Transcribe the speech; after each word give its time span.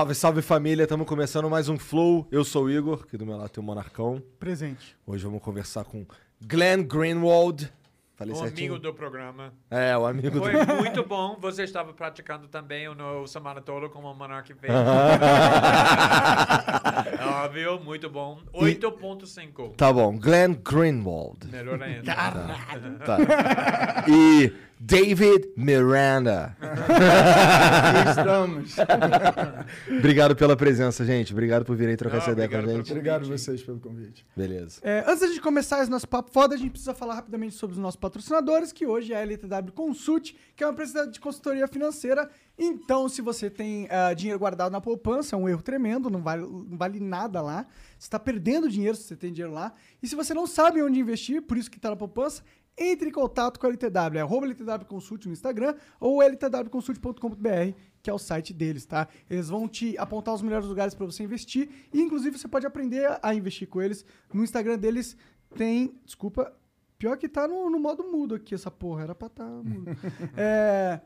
Salve, 0.00 0.14
salve 0.14 0.40
família, 0.40 0.84
estamos 0.84 1.06
começando 1.06 1.50
mais 1.50 1.68
um 1.68 1.78
Flow. 1.78 2.26
Eu 2.32 2.42
sou 2.42 2.64
o 2.64 2.70
Igor, 2.70 3.02
aqui 3.06 3.18
do 3.18 3.26
meu 3.26 3.36
lado 3.36 3.50
tem 3.50 3.62
o 3.62 3.66
Monarcão. 3.66 4.22
Presente. 4.38 4.96
Hoje 5.06 5.22
vamos 5.24 5.42
conversar 5.42 5.84
com 5.84 6.06
Glenn 6.40 6.84
Greenwald. 6.84 7.70
Falei 8.14 8.32
O 8.32 8.36
certinho? 8.38 8.72
amigo 8.72 8.82
do 8.82 8.94
programa. 8.94 9.52
É, 9.70 9.94
o 9.98 10.06
amigo 10.06 10.38
Foi 10.38 10.52
do... 10.64 10.74
muito 10.76 11.04
bom. 11.04 11.36
Você 11.38 11.64
estava 11.64 11.92
praticando 11.92 12.48
também 12.48 12.88
no 12.94 13.26
semana 13.26 13.60
toda 13.60 13.90
como 13.90 14.10
o 14.10 14.14
Monark 14.14 14.52
fez. 14.56 14.72
Óbvio, 17.44 17.78
muito 17.80 18.08
bom. 18.08 18.38
8.5. 18.54 19.74
Tá 19.76 19.92
bom, 19.92 20.18
Glenn 20.18 20.54
Greenwald. 20.54 21.46
Melhor 21.46 21.82
ainda. 21.82 22.14
Tá. 23.04 24.04
E 24.08 24.50
David 24.82 25.52
Miranda. 25.58 26.56
Estamos. 28.08 28.76
Obrigado 29.98 30.34
pela 30.34 30.56
presença, 30.56 31.04
gente. 31.04 31.34
Obrigado 31.34 31.66
por 31.66 31.76
virem 31.76 31.94
trocar 31.96 32.16
Ah, 32.16 32.20
essa 32.20 32.30
ideia 32.30 32.48
com 32.48 32.56
a 32.56 32.62
gente. 32.62 32.90
Obrigado 32.90 33.26
a 33.26 33.28
vocês 33.28 33.62
pelo 33.62 33.78
convite. 33.78 34.24
Beleza. 34.34 34.80
É, 34.82 35.04
antes 35.06 35.28
gente 35.28 35.42
começar 35.42 35.82
esse 35.82 35.90
nosso 35.90 36.08
papo 36.08 36.30
foda, 36.30 36.54
a 36.54 36.58
gente 36.58 36.70
precisa 36.70 36.94
falar 36.94 37.14
rapidamente 37.14 37.54
sobre 37.54 37.76
os 37.76 37.82
nossos 37.82 38.00
patrocinadores, 38.00 38.72
que 38.72 38.86
hoje 38.86 39.12
é 39.12 39.16
a 39.16 39.20
LTW 39.20 39.72
Consult, 39.74 40.34
que 40.56 40.64
é 40.64 40.66
uma 40.66 40.72
empresa 40.72 41.06
de 41.06 41.20
consultoria 41.20 41.66
financeira. 41.68 42.30
Então, 42.58 43.08
se 43.08 43.22
você 43.22 43.48
tem 43.48 43.86
ah, 43.90 44.12
dinheiro 44.12 44.38
guardado 44.38 44.72
na 44.72 44.80
poupança, 44.80 45.34
é 45.34 45.38
um 45.38 45.48
erro 45.48 45.62
tremendo, 45.62 46.10
não 46.10 46.22
vale, 46.22 46.42
não 46.42 46.76
vale 46.76 47.00
nada 47.00 47.40
lá. 47.40 47.66
Você 47.98 48.06
está 48.06 48.18
perdendo 48.18 48.68
dinheiro 48.68 48.96
se 48.96 49.04
você 49.04 49.16
tem 49.16 49.32
dinheiro 49.32 49.52
lá. 49.52 49.72
E 50.02 50.08
se 50.08 50.14
você 50.14 50.34
não 50.34 50.46
sabe 50.46 50.82
onde 50.82 50.98
investir, 50.98 51.42
por 51.42 51.56
isso 51.56 51.70
que 51.70 51.76
está 51.78 51.90
na 51.90 51.96
poupança, 51.96 52.42
entre 52.80 53.10
em 53.10 53.12
contato 53.12 53.60
com 53.60 53.66
a 53.66 53.68
LTW, 53.68 54.18
é 54.18 54.20
arroba 54.22 54.46
LTW 54.46 54.86
Consult 54.86 55.26
no 55.26 55.32
Instagram 55.32 55.74
ou 56.00 56.22
ltwconsult.com.br, 56.22 57.76
que 58.02 58.08
é 58.08 58.12
o 58.12 58.18
site 58.18 58.54
deles, 58.54 58.86
tá? 58.86 59.06
Eles 59.28 59.50
vão 59.50 59.68
te 59.68 59.98
apontar 59.98 60.34
os 60.34 60.40
melhores 60.40 60.66
lugares 60.66 60.94
para 60.94 61.04
você 61.04 61.22
investir 61.22 61.68
e, 61.92 62.00
inclusive, 62.00 62.38
você 62.38 62.48
pode 62.48 62.66
aprender 62.66 63.18
a 63.22 63.34
investir 63.34 63.68
com 63.68 63.82
eles. 63.82 64.02
No 64.32 64.42
Instagram 64.42 64.78
deles 64.78 65.14
tem, 65.54 65.94
desculpa, 66.06 66.50
pior 66.98 67.18
que 67.18 67.28
tá 67.28 67.46
no, 67.46 67.68
no 67.68 67.78
modo 67.78 68.02
mudo 68.10 68.34
aqui 68.34 68.54
essa 68.54 68.70
porra, 68.70 69.02
era 69.02 69.14
pra 69.14 69.28
tá 69.28 69.44
mudo. 69.44 69.90
é, 70.34 71.02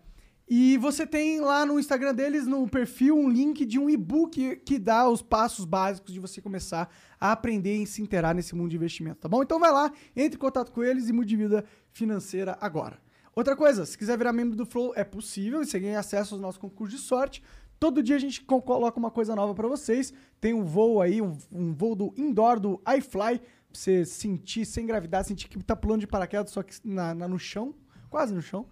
e 0.49 0.77
você 0.79 1.07
tem 1.07 1.41
lá 1.41 1.65
no 1.65 1.79
Instagram 1.81 2.15
deles, 2.15 2.47
no 2.47 2.69
perfil, 2.69 3.17
um 3.17 3.29
link 3.31 3.65
de 3.65 3.79
um 3.79 3.89
e-book 3.89 4.57
que 4.65 4.79
dá 4.79 5.09
os 5.09 5.23
passos 5.23 5.65
básicos 5.65 6.13
de 6.13 6.21
você 6.21 6.41
começar 6.41 6.89
a 7.19 7.33
aprender 7.33 7.77
e 7.77 7.87
se 7.87 8.03
inteirar 8.03 8.35
nesse 8.35 8.55
mundo 8.55 8.69
de 8.71 8.77
investimento, 8.77 9.21
tá 9.21 9.29
bom? 9.29 9.43
Então 9.43 9.59
vai 9.59 9.73
lá, 9.73 9.91
entre 10.15 10.37
em 10.37 10.41
contato 10.41 10.71
com 10.71 10.83
eles 10.85 11.09
e 11.09 11.13
mude 11.13 11.29
de 11.31 11.37
vida 11.37 11.65
financeira 11.93 12.59
agora. 12.61 12.99
Outra 13.35 13.57
coisa, 13.57 13.85
se 13.87 13.97
quiser 13.99 14.17
virar 14.19 14.33
membro 14.33 14.55
do 14.55 14.67
Flow, 14.67 14.93
é 14.95 15.03
possível 15.03 15.63
e 15.63 15.67
você 15.67 15.81
ganha 15.81 15.99
acesso 15.99 16.35
aos 16.35 16.41
nossos 16.43 16.59
concursos 16.61 17.01
de 17.01 17.05
sorte. 17.07 17.43
Todo 17.81 18.03
dia 18.03 18.15
a 18.17 18.19
gente 18.19 18.43
co- 18.43 18.63
coloca 18.63 18.99
uma 18.99 19.11
coisa 19.11 19.35
nova 19.35 19.55
pra 19.55 19.67
vocês. 19.67 20.13
Tem 20.41 20.55
um 20.55 20.63
voo 20.65 21.01
aí, 21.03 21.21
um, 21.21 21.37
um 21.51 21.75
voo 21.75 21.97
do 21.97 22.15
indoor 22.17 22.61
do 22.61 22.81
iFly, 22.97 23.39
pra 23.41 23.49
você 23.73 24.05
sentir 24.05 24.65
sem 24.65 24.87
gravidade, 24.87 25.27
sentir 25.29 25.49
que 25.49 25.61
tá 25.65 25.75
pulando 25.75 26.01
de 26.03 26.07
paraquedas, 26.07 26.53
só 26.53 26.63
que 26.63 26.75
na, 26.85 27.13
na- 27.15 27.27
no 27.27 27.39
chão, 27.39 27.75
quase 28.15 28.33
no 28.33 28.41
chão. 28.41 28.65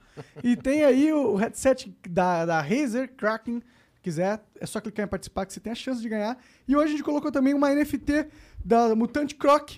E 0.44 0.54
tem 0.56 0.84
aí 0.84 1.12
o 1.12 1.34
headset 1.34 1.92
da, 2.08 2.46
da 2.46 2.60
Razer 2.60 3.12
Kraken. 3.16 3.60
Quiser, 4.00 4.40
é 4.60 4.66
só 4.66 4.80
clicar 4.80 5.04
em 5.04 5.08
participar 5.08 5.44
que 5.46 5.52
você 5.52 5.58
tem 5.58 5.72
a 5.72 5.74
chance 5.76 6.00
de 6.00 6.08
ganhar. 6.08 6.36
E 6.68 6.76
hoje 6.76 6.86
a 6.86 6.90
gente 6.92 7.02
colocou 7.02 7.32
também 7.32 7.54
uma 7.54 7.74
NFT 7.74 8.28
da 8.64 8.94
Mutante 8.94 9.34
Croc. 9.34 9.70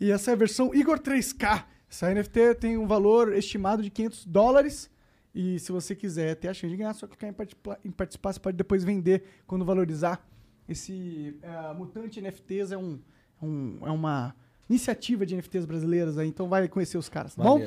E 0.00 0.10
essa 0.10 0.32
é 0.32 0.34
a 0.34 0.36
versão 0.36 0.74
Igor 0.74 0.98
3K. 0.98 1.64
Essa 1.88 2.12
NFT 2.12 2.56
tem 2.56 2.76
um 2.76 2.86
valor 2.88 3.32
estimado 3.32 3.80
de 3.82 3.90
500 3.90 4.26
dólares. 4.26 4.90
E 5.32 5.58
se 5.60 5.70
você 5.70 5.94
quiser 5.94 6.34
ter 6.36 6.48
a 6.48 6.54
chance 6.54 6.68
de 6.70 6.76
ganhar, 6.76 6.90
é 6.90 6.94
só 6.94 7.06
clicar 7.06 7.30
em, 7.30 7.32
participa- 7.32 7.78
em 7.84 7.90
participar. 7.92 8.32
Você 8.32 8.40
pode 8.40 8.56
depois 8.56 8.82
vender 8.82 9.22
quando 9.46 9.64
valorizar. 9.64 10.20
Esse 10.68 11.36
eh, 11.42 11.74
Mutante 11.74 12.20
NFTs 12.20 12.72
é, 12.72 12.76
um, 12.78 12.98
um- 13.42 13.78
é 13.82 13.90
uma 13.90 14.34
iniciativa 14.70 15.26
de 15.26 15.34
NFTs 15.34 15.64
brasileiras 15.66 16.18
aí. 16.18 16.28
Então 16.28 16.48
vai 16.48 16.68
conhecer 16.68 16.96
os 16.98 17.08
caras, 17.08 17.34
tá 17.34 17.42
bom? 17.42 17.58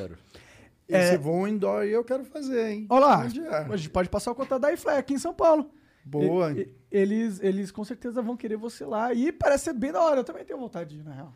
Esse 0.88 1.16
É. 1.16 1.18
voo 1.18 1.48
indoor 1.48 1.82
aí 1.82 1.92
eu 1.92 2.04
quero 2.04 2.24
fazer, 2.26 2.68
hein? 2.70 2.86
Olha 2.90 3.06
lá, 3.06 3.26
é? 3.26 3.74
a 3.74 3.76
gente 3.78 3.90
pode 3.90 4.08
passar 4.10 4.32
o 4.32 4.36
contato 4.36 4.62
da 4.62 4.72
iFly 4.72 4.92
aqui 4.98 5.14
em 5.16 5.18
São 5.20 5.34
Paulo. 5.34 5.72
Boa. 6.06 6.52
E- 6.52 6.62
e- 6.62 6.74
eles, 6.92 7.40
eles 7.42 7.72
com 7.72 7.84
certeza 7.84 8.22
vão 8.22 8.38
querer 8.38 8.56
você 8.58 8.86
lá. 8.86 9.12
E 9.14 9.32
parece 9.32 9.66
ser 9.66 9.74
bem 9.74 9.92
da 9.92 10.02
hora. 10.02 10.20
Eu 10.20 10.24
também 10.24 10.46
tenho 10.46 10.60
vontade 10.60 10.92
de 10.96 11.02
ir, 11.02 11.04
na 11.04 11.12
real. 11.14 11.34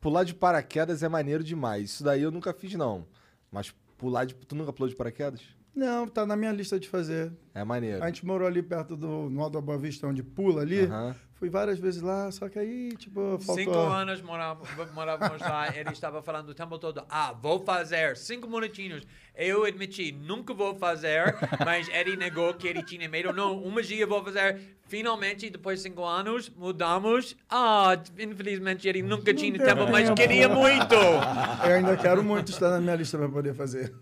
Pular 0.00 0.24
de 0.24 0.34
paraquedas 0.34 1.02
é 1.02 1.08
maneiro 1.08 1.42
demais. 1.42 1.90
Isso 1.90 2.04
daí 2.04 2.22
eu 2.22 2.30
nunca 2.30 2.52
fiz, 2.52 2.74
não. 2.74 3.06
Mas 3.50 3.74
pular 3.96 4.24
de... 4.26 4.34
Tu 4.34 4.54
nunca 4.54 4.72
pulou 4.72 4.88
de 4.88 4.94
paraquedas? 4.96 5.40
Não, 5.74 6.06
tá 6.06 6.26
na 6.26 6.36
minha 6.36 6.52
lista 6.52 6.78
de 6.78 6.88
fazer. 6.88 7.32
É 7.54 7.64
maneiro. 7.64 8.02
A 8.02 8.06
gente 8.06 8.24
morou 8.24 8.46
ali 8.46 8.62
perto 8.62 8.96
do 8.96 9.28
no 9.28 9.40
Alto 9.42 9.54
da 9.54 9.60
Boa 9.60 9.76
Vista, 9.78 10.06
onde 10.06 10.22
pula 10.22 10.62
ali. 10.62 10.88
Fui 11.34 11.48
várias 11.48 11.78
vezes 11.78 12.02
lá, 12.02 12.30
só 12.30 12.50
que 12.50 12.58
aí, 12.58 12.94
tipo, 12.96 13.38
faltou... 13.38 13.54
Cinco 13.56 13.74
anos 13.74 14.20
morava- 14.20 14.62
morávamos 14.92 15.40
lá, 15.40 15.68
ele 15.74 15.88
estava 15.88 16.22
falando 16.22 16.50
o 16.50 16.54
tempo 16.54 16.78
todo, 16.78 17.02
ah, 17.08 17.32
vou 17.32 17.64
fazer 17.64 18.14
cinco 18.18 18.46
minutinhos. 18.46 19.06
Eu 19.34 19.64
admiti, 19.64 20.12
nunca 20.12 20.52
vou 20.52 20.74
fazer, 20.74 21.34
mas 21.64 21.88
ele 21.88 22.14
negou 22.14 22.52
que 22.52 22.68
ele 22.68 22.82
tinha 22.82 23.08
medo. 23.08 23.32
Não, 23.32 23.56
uma 23.56 23.82
dia 23.82 24.06
vou 24.06 24.22
fazer. 24.22 24.60
Finalmente, 24.86 25.48
depois 25.48 25.78
de 25.78 25.88
cinco 25.88 26.04
anos, 26.04 26.50
mudamos. 26.50 27.34
Ah, 27.48 27.98
infelizmente 28.18 28.86
ele 28.86 29.02
nunca 29.02 29.32
tinha 29.32 29.56
deu 29.56 29.66
tempo, 29.66 29.90
mas 29.90 30.08
tempo. 30.08 30.20
queria 30.20 30.46
muito. 30.48 30.94
Eu 31.64 31.74
ainda 31.76 31.96
quero 31.96 32.22
muito 32.22 32.50
estar 32.50 32.68
na 32.68 32.80
minha 32.80 32.96
lista 32.96 33.16
pra 33.16 33.28
poder 33.30 33.54
fazer. 33.54 33.94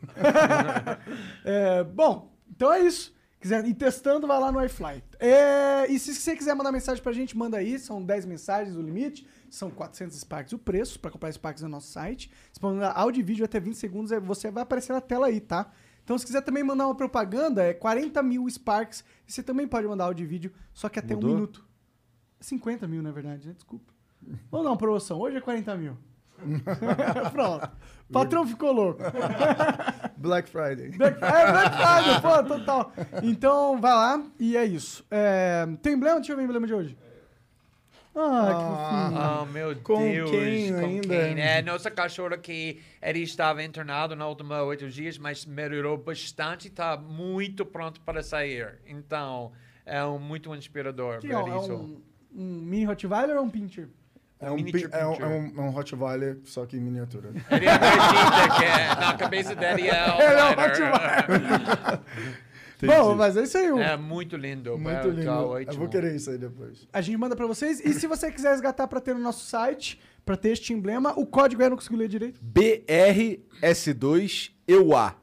É, 1.44 1.84
bom, 1.84 2.32
então 2.50 2.72
é 2.72 2.80
isso. 2.80 3.16
Quiser 3.40 3.64
ir 3.66 3.74
testando, 3.74 4.26
vai 4.26 4.40
lá 4.40 4.50
no 4.50 4.64
iFly. 4.64 5.02
É, 5.20 5.86
e 5.88 5.98
se 5.98 6.12
você 6.14 6.34
quiser 6.34 6.54
mandar 6.54 6.72
mensagem 6.72 7.00
pra 7.02 7.12
gente, 7.12 7.36
manda 7.36 7.56
aí. 7.56 7.78
São 7.78 8.02
10 8.02 8.26
mensagens 8.26 8.74
o 8.76 8.82
limite. 8.82 9.26
São 9.48 9.70
400 9.70 10.18
Sparks 10.18 10.52
o 10.52 10.58
preço 10.58 10.98
pra 10.98 11.10
comprar 11.10 11.30
Sparks 11.32 11.62
no 11.62 11.68
nosso 11.68 11.86
site. 11.92 12.30
Você 12.52 12.60
pode 12.60 12.74
mandar 12.74 12.92
áudio 12.92 13.20
e 13.20 13.22
vídeo 13.22 13.44
até 13.44 13.60
20 13.60 13.74
segundos. 13.76 14.10
é, 14.10 14.18
Você 14.18 14.50
vai 14.50 14.64
aparecer 14.64 14.92
na 14.92 15.00
tela 15.00 15.28
aí, 15.28 15.40
tá? 15.40 15.70
Então, 16.02 16.18
se 16.18 16.26
quiser 16.26 16.40
também 16.40 16.64
mandar 16.64 16.86
uma 16.86 16.94
propaganda, 16.94 17.62
é 17.62 17.72
40 17.74 18.22
mil 18.22 18.48
Sparks. 18.48 19.04
E 19.26 19.32
você 19.32 19.42
também 19.42 19.68
pode 19.68 19.86
mandar 19.86 20.04
áudio 20.06 20.24
e 20.24 20.26
vídeo, 20.26 20.52
só 20.72 20.88
que 20.88 20.98
até 20.98 21.14
Mudou? 21.14 21.30
um 21.30 21.34
minuto. 21.34 21.64
50 22.40 22.88
mil, 22.88 23.02
na 23.02 23.12
verdade, 23.12 23.46
né? 23.46 23.52
Desculpa. 23.54 23.92
Vamos 24.50 24.64
dar 24.64 24.70
uma 24.72 24.76
promoção. 24.76 25.20
Hoje 25.20 25.36
é 25.36 25.40
40 25.40 25.76
mil. 25.76 25.96
Pronto. 27.32 27.70
O 28.08 28.12
patrão 28.12 28.46
ficou 28.46 28.72
louco. 28.72 29.00
Black 30.16 30.48
Friday. 30.48 30.90
Black, 30.90 31.16
é 31.22 31.52
Black 31.52 31.76
Friday, 31.76 32.20
pô, 32.22 32.42
total. 32.44 32.92
Então, 33.22 33.80
vai 33.80 33.92
lá 33.92 34.22
e 34.38 34.56
é 34.56 34.64
isso. 34.64 35.04
É, 35.10 35.66
tem 35.82 35.92
emblema? 35.94 36.16
Deixa 36.16 36.32
eu 36.32 36.36
ver 36.36 36.42
o 36.42 36.44
emblema 36.46 36.66
de 36.66 36.74
hoje. 36.74 36.96
Ah, 38.20 38.48
que 38.48 39.14
fofinho. 39.14 39.42
Oh, 39.42 39.46
meu 39.46 39.76
Com 39.80 39.98
Deus. 40.10 40.30
quem 40.30 40.72
com 40.72 40.78
ainda? 40.80 41.06
quem? 41.08 41.40
É, 41.40 41.62
nossa 41.62 41.88
cachorra 41.90 42.36
que 42.36 42.80
ele 43.00 43.20
estava 43.20 43.62
internado 43.62 44.16
na 44.16 44.26
última 44.26 44.60
oito 44.62 44.88
dias, 44.88 45.16
mas 45.18 45.44
melhorou 45.46 45.96
bastante, 45.98 46.66
está 46.66 46.96
muito 46.96 47.64
pronto 47.64 48.00
para 48.00 48.22
sair. 48.22 48.80
Então, 48.86 49.52
é 49.86 50.02
um, 50.04 50.18
muito 50.18 50.52
inspirador 50.54 51.18
Que 51.20 51.28
ver 51.28 51.34
é, 51.34 51.38
um- 51.38 51.54
é 51.54 51.58
isso. 51.60 51.72
um, 51.74 52.02
um 52.34 52.44
mini 52.62 52.84
Rottweiler 52.86 53.36
ou 53.36 53.44
um 53.44 53.50
Pinscher? 53.50 53.88
É 54.40 54.50
um, 54.50 54.54
Miniature 54.56 54.88
pi- 54.88 54.96
é, 54.96 55.04
um, 55.06 55.14
é, 55.14 55.26
um, 55.26 55.52
é 55.56 55.60
um 55.62 55.70
Rottweiler, 55.70 56.38
só 56.44 56.64
que 56.64 56.76
em 56.76 56.80
miniatura. 56.80 57.30
Ele 57.50 57.68
acredita 57.68 58.56
que 58.56 58.64
é- 58.64 58.94
na 58.94 59.14
cabeça 59.14 59.52
dele 59.56 59.88
é 59.88 60.12
o 60.12 60.20
Ele 60.20 60.40
é. 62.82 62.86
Bom, 62.86 63.16
mas 63.16 63.36
é 63.36 63.42
isso 63.42 63.58
aí. 63.58 63.66
É 63.80 63.96
muito 63.96 64.36
lindo. 64.36 64.78
Muito 64.78 65.08
é, 65.08 65.10
lindo. 65.10 65.24
tá 65.24 65.40
Eu 65.40 65.48
ótimo. 65.48 65.74
vou 65.74 65.88
querer 65.88 66.14
isso 66.14 66.30
aí 66.30 66.38
depois. 66.38 66.86
A 66.92 67.00
gente 67.00 67.16
manda 67.18 67.34
pra 67.34 67.44
vocês. 67.46 67.80
E 67.84 67.92
se 67.92 68.06
você 68.06 68.30
quiser 68.30 68.50
resgatar 68.50 68.86
pra 68.86 69.00
ter 69.00 69.12
no 69.16 69.20
nosso 69.20 69.44
site, 69.44 70.00
pra 70.24 70.36
ter 70.36 70.50
este 70.50 70.72
emblema, 70.72 71.12
o 71.18 71.26
código 71.26 71.60
é, 71.60 71.68
não 71.68 71.76
consegui 71.76 71.96
ler 71.96 72.06
direito. 72.08 72.40
BRS2EUA. 72.44 75.14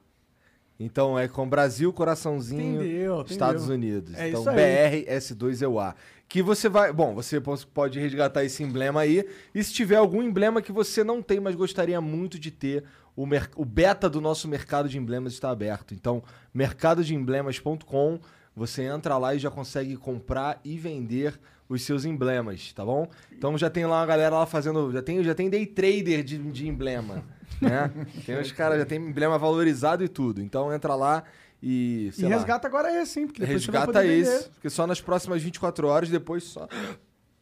Então 0.78 1.18
é 1.18 1.30
com 1.30 1.48
Brasil, 1.48 1.94
coraçãozinho, 1.94 2.82
Entendeu, 2.82 3.14
entendeu. 3.22 3.26
Estados 3.30 3.70
Unidos. 3.70 4.14
É 4.16 4.28
então 4.28 4.42
isso 4.42 4.50
aí. 4.50 5.06
BRS2EUA. 5.06 5.96
Que 6.28 6.42
você 6.42 6.68
vai. 6.68 6.92
Bom, 6.92 7.14
você 7.14 7.40
pode 7.74 8.00
resgatar 8.00 8.44
esse 8.44 8.64
emblema 8.64 9.02
aí. 9.02 9.28
E 9.54 9.64
se 9.64 9.72
tiver 9.74 9.96
algum 9.98 10.22
emblema 10.24 10.62
que 10.62 10.72
você 10.72 11.04
não 11.04 11.22
tem, 11.22 11.40
mas 11.40 11.56
gostaria 11.56 12.02
muito 12.02 12.40
de 12.40 12.50
ter, 12.52 12.84
o, 13.16 13.26
mer- 13.26 13.50
o 13.56 13.64
beta 13.64 14.10
do 14.10 14.20
nosso 14.20 14.48
mercado 14.48 14.90
de 14.90 14.98
emblemas 14.98 15.34
está 15.34 15.50
aberto. 15.52 15.94
Então, 15.94 16.24
mercadodeemblemas.com. 16.54 18.20
Você 18.56 18.84
entra 18.84 19.18
lá 19.18 19.36
e 19.36 19.40
já 19.40 19.52
consegue 19.52 19.98
comprar 19.98 20.62
e 20.64 20.78
vender 20.78 21.38
os 21.68 21.82
seus 21.82 22.06
emblemas, 22.06 22.72
tá 22.72 22.86
bom? 22.86 23.06
Então 23.32 23.58
já 23.58 23.70
tem 23.70 23.86
lá 23.86 24.00
uma 24.00 24.06
galera 24.06 24.34
lá 24.38 24.46
fazendo. 24.46 24.92
Já 24.94 25.02
tem, 25.02 25.22
já 25.24 25.36
tem 25.36 25.50
day 25.50 25.66
trader 25.66 26.24
de, 26.24 26.38
de 26.38 26.68
emblema. 26.68 27.24
Né? 27.62 27.92
Tem 28.26 28.38
os 28.40 28.52
caras, 28.52 28.80
já 28.80 28.86
tem 28.86 29.00
emblema 29.00 29.38
valorizado 29.38 30.04
e 30.04 30.10
tudo. 30.10 30.42
Então 30.42 30.74
entra 30.74 30.94
lá 30.96 31.24
e. 31.62 32.08
E 32.08 32.12
sei 32.14 32.30
lá, 32.30 32.36
resgata 32.36 32.68
agora 32.68 33.02
esse, 33.02 33.20
hein? 33.20 33.28
Porque 33.28 33.42
depois 33.42 33.64
você 33.64 33.72
vai 33.72 33.82
resgata 33.82 34.00
poder 34.00 34.14
esse. 34.20 34.32
vender. 34.32 34.50
Porque 34.50 34.70
só 34.70 34.86
nas 34.88 35.02
próximas 35.02 35.42
24 35.42 35.88
horas, 35.88 36.10
depois 36.10 36.44
só, 36.44 36.68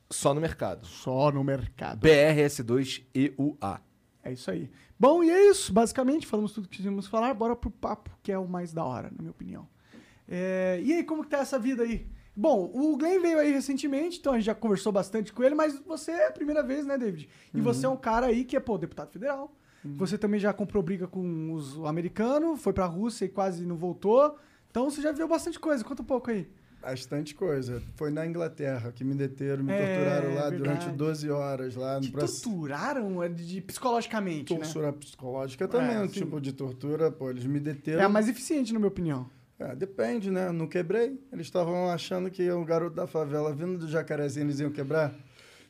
só 0.09 0.33
no 0.33 0.41
mercado. 0.41 0.85
Só 0.85 1.31
no 1.31 1.43
mercado. 1.43 1.99
BRS2EUA. 2.05 3.81
É 4.23 4.31
isso 4.31 4.49
aí. 4.49 4.69
Bom, 4.97 5.23
e 5.23 5.29
é 5.29 5.49
isso. 5.49 5.73
Basicamente, 5.73 6.25
falamos 6.25 6.53
tudo 6.53 6.67
que 6.67 6.77
quisemos 6.77 7.07
falar. 7.07 7.33
Bora 7.33 7.55
pro 7.55 7.69
papo, 7.69 8.09
que 8.21 8.31
é 8.31 8.37
o 8.37 8.47
mais 8.47 8.71
da 8.73 8.83
hora, 8.85 9.09
na 9.11 9.17
minha 9.19 9.31
opinião. 9.31 9.67
É, 10.27 10.79
E 10.83 10.93
aí, 10.93 11.03
como 11.03 11.23
que 11.23 11.29
tá 11.29 11.39
essa 11.39 11.59
vida 11.59 11.83
aí? 11.83 12.07
Bom, 12.35 12.71
o 12.73 12.97
Glenn 12.97 13.21
veio 13.21 13.37
aí 13.37 13.51
recentemente, 13.51 14.17
então 14.19 14.33
a 14.33 14.37
gente 14.37 14.45
já 14.45 14.55
conversou 14.55 14.91
bastante 14.91 15.31
com 15.31 15.43
ele, 15.43 15.53
mas 15.53 15.77
você 15.85 16.11
é 16.11 16.27
a 16.29 16.31
primeira 16.31 16.63
vez, 16.63 16.83
né, 16.83 16.97
David? 16.97 17.29
E 17.53 17.61
você 17.61 17.85
é 17.85 17.89
um 17.89 17.95
cara 17.97 18.25
aí 18.27 18.43
que 18.43 18.55
é, 18.55 18.59
pô, 18.59 18.75
deputado 18.75 19.11
federal. 19.11 19.55
Você 19.97 20.17
também 20.17 20.39
já 20.39 20.53
comprou 20.53 20.81
briga 20.81 21.07
com 21.07 21.53
os 21.53 21.77
americanos, 21.85 22.61
foi 22.61 22.71
pra 22.73 22.85
Rússia 22.85 23.25
e 23.25 23.29
quase 23.29 23.65
não 23.65 23.75
voltou. 23.75 24.37
Então 24.71 24.89
você 24.89 25.01
já 25.01 25.11
viu 25.11 25.27
bastante 25.27 25.59
coisa. 25.59 25.83
Conta 25.83 26.01
um 26.01 26.05
pouco 26.05 26.31
aí. 26.31 26.47
Bastante 26.81 27.33
coisa. 27.33 27.81
Foi 27.95 28.11
na 28.11 28.25
Inglaterra 28.25 28.91
que 28.91 29.03
me 29.05 29.15
deteram, 29.15 29.63
me 29.63 29.71
É, 29.71 29.77
torturaram 29.95 30.35
lá 30.35 30.49
verdade. 30.49 30.57
durante 30.57 30.89
12 30.97 31.29
horas 31.29 31.75
lá 31.75 31.95
no 31.95 32.01
Te 32.01 32.11
processo. 32.11 32.43
torturaram 32.43 33.23
é, 33.23 33.29
de, 33.29 33.61
psicologicamente, 33.61 34.53
né? 34.53 34.59
Tortura 34.59 34.91
psicológica 34.91 35.65
também, 35.67 35.95
É, 35.95 35.99
um 36.01 36.07
tipo 36.07 36.41
de 36.41 36.51
tortura, 36.51 37.09
pô, 37.11 37.29
eles 37.29 37.45
me 37.45 37.59
deteram. 37.59 38.01
É 38.01 38.03
a 38.05 38.09
mais 38.09 38.27
eficiente, 38.27 38.73
na 38.73 38.79
minha 38.79 38.89
opinião. 38.89 39.29
É, 39.59 39.73
depende, 39.75 40.29
né? 40.29 40.51
Não 40.51 40.67
quebrei. 40.67 41.17
Eles 41.31 41.45
estavam 41.47 41.89
achando 41.89 42.29
que 42.29 42.49
o 42.51 42.65
garoto 42.65 42.95
da 42.97 43.07
favela 43.07 43.53
vindo 43.53 43.77
do 43.77 43.87
Jacarezinho 43.87 44.45
eles 44.45 44.59
iam 44.59 44.71
quebrar. 44.71 45.13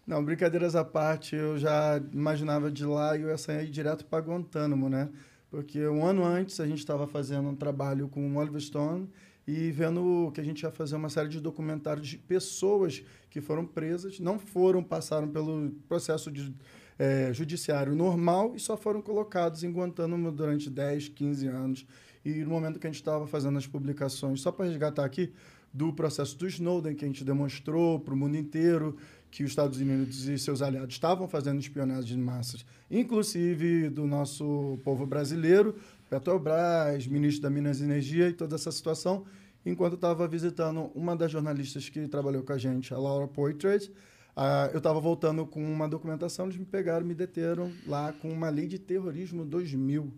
Não, 0.05 0.23
brincadeiras 0.23 0.75
à 0.75 0.83
parte, 0.83 1.33
eu 1.33 1.57
já 1.57 2.01
imaginava 2.11 2.69
de 2.69 2.85
lá 2.85 3.15
e 3.17 3.21
eu 3.21 3.29
ia 3.29 3.38
sair 3.38 3.69
direto 3.69 4.05
para 4.05 4.21
Guantánamo, 4.21 4.89
né? 4.89 5.09
Porque 5.50 5.88
um 5.88 6.05
ano 6.05 6.25
antes 6.25 6.59
a 6.59 6.67
gente 6.67 6.79
estava 6.79 7.07
fazendo 7.07 7.47
um 7.47 7.55
trabalho 7.55 8.09
com 8.09 8.29
o 8.29 8.38
Oliver 8.38 8.59
Stone 8.59 9.09
e 9.47 9.71
vendo 9.71 10.29
que 10.33 10.41
a 10.41 10.44
gente 10.44 10.61
ia 10.63 10.71
fazer 10.71 10.97
uma 10.97 11.09
série 11.09 11.29
de 11.29 11.39
documentários 11.39 12.05
de 12.05 12.17
pessoas 12.17 13.01
que 13.29 13.39
foram 13.39 13.65
presas, 13.65 14.19
não 14.19 14.38
foram, 14.38 14.83
passaram 14.83 15.29
pelo 15.29 15.71
processo 15.88 16.29
de, 16.29 16.53
eh, 17.00 17.31
judiciário 17.31 17.95
normal 17.95 18.53
e 18.55 18.59
só 18.59 18.75
foram 18.75 19.01
colocados 19.01 19.63
em 19.63 19.71
Guantánamo 19.71 20.33
durante 20.33 20.69
10, 20.69 21.09
15 21.09 21.47
anos. 21.47 21.85
E 22.25 22.44
no 22.44 22.50
momento 22.50 22.77
que 22.77 22.88
a 22.88 22.89
gente 22.89 23.00
estava 23.00 23.25
fazendo 23.25 23.57
as 23.57 23.67
publicações, 23.67 24.41
só 24.41 24.51
para 24.51 24.65
resgatar 24.65 25.05
aqui, 25.05 25.31
do 25.73 25.91
processo 25.91 26.38
do 26.38 26.47
Snowden, 26.47 26.94
que 26.94 27.03
a 27.03 27.07
gente 27.07 27.23
demonstrou 27.23 28.00
para 28.00 28.13
o 28.13 28.17
mundo 28.17 28.38
inteiro 28.38 28.95
que 29.33 29.44
os 29.44 29.50
Estados 29.50 29.80
Unidos 29.80 30.27
e 30.27 30.38
seus 30.38 30.62
aliados 30.62 30.94
estavam 30.94 31.27
fazendo 31.27 31.59
espionagem 31.59 32.15
de 32.15 32.21
massas, 32.21 32.63
inclusive 32.89 33.89
do 33.89 34.06
nosso 34.06 34.77
povo 34.83 35.07
brasileiro, 35.07 35.75
Petrobras, 36.07 37.07
ministro 37.07 37.41
da 37.41 37.50
Minas 37.50 37.81
e 37.81 37.83
Energia 37.83 38.30
e 38.30 38.33
toda 38.33 38.53
essa 38.53 38.71
situação, 38.71 39.25
enquanto 39.65 39.94
eu 39.94 39.95
estava 39.95 40.27
visitando 40.27 40.91
uma 40.94 41.15
das 41.15 41.31
jornalistas 41.31 41.89
que 41.89 42.07
trabalhou 42.07 42.44
com 42.44 42.53
a 42.53 42.59
gente, 42.59 42.94
a 42.94 42.97
Laura 43.00 43.27
Poitras, 43.27 43.89
ah, 44.35 44.69
eu 44.71 44.77
estava 44.77 45.00
voltando 45.00 45.47
com 45.47 45.63
uma 45.65 45.89
documentação, 45.89 46.45
eles 46.45 46.57
me 46.57 46.65
pegaram, 46.65 47.03
me 47.03 47.15
deteram 47.15 47.71
lá 47.88 48.13
com 48.13 48.29
uma 48.29 48.50
lei 48.50 48.68
de 48.68 48.77
terrorismo 48.77 49.44
2000, 49.44 50.13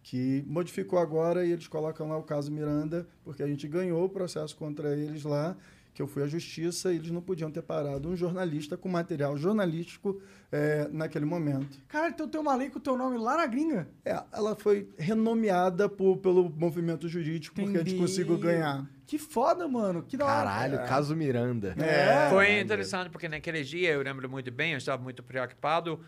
que 0.00 0.44
modificou 0.46 1.00
agora 1.00 1.44
e 1.44 1.50
eles 1.50 1.66
colocam 1.66 2.08
lá 2.08 2.16
o 2.16 2.22
caso 2.22 2.52
Miranda, 2.52 3.04
porque 3.24 3.42
a 3.42 3.48
gente 3.48 3.66
ganhou 3.66 4.04
o 4.04 4.08
processo 4.08 4.56
contra 4.56 4.96
eles 4.96 5.24
lá, 5.24 5.56
que 5.92 6.00
eu 6.00 6.06
fui 6.06 6.22
à 6.22 6.26
justiça 6.26 6.92
e 6.92 6.96
eles 6.96 7.10
não 7.10 7.20
podiam 7.20 7.50
ter 7.50 7.62
parado 7.62 8.08
um 8.08 8.16
jornalista 8.16 8.76
com 8.76 8.88
material 8.88 9.36
jornalístico 9.36 10.20
eh, 10.52 10.88
naquele 10.92 11.24
momento. 11.24 11.78
Cara, 11.88 12.08
então 12.08 12.28
tem 12.28 12.40
uma 12.40 12.54
lei 12.54 12.70
com 12.70 12.78
o 12.78 12.82
teu 12.82 12.96
nome 12.96 13.18
lá 13.18 13.36
na 13.36 13.46
gringa. 13.46 13.88
É, 14.04 14.22
ela 14.32 14.54
foi 14.54 14.88
renomeada 14.98 15.88
por, 15.88 16.18
pelo 16.18 16.48
movimento 16.48 17.08
jurídico 17.08 17.54
porque 17.54 17.76
a 17.76 17.80
gente 17.80 17.94
Entendi. 17.94 18.00
conseguiu 18.00 18.38
ganhar. 18.38 18.88
Que 19.06 19.18
foda, 19.18 19.66
mano. 19.66 20.04
Que 20.04 20.16
da 20.16 20.24
hora. 20.24 20.34
Caralho, 20.36 20.78
caso 20.86 21.16
Miranda. 21.16 21.74
É. 21.78 22.30
Foi 22.30 22.60
interessante 22.60 23.10
porque 23.10 23.28
naquele 23.28 23.64
dia 23.64 23.90
eu 23.90 24.02
lembro 24.02 24.30
muito 24.30 24.50
bem, 24.52 24.72
eu 24.72 24.78
estava 24.78 25.02
muito 25.02 25.22
preocupado. 25.22 26.00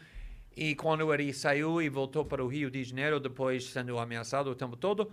E 0.56 0.74
quando 0.74 1.12
ele 1.12 1.32
saiu 1.32 1.80
e 1.80 1.88
voltou 1.88 2.24
para 2.24 2.44
o 2.44 2.46
Rio 2.46 2.70
de 2.70 2.84
Janeiro, 2.84 3.18
depois 3.18 3.64
sendo 3.70 3.98
ameaçado 3.98 4.50
o 4.50 4.54
tempo 4.54 4.76
todo, 4.76 5.10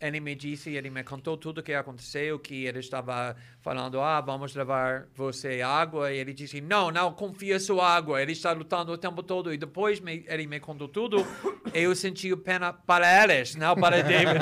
ele 0.00 0.18
me 0.18 0.34
disse, 0.34 0.70
ele 0.70 0.88
me 0.88 1.04
contou 1.04 1.36
tudo 1.36 1.58
o 1.58 1.62
que 1.62 1.74
aconteceu, 1.74 2.38
que 2.38 2.64
ele 2.64 2.78
estava 2.78 3.36
falando, 3.60 4.00
ah, 4.00 4.20
vamos 4.20 4.54
levar 4.54 5.06
você 5.14 5.60
água. 5.60 6.10
E 6.10 6.16
ele 6.18 6.32
disse, 6.32 6.60
não, 6.60 6.90
não, 6.90 7.12
confia 7.12 7.60
sua 7.60 7.86
água. 7.86 8.22
Ele 8.22 8.32
está 8.32 8.52
lutando 8.52 8.92
o 8.92 8.96
tempo 8.96 9.22
todo. 9.22 9.52
E 9.52 9.58
depois 9.58 10.00
me, 10.00 10.24
ele 10.26 10.46
me 10.46 10.58
contou 10.58 10.88
tudo. 10.88 11.18
eu 11.74 11.94
senti 11.94 12.34
pena 12.34 12.72
para 12.72 13.22
eles, 13.22 13.54
não 13.54 13.76
para 13.76 14.00
David. 14.02 14.40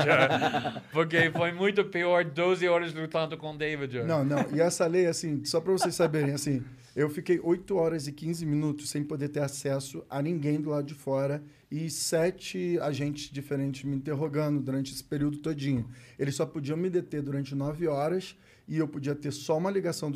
Porque 0.93 1.31
foi 1.33 1.51
muito 1.51 1.85
pior 1.85 2.25
12 2.25 2.69
horas 2.69 2.95
lutando 2.95 3.37
com 3.37 3.57
David. 3.57 4.05
Não, 4.05 4.25
não. 4.25 4.47
E 4.55 4.61
essa 4.61 4.87
lei, 4.87 5.07
assim, 5.07 5.45
só 5.45 5.61
para 5.61 5.73
vocês 5.73 5.95
saberem, 5.95 6.35
assim, 6.35 6.65
eu 6.99 7.09
fiquei 7.09 7.39
8 7.41 7.77
horas 7.77 8.09
e 8.09 8.13
15 8.13 8.45
minutos 8.45 8.91
sem 8.91 9.05
poder 9.05 9.29
ter 9.29 9.39
acesso 9.39 10.05
a 10.11 10.21
ninguém 10.21 10.61
do 10.61 10.71
lado 10.71 10.85
de 10.85 10.95
fora 10.95 11.41
e 11.71 11.89
sete 11.89 12.77
agentes 12.81 13.31
diferentes 13.31 13.85
me 13.85 13.95
interrogando 13.95 14.61
durante 14.61 14.93
esse 14.93 15.05
período 15.05 15.39
todinho. 15.39 15.89
Eles 16.19 16.35
só 16.35 16.45
podiam 16.45 16.77
me 16.77 16.91
deter 16.91 17.23
durante 17.23 17.55
9 17.55 17.87
horas 17.87 18.37
e 18.67 18.79
eu 18.79 18.89
podia 18.89 19.15
ter 19.15 19.31
só 19.31 19.57
uma 19.57 19.71
ligação 19.71 20.11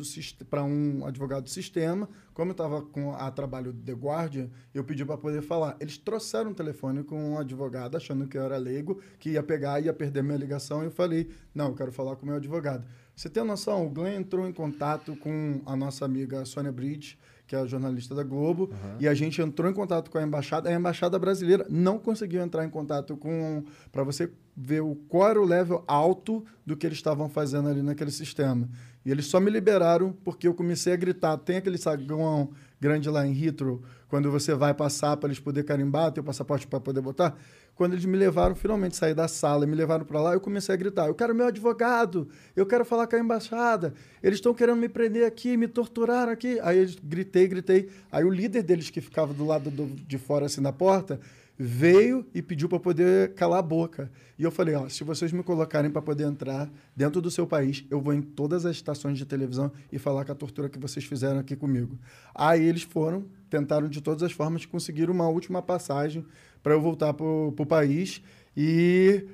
para 0.49 0.61
um 0.61 1.05
advogado 1.05 1.45
do 1.45 1.49
sistema. 1.49 2.09
Como 2.33 2.49
eu 2.49 2.53
estava 2.53 2.81
com 2.81 3.13
a 3.13 3.31
trabalho 3.31 3.71
do 3.71 3.81
The 3.81 3.93
Guardian, 3.93 4.49
eu 4.73 4.83
pedi 4.83 5.05
para 5.05 5.17
poder 5.17 5.41
falar. 5.41 5.77
Eles 5.79 5.97
trouxeram 5.97 6.51
um 6.51 6.53
telefone 6.53 7.01
com 7.03 7.31
um 7.31 7.39
advogado, 7.39 7.95
achando 7.95 8.27
que 8.27 8.37
eu 8.37 8.43
era 8.43 8.57
leigo, 8.57 9.01
que 9.19 9.31
ia 9.31 9.41
pegar 9.41 9.79
e 9.79 9.85
ia 9.85 9.93
perder 9.93 10.21
minha 10.21 10.37
ligação. 10.37 10.83
E 10.83 10.85
eu 10.87 10.91
falei, 10.91 11.29
não, 11.55 11.69
eu 11.69 11.75
quero 11.75 11.93
falar 11.93 12.17
com 12.17 12.23
o 12.23 12.25
meu 12.27 12.35
advogado. 12.35 12.85
Você 13.15 13.29
tem 13.29 13.43
noção? 13.43 13.85
O 13.85 13.89
Glenn 13.89 14.19
entrou 14.19 14.47
em 14.47 14.51
contato 14.51 15.15
com 15.15 15.61
a 15.65 15.75
nossa 15.75 16.03
amiga 16.03 16.43
Sônia 16.45 16.71
Bridge, 16.71 17.17
que 17.45 17.55
é 17.55 17.59
a 17.59 17.65
jornalista 17.65 18.15
da 18.15 18.23
Globo, 18.23 18.71
e 18.99 19.07
a 19.07 19.13
gente 19.13 19.41
entrou 19.41 19.69
em 19.69 19.73
contato 19.73 20.09
com 20.09 20.17
a 20.17 20.23
embaixada. 20.23 20.69
A 20.69 20.73
embaixada 20.73 21.19
brasileira 21.19 21.65
não 21.69 21.99
conseguiu 21.99 22.41
entrar 22.41 22.65
em 22.65 22.69
contato 22.69 23.15
com. 23.15 23.63
para 23.91 24.03
você 24.03 24.31
ver 24.55 24.81
o, 24.81 24.95
qual 25.07 25.29
era 25.29 25.41
o 25.41 25.45
level 25.45 25.83
alto 25.87 26.43
do 26.65 26.75
que 26.75 26.87
eles 26.87 26.97
estavam 26.97 27.29
fazendo 27.29 27.69
ali 27.69 27.81
naquele 27.81 28.11
sistema. 28.11 28.67
E 29.05 29.11
eles 29.11 29.25
só 29.25 29.39
me 29.39 29.51
liberaram 29.51 30.13
porque 30.23 30.47
eu 30.47 30.53
comecei 30.53 30.93
a 30.93 30.95
gritar. 30.95 31.37
Tem 31.37 31.57
aquele 31.57 31.77
saguão 31.77 32.49
grande 32.79 33.09
lá 33.09 33.25
em 33.25 33.45
Heathrow, 33.45 33.81
quando 34.07 34.31
você 34.31 34.53
vai 34.53 34.73
passar 34.73 35.17
para 35.17 35.27
eles 35.27 35.39
poderem 35.39 35.67
carimbar 35.67 36.11
teu 36.11 36.23
passaporte 36.23 36.67
para 36.67 36.79
poder 36.79 37.01
botar. 37.01 37.35
Quando 37.75 37.93
eles 37.93 38.05
me 38.05 38.15
levaram, 38.17 38.53
finalmente 38.55 38.95
saí 38.95 39.13
da 39.13 39.27
sala 39.27 39.65
e 39.65 39.67
me 39.67 39.75
levaram 39.75 40.05
para 40.05 40.21
lá, 40.21 40.33
eu 40.33 40.39
comecei 40.39 40.73
a 40.73 40.77
gritar: 40.77 41.07
Eu 41.07 41.15
quero 41.15 41.33
meu 41.33 41.47
advogado, 41.47 42.27
eu 42.55 42.65
quero 42.65 42.85
falar 42.85 43.07
com 43.07 43.15
a 43.15 43.19
embaixada, 43.19 43.93
eles 44.21 44.37
estão 44.37 44.53
querendo 44.53 44.77
me 44.77 44.87
prender 44.87 45.25
aqui, 45.25 45.57
me 45.57 45.67
torturaram 45.67 46.31
aqui. 46.31 46.59
Aí 46.61 46.77
eu 46.83 46.89
gritei, 47.03 47.47
gritei. 47.47 47.89
Aí 48.11 48.23
o 48.23 48.29
líder 48.29 48.61
deles, 48.63 48.89
que 48.89 49.01
ficava 49.01 49.33
do 49.33 49.45
lado 49.45 49.71
do- 49.71 49.87
de 49.87 50.17
fora, 50.19 50.45
assim, 50.45 50.61
da 50.61 50.71
porta, 50.71 51.19
veio 51.57 52.25
e 52.33 52.41
pediu 52.41 52.67
para 52.67 52.79
poder 52.79 53.33
calar 53.33 53.59
a 53.59 53.63
boca. 53.63 54.11
E 54.37 54.43
eu 54.43 54.51
falei: 54.51 54.75
Ó, 54.75 54.87
se 54.89 55.03
vocês 55.03 55.31
me 55.31 55.41
colocarem 55.43 55.89
para 55.89 56.01
poder 56.01 56.25
entrar 56.25 56.69
dentro 56.95 57.21
do 57.21 57.31
seu 57.31 57.47
país, 57.47 57.85
eu 57.89 57.99
vou 58.01 58.13
em 58.13 58.21
todas 58.21 58.65
as 58.65 58.75
estações 58.75 59.17
de 59.17 59.25
televisão 59.25 59.71
e 59.91 59.97
falar 59.97 60.25
com 60.25 60.31
a 60.31 60.35
tortura 60.35 60.69
que 60.69 60.79
vocês 60.79 61.05
fizeram 61.05 61.39
aqui 61.39 61.55
comigo. 61.55 61.97
Aí 62.35 62.63
eles 62.63 62.83
foram, 62.83 63.25
tentaram 63.49 63.87
de 63.87 64.01
todas 64.01 64.23
as 64.23 64.31
formas 64.31 64.65
conseguir 64.65 65.09
uma 65.09 65.27
última 65.27 65.61
passagem 65.61 66.25
para 66.63 66.73
eu 66.73 66.81
voltar 66.81 67.13
para 67.13 67.25
o 67.25 67.65
país. 67.67 68.23
E 68.55 69.27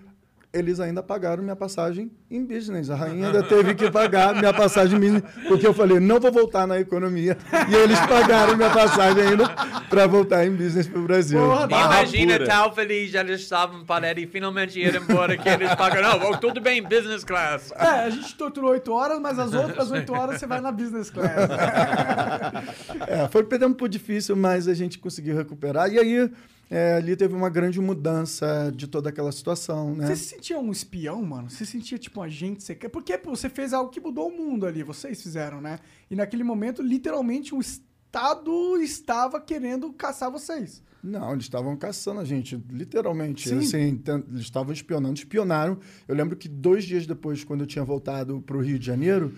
eles 0.52 0.80
ainda 0.80 1.04
pagaram 1.04 1.44
minha 1.44 1.56
passagem 1.56 2.12
em 2.30 2.44
business. 2.44 2.90
A 2.90 2.96
rainha 2.96 3.28
ainda 3.28 3.44
teve 3.44 3.76
que 3.76 3.90
pagar 3.92 4.34
minha 4.34 4.52
passagem 4.52 4.98
em 4.98 5.00
business, 5.00 5.24
porque 5.48 5.66
eu 5.66 5.74
falei, 5.74 6.00
não 6.00 6.20
vou 6.20 6.32
voltar 6.32 6.66
na 6.66 6.80
economia. 6.80 7.38
E 7.70 7.76
eles 7.76 8.00
pagaram 8.08 8.58
minha 8.58 8.72
passagem 8.72 9.22
ainda 9.22 9.48
para 9.90 10.08
voltar 10.08 10.46
em 10.48 10.52
business 10.52 10.88
pro 10.88 11.04
Brasil. 11.04 11.40
Porra, 11.40 11.66
Imagina 11.66 12.34
pura. 12.34 12.48
tal 12.48 12.74
feliz, 12.74 13.14
eles 13.14 13.42
estavam 13.42 13.86
para 13.86 14.10
ele 14.10 14.26
finalmente 14.26 14.80
ir 14.80 14.96
embora, 14.96 15.38
que 15.38 15.48
eles 15.48 15.74
pagaram. 15.76 16.18
Não, 16.20 16.40
tudo 16.40 16.60
bem, 16.60 16.82
business 16.82 17.24
class. 17.24 17.72
É, 17.78 18.06
a 18.06 18.10
gente 18.10 18.34
torturou 18.36 18.72
8 18.72 18.92
horas, 18.92 19.20
mas 19.20 19.38
as 19.38 19.54
outras 19.54 19.92
8 19.92 20.12
horas 20.14 20.40
você 20.40 20.48
vai 20.48 20.62
na 20.62 20.72
business 20.72 21.10
class. 21.10 21.30
É, 23.08 23.28
foi 23.28 23.44
um 23.44 23.74
pouco 23.74 23.90
difícil, 23.90 24.36
mas 24.36 24.68
a 24.68 24.74
gente 24.74 25.00
conseguiu 25.00 25.36
recuperar. 25.36 25.92
E 25.92 26.00
aí, 26.00 26.30
é, 26.70 26.94
ali 26.94 27.16
teve 27.16 27.34
uma 27.34 27.50
grande 27.50 27.82
mudança 27.82 28.72
de 28.76 28.88
toda 28.88 29.10
aquela 29.10 29.32
situação, 29.32 29.96
né? 29.96 30.08
Você 30.08 30.16
se 30.16 30.36
sentia 30.36 30.60
um 30.60 30.72
espião, 30.72 31.22
mano? 31.24 31.50
Você 31.50 31.66
sentia 31.66 31.98
tipo 31.98 32.20
um 32.20 32.24
agente 32.24 32.64
secreto? 32.64 32.92
Porque 32.92 33.18
pô, 33.18 33.32
você 33.32 33.50
fez 33.50 33.74
algo 33.74 33.90
que 33.90 34.00
mudou 34.00 34.28
o 34.28 34.38
mundo 34.38 34.68
ali, 34.68 34.84
vocês 34.84 35.22
fizeram, 35.22 35.60
né? 35.60 35.80
E 36.12 36.16
naquele 36.16 36.44
momento, 36.44 36.82
literalmente, 36.84 37.56
o 37.56 37.60
Estado 37.60 38.78
estava 38.78 39.42
querendo 39.42 39.92
caçar 39.94 40.30
vocês. 40.32 40.84
Não, 41.02 41.32
eles 41.32 41.46
estavam 41.46 41.76
caçando 41.78 42.20
a 42.20 42.26
gente, 42.26 42.62
literalmente. 42.70 43.50
Sim. 43.50 43.60
Assim, 43.60 44.04
eles 44.30 44.42
estavam 44.42 44.74
espionando, 44.74 45.18
espionaram. 45.18 45.80
Eu 46.08 46.14
lembro 46.14 46.36
que 46.36 46.50
dois 46.50 46.84
dias 46.84 47.08
depois, 47.08 47.44
quando 47.44 47.62
eu 47.62 47.68
tinha 47.68 47.86
voltado 47.86 48.42
para 48.42 48.58
o 48.58 48.62
Rio 48.62 48.78
de 48.78 48.86
Janeiro, 48.86 49.34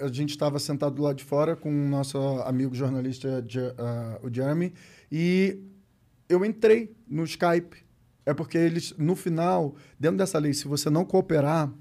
a 0.00 0.08
gente 0.08 0.30
estava 0.30 0.58
sentado 0.58 1.00
lá 1.02 1.12
de 1.12 1.22
fora 1.22 1.54
com 1.54 1.68
o 1.68 1.88
nosso 1.88 2.18
amigo 2.18 2.74
jornalista, 2.74 3.44
ah, 3.78 4.18
o 4.22 4.32
Jeremy, 4.32 4.72
e 5.12 5.60
eu 6.28 6.44
entrei 6.44 6.94
no 7.08 7.24
Skype. 7.24 7.84
É 8.24 8.34
porque 8.34 8.58
eles, 8.58 8.92
no 8.98 9.14
final, 9.14 9.76
dentro 9.98 10.18
dessa 10.18 10.38
lei, 10.38 10.52
se 10.52 10.66
você 10.66 10.90
não 10.90 11.04
cooperar, 11.04 11.72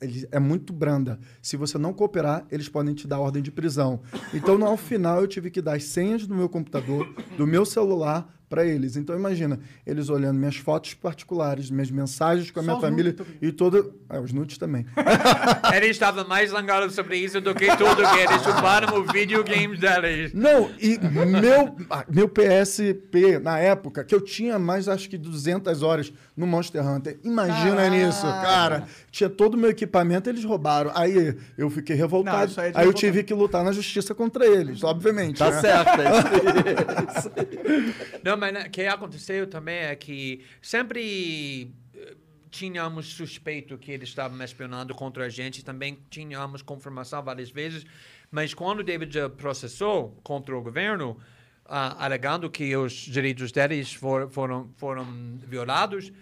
ele 0.00 0.28
é 0.30 0.38
muito 0.38 0.72
branda. 0.72 1.18
Se 1.42 1.56
você 1.56 1.76
não 1.76 1.92
cooperar, 1.92 2.46
eles 2.50 2.68
podem 2.68 2.94
te 2.94 3.08
dar 3.08 3.18
ordem 3.18 3.42
de 3.42 3.50
prisão. 3.50 4.00
Então, 4.32 4.56
no 4.56 4.76
final, 4.76 5.20
eu 5.20 5.26
tive 5.26 5.50
que 5.50 5.60
dar 5.60 5.76
as 5.76 5.84
senhas 5.84 6.26
do 6.26 6.36
meu 6.36 6.48
computador, 6.48 7.12
do 7.36 7.46
meu 7.46 7.64
celular, 7.64 8.32
para 8.48 8.64
eles. 8.64 8.96
Então, 8.96 9.14
imagina, 9.14 9.58
eles 9.86 10.08
olhando 10.08 10.38
minhas 10.38 10.56
fotos 10.56 10.94
particulares, 10.94 11.70
minhas 11.70 11.90
mensagens 11.90 12.50
com 12.50 12.60
a 12.60 12.62
Só 12.62 12.70
minha 12.70 12.80
família 12.80 13.16
e 13.40 13.52
toda. 13.52 13.84
É, 14.10 14.18
os 14.18 14.32
nudes 14.32 14.56
também. 14.56 14.86
Eles 15.74 15.90
estavam 15.90 16.26
mais 16.26 16.50
zangados 16.50 16.94
sobre 16.94 17.18
isso 17.18 17.40
do 17.40 17.54
que 17.54 17.66
tudo, 17.76 17.96
que 17.96 18.18
eles 18.18 18.42
chuparam 18.42 18.98
o 18.98 19.04
videogame 19.04 19.76
deles. 19.76 20.32
Não, 20.32 20.70
e 20.80 20.98
meu, 20.98 21.76
ah, 21.90 22.04
meu 22.08 22.26
PSP, 22.26 23.38
na 23.38 23.58
época, 23.58 24.04
que 24.04 24.14
eu 24.14 24.20
tinha 24.20 24.58
mais, 24.58 24.88
acho 24.88 25.10
que 25.10 25.18
200 25.18 25.82
horas 25.82 26.12
no 26.34 26.46
Monster 26.46 26.86
Hunter. 26.86 27.18
Imagina 27.22 27.76
Caraca. 27.76 27.90
nisso, 27.90 28.22
cara. 28.22 28.84
Tinha 29.10 29.28
todo 29.28 29.54
o 29.54 29.56
meu 29.58 29.70
equipamento, 29.70 30.30
eles 30.30 30.44
roubaram. 30.44 30.90
Aí 30.94 31.36
eu 31.56 31.68
fiquei 31.68 31.96
Não, 31.96 32.02
revoltado. 32.02 32.50
isso 32.50 32.60
aí 32.60 32.70
é 32.70 32.72
aí 32.74 32.86
eu 32.86 32.92
tive 32.94 33.22
que 33.22 33.34
lutar 33.34 33.62
na 33.62 33.72
justiça 33.72 34.14
contra 34.14 34.46
eles, 34.46 34.82
obviamente. 34.82 35.38
Tá 35.38 35.50
né? 35.50 35.60
certo, 35.60 36.00
é 36.00 37.18
isso 37.18 37.30
aí. 37.36 37.94
Não, 38.24 38.36
mas 38.38 38.52
né, 38.52 38.68
que 38.68 38.82
aconteceu 38.82 39.46
também 39.46 39.76
é 39.78 39.96
que 39.96 40.44
sempre 40.62 41.74
eh, 41.94 42.16
tínhamos 42.50 43.06
suspeito 43.12 43.76
que 43.76 43.90
eles 43.92 44.08
estavam 44.08 44.42
espionando 44.42 44.94
contra 44.94 45.26
a 45.26 45.28
gente, 45.28 45.64
também 45.64 45.98
tínhamos 46.08 46.62
confirmação 46.62 47.22
várias 47.22 47.50
vezes, 47.50 47.84
mas 48.30 48.54
quando 48.54 48.82
David 48.82 49.16
processou 49.36 50.18
contra 50.22 50.56
o 50.56 50.62
governo, 50.62 51.18
ah, 51.64 52.04
alegando 52.04 52.50
que 52.50 52.74
os 52.76 52.92
direitos 52.92 53.52
deles 53.52 53.92
for, 53.92 54.30
foram, 54.30 54.70
foram 54.76 55.04
violados, 55.46 56.12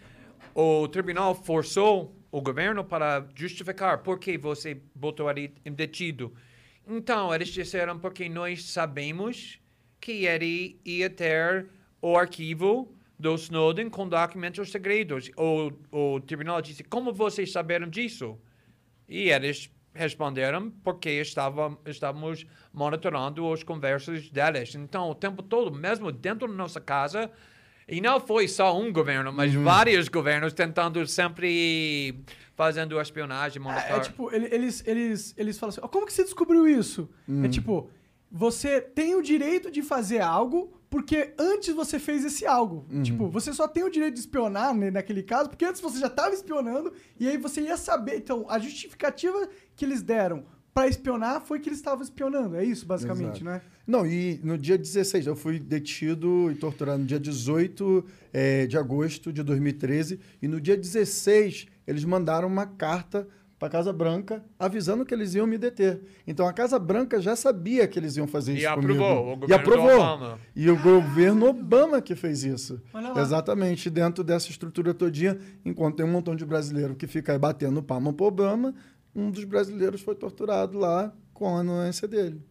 o 0.54 0.88
tribunal 0.88 1.34
forçou 1.34 2.16
o 2.32 2.40
governo 2.40 2.84
para 2.84 3.26
justificar 3.34 3.98
por 3.98 4.18
que 4.18 4.36
você 4.36 4.80
botou 4.94 5.26
em 5.30 5.72
detido. 5.72 6.34
Então, 6.86 7.34
eles 7.34 7.48
disseram 7.48 7.98
porque 7.98 8.28
nós 8.28 8.64
sabemos 8.64 9.60
que 10.00 10.24
ele 10.26 10.80
ia 10.84 11.10
ter 11.10 11.66
o 12.00 12.16
arquivo 12.16 12.92
do 13.18 13.34
Snowden 13.34 13.88
com 13.88 14.08
documentos 14.08 14.70
segredos. 14.70 15.30
O, 15.36 15.72
o 15.90 16.20
tribunal 16.20 16.60
disse, 16.60 16.84
como 16.84 17.12
vocês 17.12 17.50
saberam 17.50 17.88
disso? 17.88 18.38
E 19.08 19.30
eles 19.30 19.70
responderam 19.94 20.70
porque 20.84 21.08
estava, 21.08 21.78
estávamos 21.86 22.44
monitorando 22.72 23.50
as 23.50 23.62
conversas 23.62 24.28
deles. 24.28 24.74
Então, 24.74 25.08
o 25.10 25.14
tempo 25.14 25.42
todo, 25.42 25.72
mesmo 25.74 26.12
dentro 26.12 26.46
da 26.46 26.52
nossa 26.54 26.80
casa, 26.80 27.30
e 27.88 28.00
não 28.00 28.20
foi 28.20 28.46
só 28.48 28.78
um 28.78 28.92
governo, 28.92 29.32
mas 29.32 29.54
vários 29.54 30.08
governos 30.08 30.52
tentando 30.52 31.06
sempre 31.06 32.20
fazendo 32.54 33.00
espionagem, 33.00 33.58
É, 33.60 33.64
monitorar. 33.64 33.96
é 33.98 34.00
tipo, 34.00 34.30
ele- 34.34 34.48
eles, 34.54 34.82
eles, 34.86 35.34
eles 35.38 35.58
falam 35.58 35.70
assim, 35.70 35.80
"Ó, 35.82 35.88
como 35.88 36.04
que 36.04 36.12
você 36.12 36.24
descobriu 36.24 36.66
isso? 36.68 37.08
É 37.44 37.48
tipo, 37.48 37.88
você 38.30 38.80
tem 38.80 39.14
o 39.14 39.22
direito 39.22 39.70
de 39.70 39.82
fazer 39.82 40.20
algo 40.20 40.75
porque 40.88 41.34
antes 41.38 41.74
você 41.74 41.98
fez 41.98 42.24
esse 42.24 42.46
algo. 42.46 42.86
Tipo, 43.02 43.28
você 43.28 43.52
só 43.52 43.66
tem 43.66 43.84
o 43.84 43.90
direito 43.90 44.14
de 44.14 44.20
espionar 44.20 44.74
né, 44.74 44.90
naquele 44.90 45.22
caso 45.22 45.48
porque 45.48 45.64
antes 45.64 45.80
você 45.80 45.98
já 45.98 46.06
estava 46.06 46.34
espionando 46.34 46.92
e 47.18 47.28
aí 47.28 47.36
você 47.36 47.60
ia 47.60 47.76
saber. 47.76 48.16
Então, 48.16 48.46
a 48.48 48.58
justificativa 48.58 49.48
que 49.74 49.84
eles 49.84 50.02
deram 50.02 50.44
pra 50.76 50.86
espionar 50.86 51.40
foi 51.40 51.58
que 51.58 51.70
eles 51.70 51.78
estavam 51.78 52.04
espionando. 52.04 52.54
É 52.54 52.62
isso, 52.62 52.84
basicamente, 52.84 53.42
Exato. 53.42 53.44
né? 53.44 53.62
Não, 53.86 54.06
e 54.06 54.38
no 54.44 54.58
dia 54.58 54.76
16, 54.76 55.26
eu 55.26 55.34
fui 55.34 55.58
detido 55.58 56.50
e 56.50 56.54
torturado 56.54 56.98
no 56.98 57.06
dia 57.06 57.18
18 57.18 58.04
eh, 58.32 58.66
de 58.66 58.76
agosto 58.76 59.32
de 59.32 59.42
2013. 59.42 60.20
E 60.42 60.46
no 60.46 60.60
dia 60.60 60.76
16, 60.76 61.66
eles 61.86 62.04
mandaram 62.04 62.46
uma 62.46 62.66
carta 62.66 63.26
para 63.58 63.68
a 63.68 63.70
Casa 63.70 63.92
Branca 63.92 64.44
avisando 64.58 65.04
que 65.04 65.14
eles 65.14 65.34
iam 65.34 65.46
me 65.46 65.56
deter. 65.56 66.02
Então 66.26 66.46
a 66.46 66.52
Casa 66.52 66.78
Branca 66.78 67.20
já 67.20 67.34
sabia 67.34 67.88
que 67.88 67.98
eles 67.98 68.16
iam 68.16 68.26
fazer 68.26 68.52
E 68.54 68.58
isso 68.58 68.68
aprovou, 68.68 69.22
comigo. 69.24 69.46
o 69.46 69.48
e 69.48 69.54
aprovou. 69.54 69.94
Obama. 70.00 70.38
E 70.54 70.70
o 70.70 70.76
governo 70.80 71.46
Obama 71.46 72.02
que 72.02 72.14
fez 72.14 72.44
isso. 72.44 72.80
Exatamente, 73.18 73.88
dentro 73.88 74.22
dessa 74.22 74.50
estrutura 74.50 74.92
todinha, 74.92 75.38
enquanto 75.64 75.96
tem 75.96 76.06
um 76.06 76.10
montão 76.10 76.36
de 76.36 76.44
brasileiro 76.44 76.94
que 76.94 77.06
fica 77.06 77.32
aí 77.32 77.38
batendo 77.38 77.82
palma 77.82 78.12
pro 78.12 78.26
Obama, 78.26 78.74
um 79.14 79.30
dos 79.30 79.44
brasileiros 79.44 80.02
foi 80.02 80.14
torturado 80.14 80.78
lá 80.78 81.12
com 81.32 81.56
a 81.56 81.60
anuência 81.60 82.06
dele. 82.06 82.42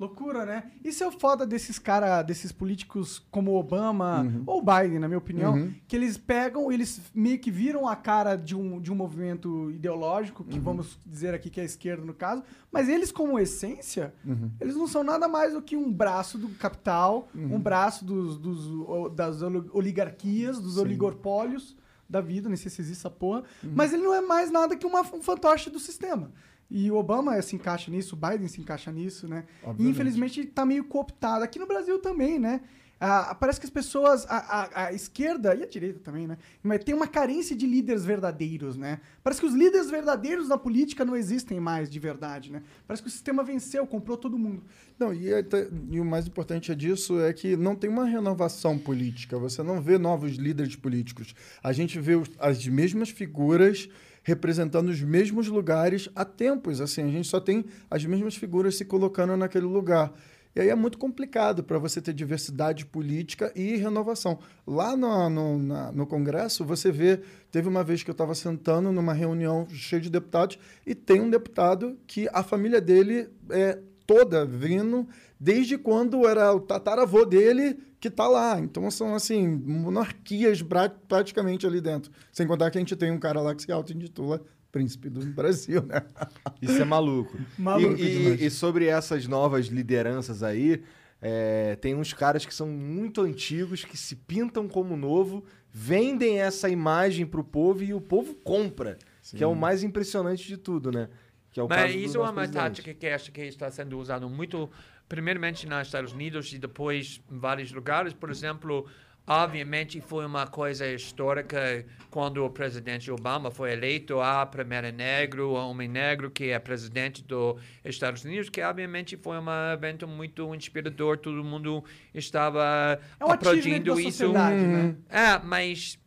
Loucura, 0.00 0.46
né? 0.46 0.70
Isso 0.82 1.04
é 1.04 1.06
o 1.06 1.12
foda 1.12 1.46
desses 1.46 1.78
cara, 1.78 2.22
desses 2.22 2.50
políticos 2.50 3.22
como 3.30 3.54
Obama 3.54 4.26
ou 4.46 4.62
Biden, 4.62 4.98
na 4.98 5.06
minha 5.06 5.18
opinião, 5.18 5.52
Uhum. 5.56 5.74
que 5.86 5.94
eles 5.94 6.16
pegam, 6.16 6.72
eles 6.72 7.00
meio 7.14 7.38
que 7.38 7.50
viram 7.50 7.86
a 7.86 7.94
cara 7.94 8.34
de 8.34 8.56
um, 8.56 8.80
de 8.80 8.90
um 8.90 8.94
movimento 8.94 9.70
ideológico, 9.70 10.42
que 10.42 10.58
vamos 10.58 10.98
dizer 11.04 11.34
aqui 11.34 11.50
que 11.50 11.60
é 11.60 11.64
a 11.64 11.66
esquerda 11.66 12.02
no 12.02 12.14
caso, 12.14 12.42
mas 12.72 12.88
eles 12.88 13.12
como 13.12 13.38
essência, 13.38 14.14
eles 14.58 14.74
não 14.74 14.86
são 14.86 15.04
nada 15.04 15.28
mais 15.28 15.52
do 15.52 15.60
que 15.60 15.76
um 15.76 15.92
braço 15.92 16.38
do 16.38 16.48
capital, 16.50 17.28
um 17.34 17.60
braço 17.60 18.02
dos, 18.02 18.38
dos, 18.38 19.14
das 19.14 19.42
oli- 19.42 19.68
oligarquias, 19.72 20.58
dos 20.58 20.78
oligopólios 20.78 21.76
da 22.08 22.20
vida, 22.20 22.48
nem 22.48 22.56
sei 22.56 22.70
se 22.70 22.80
existe 22.80 23.00
essa 23.02 23.10
porra, 23.10 23.44
mas 23.62 23.92
ele 23.92 24.02
não 24.02 24.14
é 24.14 24.20
mais 24.20 24.50
nada 24.50 24.74
que 24.76 24.84
uma, 24.86 25.02
um 25.02 25.22
fantoche 25.22 25.68
do 25.70 25.78
sistema. 25.78 26.32
E 26.70 26.90
o 26.90 26.96
Obama 26.96 27.40
se 27.42 27.56
encaixa 27.56 27.90
nisso, 27.90 28.14
o 28.14 28.18
Biden 28.28 28.46
se 28.46 28.60
encaixa 28.60 28.92
nisso, 28.92 29.26
né? 29.26 29.44
E 29.62 29.66
Obviamente. 29.66 29.90
infelizmente 29.94 30.44
tá 30.46 30.64
meio 30.64 30.84
cooptado. 30.84 31.42
Aqui 31.42 31.58
no 31.58 31.66
Brasil 31.66 31.98
também, 31.98 32.38
né? 32.38 32.60
Ah, 33.02 33.34
parece 33.34 33.58
que 33.58 33.64
as 33.64 33.70
pessoas, 33.70 34.26
a, 34.28 34.36
a- 34.36 34.84
a 34.88 34.92
esquerda 34.92 35.54
e 35.54 35.62
a 35.62 35.66
direita 35.66 35.98
também, 36.00 36.26
né? 36.26 36.36
Mas 36.62 36.84
tem 36.84 36.94
uma 36.94 37.06
carência 37.06 37.56
de 37.56 37.66
líderes 37.66 38.04
verdadeiros, 38.04 38.76
né? 38.76 39.00
Parece 39.24 39.40
que 39.40 39.46
os 39.46 39.54
líderes 39.54 39.90
verdadeiros 39.90 40.48
na 40.50 40.58
política 40.58 41.02
não 41.02 41.16
existem 41.16 41.58
mais 41.58 41.88
de 41.88 41.98
verdade, 41.98 42.52
né? 42.52 42.62
Parece 42.86 43.02
que 43.02 43.08
o 43.08 43.10
sistema 43.10 43.42
venceu, 43.42 43.86
comprou 43.86 44.18
todo 44.18 44.38
mundo. 44.38 44.62
Não, 44.98 45.14
e, 45.14 45.32
até- 45.32 45.66
e 45.90 45.98
o 45.98 46.04
mais 46.04 46.26
importante 46.26 46.74
disso 46.76 47.18
é 47.20 47.32
que 47.32 47.56
não 47.56 47.74
tem 47.74 47.88
uma 47.88 48.04
renovação 48.04 48.78
política. 48.78 49.38
Você 49.38 49.62
não 49.62 49.80
vê 49.80 49.96
novos 49.96 50.32
líderes 50.36 50.76
políticos. 50.76 51.34
A 51.62 51.72
gente 51.72 51.98
vê 51.98 52.16
os- 52.16 52.30
as 52.38 52.66
mesmas 52.66 53.08
figuras 53.08 53.88
representando 54.22 54.88
os 54.88 55.00
mesmos 55.00 55.48
lugares 55.48 56.08
há 56.14 56.24
tempos. 56.24 56.80
Assim, 56.80 57.02
a 57.02 57.08
gente 57.08 57.28
só 57.28 57.40
tem 57.40 57.64
as 57.90 58.04
mesmas 58.04 58.36
figuras 58.36 58.76
se 58.76 58.84
colocando 58.84 59.36
naquele 59.36 59.66
lugar. 59.66 60.12
E 60.54 60.60
aí 60.60 60.68
é 60.68 60.74
muito 60.74 60.98
complicado 60.98 61.62
para 61.62 61.78
você 61.78 62.00
ter 62.02 62.12
diversidade 62.12 62.84
política 62.84 63.52
e 63.54 63.76
renovação. 63.76 64.40
Lá 64.66 64.96
no, 64.96 65.30
no, 65.30 65.58
na- 65.58 65.92
no 65.92 66.06
Congresso, 66.06 66.64
você 66.64 66.90
vê. 66.90 67.20
Teve 67.52 67.68
uma 67.68 67.84
vez 67.84 68.02
que 68.02 68.10
eu 68.10 68.12
estava 68.12 68.34
sentando 68.34 68.90
numa 68.90 69.12
reunião 69.12 69.66
cheia 69.70 70.02
de 70.02 70.10
deputados 70.10 70.58
e 70.84 70.92
tem 70.94 71.20
um 71.20 71.30
deputado 71.30 71.96
que 72.06 72.28
a 72.32 72.42
família 72.42 72.80
dele 72.80 73.28
é 73.48 73.78
toda 74.10 74.44
vindo 74.44 75.06
desde 75.38 75.78
quando 75.78 76.26
era 76.26 76.52
o 76.52 76.58
tataravô 76.58 77.24
dele 77.24 77.78
que 78.00 78.08
está 78.08 78.26
lá. 78.26 78.58
Então 78.58 78.90
são 78.90 79.14
assim 79.14 79.46
monarquias 79.46 80.62
pra- 80.62 80.88
praticamente 80.88 81.66
ali 81.66 81.80
dentro. 81.80 82.10
Sem 82.32 82.46
contar 82.46 82.70
que 82.70 82.78
a 82.78 82.80
gente 82.80 82.96
tem 82.96 83.10
um 83.12 83.18
cara 83.18 83.40
lá 83.40 83.54
que 83.54 83.62
se 83.62 83.70
auto-intitula 83.70 84.42
príncipe 84.72 85.08
do 85.08 85.20
Brasil, 85.26 85.82
né? 85.86 86.02
Isso 86.60 86.80
é 86.80 86.84
maluco. 86.84 87.36
Maluco 87.58 87.96
e, 88.00 88.02
e- 88.42 88.46
e 88.46 88.50
sobre 88.50 88.86
essas 88.86 89.26
novas 89.28 89.66
lideranças 89.66 90.42
aí, 90.42 90.82
é, 91.22 91.76
tem 91.76 91.94
uns 91.94 92.12
caras 92.12 92.44
que 92.46 92.54
são 92.54 92.66
muito 92.68 93.20
antigos, 93.20 93.84
que 93.84 93.96
se 93.96 94.16
pintam 94.16 94.66
como 94.68 94.96
novo 94.96 95.44
vendem 95.72 96.40
essa 96.40 96.68
imagem 96.68 97.26
pro 97.26 97.44
povo 97.44 97.82
e 97.84 97.94
o 97.94 98.00
povo 98.00 98.34
compra. 98.42 98.96
Que 99.36 99.44
é 99.44 99.46
o 99.46 99.54
mais 99.54 99.84
impressionante 99.84 100.46
de 100.48 100.56
tudo, 100.56 100.90
né? 100.90 101.08
Que 101.52 101.60
é 101.60 101.62
o 101.62 101.68
Mas 101.68 101.94
isso 101.94 102.18
é 102.18 102.20
uma 102.20 102.32
presidente. 102.32 102.60
tática 102.62 102.94
que 102.94 103.06
acho 103.08 103.32
que 103.32 103.40
está 103.42 103.70
sendo 103.70 103.98
usada 103.98 104.26
muito, 104.28 104.70
primeiramente 105.08 105.66
nos 105.66 105.86
Estados 105.88 106.12
Unidos 106.12 106.52
e 106.52 106.58
depois 106.58 107.20
em 107.30 107.38
vários 107.38 107.72
lugares. 107.72 108.12
Por 108.14 108.30
exemplo, 108.30 108.86
obviamente 109.26 110.00
foi 110.00 110.24
uma 110.26 110.46
coisa 110.46 110.86
histórica 110.86 111.84
quando 112.10 112.44
o 112.44 112.50
presidente 112.50 113.10
Obama 113.10 113.50
foi 113.50 113.72
eleito, 113.72 114.20
a 114.20 114.44
primeira 114.46 114.90
negro, 114.92 115.50
o 115.50 115.54
homem 115.54 115.88
negro 115.88 116.30
que 116.30 116.50
é 116.50 116.58
presidente 116.58 117.22
dos 117.24 117.56
Estados 117.84 118.24
Unidos, 118.24 118.48
que 118.48 118.60
obviamente 118.62 119.16
foi 119.16 119.36
um 119.38 119.50
evento 119.72 120.06
muito 120.06 120.54
inspirador. 120.54 121.18
Todo 121.18 121.42
mundo 121.42 121.84
estava 122.14 122.98
É 123.18 123.24
um 123.24 123.30
aplaudindo 123.32 123.98
isso. 124.00 124.32
né? 124.32 124.96
É, 125.08 125.38
mas 125.44 125.98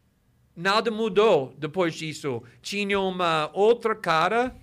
nada 0.55 0.89
mudou 0.91 1.53
depois 1.57 1.93
disso. 1.93 2.41
Tinha 2.61 2.99
uma 2.99 3.49
outra 3.53 3.95
cara 3.95 4.55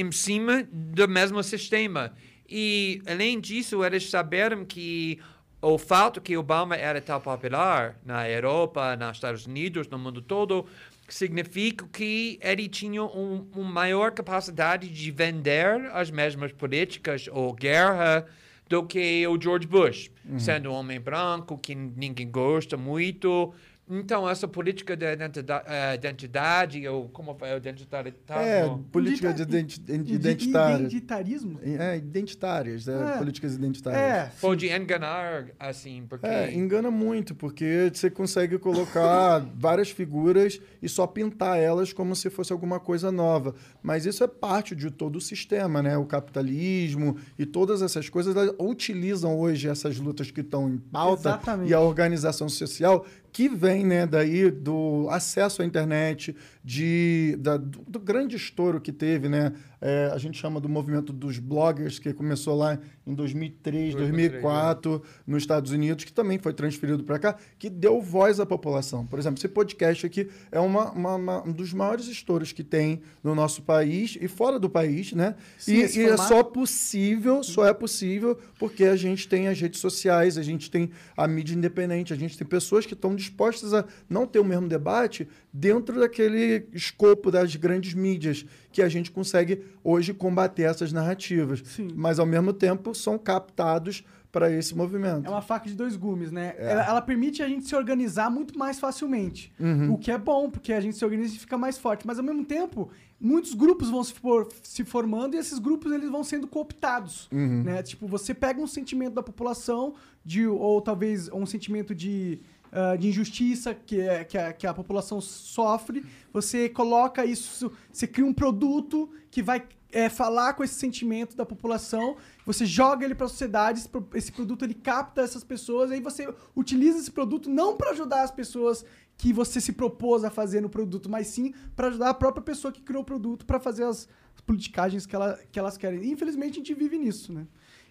em 0.00 0.10
cima 0.10 0.66
do 0.72 1.06
mesmo 1.06 1.42
sistema. 1.42 2.12
E, 2.48 3.02
além 3.06 3.38
disso, 3.38 3.84
eles 3.84 4.08
saberam 4.08 4.64
que 4.64 5.20
o 5.62 5.76
fato 5.76 6.20
que 6.20 6.36
Obama 6.36 6.74
era 6.74 7.00
tão 7.00 7.20
popular 7.20 7.96
na 8.04 8.28
Europa, 8.28 8.96
nos 8.96 9.18
Estados 9.18 9.46
Unidos, 9.46 9.86
no 9.88 9.98
mundo 9.98 10.22
todo, 10.22 10.66
significa 11.06 11.86
que 11.92 12.38
ele 12.42 12.68
tinha 12.68 13.02
um, 13.02 13.46
uma 13.54 13.70
maior 13.70 14.12
capacidade 14.12 14.88
de 14.88 15.10
vender 15.10 15.90
as 15.92 16.10
mesmas 16.10 16.50
políticas 16.50 17.28
ou 17.30 17.52
guerra 17.52 18.26
do 18.68 18.84
que 18.84 19.26
o 19.26 19.40
George 19.40 19.66
Bush, 19.66 20.10
sendo 20.38 20.70
um 20.70 20.74
homem 20.74 21.00
branco 21.00 21.58
que 21.58 21.74
ninguém 21.74 22.30
gosta 22.30 22.76
muito. 22.76 23.52
Então, 23.90 24.28
essa 24.28 24.46
política 24.46 24.96
de 24.96 25.04
identidade, 25.04 25.64
eh, 25.66 25.94
identidade 25.96 26.86
ou 26.86 27.08
como 27.08 27.36
é 27.42 27.56
identidade? 27.56 28.14
É, 28.28 28.70
política 28.92 29.34
de 29.34 29.42
identi- 29.42 29.82
identitária. 29.88 30.76
Identitarismo? 30.86 31.58
É, 31.60 31.96
identitárias, 31.96 32.86
é, 32.86 32.92
É. 33.14 33.18
políticas 33.18 33.54
identitárias. 33.56 34.00
É. 34.00 34.32
Pode 34.40 34.68
enganar, 34.72 35.46
assim, 35.58 36.04
porque... 36.08 36.24
É, 36.26 36.54
engana 36.54 36.88
muito, 36.88 37.34
porque 37.34 37.90
você 37.92 38.08
consegue 38.08 38.58
colocar 38.58 39.40
várias 39.58 39.90
figuras 39.90 40.60
e 40.80 40.88
só 40.88 41.04
pintar 41.06 41.58
elas 41.58 41.92
como 41.92 42.14
se 42.14 42.30
fosse 42.30 42.52
alguma 42.52 42.78
coisa 42.78 43.10
nova. 43.10 43.56
Mas 43.82 44.06
isso 44.06 44.22
é 44.22 44.28
parte 44.28 44.76
de 44.76 44.88
todo 44.90 45.16
o 45.16 45.20
sistema, 45.20 45.82
né? 45.82 45.98
O 45.98 46.06
capitalismo 46.06 47.16
e 47.36 47.44
todas 47.44 47.82
essas 47.82 48.08
coisas 48.08 48.34
utilizam 48.58 49.36
hoje 49.36 49.68
essas 49.68 49.98
lutas 49.98 50.30
que 50.30 50.42
estão 50.42 50.68
em 50.68 50.78
pauta 50.78 51.30
Exatamente. 51.30 51.70
e 51.70 51.74
a 51.74 51.80
organização 51.80 52.48
social 52.48 53.04
que 53.32 53.48
vem 53.48 53.84
né, 53.86 54.06
daí 54.06 54.50
do 54.50 55.06
acesso 55.10 55.62
à 55.62 55.64
internet, 55.64 56.34
de, 56.64 57.36
da- 57.38 57.56
do, 57.56 57.80
do 57.86 57.98
grande 58.00 58.36
estouro 58.36 58.80
que 58.80 58.92
teve, 58.92 59.28
né? 59.28 59.52
É, 59.80 60.10
a 60.12 60.18
gente 60.18 60.38
chama 60.38 60.60
do 60.60 60.68
movimento 60.68 61.12
dos 61.12 61.38
bloggers, 61.38 61.98
que 61.98 62.12
começou 62.12 62.56
lá 62.56 62.78
em 63.10 63.14
2003, 63.14 63.94
2004, 63.94 65.02
nos 65.26 65.42
Estados 65.42 65.70
Unidos, 65.72 66.04
que 66.04 66.12
também 66.12 66.38
foi 66.38 66.52
transferido 66.52 67.02
para 67.04 67.18
cá, 67.18 67.36
que 67.58 67.68
deu 67.68 68.00
voz 68.00 68.38
à 68.40 68.46
população. 68.46 69.06
Por 69.06 69.18
exemplo, 69.18 69.38
esse 69.38 69.48
podcast 69.48 70.06
aqui 70.06 70.28
é 70.50 70.60
uma, 70.60 70.90
uma- 70.92 71.14
uma- 71.16 71.48
um 71.48 71.52
dos 71.52 71.72
maiores 71.72 72.06
estouros 72.06 72.52
que 72.52 72.62
tem 72.64 73.00
no 73.22 73.34
nosso 73.34 73.62
país 73.62 74.16
e 74.20 74.28
fora 74.28 74.58
do 74.58 74.68
país, 74.70 75.12
né? 75.12 75.34
Sim, 75.58 75.74
e 75.74 75.86
e 76.00 76.04
é 76.04 76.16
só 76.28 76.42
possível, 76.42 77.42
só 77.42 77.66
é 77.66 77.74
possível 77.74 78.38
porque 78.58 78.84
a 78.84 78.96
gente 78.96 79.28
tem 79.28 79.48
as 79.48 79.60
redes 79.60 79.80
sociais, 79.80 80.38
a 80.38 80.42
gente 80.42 80.70
tem 80.70 80.90
a 81.16 81.26
mídia 81.26 81.54
independente, 81.54 82.12
a 82.12 82.16
gente 82.16 82.36
tem 82.38 82.46
pessoas 82.46 82.86
que 82.86 82.94
estão 82.94 83.14
dispostas 83.14 83.74
a 83.74 83.84
não 84.08 84.26
ter 84.26 84.38
o 84.38 84.44
mesmo 84.44 84.68
debate 84.68 85.28
dentro 85.52 85.98
daquele 85.98 86.66
escopo 86.72 87.30
das 87.30 87.56
grandes 87.56 87.94
mídias 87.94 88.44
que 88.72 88.82
a 88.82 88.88
gente 88.88 89.10
consegue 89.10 89.62
hoje 89.82 90.14
combater 90.14 90.62
essas 90.62 90.92
narrativas. 90.92 91.62
Sim. 91.64 91.88
Mas 91.94 92.18
ao 92.18 92.26
mesmo 92.26 92.52
tempo 92.52 92.94
são 92.94 93.18
captados 93.18 94.04
para 94.32 94.48
esse 94.52 94.76
movimento. 94.76 95.26
É 95.26 95.28
uma 95.28 95.42
faca 95.42 95.68
de 95.68 95.74
dois 95.74 95.96
gumes, 95.96 96.30
né? 96.30 96.54
É. 96.56 96.70
Ela, 96.70 96.86
ela 96.86 97.02
permite 97.02 97.42
a 97.42 97.48
gente 97.48 97.66
se 97.66 97.74
organizar 97.74 98.30
muito 98.30 98.56
mais 98.56 98.78
facilmente. 98.78 99.52
Uhum. 99.58 99.94
O 99.94 99.98
que 99.98 100.12
é 100.12 100.16
bom, 100.16 100.48
porque 100.48 100.72
a 100.72 100.80
gente 100.80 100.96
se 100.96 101.04
organiza 101.04 101.34
e 101.34 101.38
fica 101.38 101.58
mais 101.58 101.76
forte. 101.76 102.06
Mas 102.06 102.16
ao 102.16 102.24
mesmo 102.24 102.44
tempo, 102.44 102.88
muitos 103.20 103.54
grupos 103.54 103.90
vão 103.90 104.04
se, 104.04 104.14
for- 104.14 104.46
se 104.62 104.84
formando 104.84 105.34
e 105.34 105.38
esses 105.38 105.58
grupos 105.58 105.90
eles 105.90 106.08
vão 106.08 106.22
sendo 106.22 106.46
cooptados. 106.46 107.28
Uhum. 107.32 107.64
Né? 107.64 107.82
Tipo, 107.82 108.06
você 108.06 108.32
pega 108.32 108.60
um 108.60 108.68
sentimento 108.68 109.14
da 109.14 109.22
população, 109.22 109.94
de, 110.24 110.46
ou 110.46 110.80
talvez 110.80 111.28
um 111.32 111.44
sentimento 111.44 111.92
de, 111.92 112.38
ah, 112.72 112.96
de 112.96 113.08
injustiça 113.08 113.74
que, 113.74 114.00
é, 114.00 114.24
que, 114.24 114.38
a, 114.38 114.52
que 114.52 114.66
a 114.66 114.72
população 114.72 115.20
sofre, 115.20 116.04
você 116.32 116.68
coloca 116.68 117.24
isso, 117.24 117.72
você 117.92 118.06
cria 118.06 118.24
um 118.24 118.32
produto 118.32 119.10
que 119.30 119.42
vai 119.42 119.66
é, 119.92 120.08
falar 120.08 120.54
com 120.54 120.62
esse 120.62 120.74
sentimento 120.74 121.36
da 121.36 121.44
população, 121.44 122.16
você 122.46 122.64
joga 122.64 123.04
ele 123.04 123.14
para 123.14 123.26
a 123.26 123.28
sociedade, 123.28 123.80
esse, 123.80 123.88
pro- 123.88 124.08
esse 124.14 124.30
produto 124.30 124.64
ele 124.64 124.74
capta 124.74 125.20
essas 125.20 125.42
pessoas, 125.42 125.90
aí 125.90 126.00
você 126.00 126.32
utiliza 126.54 126.98
esse 126.98 127.10
produto 127.10 127.50
não 127.50 127.76
para 127.76 127.90
ajudar 127.90 128.22
as 128.22 128.30
pessoas 128.30 128.84
que 129.16 129.32
você 129.32 129.60
se 129.60 129.72
propôs 129.72 130.24
a 130.24 130.30
fazer 130.30 130.60
no 130.62 130.70
produto, 130.70 131.10
mas 131.10 131.26
sim 131.26 131.52
para 131.76 131.88
ajudar 131.88 132.10
a 132.10 132.14
própria 132.14 132.42
pessoa 132.42 132.72
que 132.72 132.80
criou 132.80 133.02
o 133.02 133.04
produto 133.04 133.44
para 133.44 133.60
fazer 133.60 133.84
as, 133.84 134.08
politicagens 134.50 135.06
que, 135.06 135.14
ela, 135.14 135.38
que 135.52 135.58
elas 135.58 135.76
querem. 135.76 136.10
Infelizmente 136.10 136.54
a 136.54 136.56
gente 136.56 136.74
vive 136.74 136.98
nisso, 136.98 137.32
né? 137.32 137.46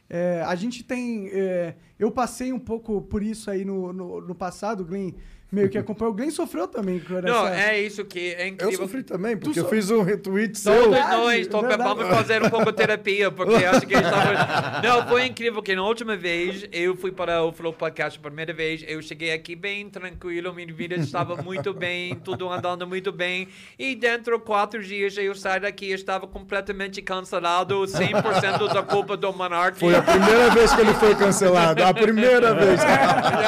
É, 0.10 0.42
a 0.46 0.56
gente 0.56 0.84
tem. 0.84 1.30
é, 1.32 1.76
eu 2.00 2.12
passei 2.12 2.52
um 2.52 2.60
pouco 2.60 3.02
por 3.02 3.22
isso 3.22 3.52
aí 3.52 3.64
no, 3.64 3.94
no, 3.94 4.22
no 4.22 4.36
passado, 4.36 4.84
Glenn 4.84 5.12
meio 5.52 5.70
que 5.70 5.78
acompanhou. 5.78 6.14
O 6.14 6.16
Glenn 6.16 6.30
sofreu 6.32 6.68
também 6.68 7.00
com 7.00 7.14
Não, 7.22 7.48
essa- 7.48 7.72
é 7.72 7.82
isso 7.82 8.06
que 8.06 8.34
é 8.36 8.44
Eu 8.44 8.48
incrível. 8.50 8.78
sofri 8.78 9.04
também, 9.04 9.36
porque 9.38 9.54
Tu 9.54 9.60
eu 9.60 9.64
so- 9.64 9.70
fiz 9.70 9.90
um 9.92 10.02
retweet 10.04 10.58
seu. 10.58 10.74
Todos 10.84 11.00
nós 11.00 11.48
tô- 11.48 11.62
vamos 11.62 12.08
fazer 12.08 12.44
um 12.44 12.50
pouco 12.50 12.66
de 12.72 12.78
terapia, 12.78 13.32
porque 13.32 13.66
acho 13.66 13.82
que 13.88 13.94
estava... 13.96 14.82
Não, 14.84 15.08
foi 15.08 15.26
incrível 15.26 15.62
que 15.62 15.76
na 15.76 15.84
última 15.84 16.16
vez 16.16 16.68
eu 16.72 16.96
fui 16.96 17.12
para 17.12 17.44
o 17.44 17.52
Flow 17.52 17.74
Podcast 17.74 18.20
pela 18.20 18.30
primeira 18.32 18.54
vez, 18.54 18.84
eu 18.88 19.02
cheguei 19.02 19.32
aqui 19.34 19.56
bem 19.56 19.90
tranquilo, 19.90 20.54
minha 20.54 20.72
vida 20.74 20.96
estava 20.96 21.36
muito 21.42 21.74
bem, 21.74 22.16
tudo 22.16 22.50
andando 22.52 22.86
muito 22.86 23.12
bem, 23.12 23.48
e 23.78 23.96
dentro 23.96 24.38
de 24.38 24.44
quatro 24.44 24.84
dias 24.84 25.18
eu 25.18 25.34
saí 25.36 25.60
daqui 25.60 25.88
e 25.88 25.94
estava 25.94 26.28
completamente 26.28 27.02
cancelado, 27.02 27.76
100% 27.88 28.72
da 28.74 28.84
culpa 28.84 29.18
do 29.18 29.34
Monark. 29.34 29.80
Foi 29.80 29.96
a 29.96 30.02
primeira 30.02 30.50
vez 30.52 30.74
que 30.74 30.82
ele 30.82 30.94
foi 30.94 31.16
cancelado. 31.16 31.84
A 31.84 31.94
primeira 31.94 32.54
vez. 32.54 32.80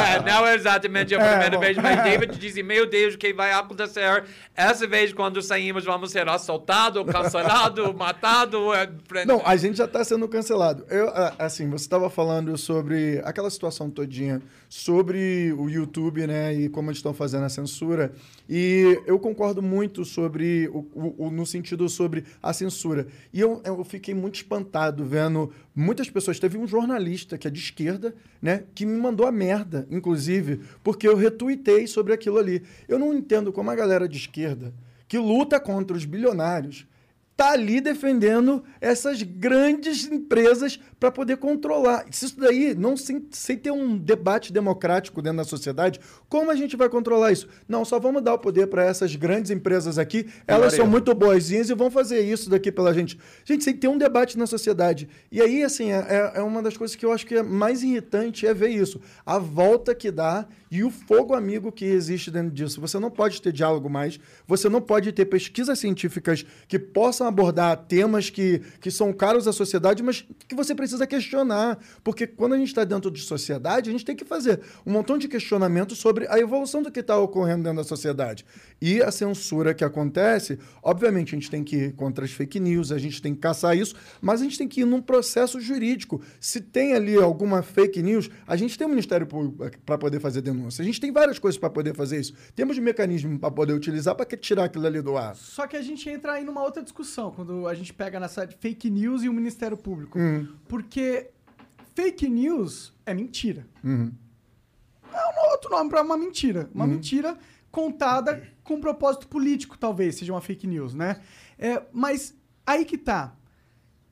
É, 0.02 0.20
não 0.30 0.46
é 0.48 0.56
exatamente 0.56 1.14
a 1.14 1.20
primeira 1.20 1.52
bom. 1.52 1.60
vez, 1.60 1.78
mas 1.78 1.91
David 1.96 2.38
dizia, 2.38 2.64
meu 2.64 2.90
Deus, 2.90 3.16
o 3.16 3.18
que 3.18 3.34
vai 3.34 3.52
acontecer? 3.52 4.24
Essa 4.56 4.88
vez, 4.88 5.14
quando 5.14 5.42
saímos, 5.42 5.86
vamos 5.86 6.12
ser 6.12 6.28
assaltados, 6.28 7.04
cancelados, 7.12 7.94
matados. 7.96 8.60
é, 9.14 9.26
Não, 9.26 9.42
a 9.46 9.56
gente 9.56 9.78
já 9.78 9.86
está 9.86 10.04
sendo 10.04 10.28
cancelado. 10.28 10.86
Eu, 10.90 11.12
assim, 11.40 11.70
você 11.70 11.86
estava 11.86 12.10
falando 12.10 12.58
sobre 12.58 13.22
aquela 13.24 13.50
situação 13.50 13.90
todinha, 13.90 14.42
sobre 14.74 15.52
o 15.58 15.70
YouTube, 15.70 16.26
né, 16.26 16.54
e 16.56 16.70
como 16.70 16.90
eles 16.90 17.00
estão 17.00 17.14
fazendo 17.14 17.44
a 17.44 17.50
censura. 17.50 18.14
E 18.50 19.02
eu 19.06 19.20
concordo 19.20 19.62
muito 19.62 20.06
sobre, 20.06 20.70
o, 20.70 20.88
o- 20.96 21.26
o- 21.26 21.30
no 21.30 21.46
sentido 21.46 21.90
sobre 21.90 22.24
a 22.42 22.54
censura. 22.54 23.06
E 23.34 23.42
eu, 23.42 23.62
eu 23.66 23.84
fiquei 23.84 24.14
muito 24.14 24.36
espantado 24.36 25.04
vendo 25.04 25.52
muitas 25.76 26.10
pessoas. 26.10 26.40
Teve 26.40 26.58
um 26.58 26.66
jornalista 26.66 27.38
que 27.38 27.50
é 27.50 27.52
de 27.52 27.60
esquerda, 27.60 28.16
né, 28.42 28.64
que 28.74 28.86
me 28.86 28.98
mandou 28.98 29.28
a 29.28 29.32
merda, 29.32 29.86
inclusive, 29.92 30.62
porque 30.82 31.06
eu 31.06 31.18
retuitei 31.18 31.86
sobre 31.86 32.14
aquilo 32.14 32.38
ali. 32.38 32.64
Eu 32.88 32.98
não 32.98 33.14
entendo 33.14 33.52
como 33.52 33.70
a 33.72 33.76
galera 33.76 34.08
de 34.08 34.18
esquerda, 34.18 34.74
que 35.06 35.18
luta 35.18 35.60
contra 35.60 35.98
os 35.98 36.06
bilionários, 36.06 36.88
tá 37.36 37.52
ali 37.54 37.82
defendendo 37.82 38.64
essas 38.80 39.24
grandes 39.24 40.06
empresas 40.06 40.80
para 41.00 41.12
poder 41.12 41.38
controlar. 41.38 42.06
Se 42.12 42.26
isso 42.26 42.40
daí 42.40 42.76
não 42.76 42.96
sem, 42.96 43.26
sem 43.32 43.58
ter 43.58 43.72
um 43.72 43.98
debate 43.98 44.54
democrático 44.54 45.22
dentro 45.24 45.38
da 45.38 45.44
sociedade, 45.44 46.00
como 46.30 46.52
a 46.52 46.56
gente 46.56 46.78
vai 46.78 46.88
controlar 46.88 47.32
isso? 47.32 47.48
Não, 47.68 47.84
só 47.84 48.00
vamos 48.00 48.22
dar 48.22 48.36
o 48.36 48.38
poder 48.40 48.68
para 48.68 48.84
essas 48.86 49.16
grandes 49.16 49.50
empresas 49.50 49.98
aqui. 49.98 50.28
Elas 50.46 50.74
são 50.74 50.86
muito 50.86 51.16
boazinhas 51.16 51.70
e 51.70 51.74
vão 51.74 51.90
fazer 51.90 52.22
isso 52.22 52.48
daqui 52.50 52.72
pela 52.72 52.94
gente. 52.94 53.18
Gente, 53.44 53.64
sem 53.64 53.76
ter 53.76 53.88
um 53.88 53.98
debate 53.98 54.38
na 54.38 54.46
sociedade. 54.46 55.10
E 55.32 55.42
aí, 55.42 55.64
assim, 55.64 55.92
é, 55.92 56.06
é- 56.08 56.32
é 56.36 56.42
uma 56.44 56.62
das 56.62 56.78
coisas 56.78 56.96
que 56.96 57.06
eu 57.06 57.12
acho 57.12 57.26
que 57.26 57.36
é 57.36 57.42
mais 57.44 57.82
irritante 57.82 58.46
é 58.46 58.54
ver 58.54 58.70
isso. 58.70 59.02
A 59.26 59.40
volta 59.40 59.96
que 59.96 60.12
dá 60.12 60.46
e 60.70 60.84
o 60.84 60.92
fogo 60.92 61.34
amigo 61.34 61.72
que 61.72 61.86
existe 61.86 62.30
dentro 62.30 62.52
disso. 62.52 62.80
Você 62.80 63.00
não 63.00 63.10
pode 63.10 63.42
ter 63.42 63.52
diálogo 63.52 63.90
mais, 63.90 64.20
você 64.48 64.70
não 64.70 64.80
pode 64.80 65.12
ter 65.12 65.26
pesquisas 65.26 65.80
científicas 65.80 66.46
que 66.68 66.78
possam 66.78 67.31
abordar 67.32 67.76
temas 67.78 68.30
que, 68.30 68.62
que 68.80 68.92
são 68.92 69.12
caros 69.12 69.48
à 69.48 69.54
sociedade, 69.54 70.04
mas 70.04 70.26
que 70.48 70.56
você 70.56 70.76
precisa 70.76 71.08
questionar. 71.08 71.80
Porque 72.04 72.28
quando 72.28 72.54
a 72.54 72.58
gente 72.58 72.68
está 72.68 72.84
dentro 72.84 73.10
de 73.10 73.22
sociedade, 73.22 73.90
a 73.90 73.92
gente 73.92 74.06
tem 74.06 74.16
que 74.16 74.26
fazer 74.26 74.62
um 74.86 74.92
montão 74.92 75.18
de 75.18 75.28
questionamentos 75.28 75.98
sobre 75.98 76.28
a 76.28 76.40
evolução 76.40 76.84
do 76.84 76.92
que 76.92 77.00
está 77.00 77.18
ocorrendo 77.18 77.64
dentro 77.64 77.78
da 77.78 77.84
sociedade. 77.84 78.46
E 78.82 79.02
a 79.02 79.12
censura 79.12 79.74
que 79.74 79.84
acontece, 79.84 80.60
obviamente, 80.84 81.36
a 81.36 81.38
gente 81.40 81.50
tem 81.50 81.64
que 81.64 81.76
ir 81.76 81.94
contra 81.94 82.26
as 82.26 82.32
fake 82.32 82.60
news, 82.60 82.92
a 82.92 82.98
gente 82.98 83.22
tem 83.22 83.34
que 83.34 83.40
caçar 83.40 83.78
isso, 83.78 83.96
mas 84.22 84.42
a 84.42 84.44
gente 84.44 84.58
tem 84.58 84.68
que 84.68 84.82
ir 84.82 84.86
num 84.86 85.02
processo 85.02 85.60
jurídico. 85.60 86.22
Se 86.40 86.60
tem 86.60 86.94
ali 86.94 87.16
alguma 87.16 87.62
fake 87.62 88.02
news, 88.02 88.30
a 88.46 88.56
gente 88.56 88.78
tem 88.78 88.86
um 88.86 88.90
Ministério 88.90 89.26
Público 89.26 89.70
para 89.86 89.98
poder 89.98 90.20
fazer 90.20 90.42
denúncia. 90.42 90.82
A 90.82 90.86
gente 90.86 91.00
tem 91.00 91.12
várias 91.12 91.40
coisas 91.40 91.60
para 91.60 91.70
poder 91.70 91.96
fazer 91.96 92.20
isso. 92.20 92.34
Temos 92.56 92.78
mecanismo 92.78 93.40
para 93.40 93.52
poder 93.52 93.74
utilizar 93.74 94.16
para 94.16 94.26
tirar 94.38 94.66
aquilo 94.66 94.86
ali 94.86 95.02
do 95.02 95.16
ar. 95.18 95.36
Só 95.36 95.68
que 95.68 95.78
a 95.78 95.82
gente 95.82 96.10
entra 96.10 96.34
aí 96.34 96.44
numa 96.44 96.64
outra 96.64 96.82
discussão 96.82 97.11
quando 97.32 97.68
a 97.68 97.74
gente 97.74 97.94
pega 97.94 98.20
nessa 98.20 98.48
fake 98.48 98.90
news 98.90 99.24
e 99.24 99.30
o 99.30 99.34
Ministério 99.34 99.78
Público. 99.78 100.18
Porque 100.68 101.32
fake 101.96 102.30
news 102.30 102.94
é 103.06 103.14
mentira. 103.14 103.68
É 105.14 105.18
um 105.18 105.52
outro 105.52 105.70
nome 105.70 105.90
para 105.90 106.02
uma 106.02 106.18
mentira. 106.18 106.70
Uma 106.74 106.88
mentira 106.88 107.38
contada 107.70 108.42
com 108.64 108.80
propósito 108.80 109.28
político, 109.28 109.78
talvez, 109.78 110.16
seja 110.16 110.34
uma 110.34 110.42
fake 110.42 110.68
news, 110.68 110.94
né? 110.94 111.22
É, 111.58 111.84
mas 111.92 112.34
aí 112.66 112.86
que 112.86 112.98
tá. 112.98 113.36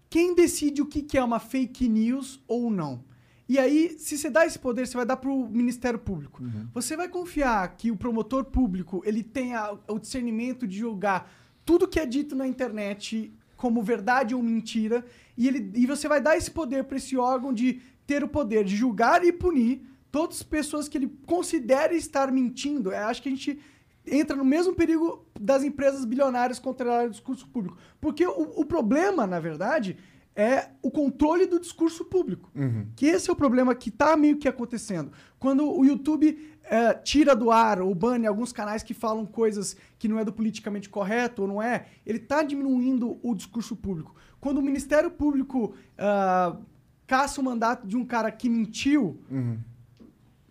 Quem 0.10 0.34
decide 0.34 0.82
o 0.82 0.86
que 0.86 1.04
que 1.04 1.18
é 1.18 1.24
uma 1.24 1.40
fake 1.40 1.88
news 1.88 2.44
ou 2.48 2.70
não? 2.70 3.04
E 3.48 3.58
aí, 3.58 3.96
se 3.98 4.18
você 4.18 4.30
dá 4.30 4.46
esse 4.46 4.60
poder, 4.60 4.88
você 4.88 4.96
vai 4.96 5.06
dar 5.06 5.18
para 5.18 5.30
o 5.30 5.50
Ministério 5.50 5.98
Público. 5.98 6.44
Você 6.74 6.96
vai 6.96 7.10
confiar 7.10 7.68
que 7.76 7.90
o 7.90 7.98
promotor 7.98 8.46
público 8.46 9.02
ele 9.06 9.24
tenha 9.24 9.76
o 9.88 9.98
discernimento 9.98 10.68
de 10.68 10.78
julgar 10.78 11.32
tudo 11.70 11.88
que 11.88 12.00
é 12.00 12.06
dito 12.08 12.36
na 12.36 12.48
internet 12.48 13.32
como 13.56 13.84
verdade 13.84 14.34
ou 14.34 14.42
mentira, 14.42 15.06
e, 15.38 15.48
ele, 15.48 15.72
e 15.76 15.86
você 15.86 16.08
vai 16.08 16.20
dar 16.20 16.36
esse 16.36 16.50
poder 16.50 16.86
para 16.86 16.98
esse 16.98 17.16
órgão 17.16 17.54
de 17.54 17.80
ter 18.08 18.24
o 18.24 18.28
poder 18.28 18.64
de 18.64 18.76
julgar 18.76 19.24
e 19.24 19.32
punir 19.32 19.86
todas 20.12 20.38
as 20.38 20.42
pessoas 20.44 20.88
que 20.88 20.98
ele 20.98 21.16
considere 21.28 21.96
estar 21.96 22.32
mentindo. 22.32 22.92
Eu 22.92 23.06
acho 23.06 23.22
que 23.22 23.30
a 23.30 23.32
gente 23.32 23.60
entra 24.04 24.36
no 24.36 24.44
mesmo 24.44 24.74
perigo 24.74 25.24
das 25.40 25.64
empresas 25.64 26.06
bilionárias 26.06 26.58
controlarem 26.58 27.10
o 27.10 27.12
discurso 27.12 27.48
público. 27.48 27.78
Porque 28.02 28.26
o, 28.26 28.62
o 28.62 28.66
problema, 28.66 29.28
na 29.28 29.40
verdade, 29.40 29.96
é 30.40 30.70
o 30.82 30.90
controle 30.90 31.46
do 31.46 31.60
discurso 31.60 32.06
público. 32.06 32.50
Que 32.96 33.08
esse 33.08 33.30
é 33.30 33.34
o 33.34 33.36
problema 33.36 33.76
que 33.76 33.90
está 33.90 34.16
meio 34.16 34.38
que 34.38 34.48
acontecendo. 34.48 35.12
Quando 35.38 35.70
o 35.70 35.84
YouTube 35.84 36.58
eh, 36.64 36.94
tira 36.94 37.36
do 37.36 37.52
ar 37.52 37.82
ou 37.82 37.94
bane 37.94 38.26
alguns 38.26 38.54
canais 38.54 38.82
que 38.82 38.94
falam 38.94 39.26
coisas 39.26 39.76
que 39.98 40.08
não 40.08 40.18
é 40.18 40.24
do 40.24 40.32
politicamente 40.32 40.88
correto 40.88 41.42
ou 41.42 41.48
não 41.48 41.62
é, 41.62 41.88
ele 42.06 42.20
está 42.20 42.42
diminuindo 42.42 43.20
o 43.22 43.36
discurso 43.36 43.76
público. 43.76 44.16
Quando 44.40 44.60
o 44.60 44.62
Ministério 44.62 45.12
Público 45.12 45.76
ah, 45.98 46.56
caça 47.06 47.42
o 47.42 47.44
mandato 47.44 47.86
de 47.86 47.98
um 47.98 48.06
cara 48.06 48.32
que 48.32 48.48
mentiu, 48.48 49.20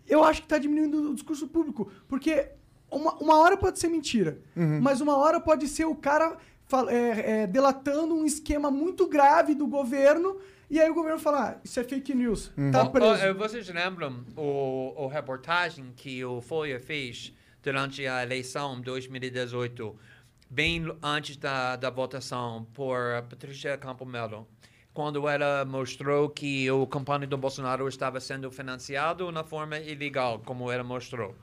eu 0.07 0.23
acho 0.23 0.41
que 0.41 0.45
está 0.45 0.59
diminuindo 0.59 1.09
o 1.09 1.15
discurso 1.15 1.47
público. 1.47 1.91
Porque 2.07 2.51
uma, 2.91 3.15
uma 3.15 3.37
hora 3.39 3.57
pode 3.57 3.79
ser 3.79 3.87
mentira, 3.87 4.39
mas 4.81 5.01
uma 5.01 5.17
hora 5.17 5.39
pode 5.39 5.67
ser 5.67 5.85
o 5.85 5.95
cara 5.95 6.37
é, 6.89 7.41
é, 7.43 7.47
delatando 7.47 8.13
um 8.15 8.25
esquema 8.25 8.69
muito 8.69 9.07
grave 9.07 9.55
do 9.55 9.67
governo, 9.67 10.37
e 10.69 10.79
aí 10.79 10.89
o 10.89 10.93
governo 10.93 11.19
fala: 11.19 11.49
ah, 11.49 11.57
isso 11.63 11.79
é 11.79 11.83
fake 11.83 12.13
news, 12.13 12.51
tá 12.71 12.83
Oh, 12.83 12.89
preso. 12.89 13.11
oh, 13.11 13.15
eh, 13.15 13.33
vocês 13.33 13.67
lembram 13.69 14.23
o, 14.35 14.93
o 14.95 15.07
reportagem 15.07 15.91
que 15.95 16.23
o 16.23 16.41
Folha 16.41 16.79
fez 16.79 17.33
durante 17.63 18.05
a 18.05 18.23
eleição 18.23 18.79
2018, 18.79 19.95
bem 20.49 20.85
antes 21.01 21.37
da, 21.37 21.75
da 21.75 21.89
votação 21.89 22.65
por 22.73 22.97
Patrícia 23.29 23.77
Campo 23.77 24.05
Melo, 24.05 24.47
quando 24.93 25.27
ela 25.27 25.65
mostrou 25.65 26.29
que 26.29 26.69
o 26.71 26.85
campanha 26.87 27.25
do 27.27 27.37
Bolsonaro 27.37 27.87
estava 27.87 28.19
sendo 28.19 28.51
financiado 28.51 29.31
na 29.31 29.43
forma 29.43 29.77
ilegal, 29.79 30.39
como 30.45 30.71
ela 30.71 30.83
mostrou. 30.83 31.35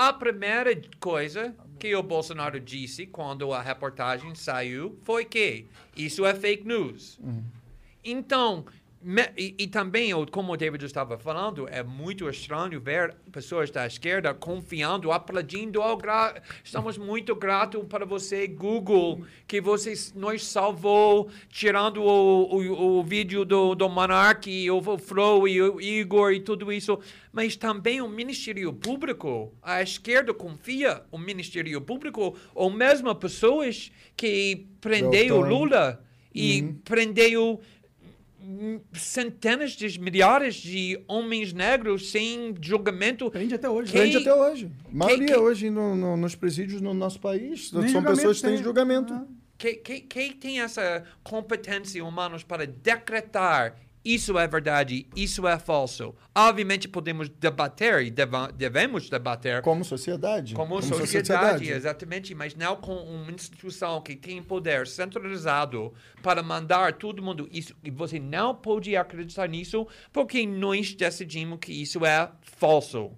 A 0.00 0.12
primeira 0.12 0.80
coisa 1.00 1.52
que 1.76 1.92
o 1.96 2.02
Bolsonaro 2.04 2.60
disse 2.60 3.04
quando 3.04 3.52
a 3.52 3.60
reportagem 3.60 4.32
saiu 4.32 4.96
foi 5.02 5.24
que 5.24 5.66
isso 5.96 6.24
é 6.24 6.32
fake 6.34 6.64
news. 6.64 7.18
Então, 8.04 8.64
me- 8.64 8.77
e, 9.36 9.54
e 9.56 9.66
também, 9.68 10.10
como 10.26 10.52
o 10.52 10.56
David 10.56 10.84
estava 10.84 11.16
falando, 11.16 11.68
é 11.68 11.84
muito 11.84 12.28
estranho 12.28 12.80
ver 12.80 13.14
pessoas 13.30 13.70
da 13.70 13.86
esquerda 13.86 14.34
confiando, 14.34 15.12
aplaudindo. 15.12 15.80
Oh, 15.80 15.96
gra- 15.96 16.42
estamos 16.64 16.98
muito 16.98 17.34
gratos 17.36 17.84
para 17.88 18.04
você, 18.04 18.48
Google, 18.48 19.24
que 19.46 19.60
você 19.60 19.94
nos 20.16 20.44
salvou, 20.44 21.30
tirando 21.48 22.02
o, 22.02 22.56
o, 22.56 22.98
o 22.98 23.02
vídeo 23.04 23.44
do, 23.44 23.76
do 23.76 23.88
Monark, 23.88 24.68
o, 24.70 24.78
o 24.78 24.98
Fro 24.98 25.46
e 25.46 25.62
o 25.62 25.80
Igor 25.80 26.32
e 26.32 26.40
tudo 26.40 26.72
isso. 26.72 26.98
Mas 27.32 27.54
também 27.54 28.00
o 28.00 28.08
Ministério 28.08 28.72
Público, 28.72 29.52
a 29.62 29.80
esquerda 29.80 30.34
confia 30.34 31.02
o 31.12 31.18
Ministério 31.18 31.80
Público, 31.80 32.36
ou 32.52 32.68
mesmo 32.68 33.14
pessoas 33.14 33.92
que 34.16 34.66
prendeu. 34.80 35.36
Lula 35.40 36.04
e 36.34 36.74
prendeu 36.84 37.54
hum, 37.54 37.58
centenas 38.92 39.72
de 39.72 40.00
milhares 40.00 40.54
de 40.56 41.00
homens 41.06 41.52
negros 41.52 42.10
sem 42.10 42.54
julgamento. 42.60 43.30
Prende 43.30 43.54
até 43.54 43.68
hoje. 43.68 43.92
Quem- 43.92 44.00
Prende 44.00 44.16
até 44.18 44.34
hoje. 44.34 44.70
A 44.86 44.94
maioria 44.94 45.26
que- 45.26 45.36
hoje 45.36 45.70
no- 45.70 45.94
no- 45.94 46.16
nos 46.16 46.34
presídios 46.34 46.80
no 46.80 46.94
nosso 46.94 47.20
país 47.20 47.72
Nem 47.72 47.88
são 47.88 48.02
pessoas 48.02 48.40
que 48.40 48.46
têm 48.48 48.62
julgamento. 48.62 49.12
Ah. 49.12 49.26
Quem, 49.56 49.76
quem, 49.82 50.00
quem 50.02 50.32
tem 50.32 50.60
essa 50.60 51.02
competência 51.24 52.04
humana 52.04 52.36
para 52.46 52.64
decretar 52.66 53.74
isso 54.14 54.38
é 54.38 54.46
verdade, 54.48 55.06
isso 55.14 55.46
é 55.46 55.58
falso? 55.58 56.14
Obviamente 56.34 56.88
podemos 56.88 57.28
debater 57.28 58.02
e 58.04 58.10
deva- 58.10 58.50
devemos 58.52 59.08
debater 59.10 59.60
Como 59.62 59.84
sociedade. 59.84 60.54
como, 60.54 60.80
sociedade, 60.82 61.68
exatamente, 61.70 62.34
mas 62.34 62.54
não 62.54 62.76
com 62.76 62.94
uma 62.96 63.30
instituição 63.32 64.00
que 64.00 64.16
tem 64.16 64.42
poder 64.42 64.86
centralizado 64.86 65.92
para 66.22 66.42
mandar 66.42 66.94
todo 66.94 67.22
mundo 67.22 67.48
isso. 67.52 67.74
E 67.84 67.90
você 67.90 68.18
não 68.18 68.54
pode 68.54 68.96
acreditar 68.96 69.48
nisso 69.48 69.86
porque 70.12 70.46
nós 70.46 70.94
decidimos 70.94 71.58
que 71.60 71.72
isso 71.72 72.04
é 72.04 72.30
falso. 72.42 73.10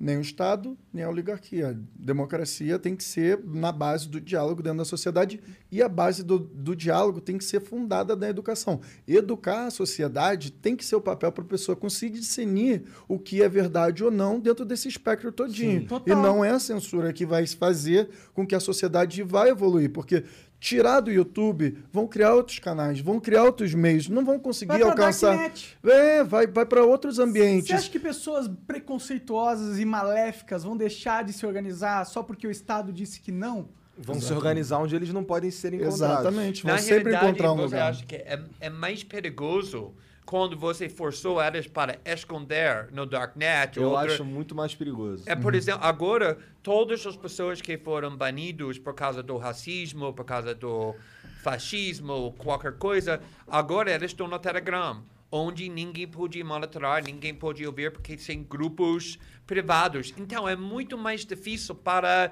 Nem 0.00 0.16
o 0.16 0.22
Estado, 0.22 0.78
nem 0.90 1.04
a 1.04 1.10
oligarquia. 1.10 1.78
Democracia 1.94 2.78
tem 2.78 2.96
que 2.96 3.04
ser 3.04 3.38
na 3.44 3.70
base 3.70 4.08
do 4.08 4.18
diálogo 4.18 4.62
dentro 4.62 4.78
da 4.78 4.84
sociedade 4.86 5.38
e 5.70 5.82
a 5.82 5.88
base 5.88 6.24
do, 6.24 6.38
do 6.38 6.74
diálogo 6.74 7.20
tem 7.20 7.36
que 7.36 7.44
ser 7.44 7.60
fundada 7.60 8.16
na 8.16 8.26
educação. 8.26 8.80
Educar 9.06 9.66
a 9.66 9.70
sociedade 9.70 10.50
tem 10.50 10.74
que 10.74 10.86
ser 10.86 10.96
o 10.96 11.02
papel 11.02 11.30
para 11.30 11.44
a 11.44 11.46
pessoa 11.46 11.76
conseguir 11.76 12.18
discernir 12.18 12.84
o 13.06 13.18
que 13.18 13.42
é 13.42 13.48
verdade 13.48 14.02
ou 14.02 14.10
não 14.10 14.40
dentro 14.40 14.64
desse 14.64 14.88
espectro 14.88 15.30
todinho. 15.30 15.86
Total. 15.86 16.16
E 16.16 16.20
não 16.20 16.42
é 16.42 16.50
a 16.50 16.58
censura 16.58 17.12
que 17.12 17.26
vai 17.26 17.46
fazer 17.46 18.08
com 18.32 18.46
que 18.46 18.54
a 18.54 18.60
sociedade 18.60 19.22
vai 19.22 19.50
evoluir, 19.50 19.90
porque 19.90 20.24
tirar 20.60 21.00
do 21.00 21.10
YouTube, 21.10 21.78
vão 21.90 22.06
criar 22.06 22.34
outros 22.34 22.58
canais, 22.58 23.00
vão 23.00 23.18
criar 23.18 23.44
outros 23.44 23.72
meios, 23.74 24.08
não 24.08 24.24
vão 24.24 24.38
conseguir 24.38 24.72
Vai 24.72 24.82
alcançar. 24.82 25.34
Darknet. 25.36 25.78
É, 25.82 26.22
vai, 26.22 26.46
vai 26.46 26.66
para 26.66 26.84
outros 26.84 27.18
ambientes. 27.18 27.68
Você 27.68 27.72
acha 27.72 27.90
que 27.90 27.98
pessoas 27.98 28.46
preconceituosas 28.66 29.78
e 29.78 29.84
maléficas 29.86 30.62
vão 30.62 30.76
deixar 30.76 31.24
de 31.24 31.32
se 31.32 31.46
organizar 31.46 32.04
só 32.04 32.22
porque 32.22 32.46
o 32.46 32.50
Estado 32.50 32.92
disse 32.92 33.20
que 33.20 33.32
não? 33.32 33.68
Vão 33.96 34.20
se 34.20 34.32
organizar 34.32 34.78
onde 34.78 34.94
eles 34.94 35.12
não 35.12 35.24
podem 35.24 35.50
ser 35.50 35.74
encontrados. 35.74 36.00
Exatamente, 36.00 36.62
vão 36.62 36.72
Na 36.72 36.78
sempre 36.78 37.10
realidade, 37.10 37.26
encontrar 37.26 37.52
um 37.52 37.62
lugar. 37.62 37.90
acha 37.90 38.04
que 38.06 38.16
é, 38.16 38.40
é 38.60 38.70
mais 38.70 39.02
perigoso 39.02 39.94
quando 40.30 40.56
você 40.56 40.88
forçou 40.88 41.42
elas 41.42 41.66
para 41.66 41.98
esconder 42.04 42.86
no 42.92 43.04
Darknet? 43.04 43.76
Eu 43.80 43.90
outra- 43.90 44.12
acho 44.14 44.24
muito 44.24 44.54
mais 44.54 44.72
perigoso. 44.76 45.24
É, 45.26 45.34
por 45.34 45.56
exemplo, 45.56 45.80
agora, 45.84 46.38
todas 46.62 47.04
as 47.04 47.16
pessoas 47.16 47.60
que 47.60 47.76
foram 47.76 48.16
banidos 48.16 48.78
por 48.78 48.94
causa 48.94 49.24
do 49.24 49.36
racismo, 49.36 50.12
por 50.12 50.24
causa 50.24 50.54
do 50.54 50.94
fascismo, 51.42 52.32
qualquer 52.38 52.74
coisa, 52.78 53.20
agora 53.48 53.90
eles 53.92 54.12
estão 54.12 54.28
no 54.28 54.38
Telegram, 54.38 55.02
onde 55.32 55.68
ninguém 55.68 56.06
pode 56.06 56.40
monitorar, 56.44 57.02
ninguém 57.02 57.34
pode 57.34 57.66
ouvir, 57.66 57.90
porque 57.90 58.16
são 58.16 58.40
grupos 58.44 59.18
privados. 59.48 60.14
Então, 60.16 60.48
é 60.48 60.54
muito 60.54 60.96
mais 60.96 61.26
difícil 61.26 61.74
para 61.74 62.30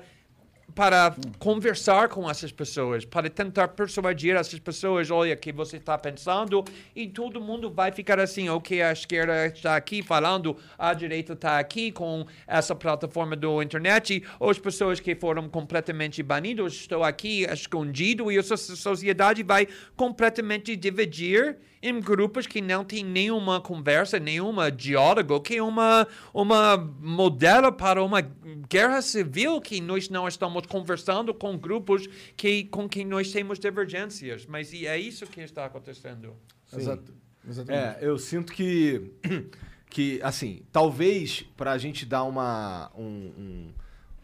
para 0.75 1.17
conversar 1.39 2.09
com 2.09 2.31
essas 2.31 2.53
pessoas, 2.53 3.05
para 3.05 3.29
tentar 3.29 3.69
persuadir 3.69 4.37
essas 4.37 4.59
pessoas, 4.61 5.11
olha, 5.11 5.35
o 5.35 5.37
que 5.37 5.51
você 5.51 5.77
está 5.77 5.97
pensando, 5.99 6.65
e 6.95 7.07
todo 7.09 7.41
mundo 7.41 7.71
vai 7.71 7.91
ficar 7.91 8.21
assim, 8.21 8.49
ok, 8.49 8.83
a 8.83 8.93
esquerda 8.93 9.47
está 9.47 9.77
aqui 9.77 10.03
falando, 10.03 10.57
a 10.79 10.95
direita 10.95 11.33
está 11.33 11.59
aqui 11.59 11.91
com 11.91 12.27
essa 12.47 12.75
plataforma 12.75 13.35
do 13.35 13.63
internet, 13.63 14.23
as 14.41 14.59
pessoas 14.59 15.01
que 15.01 15.15
foram 15.15 15.49
completamente 15.49 16.23
banidos 16.23 16.75
estão 16.75 17.03
aqui 17.03 17.45
escondido, 17.45 18.31
e 18.31 18.39
a 18.39 18.43
so- 18.43 18.57
sociedade 18.57 19.43
vai 19.43 19.67
completamente 19.97 20.77
dividir, 20.77 21.57
em 21.83 22.01
grupos 22.01 22.47
que 22.47 22.61
não 22.61 22.85
tem 22.85 23.05
nenhuma 23.05 23.61
conversa, 23.61 24.19
nenhuma 24.19 24.71
diálogo, 24.71 25.41
que 25.41 25.57
é 25.57 25.63
uma, 25.63 26.07
uma 26.35 26.77
modelo 26.77 27.73
para 27.73 28.03
uma 28.03 28.21
guerra 28.69 29.01
civil 29.01 29.61
que 29.61 29.81
nós 29.81 30.09
não 30.09 30.27
estamos 30.27 30.67
conversando 30.67 31.33
com 31.33 31.57
grupos 31.57 32.07
que, 32.37 32.65
com 32.65 32.89
quem 32.89 33.05
nós 33.05 33.31
temos 33.31 33.59
divergências. 33.59 34.45
Mas 34.47 34.73
e 34.73 34.87
é 34.87 34.99
isso 34.99 35.27
que 35.27 35.41
está 35.41 35.65
acontecendo. 35.67 36.35
Exato. 36.73 37.15
Exatamente. 37.49 37.85
É, 37.85 37.99
eu 38.07 38.19
sinto 38.19 38.53
que, 38.53 39.13
que 39.89 40.21
assim, 40.23 40.63
talvez 40.73 41.43
para 41.57 41.73
a 41.73 41.79
gente 41.79 42.05
dar 42.05 42.25
uma, 42.25 42.91
um- 42.97 43.33
um- 43.39 43.73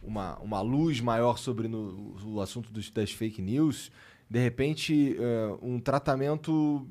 uma, 0.03 0.37
uma 0.39 0.61
luz 0.61 0.99
maior 1.01 1.37
sobre 1.39 1.67
no- 1.67 2.15
o 2.25 2.39
assunto 2.39 2.71
dos, 2.71 2.91
das 2.91 3.11
fake 3.11 3.41
news, 3.41 3.89
de 4.29 4.39
repente, 4.39 5.15
é, 5.19 5.55
um 5.61 5.79
tratamento 5.79 6.87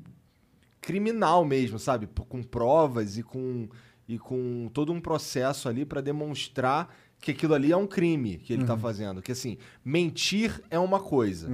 criminal 0.85 1.43
mesmo, 1.43 1.79
sabe? 1.79 2.07
Com 2.07 2.43
provas 2.43 3.17
e 3.17 3.23
com, 3.23 3.67
e 4.07 4.19
com 4.19 4.69
todo 4.71 4.93
um 4.93 5.01
processo 5.01 5.67
ali 5.67 5.83
para 5.83 5.99
demonstrar 5.99 6.95
que 7.19 7.31
aquilo 7.31 7.55
ali 7.55 7.71
é 7.71 7.77
um 7.77 7.87
crime 7.87 8.37
que 8.37 8.53
ele 8.53 8.63
tá 8.65 8.77
fazendo. 8.77 9.21
Que 9.21 9.31
assim, 9.31 9.57
mentir 9.83 10.61
é 10.69 10.77
uma 10.77 10.99
coisa. 10.99 11.49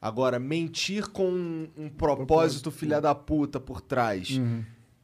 Agora, 0.00 0.38
mentir 0.38 1.08
com 1.10 1.28
um, 1.28 1.68
um 1.76 1.88
propósito 1.88 2.70
filha 2.70 3.00
da 3.00 3.14
puta 3.14 3.58
por 3.60 3.80
trás 3.80 4.40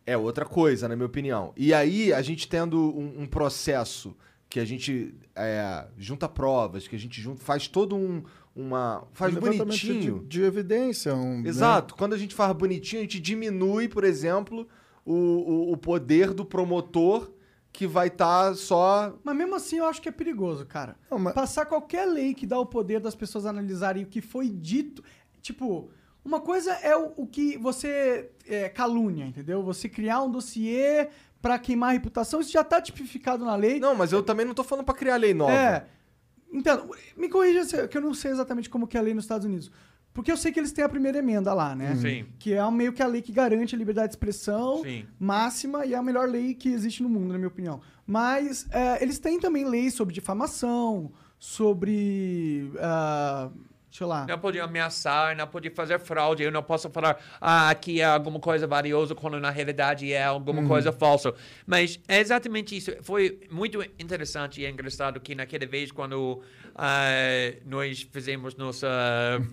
é 0.07 0.17
outra 0.17 0.45
coisa, 0.45 0.89
na 0.89 0.97
minha 0.97 1.07
opinião. 1.07 1.53
E 1.57 1.75
aí, 1.75 2.13
a 2.13 2.23
gente 2.23 2.49
tendo 2.49 2.79
um, 2.97 3.23
um 3.23 3.27
processo 3.27 4.17
que 4.49 4.59
a 4.59 4.65
gente 4.65 5.15
é, 5.37 5.87
junta 5.99 6.29
provas, 6.29 6.89
que 6.89 6.97
a 6.97 6.99
gente 6.99 7.21
junta, 7.21 7.43
faz 7.43 7.69
todo 7.69 7.95
um. 7.97 8.23
Uma, 8.61 9.07
faz 9.13 9.33
Levantamento 9.33 9.67
bonitinho. 9.67 10.19
De, 10.21 10.27
de 10.41 10.43
evidência. 10.43 11.15
Um, 11.15 11.43
né? 11.43 11.49
Exato. 11.49 11.95
Quando 11.95 12.15
a 12.15 12.19
gente 12.19 12.35
faz 12.35 12.53
bonitinho, 12.57 13.01
a 13.01 13.05
gente 13.05 13.21
diminui, 13.21 13.87
por 13.87 14.03
exemplo, 14.03 14.67
o, 15.05 15.13
o, 15.15 15.73
o 15.73 15.77
poder 15.77 16.35
do 16.35 16.45
promotor 16.45 17.31
que 17.73 17.87
vai 17.87 18.09
estar 18.09 18.55
só. 18.57 19.15
Mas 19.23 19.37
mesmo 19.37 19.55
assim 19.55 19.77
eu 19.79 19.85
acho 19.85 20.03
que 20.03 20.09
é 20.09 20.13
perigoso, 20.13 20.67
cara. 20.67 20.97
Não, 21.09 21.21
mas- 21.21 21.35
Passar 21.35 21.67
qualquer 21.67 22.05
lei 22.07 22.35
que 22.35 22.47
dá 22.49 22.59
o 22.59 22.67
poder 22.67 22.99
das 22.99 23.15
pessoas 23.15 23.47
analisarem 23.47 24.03
o 24.03 24.07
que 24.07 24.21
foi 24.21 24.49
dito. 24.49 25.05
Tipo, 25.41 25.89
uma 26.25 26.41
coisa 26.41 26.73
é 26.73 26.97
o, 26.97 27.13
o 27.17 27.27
que 27.29 27.57
você 27.57 28.29
é, 28.45 28.69
calúnia, 28.69 29.25
entendeu? 29.25 29.63
Você 29.63 29.89
criar 29.89 30.21
um 30.23 30.31
dossiê 30.33 31.09
pra 31.41 31.61
queimar 31.61 31.91
a 31.91 31.93
reputação, 31.93 32.41
isso 32.41 32.51
já 32.51 32.65
tá 32.65 32.83
tipificado 32.83 33.45
na 33.45 33.55
lei. 33.55 33.79
Não, 33.79 33.95
mas 33.95 34.11
eu 34.13 34.21
também 34.21 34.45
não 34.45 34.53
tô 34.53 34.65
falando 34.65 34.85
pra 34.85 34.95
criar 34.97 35.15
lei 35.15 35.33
nova. 35.33 35.53
É. 35.53 35.87
Então, 36.53 36.91
me 37.17 37.29
corrija 37.29 37.65
se- 37.65 37.89
que 37.89 37.97
eu 37.97 38.03
não 38.03 38.15
sei 38.15 38.31
exatamente 38.31 38.71
como 38.71 38.87
que 38.87 38.97
é 38.97 39.01
a 39.01 39.03
lei 39.03 39.15
nos 39.15 39.25
Estados 39.25 39.45
Unidos. 39.47 39.71
Porque 40.15 40.33
eu 40.33 40.37
sei 40.37 40.51
que 40.51 40.59
eles 40.59 40.73
têm 40.73 40.85
a 40.85 40.89
primeira 40.89 41.19
emenda 41.19 41.53
lá, 41.55 41.77
né? 41.77 41.95
Sim. 41.95 42.27
Que 42.39 42.55
é 42.55 42.71
meio 42.71 42.93
que 42.93 43.03
a 43.03 43.07
lei 43.07 43.23
que 43.23 43.31
garante 43.31 43.75
a 43.75 43.79
liberdade 43.79 44.09
de 44.09 44.15
expressão 44.15 44.83
Sim. 44.83 45.07
máxima 45.19 45.87
e 45.87 45.95
é 45.95 45.97
a 45.97 46.03
melhor 46.03 46.29
lei 46.29 46.55
que 46.55 46.71
existe 46.71 47.03
no 47.03 47.09
mundo, 47.09 47.29
na 47.33 47.39
minha 47.39 47.47
opinião. 47.49 47.81
Mas 48.07 48.67
é, 48.73 49.01
eles 49.03 49.19
têm 49.21 49.39
também 49.39 49.65
leis 49.65 49.95
sobre 49.95 50.13
difamação, 50.15 51.13
sobre. 51.39 52.73
ah, 52.81 53.51
sei 53.91 54.07
lá. 54.07 54.27
Não 54.27 54.39
pode 54.39 54.61
ameaçar, 54.61 55.37
não 55.37 55.47
pode 55.47 55.71
fazer 55.71 55.99
fraude. 55.99 56.43
Eu 56.43 56.53
não 56.53 56.63
posso 56.63 56.91
falar, 56.91 57.19
ah, 57.41 57.71
aqui 57.71 58.01
é 58.01 58.05
alguma 58.05 58.39
coisa 58.39 58.67
valiosa, 58.67 59.15
quando 59.15 59.41
na 59.41 59.51
realidade 59.51 60.13
é 60.13 60.25
alguma 60.25 60.67
coisa 60.67 60.93
falsa. 60.93 61.35
Mas 61.67 61.99
é 62.09 62.21
exatamente 62.21 62.77
isso. 62.77 62.93
Foi 63.03 63.41
muito 63.51 63.83
interessante 63.99 64.61
e 64.61 64.67
engraçado 64.67 65.21
que 65.21 65.35
naquela 65.35 65.67
vez, 65.67 65.91
quando 65.91 66.43
ah, 66.75 67.53
nós 67.67 68.07
fizemos 68.13 68.55
nossa, 68.55 68.87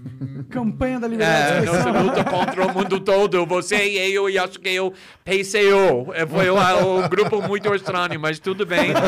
Campanha 0.50 1.00
da 1.00 1.08
liberdade 1.08 1.63
é, 1.63 1.65
nossa 1.65 1.91
luta 1.91 2.24
contra 2.24 2.67
o 2.67 2.74
mundo 2.74 3.00
todo, 3.00 3.45
você 3.45 3.88
e 3.88 4.13
eu, 4.13 4.30
e 4.30 4.38
acho 4.38 4.60
que 4.60 4.69
eu, 4.69 4.93
PCO. 5.24 6.13
É, 6.13 6.26
Foi 6.26 6.52
um, 6.52 7.04
um 7.04 7.10
grupo 7.10 7.41
muito 7.41 7.74
estranho, 7.74 8.19
mas 8.19 8.39
tudo 8.39 8.65
bem. 8.65 8.91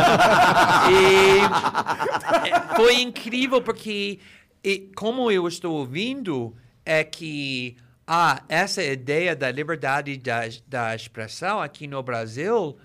E 0.90 2.50
é, 2.50 2.76
foi 2.76 3.02
incrível 3.02 3.62
porque, 3.62 4.20
e, 4.68 4.92
como 4.98 5.32
eu 5.32 5.48
estou 5.48 5.78
ouvindo, 5.78 6.54
é 6.86 7.02
que 7.02 7.78
ah, 8.06 8.44
essa 8.50 8.84
ideia 8.84 9.34
da 9.34 9.50
liberdade 9.50 10.18
da, 10.18 10.42
da 10.68 10.94
expressão 10.94 11.62
aqui 11.62 11.88
no 11.88 12.04
Brasil 12.04 12.78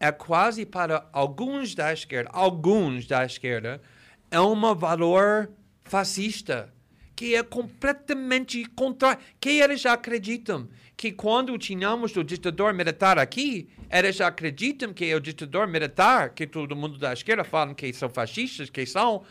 é 0.00 0.10
quase 0.10 0.64
para 0.64 1.06
alguns 1.12 1.74
da 1.74 1.92
esquerda, 1.92 2.30
alguns 2.32 3.06
da 3.06 3.26
esquerda, 3.26 3.78
é 4.30 4.40
um 4.40 4.74
valor 4.74 5.50
fascista, 5.84 6.72
que 7.14 7.34
é 7.34 7.42
completamente 7.42 8.64
contrário, 8.64 9.20
que 9.38 9.50
eles 9.60 9.84
acreditam 9.84 10.66
que 10.96 11.12
quando 11.12 11.58
tínhamos 11.58 12.16
o 12.16 12.24
ditador 12.24 12.72
militar 12.72 13.18
aqui, 13.18 13.68
eles 13.90 14.18
acreditam 14.22 14.94
que 14.94 15.14
o 15.14 15.20
ditador 15.20 15.68
militar, 15.68 16.30
que 16.30 16.46
todo 16.46 16.74
mundo 16.74 16.96
da 16.96 17.12
esquerda 17.12 17.44
fala 17.44 17.74
que 17.74 17.92
são 17.92 18.08
fascistas, 18.08 18.70
que 18.70 18.86
são, 18.86 19.24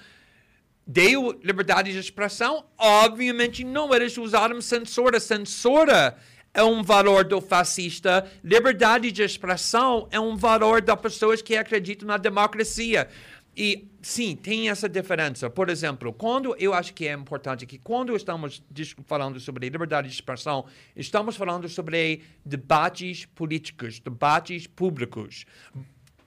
deu 0.87 1.37
liberdade 1.43 1.91
de 1.91 1.99
expressão? 1.99 2.65
Obviamente 2.77 3.63
não, 3.63 3.93
eles 3.93 4.17
usaram 4.17 4.61
censura. 4.61 5.19
Censura 5.19 6.17
é 6.53 6.63
um 6.63 6.81
valor 6.81 7.25
do 7.25 7.41
fascista, 7.41 8.25
liberdade 8.43 9.11
de 9.11 9.21
expressão 9.21 10.07
é 10.09 10.19
um 10.19 10.35
valor 10.35 10.81
das 10.81 10.99
pessoas 10.99 11.41
que 11.41 11.55
acreditam 11.55 12.07
na 12.07 12.17
democracia. 12.17 13.07
E 13.55 13.87
sim, 14.03 14.35
tem 14.35 14.69
essa 14.69 14.87
diferença. 14.87 15.49
Por 15.49 15.67
exemplo, 15.67 16.13
quando 16.13 16.55
eu 16.59 16.73
acho 16.73 16.93
que 16.93 17.07
é 17.07 17.13
importante 17.13 17.65
que 17.65 17.79
quando 17.79 18.15
estamos 18.15 18.63
falando 19.05 19.39
sobre 19.39 19.67
liberdade 19.67 20.07
de 20.07 20.13
expressão, 20.13 20.65
estamos 20.95 21.35
falando 21.35 21.67
sobre 21.67 22.21
debates 22.45 23.25
políticos, 23.25 23.99
debates 23.99 24.67
públicos 24.67 25.45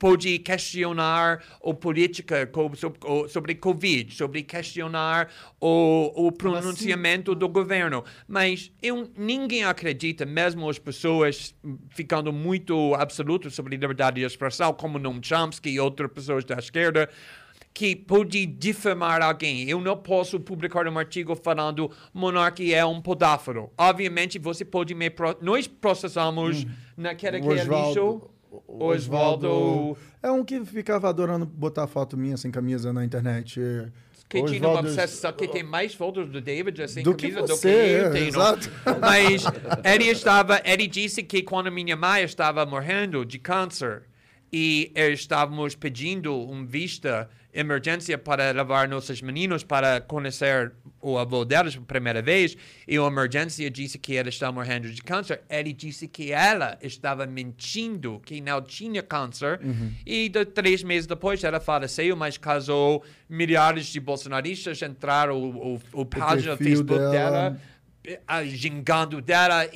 pode 0.00 0.38
questionar 0.38 1.44
a 1.62 1.74
política 1.74 2.50
sobre 3.28 3.54
Covid, 3.54 4.14
sobre 4.14 4.42
questionar 4.42 5.30
o, 5.60 6.26
o 6.26 6.32
pronunciamento 6.32 7.34
do 7.34 7.46
governo. 7.46 8.02
Mas 8.26 8.72
eu, 8.82 9.10
ninguém 9.14 9.62
acredita, 9.62 10.24
mesmo 10.24 10.68
as 10.70 10.78
pessoas 10.78 11.54
ficando 11.90 12.32
muito 12.32 12.94
absolutas 12.94 13.54
sobre 13.54 13.76
liberdade 13.76 14.20
de 14.20 14.26
expressão, 14.26 14.72
como 14.72 14.98
Noam 14.98 15.20
Chomsky 15.22 15.68
e 15.68 15.78
outras 15.78 16.10
pessoas 16.10 16.46
da 16.46 16.56
esquerda, 16.56 17.06
que 17.74 17.94
pode 17.94 18.46
difamar 18.46 19.20
alguém. 19.20 19.68
Eu 19.68 19.82
não 19.82 19.98
posso 19.98 20.40
publicar 20.40 20.88
um 20.88 20.98
artigo 20.98 21.36
falando 21.36 21.90
monarquia 22.14 22.78
é 22.78 22.84
um 22.86 23.02
podáforo. 23.02 23.70
Obviamente, 23.76 24.38
você 24.38 24.64
pode 24.64 24.94
me... 24.94 25.10
Pro... 25.10 25.36
Nós 25.42 25.66
processamos 25.66 26.66
naquela 26.96 27.38
que 27.38 27.46
é 27.46 27.64
lixo... 27.64 28.30
Oswaldo... 28.66 29.96
É 30.22 30.30
um 30.30 30.44
que 30.44 30.64
ficava 30.64 31.08
adorando 31.08 31.46
botar 31.46 31.86
foto 31.86 32.16
minha 32.16 32.36
sem 32.36 32.50
camisa 32.50 32.92
na 32.92 33.04
internet. 33.04 33.60
Que 34.28 34.44
tinha 34.44 34.68
uma 34.68 34.78
obsessão, 34.78 35.32
que 35.32 35.48
tem 35.48 35.64
mais 35.64 35.92
fotos 35.92 36.30
do 36.30 36.40
David 36.40 36.80
assim, 36.82 37.02
Do 37.02 37.14
que 37.14 37.30
camisa 37.30 37.48
do 37.48 37.56
você, 37.56 37.68
que 37.68 37.76
eu 37.76 38.06
é, 38.06 38.10
tenho. 38.10 38.28
exato. 38.28 38.70
Mas 39.00 39.42
ele 39.84 40.04
estava, 40.04 40.62
ele 40.64 40.86
disse 40.86 41.22
que 41.22 41.42
quando 41.42 41.70
minha 41.72 41.96
mãe 41.96 42.22
estava 42.22 42.64
morrendo 42.64 43.24
de 43.24 43.40
câncer 43.40 44.04
e 44.52 44.92
estávamos 44.94 45.74
pedindo 45.74 46.32
um 46.32 46.64
vista 46.64 47.28
emergência 47.52 48.16
para 48.16 48.50
levar 48.52 48.88
nossos 48.88 49.20
meninos 49.22 49.64
para 49.64 50.00
conhecer 50.00 50.72
o 51.00 51.18
avô 51.18 51.44
delas 51.44 51.74
pela 51.74 51.86
primeira 51.86 52.22
vez 52.22 52.56
e 52.86 52.96
a 52.96 53.02
emergência 53.06 53.70
disse 53.70 53.98
que 53.98 54.16
ela 54.16 54.28
estava 54.28 54.52
morrendo 54.52 54.90
de 54.90 55.02
câncer. 55.02 55.42
Ele 55.48 55.72
disse 55.72 56.06
que 56.06 56.32
ela 56.32 56.78
estava 56.82 57.26
mentindo, 57.26 58.20
que 58.24 58.40
não 58.40 58.60
tinha 58.62 59.02
câncer 59.02 59.60
e 60.06 60.28
de, 60.28 60.44
três 60.44 60.82
meses 60.82 61.06
depois 61.06 61.42
ela 61.42 61.60
faleceu, 61.60 62.16
mas 62.16 62.36
casou 62.36 63.02
milhares 63.28 63.86
de 63.86 64.00
bolsonaristas 64.00 64.80
entraram 64.82 65.36
o, 65.36 65.74
o, 65.74 65.80
o 65.92 66.04
página 66.04 66.56
do 66.56 66.62
Facebook 66.62 66.98
dela. 66.98 67.10
dela 67.10 67.60
gingando 68.46 69.20
dela, 69.20 69.66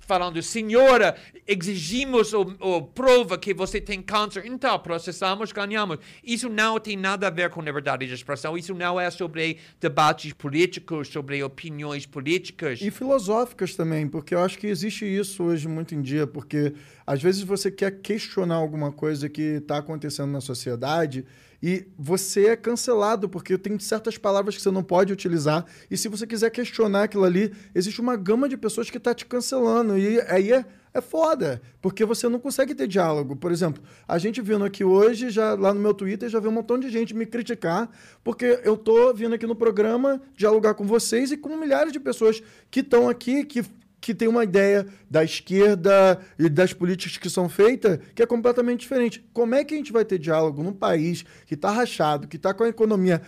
falando, 0.00 0.42
senhora, 0.42 1.16
exigimos 1.46 2.32
o, 2.32 2.42
o 2.60 2.82
prova 2.82 3.38
que 3.38 3.54
você 3.54 3.80
tem 3.80 4.02
câncer, 4.02 4.44
então 4.44 4.78
processamos, 4.78 5.52
ganhamos. 5.52 5.98
Isso 6.22 6.48
não 6.48 6.80
tem 6.80 6.96
nada 6.96 7.28
a 7.28 7.30
ver 7.30 7.50
com 7.50 7.62
liberdade 7.62 8.06
de 8.06 8.12
expressão, 8.12 8.58
isso 8.58 8.74
não 8.74 8.98
é 8.98 9.10
sobre 9.10 9.58
debates 9.80 10.32
políticos, 10.32 11.08
sobre 11.08 11.42
opiniões 11.42 12.06
políticas. 12.06 12.80
E 12.82 12.90
filosóficas 12.90 13.76
também, 13.76 14.08
porque 14.08 14.34
eu 14.34 14.40
acho 14.40 14.58
que 14.58 14.66
existe 14.66 15.04
isso 15.04 15.44
hoje 15.44 15.68
muito 15.68 15.94
em 15.94 16.02
dia, 16.02 16.26
porque 16.26 16.74
às 17.06 17.22
vezes 17.22 17.42
você 17.42 17.70
quer 17.70 18.00
questionar 18.00 18.56
alguma 18.56 18.90
coisa 18.90 19.28
que 19.28 19.42
está 19.42 19.78
acontecendo 19.78 20.32
na 20.32 20.40
sociedade 20.40 21.24
e 21.62 21.86
você 21.98 22.46
é 22.48 22.56
cancelado, 22.56 23.28
porque 23.28 23.56
tem 23.58 23.78
certas 23.78 24.18
palavras 24.18 24.56
que 24.56 24.62
você 24.62 24.70
não 24.70 24.82
pode 24.82 25.12
utilizar, 25.12 25.64
e 25.90 25.96
se 25.96 26.08
você 26.08 26.26
quiser 26.26 26.50
questionar 26.50 27.04
aquilo 27.04 27.24
ali, 27.24 27.52
existe 27.74 28.00
uma 28.00 28.16
gama 28.16 28.48
de 28.48 28.56
pessoas 28.56 28.90
que 28.90 28.98
está 28.98 29.14
te 29.14 29.26
cancelando, 29.26 29.98
e 29.98 30.20
aí 30.22 30.52
é, 30.52 30.64
é 30.92 31.00
foda, 31.00 31.60
porque 31.80 32.04
você 32.04 32.28
não 32.28 32.38
consegue 32.38 32.74
ter 32.74 32.86
diálogo. 32.86 33.36
Por 33.36 33.52
exemplo, 33.52 33.82
a 34.08 34.18
gente 34.18 34.40
vindo 34.40 34.64
aqui 34.64 34.82
hoje, 34.82 35.30
já 35.30 35.54
lá 35.54 35.74
no 35.74 35.80
meu 35.80 35.92
Twitter, 35.92 36.28
já 36.28 36.40
vi 36.40 36.48
um 36.48 36.52
montão 36.52 36.78
de 36.78 36.88
gente 36.88 37.14
me 37.14 37.26
criticar, 37.26 37.90
porque 38.24 38.60
eu 38.64 38.76
tô 38.76 39.12
vindo 39.12 39.34
aqui 39.34 39.46
no 39.46 39.54
programa 39.54 40.20
dialogar 40.34 40.74
com 40.74 40.84
vocês 40.84 41.30
e 41.30 41.36
com 41.36 41.56
milhares 41.56 41.92
de 41.92 42.00
pessoas 42.00 42.42
que 42.70 42.80
estão 42.80 43.08
aqui, 43.08 43.44
que 43.44 43.62
que 44.00 44.14
tem 44.14 44.28
uma 44.28 44.44
ideia 44.44 44.86
da 45.10 45.24
esquerda 45.24 46.20
e 46.38 46.48
das 46.48 46.72
políticas 46.72 47.16
que 47.16 47.30
são 47.30 47.48
feitas 47.48 47.98
que 48.14 48.22
é 48.22 48.26
completamente 48.26 48.80
diferente. 48.80 49.24
Como 49.32 49.54
é 49.54 49.64
que 49.64 49.74
a 49.74 49.76
gente 49.76 49.92
vai 49.92 50.04
ter 50.04 50.18
diálogo 50.18 50.62
num 50.62 50.72
país 50.72 51.24
que 51.46 51.54
está 51.54 51.70
rachado, 51.70 52.28
que 52.28 52.36
está 52.36 52.54
com 52.54 52.64
a 52.64 52.68
economia 52.68 53.22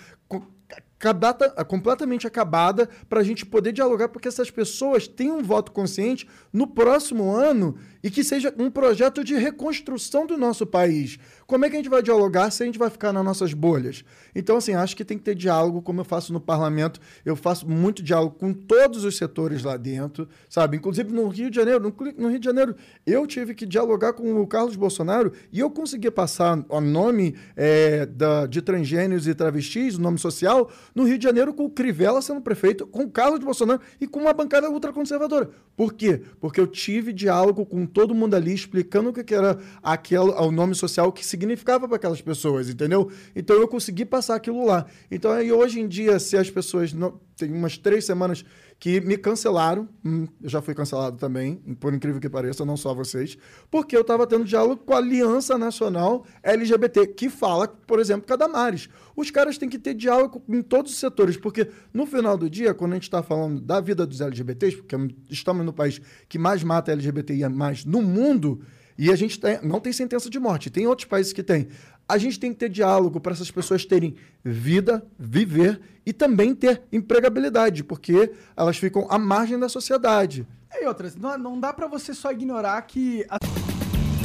completamente 1.69 2.27
acabada, 2.27 2.89
para 3.09 3.21
a 3.21 3.23
gente 3.23 3.47
poder 3.47 3.73
dialogar, 3.73 4.09
porque 4.09 4.29
essas 4.29 4.51
pessoas 4.51 5.07
têm 5.07 5.31
um 5.31 5.43
voto 5.43 5.71
consciente 5.71 6.29
no 6.53 6.67
próximo 6.67 7.31
ano 7.31 7.79
e 8.03 8.11
que 8.11 8.25
seja 8.25 8.53
um 8.59 8.71
projeto 8.71 9.23
de 9.23 9.35
reconstrução 9.35 10.27
do 10.27 10.37
nosso 10.37 10.67
país. 10.67 11.19
Como 11.49 11.65
é 11.65 11.71
que 11.71 11.77
a 11.77 11.79
gente 11.79 11.89
vai 11.89 12.03
dialogar 12.03 12.51
se 12.51 12.63
a 12.63 12.67
gente 12.67 12.79
vai 12.79 12.91
ficar 12.91 13.11
nas 13.11 13.25
nossas 13.25 13.55
bolhas? 13.55 14.05
Então, 14.35 14.59
assim, 14.59 14.75
acho 14.75 14.95
que 14.95 15.03
tem 15.03 15.17
que 15.17 15.25
ter 15.25 15.35
diálogo, 15.35 15.81
como 15.81 16.03
eu 16.03 16.05
faço 16.05 16.31
no 16.31 16.39
parlamento. 16.39 17.01
Eu 17.25 17.35
faço 17.35 17.67
muito 17.67 18.03
diálogo 18.03 18.37
com 18.39 18.53
todos 18.53 19.03
os 19.03 19.17
setores 19.17 19.65
lá 19.65 19.79
dentro, 19.79 20.29
sabe? 20.47 20.77
Inclusive 20.77 21.11
no 21.11 21.27
Rio 21.29 21.49
de 21.49 21.57
Janeiro. 21.57 21.95
No, 22.19 22.29
Rio 22.29 22.39
de 22.39 22.45
Janeiro, 22.45 22.77
eu 23.07 23.27
tive 23.27 23.55
que 23.55 23.65
dialogar 23.65 24.13
com 24.13 24.43
o 24.43 24.47
Carlos 24.47 24.77
Bolsonaro 24.77 25.33
e 25.51 25.59
eu 25.59 25.71
consegui 25.71 26.11
passar 26.11 26.63
o 26.69 26.83
nome 26.83 27.35
é, 27.57 28.05
da, 28.05 28.45
de 28.45 28.61
transgênios 28.61 29.27
e 29.27 29.35
travestis, 29.35 29.97
o 29.97 30.03
nome 30.03 30.19
social, 30.19 30.71
no 30.95 31.05
Rio 31.05 31.17
de 31.17 31.25
Janeiro 31.25 31.55
com 31.55 31.65
o 31.65 31.71
Crivella 31.71 32.21
sendo 32.21 32.43
prefeito, 32.43 32.87
com 32.87 33.05
o 33.05 33.11
Carlos 33.11 33.41
Bolsonaro 33.41 33.81
e 33.99 34.07
com 34.07 34.21
uma 34.21 34.35
bancada 34.35 34.69
ultraconservadora. 34.69 35.49
Por 35.75 35.95
quê? 35.95 36.21
Porque 36.41 36.61
eu 36.61 36.67
tive 36.67 37.11
diálogo 37.11 37.65
com 37.65 37.87
todo 37.87 38.15
mundo 38.15 38.35
ali, 38.35 38.53
explicando 38.53 39.09
o 39.09 39.13
que 39.15 39.35
era 39.35 39.59
aquele, 39.83 40.31
o 40.31 40.51
nome 40.51 40.75
social, 40.75 41.11
que 41.11 41.25
significava 41.39 41.87
para 41.87 41.97
aquelas 41.97 42.21
pessoas, 42.21 42.69
entendeu? 42.69 43.11
Então 43.35 43.57
eu 43.57 43.69
consegui 43.69 44.05
passar 44.05 44.35
aquilo 44.35 44.67
lá. 44.67 44.85
Então 45.11 45.31
aí 45.31 45.53
hoje 45.53 45.81
em 45.81 45.87
dia, 45.87 46.19
se 46.19 46.37
as 46.37 46.51
pessoas. 46.51 46.93
Não, 46.93 47.21
tem 47.37 47.53
umas 47.53 47.79
três 47.79 48.05
semanas 48.05 48.45
que 48.81 49.01
me 49.01 49.17
cancelaram, 49.17 49.89
hum, 50.05 50.27
eu 50.43 50.49
já 50.49 50.61
fui 50.61 50.75
cancelado 50.75 51.17
também, 51.17 51.55
por 51.79 51.95
incrível 51.95 52.21
que 52.21 52.29
pareça, 52.29 52.65
não 52.65 52.77
só 52.77 52.93
vocês, 52.93 53.39
porque 53.71 53.97
eu 53.97 54.01
estava 54.01 54.27
tendo 54.27 54.45
diálogo 54.45 54.83
com 54.85 54.93
a 54.93 54.97
Aliança 54.97 55.57
Nacional 55.57 56.25
LGBT, 56.43 57.07
que 57.07 57.29
fala, 57.29 57.69
por 57.69 58.01
exemplo, 58.01 58.27
com 58.27 58.35
a 58.35 58.37
Damares. 58.37 58.89
Os 59.17 59.31
caras 59.31 59.57
têm 59.57 59.69
que 59.69 59.79
ter 59.79 59.95
diálogo 59.95 60.43
em 60.49 60.63
todos 60.63 60.93
os 60.93 60.99
setores, 60.99 61.37
porque 61.37 61.69
no 61.95 62.07
final 62.07 62.37
do 62.37 62.51
dia, 62.51 62.75
quando 62.75 62.93
a 62.93 62.95
gente 62.95 63.05
está 63.05 63.23
falando 63.23 63.61
da 63.61 63.81
vida 63.81 64.05
dos 64.05 64.21
LGBTs, 64.21 64.77
porque 64.77 64.97
estamos 65.31 65.65
no 65.65 65.73
país 65.73 66.01
que 66.29 66.39
mais 66.39 66.65
mata 66.65 66.91
LGBTI 66.91 67.49
mais 67.49 67.85
no 67.85 68.03
mundo, 68.03 68.61
e 68.99 69.11
a 69.13 69.17
gente 69.17 69.39
tem- 69.39 69.61
não 69.63 69.79
tem 69.81 69.93
sentença 69.93 70.29
de 70.29 70.39
morte, 70.41 70.69
tem 70.71 70.87
outros 70.87 71.07
países 71.09 71.33
que 71.33 71.43
tem. 71.43 71.69
A 72.09 72.19
gente 72.19 72.41
tem 72.41 72.53
que 72.53 72.59
ter 72.59 72.69
diálogo 72.69 73.21
para 73.21 73.33
essas 73.33 73.51
pessoas 73.51 73.85
terem 73.85 74.17
vida, 74.43 75.07
viver 75.19 75.81
e 76.05 76.13
também 76.13 76.55
ter 76.55 76.83
empregabilidade, 76.91 77.85
porque 77.85 78.33
elas 78.57 78.77
ficam 78.79 79.07
à 79.11 79.19
margem 79.19 79.59
da 79.59 79.69
sociedade. 79.69 80.47
E 80.73 80.87
outras, 80.87 81.15
não, 81.17 81.37
não 81.39 81.61
dá 81.61 81.73
pra 81.73 81.87
você 81.87 82.13
só 82.15 82.33
ignorar 82.33 82.81
que 82.83 83.25
a 83.29 83.39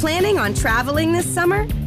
Planning 0.00 0.38
on 0.38 0.52
traveling 0.52 1.12
this 1.12 1.24
summer? 1.26 1.66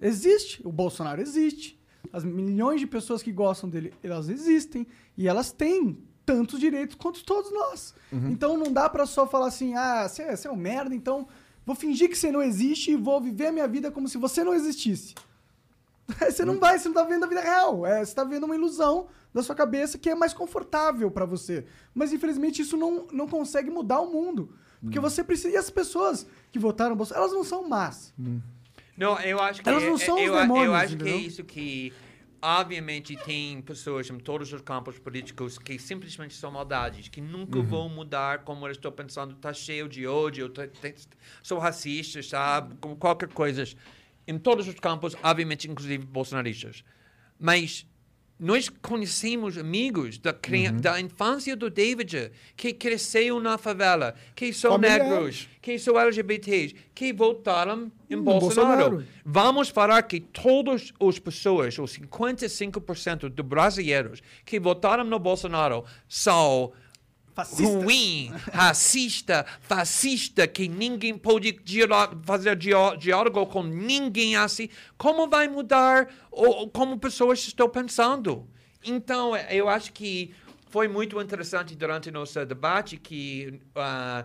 Existe, 0.00 0.60
o 0.66 0.72
Bolsonaro 0.72 1.20
existe. 1.20 1.78
As 2.12 2.24
milhões 2.24 2.80
de 2.80 2.86
pessoas 2.86 3.22
que 3.22 3.32
gostam 3.32 3.68
dele, 3.68 3.92
elas 4.02 4.28
existem. 4.28 4.86
E 5.16 5.28
elas 5.28 5.52
têm 5.52 5.98
tantos 6.24 6.60
direitos 6.60 6.94
quanto 6.94 7.24
todos 7.24 7.50
nós. 7.52 7.94
Então 8.30 8.56
não 8.56 8.72
dá 8.72 8.88
pra 8.88 9.06
só 9.06 9.26
falar 9.26 9.46
assim, 9.46 9.74
ah, 9.74 10.06
você 10.06 10.22
é, 10.22 10.36
você 10.36 10.46
é 10.46 10.50
um 10.50 10.56
merda, 10.56 10.94
então 10.94 11.26
vou 11.64 11.74
fingir 11.74 12.08
que 12.08 12.16
você 12.16 12.30
não 12.30 12.42
existe 12.42 12.90
e 12.90 12.96
vou 12.96 13.20
viver 13.20 13.46
a 13.46 13.52
minha 13.52 13.66
vida 13.66 13.90
como 13.90 14.08
se 14.08 14.18
você 14.18 14.44
não 14.44 14.54
existisse. 14.54 15.14
Você 16.26 16.42
não 16.42 16.58
vai, 16.58 16.78
você 16.78 16.88
não 16.88 16.94
tá 16.94 17.02
vendo 17.02 17.24
a 17.24 17.28
vida 17.28 17.42
real. 17.42 17.84
É, 17.84 18.02
você 18.02 18.14
tá 18.14 18.24
vendo 18.24 18.44
uma 18.44 18.54
ilusão 18.54 19.08
da 19.34 19.42
sua 19.42 19.54
cabeça 19.54 19.98
que 19.98 20.08
é 20.08 20.14
mais 20.14 20.32
confortável 20.32 21.10
pra 21.10 21.26
você. 21.26 21.66
Mas 21.94 22.14
infelizmente 22.14 22.62
isso 22.62 22.78
não, 22.78 23.06
não 23.12 23.28
consegue 23.28 23.68
mudar 23.70 24.00
o 24.00 24.10
mundo. 24.10 24.48
Porque 24.80 24.98
você 24.98 25.22
precisa. 25.22 25.50
E 25.50 25.56
as 25.58 25.68
pessoas 25.68 26.26
que 26.50 26.58
votaram 26.58 26.92
no 26.92 26.96
Bolsonaro, 26.96 27.24
elas 27.24 27.36
não 27.36 27.44
são 27.44 27.68
más. 27.68 28.14
Não, 28.98 29.18
eu 29.20 29.38
acho 29.40 29.62
que 29.62 29.68
Elas 29.68 29.82
não 29.84 29.94
é- 29.94 29.98
são 29.98 30.16
os 30.16 30.20
eu, 30.22 30.34
eu 30.34 30.40
demônios, 30.42 30.74
acho 30.74 30.96
que 30.96 31.02
é 31.04 31.06
entendeu? 31.06 31.20
isso 31.20 31.44
que 31.44 31.92
obviamente 32.42 33.16
tem 33.24 33.60
pessoas 33.62 34.08
em 34.10 34.18
todos 34.18 34.52
os 34.52 34.60
campos 34.62 34.98
políticos 34.98 35.58
que 35.58 35.78
simplesmente 35.78 36.34
são 36.34 36.50
maldades, 36.50 37.08
que 37.08 37.20
nunca 37.20 37.60
vão 37.62 37.88
mudar 37.88 38.40
como 38.44 38.66
eu 38.66 38.72
estou 38.72 38.90
pensando, 38.92 39.34
tá 39.36 39.52
cheio 39.52 39.88
de 39.88 40.06
ódio, 40.06 40.48
tá- 40.48 40.66
tem- 40.66 40.94
são 41.42 41.58
racistas, 41.58 42.28
sabe, 42.28 42.74
como 42.80 42.96
qualquer 42.96 43.28
coisa. 43.32 43.64
Em 44.26 44.38
todos 44.38 44.68
os 44.68 44.74
campos, 44.74 45.16
obviamente, 45.22 45.70
inclusive 45.70 46.04
bolsonaristas. 46.04 46.84
Mas 47.38 47.86
nós 48.40 48.68
conhecemos 48.68 49.58
amigos 49.58 50.16
da, 50.18 50.32
cri- 50.32 50.70
da 50.70 51.00
infância 51.00 51.56
do 51.56 51.68
David 51.68 52.30
que 52.56 52.72
cresceu 52.72 53.40
na 53.40 53.58
favela, 53.58 54.14
que 54.34 54.52
são 54.52 54.78
negros, 54.78 55.48
que 55.60 55.78
são 55.78 55.98
LGBTs, 55.98 56.74
que 56.94 57.12
votaram 57.12 57.90
em 58.08 58.14
No 58.16 58.22
Bolsonaro. 58.22 58.90
Bolsonaro. 58.90 59.08
Vamos 59.24 59.68
falar 59.70 60.02
que 60.02 60.20
todas 60.20 60.92
as 61.00 61.18
pessoas, 61.18 61.76
os 61.78 61.98
55% 61.98 63.28
dos 63.28 63.44
brasileiros 63.46 64.22
que 64.44 64.60
votaram 64.60 65.04
no 65.04 65.18
Bolsonaro 65.18 65.84
são 66.08 66.72
Fascistas. 67.38 67.84
ruim, 67.84 68.32
racista, 68.52 69.46
fascista, 69.60 70.46
que 70.48 70.66
ninguém 70.66 71.16
pode 71.16 71.60
fazer 72.24 72.56
diá- 72.56 72.96
diálogo 72.96 73.46
com 73.46 73.62
ninguém 73.62 74.34
assim. 74.34 74.68
Como 74.96 75.28
vai 75.28 75.46
mudar 75.46 76.08
o, 76.32 76.68
como 76.68 76.98
pessoas 76.98 77.38
estão 77.46 77.68
pensando? 77.68 78.48
Então, 78.84 79.36
eu 79.36 79.68
acho 79.68 79.92
que 79.92 80.34
foi 80.68 80.88
muito 80.88 81.20
interessante 81.20 81.76
durante 81.76 82.10
nosso 82.10 82.44
debate 82.44 82.96
que 82.96 83.60
ah, 83.76 84.24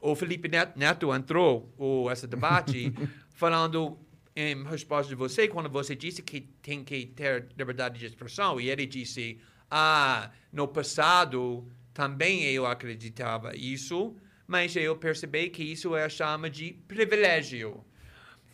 o 0.00 0.14
Felipe 0.14 0.48
Net- 0.48 0.78
Neto 0.78 1.12
entrou, 1.12 1.68
o, 1.76 2.08
esse 2.12 2.28
debate, 2.28 2.92
falando 3.30 3.98
em 4.36 4.62
resposta 4.64 5.08
de 5.08 5.16
você, 5.16 5.48
quando 5.48 5.68
você 5.68 5.96
disse 5.96 6.22
que 6.22 6.40
tem 6.40 6.84
que 6.84 7.06
ter 7.06 7.48
liberdade 7.58 7.98
de 7.98 8.06
expressão, 8.06 8.60
e 8.60 8.70
ele 8.70 8.86
disse, 8.86 9.38
ah, 9.70 10.30
no 10.52 10.68
passado 10.68 11.68
também 11.94 12.42
eu 12.44 12.66
acreditava 12.66 13.54
isso, 13.56 14.14
mas 14.46 14.74
eu 14.76 14.96
percebi 14.96 15.48
que 15.50 15.62
isso 15.62 15.94
é 15.96 16.08
chama 16.08 16.48
de 16.50 16.72
privilégio. 16.88 17.84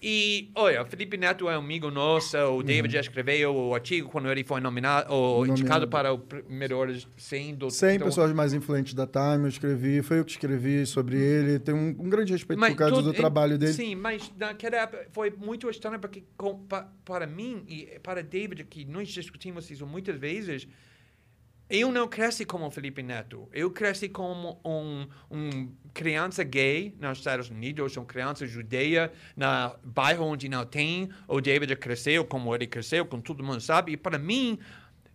E, 0.01 0.53
olha, 0.55 0.85
Felipe 0.87 1.17
Neto 1.17 1.49
é 1.49 1.57
um 1.59 1.61
amigo 1.61 1.91
nosso, 1.91 2.37
o 2.39 2.63
David 2.63 2.93
já 2.95 3.01
escreveu 3.01 3.53
o 3.53 3.75
artigo 3.75 4.09
quando 4.09 4.31
ele 4.31 4.45
foi 4.45 4.61
nominado, 4.61 5.13
ou 5.13 5.39
Nomeado. 5.39 5.61
indicado 5.61 5.89
para 5.89 6.15
o 6.15 6.23
melhor 6.49 6.89
100 7.17 7.57
do... 7.57 7.69
100 7.69 7.99
do- 7.99 8.05
pessoas 8.05 8.33
mais 8.33 8.53
influentes 8.53 8.95
da 8.95 9.09
Time, 9.09 9.43
eu 9.43 9.49
escrevi, 9.49 10.01
foi 10.01 10.21
eu 10.21 10.25
que 10.25 10.31
escrevi 10.31 10.87
sobre 10.87 11.17
ele, 11.17 11.59
tenho 11.59 11.77
um, 11.77 11.89
um 11.99 12.09
grande 12.09 12.33
respeito 12.33 12.61
por 12.61 12.77
causa 12.77 13.03
do 13.03 13.13
trabalho 13.13 13.59
dele. 13.59 13.73
Sim, 13.73 13.97
mas 13.97 14.33
naquela 14.39 14.77
época 14.77 15.09
foi 15.11 15.33
muito 15.33 15.69
estranho 15.69 15.99
porque 15.99 16.23
com, 16.37 16.57
pa- 16.61 16.89
para 17.05 17.27
mim 17.27 17.65
e 17.67 17.99
para 18.01 18.23
David, 18.23 18.63
que 18.67 18.85
nós 18.85 19.09
discutimos 19.09 19.69
isso 19.69 19.85
muitas 19.85 20.17
vezes, 20.17 20.69
eu 21.71 21.93
não 21.93 22.09
cresci 22.09 22.45
como 22.45 22.71
Felipe 22.71 23.03
Neto. 23.03 23.49
Eu 23.53 23.71
cresci 23.71 24.09
como 24.09 24.59
um, 24.65 25.07
um 25.31 25.73
criança 25.93 26.43
gay 26.43 26.95
nos 26.99 27.19
Estados 27.19 27.51
Unidos, 27.51 27.97
uma 27.97 28.07
criança 28.07 28.47
judeia 28.47 29.13
na 29.37 29.75
bairro 29.85 30.25
onde 30.25 30.49
não 30.49 30.65
tem. 30.65 31.11
O 31.27 31.41
David 31.41 31.77
cresceu 31.77 32.25
como 32.25 32.55
ele 32.55 32.67
cresceu, 32.67 33.05
como 33.05 33.23
todo 33.23 33.45
mundo 33.45 33.61
sabe. 33.61 33.93
E 33.93 33.97
para 33.97 34.19
mim, 34.19 34.59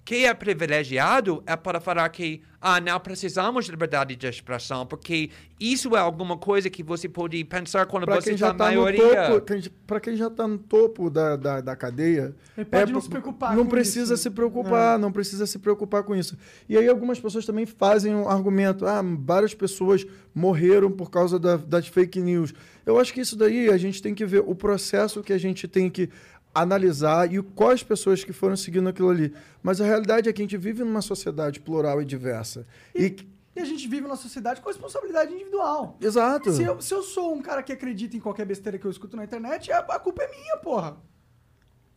quem 0.06 0.26
é 0.26 0.34
privilegiado 0.34 1.42
é 1.46 1.56
para 1.56 1.80
falar 1.80 2.10
que 2.10 2.42
ah, 2.66 2.80
não 2.80 2.98
precisamos 3.00 3.66
de 3.66 3.72
liberdade 3.72 4.16
de 4.16 4.26
expressão, 4.26 4.86
porque 4.86 5.30
isso 5.60 5.96
é 5.98 6.00
alguma 6.00 6.38
coisa 6.38 6.70
que 6.70 6.82
você 6.82 7.10
pode 7.10 7.44
pensar 7.44 7.86
quando 7.86 8.06
Para 8.06 8.16
você 8.16 8.28
quem 8.30 8.34
está 8.36 8.52
está 8.52 8.72
no 8.72 8.78
maioria. 8.82 9.28
topo, 9.28 9.42
quem- 9.46 9.62
pra 9.86 10.00
quem 10.00 10.16
já 10.16 10.30
tá 10.30 10.48
no 10.48 10.58
topo 10.58 11.10
da, 11.10 11.36
da, 11.36 11.60
da 11.62 11.76
cadeia, 11.76 12.34
Ele 12.58 12.66
pode 12.66 12.86
não 12.86 12.92
pro- 12.94 13.02
se 13.02 13.10
preocupar 13.10 13.56
não 13.56 13.64
com 13.66 13.70
precisa 13.70 14.14
isso. 14.14 14.24
se 14.24 14.30
preocupar, 14.30 14.98
não 14.98 15.12
precisa 15.12 15.46
se 15.46 15.60
preocupar 15.60 16.04
com 16.04 16.16
isso. 16.16 16.38
E 16.70 16.78
aí 16.78 16.88
algumas 16.88 17.20
pessoas 17.20 17.46
também 17.46 17.66
fazem 17.66 18.16
um 18.16 18.30
argumento, 18.30 18.86
ah, 18.86 19.02
várias 19.20 19.54
pessoas 19.54 20.06
morreram 20.34 20.90
por 20.90 21.12
causa 21.12 21.38
da- 21.38 21.58
das 21.58 21.88
fake 21.88 22.22
news. 22.22 22.54
Eu 22.86 22.98
acho 23.00 23.14
que 23.14 23.20
isso 23.22 23.36
daí 23.38 23.70
a 23.70 23.78
gente 23.78 24.02
tem 24.02 24.16
que 24.16 24.26
ver 24.26 24.42
o 24.46 24.56
processo 24.56 25.22
que 25.22 25.32
a 25.34 25.38
gente 25.38 25.68
tem 25.68 25.90
que 25.90 26.10
analisar 26.54 27.34
e 27.34 27.42
quais 27.42 27.82
pessoas 27.82 28.24
que 28.24 28.32
foram 28.32 28.56
seguindo 28.56 28.88
aquilo 28.90 29.10
ali. 29.10 29.34
Mas 29.62 29.82
a 29.82 29.86
realidade 29.86 30.30
é 30.30 30.34
que 30.34 30.42
a 30.42 30.46
gente 30.46 30.58
vive 30.58 30.84
numa 30.84 31.02
sociedade 31.02 31.60
plural 31.60 32.02
e 32.02 32.06
diversa. 32.06 32.68
E, 32.94 33.16
E 33.56 33.60
a 33.60 33.66
gente 33.66 33.88
vive 33.88 34.02
numa 34.02 34.16
sociedade 34.16 34.62
com 34.62 34.68
responsabilidade 34.68 35.34
individual. 35.34 35.98
Exato. 36.02 36.52
Se 36.52 36.64
eu, 36.64 36.82
se 36.82 36.94
eu 36.94 37.02
sou 37.04 37.34
um 37.34 37.42
cara 37.42 37.64
que 37.64 37.72
acredita 37.72 38.16
em 38.16 38.20
qualquer 38.20 38.46
besteira 38.46 38.78
que 38.78 38.86
eu 38.86 38.92
escuto 38.92 39.16
na 39.16 39.24
internet, 39.24 39.72
a, 39.72 39.80
a 39.80 40.00
culpa 40.00 40.24
é 40.24 40.30
minha, 40.30 40.58
porra. 40.58 40.98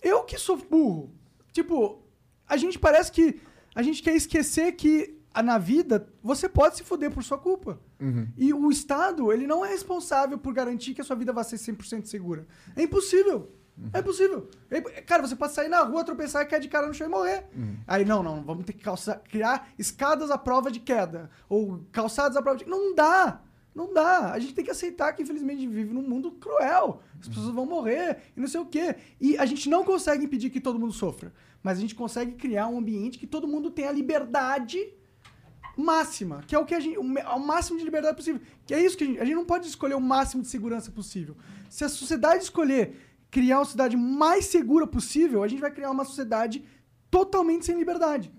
Eu 0.03 0.23
que 0.25 0.38
sou 0.38 0.57
burro. 0.57 1.12
Tipo, 1.53 2.03
a 2.47 2.57
gente 2.57 2.79
parece 2.79 3.11
que. 3.11 3.40
A 3.75 3.83
gente 3.83 4.03
quer 4.03 4.14
esquecer 4.14 4.73
que 4.73 5.19
na 5.45 5.59
vida 5.59 6.09
você 6.23 6.48
pode 6.48 6.77
se 6.79 6.83
fuder 6.83 7.11
por 7.11 7.23
sua 7.23 7.37
culpa. 7.38 7.79
E 8.37 8.52
o 8.54 8.71
Estado, 8.71 9.33
ele 9.33 9.46
não 9.46 9.65
é 9.65 9.69
responsável 9.69 10.38
por 10.38 10.52
garantir 10.54 10.94
que 10.94 11.00
a 11.00 11.04
sua 11.04 11.17
vida 11.17 11.33
vai 11.33 11.44
ser 11.44 11.57
100% 11.57 12.07
segura. 12.07 12.46
É 12.75 12.83
impossível. 12.83 13.50
É 13.92 13.98
impossível. 13.98 14.48
É- 14.70 14.81
cara, 14.81 15.27
você 15.27 15.37
pode 15.37 15.52
sair 15.52 15.68
na 15.68 15.83
rua, 15.83 16.02
tropeçar 16.04 16.42
e 16.42 16.46
cair 16.46 16.60
de 16.60 16.68
cara 16.68 16.87
no 16.87 16.94
chão 16.94 17.06
e 17.06 17.10
morrer. 17.10 17.44
Aí, 17.87 18.04
não, 18.04 18.22
não, 18.22 18.42
vamos 18.42 18.64
ter 18.64 18.72
que 18.72 18.83
calçar- 18.83 19.20
criar 19.31 19.68
escadas 19.79 20.31
à 20.31 20.38
prova 20.38 20.70
de 20.70 20.81
queda. 20.81 21.31
Ou 21.48 21.85
calçadas 21.92 22.37
à 22.37 22.42
prova 22.42 22.58
de... 22.58 22.66
Não 22.66 22.94
dá. 22.94 23.42
Não 23.74 23.92
dá. 23.92 24.33
A 24.33 24.38
gente 24.38 24.54
tem 24.54 24.64
que 24.64 24.70
aceitar 24.70 25.12
que, 25.12 25.22
infelizmente, 25.22 25.58
a 25.58 25.60
gente 25.60 25.72
vive 25.74 25.92
num 25.92 26.00
mundo 26.00 26.31
cruel. 26.33 27.02
As 27.20 27.29
pessoas 27.29 27.50
vão 27.50 27.66
morrer 27.66 28.18
e 28.35 28.40
não 28.40 28.48
sei 28.48 28.60
o 28.60 28.64
quê. 28.66 28.96
E 29.20 29.37
a 29.37 29.44
gente 29.44 29.68
não 29.68 29.85
consegue 29.85 30.24
impedir 30.24 30.48
que 30.48 30.60
todo 30.60 30.79
mundo 30.79 30.94
sofra. 30.94 31.31
Mas 31.62 31.77
a 31.77 31.81
gente 31.83 31.94
consegue 31.94 32.33
criar 32.33 32.68
um 32.68 32.79
ambiente 32.79 33.18
que 33.18 33.27
todo 33.27 33.46
mundo 33.46 33.70
tenha 33.70 33.92
liberdade 33.92 34.79
máxima, 35.77 36.42
que 36.46 36.54
é 36.54 36.58
o 36.58 36.64
que 36.64 36.74
a 36.74 36.81
gente, 36.81 36.96
o 36.96 37.38
máximo 37.38 37.79
de 37.79 37.85
liberdade 37.85 38.16
possível. 38.16 38.40
Que 38.64 38.72
é 38.72 38.83
isso 38.83 38.96
que 38.96 39.04
a 39.04 39.06
gente, 39.06 39.20
a 39.20 39.24
gente 39.24 39.35
não 39.35 39.44
pode 39.44 39.66
escolher 39.68 39.94
o 39.94 40.00
máximo 40.00 40.42
de 40.42 40.48
segurança 40.48 40.90
possível. 40.90 41.37
Se 41.68 41.85
a 41.85 41.88
sociedade 41.88 42.42
escolher 42.44 43.06
criar 43.37 43.59
uma 43.59 43.65
sociedade 43.67 43.97
mais 43.99 44.47
segura 44.47 44.87
possível, 44.87 45.43
a 45.43 45.49
gente 45.49 45.61
vai 45.61 45.71
criar 45.71 45.91
uma 45.91 46.07
sociedade 46.07 46.65
totalmente 47.11 47.67
sem 47.67 47.77
liberdade. 47.77 48.33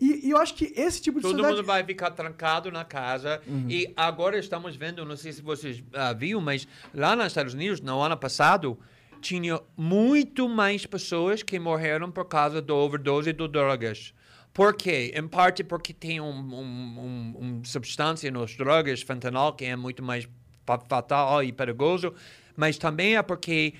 E, 0.00 0.26
e 0.26 0.30
eu 0.30 0.38
acho 0.38 0.54
que 0.54 0.72
esse 0.74 1.02
tipo 1.02 1.18
de 1.18 1.22
Todo 1.22 1.32
sociedade 1.32 1.56
mundo 1.56 1.66
vai 1.66 1.84
ficar 1.84 2.10
trancado 2.10 2.72
na 2.72 2.84
casa. 2.86 3.42
E 3.68 3.92
agora 3.94 4.38
estamos 4.38 4.76
vendo, 4.76 5.04
não 5.04 5.14
sei 5.14 5.30
se 5.30 5.42
vocês 5.42 5.84
ah, 5.92 6.14
viram, 6.14 6.40
mas 6.40 6.66
lá 6.94 7.14
nos 7.14 7.26
Estados 7.26 7.52
Unidos, 7.52 7.82
no 7.82 8.00
ano 8.00 8.16
passado, 8.16 8.78
tinha 9.20 9.60
muito 9.76 10.48
mais 10.48 10.86
pessoas 10.86 11.42
que 11.42 11.58
morreram 11.58 12.10
por 12.10 12.24
causa 12.24 12.62
da 12.62 12.72
overdose 12.72 13.30
de 13.30 13.46
drogas. 13.46 14.14
Por 14.54 14.74
quê? 14.74 15.12
Em 15.14 15.28
parte 15.28 15.62
porque 15.62 15.92
tem 15.92 16.18
um, 16.18 16.30
um, 16.30 16.62
um, 16.62 17.34
um 17.40 17.64
substância 17.64 18.30
nas 18.30 18.56
drogas, 18.56 19.02
fentanol, 19.02 19.52
que 19.52 19.66
é 19.66 19.76
muito 19.76 20.02
mais 20.02 20.26
fa- 20.64 20.80
fatal 20.88 21.42
e 21.42 21.52
perigoso, 21.52 22.14
mas 22.56 22.78
também 22.78 23.16
é 23.16 23.22
porque 23.22 23.74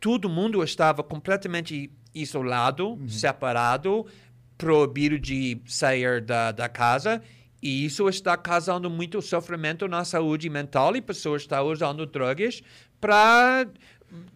todo 0.00 0.28
mundo 0.28 0.64
estava 0.64 1.02
completamente 1.02 1.90
isolado, 2.14 2.98
separado, 3.06 4.06
proibido 4.56 5.18
de 5.18 5.60
sair 5.66 6.20
da, 6.20 6.50
da 6.50 6.68
casa. 6.68 7.22
E 7.62 7.84
isso 7.84 8.08
está 8.08 8.36
causando 8.36 8.88
muito 8.88 9.20
sofrimento 9.20 9.86
na 9.86 10.02
saúde 10.04 10.48
mental 10.48 10.96
e 10.96 11.02
pessoas 11.02 11.42
estão 11.42 11.66
usando 11.66 12.06
drogas 12.06 12.62
para 12.98 13.66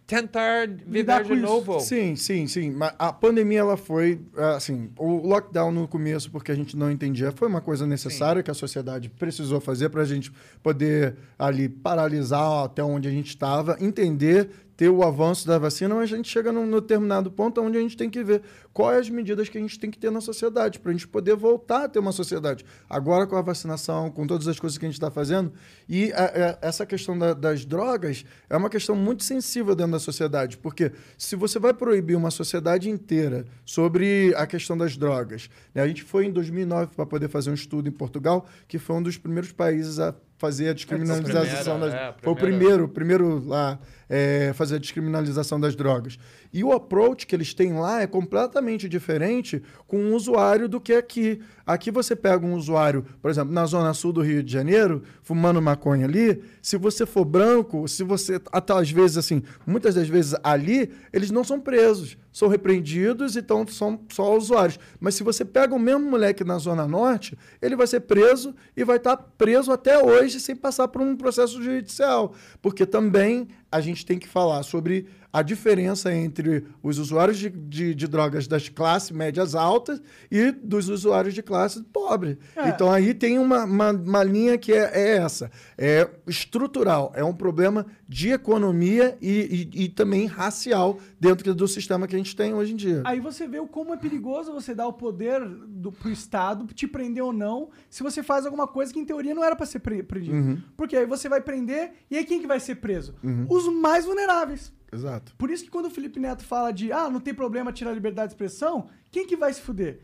tentar 0.06 0.68
viver 0.68 1.24
de 1.24 1.32
isso. 1.32 1.42
novo. 1.42 1.80
Sim, 1.80 2.14
sim, 2.14 2.46
sim. 2.46 2.70
Mas 2.70 2.94
a 2.98 3.12
pandemia, 3.12 3.60
ela 3.60 3.76
foi, 3.76 4.20
assim, 4.54 4.90
o 4.98 5.26
lockdown 5.26 5.72
no 5.72 5.88
começo, 5.88 6.30
porque 6.30 6.52
a 6.52 6.54
gente 6.54 6.76
não 6.76 6.90
entendia, 6.90 7.32
foi 7.32 7.48
uma 7.48 7.60
coisa 7.60 7.86
necessária 7.86 8.42
que 8.42 8.50
a 8.50 8.54
sociedade 8.54 9.08
precisou 9.08 9.60
fazer 9.60 9.88
para 9.88 10.02
a 10.02 10.04
gente 10.04 10.30
poder 10.62 11.16
ali 11.38 11.68
paralisar 11.68 12.64
até 12.64 12.82
onde 12.82 13.08
a 13.08 13.10
gente 13.10 13.28
estava, 13.28 13.76
entender, 13.80 14.50
ter 14.76 14.88
o 14.88 15.02
avanço 15.02 15.46
da 15.46 15.58
vacina, 15.58 15.94
mas 15.94 16.12
a 16.12 16.16
gente 16.16 16.28
chega 16.28 16.50
num, 16.52 16.70
determinado 16.70 17.30
ponto 17.30 17.60
onde 17.60 17.78
a 17.78 17.80
gente 17.80 17.96
tem 17.96 18.10
que 18.10 18.22
ver 18.24 18.42
quais 18.72 19.00
as 19.02 19.10
medidas 19.10 19.48
que 19.48 19.56
a 19.56 19.60
gente 19.60 19.78
tem 19.78 19.90
que 19.90 19.98
ter 19.98 20.10
na 20.10 20.20
sociedade, 20.20 20.80
para 20.80 20.90
a 20.90 20.92
gente 20.92 21.06
poder 21.06 21.36
voltar 21.36 21.84
a 21.84 21.88
ter 21.88 21.98
uma 21.98 22.12
sociedade. 22.12 22.64
Agora 22.90 23.26
com 23.26 23.36
a 23.36 23.42
vacinação, 23.42 24.10
com 24.10 24.26
todas 24.26 24.48
as 24.48 24.58
coisas 24.58 24.76
que 24.76 24.84
a 24.84 24.88
gente 24.88 24.96
está 24.96 25.10
fazendo, 25.10 25.52
e 25.88 26.12
a- 26.12 26.24
a- 26.24 26.58
essa 26.68 26.84
questão 26.84 27.16
da- 27.18 27.34
das 27.34 27.64
drogas 27.64 28.24
é 28.50 28.56
uma 28.56 28.68
questão 28.68 28.96
muito 28.96 29.22
sensível 29.22 29.74
dentro 29.74 29.92
da 29.92 29.98
sociedade, 30.00 30.56
porque 30.58 30.90
se 31.16 31.36
você 31.36 31.58
vai 31.58 31.72
proibir 31.72 32.16
uma 32.16 32.30
sociedade 32.30 32.90
inteira 32.90 33.44
sobre 33.64 34.34
a 34.36 34.46
questão 34.46 34.76
das 34.76 34.96
drogas, 34.96 35.48
né? 35.74 35.82
a 35.82 35.86
gente 35.86 36.02
foi 36.02 36.26
em 36.26 36.32
2009 36.32 36.92
para 36.94 37.06
poder 37.06 37.28
fazer 37.28 37.50
um 37.50 37.54
estudo 37.54 37.88
em 37.88 37.92
Portugal, 37.92 38.46
que 38.66 38.78
foi 38.78 38.96
um 38.96 39.02
dos 39.02 39.16
primeiros 39.16 39.52
países 39.52 39.98
a 39.98 40.14
fazer 40.44 40.68
a 40.68 40.72
descriminalização 40.74 41.80
das 41.80 41.94
é, 41.94 42.14
foi 42.20 42.32
o 42.32 42.36
primeiro. 42.36 42.86
primeiro, 42.86 43.38
o 43.38 43.48
lá 43.48 43.78
é, 44.08 44.52
fazer 44.52 44.76
a 44.76 44.78
descriminalização 44.78 45.58
das 45.58 45.74
drogas. 45.74 46.18
E 46.52 46.62
o 46.62 46.70
approach 46.72 47.26
que 47.26 47.34
eles 47.34 47.54
têm 47.54 47.72
lá 47.72 48.02
é 48.02 48.06
completamente 48.06 48.86
diferente 48.86 49.62
com 49.86 49.96
um 49.96 50.14
usuário 50.14 50.68
do 50.68 50.78
que 50.78 50.92
aqui. 50.92 51.40
Aqui 51.66 51.90
você 51.90 52.14
pega 52.14 52.44
um 52.44 52.54
usuário, 52.54 53.06
por 53.22 53.30
exemplo, 53.30 53.54
na 53.54 53.64
zona 53.64 53.94
sul 53.94 54.12
do 54.12 54.20
Rio 54.20 54.42
de 54.42 54.52
Janeiro, 54.52 55.02
fumando 55.22 55.62
maconha 55.62 56.04
ali, 56.04 56.42
se 56.60 56.76
você 56.76 57.06
for 57.06 57.24
branco, 57.24 57.88
se 57.88 58.04
você 58.04 58.38
até 58.52 58.74
às 58.74 58.90
vezes 58.90 59.16
assim, 59.16 59.42
muitas 59.66 59.94
das 59.94 60.08
vezes 60.08 60.34
ali, 60.44 60.92
eles 61.10 61.30
não 61.30 61.42
são 61.42 61.58
presos, 61.58 62.18
são 62.34 62.48
repreendidos, 62.48 63.36
então 63.36 63.64
são 63.68 64.00
só 64.10 64.36
usuários. 64.36 64.76
Mas 64.98 65.14
se 65.14 65.22
você 65.22 65.44
pega 65.44 65.72
o 65.72 65.78
mesmo 65.78 66.10
moleque 66.10 66.42
na 66.42 66.58
zona 66.58 66.86
norte, 66.86 67.38
ele 67.62 67.76
vai 67.76 67.86
ser 67.86 68.00
preso 68.00 68.52
e 68.76 68.82
vai 68.82 68.96
estar 68.96 69.16
preso 69.16 69.70
até 69.70 70.02
hoje 70.02 70.40
sem 70.40 70.56
passar 70.56 70.88
por 70.88 71.00
um 71.00 71.16
processo 71.16 71.62
judicial, 71.62 72.34
porque 72.60 72.84
também 72.84 73.46
a 73.74 73.80
gente 73.80 74.06
tem 74.06 74.18
que 74.18 74.28
falar 74.28 74.62
sobre 74.62 75.06
a 75.32 75.42
diferença 75.42 76.14
entre 76.14 76.64
os 76.80 76.96
usuários 77.00 77.36
de, 77.36 77.50
de, 77.50 77.92
de 77.92 78.06
drogas 78.06 78.46
das 78.46 78.68
classes 78.68 79.10
médias 79.10 79.56
altas 79.56 80.00
e 80.30 80.52
dos 80.52 80.88
usuários 80.88 81.34
de 81.34 81.42
classe 81.42 81.82
pobre. 81.92 82.38
É. 82.54 82.68
Então 82.68 82.88
aí 82.88 83.12
tem 83.12 83.36
uma, 83.36 83.64
uma, 83.64 83.90
uma 83.90 84.22
linha 84.22 84.56
que 84.56 84.72
é, 84.72 84.92
é 84.94 85.16
essa. 85.16 85.50
É 85.76 86.08
estrutural, 86.24 87.12
é 87.16 87.24
um 87.24 87.34
problema 87.34 87.84
de 88.08 88.30
economia 88.30 89.18
e, 89.20 89.68
e, 89.74 89.84
e 89.84 89.88
também 89.88 90.26
racial 90.26 91.00
dentro 91.18 91.52
do 91.52 91.66
sistema 91.66 92.06
que 92.06 92.14
a 92.14 92.18
gente 92.18 92.36
tem 92.36 92.54
hoje 92.54 92.72
em 92.74 92.76
dia. 92.76 93.02
Aí 93.04 93.18
você 93.18 93.48
vê 93.48 93.58
o 93.58 93.66
como 93.66 93.92
é 93.92 93.96
perigoso 93.96 94.52
você 94.52 94.72
dar 94.72 94.86
o 94.86 94.92
poder 94.92 95.40
do, 95.66 95.90
pro 95.90 96.10
Estado 96.10 96.64
te 96.72 96.86
prender 96.86 97.24
ou 97.24 97.32
não 97.32 97.70
se 97.90 98.04
você 98.04 98.22
faz 98.22 98.46
alguma 98.46 98.68
coisa 98.68 98.92
que 98.92 99.00
em 99.00 99.04
teoria 99.04 99.34
não 99.34 99.42
era 99.42 99.56
pra 99.56 99.66
ser 99.66 99.80
pre- 99.80 100.04
prendido. 100.04 100.62
Porque 100.76 100.96
aí 100.96 101.06
você 101.06 101.28
vai 101.28 101.40
prender 101.40 101.90
e 102.08 102.16
aí 102.16 102.24
quem 102.24 102.40
que 102.40 102.46
vai 102.46 102.60
ser 102.60 102.76
preso? 102.76 103.16
Os 103.48 103.63
mais 103.72 104.04
vulneráveis. 104.04 104.72
Exato. 104.92 105.34
Por 105.36 105.50
isso 105.50 105.64
que 105.64 105.70
quando 105.70 105.86
o 105.86 105.90
Felipe 105.90 106.20
Neto 106.20 106.44
fala 106.44 106.72
de 106.72 106.92
ah, 106.92 107.10
não 107.10 107.20
tem 107.20 107.34
problema 107.34 107.72
tirar 107.72 107.90
a 107.90 107.94
liberdade 107.94 108.28
de 108.28 108.34
expressão, 108.34 108.88
quem 109.10 109.26
que 109.26 109.36
vai 109.36 109.52
se 109.52 109.60
fuder? 109.60 110.00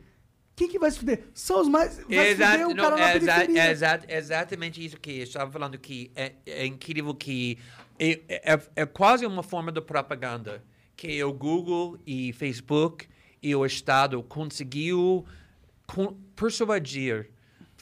Quem 0.56 0.68
que 0.68 0.78
vai 0.78 0.90
se 0.90 0.98
fuder? 0.98 1.24
São 1.32 1.60
os 1.60 1.68
mais. 1.68 1.96
Vai 1.96 1.96
se 1.96 2.02
fuder 2.04 2.26
Exato, 2.30 2.64
o 2.70 2.74
não, 2.74 2.84
cara 2.84 2.96
na 2.96 3.10
é, 3.10 3.16
exa- 3.16 3.44
é 3.44 3.70
exa- 3.70 4.00
exatamente 4.08 4.84
isso 4.84 4.98
que 5.00 5.18
eu 5.18 5.22
estava 5.22 5.50
falando 5.50 5.78
que 5.78 6.10
é, 6.14 6.32
é 6.44 6.66
incrível 6.66 7.14
que 7.14 7.56
é, 7.98 8.20
é- 8.28 8.60
é 8.76 8.86
quase 8.86 9.24
uma 9.24 9.42
forma 9.42 9.70
de 9.72 9.80
propaganda 9.80 10.62
que 10.96 11.22
o 11.24 11.32
Google 11.32 11.96
e 12.06 12.32
Facebook 12.34 13.06
e 13.42 13.54
o 13.54 13.64
Estado 13.64 14.22
conseguiu 14.24 15.24
con- 15.86 16.14
persuadir 16.36 17.30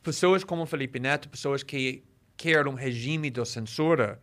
pessoas 0.03 0.45
como 0.45 0.63
o 0.63 0.67
Felipe 0.67 1.01
Neto, 1.01 1.29
pessoas 1.29 1.63
que 1.63 2.05
querem 2.37 2.71
um 2.71 2.75
regime 2.77 3.29
de 3.31 3.45
censura, 3.45 4.21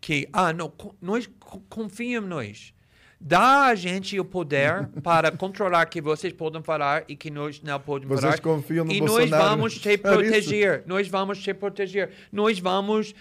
que, 0.00 0.28
ah, 0.32 0.52
não, 0.52 0.72
nós 1.00 1.28
co- 1.40 1.62
confia 1.68 2.18
em 2.18 2.20
nós. 2.20 2.72
Dá 3.18 3.68
a 3.68 3.74
gente 3.74 4.20
o 4.20 4.24
poder 4.26 4.88
para 5.02 5.32
controlar 5.32 5.86
que 5.86 6.02
vocês 6.02 6.34
podem 6.34 6.62
falar 6.62 7.02
e 7.08 7.16
que 7.16 7.30
nós 7.30 7.62
não 7.62 7.80
podemos 7.80 8.20
Vocês 8.20 8.38
falar. 8.38 8.42
confiam 8.56 8.84
no 8.84 8.92
e 8.92 9.00
nós 9.00 9.10
Bolsonaro. 9.10 9.42
vamos 9.48 9.78
te 9.78 9.88
É 9.88 9.92
isso. 9.94 10.02
proteger. 10.02 10.82
Nós 10.86 11.08
vamos 11.08 11.42
te 11.42 11.54
proteger. 11.54 12.10
Nós 12.30 12.58
vamos, 12.58 13.14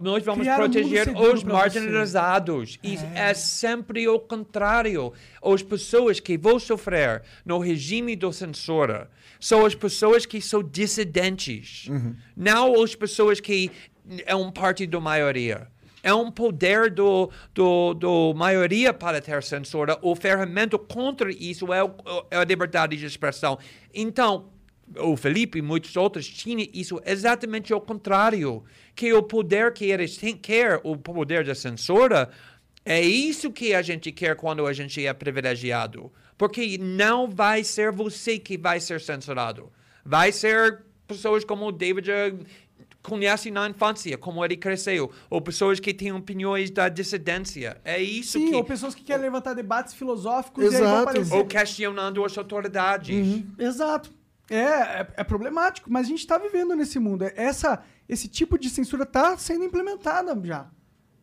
nós 0.00 0.22
vamos 0.22 0.42
Criar 0.42 0.54
um 0.54 0.58
proteger 0.58 1.04
seguro 1.06 1.34
os 1.34 1.42
marginalizados. 1.42 2.78
E 2.84 2.96
é. 3.16 3.34
sempre 3.34 4.06
o 4.08 4.18
contrário. 4.20 5.12
As 5.42 5.60
pessoas 5.60 6.20
que 6.20 6.38
vão 6.38 6.60
sofrer 6.60 7.22
no 7.44 7.58
regime 7.58 8.14
do 8.14 8.32
censura 8.32 9.10
são 9.40 9.66
as 9.66 9.74
pessoas 9.74 10.24
que 10.24 10.40
são 10.40 10.62
dissidentes. 10.62 11.88
Uhum. 11.88 12.14
Não 12.36 12.80
as 12.80 12.94
pessoas 12.94 13.40
que 13.40 13.72
é 14.24 14.36
um 14.36 14.52
partido 14.52 15.00
maioria. 15.00 15.66
É 16.02 16.12
um 16.12 16.30
poder 16.30 16.90
do, 16.90 17.30
do, 17.54 17.94
do 17.94 18.34
maioria 18.34 18.92
para 18.92 19.20
ter 19.20 19.42
censura. 19.42 19.96
O 20.02 20.16
ferramenta 20.16 20.76
contra 20.76 21.30
isso 21.30 21.72
é, 21.72 21.80
é 22.30 22.38
a 22.38 22.44
liberdade 22.44 22.96
de 22.96 23.06
expressão. 23.06 23.58
Então, 23.94 24.50
o 24.98 25.16
Felipe 25.16 25.58
e 25.58 25.62
muitos 25.62 25.96
outros 25.96 26.26
tinham 26.26 26.66
isso 26.72 27.00
exatamente 27.06 27.72
ao 27.72 27.80
contrário. 27.80 28.64
Que 28.94 29.12
o 29.12 29.22
poder 29.22 29.72
que 29.72 29.84
eles 29.86 30.16
têm, 30.16 30.36
quer, 30.36 30.80
o 30.82 30.96
poder 30.96 31.44
da 31.44 31.54
censura, 31.54 32.30
é 32.84 33.00
isso 33.00 33.52
que 33.52 33.74
a 33.74 33.82
gente 33.82 34.10
quer 34.10 34.36
quando 34.36 34.66
a 34.66 34.72
gente 34.72 35.04
é 35.06 35.12
privilegiado. 35.12 36.12
Porque 36.36 36.76
não 36.78 37.28
vai 37.30 37.62
ser 37.62 37.92
você 37.92 38.38
que 38.38 38.58
vai 38.58 38.80
ser 38.80 39.00
censurado. 39.00 39.70
Vai 40.04 40.32
ser 40.32 40.82
pessoas 41.06 41.44
como 41.44 41.70
David 41.70 42.10
conhece 43.02 43.50
na 43.50 43.68
infância, 43.68 44.16
como 44.16 44.44
ele 44.44 44.56
cresceu. 44.56 45.10
Ou 45.28 45.40
pessoas 45.40 45.80
que 45.80 45.92
têm 45.92 46.12
opiniões 46.12 46.70
da 46.70 46.88
dissidência. 46.88 47.80
É 47.84 48.00
isso 48.00 48.38
Sim, 48.38 48.50
que... 48.50 48.54
ou 48.54 48.64
pessoas 48.64 48.94
que 48.94 49.02
querem 49.02 49.22
levantar 49.22 49.54
debates 49.54 49.94
filosóficos 49.94 50.64
e 50.64 50.66
Exato. 50.68 51.02
aparecer. 51.02 51.34
Ou 51.34 51.44
questionando 51.44 52.24
as 52.24 52.36
autoridades. 52.38 53.44
Exato. 53.58 54.10
É, 54.50 54.56
é, 54.56 55.08
é 55.18 55.24
problemático, 55.24 55.90
mas 55.90 56.06
a 56.06 56.10
gente 56.10 56.26
tá 56.26 56.38
vivendo 56.38 56.74
nesse 56.76 56.98
mundo. 56.98 57.24
Essa, 57.34 57.82
esse 58.08 58.28
tipo 58.28 58.58
de 58.58 58.68
censura 58.68 59.06
tá 59.06 59.36
sendo 59.36 59.64
implementada 59.64 60.38
já. 60.44 60.68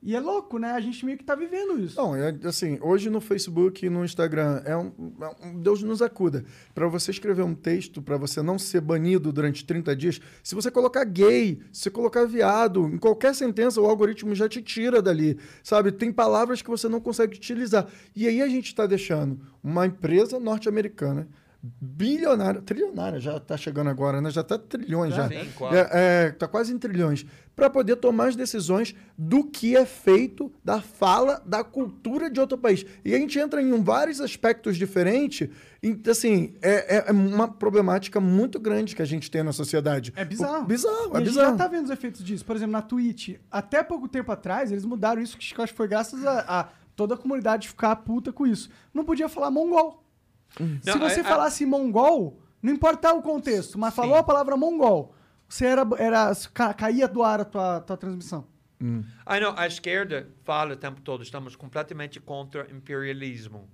E 0.02 0.16
é 0.16 0.20
louco, 0.20 0.58
né? 0.58 0.72
A 0.72 0.80
gente 0.80 1.06
meio 1.06 1.18
que 1.18 1.26
tá 1.26 1.36
vivendo 1.36 1.78
isso. 1.78 1.98
Não, 1.98 2.16
é 2.16 2.34
assim, 2.46 2.80
hoje 2.82 3.10
no 3.10 3.20
Facebook 3.20 3.86
e 3.86 3.90
no 3.90 4.06
Instagram, 4.06 4.62
é 4.64 4.76
um, 4.76 4.92
é 5.22 5.48
um- 5.48 5.60
Deus 5.60 5.84
nos 5.84 6.02
acuda. 6.02 6.46
Para 6.74 6.88
você 6.88 7.12
escrever 7.12 7.44
um 7.44 7.54
texto, 7.54 8.02
para 8.02 8.16
você 8.16 8.42
não 8.42 8.58
ser 8.58 8.80
banido 8.80 9.32
durante 9.34 9.66
30 9.66 9.94
dias, 9.94 10.22
se 10.42 10.56
você 10.56 10.72
colocar 10.72 11.04
gay, 11.04 11.60
se 11.72 11.82
você 11.84 11.90
colocar 11.90 12.26
viado, 12.26 12.88
em 12.88 12.98
qualquer 12.98 13.36
sentença, 13.36 13.82
o 13.82 13.86
algoritmo 13.86 14.34
já 14.34 14.48
te 14.48 14.62
tira 14.62 15.02
dali, 15.02 15.38
sabe? 15.62 15.92
Tem 15.92 16.14
palavras 16.14 16.62
que 16.62 16.70
você 16.70 16.88
não 16.88 17.02
consegue 17.02 17.36
utilizar. 17.36 17.86
E 18.16 18.26
aí 18.26 18.42
a 18.42 18.48
gente 18.48 18.68
está 18.68 18.86
deixando 18.86 19.38
uma 19.62 19.86
empresa 19.86 20.40
norte-americana 20.40 21.28
bilionária, 21.62 22.62
trilionária, 22.62 23.20
já 23.20 23.38
está 23.38 23.58
chegando 23.58 23.90
agora, 23.90 24.22
né? 24.22 24.30
Já 24.32 24.42
está 24.42 24.58
trilhões 24.58 25.14
já. 25.14 25.28
Sim, 25.28 25.50
quase. 25.56 25.76
É, 25.78 25.90
é, 25.92 26.32
tá 26.32 26.48
quase 26.48 26.74
em 26.74 26.78
trilhões, 26.78 27.26
para 27.56 27.70
poder 27.70 27.98
tomar 27.98 28.30
as 28.30 28.36
decisões 28.36 28.96
do 29.18 29.44
que 29.44 29.76
é 29.76 29.86
feito, 29.86 30.52
da 30.64 30.82
fala, 30.82 31.42
da 31.46 31.62
cultura 31.64 32.30
de 32.30 32.40
outro 32.40 32.58
país. 32.58 32.86
E 33.04 33.14
a 33.14 33.18
gente 33.18 33.38
entra 33.38 33.62
em 33.62 33.82
vários 33.84 34.22
aspectos 34.22 34.78
diferentes. 34.78 35.50
e, 35.84 35.98
assim, 36.10 36.56
é, 36.62 36.98
é- 36.98 37.04
é 37.08 37.12
uma 37.12 37.48
problemática 37.48 38.20
muito 38.20 38.60
grande 38.60 38.96
que 38.96 39.02
a 39.02 39.06
gente 39.06 39.30
tem 39.32 39.44
na 39.44 39.52
sociedade. 39.54 40.12
É 40.16 40.26
bizarro. 40.26 40.64
O- 40.64 40.66
bizarro, 40.68 40.96
E 40.96 41.14
é 41.14 41.16
a 41.16 41.20
gente 41.20 41.28
bizarro. 41.30 41.52
já 41.52 41.56
tá 41.58 41.68
vendo 41.68 41.86
os 41.86 41.90
efeitos 41.92 42.22
disso. 42.24 42.44
Por 42.46 42.56
exemplo, 42.56 42.74
na 42.74 42.82
Twitch, 42.82 43.36
até 43.52 43.82
pouco 43.84 44.08
tempo 44.08 44.30
atrás, 44.32 44.72
eles 44.72 44.84
mudaram 44.86 45.22
isso, 45.22 45.38
que 45.38 45.54
eu 45.58 45.64
acho 45.64 45.74
que 45.74 45.78
foi 45.78 45.88
graças 45.88 46.26
a, 46.26 46.40
a 46.62 46.68
toda 46.96 47.16
a 47.16 47.18
comunidade 47.18 47.68
ficar 47.70 47.96
puta 47.98 48.32
com 48.34 48.46
isso. 48.46 48.70
Não 48.94 49.06
podia 49.06 49.30
falar 49.30 49.50
mongol. 49.52 50.04
Se 50.58 50.90
Não, 50.90 51.00
você 51.00 51.20
a- 51.20 51.24
a- 51.24 51.28
falasse 51.28 51.66
mongol, 51.66 52.42
não 52.62 52.74
importava 52.74 53.18
o 53.18 53.22
contexto, 53.22 53.78
mas 53.78 53.94
falou 53.94 54.16
a 54.16 54.24
palavra 54.24 54.58
mongol, 54.58 55.14
você 55.48 55.66
era, 55.66 55.88
era 55.98 56.32
ca- 56.54 56.74
caía 56.74 57.08
do 57.08 57.24
ar 57.24 57.42
a 57.42 57.46
tua, 57.46 57.80
tua 57.82 57.98
transmissão. 57.98 58.48
Ah, 59.26 59.40
não, 59.40 59.54
a 59.58 59.68
esquerda 59.68 60.30
fala 60.44 60.74
o 60.74 60.78
tempo 60.78 61.02
todo, 61.02 61.22
estamos 61.22 61.56
completamente 61.56 62.20
contra 62.20 62.66
imperialismo. 62.72 63.70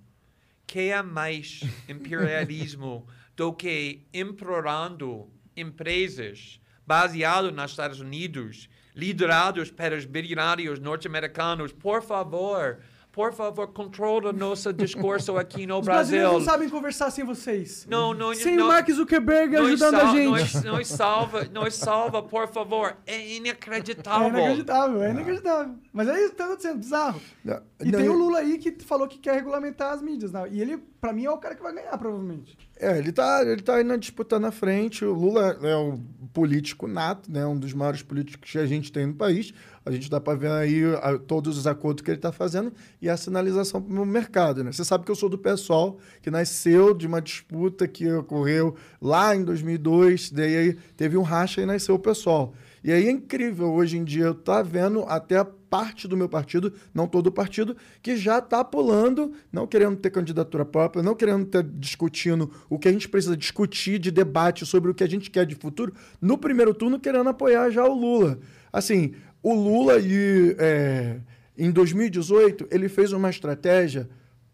Que 0.67 0.89
é 0.89 1.01
mais 1.03 1.61
imperialismo 1.88 3.05
do 3.36 3.53
que 3.53 4.01
implorando 4.11 5.30
empresas 5.55 6.59
baseadas 6.88 7.53
nos 7.53 7.71
Estados 7.71 7.99
Unidos, 7.99 8.67
liderados 8.95 9.69
pelos 9.69 10.05
bilionários 10.05 10.80
norte-americanos, 10.80 11.71
por 11.71 12.01
favor, 12.01 12.80
por 13.16 13.32
favor, 13.34 13.68
controla 13.70 14.34
nosso 14.34 14.74
discurso 14.74 15.38
aqui 15.38 15.66
no 15.66 15.80
Os 15.80 15.86
Brasil. 15.86 16.18
brasileiros 16.20 16.34
não 16.34 16.41
sabem 16.53 16.68
conversar 16.68 17.09
sem 17.09 17.24
vocês. 17.24 17.88
Não, 17.89 18.13
não, 18.13 18.34
Sem 18.36 18.57
não, 18.57 18.66
o 18.66 18.68
Mark 18.68 18.91
Zuckerberg 18.91 19.55
ajudando 19.55 19.95
a 19.95 20.05
gente. 20.07 20.26
Nós, 20.30 20.63
nós 20.66 20.88
salva, 20.89 21.47
nós 21.53 21.74
salva, 21.76 22.22
por 22.22 22.49
favor. 22.49 22.97
É 23.07 23.16
É 23.16 23.36
inacreditável. 23.38 24.28
inacreditável, 24.28 25.01
é 25.01 25.11
inacreditável. 25.11 25.76
Mas 25.93 26.09
é 26.09 26.20
isso 26.20 26.32
que 26.32 26.36
tá 26.36 26.45
acontecendo, 26.45 26.78
bizarro. 26.80 27.22
Não, 27.43 27.61
E 27.82 27.91
não, 27.91 27.99
tem 27.99 28.09
o 28.09 28.13
e- 28.13 28.18
Lula 28.18 28.39
aí 28.39 28.57
que 28.57 28.84
falou 28.84 29.07
que 29.07 29.18
quer 29.18 29.36
regulamentar 29.36 29.93
as 29.93 30.01
mídias. 30.01 30.34
Né? 30.34 30.49
E 30.51 30.61
ele, 30.61 30.78
pra 30.99 31.13
mim, 31.13 31.24
é 31.24 31.32
o 31.32 31.38
cara 31.38 31.55
que 31.55 31.63
vai 31.63 31.74
ganhar, 31.74 31.97
provavelmente. 31.97 32.57
É, 32.78 32.97
ele 32.97 33.13
tá, 33.13 33.41
ele 33.43 33.61
tá 33.61 33.76
aí 33.76 33.84
na 33.86 33.95
disputa 33.95 34.38
na 34.38 34.51
frente. 34.51 35.05
O 35.05 35.13
Lula 35.13 35.57
é 35.63 35.78
um 35.78 35.97
político 36.34 36.86
nato, 36.86 37.32
né? 37.32 37.45
Um 37.45 37.57
dos 37.57 37.72
maiores 37.72 38.01
políticos 38.01 38.51
que 38.51 38.57
a 38.57 38.66
gente 38.66 38.91
tem 38.91 39.05
no 39.05 39.13
país. 39.13 39.53
A 39.86 39.91
gente 39.91 40.09
dá 40.09 40.19
para 40.19 40.36
ver 40.38 40.49
aí 40.51 40.83
a- 41.01 41.19
todos 41.19 41.57
os 41.57 41.67
acordos 41.67 42.03
que 42.03 42.09
ele 42.09 42.17
está 42.17 42.31
fazendo 42.31 42.73
e 43.01 43.07
a 43.07 43.15
sinalização 43.15 43.81
para 43.81 44.01
o 44.01 44.05
mercado, 44.05 44.63
né? 44.63 44.71
Você 44.71 44.83
sabe 44.83 45.05
que 45.05 45.11
eu 45.11 45.15
sou 45.15 45.29
do 45.29 45.38
PSOL, 45.38 45.99
que 46.21 46.31
nasceu 46.31 46.93
de 46.93 47.05
uma 47.05 47.21
disputa 47.21 47.88
que 47.88 48.11
ocorreu 48.11 48.75
lá 48.99 49.36
em 49.36 49.43
2002, 49.43 50.31
daí 50.31 50.55
aí 50.57 50.73
teve 50.97 51.15
um 51.17 51.21
racha 51.21 51.61
e 51.61 51.65
nasceu 51.65 51.95
o 51.95 51.99
PSOL. 51.99 52.53
E 52.83 52.91
aí 52.91 53.07
é 53.07 53.11
incrível, 53.11 53.71
hoje 53.71 53.97
em 53.97 54.03
dia, 54.03 54.25
eu 54.25 54.36
tá 54.36 54.61
vendo 54.61 55.03
até 55.07 55.43
parte 55.69 56.07
do 56.07 56.15
meu 56.15 56.29
partido, 56.29 56.71
não 56.93 57.07
todo 57.07 57.27
o 57.27 57.31
partido, 57.31 57.75
que 58.01 58.15
já 58.15 58.38
está 58.38 58.63
pulando, 58.63 59.33
não 59.51 59.65
querendo 59.67 59.97
ter 59.97 60.09
candidatura 60.11 60.63
própria, 60.63 61.03
não 61.03 61.15
querendo 61.15 61.45
ter 61.45 61.63
discutindo 61.63 62.49
o 62.69 62.77
que 62.79 62.88
a 62.88 62.91
gente 62.91 63.09
precisa 63.09 63.36
discutir 63.36 63.97
de 63.99 64.11
debate 64.11 64.65
sobre 64.65 64.89
o 64.91 64.93
que 64.93 65.03
a 65.03 65.09
gente 65.09 65.29
quer 65.31 65.45
de 65.45 65.55
futuro, 65.55 65.93
no 66.21 66.38
primeiro 66.38 66.73
turno 66.73 66.99
querendo 66.99 67.27
apoiar 67.29 67.69
já 67.71 67.83
o 67.83 67.93
Lula. 67.93 68.38
Assim, 68.71 69.15
o 69.45 69.53
Lula 69.53 69.99
e, 69.99 70.55
é, 70.57 71.17
em 71.55 71.69
2018 71.69 72.67
ele 72.71 72.89
fez 72.89 73.13
uma 73.13 73.29
estratégia 73.29 74.09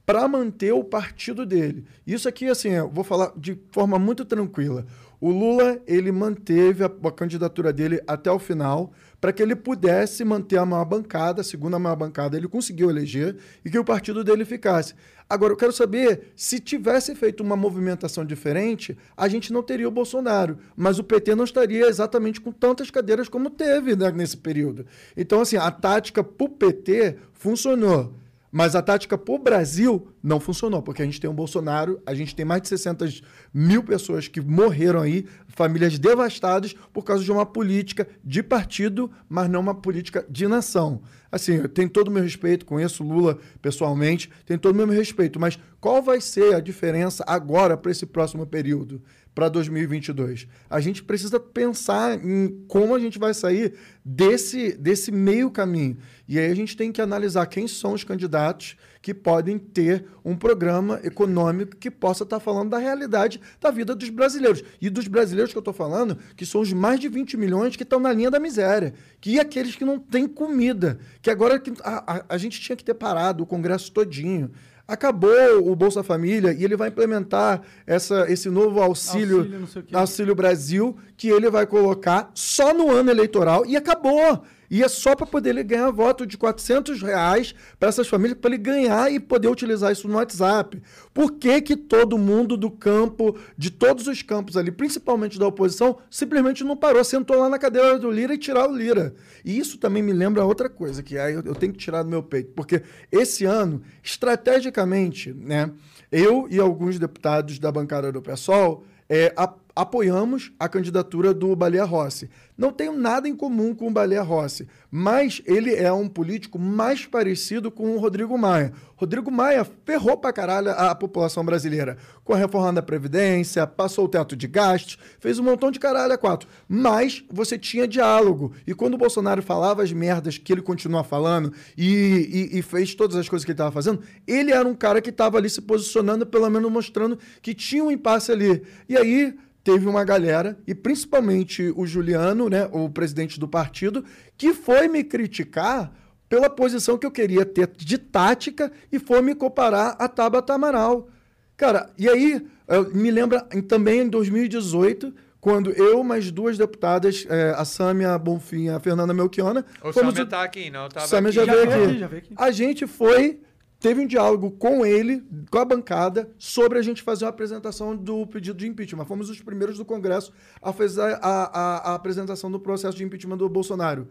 para 0.06 0.28
manter 0.28 0.74
o 0.74 0.84
partido 0.84 1.46
dele. 1.46 1.86
Isso 2.06 2.28
aqui, 2.28 2.48
assim, 2.48 2.72
eu 2.72 2.90
vou 2.90 3.02
falar 3.02 3.32
de 3.38 3.58
forma 3.72 3.98
muito 3.98 4.26
tranquila. 4.26 4.86
O 5.22 5.30
Lula, 5.30 5.80
ele 5.86 6.12
manteve 6.12 6.84
a, 6.84 6.88
a 6.88 7.12
candidatura 7.12 7.72
dele 7.72 8.02
até 8.08 8.32
o 8.32 8.40
final 8.40 8.92
para 9.22 9.32
que 9.32 9.44
ele 9.44 9.56
pudesse 9.56 10.26
manter 10.26 10.58
a 10.58 10.66
maior 10.66 10.84
bancada, 10.84 11.42
a 11.42 11.44
segunda 11.44 11.78
maior 11.78 11.96
bancada, 11.96 12.36
ele 12.36 12.48
conseguiu 12.48 12.90
eleger 12.90 13.38
e 13.64 13.70
que 13.70 13.78
o 13.78 13.86
partido 13.86 14.24
dele 14.24 14.44
ficasse. 14.44 14.96
Agora, 15.30 15.54
eu 15.54 15.58
quero 15.58 15.72
saber, 15.72 16.34
se 16.36 16.60
tivesse 16.60 17.14
feito 17.14 17.44
uma 17.44 17.56
movimentação 17.56 18.26
diferente, 18.26 18.98
a 19.16 19.28
gente 19.28 19.54
não 19.54 19.62
teria 19.62 19.88
o 19.88 19.92
Bolsonaro, 19.92 20.58
mas 20.76 20.98
o 20.98 21.04
PT 21.04 21.36
não 21.36 21.44
estaria 21.44 21.88
exatamente 21.88 22.42
com 22.42 22.52
tantas 22.52 22.90
cadeiras 22.90 23.30
como 23.30 23.52
teve 23.52 23.96
né, 23.96 24.12
nesse 24.12 24.36
período. 24.36 24.88
Então, 25.16 25.40
assim, 25.40 25.56
a 25.56 25.70
tática 25.70 26.24
para 26.24 26.46
o 26.46 26.50
PT 26.50 27.18
funcionou. 27.32 28.21
Mas 28.52 28.76
a 28.76 28.82
tática 28.82 29.18
para 29.18 29.34
o 29.34 29.40
Brasil 29.40 30.10
não 30.22 30.40
funcionou, 30.40 30.82
porque 30.82 31.02
a 31.02 31.06
gente 31.06 31.22
tem 31.22 31.30
um 31.30 31.34
Bolsonaro, 31.34 32.02
a 32.06 32.14
gente 32.14 32.36
tem 32.36 32.44
mais 32.44 32.62
de 32.62 32.68
600 32.68 33.24
mil 33.54 33.82
pessoas 33.82 34.28
que 34.28 34.42
morreram 34.42 35.00
aí, 35.00 35.26
famílias 35.48 35.98
devastadas 35.98 36.76
por 36.92 37.04
causa 37.04 37.24
de 37.24 37.32
uma 37.32 37.46
política 37.46 38.08
de 38.24 38.44
partido, 38.44 39.10
mas 39.30 39.50
não 39.50 39.62
uma 39.62 39.76
política 39.76 40.26
de 40.30 40.48
nação. 40.48 41.02
Assim, 41.32 41.54
eu 41.54 41.70
tenho 41.70 41.90
todo 41.90 42.10
o 42.10 42.12
meu 42.12 42.22
respeito, 42.22 42.66
conheço 42.66 43.06
Lula 43.06 43.40
pessoalmente, 43.62 44.30
tenho 44.46 44.60
todo 44.60 44.74
o 44.74 44.78
meu 44.78 44.88
respeito, 44.88 45.40
mas 45.40 45.58
qual 45.80 46.02
vai 46.02 46.20
ser 46.20 46.54
a 46.54 46.60
diferença 46.60 47.24
agora 47.26 47.78
para 47.78 47.90
esse 47.90 48.06
próximo 48.06 48.46
período? 48.46 49.02
Para 49.34 49.50
2022. 49.50 50.48
A 50.70 50.80
gente 50.80 51.04
precisa 51.04 51.40
pensar 51.40 52.24
em 52.24 52.64
como 52.68 52.94
a 52.94 53.00
gente 53.00 53.18
vai 53.18 53.34
sair 53.34 53.74
desse, 54.04 54.74
desse 54.74 55.12
meio 55.12 55.50
caminho. 55.50 55.98
E 56.28 56.38
aí 56.38 56.52
a 56.52 56.56
gente 56.56 56.76
tem 56.76 56.92
que 56.92 57.02
analisar 57.02 57.46
quem 57.46 57.68
são 57.68 57.94
os 57.94 58.04
candidatos 58.04 58.76
que 59.02 59.14
podem 59.14 59.58
ter 59.58 60.06
um 60.24 60.36
programa 60.36 61.00
econômico 61.04 61.76
que 61.76 61.90
possa 61.90 62.24
estar 62.24 62.40
falando 62.40 62.70
da 62.70 62.78
realidade 62.78 63.42
da 63.60 63.72
vida 63.72 63.96
dos 63.96 64.10
brasileiros. 64.10 64.64
E 64.80 64.90
dos 64.90 65.08
brasileiros 65.08 65.52
que 65.52 65.58
eu 65.58 65.62
estou 65.62 65.74
falando, 65.74 66.18
que 66.36 66.46
são 66.46 66.62
os 66.62 66.72
mais 66.72 67.00
de 67.00 67.08
20 67.08 67.36
milhões 67.38 67.76
que 67.76 67.84
estão 67.84 68.00
na 68.00 68.14
linha 68.14 68.30
da 68.30 68.40
miséria. 68.40 68.94
Que 69.20 69.40
aqueles 69.40 69.76
que 69.76 69.86
não 69.86 69.98
têm 69.98 70.28
comida. 70.28 71.00
Que 71.22 71.30
agora 71.30 71.62
a, 71.84 72.18
a, 72.18 72.26
a 72.30 72.38
gente 72.38 72.60
tinha 72.60 72.76
que 72.76 72.84
ter 72.84 72.94
parado 72.94 73.44
o 73.44 73.48
Congresso 73.48 73.92
todinho. 73.92 74.52
Acabou 74.92 75.72
o 75.72 75.74
Bolsa 75.74 76.04
Família 76.04 76.52
e 76.52 76.66
ele 76.66 76.76
vai 76.76 76.90
implementar 76.90 77.62
essa, 77.88 78.30
esse 78.30 78.50
novo 78.50 78.82
auxílio, 78.82 79.40
Auxílio, 79.40 79.88
auxílio 79.94 80.36
Brasil, 80.36 80.98
que 81.16 81.30
ele 81.30 81.50
vai 81.50 81.66
colocar 81.66 82.30
só 82.36 82.74
no 82.74 82.92
ano 82.92 83.10
eleitoral 83.10 83.66
e 83.66 83.78
acabou. 83.78 84.44
E 84.72 84.82
é 84.82 84.88
só 84.88 85.14
para 85.18 85.28
poder 85.28 85.50
ele 85.50 85.64
ganhar 85.64 85.92
voto 85.92 86.26
de 86.26 86.38
400 86.38 87.02
reais 87.02 87.54
para 87.78 87.90
essas 87.90 88.08
famílias, 88.08 88.40
para 88.40 88.52
ele 88.52 88.58
ganhar 88.58 89.12
e 89.12 89.20
poder 89.20 89.50
utilizar 89.50 89.92
isso 89.92 90.08
no 90.08 90.16
WhatsApp. 90.16 90.82
Por 91.14 91.34
que, 91.34 91.62
que 91.62 91.76
todo 91.76 92.18
mundo 92.18 92.56
do 92.56 92.72
campo, 92.72 93.38
de 93.58 93.70
todos 93.70 94.08
os 94.08 94.22
campos 94.22 94.56
ali, 94.56 94.72
principalmente 94.72 95.38
da 95.38 95.46
oposição, 95.46 95.98
simplesmente 96.10 96.64
não 96.64 96.78
parou, 96.78 97.04
sentou 97.04 97.38
lá 97.38 97.50
na 97.50 97.60
cadeira 97.60 98.00
do 98.00 98.10
Lira 98.10 98.34
e 98.34 98.38
tirar 98.38 98.70
o 98.70 98.74
Lira? 98.74 99.14
E 99.44 99.60
isso 99.60 99.78
também 99.78 100.02
me 100.02 100.14
lembra 100.14 100.46
outra 100.46 100.70
coisa, 100.70 101.04
que 101.04 101.18
aí 101.18 101.34
eu, 101.34 101.54
tenho 101.54 101.74
que 101.74 101.80
tirar 101.80 102.04
do 102.04 102.10
meu 102.10 102.24
peito, 102.24 102.54
porque 102.56 102.82
esse 103.12 103.44
ano, 103.44 103.82
estrategicamente, 104.02 105.34
né, 105.34 105.70
eu 106.10 106.48
e 106.50 106.60
alguns 106.60 106.98
deputados 106.98 107.60
da 107.60 107.70
bancada 107.72 108.10
do 108.10 108.22
PSOL 108.22 108.86
é, 109.10 109.34
a- 109.36 109.54
apoiamos 109.82 110.52
a 110.60 110.70
candidatura 110.70 111.34
do 111.34 111.56
Baleia 111.56 111.84
Rossi. 111.84 112.30
Não 112.58 112.72
tenho 112.72 112.94
nada 112.94 113.28
em 113.28 113.36
comum 113.36 113.74
com 113.74 113.88
o 113.88 113.92
Baleia 113.92 114.22
Rossi, 114.22 114.68
mas 114.92 115.42
ele 115.46 115.74
é 115.74 115.92
um 115.92 116.08
político 116.08 116.60
mais 116.60 117.06
parecido 117.06 117.72
com 117.72 117.96
o 117.96 118.00
Rodrigo 118.00 118.38
Maia. 118.38 118.72
Rodrigo 118.96 119.32
Maia 119.32 119.66
ferrou 119.84 120.16
pra 120.16 120.32
caralho 120.32 120.70
a, 120.70 120.94
população 120.94 121.44
brasileira 121.44 121.98
com 122.24 122.34
a 122.34 122.38
reforma 122.38 122.74
da 122.74 122.84
Previdência, 122.84 123.66
passou 123.66 124.06
o 124.06 124.08
teto 124.08 124.36
de 124.36 124.46
gastos, 124.48 125.00
fez 125.20 125.40
um 125.40 125.44
montão 125.44 125.72
de 125.72 125.80
caralho 125.80 126.14
a 126.14 126.18
quatro. 126.20 126.48
Mas 126.70 127.24
você 127.32 127.58
tinha 127.58 127.88
diálogo. 127.88 128.54
E 128.68 128.76
quando 128.76 128.94
o 128.94 128.98
Bolsonaro 129.00 129.42
falava 129.42 129.82
as 129.82 129.92
merdas 129.92 130.38
que 130.38 130.54
ele 130.54 130.62
continua 130.62 131.04
falando 131.04 131.52
e, 131.76 132.50
e- 132.54 132.60
e 132.60 132.62
fez 132.62 132.94
todas 132.94 133.16
as 133.18 133.28
coisas 133.28 133.44
que 133.44 133.50
ele 133.52 133.56
estava 133.56 133.72
fazendo, 133.72 134.02
ele 134.28 134.52
era 134.52 134.68
um 134.68 134.76
cara 134.76 135.02
que 135.02 135.10
estava 135.10 135.40
ali 135.40 135.50
se 135.50 135.62
posicionando, 135.62 136.28
pelo 136.28 136.48
menos 136.48 136.72
mostrando 136.72 137.18
que 137.42 137.56
tinha 137.56 137.84
um 137.84 137.90
impasse 137.90 138.32
ali. 138.32 138.62
E 138.88 138.96
aí 138.96 139.36
teve 139.64 139.88
uma 139.88 140.04
galera, 140.04 140.58
e 140.68 140.74
principalmente 140.74 141.72
o 141.76 141.86
Juliano, 141.86 142.50
né, 142.50 142.68
o 142.72 142.90
presidente 142.90 143.40
do 143.40 143.48
partido, 143.48 144.04
que 144.38 144.54
foi 144.54 144.88
me 144.88 145.04
criticar 145.04 145.92
pela 146.28 146.50
posição 146.50 146.98
que 146.98 147.06
eu 147.06 147.12
queria 147.12 147.46
ter 147.46 147.70
de 147.78 147.98
tática 147.98 148.72
e 148.92 148.98
foi 149.00 149.22
me 149.22 149.36
comparar 149.36 149.96
a 150.00 150.08
Tabata 150.08 150.54
Amaral. 150.54 151.10
Cara, 151.58 151.90
e 151.98 152.08
aí 152.10 152.46
Eu- 152.68 152.90
me 152.94 153.12
lembra 153.12 153.46
em- 153.54 153.62
também 153.62 154.00
em 154.00 154.08
2018, 154.08 155.14
quando 155.42 155.72
eu 155.72 156.02
mais 156.06 156.32
duas 156.32 156.58
deputadas, 156.58 157.26
eh, 157.30 157.54
a 157.58 157.66
Sâmia 157.66 158.18
Bonfim 158.18 158.66
e 158.66 158.70
a 158.70 158.80
Fernanda 158.80 159.14
Melchiona, 159.14 159.66
O 159.84 159.92
fomos 159.92 160.18
o- 160.18 160.26
tá 160.26 160.42
aqui, 160.42 160.70
não? 160.70 160.88
Tava 160.88 161.06
Samia 161.06 161.30
aqui. 161.32 161.36
já, 161.36 161.46
Já 161.46 161.52
veio 161.54 161.66
veio 161.68 161.74
aqui. 161.82 161.90
aqui, 161.90 162.00
já 162.00 162.08
veio 162.08 162.22
aqui. 162.22 162.34
A 162.38 162.50
gente 162.52 162.88
foi, 162.88 163.42
teve 163.82 164.00
um 164.00 164.08
diálogo 164.08 164.52
com 164.52 164.86
ele, 164.86 165.22
com 165.50 165.58
a 165.58 165.66
bancada, 165.66 166.32
sobre 166.38 166.80
a 166.80 166.82
gente 166.82 167.02
fazer 167.02 167.26
uma 167.26 167.32
apresentação 167.32 167.96
do 167.98 168.26
pedido 168.28 168.58
de 168.60 168.68
impeachment. 168.68 169.06
Fomos 169.06 169.30
os 169.30 169.42
primeiros 169.42 169.78
do 169.78 169.84
Congresso 169.84 170.32
a 170.62 170.72
fazer 170.72 171.02
a, 171.02 171.20
a- 171.22 171.92
a 171.92 171.96
apresentação 171.96 172.50
do 172.50 172.60
processo 172.60 172.96
de 172.96 173.04
impeachment 173.04 173.38
do 173.38 173.50
Bolsonaro. 173.50 174.08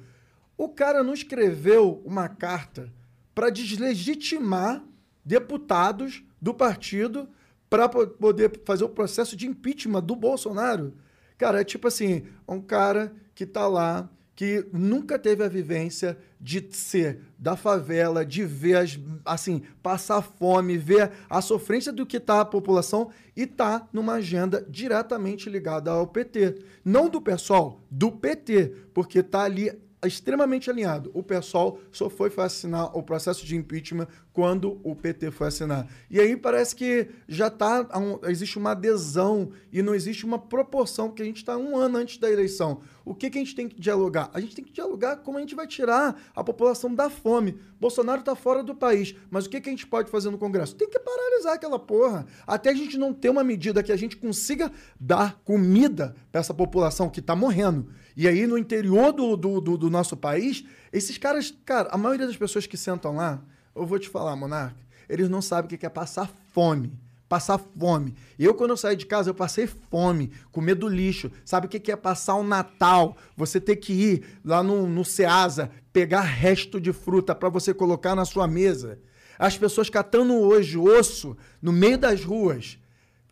O 0.58 0.68
cara 0.68 1.02
não 1.02 1.14
escreveu 1.14 2.02
uma 2.04 2.28
carta 2.28 2.92
para 3.34 3.48
deslegitimar 3.48 4.84
deputados 5.24 6.22
do 6.42 6.52
partido 6.52 7.28
para 7.70 7.88
poder 7.88 8.60
fazer 8.64 8.84
o 8.84 8.88
processo 8.88 9.36
de 9.36 9.46
impeachment 9.46 10.02
do 10.02 10.16
Bolsonaro. 10.16 10.92
Cara, 11.38 11.60
é 11.60 11.64
tipo 11.64 11.86
assim, 11.86 12.24
um 12.46 12.60
cara 12.60 13.14
que 13.34 13.46
tá 13.46 13.66
lá, 13.68 14.10
que 14.41 14.66
nunca 14.72 15.18
teve 15.18 15.45
a 15.45 15.49
vivência 15.49 16.16
de 16.41 16.66
ser 16.70 17.20
da 17.38 17.59
favela, 17.59 18.24
de 18.24 18.43
ver 18.43 18.78
as, 18.78 18.99
assim, 19.22 19.61
passar 19.82 20.22
fome, 20.22 20.78
ver 20.78 21.12
a 21.28 21.43
sofrência 21.43 21.93
do 21.93 22.07
que 22.07 22.18
tá 22.18 22.41
a 22.41 22.45
população 22.47 23.11
e 23.36 23.47
tá 23.47 23.86
numa 23.93 24.14
agenda 24.14 24.64
diretamente 24.66 25.51
ligada 25.51 25.91
ao 25.91 26.07
PT. 26.07 26.64
Não 26.82 27.11
do 27.11 27.20
PSOL, 27.20 27.82
do 27.91 28.11
PT, 28.11 28.72
porque 28.95 29.22
tá 29.22 29.43
ali 29.43 29.78
extremamente 30.07 30.70
alinhado. 30.70 31.11
O 31.14 31.22
PSOL 31.22 31.78
só 31.92 32.09
foi 32.09 32.32
assinar 32.38 32.96
o 32.96 33.03
processo 33.03 33.44
de 33.44 33.57
impeachment 33.57 34.07
quando 34.32 34.80
o 34.82 34.94
PT 34.94 35.30
foi 35.30 35.48
assinar. 35.48 35.86
E 36.11 36.18
aí 36.20 36.36
parece 36.36 36.74
que 36.74 37.09
já 37.28 37.51
tá 37.51 37.86
um- 37.98 38.18
existe 38.28 38.59
uma 38.59 38.70
adesão 38.70 39.51
e 39.72 39.82
não 39.82 39.94
existe 39.94 40.24
uma 40.24 40.38
proporção, 40.38 41.09
porque 41.09 41.22
a 41.22 41.26
gente 41.26 41.38
está 41.38 41.57
um 41.57 41.76
ano 41.76 41.98
antes 41.98 42.16
da 42.18 42.30
eleição. 42.30 42.80
O 43.05 43.14
que, 43.14 43.28
que 43.28 43.38
a 43.38 43.40
gente 43.40 43.55
tem 43.55 43.68
que 43.68 43.80
dialogar? 43.80 44.30
A 44.32 44.40
gente 44.40 44.55
tem 44.55 44.64
que 44.64 44.72
dialogar 44.72 45.16
como 45.18 45.36
a 45.36 45.40
gente 45.40 45.55
vai 45.55 45.66
tirar 45.66 46.20
a 46.34 46.44
população 46.44 46.94
da 46.94 47.11
fome. 47.11 47.59
Bolsonaro 47.80 48.20
está 48.20 48.34
fora 48.36 48.62
do 48.62 48.74
país, 48.74 49.14
mas 49.30 49.46
o 49.46 49.51
que, 49.51 49.61
que 49.61 49.68
a 49.68 49.72
gente 49.72 49.86
pode 49.86 50.11
fazer 50.11 50.30
no 50.30 50.38
Congresso? 50.38 50.76
Tem 50.76 50.88
que 50.88 50.98
paralisar 50.98 51.55
aquela 51.55 51.78
porra. 51.78 52.26
Até 52.46 52.70
a 52.70 52.74
gente 52.74 52.96
não 52.96 53.12
ter 53.12 53.28
uma 53.30 53.42
medida 53.42 53.82
que 53.82 53.92
a 53.92 53.96
gente 53.96 54.16
consiga 54.16 54.70
dar 54.98 55.40
comida 55.44 56.14
para 56.30 56.40
essa 56.40 56.55
população 56.55 57.11
que 57.11 57.20
está 57.20 57.34
morrendo. 57.34 57.88
E 58.16 58.26
aí, 58.26 58.46
no 58.46 58.58
interior 58.58 59.12
do, 59.12 59.36
do, 59.36 59.61
do, 59.61 59.76
do 59.76 59.90
nosso 59.90 60.16
país, 60.16 60.64
esses 60.92 61.16
caras, 61.18 61.54
cara, 61.64 61.88
a 61.90 61.98
maioria 61.98 62.26
das 62.26 62.36
pessoas 62.36 62.66
que 62.66 62.76
sentam 62.76 63.16
lá, 63.16 63.42
eu 63.74 63.86
vou 63.86 63.98
te 63.98 64.08
falar, 64.08 64.34
Monarca, 64.36 64.76
eles 65.08 65.28
não 65.28 65.40
sabem 65.40 65.66
o 65.66 65.78
que 65.78 65.86
é 65.86 65.88
passar 65.88 66.30
fome. 66.52 66.98
Passar 67.28 67.58
fome. 67.78 68.16
Eu, 68.36 68.54
quando 68.54 68.70
eu 68.70 68.76
saí 68.76 68.96
de 68.96 69.06
casa, 69.06 69.30
eu 69.30 69.34
passei 69.34 69.68
fome, 69.68 70.32
comer 70.50 70.74
do 70.74 70.88
lixo. 70.88 71.30
Sabe 71.44 71.66
o 71.66 71.70
que 71.70 71.78
que 71.78 71.92
é 71.92 71.96
passar 71.96 72.34
o 72.34 72.42
Natal? 72.42 73.16
Você 73.36 73.61
ter 73.61 73.76
que 73.76 73.92
ir 73.92 74.24
lá 74.44 74.64
no, 74.64 74.88
no 74.88 75.04
Ceasa, 75.04 75.70
pegar 75.92 76.22
resto 76.22 76.80
de 76.80 76.92
fruta 76.92 77.32
para 77.32 77.48
você 77.48 77.72
colocar 77.72 78.16
na 78.16 78.24
sua 78.24 78.48
mesa. 78.48 78.98
As 79.38 79.56
pessoas 79.56 79.88
catando 79.88 80.34
hoje 80.34 80.76
osso 80.76 81.36
no 81.62 81.72
meio 81.72 81.96
das 81.96 82.24
ruas. 82.24 82.79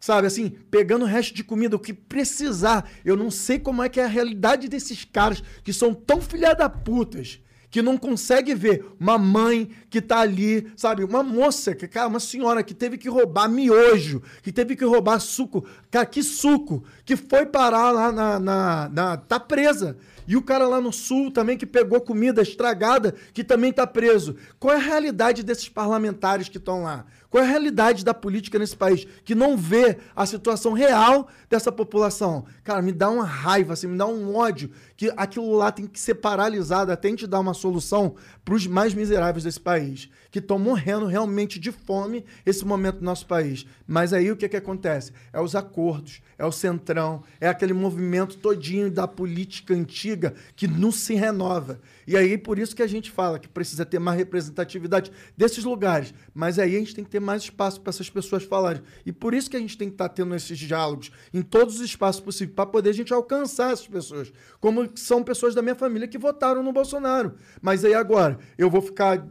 Sabe, 0.01 0.26
assim, 0.26 0.51
pegando 0.70 1.05
o 1.05 1.09
resto 1.09 1.34
de 1.34 1.42
comida, 1.42 1.76
o 1.76 1.80
que 1.80 1.92
precisar. 1.92 2.88
Eu 3.05 3.16
não 3.16 3.30
sei 3.30 3.59
como 3.59 3.82
é 3.82 3.88
que 3.88 4.01
é 4.01 4.05
a 4.05 4.09
realidade 4.09 4.68
desses 4.68 5.05
caras 5.05 5.42
que 5.64 5.72
são 5.72 5.92
tão 5.92 6.20
filha 6.20 6.55
da 6.55 6.68
putas, 6.68 7.40
que 7.70 7.82
não 7.82 7.99
consegue 7.99 8.55
ver 8.55 8.84
uma 8.99 9.18
mãe 9.18 9.70
que 9.90 10.01
tá 10.01 10.20
ali, 10.20 10.70
sabe, 10.76 11.05
uma 11.05 11.22
moça, 11.22 11.74
que, 11.74 11.86
cara, 11.86 12.09
uma 12.09 12.20
senhora 12.20 12.62
que 12.62 12.72
teve 12.72 12.96
que 12.96 13.09
roubar 13.09 13.49
miojo, 13.49 14.22
que 14.42 14.53
teve 14.53 14.76
que 14.76 14.84
roubar 14.84 15.20
suco. 15.20 15.66
Cara, 15.90 16.07
que 16.07 16.22
suco, 16.22 16.84
que 17.05 17.16
foi 17.16 17.44
parar 17.44 17.90
lá 17.90 18.12
na. 18.12 18.38
na, 18.38 18.88
na 18.88 19.16
tá 19.16 19.38
presa. 19.38 19.99
E 20.29 20.37
o 20.37 20.43
cara 20.43 20.68
lá 20.68 20.79
no 20.79 20.93
sul 20.93 21.31
também 21.31 21.57
que 21.57 21.64
pegou 21.64 22.03
comida 22.03 22.43
estragada, 22.43 23.14
que 23.33 23.43
também 23.43 23.72
tá 23.72 23.87
preso. 23.87 24.37
Qual 24.61 24.74
é 24.74 24.76
a 24.76 24.79
realidade 24.81 25.43
desses 25.43 25.70
parlamentares 25.70 26.51
que 26.51 26.59
estão 26.59 26.83
lá? 26.83 27.07
Qual 27.31 27.43
é 27.43 27.47
a 27.47 27.49
realidade 27.49 28.05
da 28.05 28.12
política 28.12 28.59
nesse 28.59 28.76
país 28.76 29.07
que 29.24 29.35
não 29.35 29.57
vê 29.57 29.97
a 30.14 30.26
situação 30.26 30.74
real 30.74 31.29
dessa 31.49 31.72
população? 31.72 32.45
Cara, 32.62 32.83
me 32.83 32.93
dá 32.93 33.09
uma 33.09 33.24
raiva, 33.24 33.72
assim, 33.72 33.87
me 33.87 33.97
dá 33.97 34.07
um 34.07 34.37
ódio 34.37 34.70
que 34.99 35.11
aquilo 35.16 35.57
lá 35.57 35.72
tem 35.72 35.87
que 35.87 35.99
ser 35.99 36.16
paralisado 36.16 36.93
até 36.93 37.09
a 37.09 37.11
gente 37.11 37.26
dar 37.26 37.41
uma 37.41 37.55
solução 37.55 38.14
para 38.45 38.55
os 38.55 38.66
mais 38.66 38.93
miseráveis 38.93 39.45
desse 39.45 39.61
país, 39.61 40.11
que 40.41 40.45
estão 40.45 40.59
morrendo 40.59 41.07
realmente 41.07 41.59
de 41.59 41.72
fome 41.72 42.24
esse 42.45 42.64
momento 42.64 42.99
do 42.99 43.05
nosso 43.05 43.26
país. 43.26 43.66
Mas 43.86 44.12
aí 44.12 44.30
o 44.30 44.36
que, 44.36 44.49
que 44.49 44.57
acontece? 44.57 45.12
É 45.32 45.41
os 45.41 45.55
acordos, 45.55 46.20
é 46.39 46.45
o 46.45 46.53
centrão, 46.53 47.22
é 47.41 47.49
aquele 47.49 47.72
movimento 47.72 48.36
todinho 48.36 48.91
da 48.91 49.07
política 49.07 49.74
antiga 49.74 50.34
que 50.55 50.66
não 50.66 50.93
se 50.93 51.14
renova. 51.14 51.80
E 52.07 52.16
aí 52.16 52.39
por 52.39 52.59
isso 52.59 52.74
que 52.74 52.82
a 52.82 52.86
gente 52.86 53.11
fala 53.11 53.39
que 53.39 53.49
precisa 53.49 53.84
ter 53.84 53.99
mais 53.99 54.18
representatividade 54.18 55.11
desses 55.36 55.64
lugares. 55.64 56.14
Mas 56.34 56.59
aí 56.59 56.76
a 56.76 56.78
gente 56.78 56.95
tem 56.95 57.05
que 57.05 57.11
ter 57.11 57.20
mais 57.20 57.43
espaço 57.43 57.80
para 57.80 57.91
essas 57.91 58.09
pessoas 58.09 58.45
falarem. 58.45 58.82
E 59.05 59.12
por 59.12 59.34
isso 59.34 59.51
que 59.51 59.57
a 59.57 59.61
gente 59.61 59.76
tem 59.76 59.89
que 59.89 59.95
estar 59.95 60.09
tendo 60.09 60.34
esses 60.34 60.59
diálogos 60.59 61.11
em 61.32 61.43
todos 61.43 61.76
os 61.76 61.80
espaços 61.80 62.20
possíveis 62.20 62.55
para 62.55 62.66
poder 62.66 62.91
a 62.91 62.95
gente 62.95 63.12
alcançar 63.12 63.72
essas 63.72 63.86
pessoas. 63.86 64.32
Como 64.61 64.89
são 64.97 65.22
pessoas 65.22 65.55
da 65.55 65.62
minha 65.62 65.74
família 65.74 66.09
que 66.09 66.18
votaram 66.18 66.62
no 66.62 66.72
Bolsonaro. 66.72 67.34
Mas 67.61 67.84
aí 67.84 67.95
agora, 67.95 68.39
eu 68.57 68.70
vou 68.70 68.80
ficar 68.80 69.26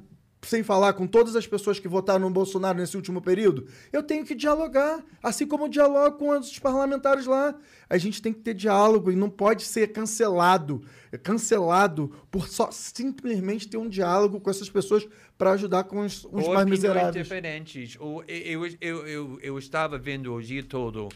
sem 0.48 0.64
falar 0.64 0.94
com 0.94 1.06
todas 1.06 1.36
as 1.36 1.46
pessoas 1.46 1.80
que 1.80 1.88
votaram 1.88 2.22
no 2.22 2.30
Bolsonaro 2.30 2.78
nesse 2.78 2.96
último 2.96 3.22
período, 3.22 3.68
eu 3.92 4.02
tenho 4.02 4.26
que 4.26 4.34
dialogar, 4.34 5.04
assim 5.22 5.46
como 5.46 5.66
eu 5.66 5.70
dialogo 5.70 6.18
com 6.18 6.30
os 6.30 6.58
parlamentares 6.60 7.26
lá. 7.26 7.56
A 7.90 7.98
gente 7.98 8.22
tem 8.22 8.34
que 8.34 8.40
ter 8.40 8.54
diálogo 8.54 9.12
e 9.12 9.16
não 9.16 9.30
pode 9.30 9.64
ser 9.64 9.92
cancelado, 9.92 10.82
cancelado 11.24 12.12
por 12.32 12.48
só 12.48 12.72
simplesmente 12.72 13.68
ter 13.68 13.78
um 13.78 13.88
diálogo 13.88 14.40
com 14.40 14.50
essas 14.50 14.70
pessoas 14.70 15.08
para 15.38 15.52
ajudar 15.52 15.84
com 15.84 16.00
os, 16.00 16.26
os 16.26 16.48
mais 16.48 16.66
miseráveis. 16.66 17.24
diferentes. 17.24 17.96
Eu, 17.96 18.24
eu, 18.28 18.68
eu, 18.82 19.40
eu, 19.42 19.58
estava 19.60 19.98
vendo 19.98 20.34
o 20.34 20.42
dia 20.42 20.64
todo, 20.64 21.10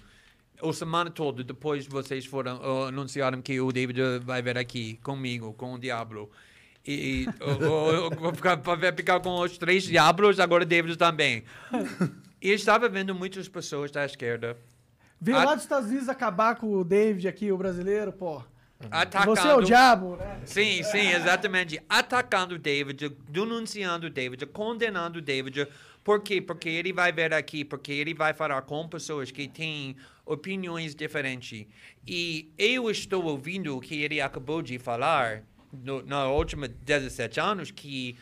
ou 0.61 0.71
semana 0.71 1.09
toda, 1.09 1.43
depois 1.43 1.87
vocês 1.87 2.25
foram 2.25 2.57
uh, 2.57 2.83
anunciaram 2.85 3.41
que 3.41 3.59
o 3.59 3.71
David 3.71 4.19
vai 4.23 4.41
vir 4.41 4.57
aqui 4.57 4.99
comigo, 5.03 5.53
com 5.53 5.73
o 5.73 5.79
Diablo. 5.79 6.29
E 6.85 7.27
vou 8.19 8.33
ficar, 8.33 9.19
com 9.19 9.39
os 9.41 9.57
três 9.57 9.83
Diablos, 9.83 10.39
agora 10.39 10.65
David 10.65 10.97
também. 10.97 11.43
E 12.41 12.49
estava 12.51 12.89
vendo 12.89 13.13
muitas 13.13 13.47
pessoas 13.47 13.91
da 13.91 14.03
esquerda 14.05 14.57
A- 15.27 15.43
lá 15.45 15.53
dos 15.53 15.63
Estados 15.63 15.89
Unidos 15.89 16.09
acabar 16.09 16.55
com 16.55 16.73
o 16.73 16.83
David 16.83 17.27
aqui, 17.27 17.51
o 17.51 17.57
brasileiro, 17.57 18.11
pô. 18.11 18.41
atacando. 18.89 19.35
Você 19.35 19.47
é 19.47 19.55
o 19.55 19.61
diabo, 19.61 20.15
né? 20.15 20.41
Sim, 20.43 20.81
sim, 20.81 21.11
exatamente. 21.11 21.79
Atacando 21.87 22.57
David, 22.57 23.09
denunciando 23.29 24.09
David, 24.09 24.47
condenando 24.47 25.21
David. 25.21 25.67
Por 26.03 26.19
quê? 26.23 26.41
Porque 26.41 26.67
ele 26.67 26.91
vai 26.91 27.11
vir 27.11 27.31
aqui, 27.31 27.63
porque 27.63 27.91
ele 27.91 28.15
vai 28.15 28.33
falar 28.33 28.59
com 28.63 28.87
pessoas 28.89 29.29
que 29.29 29.47
têm 29.47 29.95
opiniões 30.25 30.95
diferentes. 30.95 31.67
E 32.07 32.51
eu 32.57 32.89
estou 32.89 33.23
ouvindo 33.25 33.77
o 33.77 33.79
que 33.79 34.01
ele 34.01 34.19
acabou 34.19 34.63
de 34.63 34.79
falar 34.79 35.43
no, 35.73 36.01
na 36.03 36.27
última 36.27 36.67
17 36.67 37.39
anos, 37.39 37.71
que 37.71 38.17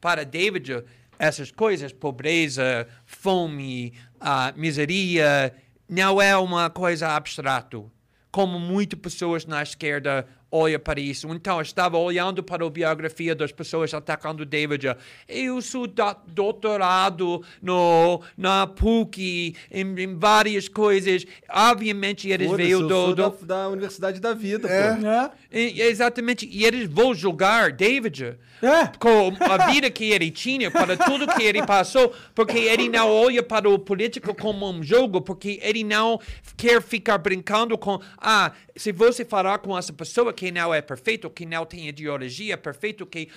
para 0.00 0.24
David, 0.24 0.84
essas 1.18 1.50
coisas, 1.50 1.92
pobreza, 1.92 2.86
fome, 3.04 3.92
ah, 4.20 4.52
miseria, 4.56 5.54
não 5.88 6.20
é 6.20 6.36
uma 6.36 6.70
coisa 6.70 7.08
abstrata 7.08 7.82
como 8.30 8.58
muitas 8.58 9.00
pessoas 9.00 9.46
na 9.46 9.62
esquerda 9.62 10.26
olham 10.50 10.80
para 10.80 10.98
isso. 11.00 11.28
Então, 11.28 11.56
eu 11.56 11.62
estava 11.62 11.98
olhando 11.98 12.42
para 12.42 12.64
a 12.66 12.70
biografia 12.70 13.34
das 13.34 13.52
pessoas 13.52 13.92
atacando 13.92 14.44
David. 14.46 14.86
Eu 15.28 15.60
sou 15.60 15.86
do- 15.86 16.16
doutorado 16.26 17.42
no, 17.60 18.20
na 18.36 18.66
PUC, 18.66 19.54
em, 19.70 20.00
em 20.00 20.16
várias 20.18 20.68
coisas. 20.68 21.24
Obviamente, 21.50 22.28
eles 22.28 22.50
veio 22.52 22.80
eu 22.80 22.82
do... 22.82 22.88
sou 22.88 23.14
do 23.14 23.30
da, 23.46 23.62
da 23.62 23.68
Universidade 23.68 24.20
da 24.20 24.32
Vida, 24.34 24.68
É. 24.68 24.94
pô. 24.94 25.00
Né? 25.02 25.30
e- 25.52 25.80
exatamente. 25.82 26.48
E 26.50 26.64
eles 26.64 26.88
vão 26.88 27.14
julgar 27.14 27.72
David 27.72 28.36
É. 28.62 28.86
com 28.98 29.32
a 29.40 29.70
vida 29.70 29.90
que 29.90 30.10
ele 30.10 30.30
tinha, 30.30 30.70
para 30.70 30.96
tudo 30.96 31.26
que 31.28 31.42
ele 31.42 31.64
passou, 31.64 32.12
porque 32.34 32.58
ele 32.58 32.88
não 32.88 33.08
olha 33.10 33.42
para 33.42 33.68
o 33.68 33.78
político 33.78 34.34
como 34.34 34.68
um 34.70 34.82
jogo, 34.82 35.20
porque 35.20 35.60
ele 35.62 35.84
não 35.84 36.18
quer 36.56 36.80
ficar 36.82 37.18
brincando 37.18 37.76
com, 37.78 38.00
ah, 38.18 38.52
se 38.76 38.92
você 38.92 39.24
falar 39.24 39.58
com 39.58 39.76
essa 39.76 39.92
pessoa 39.92 40.32
que 40.38 40.52
não 40.52 40.72
é 40.72 40.80
perfeito, 40.80 41.28
que 41.28 41.44
não 41.44 41.66
tem 41.66 41.88
ideologia 41.88 42.56
perfeito, 42.56 43.04
que 43.04 43.28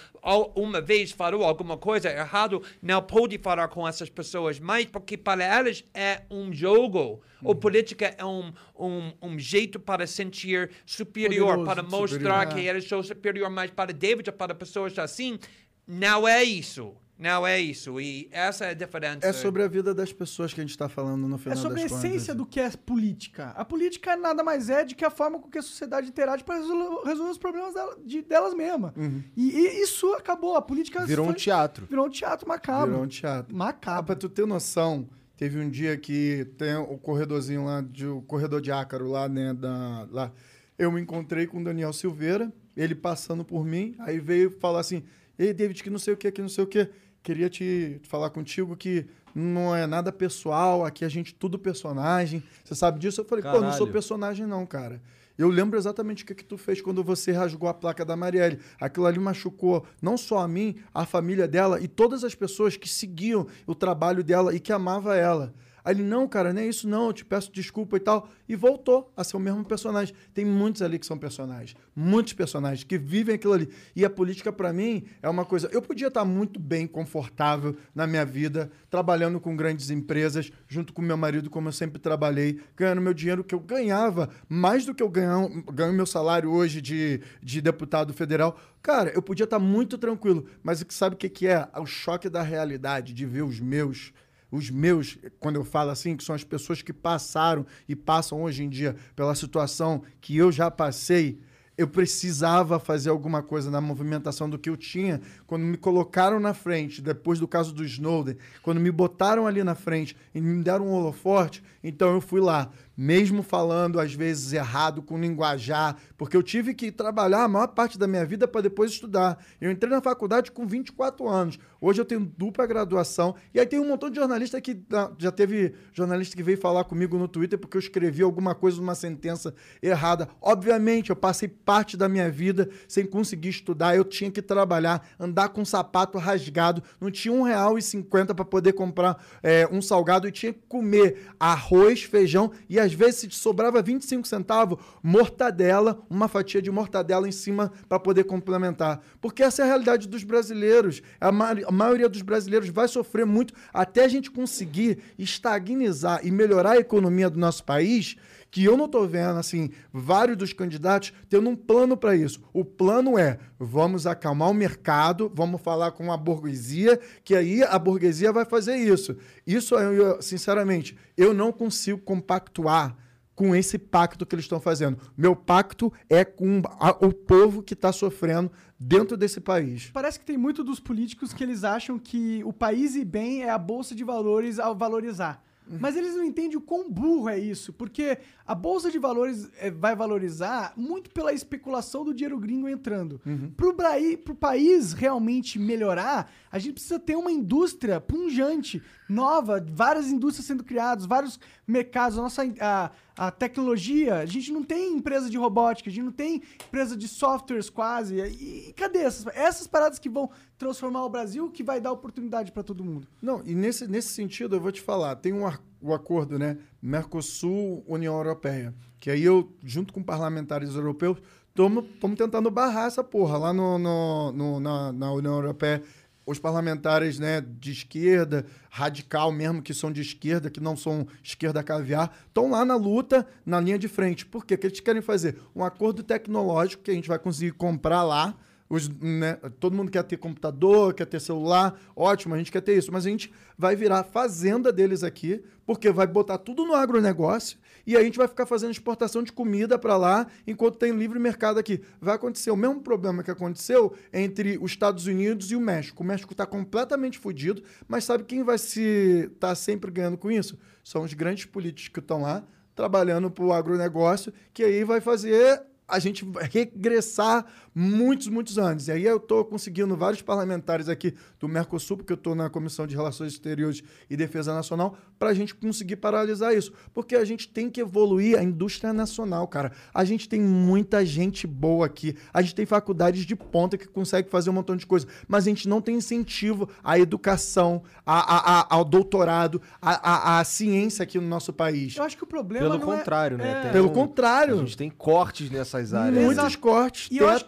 uma 0.54 0.80
vez 0.80 1.12
falou 1.12 1.44
alguma 1.44 1.76
coisa 1.76 2.12
errado, 2.12 2.62
não 2.80 3.02
pode 3.02 3.40
falar 3.40 3.70
com 3.70 3.88
essas 3.88 4.08
pessoas 4.08 4.60
mais, 4.60 4.86
porque 4.86 5.18
para 5.18 5.44
elas 5.44 5.84
é 5.96 6.22
um 6.30 6.54
jogo. 6.54 7.20
O 7.42 7.56
política 7.56 8.14
é 8.16 8.24
um, 8.24 8.54
um, 8.78 9.14
um 9.20 9.40
jeito 9.40 9.80
para 9.80 10.06
sentir 10.06 10.70
superior, 10.86 11.58
Poderoso, 11.58 11.66
para 11.66 11.82
mostrar 11.82 12.44
superior. 12.44 12.54
que 12.54 12.70
eles 12.70 12.88
são 12.88 13.02
superior, 13.02 13.50
mas 13.50 13.72
para 13.72 13.92
David, 13.92 14.32
para 14.34 14.54
pessoas 14.54 14.96
assim, 15.00 15.40
não 15.88 16.28
é 16.28 16.44
isso. 16.44 16.96
Não 17.22 17.46
é 17.46 17.60
isso. 17.60 18.02
E 18.02 18.28
essa 18.32 18.66
é 18.66 18.70
a 18.72 18.74
diferença. 18.74 19.20
É 19.28 19.32
sobre 19.32 19.62
a 19.62 19.68
vida 19.68 19.94
das 19.94 20.12
pessoas 20.12 20.54
que 20.54 20.60
a 20.60 20.64
gente 20.64 20.76
tá 20.78 20.90
falando 20.90 21.28
no 21.28 21.36
É 21.36 21.40
final 21.40 21.58
sobre 21.58 21.80
a 21.80 21.84
das 21.84 21.92
contas. 21.92 22.04
essência 22.06 22.34
do 22.34 22.46
que 22.46 22.60
é 22.60 22.70
política. 22.72 23.50
A 23.56 23.64
política 23.64 24.16
nada 24.18 24.44
mais 24.44 24.70
é 24.70 24.84
do 24.84 24.96
que 24.96 25.06
a 25.06 25.10
forma 25.12 25.40
com 25.40 25.50
que 25.50 25.58
a 25.60 25.62
sociedade 25.62 26.08
interage 26.08 26.44
para 26.44 26.56
resolver, 26.56 27.08
resolver 27.08 27.32
os 27.32 27.38
problemas 27.38 27.74
dela- 27.76 27.96
de- 28.04 28.22
delas 28.24 28.54
mesmas. 28.54 28.92
Uhum. 28.98 29.24
E, 29.38 29.52
e 29.52 29.84
isso 29.84 30.12
acabou. 30.14 30.56
A 30.56 30.62
política 30.62 31.06
Virou 31.06 31.26
um 31.26 31.30
foi- 31.30 31.38
teatro. 31.38 31.86
Virou 31.88 32.08
um 32.08 32.10
teatro 32.10 32.48
macabro. 32.48 32.90
Virou 32.92 33.04
um 33.06 33.08
teatro. 33.08 33.56
Ah, 33.56 33.58
Macabro. 33.58 34.06
pra 34.06 34.16
tu 34.16 34.28
ter 34.28 34.48
noção, 34.48 35.08
teve 35.38 35.60
um 35.60 35.70
dia 35.70 35.96
que 35.98 36.46
tem 36.58 36.76
o 36.76 36.98
corredorzinho 36.98 37.66
lá, 37.66 37.82
de, 37.82 38.08
o 38.08 38.22
corredor 38.24 38.60
de 38.62 38.72
Ácaro 38.72 39.08
lá, 39.08 39.30
né, 39.30 39.54
da, 39.54 40.08
lá. 40.12 40.32
Eu 40.78 40.92
me 40.92 41.00
encontrei 41.00 41.46
com 41.46 41.60
o 41.60 41.64
Daniel 41.64 41.94
Silveira, 41.94 42.52
ele 42.76 42.96
passando 42.96 43.46
por 43.46 43.64
mim, 43.64 43.96
aí 44.00 44.20
veio 44.20 44.50
falar 44.60 44.80
assim, 44.80 45.04
ei, 45.38 45.54
David, 45.54 45.84
que 45.84 45.90
não 45.90 46.00
sei 46.00 46.14
o 46.14 46.18
que, 46.18 46.32
que 46.32 46.42
não 46.42 46.50
sei 46.50 46.64
o 46.64 46.68
que, 46.68 46.90
queria 47.24 47.50
te 47.50 48.00
falar 48.04 48.30
contigo 48.30 48.76
que 48.76 49.06
não 49.34 49.76
é 49.76 49.88
nada 49.88 50.12
pessoal, 50.12 50.86
aqui 50.86 51.06
a 51.06 51.10
gente 51.10 51.34
tudo 51.34 51.58
personagem, 51.58 52.44
você 52.64 52.76
sabe 52.76 53.00
disso? 53.00 53.22
Eu 53.22 53.26
falei, 53.26 53.44
pô, 53.44 53.54
não 53.54 53.72
sou 53.72 53.80
Caralho. 53.80 53.92
personagem 53.92 54.46
não, 54.46 54.66
cara. 54.66 55.02
Eu 55.38 55.50
lembro 55.50 55.78
exatamente 55.80 56.24
o 56.24 56.28
que, 56.28 56.36
que 56.36 56.44
tu 56.44 56.58
fez 56.58 56.82
quando 56.82 57.04
você 57.04 57.32
rasgou 57.32 57.68
a 57.68 57.74
placa 57.74 58.06
da 58.06 58.16
Marielle. 58.16 58.60
Aquilo 58.80 59.06
ali 59.06 59.18
machucou 59.18 59.86
não 60.02 60.18
só 60.18 60.40
a 60.40 60.48
mim, 60.48 60.76
a 60.94 61.06
família 61.06 61.48
dela 61.48 61.80
e 61.82 61.88
todas 61.88 62.24
as 62.24 62.36
pessoas 62.36 62.78
que 62.78 62.88
seguiam 62.88 63.48
o 63.66 63.74
trabalho 63.74 64.24
dela 64.24 64.54
e 64.54 64.60
que 64.60 64.72
amava 64.72 65.16
ela. 65.16 65.54
Aí 65.84 65.96
ele, 65.96 66.04
não, 66.04 66.28
cara, 66.28 66.54
nem 66.54 66.70
isso 66.70 66.88
não, 66.88 67.08
eu 67.08 67.14
te 67.14 67.26
peço 67.26 67.52
desculpa 67.52 67.98
e 67.98 68.00
tal. 68.00 68.30
E 68.48 68.56
voltou 68.56 69.12
a 69.16 69.24
ser 69.24 69.38
o 69.38 69.40
mesmo 69.40 69.64
personagem. 69.66 70.14
Tem 70.34 70.46
muitos 70.46 70.82
ali 70.82 71.00
que 71.00 71.06
são 71.06 71.18
personagens. 71.18 71.76
Muitos 71.96 72.34
personagens 72.34 72.84
que 72.84 72.98
vivem 72.98 73.36
aquilo 73.36 73.54
ali. 73.54 73.70
E 73.96 74.06
a 74.06 74.10
política, 74.10 74.52
pra 74.52 74.72
mim, 74.72 75.04
é 75.22 75.30
uma 75.30 75.46
coisa. 75.46 75.70
Eu 75.72 75.82
podia 75.82 76.08
estar 76.08 76.26
muito 76.26 76.60
bem, 76.60 76.86
confortável 76.88 77.76
na 77.96 78.06
minha 78.06 78.26
vida, 78.26 78.72
trabalhando 78.90 79.40
com 79.40 79.56
grandes 79.56 79.90
empresas, 79.90 80.52
junto 80.68 80.94
com 80.94 81.02
meu 81.02 81.18
marido, 81.18 81.50
como 81.50 81.68
eu 81.68 81.74
sempre 81.74 82.00
trabalhei, 82.00 82.60
ganhando 82.76 83.02
meu 83.02 83.14
dinheiro 83.14 83.44
que 83.44 83.56
eu 83.56 83.60
ganhava, 83.60 84.30
mais 84.48 84.86
do 84.86 84.94
que 84.94 85.02
eu 85.02 85.10
ganho, 85.10 85.64
ganho 85.74 85.94
meu 85.94 86.06
salário 86.06 86.52
hoje 86.52 86.82
de, 86.82 87.22
de 87.42 87.62
deputado 87.62 88.14
federal. 88.14 88.60
Cara, 88.82 89.12
eu 89.12 89.22
podia 89.22 89.44
estar 89.44 89.60
muito 89.60 89.98
tranquilo. 89.98 90.46
Mas 90.64 90.84
sabe 90.90 91.16
o 91.16 91.18
que, 91.18 91.30
que 91.30 91.48
é? 91.48 91.68
O 91.78 91.86
choque 91.86 92.30
da 92.30 92.42
realidade, 92.42 93.14
de 93.14 93.26
ver 93.26 93.44
os 93.44 93.60
meus 93.60 94.12
os 94.52 94.70
meus, 94.70 95.18
quando 95.40 95.56
eu 95.56 95.64
falo 95.64 95.92
assim, 95.92 96.18
que 96.18 96.24
são 96.24 96.36
as 96.36 96.44
pessoas 96.44 96.82
que 96.82 96.92
passaram 96.92 97.66
e 97.88 97.96
passam 97.96 98.44
hoje 98.44 98.64
em 98.64 98.70
dia 98.70 98.96
pela 99.16 99.34
situação 99.34 100.04
que 100.20 100.36
eu 100.36 100.52
já 100.52 100.70
passei, 100.70 101.40
eu 101.78 101.88
precisava 101.88 102.78
fazer 102.78 103.10
alguma 103.10 103.42
coisa 103.42 103.72
na 103.72 103.82
movimentação 103.82 104.50
do 104.50 104.60
que 104.60 104.70
eu 104.70 104.78
tinha. 104.78 105.22
Quando 105.48 105.64
me 105.64 105.78
colocaram 105.78 106.40
na 106.40 106.54
frente, 106.54 107.02
depois 107.02 107.40
do 107.40 107.48
caso 107.48 107.74
do 107.74 107.84
Snowden, 107.84 108.38
quando 108.62 108.80
me 108.80 108.92
botaram 108.92 109.48
ali 109.48 109.64
na 109.64 109.74
frente 109.74 110.16
e 110.36 110.42
me 110.42 110.62
deram 110.64 110.88
um 110.88 110.92
holoforte, 110.92 111.64
então 111.84 112.14
eu 112.14 112.22
fui 112.22 112.42
lá, 112.42 112.72
mesmo 113.02 113.42
falando 113.42 114.00
às 114.00 114.14
vezes 114.14 114.54
errado 114.54 115.02
com 115.02 115.20
linguajar, 115.20 115.98
porque 116.16 116.38
eu 116.38 116.44
tive 116.44 116.72
que 116.76 116.92
trabalhar 116.92 117.44
a 117.44 117.48
maior 117.48 117.70
parte 117.70 117.98
da 117.98 118.06
minha 118.06 118.24
vida 118.24 118.48
para 118.48 118.62
depois 118.62 118.92
estudar. 118.92 119.44
Eu 119.60 119.72
entrei 119.72 119.92
na 119.92 120.00
faculdade 120.00 120.52
com 120.52 120.68
24 120.68 121.28
anos. 121.28 121.58
Hoje 121.84 122.00
eu 122.00 122.06
tenho 122.06 122.32
dupla 122.38 122.68
graduação. 122.68 123.34
E 123.56 123.60
aí 123.60 123.66
tem 123.66 123.80
um 123.80 123.88
montão 123.88 124.08
de 124.08 124.18
jornalista 124.18 124.62
que 124.62 124.80
já 125.18 125.32
teve 125.32 125.74
jornalista 125.92 126.36
que 126.36 126.44
veio 126.44 126.60
falar 126.60 126.84
comigo 126.84 127.18
no 127.18 127.28
Twitter 127.28 127.58
porque 127.58 127.76
eu 127.76 127.80
escrevi 127.80 128.22
alguma 128.22 128.54
coisa 128.54 128.78
numa 128.78 128.94
sentença 128.94 129.52
errada. 129.82 130.30
Obviamente, 130.40 131.10
eu 131.10 131.16
passei 131.16 131.48
parte 131.48 131.98
da 131.98 132.08
minha 132.08 132.30
vida 132.30 132.70
sem 132.88 133.04
conseguir 133.04 133.50
estudar. 133.50 133.96
Eu 133.96 134.06
tinha 134.06 134.30
que 134.30 134.44
trabalhar, 134.44 135.10
andar 135.20 135.50
com 135.50 135.66
sapato 135.66 136.20
rasgado. 136.20 136.84
Não 137.00 137.10
tinha 137.10 137.34
um 137.34 137.42
real 137.42 137.80
e 137.80 137.82
cinquenta 137.82 138.36
para 138.36 138.46
poder 138.46 138.74
comprar 138.74 139.20
é, 139.42 139.68
um 139.72 139.82
salgado 139.82 140.28
e 140.28 140.32
tinha 140.32 140.54
que 140.54 140.62
comer 140.70 141.32
arroz, 141.40 142.04
feijão 142.04 142.52
e 142.70 142.80
às 142.92 142.94
vezes 142.94 143.20
se 143.22 143.32
sobrava 143.32 143.82
25 143.82 144.28
centavos, 144.28 144.78
mortadela, 145.02 146.04
uma 146.10 146.28
fatia 146.28 146.62
de 146.62 146.70
mortadela 146.70 147.28
em 147.28 147.32
cima 147.32 147.72
para 147.88 148.00
poder 148.00 148.26
complementar. 148.26 149.02
Porque 149.22 149.42
essa 149.42 149.62
é 149.62 149.66
a 149.66 149.68
realidade 149.68 150.08
dos 150.08 150.24
brasileiros. 150.24 151.02
A, 151.20 151.32
ma 151.32 151.52
a 151.52 151.72
maioria 151.72 152.10
dos 152.10 152.22
brasileiros 152.22 152.70
vai 152.70 152.88
sofrer 152.88 153.26
muito 153.26 153.54
até 153.74 154.04
a 154.04 154.08
gente 154.08 154.30
conseguir 154.30 155.00
estagnizar 155.18 156.20
e 156.24 156.32
melhorar 156.32 156.72
a 156.72 156.78
economia 156.78 157.30
do 157.30 157.40
nosso 157.40 157.64
país, 157.64 158.18
que 158.52 158.66
eu 158.66 158.76
não 158.76 158.86
estou 158.86 159.08
vendo, 159.08 159.40
assim, 159.40 159.70
vários 159.94 160.38
dos 160.38 160.52
candidatos 160.52 161.14
tendo 161.30 161.50
um 161.50 161.56
plano 161.56 161.96
para 161.96 162.16
isso. 162.16 162.42
O 162.52 162.66
plano 162.66 163.18
é, 163.18 163.40
vamos 163.58 164.06
acalmar 164.06 164.50
o 164.50 164.54
mercado, 164.54 165.32
vamos 165.34 165.62
falar 165.62 165.92
com 165.94 166.12
a 166.12 166.18
burguesia, 166.18 167.00
que 167.24 167.34
aí 167.34 167.64
a 167.64 167.80
burguesia 167.80 168.34
vai 168.34 168.44
fazer 168.44 168.76
isso. 168.76 169.16
Isso, 169.48 169.74
eu, 169.76 170.22
sinceramente, 170.22 170.98
eu 171.16 171.34
não 171.34 171.52
consigo 171.54 172.00
compactuar 172.00 172.98
com 173.34 173.56
esse 173.56 173.78
pacto 173.78 174.26
que 174.26 174.36
eles 174.36 174.44
estão 174.46 174.60
fazendo. 174.60 174.98
Meu 175.18 175.34
pacto 175.36 175.92
é 176.10 176.26
com 176.26 176.62
a- 176.80 176.98
o 177.04 177.14
povo 177.14 177.64
que 177.64 177.74
está 177.74 177.92
sofrendo 177.94 178.52
dentro 178.78 179.16
desse 179.16 179.40
país. 179.40 179.90
Parece 179.94 180.20
que 180.20 180.26
tem 180.26 180.38
muito 180.38 180.64
dos 180.64 180.80
políticos 180.80 181.34
que 181.34 181.42
eles 181.44 181.64
acham 181.64 181.98
que 181.98 182.44
o 182.44 182.52
país 182.52 182.96
e 182.96 183.06
bem 183.06 183.44
é 183.44 183.50
a 183.50 183.58
bolsa 183.58 183.96
de 183.96 184.04
valores 184.04 184.60
ao 184.60 184.76
valorizar. 184.76 185.42
Mas 185.80 185.96
eles 185.96 186.16
não 186.16 186.26
entendem 186.26 186.58
o 186.58 186.62
quão 186.62 186.92
burro 186.92 187.30
é 187.30 187.40
isso, 187.40 187.72
porque 187.72 188.18
a 188.52 188.56
bolsa 188.56 188.92
de 188.92 189.00
valores 189.00 189.50
eh, 189.60 189.72
vai 189.72 189.96
valorizar 189.96 190.74
muito 190.76 191.10
pela 191.12 191.32
especulação 191.32 192.04
do 192.04 192.14
dinheiro 192.14 192.38
gringo 192.38 192.68
entrando. 192.68 193.22
Pro, 193.56 193.72
Braí, 193.74 194.18
pro 194.18 194.36
país 194.36 194.92
realmente 194.92 195.58
melhorar, 195.58 196.30
a 196.52 196.60
gente 196.60 196.74
precisa 196.74 197.00
ter 197.00 197.16
uma 197.16 197.32
indústria 197.32 198.02
punjante, 198.02 198.84
nova, 199.08 199.66
várias 199.72 200.08
indústrias 200.10 200.46
sendo 200.46 200.66
criadas, 200.66 201.06
vários 201.06 201.40
mercados, 201.66 202.18
a 202.20 202.22
nossa 202.22 202.42
a, 202.60 202.92
a 203.16 203.32
tecnologia, 203.32 204.16
a 204.18 204.26
gente 204.26 204.52
não 204.52 204.64
tem 204.64 204.96
empresa 204.96 205.30
de 205.30 205.38
robótica, 205.38 205.90
a 205.90 205.94
gente 205.94 206.04
não 206.04 206.12
tem 206.12 206.42
empresa 206.68 206.98
de 206.98 207.08
softwares 207.08 207.70
quase. 207.70 208.16
E, 208.18 208.70
e 208.70 208.74
cadê 208.74 209.00
essas, 209.00 209.34
essas 209.34 209.66
paradas 209.66 209.98
que 209.98 210.10
vão 210.10 210.30
transformar 210.58 211.06
o 211.06 211.10
Brasil, 211.10 211.50
que 211.50 211.64
vai 211.64 211.80
dar 211.80 211.94
oportunidade 211.94 212.52
para 212.52 212.64
todo 212.64 212.84
mundo? 212.84 213.08
Não, 213.22 213.42
e 213.46 213.56
nesse, 213.56 213.88
nesse 213.88 214.10
sentido, 214.10 214.58
eu 214.58 214.60
vou 214.60 214.74
te 214.74 214.82
falar, 214.82 215.16
tem 215.16 215.32
um 215.32 215.48
ar- 215.48 215.62
o 215.82 215.94
acordo, 215.94 216.38
né? 216.38 216.58
Mercosul-União 216.82 218.16
Europeia, 218.16 218.74
que 219.00 219.10
aí 219.10 219.24
eu, 219.24 219.52
junto 219.64 219.94
com 219.94 220.02
parlamentares 220.04 220.76
europeus, 220.76 221.18
estamos 221.50 221.86
tentando 222.18 222.50
barrar 222.50 222.88
essa 222.88 223.04
porra 223.04 223.38
lá 223.38 223.54
no, 223.54 223.78
no- 223.78 224.32
no- 224.32 224.60
na, 224.60 224.92
na 224.94 225.12
União 225.12 225.34
Europeia. 225.34 225.82
Os 226.26 226.38
parlamentares 226.38 227.18
né, 227.18 227.42
de 227.42 227.72
esquerda, 227.72 228.46
radical 228.70 229.32
mesmo, 229.32 229.62
que 229.62 229.74
são 229.74 229.92
de 229.92 230.02
esquerda, 230.02 230.52
que 230.52 230.60
não 230.62 230.78
são 230.78 231.08
esquerda 231.24 231.64
caviar, 231.64 232.16
estão 232.28 232.52
lá 232.52 232.64
na 232.64 232.76
luta, 232.76 233.28
na 233.46 233.60
linha 233.60 233.78
de 233.80 233.88
frente. 233.88 234.26
Por 234.26 234.46
quê? 234.46 234.56
Porque 234.56 234.68
eles 234.68 234.80
querem 234.80 235.02
fazer 235.02 235.38
um 235.56 235.64
acordo 235.64 236.04
tecnológico 236.04 236.84
que 236.84 236.92
a 236.92 236.94
gente 236.94 237.08
vai 237.10 237.18
conseguir 237.18 237.52
comprar 237.54 238.04
lá, 238.04 238.36
os, 238.72 238.88
né, 238.88 239.34
todo 239.60 239.76
mundo 239.76 239.92
quer 239.92 240.02
ter 240.04 240.16
computador, 240.16 240.94
quer 240.94 241.06
ter 241.06 241.20
celular, 241.20 241.78
ótimo, 241.94 242.34
a 242.34 242.38
gente 242.38 242.50
quer 242.50 242.62
ter 242.62 242.78
isso, 242.78 242.90
mas 242.90 243.06
a 243.06 243.10
gente 243.10 243.30
vai 243.58 243.76
virar 243.76 244.06
fazenda 244.06 244.72
deles 244.72 245.04
aqui, 245.04 245.44
porque 245.66 245.92
vai 245.92 246.08
botar 246.08 246.38
tudo 246.38 246.66
no 246.66 246.74
agronegócio 246.74 247.58
e 247.86 247.98
a 247.98 248.02
gente 248.02 248.18
vai 248.18 248.30
ficar 248.30 248.46
fazendo 248.46 248.72
exportação 248.72 249.24
de 249.24 249.34
comida 249.34 249.78
para 249.78 249.98
lá 249.98 250.26
enquanto 250.48 250.78
tem 250.78 250.94
livre 250.94 251.20
mercado 251.20 251.60
aqui. 251.60 251.82
Vai 252.00 252.16
acontecer 252.16 252.50
o 252.50 252.56
mesmo 252.56 252.80
problema 252.80 253.24
que 253.24 253.30
aconteceu 253.30 253.94
entre 254.14 254.58
os 254.58 254.72
Estados 254.72 255.06
Unidos 255.06 255.52
e 255.52 255.56
o 255.58 255.60
México. 255.60 256.02
O 256.02 256.06
México 256.06 256.32
está 256.32 256.46
completamente 256.46 257.20
fodido, 257.20 257.62
mas 257.90 258.06
sabe 258.06 258.24
quem 258.24 258.42
vai 258.42 258.58
se 258.58 259.30
estar 259.34 259.54
sempre 259.56 259.92
ganhando 259.92 260.18
com 260.18 260.32
isso? 260.32 260.58
São 260.82 261.04
os 261.04 261.14
grandes 261.14 261.44
políticos 261.44 261.90
que 261.90 262.00
estão 262.00 262.22
lá 262.22 262.42
trabalhando 262.74 263.30
para 263.30 263.44
o 263.44 263.52
agronegócio, 263.52 264.34
que 264.54 264.64
aí 264.64 264.86
vai 264.86 265.02
fazer 265.02 265.62
a 265.92 266.00
gente 266.00 266.26
regressar 266.50 267.46
muitos, 267.76 268.28
muitos 268.28 268.58
anos. 268.58 268.88
E 268.88 268.92
aí 268.92 269.04
eu 269.04 269.18
estou 269.18 269.44
conseguindo 269.44 269.96
vários 269.96 270.22
parlamentares 270.22 270.88
aqui 270.88 271.14
do 271.40 271.48
Mercosul, 271.48 271.98
porque 271.98 272.14
eu 272.14 272.18
estou 272.18 272.34
na 272.34 272.50
Comissão 272.50 272.88
de 272.88 272.96
Relações 272.96 273.34
Exteriores 273.34 273.84
e 274.10 274.16
Defesa 274.16 274.54
Nacional, 274.54 274.98
para 275.22 275.30
a 275.30 275.34
gente 275.36 275.54
conseguir 275.54 275.98
paralisar 275.98 276.52
isso. 276.52 276.74
Porque 276.96 277.16
a 277.16 277.24
gente 277.24 277.48
tem 277.48 277.70
que 277.70 277.80
evoluir 277.80 278.40
a 278.40 278.44
indústria 278.44 278.92
nacional, 278.92 279.48
cara. 279.48 279.72
A 279.94 280.04
gente 280.04 280.28
tem 280.28 280.42
muita 280.42 281.06
gente 281.06 281.46
boa 281.46 281.86
aqui. 281.86 282.16
A 282.34 282.42
gente 282.42 282.56
tem 282.56 282.66
faculdades 282.66 283.24
de 283.24 283.36
ponta 283.36 283.78
que 283.78 283.88
consegue 283.88 284.32
fazer 284.32 284.50
um 284.50 284.54
montão 284.54 284.76
de 284.76 284.88
coisa. 284.88 285.06
Mas 285.28 285.46
a 285.46 285.50
gente 285.50 285.70
não 285.70 285.80
tem 285.80 285.96
incentivo 285.98 286.68
à 286.84 286.98
educação, 286.98 287.84
a- 288.04 288.20
a- 288.36 288.60
a- 288.62 288.68
ao 288.72 288.84
doutorado, 288.84 289.62
à, 289.80 290.38
à- 290.38 290.40
à 290.40 290.44
ciência 290.44 291.04
aqui 291.04 291.20
no 291.20 291.28
nosso 291.28 291.54
país. 291.54 291.96
Eu 291.98 292.04
acho 292.04 292.18
que 292.18 292.24
o 292.24 292.28
problema 292.28 292.66
Pelo 292.72 292.80
não 292.80 292.92
é- 292.94 292.98
contrário, 292.98 293.38
né? 293.38 293.68
é- 293.68 293.72
Pelo 293.72 293.90
um- 293.92 293.94
contrário. 293.94 294.56
A 294.56 294.58
gente 294.58 294.76
tem 294.76 294.90
cortes 294.90 295.52
nessas 295.52 295.94
áreas. 295.94 296.16
Muitos 296.26 296.44
Exato. 296.46 296.58
cortes. 296.58 297.10
E 297.12 297.20
eu 297.20 297.30
acho, 297.30 297.46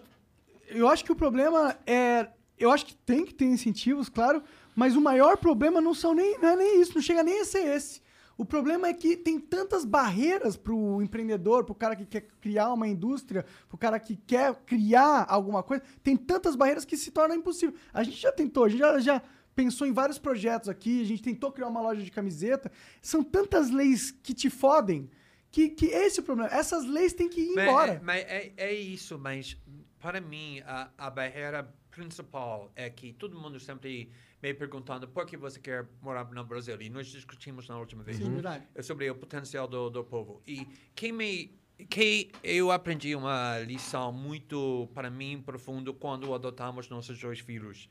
eu 0.70 0.88
acho 0.88 1.04
que 1.04 1.12
o 1.12 1.16
problema 1.16 1.76
é. 1.88 2.28
Eu 2.56 2.70
acho 2.72 2.86
que 2.86 2.96
tem 2.96 3.26
que 3.26 3.34
ter 3.34 3.46
incentivos, 3.46 4.08
claro, 4.10 4.42
mas 4.76 4.96
o 4.96 5.02
maior 5.02 5.38
problema 5.38 5.80
não 5.80 5.94
são 5.94 6.14
nem, 6.14 6.38
não 6.40 6.50
é 6.50 6.56
nem 6.56 6.82
isso, 6.82 6.96
não 6.96 7.02
chega 7.02 7.24
nem 7.24 7.42
a 7.42 7.46
ser 7.46 7.66
esse. 7.76 8.02
O 8.36 8.44
problema 8.44 8.88
é 8.88 8.94
que 8.94 9.16
tem 9.16 9.40
tantas 9.40 9.86
barreiras 9.86 10.58
pro 10.58 11.02
empreendedor, 11.02 11.64
pro 11.64 11.76
cara 11.76 11.96
que 11.96 12.06
quer 12.06 12.22
criar 12.42 12.74
uma 12.74 12.88
indústria, 12.88 13.46
pro 13.70 13.78
cara 13.78 14.00
que 14.00 14.16
quer 14.16 14.56
criar 14.66 15.26
alguma 15.30 15.62
coisa, 15.62 15.84
tem 16.02 16.18
tantas 16.18 16.56
barreiras 16.56 16.84
que 16.84 16.98
se 16.98 17.12
torna 17.12 17.36
impossível. 17.36 17.76
A 17.94 18.04
gente 18.04 18.18
já 18.18 18.32
tentou, 18.32 18.66
a 18.66 18.70
gente 18.70 18.80
já, 18.80 19.00
já 19.00 19.22
pensou 19.56 19.86
em 19.86 19.94
vários 19.94 20.18
projetos 20.18 20.68
aqui, 20.68 21.02
a 21.02 21.06
gente 21.06 21.22
tentou 21.22 21.52
criar 21.52 21.68
uma 21.68 21.82
loja 21.82 22.02
de 22.02 22.10
camiseta. 22.10 22.72
São 23.02 23.24
tantas 23.24 23.70
leis 23.70 24.10
que 24.10 24.34
te 24.34 24.50
fodem 24.50 25.10
que, 25.52 25.70
que 25.70 25.86
esse 25.86 26.20
é 26.20 26.24
o 26.24 26.26
problema. 26.26 26.52
Essas 26.52 26.84
leis 26.84 27.14
têm 27.14 27.30
que 27.30 27.40
ir 27.40 27.54
Mas 27.54 27.68
embora. 27.68 27.94
É, 27.94 28.00
mas 28.02 28.22
é, 28.24 28.54
é 28.58 28.74
isso, 28.74 29.20
mas 29.20 29.56
para 30.00 30.20
mim 30.20 30.60
a, 30.66 30.90
a 30.98 31.10
barreira 31.12 31.72
principal 31.92 32.72
é 32.76 32.90
que 32.90 33.14
todo 33.14 33.40
mundo 33.40 33.60
sempre 33.60 34.12
me 34.44 34.54
perguntando 34.54 35.08
por 35.08 35.26
que 35.26 35.38
você 35.38 35.58
quer 35.58 35.88
morar 36.02 36.30
no 36.30 36.44
Brasil. 36.44 36.76
E 36.82 36.90
nós 36.90 37.08
discutimos 37.08 37.66
na 37.70 37.78
última 37.78 38.04
vez. 38.04 38.18
Sim, 38.18 38.30
verdade. 38.30 38.68
É 38.76 38.82
sobre 38.82 39.10
o 39.10 39.16
potencial 39.16 39.70
do, 39.70 39.90
do 39.90 40.04
povo. 40.04 40.42
E 40.46 40.68
que 40.94 41.14
me 41.14 41.58
que 41.90 42.32
eu 42.44 42.70
aprendi 42.72 43.16
uma 43.16 43.58
lição 43.60 44.12
muito 44.12 44.88
para 44.94 45.10
mim 45.10 45.42
profundo 45.42 45.94
quando 45.94 46.34
adotamos 46.34 46.88
nossos 46.88 47.20
dois 47.20 47.40
filhos, 47.40 47.90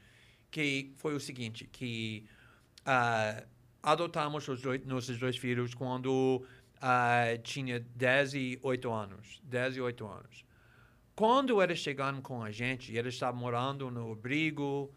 que 0.50 0.92
foi 0.98 1.14
o 1.14 1.20
seguinte, 1.20 1.68
que 1.72 2.24
ah, 2.86 3.42
adotamos 3.82 4.46
os 4.46 4.60
dois, 4.60 4.84
nossos 4.86 5.18
dois 5.18 5.36
filhos 5.36 5.74
quando 5.74 6.44
ah, 6.80 7.36
tinha 7.42 7.80
10 7.80 8.34
e 8.34 8.58
8 8.62 8.92
anos, 8.92 9.40
10 9.44 9.76
e 9.76 9.80
8 9.80 10.06
anos. 10.06 10.44
Quando 11.16 11.62
eles 11.62 11.78
chegaram 11.78 12.20
com 12.20 12.42
a 12.42 12.50
gente, 12.50 12.94
eles 12.94 13.14
estavam 13.14 13.40
morando 13.40 13.90
no 13.90 14.12
abrigo, 14.12 14.94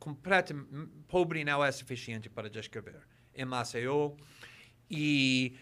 completamente 0.00 0.88
pobre 1.06 1.44
não 1.44 1.62
é 1.62 1.70
suficiente 1.70 2.28
para 2.28 2.48
descrever, 2.48 3.00
em 3.34 3.44
Maceió. 3.44 4.12
E 4.90 5.54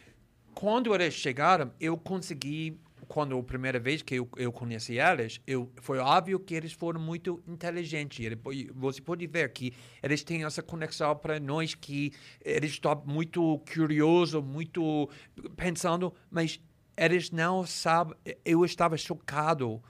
quando 0.54 0.94
eles 0.94 1.12
chegaram, 1.12 1.72
eu 1.80 1.98
consegui, 1.98 2.80
quando 3.08 3.36
a 3.36 3.42
primeira 3.42 3.78
vez 3.80 4.00
que 4.00 4.14
eu, 4.14 4.28
eu 4.36 4.52
conheci 4.52 4.98
eles, 4.98 5.40
eu, 5.46 5.70
foi 5.82 5.98
óbvio 5.98 6.38
que 6.38 6.54
eles 6.54 6.72
foram 6.72 7.00
muito 7.00 7.42
inteligentes. 7.46 8.24
Ele, 8.24 8.38
você 8.74 9.02
pode 9.02 9.26
ver 9.26 9.52
que 9.52 9.74
eles 10.02 10.22
têm 10.22 10.44
essa 10.44 10.62
conexão 10.62 11.14
para 11.16 11.40
nós, 11.40 11.74
que 11.74 12.12
eles 12.42 12.72
estão 12.72 13.02
muito 13.04 13.60
curiosos, 13.72 14.42
muito 14.42 15.10
pensando, 15.56 16.14
mas 16.30 16.60
eles 16.96 17.30
não 17.30 17.66
sabem. 17.66 18.16
Eu 18.44 18.64
estava 18.64 18.96
chocado 18.96 19.82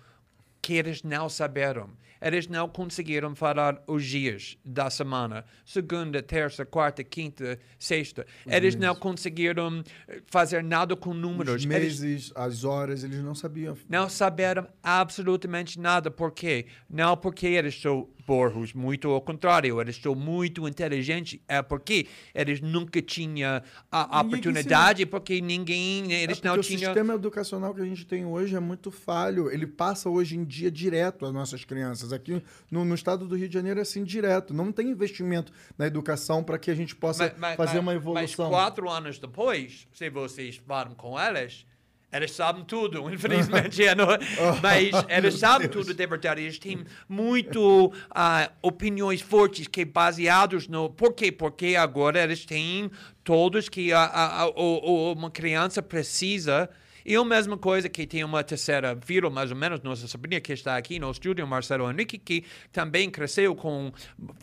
que 0.61 0.74
eles 0.74 1.03
não 1.03 1.28
saberam. 1.28 1.90
Eles 2.21 2.47
não 2.49 2.69
conseguiram 2.69 3.35
falar 3.35 3.83
os 3.87 4.05
dias 4.05 4.57
da 4.64 4.91
semana. 4.91 5.45
Segunda, 5.64 6.23
terça, 6.23 6.64
quarta, 6.64 7.03
quinta, 7.05 7.59
sexta. 7.79 8.27
eles 8.47 8.75
não 8.75 8.95
conseguiram 8.95 9.83
eh, 10.09 10.21
fazer 10.27 10.62
nada 10.62 10.97
com 10.97 11.14
números. 11.14 11.55
Os 11.57 11.64
Eles 11.64 12.01
meses, 12.01 12.33
as 12.35 12.64
horas, 12.64 13.05
eles 13.05 13.21
não 13.23 13.35
sabiam. 13.35 13.77
não 13.89 14.09
saberam 14.09 14.66
absolutamente 14.83 15.79
nada. 15.81 16.11
Por 16.11 16.33
quê? 16.33 16.66
Não 16.89 17.16
porque 17.16 17.47
eles 17.47 17.81
são 17.81 18.09
burros, 18.27 18.75
muito 18.75 19.09
ao 19.09 19.23
contrário, 19.23 19.81
eles 19.81 19.97
são 19.97 20.14
muito 20.14 20.69
inteligentes. 20.69 21.41
É 21.49 21.62
porque 21.62 22.07
eles 22.35 22.61
nunca 22.61 23.01
tinham 23.01 23.62
a 23.91 24.23
Ninguém 24.23 24.27
oportunidade, 24.29 25.07
porque 25.07 25.41
ninguém, 25.41 26.12
É 26.12 26.23
eles 26.25 26.37
porque 26.39 26.49
não 26.49 26.55
o 26.57 26.61
tinham... 26.61 26.79
sistema 26.81 27.14
educacional 27.14 27.75
que 27.75 27.81
a 27.81 27.85
gente 27.85 28.07
tem 28.07 28.27
hoje 28.27 28.55
é 28.55 28.61
muito 28.61 28.91
falho. 28.91 29.51
Ele 29.51 29.66
passa 29.66 30.11
hoje 30.11 30.37
em 30.37 30.45
dia 30.45 30.71
direto 30.71 31.25
às 31.25 31.33
nossas 31.33 31.64
crianças. 31.64 32.07
Aqui 32.12 32.42
no, 32.70 32.84
no 32.84 32.94
estado 32.94 33.26
do 33.26 33.36
Rio 33.36 33.48
de 33.48 33.54
Janeiro 33.54 33.78
é 33.78 33.82
assim 33.82 34.04
direto. 34.04 34.52
Não 34.54 34.70
tem 34.72 34.88
investimento 34.90 35.52
na 35.76 35.86
educação 35.86 36.42
para 36.42 36.59
que 36.59 36.70
a 36.70 36.74
gente 36.74 36.94
possa 36.96 37.30
fazer 37.56 37.78
uma 37.78 37.94
evolução. 37.94 38.50
Mas 38.50 38.59
quatro 38.61 38.88
anos 38.90 39.18
depois, 39.18 39.86
se 39.92 40.09
vocês 40.11 40.61
falam 40.66 40.94
com 40.94 41.18
eles, 41.20 41.66
eles 42.11 42.30
sabem 42.32 42.64
tudo, 42.64 43.09
infelizmente. 43.12 43.82
não- 43.94 44.06
mas 44.62 44.90
eles 45.09 45.34
sabem 45.38 45.68
tudo 45.68 45.92
de 45.92 46.06
verdade. 46.06 46.40
Eles 46.42 46.59
têm 46.59 46.84
muito 47.09 47.92
ah, 48.11 48.50
opiniões 48.62 49.20
fortes 49.20 49.66
que 49.66 49.84
baseados 49.84 50.68
no... 50.68 50.88
Por 50.90 51.12
quê? 51.12 51.30
Porque 51.30 51.76
agora 51.76 52.22
eles 52.22 52.44
têm 52.46 52.90
todos 53.22 53.68
que 53.68 53.92
a, 53.92 54.00
a, 54.04 54.40
a, 54.42 54.46
o- 54.48 55.12
uma 55.12 55.30
criança 55.30 55.82
precisa... 55.82 56.68
E 57.09 57.16
a 57.16 57.24
mesma 57.24 57.56
coisa 57.56 57.88
que 57.88 58.06
tem 58.06 58.22
uma 58.22 58.44
terceira 58.44 58.94
filha, 59.02 59.30
mais 59.30 59.50
ou 59.50 59.56
menos, 59.56 59.80
nossa 59.80 60.06
sobrinha 60.06 60.42
que 60.42 60.52
está 60.52 60.76
aqui 60.76 60.98
no 60.98 61.11
estúdio, 61.11 61.46
Marcelo 61.46 61.90
Henrique, 61.90 62.18
que 62.18 62.44
também 62.70 63.09
cresceu 63.09 63.56
com 63.56 63.90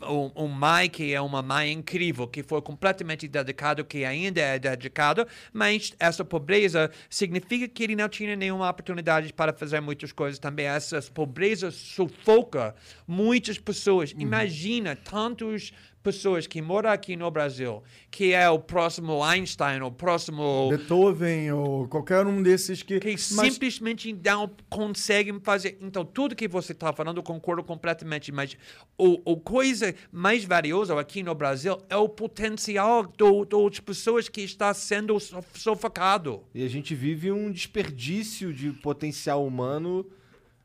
um, 0.02 0.32
um 0.36 0.48
mãe 0.48 0.90
que 0.90 1.14
é 1.14 1.22
uma 1.22 1.44
mãe 1.44 1.72
incrível, 1.72 2.28
que 2.28 2.42
foi 2.42 2.60
completamente 2.64 3.28
dedicado, 3.28 3.86
que 3.86 4.04
ainda 4.04 4.42
é 4.42 4.58
dedicado, 4.58 5.28
mas 5.54 5.94
essa 6.00 6.26
pobreza 6.26 6.90
significa 7.08 7.68
que 7.68 7.84
ele 7.84 7.96
não 7.96 8.10
tinha 8.10 8.36
nenhuma 8.36 8.68
oportunidade 8.68 9.32
para 9.32 9.54
fazer 9.54 9.80
muitas 9.80 10.12
coisas 10.12 10.40
também. 10.40 10.66
Essa 10.66 11.00
pobreza 11.14 11.70
sufoca 11.70 12.74
muitas 13.08 13.60
pessoas. 13.60 14.12
Imagina 14.18 14.96
tantos 14.96 15.72
pessoas 16.06 16.46
que 16.46 16.62
moram 16.62 16.92
aqui 16.92 17.16
no 17.16 17.32
Brasil, 17.32 17.82
que 18.12 18.32
é 18.32 18.48
o 18.48 18.60
próximo 18.60 19.24
Einstein, 19.24 19.82
o 19.82 19.92
próximo 19.92 20.70
Beethoven 20.70 21.52
ou 21.52 21.88
qualquer 21.88 22.28
um 22.28 22.44
desses 22.44 22.84
que. 22.84 23.00
que 23.00 23.18
simplesmente 23.18 24.14
não 24.14 24.52
conseguem 24.70 25.40
fazer. 25.40 25.80
Então, 25.82 26.06
tudo 26.06 26.36
que 26.36 26.48
você 26.48 26.74
está 26.74 26.94
falando, 26.94 27.18
eu 27.18 27.24
concordo 27.24 27.64
completamente, 27.64 28.32
mas 28.32 28.56
o, 28.96 29.20
o 29.26 29.38
coisa 29.38 29.96
mais 30.12 30.46
valiosa 30.46 31.00
aqui 31.00 31.24
no 31.24 31.34
Brasil 31.34 31.80
é 31.90 31.98
o 31.98 32.08
potencial 32.08 33.04
do, 33.18 33.44
das 33.44 33.80
pessoas 33.80 34.30
que 34.30 34.42
está 34.42 34.72
sendo 34.76 35.18
sufocado. 35.56 36.44
E 36.54 36.64
a 36.64 36.70
gente 36.70 36.94
vive 36.94 37.32
um 37.32 37.52
desperdício 37.52 38.54
de 38.54 38.70
potencial 38.74 39.44
humano 39.44 40.06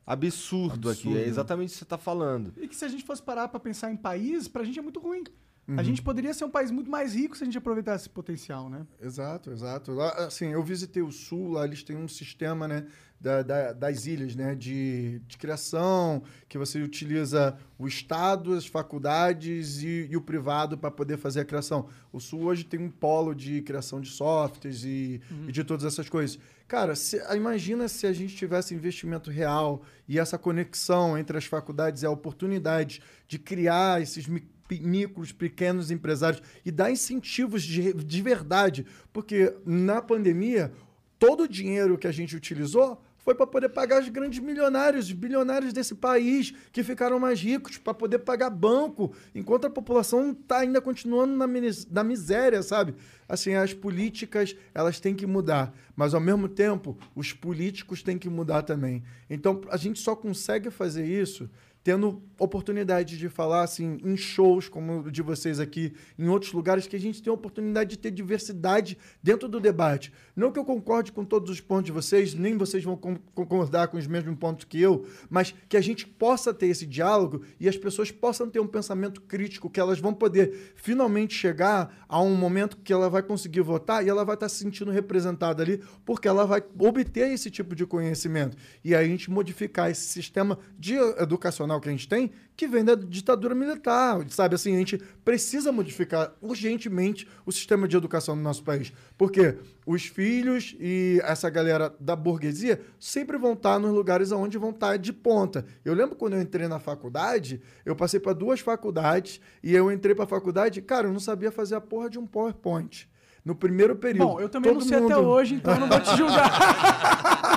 absurdo, 0.05 0.89
aqui. 0.89 1.15
É 1.17 1.25
exatamente 1.27 1.69
isso 1.69 1.77
que 1.79 1.83
você 1.85 1.89
tá 1.89 1.97
falando. 1.97 2.53
E 2.57 2.67
que 2.67 2.75
se 2.75 2.85
a 2.85 2.87
gente 2.87 3.03
fosse 3.03 3.21
parar 3.21 3.47
pra 3.47 3.59
pensar 3.59 3.91
em 3.91 3.95
país, 3.97 4.47
pra 4.47 4.63
gente 4.63 4.79
é 4.79 4.81
muito 4.81 4.99
ruim. 4.99 5.23
Uhum. 5.67 5.79
A 5.79 5.83
gente 5.83 6.01
poderia 6.01 6.33
ser 6.33 6.43
um 6.43 6.49
país 6.49 6.71
muito 6.71 6.89
mais 6.89 7.13
rico 7.13 7.37
se 7.37 7.43
a 7.43 7.45
gente 7.45 7.57
aproveitasse 7.57 8.03
esse 8.03 8.09
potencial, 8.09 8.67
né? 8.69 8.85
Exato, 8.99 9.51
exato. 9.51 9.91
Lá, 9.93 10.09
assim, 10.25 10.47
eu 10.47 10.63
visitei 10.63 11.03
o 11.03 11.11
Sul, 11.11 11.51
lá 11.51 11.65
eles 11.65 11.83
têm 11.83 11.95
um 11.95 12.07
sistema, 12.07 12.67
né, 12.67 12.87
da, 13.19 13.43
da- 13.43 13.71
das 13.71 14.07
ilhas, 14.07 14.35
né, 14.35 14.55
de, 14.55 15.19
de 15.27 15.37
criação, 15.37 16.23
que 16.49 16.57
você 16.57 16.81
utiliza 16.81 17.55
o 17.77 17.87
Estado, 17.87 18.53
as 18.55 18.65
faculdades 18.65 19.83
e, 19.83 20.07
e 20.09 20.17
o 20.17 20.21
privado 20.21 20.75
para 20.77 20.89
poder 20.89 21.17
fazer 21.17 21.41
a 21.41 21.45
criação. 21.45 21.87
O 22.11 22.19
Sul 22.19 22.41
hoje 22.41 22.63
tem 22.63 22.79
um 22.79 22.89
polo 22.89 23.35
de 23.35 23.61
criação 23.61 24.01
de 24.01 24.09
softwares 24.09 24.83
e, 24.83 25.21
e 25.47 25.51
de 25.51 25.63
todas 25.63 25.85
essas 25.85 26.09
coisas. 26.09 26.39
Cara, 26.71 26.95
se- 26.95 27.21
imagina 27.35 27.89
se 27.89 28.07
a 28.07 28.13
gente 28.13 28.33
tivesse 28.33 28.73
investimento 28.73 29.29
real 29.29 29.81
e 30.07 30.17
essa 30.17 30.37
conexão 30.37 31.17
entre 31.17 31.37
as 31.37 31.43
faculdades 31.43 32.01
e 32.01 32.05
a 32.05 32.09
oportunidade 32.09 33.01
de 33.27 33.37
criar 33.37 34.01
esses 34.01 34.25
micros, 34.69 35.33
pequenos 35.33 35.91
empresários 35.91 36.41
e 36.65 36.71
dar 36.71 36.89
incentivos 36.89 37.61
de, 37.61 37.91
de 37.93 38.21
verdade. 38.21 38.85
Porque 39.11 39.53
na 39.65 40.01
pandemia, 40.01 40.71
todo 41.19 41.43
o 41.43 41.47
dinheiro 41.47 41.97
que 41.97 42.07
a 42.07 42.11
gente 42.13 42.37
utilizou 42.37 43.03
foi 43.23 43.35
para 43.35 43.47
poder 43.47 43.69
pagar 43.69 44.01
os 44.01 44.09
grandes 44.09 44.39
milionários, 44.39 45.05
os 45.05 45.11
bilionários 45.11 45.73
desse 45.73 45.95
país, 45.95 46.53
que 46.71 46.83
ficaram 46.83 47.19
mais 47.19 47.39
ricos, 47.39 47.77
para 47.77 47.93
poder 47.93 48.19
pagar 48.19 48.49
banco, 48.49 49.13
enquanto 49.33 49.65
a 49.65 49.69
população 49.69 50.31
está 50.31 50.59
ainda 50.59 50.81
continuando 50.81 51.35
na, 51.35 51.47
na 51.89 52.03
miséria, 52.03 52.63
sabe? 52.63 52.95
Assim, 53.27 53.53
as 53.53 53.73
políticas, 53.73 54.55
elas 54.73 54.99
têm 54.99 55.15
que 55.15 55.25
mudar, 55.25 55.73
mas 55.95 56.13
ao 56.13 56.21
mesmo 56.21 56.49
tempo, 56.49 56.97
os 57.15 57.31
políticos 57.31 58.03
têm 58.03 58.17
que 58.17 58.29
mudar 58.29 58.63
também. 58.63 59.03
Então, 59.29 59.61
a 59.69 59.77
gente 59.77 59.99
só 59.99 60.15
consegue 60.15 60.69
fazer 60.69 61.05
isso 61.05 61.49
tendo 61.83 62.21
oportunidade 62.43 63.17
de 63.17 63.29
falar 63.29 63.63
assim 63.63 63.97
em 64.03 64.17
shows 64.17 64.67
como 64.67 65.01
o 65.01 65.11
de 65.11 65.21
vocês 65.21 65.59
aqui, 65.59 65.93
em 66.17 66.27
outros 66.27 66.53
lugares 66.53 66.87
que 66.87 66.95
a 66.95 66.99
gente 66.99 67.21
tem 67.21 67.29
a 67.29 67.33
oportunidade 67.33 67.91
de 67.91 67.97
ter 67.97 68.11
diversidade 68.11 68.97
dentro 69.21 69.47
do 69.47 69.59
debate. 69.59 70.11
Não 70.35 70.51
que 70.51 70.59
eu 70.59 70.65
concorde 70.65 71.11
com 71.11 71.23
todos 71.23 71.49
os 71.49 71.61
pontos 71.61 71.85
de 71.85 71.91
vocês, 71.91 72.33
nem 72.33 72.57
vocês 72.57 72.83
vão 72.83 72.95
con- 72.95 73.17
concordar 73.35 73.87
com 73.89 73.97
os 73.97 74.07
mesmos 74.07 74.35
pontos 74.37 74.65
que 74.65 74.81
eu, 74.81 75.05
mas 75.29 75.53
que 75.69 75.77
a 75.77 75.81
gente 75.81 76.07
possa 76.07 76.53
ter 76.53 76.67
esse 76.67 76.85
diálogo 76.85 77.43
e 77.59 77.67
as 77.67 77.77
pessoas 77.77 78.11
possam 78.11 78.49
ter 78.49 78.59
um 78.59 78.67
pensamento 78.67 79.21
crítico, 79.21 79.69
que 79.69 79.79
elas 79.79 79.99
vão 79.99 80.13
poder 80.13 80.73
finalmente 80.75 81.33
chegar 81.33 82.05
a 82.07 82.21
um 82.21 82.35
momento 82.35 82.77
que 82.77 82.91
ela 82.91 83.09
vai 83.09 83.21
conseguir 83.21 83.61
votar 83.61 84.05
e 84.05 84.09
ela 84.09 84.25
vai 84.25 84.35
estar 84.35 84.49
se 84.49 84.57
sentindo 84.57 84.91
representada 84.91 85.61
ali, 85.61 85.81
porque 86.05 86.27
ela 86.27 86.45
vai 86.45 86.63
obter 86.79 87.31
esse 87.31 87.51
tipo 87.51 87.75
de 87.75 87.85
conhecimento. 87.85 88.57
E 88.83 88.95
aí 88.95 89.05
a 89.05 89.07
gente 89.07 89.29
modificar 89.29 89.91
esse 89.91 90.05
sistema 90.07 90.57
de 90.77 90.95
educacional 90.95 91.79
que 91.79 91.89
a 91.89 91.91
gente 91.91 92.07
tem, 92.07 92.30
que 92.55 92.67
vem 92.67 92.83
da 92.83 92.95
ditadura 92.95 93.55
militar, 93.55 94.23
sabe? 94.29 94.55
Assim, 94.55 94.75
a 94.75 94.77
gente 94.77 94.97
precisa 95.23 95.71
modificar 95.71 96.33
urgentemente 96.41 97.27
o 97.45 97.51
sistema 97.51 97.87
de 97.87 97.97
educação 97.97 98.35
no 98.35 98.41
nosso 98.41 98.63
país. 98.63 98.93
Porque 99.17 99.57
os 99.85 100.05
filhos 100.05 100.75
e 100.79 101.19
essa 101.23 101.49
galera 101.49 101.93
da 101.99 102.15
burguesia 102.15 102.81
sempre 102.99 103.37
vão 103.37 103.53
estar 103.53 103.79
nos 103.79 103.91
lugares 103.91 104.31
onde 104.31 104.57
vão 104.57 104.69
estar 104.69 104.97
de 104.97 105.11
ponta. 105.11 105.65
Eu 105.83 105.93
lembro 105.93 106.15
quando 106.15 106.33
eu 106.33 106.41
entrei 106.41 106.67
na 106.67 106.79
faculdade, 106.79 107.61
eu 107.85 107.95
passei 107.95 108.19
para 108.19 108.33
duas 108.33 108.59
faculdades 108.59 109.41
e 109.63 109.73
eu 109.73 109.91
entrei 109.91 110.13
para 110.13 110.25
a 110.25 110.27
faculdade, 110.27 110.81
cara, 110.81 111.07
eu 111.07 111.13
não 111.13 111.19
sabia 111.19 111.51
fazer 111.51 111.75
a 111.75 111.81
porra 111.81 112.09
de 112.09 112.19
um 112.19 112.27
PowerPoint. 112.27 113.09
No 113.43 113.55
primeiro 113.55 113.95
período. 113.95 114.27
Bom, 114.27 114.39
eu 114.39 114.47
também 114.49 114.71
todo 114.71 114.81
não 114.81 114.87
sei 114.87 114.97
até 114.97 115.15
mundo- 115.15 115.27
hoje, 115.29 115.55
então 115.55 115.73
eu 115.73 115.79
não 115.79 115.87
vou 115.87 115.99
te 115.99 116.15
julgar. 116.17 116.51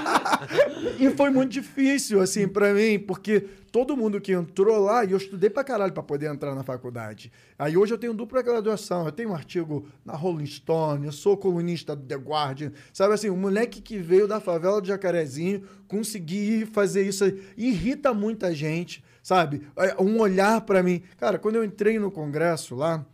E 0.98 1.10
foi 1.10 1.30
muito 1.30 1.50
difícil, 1.52 2.20
assim, 2.20 2.46
pra 2.46 2.72
mim, 2.72 2.98
porque 2.98 3.40
todo 3.72 3.96
mundo 3.96 4.20
que 4.20 4.32
entrou 4.32 4.78
lá, 4.78 5.04
e 5.04 5.10
eu 5.12 5.16
estudei 5.16 5.48
pra 5.50 5.64
caralho 5.64 5.92
pra 5.92 6.02
poder 6.02 6.26
entrar 6.30 6.54
na 6.54 6.62
faculdade. 6.62 7.32
Aí 7.58 7.76
hoje 7.76 7.92
eu 7.94 7.98
tenho 7.98 8.14
dupla 8.14 8.42
graduação, 8.42 9.04
eu 9.06 9.12
tenho 9.12 9.30
um 9.30 9.34
artigo 9.34 9.86
na 10.04 10.14
Rolling 10.14 10.46
Stone, 10.46 11.06
eu 11.06 11.12
sou 11.12 11.36
colunista 11.36 11.96
do 11.96 12.02
The 12.06 12.16
Guardian, 12.16 12.72
sabe 12.92 13.14
assim, 13.14 13.28
o 13.30 13.36
moleque 13.36 13.80
que 13.80 13.98
veio 13.98 14.28
da 14.28 14.38
favela 14.40 14.80
de 14.80 14.88
Jacarezinho 14.88 15.62
conseguir 15.88 16.66
fazer 16.66 17.02
isso, 17.06 17.24
irrita 17.56 18.12
muita 18.14 18.54
gente, 18.54 19.02
sabe? 19.22 19.62
É, 19.76 20.00
Um 20.00 20.20
olhar 20.20 20.60
pra 20.60 20.82
mim. 20.82 21.02
Cara, 21.16 21.38
quando 21.38 21.56
eu 21.56 21.64
entrei 21.64 21.98
no 21.98 22.10
congresso 22.10 22.74
lá, 22.74 23.04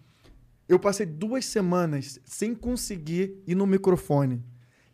eu 0.70 0.78
passei 0.78 1.04
duas 1.04 1.44
semanas 1.44 2.20
sem 2.24 2.54
conseguir 2.54 3.34
ir 3.44 3.56
no 3.56 3.66
microfone. 3.66 4.40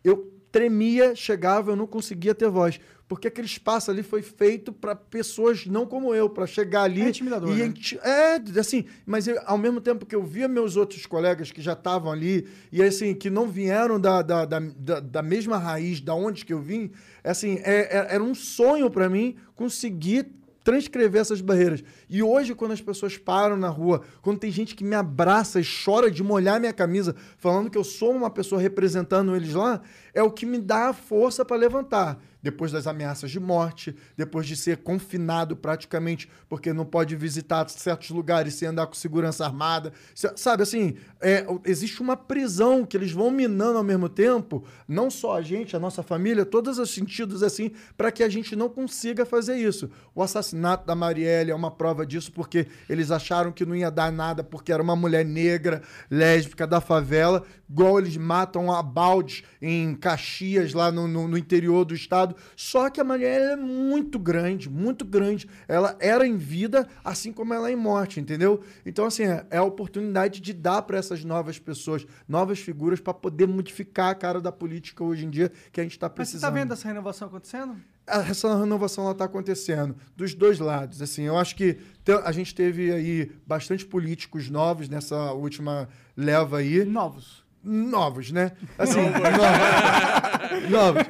Eu 0.03 0.33
tremia, 0.51 1.13
chegava, 1.15 1.69
eu 1.71 1.75
não 1.75 1.85
conseguia 1.85 2.33
ter 2.33 2.49
voz. 2.49 2.79
Porque 3.07 3.27
aquele 3.27 3.45
espaço 3.47 3.91
ali 3.91 4.01
foi 4.01 4.21
feito 4.23 4.73
para 4.73 4.95
pessoas 4.95 5.67
não 5.67 5.85
como 5.85 6.15
eu, 6.15 6.29
para 6.29 6.47
chegar 6.47 6.81
ali. 6.81 7.03
É 7.03 7.09
intimidador, 7.09 7.55
e 7.55 7.59
né? 7.67 7.73
É, 8.03 8.59
assim, 8.59 8.85
mas 9.05 9.27
eu, 9.27 9.39
ao 9.45 9.57
mesmo 9.57 9.79
tempo 9.79 10.03
que 10.05 10.15
eu 10.15 10.23
via 10.23 10.47
meus 10.47 10.75
outros 10.75 11.05
colegas 11.05 11.51
que 11.51 11.61
já 11.61 11.73
estavam 11.73 12.11
ali, 12.11 12.47
e 12.71 12.81
assim, 12.81 13.13
que 13.13 13.29
não 13.29 13.47
vieram 13.47 13.99
da, 13.99 14.21
da, 14.23 14.45
da, 14.45 14.59
da- 14.59 14.99
da 14.99 15.21
mesma 15.21 15.57
raiz 15.57 16.01
da 16.01 16.15
onde 16.15 16.43
que 16.43 16.51
eu 16.53 16.59
vim, 16.59 16.89
assim, 17.23 17.59
é- 17.63 17.97
é- 17.97 18.07
era 18.15 18.23
um 18.23 18.33
sonho 18.35 18.89
para 18.89 19.07
mim 19.07 19.35
conseguir 19.55 20.25
transcrever 20.67 21.21
essas 21.21 21.39
barreiras. 21.39 21.81
E 22.09 22.21
hoje, 22.21 22.53
quando 22.53 22.73
as 22.73 22.81
pessoas 22.81 23.17
param 23.17 23.55
na 23.55 23.69
rua, 23.69 24.01
quando 24.21 24.37
tem 24.37 24.51
gente 24.51 24.75
que 24.75 24.83
me 24.83 24.95
abraça 24.95 25.61
e 25.61 25.63
chora 25.63 26.11
de 26.11 26.21
molhar 26.21 26.59
minha 26.59 26.73
camisa, 26.73 27.15
falando 27.37 27.69
que 27.69 27.77
eu 27.77 27.85
sou 27.85 28.11
uma 28.11 28.29
pessoa 28.29 28.59
representando 28.59 29.33
eles 29.33 29.53
lá, 29.53 29.79
é 30.13 30.21
o 30.21 30.29
que 30.29 30.45
me 30.45 30.57
dá 30.57 30.89
a 30.89 30.93
força 30.93 31.45
para 31.45 31.55
levantar. 31.55 32.21
Depois 32.49 32.71
das 32.71 32.87
ameaças 32.87 33.29
de 33.29 33.41
morte, 33.41 33.93
depois 34.15 34.47
de 34.47 34.55
ser 34.55 34.77
confinado 34.77 35.53
praticamente, 35.53 36.29
porque 36.47 36.71
não 36.71 36.85
pode 36.85 37.13
visitar 37.13 37.67
certos 37.67 38.09
lugares 38.09 38.53
sem 38.53 38.69
andar 38.69 38.87
com 38.87 38.93
segurança 38.93 39.43
armada. 39.45 39.91
Sa- 40.15 40.31
Sabe, 40.37 40.63
assim, 40.63 40.95
é, 41.19 41.45
existe 41.65 42.01
uma 42.01 42.15
prisão 42.15 42.85
que 42.85 42.95
eles 42.95 43.11
vão 43.11 43.29
minando 43.29 43.77
ao 43.77 43.83
mesmo 43.83 44.07
tempo, 44.07 44.63
não 44.87 45.11
só 45.11 45.35
a 45.35 45.41
gente, 45.41 45.75
a 45.75 45.79
nossa 45.79 46.01
família, 46.01 46.45
todos 46.45 46.79
os 46.79 46.89
sentidos, 46.89 47.43
assim, 47.43 47.69
para 47.97 48.13
que 48.13 48.23
a 48.23 48.29
gente 48.29 48.55
não 48.55 48.69
consiga 48.69 49.25
fazer 49.25 49.57
isso. 49.57 49.89
O 50.15 50.23
assassinato 50.23 50.87
da 50.87 50.95
Marielle 50.95 51.51
é 51.51 51.55
uma 51.55 51.69
prova 51.69 52.05
disso, 52.05 52.31
porque 52.31 52.65
eles 52.87 53.11
acharam 53.11 53.51
que 53.51 53.65
não 53.65 53.75
ia 53.75 53.91
dar 53.91 54.09
nada, 54.09 54.41
porque 54.41 54.71
era 54.71 54.81
uma 54.81 54.95
mulher 54.95 55.25
negra, 55.25 55.81
lésbica 56.09 56.65
da 56.65 56.79
favela, 56.79 57.43
igual 57.69 57.99
eles 57.99 58.15
matam 58.15 58.71
a 58.71 58.81
baldes 58.81 59.43
em 59.61 59.93
Caxias, 59.95 60.71
lá 60.73 60.89
no, 60.89 61.09
no- 61.09 61.27
no 61.27 61.37
interior 61.37 61.83
do 61.83 61.93
estado. 61.93 62.36
Só 62.55 62.89
que 62.89 62.99
a 62.99 63.03
Marielle 63.03 63.53
é 63.53 63.55
muito 63.55 64.17
grande, 64.19 64.69
muito 64.69 65.05
grande. 65.05 65.49
Ela 65.67 65.95
era 65.99 66.25
em 66.25 66.37
vida, 66.37 66.87
assim 67.03 67.31
como 67.31 67.53
ela 67.53 67.69
é 67.69 67.73
em 67.73 67.75
morte, 67.75 68.19
entendeu? 68.19 68.61
Então, 68.85 69.05
assim, 69.05 69.23
é, 69.23 69.45
é 69.49 69.57
a 69.57 69.63
oportunidade 69.63 70.39
de 70.39 70.53
dar 70.53 70.81
para 70.81 70.97
essas 70.97 71.23
novas 71.23 71.59
pessoas, 71.59 72.05
novas 72.27 72.59
figuras, 72.59 72.99
para 72.99 73.13
poder 73.13 73.47
modificar 73.47 74.09
a 74.09 74.15
cara 74.15 74.41
da 74.41 74.51
política 74.51 75.03
hoje 75.03 75.25
em 75.25 75.29
dia 75.29 75.51
que 75.71 75.79
a 75.79 75.83
gente 75.83 75.93
está 75.93 76.07
Mas 76.07 76.13
você 76.27 76.33
precisando. 76.33 76.41
tá 76.41 76.59
vendo 76.59 76.73
essa 76.73 76.87
renovação 76.87 77.27
acontecendo? 77.27 77.77
essa 78.07 78.57
renovação 78.57 79.11
está 79.11 79.25
acontecendo 79.25 79.95
dos 80.15 80.33
dois 80.33 80.59
lados. 80.59 81.01
Assim, 81.01 81.23
eu 81.23 81.37
acho 81.37 81.55
que 81.55 81.77
a 82.23 82.31
gente 82.31 82.55
teve 82.55 82.91
aí 82.91 83.31
bastante 83.45 83.85
políticos 83.85 84.49
novos 84.49 84.87
nessa 84.87 85.33
última 85.33 85.89
leva 86.15 86.59
aí. 86.59 86.85
Novos. 86.85 87.45
Novos, 87.67 88.31
né? 88.31 88.53
Assim, 88.77 89.01
novos. 89.01 90.69
novos. 90.71 91.03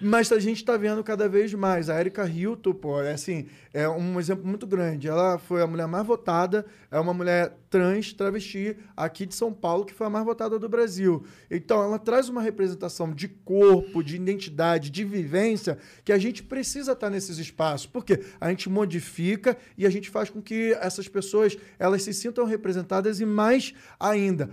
Mas 0.00 0.32
a 0.32 0.38
gente 0.38 0.64
tá 0.64 0.74
vendo 0.78 1.04
cada 1.04 1.28
vez 1.28 1.52
mais. 1.52 1.90
A 1.90 2.00
Erika 2.00 2.26
Hilton, 2.26 2.72
pô, 2.72 3.02
é 3.02 3.12
assim, 3.12 3.46
é 3.74 3.86
um 3.86 4.18
exemplo 4.18 4.46
muito 4.46 4.66
grande. 4.66 5.08
Ela 5.08 5.38
foi 5.38 5.60
a 5.60 5.66
mulher 5.66 5.86
mais 5.86 6.06
votada, 6.06 6.64
é 6.90 6.98
uma 6.98 7.12
mulher 7.12 7.54
trans, 7.68 8.14
travesti, 8.14 8.76
aqui 8.96 9.26
de 9.26 9.34
São 9.34 9.52
Paulo, 9.52 9.84
que 9.84 9.92
foi 9.92 10.06
a 10.06 10.10
mais 10.10 10.24
votada 10.24 10.58
do 10.58 10.68
Brasil. 10.68 11.24
Então, 11.50 11.82
ela 11.82 11.98
traz 11.98 12.30
uma 12.30 12.40
representação 12.40 13.12
de 13.12 13.28
corpo, 13.28 14.02
de 14.02 14.16
identidade, 14.16 14.90
de 14.90 15.04
vivência, 15.04 15.78
que 16.04 16.12
a 16.12 16.18
gente 16.18 16.42
precisa 16.42 16.92
estar 16.92 17.10
nesses 17.10 17.36
espaços. 17.36 17.86
Porque 17.86 18.24
a 18.40 18.48
gente 18.48 18.70
modifica 18.70 19.56
e 19.76 19.86
a 19.86 19.90
gente 19.90 20.08
faz 20.08 20.30
com 20.30 20.40
que 20.40 20.72
essas 20.80 21.06
pessoas 21.08 21.56
elas 21.78 22.02
se 22.02 22.14
sintam 22.14 22.46
representadas 22.46 23.20
e 23.20 23.26
mais 23.26 23.74
ainda. 23.98 24.48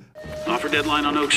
Offer 0.46 0.70
deadline 0.70 1.08
on 1.08 1.24
Oak 1.24 1.37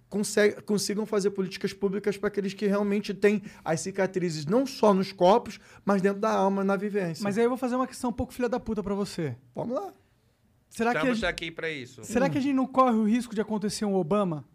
consegue- 0.11 0.61
consigam 0.61 1.05
fazer 1.07 1.31
políticas 1.31 1.73
públicas 1.73 2.17
para 2.17 2.27
aqueles 2.27 2.53
que 2.53 2.67
realmente 2.67 3.13
têm 3.13 3.41
as 3.65 3.79
cicatrizes 3.79 4.45
não 4.45 4.65
só 4.67 4.93
nos 4.93 5.11
corpos, 5.11 5.57
mas 5.83 6.01
dentro 6.03 6.19
da 6.19 6.29
alma, 6.31 6.63
na 6.63 6.75
vivência. 6.75 7.23
Mas 7.23 7.37
aí 7.37 7.45
eu 7.45 7.49
vou 7.49 7.57
fazer 7.57 7.75
uma 7.75 7.87
questão 7.87 8.11
um 8.11 8.13
pouco 8.13 8.33
filha 8.33 8.49
da 8.49 8.59
puta 8.59 8.83
pra 8.83 8.93
você. 8.93 9.35
Vamos 9.55 9.73
lá. 9.73 9.91
Será 10.69 10.91
que, 10.91 10.97
a 10.97 10.99
Estamos 11.01 11.17
gente, 11.19 11.25
aqui 11.29 11.49
para 11.51 11.69
isso. 11.69 12.03
será 12.03 12.29
que 12.29 12.37
a 12.37 12.41
gente 12.41 12.53
não 12.53 12.67
corre 12.67 12.95
o 12.95 13.03
risco 13.03 13.33
de 13.33 13.41
acontecer 13.41 13.85
um 13.85 13.95
Obama? 13.95 14.45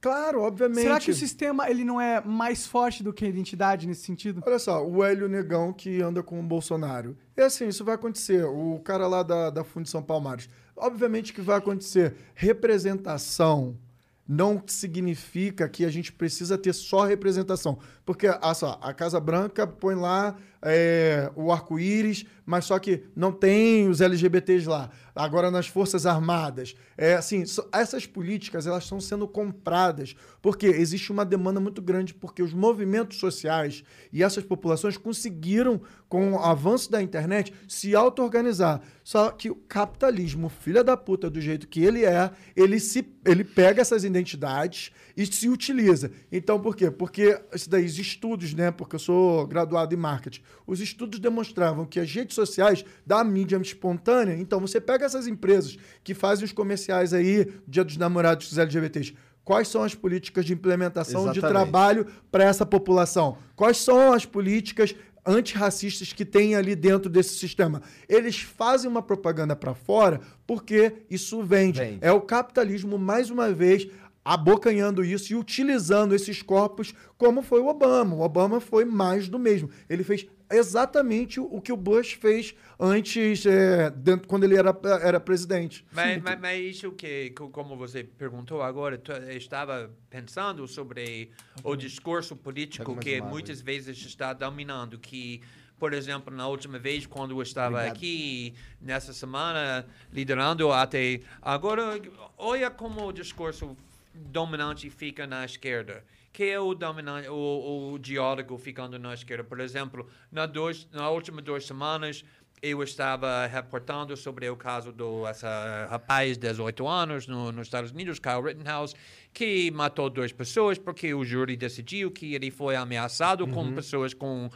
Claro, 0.00 0.42
obviamente. 0.42 0.82
Será 0.82 1.00
que 1.00 1.10
o 1.10 1.14
sistema 1.14 1.70
ele 1.70 1.82
não 1.82 1.98
é 1.98 2.20
mais 2.20 2.66
forte 2.66 3.02
do 3.02 3.10
que 3.10 3.24
a 3.24 3.28
identidade 3.28 3.86
nesse 3.86 4.02
sentido? 4.02 4.42
Olha 4.46 4.58
só, 4.58 4.86
o 4.86 5.02
Hélio 5.02 5.28
Negão 5.30 5.72
que 5.72 6.02
anda 6.02 6.22
com 6.22 6.38
o 6.38 6.42
Bolsonaro. 6.42 7.16
E 7.34 7.40
assim, 7.40 7.68
isso 7.68 7.82
vai 7.84 7.94
acontecer. 7.94 8.44
O 8.44 8.80
cara 8.84 9.06
lá 9.06 9.22
da, 9.22 9.48
da 9.48 9.64
Fundição 9.64 10.02
Palmares. 10.02 10.48
Obviamente 10.76 11.32
que 11.32 11.40
vai 11.40 11.56
acontecer. 11.56 12.14
Representação 12.34 13.78
não 14.26 14.62
significa 14.66 15.68
que 15.68 15.84
a 15.84 15.90
gente 15.90 16.12
precisa 16.12 16.56
ter 16.56 16.72
só 16.72 17.04
representação. 17.04 17.78
Porque 18.04 18.26
ah, 18.26 18.54
só, 18.54 18.78
a 18.82 18.92
Casa 18.94 19.20
Branca 19.20 19.66
põe 19.66 19.94
lá 19.94 20.36
é, 20.64 21.30
o 21.36 21.52
arco-íris, 21.52 22.24
mas 22.46 22.64
só 22.64 22.78
que 22.78 23.04
não 23.14 23.30
tem 23.30 23.88
os 23.88 24.00
LGBTs 24.00 24.66
lá. 24.66 24.90
Agora 25.14 25.50
nas 25.50 25.66
Forças 25.66 26.06
Armadas. 26.06 26.74
É 26.96 27.14
assim, 27.14 27.44
essas 27.72 28.06
políticas 28.06 28.66
elas 28.66 28.84
estão 28.84 29.00
sendo 29.00 29.28
compradas 29.28 30.16
porque 30.40 30.66
existe 30.66 31.12
uma 31.12 31.24
demanda 31.24 31.60
muito 31.60 31.82
grande 31.82 32.14
porque 32.14 32.42
os 32.42 32.52
movimentos 32.52 33.18
sociais 33.18 33.84
e 34.12 34.22
essas 34.22 34.42
populações 34.42 34.96
conseguiram 34.96 35.80
com 36.08 36.32
o 36.32 36.38
avanço 36.38 36.90
da 36.90 37.02
internet 37.02 37.52
se 37.68 37.94
auto-organizar. 37.94 38.80
Só 39.02 39.30
que 39.30 39.50
o 39.50 39.54
capitalismo, 39.54 40.48
filha 40.48 40.82
da 40.82 40.96
puta 40.96 41.28
do 41.28 41.40
jeito 41.40 41.68
que 41.68 41.84
ele 41.84 42.04
é, 42.04 42.30
ele 42.56 42.80
se 42.80 43.06
ele 43.24 43.44
pega 43.44 43.82
essas 43.82 44.04
identidades 44.04 44.90
e 45.16 45.26
se 45.26 45.48
utiliza. 45.48 46.10
Então, 46.30 46.60
por 46.60 46.74
quê? 46.74 46.90
Porque 46.90 47.40
isso 47.52 47.70
daí, 47.70 47.84
os 47.84 47.98
estudos, 47.98 48.52
né? 48.54 48.70
Porque 48.70 48.96
eu 48.96 49.00
sou 49.00 49.46
graduado 49.46 49.94
em 49.94 49.98
marketing. 49.98 50.42
Os 50.66 50.80
estudos 50.80 51.18
demonstravam 51.18 51.86
que 51.86 52.00
as 52.00 52.12
redes 52.12 52.34
sociais 52.34 52.84
da 53.06 53.22
mídia 53.22 53.56
espontânea, 53.56 54.34
então 54.34 54.60
você 54.60 54.80
pega 54.80 55.04
essas 55.04 55.26
empresas 55.26 55.76
que 56.02 56.14
fazem 56.14 56.44
os 56.44 56.52
comerciais 56.52 57.12
aí, 57.12 57.52
Dia 57.66 57.84
dos 57.84 57.96
Namorados 57.96 58.48
dos 58.48 58.58
LGBTs, 58.58 59.14
quais 59.44 59.68
são 59.68 59.82
as 59.82 59.94
políticas 59.94 60.44
de 60.44 60.52
implementação 60.52 61.30
de 61.30 61.38
Exatamente. 61.38 61.52
trabalho 61.52 62.06
para 62.30 62.44
essa 62.44 62.66
população? 62.66 63.38
Quais 63.54 63.76
são 63.76 64.12
as 64.12 64.24
políticas 64.24 64.94
antirracistas 65.26 66.12
que 66.12 66.24
tem 66.24 66.54
ali 66.54 66.74
dentro 66.74 67.08
desse 67.08 67.38
sistema? 67.38 67.82
Eles 68.08 68.40
fazem 68.40 68.90
uma 68.90 69.02
propaganda 69.02 69.54
para 69.54 69.74
fora 69.74 70.20
porque 70.46 71.04
isso 71.08 71.42
vende. 71.42 71.80
Vende. 71.80 71.98
É 72.00 72.12
o 72.12 72.20
capitalismo, 72.20 72.98
mais 72.98 73.30
uma 73.30 73.52
vez, 73.52 73.88
abocanhando 74.24 75.04
isso 75.04 75.32
e 75.32 75.36
utilizando 75.36 76.14
esses 76.14 76.40
corpos 76.42 76.94
como 77.18 77.42
foi 77.42 77.60
o 77.60 77.66
Obama. 77.68 78.14
O 78.16 78.20
Obama 78.22 78.60
foi 78.60 78.84
mais 78.84 79.28
do 79.28 79.38
mesmo. 79.38 79.68
Ele 79.88 80.02
fez 80.02 80.26
exatamente 80.50 81.40
o 81.40 81.60
que 81.60 81.72
o 81.72 81.76
Bush 81.76 82.12
fez 82.12 82.54
antes, 82.78 83.44
é, 83.44 83.90
dentro, 83.90 84.26
quando 84.28 84.44
ele 84.44 84.56
era, 84.56 84.74
era 85.02 85.18
presidente. 85.20 85.84
Mas, 85.92 86.22
mas, 86.22 86.40
mas 86.40 86.60
isso 86.60 86.92
que, 86.92 87.30
co- 87.30 87.48
como 87.50 87.76
você 87.76 88.04
perguntou 88.04 88.62
agora, 88.62 89.00
estava 89.30 89.90
pensando 90.08 90.66
sobre 90.68 91.30
o 91.62 91.74
discurso 91.76 92.34
político 92.36 92.92
mais 92.94 93.04
que 93.04 93.20
muitas 93.20 93.60
vezes 93.60 93.96
está 93.98 94.32
dominando, 94.32 94.98
que, 94.98 95.40
por 95.78 95.92
exemplo, 95.92 96.34
na 96.34 96.46
última 96.46 96.78
vez, 96.78 97.06
quando 97.06 97.32
eu 97.32 97.42
estava 97.42 97.76
Obrigado. 97.78 97.96
aqui, 97.96 98.54
nessa 98.80 99.12
semana, 99.12 99.86
liderando 100.12 100.70
até 100.72 101.20
agora, 101.42 102.00
olha 102.38 102.70
como 102.70 103.06
o 103.06 103.12
discurso 103.12 103.76
dominante 104.14 104.88
fica 104.90 105.26
na 105.26 105.44
esquerda? 105.44 106.04
Que 106.32 106.44
é 106.44 106.58
o 106.58 106.74
dominante, 106.74 107.28
o, 107.28 107.92
o 107.92 107.98
diálogo 107.98 108.56
ficando 108.58 108.98
na 108.98 109.14
esquerda? 109.14 109.44
Por 109.44 109.60
exemplo, 109.60 110.08
na, 110.30 110.46
dois, 110.46 110.88
na 110.92 111.08
última 111.10 111.40
duas 111.40 111.66
semanas, 111.66 112.24
eu 112.64 112.82
estava 112.82 113.46
reportando 113.46 114.16
sobre 114.16 114.48
o 114.48 114.56
caso 114.56 114.90
do 114.90 115.26
essa 115.26 115.86
rapaz 115.90 116.38
de 116.38 116.48
18 116.48 116.88
anos 116.88 117.26
no, 117.26 117.52
nos 117.52 117.66
Estados 117.66 117.90
Unidos, 117.90 118.18
Kyle 118.18 118.40
Rittenhouse, 118.42 118.94
que 119.34 119.70
matou 119.70 120.08
duas 120.08 120.32
pessoas 120.32 120.78
porque 120.78 121.12
o 121.12 121.24
júri 121.24 121.56
decidiu 121.56 122.10
que 122.10 122.34
ele 122.34 122.50
foi 122.50 122.74
ameaçado 122.74 123.46
com 123.46 123.70
pessoas 123.74 124.14
com, 124.14 124.48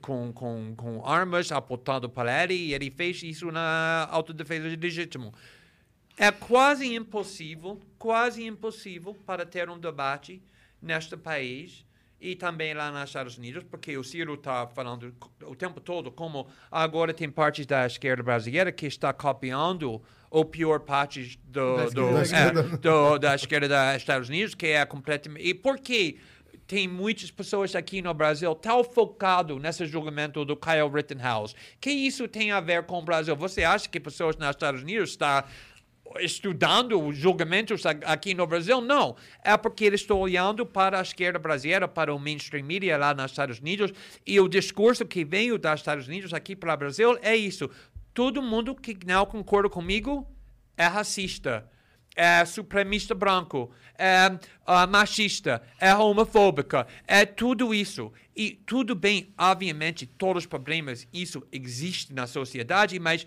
com, 0.00 0.32
com, 0.32 0.74
com 0.74 1.06
armas 1.06 1.52
apontando 1.52 2.08
para 2.08 2.42
ele 2.42 2.54
e 2.54 2.74
ele 2.74 2.90
fez 2.90 3.22
isso 3.22 3.52
na 3.52 4.08
autodefesa 4.10 4.66
legítimo. 4.76 5.32
É 6.16 6.30
quase 6.30 6.94
impossível, 6.94 7.80
quase 7.98 8.44
impossível 8.46 9.14
para 9.26 9.44
ter 9.44 9.68
um 9.68 9.78
debate 9.78 10.40
neste 10.80 11.16
país 11.16 11.84
e 12.20 12.36
também 12.36 12.72
lá 12.72 12.90
nos 12.92 13.10
Estados 13.10 13.36
Unidos, 13.36 13.64
porque 13.68 13.96
o 13.98 14.04
Ciro 14.04 14.34
está 14.34 14.66
falando 14.66 15.14
o 15.44 15.54
tempo 15.54 15.80
todo 15.80 16.10
como 16.12 16.46
agora 16.70 17.12
tem 17.12 17.28
partes 17.28 17.66
da 17.66 17.84
esquerda 17.86 18.22
brasileira 18.22 18.70
que 18.70 18.86
está 18.86 19.12
copiando 19.12 20.00
o 20.30 20.44
pior 20.44 20.80
parte 20.80 21.38
do, 21.44 21.90
do, 21.90 22.12
Da 22.14 22.22
esquerda. 22.22 22.60
é, 22.60 22.76
do- 22.78 23.18
da 23.18 23.34
esquerda 23.34 23.68
dos 23.68 23.96
Estados 23.96 24.28
Unidos, 24.28 24.54
que 24.54 24.66
é 24.68 24.86
completamente... 24.86 25.46
E 25.46 25.52
por 25.52 25.78
quê? 25.78 26.16
Tem 26.66 26.88
muitas 26.88 27.30
pessoas 27.30 27.74
aqui 27.76 28.00
no 28.00 28.14
Brasil 28.14 28.54
tão 28.54 28.82
focado 28.82 29.58
nesse 29.58 29.84
julgamento 29.84 30.44
do 30.46 30.56
Kyle 30.56 30.88
Rittenhouse. 30.90 31.54
Que 31.78 31.90
isso 31.90 32.26
tem 32.26 32.52
a 32.52 32.60
ver 32.60 32.84
com 32.84 32.98
o 33.00 33.02
Brasil? 33.02 33.36
Você 33.36 33.64
acha 33.64 33.86
que 33.88 34.00
pessoas 34.00 34.34
nos 34.36 34.48
Estados 34.48 34.80
Unidos 34.82 35.10
estão 35.10 35.44
estudando 36.20 37.12
julgamentos 37.12 37.84
aqui 37.86 38.34
no 38.34 38.46
Brasil? 38.46 38.80
Não. 38.80 39.16
É 39.42 39.56
porque 39.56 39.84
eles 39.84 40.00
estão 40.00 40.18
olhando 40.18 40.64
para 40.64 40.98
a 40.98 41.02
esquerda 41.02 41.38
brasileira, 41.38 41.88
para 41.88 42.14
o 42.14 42.18
mainstream 42.18 42.64
media 42.64 42.96
lá 42.96 43.14
nos 43.14 43.30
Estados 43.30 43.58
Unidos, 43.58 43.92
e 44.26 44.38
o 44.40 44.48
discurso 44.48 45.04
que 45.04 45.24
veio 45.24 45.58
dos 45.58 45.74
Estados 45.74 46.06
Unidos 46.06 46.32
aqui 46.32 46.54
para 46.54 46.74
o 46.74 46.76
Brasil 46.76 47.18
é 47.22 47.34
isso. 47.34 47.70
Todo 48.12 48.42
mundo 48.42 48.74
que 48.74 48.96
não 49.06 49.26
concorda 49.26 49.68
comigo 49.68 50.26
é 50.76 50.86
racista. 50.86 51.68
É 52.16 52.44
supremista 52.44 53.12
branco, 53.12 53.72
é 53.98 54.38
ah, 54.64 54.86
machista, 54.86 55.60
é 55.80 55.92
homofóbica, 55.96 56.86
é 57.08 57.26
tudo 57.26 57.74
isso. 57.74 58.12
E 58.36 58.52
tudo 58.52 58.94
bem, 58.94 59.34
obviamente, 59.36 60.06
todos 60.06 60.44
os 60.44 60.46
problemas, 60.46 61.08
isso 61.12 61.42
existe 61.50 62.12
na 62.12 62.28
sociedade, 62.28 63.00
mas 63.00 63.26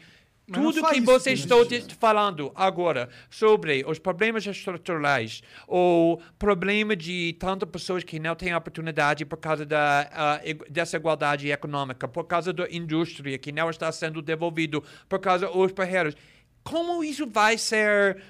Mas 0.50 0.62
tudo 0.62 0.88
que 0.88 1.02
você 1.02 1.34
está 1.34 1.56
falando 2.00 2.52
agora 2.56 3.10
sobre 3.30 3.84
os 3.86 4.00
problemas 4.00 4.46
estruturais, 4.46 5.42
o 5.68 6.20
problema 6.40 6.96
de 6.96 7.36
tantas 7.38 7.70
pessoas 7.70 8.04
que 8.04 8.18
não 8.18 8.34
têm 8.34 8.56
oportunidade 8.56 9.26
por 9.26 9.38
causa 9.38 9.66
da 9.66 10.40
ig- 10.46 10.64
desigualdade 10.70 11.52
econômica, 11.52 12.08
por 12.08 12.24
causa 12.24 12.54
da 12.54 12.66
indústria 12.72 13.38
que 13.38 13.52
não 13.52 13.70
está 13.70 13.92
sendo 13.92 14.22
devolvido, 14.22 14.82
por 15.10 15.20
causa 15.20 15.48
dos 15.48 15.72
barreiras. 15.74 16.16
Como 16.64 17.04
isso 17.04 17.28
vai 17.28 17.58
ser 17.58 18.22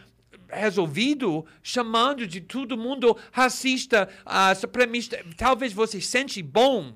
resolvido 0.50 1.46
chamando 1.62 2.26
de 2.26 2.42
todo 2.42 2.78
mundo 2.78 3.16
racista, 3.32 4.10
ah, 4.26 4.56
supremista? 4.56 5.24
Talvez 5.38 5.72
você 5.72 6.02
sente 6.02 6.42
bom 6.42 6.96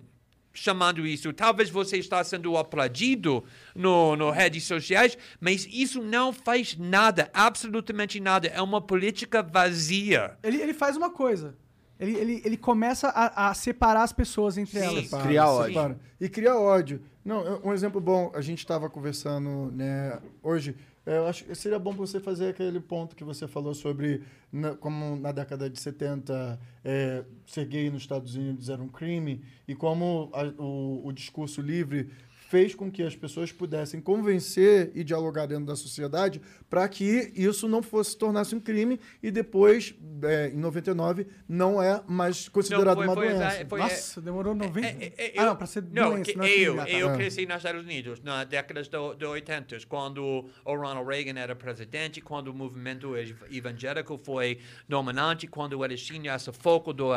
chamando 0.53 1.05
isso. 1.05 1.31
Talvez 1.33 1.69
você 1.69 1.97
está 1.97 2.23
sendo 2.23 2.57
aplaudido 2.57 3.43
no, 3.75 4.15
no 4.15 4.29
redes 4.29 4.63
sociais, 4.63 5.17
mas 5.39 5.67
isso 5.71 6.01
não 6.01 6.33
faz 6.33 6.77
nada, 6.77 7.29
absolutamente 7.33 8.19
nada. 8.19 8.47
É 8.47 8.61
uma 8.61 8.81
política 8.81 9.41
vazia. 9.41 10.37
Ele, 10.43 10.61
ele 10.61 10.73
faz 10.73 10.97
uma 10.97 11.09
coisa. 11.09 11.55
Ele, 11.99 12.17
ele, 12.17 12.41
ele 12.43 12.57
começa 12.57 13.09
a, 13.09 13.49
a 13.49 13.53
separar 13.53 14.03
as 14.03 14.11
pessoas 14.11 14.57
entre 14.57 14.79
Sim. 14.79 14.85
elas. 14.85 15.03
Separa, 15.05 15.23
Criar 15.23 15.49
ódio. 15.49 15.73
separa. 15.73 15.99
E 16.19 16.29
criar 16.29 16.57
ódio. 16.57 17.01
Não, 17.23 17.61
um 17.63 17.71
exemplo 17.71 18.01
bom, 18.01 18.31
a 18.33 18.41
gente 18.41 18.59
estava 18.59 18.89
conversando 18.89 19.71
né, 19.71 20.17
hoje. 20.41 20.75
É, 21.13 21.17
Eu 21.17 21.27
acho 21.27 21.43
que 21.45 21.55
seria 21.55 21.79
bom 21.79 21.91
você 21.93 22.19
fazer 22.19 22.49
aquele 22.49 22.79
ponto 22.79 23.15
que 23.15 23.23
você 23.23 23.47
falou 23.47 23.73
sobre 23.73 24.23
na- 24.51 24.75
como 24.75 25.15
na 25.15 25.31
década 25.31 25.69
de 25.69 25.79
70 25.79 26.59
é, 26.83 27.23
ser 27.45 27.65
gay 27.65 27.89
nos 27.89 28.03
Estados 28.03 28.35
Unidos 28.35 28.69
era 28.69 28.81
um 28.81 28.87
crime 28.87 29.41
e 29.67 29.75
como 29.75 30.29
a- 30.33 30.45
o, 30.61 31.07
o 31.07 31.11
discurso 31.11 31.61
livre 31.61 32.09
fez 32.51 32.75
com 32.75 32.91
que 32.91 33.01
as 33.01 33.15
pessoas 33.15 33.49
pudessem 33.49 34.01
convencer 34.01 34.91
e 34.93 35.05
dialogar 35.05 35.45
dentro 35.45 35.63
da 35.65 35.75
sociedade 35.75 36.41
para 36.69 36.85
que 36.89 37.31
isso 37.33 37.65
não 37.65 37.81
fosse 37.81 38.17
tornasse 38.17 38.53
um 38.53 38.59
crime 38.59 38.99
e 39.23 39.31
depois, 39.31 39.95
é, 40.23 40.49
em 40.49 40.57
99, 40.57 41.25
não 41.47 41.81
é 41.81 42.03
mais 42.05 42.49
considerado 42.49 42.97
foi- 42.97 43.07
uma 43.07 43.13
foi 43.15 43.29
doença. 43.29 43.55
exa- 43.55 43.65
foi- 43.69 43.79
Nossa, 43.79 44.21
demorou 44.21 44.53
90. 44.53 44.85
É, 44.85 45.13
é, 45.17 45.33
ah, 45.37 45.41
eu- 45.41 45.45
não, 45.45 45.55
pra 45.55 45.65
ser 45.65 45.81
não, 45.93 46.09
doença, 46.11 46.33
não 46.35 46.43
é 46.43 46.49
eu, 46.49 46.73
crime, 46.73 46.79
ah, 46.79 46.83
tá. 46.85 46.89
eu 46.91 47.09
Ah. 47.09 47.15
cresci 47.15 47.45
nos 47.45 47.55
Estados 47.55 47.81
Unidos 47.85 48.21
na 48.21 48.43
década 48.43 48.83
do, 48.83 49.13
do 49.15 49.29
80, 49.29 49.77
quando 49.87 50.21
o 50.65 50.75
Ronald 50.75 51.07
Reagan 51.07 51.39
era 51.39 51.55
presidente, 51.55 52.19
quando 52.19 52.49
o 52.49 52.53
movimento 52.53 53.15
ev- 53.15 53.43
evangélico 53.49 54.17
foi 54.17 54.59
dominante, 54.89 55.47
quando 55.47 55.83
eles 55.85 56.03
tinham 56.03 56.35
esse 56.35 56.51
foco 56.51 56.91
do 56.91 57.13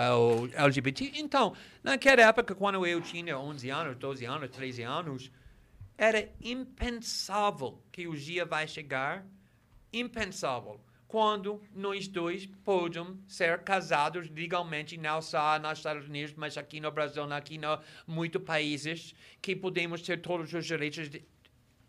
LGBT. 0.55 1.11
Então, 1.17 1.55
naquela 1.83 2.23
época, 2.23 2.55
quando 2.55 2.87
eu 2.87 3.01
tinha 3.01 3.37
11 3.37 3.69
anos, 3.71 3.97
12 3.97 4.25
anos, 4.25 4.49
13 4.51 4.83
anos, 4.83 5.24
era 5.97 6.29
impensável 6.41 7.83
que 7.93 8.07
o 8.09 8.17
dia 8.17 8.45
vai 8.45 8.67
chegar, 8.67 9.25
impensável, 9.93 10.81
quando 11.15 11.63
nós 11.73 12.09
dois 12.09 12.45
podemos 12.65 13.19
ser 13.29 13.61
casados 13.61 14.29
legalmente, 14.29 14.97
não 14.97 15.23
só 15.23 15.57
nos 15.61 15.79
Estados 15.79 16.09
Unidos, 16.09 16.35
mas 16.37 16.59
aqui 16.59 16.81
no 16.81 16.91
Brasil, 16.91 17.23
aqui 17.33 17.55
em 17.55 17.61
muitos 18.05 18.43
países, 18.43 19.15
que 19.41 19.55
podemos 19.55 20.03
ter 20.03 20.21
todos 20.21 20.53
os 20.53 20.67
direitos. 20.67 21.09
De... 21.09 21.25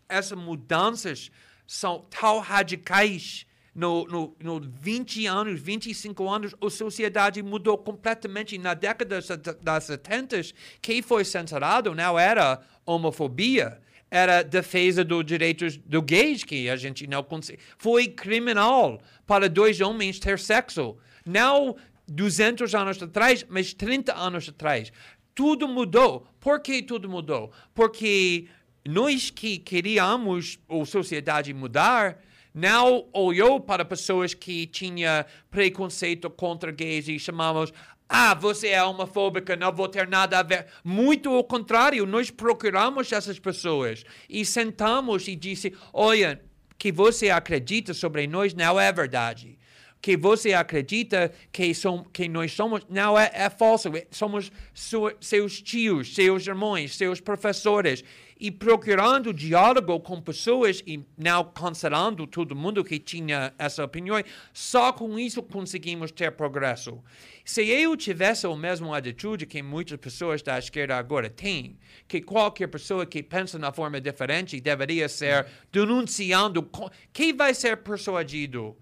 Essas 0.08 0.38
mudanças 0.38 1.32
são 1.66 2.06
tão 2.08 2.38
radicais. 2.38 3.44
No, 3.74 4.06
no, 4.06 4.36
no 4.40 4.60
20 4.60 5.26
anos, 5.26 5.60
25 5.60 6.28
anos, 6.30 6.54
a 6.62 6.70
sociedade 6.70 7.42
mudou 7.42 7.76
completamente. 7.76 8.56
Na 8.56 8.72
década 8.72 9.18
das 9.60 9.84
70, 9.84 10.40
quem 10.80 11.02
foi 11.02 11.26
censurado 11.26 11.94
não 11.94 12.18
era 12.18 12.62
homofobia, 12.86 13.82
era 14.10 14.42
defesa 14.42 15.04
dos 15.04 15.24
direitos 15.24 15.76
do 15.76 16.00
gays, 16.00 16.44
que 16.44 16.68
a 16.68 16.76
gente 16.76 17.06
não 17.06 17.22
consegue. 17.22 17.58
Foi 17.76 18.08
criminal 18.08 19.00
para 19.26 19.48
dois 19.48 19.80
homens 19.80 20.18
ter 20.18 20.38
sexo. 20.38 20.96
Não 21.24 21.76
200 22.08 22.74
anos 22.74 23.02
atrás, 23.02 23.44
mas 23.48 23.74
30 23.74 24.14
anos 24.14 24.48
atrás. 24.48 24.92
Tudo 25.34 25.68
mudou. 25.68 26.26
Por 26.40 26.60
que 26.60 26.82
tudo 26.82 27.08
mudou? 27.08 27.52
Porque 27.74 28.46
nós 28.86 29.30
que 29.30 29.58
queríamos 29.58 30.58
a 30.68 30.84
sociedade 30.84 31.52
mudar, 31.52 32.18
não 32.54 33.06
olhou 33.12 33.60
para 33.60 33.84
pessoas 33.84 34.32
que 34.32 34.66
tinham 34.66 35.24
preconceito 35.50 36.30
contra 36.30 36.70
gays 36.70 37.06
e 37.08 37.18
chamamos 37.18 37.70
ah, 38.08 38.34
você 38.34 38.68
é 38.68 38.82
homofóbica, 38.82 39.56
não 39.56 39.72
vou 39.72 39.88
ter 39.88 40.06
nada 40.06 40.38
a 40.38 40.42
ver. 40.42 40.66
Muito 40.84 41.28
ao 41.30 41.42
contrário, 41.42 42.06
nós 42.06 42.30
procuramos 42.30 43.10
essas 43.10 43.38
pessoas 43.38 44.04
e 44.28 44.44
sentamos 44.44 45.26
e 45.26 45.34
disse, 45.34 45.74
olha, 45.92 46.40
que 46.78 46.92
você 46.92 47.30
acredita 47.30 47.92
sobre 47.94 48.26
nós 48.26 48.54
não 48.54 48.78
é 48.78 48.92
verdade. 48.92 49.58
Que 50.06 50.16
você 50.16 50.52
acredita 50.52 51.32
que, 51.50 51.74
som, 51.74 52.04
que 52.12 52.28
nós 52.28 52.52
somos, 52.52 52.80
não 52.88 53.18
é, 53.18 53.28
é 53.34 53.50
falso. 53.50 53.88
Somos 54.08 54.52
su- 54.72 55.12
seus 55.20 55.60
tios, 55.60 56.14
seus 56.14 56.46
irmãos, 56.46 56.94
seus 56.96 57.20
professores. 57.20 58.04
E 58.38 58.52
procurando 58.52 59.34
diálogo 59.34 59.98
com 59.98 60.20
pessoas 60.22 60.80
e 60.86 61.04
não 61.18 61.42
cancelando 61.42 62.24
todo 62.24 62.54
mundo 62.54 62.84
que 62.84 63.00
tinha 63.00 63.52
essa 63.58 63.82
opinião, 63.82 64.22
só 64.52 64.92
com 64.92 65.18
isso 65.18 65.42
conseguimos 65.42 66.12
ter 66.12 66.30
progresso. 66.30 67.02
Se 67.44 67.68
eu 67.68 67.96
tivesse 67.96 68.46
a 68.46 68.54
mesma 68.54 68.96
atitude 68.96 69.44
que 69.44 69.60
muitas 69.60 69.98
pessoas 69.98 70.40
da 70.40 70.56
esquerda 70.56 70.96
agora 70.96 71.28
têm, 71.28 71.76
que 72.06 72.20
qualquer 72.20 72.68
pessoa 72.68 73.04
que 73.04 73.24
pensa 73.24 73.58
na 73.58 73.72
forma 73.72 74.00
diferente 74.00 74.60
deveria 74.60 75.08
ser 75.08 75.46
denunciando, 75.72 76.70
quem 77.12 77.32
vai 77.34 77.52
ser 77.52 77.78
persuadido? 77.78 78.76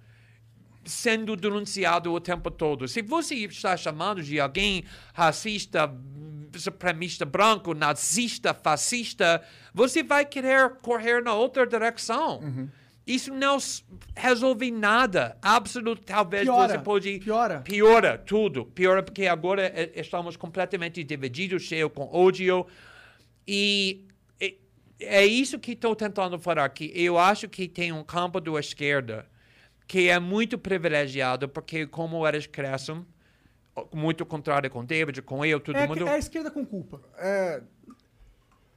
Sendo 0.85 1.37
denunciado 1.37 2.13
o 2.13 2.21
tempo 2.21 2.51
todo. 2.51 2.87
Se 2.89 3.03
você 3.03 3.35
está 3.35 3.77
chamando 3.77 4.23
de 4.23 4.39
alguém 4.41 4.85
racista, 5.13 5.93
supremista 6.57 7.25
branco, 7.25 7.75
nazista, 7.75 8.55
fascista, 8.55 9.43
você 9.73 10.03
vai 10.03 10.25
querer 10.25 10.71
correr 10.83 11.23
na 11.23 11.35
outra 11.35 11.67
direção. 11.67 12.41
Isso 13.07 13.35
não 13.35 13.59
resolve 14.17 14.71
nada. 14.71 15.37
Absolutamente, 15.43 16.07
talvez 16.07 16.45
Piora, 16.45 16.73
você 16.73 16.79
pode... 16.79 17.19
piora. 17.19 17.61
Piora 17.61 18.17
tudo. 18.17 18.65
Piora 18.65 19.03
porque 19.03 19.27
agora 19.27 19.63
eh, 19.75 19.93
estamos 19.97 20.37
completamente 20.37 21.05
divididos, 21.05 21.65
cheio 21.65 21.91
com 21.91 22.09
ódio. 22.11 22.67
E 23.47 24.07
é- 24.41 24.55
é 25.01 25.27
isso 25.27 25.59
que 25.59 25.73
estou 25.73 25.95
tentando 25.95 26.39
falar 26.39 26.65
aqui. 26.65 26.91
Eu 26.95 27.19
acho 27.19 27.47
que 27.47 27.69
tem 27.69 27.93
um 27.93 28.03
campo 28.03 28.41
da 28.41 28.59
esquerda 28.59 29.27
que 29.87 30.09
é 30.09 30.19
muito 30.19 30.59
privilegiado, 30.59 31.49
porque 31.49 31.87
como 31.87 32.27
eles 32.27 32.47
crescem, 32.47 33.05
muito 33.93 34.25
contrário 34.25 34.71
com 34.71 34.85
David, 34.85 35.21
com 35.23 35.45
eu, 35.45 35.61
todo 35.61 35.77
É, 35.77 35.87
mundo... 35.87 36.07
é 36.07 36.15
a 36.15 36.19
esquerda 36.19 36.51
com 36.51 36.65
culpa. 36.65 37.01
É, 37.19 37.63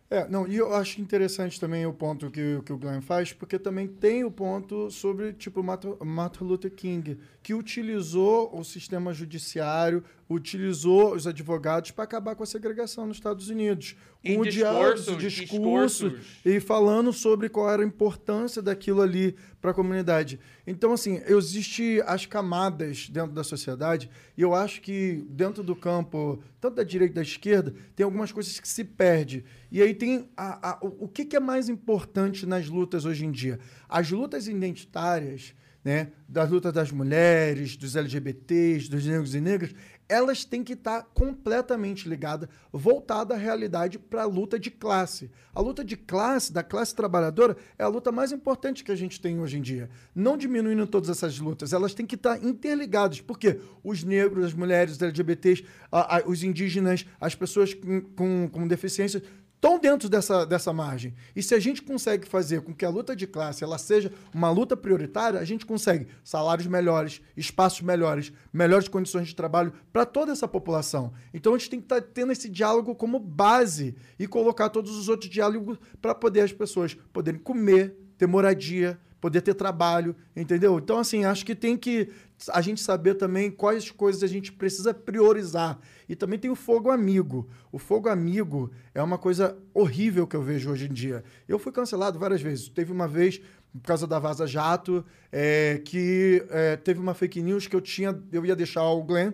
é, 0.10 0.28
não, 0.28 0.48
e 0.48 0.56
eu 0.56 0.74
acho 0.74 1.02
interessante 1.02 1.60
também 1.60 1.86
o 1.86 1.94
ponto 1.94 2.32
que, 2.32 2.62
que 2.66 2.72
o 2.72 2.78
Glenn 2.78 3.02
faz, 3.02 3.34
porque 3.34 3.60
também 3.60 3.88
tem 3.88 4.24
o 4.24 4.32
ponto 4.32 4.90
sobre, 4.90 5.34
tipo, 5.34 5.62
Martin, 5.62 5.98
Martin 6.04 6.46
Luther 6.46 6.72
King, 6.72 7.20
que 7.44 7.54
utilizou 7.54 8.58
o 8.58 8.64
sistema 8.64 9.14
judiciário, 9.14 10.04
utilizou 10.30 11.14
os 11.16 11.26
advogados 11.26 11.92
para 11.92 12.04
acabar 12.04 12.36
com 12.36 12.44
a 12.44 12.46
segregação 12.46 13.06
nos 13.08 13.18
Estados 13.18 13.50
Unidos. 13.50 13.96
Com 14.26 14.42
diálogo, 14.44 14.96
discursos, 14.96 15.18
discurso, 15.24 16.10
discursos. 16.10 16.46
e 16.46 16.60
falando 16.60 17.14
sobre 17.14 17.48
qual 17.48 17.70
era 17.70 17.82
a 17.82 17.86
importância 17.86 18.62
daquilo 18.62 19.02
ali 19.02 19.36
para 19.62 19.72
a 19.72 19.74
comunidade. 19.74 20.40
Então, 20.66 20.92
assim, 20.92 21.22
existem 21.28 22.02
as 22.06 22.26
camadas 22.26 23.10
dentro 23.10 23.32
da 23.32 23.44
sociedade, 23.44 24.10
e 24.38 24.42
eu 24.42 24.54
acho 24.54 24.82
que 24.82 25.26
dentro 25.30 25.64
do 25.64 25.76
campo, 25.76 26.42
tanto 26.60 26.76
da 26.76 26.84
direita 26.84 27.14
e 27.14 27.16
da 27.16 27.22
esquerda, 27.22 27.74
tem 27.96 28.04
algumas 28.04 28.32
coisas 28.32 28.60
que 28.60 28.68
se 28.68 28.84
perde. 28.84 29.46
E 29.72 29.82
aí 29.82 29.94
tem 29.94 30.30
a, 30.36 30.72
a- 30.72 30.80
o, 30.82 31.06
o 31.06 31.08
que, 31.08 31.24
que 31.24 31.36
é 31.36 31.40
mais 31.40 31.70
importante 31.70 32.46
nas 32.46 32.68
lutas 32.68 33.06
hoje 33.06 33.26
em 33.26 33.32
dia? 33.32 33.60
As 33.88 34.12
lutas 34.12 34.48
identitárias, 34.48 35.54
né, 35.86 36.12
das 36.28 36.50
lutas 36.50 36.74
das 36.74 36.92
mulheres, 36.92 37.78
dos 37.78 37.96
LGBTs, 37.96 38.90
dos 38.90 39.06
negros 39.06 39.34
e 39.36 39.40
negras, 39.40 39.74
elas 40.10 40.46
têm 40.46 40.64
que 40.64 40.74
estar 40.74 41.04
completamente 41.14 42.08
ligadas, 42.08 42.48
voltada 42.72 43.34
à 43.34 43.38
realidade 43.38 44.00
para 44.00 44.22
a 44.24 44.26
luta 44.26 44.58
de 44.58 44.72
classe. 44.72 45.30
A 45.54 45.60
luta 45.62 45.84
de 45.84 45.98
classe, 45.98 46.52
da 46.54 46.64
classe 46.64 46.96
trabalhadora, 46.96 47.58
é 47.78 47.84
a 47.84 47.88
luta 47.88 48.12
mais 48.12 48.32
importante 48.32 48.84
que 48.84 48.92
a 48.92 48.96
gente 48.96 49.20
tem 49.20 49.40
hoje 49.40 49.58
em 49.58 49.62
dia. 49.62 49.90
Não 50.16 50.38
diminuindo 50.38 50.88
todas 50.88 51.10
essas 51.10 51.40
lutas, 51.40 51.74
elas 51.74 51.94
têm 51.94 52.06
que 52.06 52.16
estar 52.16 52.44
interligadas. 52.44 53.20
Porque 53.22 53.60
os 53.84 54.04
negros, 54.04 54.46
as 54.46 54.54
mulheres, 54.54 54.94
os 54.94 55.02
LGBTs, 55.02 55.66
a- 55.92 56.18
a- 56.18 56.24
os 56.28 56.44
indígenas, 56.44 57.06
as 57.20 57.36
pessoas 57.36 57.74
com, 57.74 58.02
com, 58.02 58.50
com 58.52 58.68
deficiência, 58.68 59.22
estão 59.58 59.80
dentro 59.80 60.08
dessa, 60.08 60.46
dessa 60.46 60.72
margem. 60.72 61.14
E 61.36 61.42
se 61.42 61.54
a 61.54 61.60
gente 61.60 61.82
consegue 61.82 62.28
fazer 62.28 62.62
com 62.62 62.74
que 62.74 62.86
a 62.86 62.90
luta 62.90 63.16
de 63.16 63.26
classe 63.26 63.64
ela 63.64 63.78
seja 63.78 64.12
uma 64.34 64.50
luta 64.52 64.78
prioritária, 64.78 65.40
a 65.40 65.44
gente 65.44 65.66
consegue 65.66 66.08
salários 66.24 66.68
melhores, 66.68 67.22
espaços 67.36 67.82
melhores, 67.82 68.32
melhores 68.54 68.88
condições 68.88 69.28
de 69.28 69.36
trabalho 69.36 69.74
para 69.92 70.06
toda 70.06 70.32
essa 70.32 70.48
população. 70.48 71.12
Então 71.34 71.56
a 71.56 71.58
gente 71.58 71.72
tem 71.72 71.80
que 71.80 71.86
estar 71.86 72.02
tendo 72.02 72.32
esse 72.32 72.48
diálogo 72.48 72.96
como 72.96 73.20
base 73.20 73.96
e 74.18 74.28
colocar 74.28 74.70
todos 74.70 74.96
os 74.96 75.10
outros 75.10 75.30
diálogos 75.30 75.80
para 76.02 76.14
poder 76.14 76.42
as 76.42 76.54
pessoas 76.54 76.96
poderem 77.12 77.40
comer, 77.40 77.96
ter 78.18 78.28
moradia, 78.28 79.00
poder 79.20 79.42
ter 79.42 79.54
trabalho, 79.54 80.16
entendeu? 80.36 80.78
Então, 80.78 81.00
assim, 81.00 81.26
acho 81.26 81.46
que 81.46 81.56
tem 81.56 81.76
que 81.76 82.10
a 82.50 82.62
gente 82.62 82.82
saber 82.82 83.16
também 83.16 83.50
quais 83.50 83.90
coisas 83.90 84.22
a 84.24 84.28
gente 84.28 84.52
precisa 84.52 84.94
priorizar. 84.94 85.80
E 86.08 86.16
também 86.16 86.38
tem 86.38 86.52
o 86.52 86.56
fogo 86.56 86.92
amigo. 86.92 87.50
O 87.72 87.80
fogo 87.80 88.10
amigo 88.10 88.72
é 88.94 89.02
uma 89.02 89.18
coisa 89.18 89.58
horrível 89.74 90.28
que 90.28 90.36
eu 90.36 90.42
vejo 90.42 90.70
hoje 90.70 90.86
em 90.86 90.94
dia. 90.94 91.24
Eu 91.48 91.58
fui 91.58 91.72
cancelado 91.72 92.20
várias 92.20 92.42
vezes. 92.42 92.70
Teve 92.70 92.92
uma 92.92 93.08
vez, 93.08 93.42
por 93.74 93.88
causa 93.88 94.06
da 94.06 94.20
Vaza 94.20 94.46
Jato, 94.46 95.04
é, 95.32 95.82
que 95.84 96.46
é, 96.50 96.76
teve 96.78 97.00
uma 97.00 97.14
fake 97.14 97.42
news 97.42 97.66
que 97.66 97.76
eu 97.76 97.82
tinha, 97.82 98.18
eu 98.32 98.46
ia 98.46 98.56
deixar 98.56 98.84
o 98.84 99.04
Glenn 99.04 99.32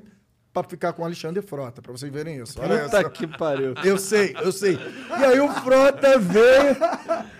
para 0.54 0.68
ficar 0.68 0.94
com 0.94 1.02
o 1.02 1.06
Alexandre 1.06 1.42
Frota, 1.42 1.82
para 1.82 1.92
vocês 1.92 2.12
verem 2.12 2.38
isso. 2.40 2.62
Olha 2.62 2.84
Puta 2.84 3.00
essa. 3.00 3.10
que 3.10 3.26
pariu. 3.26 3.74
Eu 3.84 3.98
sei, 3.98 4.36
eu 4.40 4.52
sei. 4.52 4.78
E 5.20 5.24
aí 5.26 5.40
o 5.40 5.50
Frota 5.52 6.20
veio. 6.20 6.76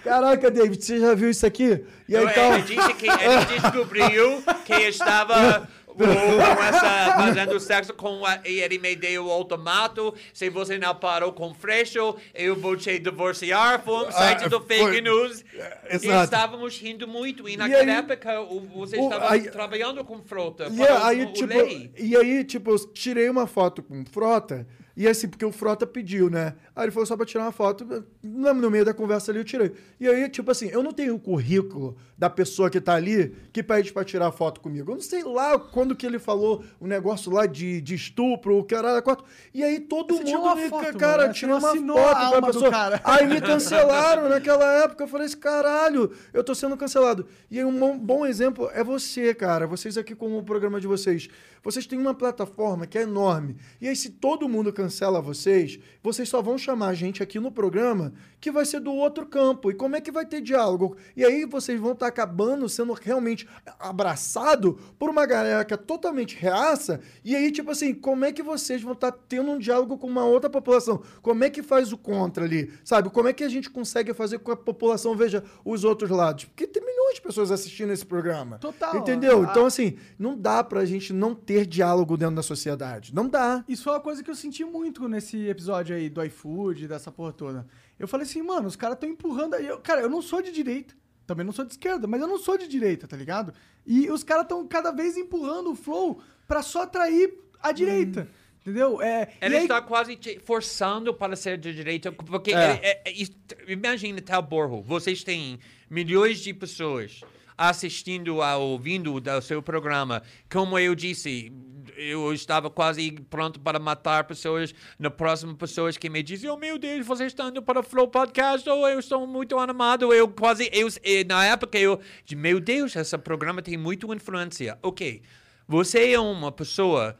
Caraca, 0.04 0.50
David, 0.50 0.84
você 0.84 1.00
já 1.00 1.14
viu 1.14 1.30
isso 1.30 1.46
aqui? 1.46 1.86
E 2.10 2.16
aí 2.18 2.24
Então, 2.24 2.34
tal. 2.34 2.54
Ele 2.56 2.62
disse 2.64 2.94
que 2.96 3.08
ele 3.08 3.60
descobriu 3.62 4.44
que 4.66 4.74
estava 4.74 5.70
com 5.94 6.64
essa, 6.64 7.14
fazendo 7.16 7.60
sexo 7.60 7.94
com 7.94 8.26
a, 8.26 8.40
e 8.46 8.60
ele 8.60 8.78
me 8.80 8.96
deu 8.96 9.26
o 9.26 9.38
ultimato. 9.38 10.14
Se 10.34 10.50
você 10.50 10.78
não 10.78 10.94
parou 10.96 11.32
com 11.34 11.54
Freixo, 11.54 12.16
eu 12.34 12.56
vou 12.56 12.76
te 12.76 12.98
divorciar. 13.00 13.82
Foi 13.84 14.08
um 14.08 14.12
site 14.12 14.50
do 14.50 14.60
fake 14.62 14.82
Ah, 14.84 14.88
foi- 14.90 15.02
news. 15.02 15.42
E 15.90 15.96
exato. 15.96 16.24
estávamos 16.26 16.78
rindo 16.80 17.08
muito. 17.08 17.48
E 17.48 17.58
naquela 17.58 17.82
aí- 17.84 17.90
época 17.90 18.42
o- 18.42 18.60
você 18.62 18.98
o- 18.98 19.04
estava 19.04 19.32
aí- 19.32 19.50
trabalhando 19.50 20.04
com 20.04 20.22
frota. 20.22 20.68
E 20.72 20.80
o- 20.82 21.04
aí, 21.06 21.24
o 21.26 21.34
tipo, 21.34 21.54
e 21.98 22.16
aí, 22.18 22.44
tipo, 22.44 22.72
eu 22.72 22.80
tirei 22.94 23.30
uma 23.30 23.48
foto 23.48 23.82
com 23.84 24.04
Frota, 24.06 24.68
e 24.96 25.08
assim, 25.08 25.28
porque 25.28 25.44
o 25.46 25.52
Frota 25.52 25.88
pediu, 25.88 26.30
né? 26.30 26.54
Aí 26.76 26.86
ele 26.86 26.92
falou 26.92 27.06
só 27.06 27.18
pra 27.18 27.26
tirar 27.26 27.44
uma 27.46 27.52
foto, 27.52 28.06
no 28.22 28.70
meio 28.70 28.86
da 28.86 28.94
conversa 28.94 29.32
ali 29.32 29.40
eu 29.40 29.44
tirei. 29.44 29.72
E 30.00 30.08
aí, 30.08 30.30
tipo 30.30 30.52
assim, 30.52 30.68
eu 30.68 30.84
não 30.84 30.92
tenho 30.92 31.16
o 31.16 31.20
currículo 31.20 31.98
da 32.18 32.30
pessoa 32.30 32.70
que 32.70 32.80
tá 32.80 32.94
ali 32.94 33.36
que 33.52 33.64
pede 33.64 33.92
pra 33.92 34.04
tirar 34.04 34.32
foto 34.32 34.62
comigo. 34.62 34.92
Eu 34.92 34.96
não 34.96 35.02
sei 35.02 35.24
lá 35.24 35.58
quando 35.60 35.96
que 35.96 36.06
ele 36.06 36.20
falou 36.20 36.64
o 36.80 36.86
negócio 36.88 37.32
lá 37.32 37.46
de, 37.46 37.82
de 37.82 37.96
estupro, 37.96 38.58
o 38.58 38.64
caralho, 38.64 39.02
quatro. 39.02 39.26
E 39.54 39.64
aí 39.64 39.80
todo 39.80 40.16
Você 40.16 40.24
mundo 40.24 40.56
me, 40.56 40.70
foto, 40.70 40.98
cara, 40.98 41.24
mano, 41.24 41.34
tirou 41.34 41.58
uma 41.58 41.72
foto 41.76 42.30
pra 42.32 42.42
pessoa. 42.44 42.70
cara. 42.72 43.02
Aí 43.04 43.28
me 43.28 43.42
cancelaram 43.42 44.30
naquela 44.30 44.72
época. 44.84 45.04
Eu 45.04 45.08
falei 45.08 45.26
assim, 45.28 45.38
caralho, 45.38 46.12
eu 46.32 46.44
tô 46.44 46.54
sendo 46.54 46.78
cancelado. 46.78 47.26
E 47.50 47.58
aí 47.60 47.66
um 47.66 47.78
bom- 47.78 47.98
bom 47.98 48.26
exemplo 48.26 48.70
é 48.74 48.84
você, 48.84 49.34
cara. 49.34 49.66
Vocês 49.68 49.98
aqui 49.98 50.14
com 50.16 50.38
o 50.38 50.44
programa 50.44 50.80
de 50.80 50.88
vocês. 50.88 51.28
Vocês 51.64 51.88
têm 51.88 51.98
uma 51.98 52.14
plataforma 52.14 52.86
que 52.86 52.98
é 52.98 53.04
enorme. 53.04 53.56
E 53.80 53.88
aí, 53.88 53.96
se 53.96 54.10
todo 54.10 54.50
mundo 54.50 54.74
cancela 54.84 55.22
vocês, 55.22 55.80
vocês 56.02 56.28
só 56.28 56.42
vão 56.42 56.58
chamar 56.58 56.88
a 56.88 56.94
gente 56.94 57.24
aqui 57.24 57.40
no 57.40 57.52
programa 57.52 58.14
que 58.42 58.52
vai 58.52 58.66
ser 58.66 58.82
do 58.82 58.92
outro 58.92 59.26
campo. 59.26 59.72
E 59.72 59.74
como 59.74 59.96
é 59.96 60.02
que 60.02 60.12
vai 60.12 60.26
ter 60.26 60.42
diálogo? 60.42 60.98
E 61.16 61.24
aí 61.24 61.46
vocês 61.46 61.80
vão 61.80 61.94
estar 61.94 62.08
acabando 62.08 62.68
sendo 62.68 62.92
realmente 62.92 63.48
abraçado 63.80 64.78
por 65.00 65.10
uma 65.10 65.26
galera 65.26 65.64
que 65.64 65.74
é 65.74 65.78
totalmente 65.78 66.36
reaça. 66.36 67.00
E 67.24 67.34
aí, 67.34 67.50
tipo 67.52 67.72
assim, 67.72 67.94
como 67.94 68.26
é 68.26 68.34
que 68.34 68.44
vocês 68.44 68.82
vão 68.82 68.92
estar 68.92 69.14
tendo 69.14 69.52
um 69.52 69.58
diálogo 69.58 69.98
com 69.98 70.08
uma 70.08 70.26
outra 70.26 70.50
população? 70.50 71.02
Como 71.22 71.44
é 71.46 71.50
que 71.50 71.64
faz 71.64 71.94
o 71.94 71.98
contra 71.98 72.44
ali? 72.44 72.74
Sabe? 72.84 73.10
Como 73.10 73.30
é 73.30 73.34
que 73.34 73.46
a 73.46 73.50
gente 73.50 73.70
consegue 73.70 74.14
fazer 74.14 74.40
com 74.40 74.46
que 74.46 74.52
a 74.52 74.58
população 74.58 75.16
veja 75.16 75.42
os 75.64 75.86
outros 75.86 76.10
lados? 76.10 76.44
Porque 76.46 76.68
tem 76.68 76.84
milhões 77.04 77.16
de 77.16 77.22
pessoas 77.22 77.52
assistindo 77.52 77.92
esse 77.92 78.06
programa. 78.06 78.58
Total. 78.60 78.96
Entendeu? 78.98 79.44
Ah. 79.44 79.48
Então, 79.52 79.66
assim, 79.66 79.98
não 80.18 80.38
dá 80.38 80.64
pra 80.64 80.86
gente 80.86 81.12
não 81.14 81.36
ter 81.36 81.66
diálogo 81.66 82.16
dentro 82.18 82.36
da 82.36 82.44
sociedade. 82.44 83.14
Não 83.14 83.28
dá. 83.28 83.64
Isso 83.68 83.84
foi 83.84 83.94
uma 83.94 84.00
coisa 84.00 84.24
que 84.24 84.30
eu 84.30 84.36
senti 84.36 84.64
muito 84.64 85.08
nesse 85.08 85.48
episódio 85.48 85.96
aí 85.96 86.10
do 86.10 86.24
iFood, 86.24 86.88
dessa 86.88 87.12
porra 87.12 87.34
toda. 87.34 87.68
Eu 88.00 88.08
falei 88.08 88.26
assim, 88.26 88.42
mano, 88.42 88.68
os 88.68 88.76
caras 88.76 88.96
estão 88.96 89.10
empurrando 89.10 89.54
aí. 89.56 89.68
Eu- 89.68 89.80
cara, 89.80 90.02
eu 90.02 90.10
não 90.10 90.22
sou 90.22 90.42
de 90.42 90.52
direita. 90.52 90.96
Também 91.26 91.46
não 91.46 91.54
sou 91.54 91.64
de 91.64 91.72
esquerda, 91.72 92.06
mas 92.06 92.20
eu 92.22 92.28
não 92.28 92.38
sou 92.38 92.58
de 92.58 92.68
direita, 92.68 93.08
tá 93.08 93.16
ligado? 93.16 93.54
E 93.86 94.10
os 94.10 94.24
caras 94.24 94.44
estão 94.44 94.66
cada 94.68 94.92
vez 94.92 95.16
empurrando 95.16 95.72
o 95.72 95.76
flow 95.76 96.20
pra 96.48 96.62
só 96.62 96.84
atrair 96.84 97.34
a 97.62 97.72
direita. 97.72 98.28
Entendeu? 98.66 99.02
É, 99.02 99.30
Ele 99.42 99.58
aí- 99.58 99.62
está 99.64 99.82
quase 99.82 100.18
forçando 100.46 101.14
para 101.14 101.36
ser 101.36 101.58
de 101.58 101.74
direita, 101.74 102.12
porque 102.14 102.54
É. 102.54 102.72
ele- 102.72 102.80
é- 102.82 103.02
é- 103.06 103.72
imagina 103.74 104.22
tal 104.22 104.42
borro, 104.42 104.82
vocês 104.82 105.22
têm 105.24 105.60
milhões 105.90 106.40
de 106.40 106.54
pessoas 106.54 107.20
assistindo, 107.58 108.42
a, 108.42 108.58
ouvindo 108.58 109.14
o 109.16 109.42
seu 109.42 109.62
programa. 109.62 110.24
Como 110.52 110.80
eu 110.80 110.96
disse, 110.96 111.52
eu 111.98 112.34
estava 112.34 112.70
quase 112.70 113.12
pronto 113.30 113.60
para 113.60 113.78
matar 113.80 114.24
pessoas. 114.24 114.74
Na 114.98 115.12
próxima, 115.12 115.54
pessoas 115.56 115.98
que 115.98 116.10
me 116.10 116.24
dizem, 116.24 116.50
oh 116.50 116.58
meu 116.58 116.80
Deus, 116.80 117.06
você 117.06 117.26
está 117.26 117.48
indo 117.50 117.62
para 117.62 117.82
o 117.82 117.84
Flow 117.84 118.08
Podcast, 118.08 118.68
ou 118.70 118.88
eu 118.88 118.98
estou 119.00 119.28
muito 119.28 119.60
animado. 119.60 120.14
Eu 120.14 120.28
quase, 120.30 120.70
eu, 120.74 120.88
na 121.28 121.46
época, 121.46 121.78
eu, 121.78 122.00
meu 122.36 122.60
Deus, 122.60 122.96
esse 122.96 123.18
programa 123.18 123.62
tem 123.62 123.78
muita 123.78 124.08
influência. 124.08 124.78
Ok, 124.82 125.22
você 125.68 126.14
é 126.14 126.20
uma 126.20 126.52
pessoa 126.52 127.16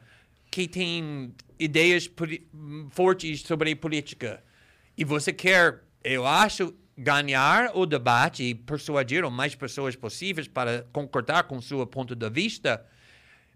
que 0.54 0.68
tem 0.68 1.34
ideias 1.58 2.08
fortes 2.90 3.40
sobre 3.40 3.74
política. 3.74 4.40
E 4.96 5.04
você 5.04 5.32
quer, 5.32 5.82
eu 6.04 6.24
acho, 6.24 6.72
ganhar 6.96 7.72
o 7.74 7.84
debate 7.84 8.44
e 8.44 8.54
persuadir 8.54 9.24
o 9.24 9.32
mais 9.32 9.56
pessoas 9.56 9.96
possíveis 9.96 10.46
para 10.46 10.86
concordar 10.92 11.42
com 11.42 11.60
seu 11.60 11.84
ponto 11.84 12.14
de 12.14 12.30
vista, 12.30 12.86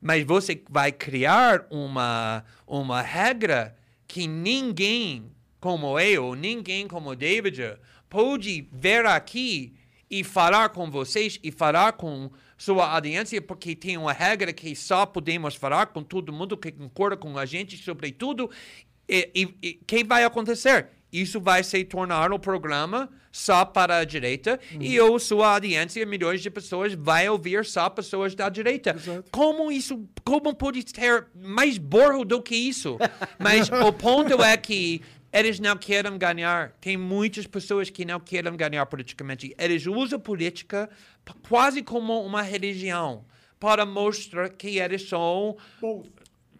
mas 0.02 0.24
você 0.24 0.60
vai 0.68 0.90
criar 0.90 1.68
uma, 1.70 2.44
uma 2.66 3.00
regra 3.00 3.76
que 4.08 4.26
ninguém 4.26 5.30
como 5.60 6.00
eu, 6.00 6.34
ninguém 6.34 6.88
como 6.88 7.14
David, 7.14 7.78
pode 8.10 8.68
ver 8.72 9.06
aqui 9.06 9.72
e 10.10 10.24
falar 10.24 10.70
com 10.70 10.90
vocês 10.90 11.38
e 11.44 11.52
falar 11.52 11.92
com 11.92 12.28
sua 12.58 12.92
audiência, 12.92 13.40
porque 13.40 13.76
tem 13.76 13.96
uma 13.96 14.12
regra 14.12 14.52
que 14.52 14.74
só 14.74 15.06
podemos 15.06 15.54
falar 15.54 15.86
com 15.86 16.02
todo 16.02 16.32
mundo 16.32 16.56
que 16.56 16.72
concorda 16.72 17.16
com 17.16 17.38
a 17.38 17.46
gente 17.46 17.76
sobre 17.76 18.10
tudo. 18.10 18.50
E, 19.08 19.30
e, 19.34 19.54
e 19.62 19.72
quem 19.86 20.04
vai 20.04 20.24
acontecer? 20.24 20.88
Isso 21.10 21.40
vai 21.40 21.64
se 21.64 21.82
tornar 21.84 22.32
um 22.32 22.38
programa 22.38 23.08
só 23.30 23.64
para 23.64 23.98
a 23.98 24.04
direita 24.04 24.58
e 24.80 24.94
eu, 24.94 25.18
sua 25.18 25.54
audiência, 25.54 26.04
milhões 26.04 26.42
de 26.42 26.50
pessoas, 26.50 26.92
vai 26.94 27.28
ouvir 27.28 27.64
só 27.64 27.88
pessoas 27.88 28.34
da 28.34 28.48
direita. 28.48 28.96
Como 29.30 29.70
isso, 29.70 30.04
como 30.24 30.54
pode 30.54 30.84
ser 30.94 31.26
mais 31.34 31.78
burro 31.78 32.24
do 32.24 32.42
que 32.42 32.56
isso? 32.56 32.98
Mas 33.38 33.70
o 33.70 33.92
ponto 33.92 34.42
é 34.42 34.56
que 34.56 35.00
eles 35.32 35.58
não 35.60 35.76
querem 35.76 36.16
ganhar. 36.18 36.72
Tem 36.80 36.96
muitas 36.96 37.46
pessoas 37.46 37.90
que 37.90 38.04
não 38.04 38.18
querem 38.20 38.56
ganhar 38.56 38.84
politicamente. 38.86 39.54
Eles 39.58 39.86
usam 39.86 40.18
política 40.18 40.88
quase 41.48 41.82
como 41.82 42.20
uma 42.24 42.42
religião 42.42 43.24
para 43.60 43.84
mostrar 43.84 44.48
que 44.50 44.78
eles 44.78 45.08
são 45.08 45.56
Bom, 45.80 46.04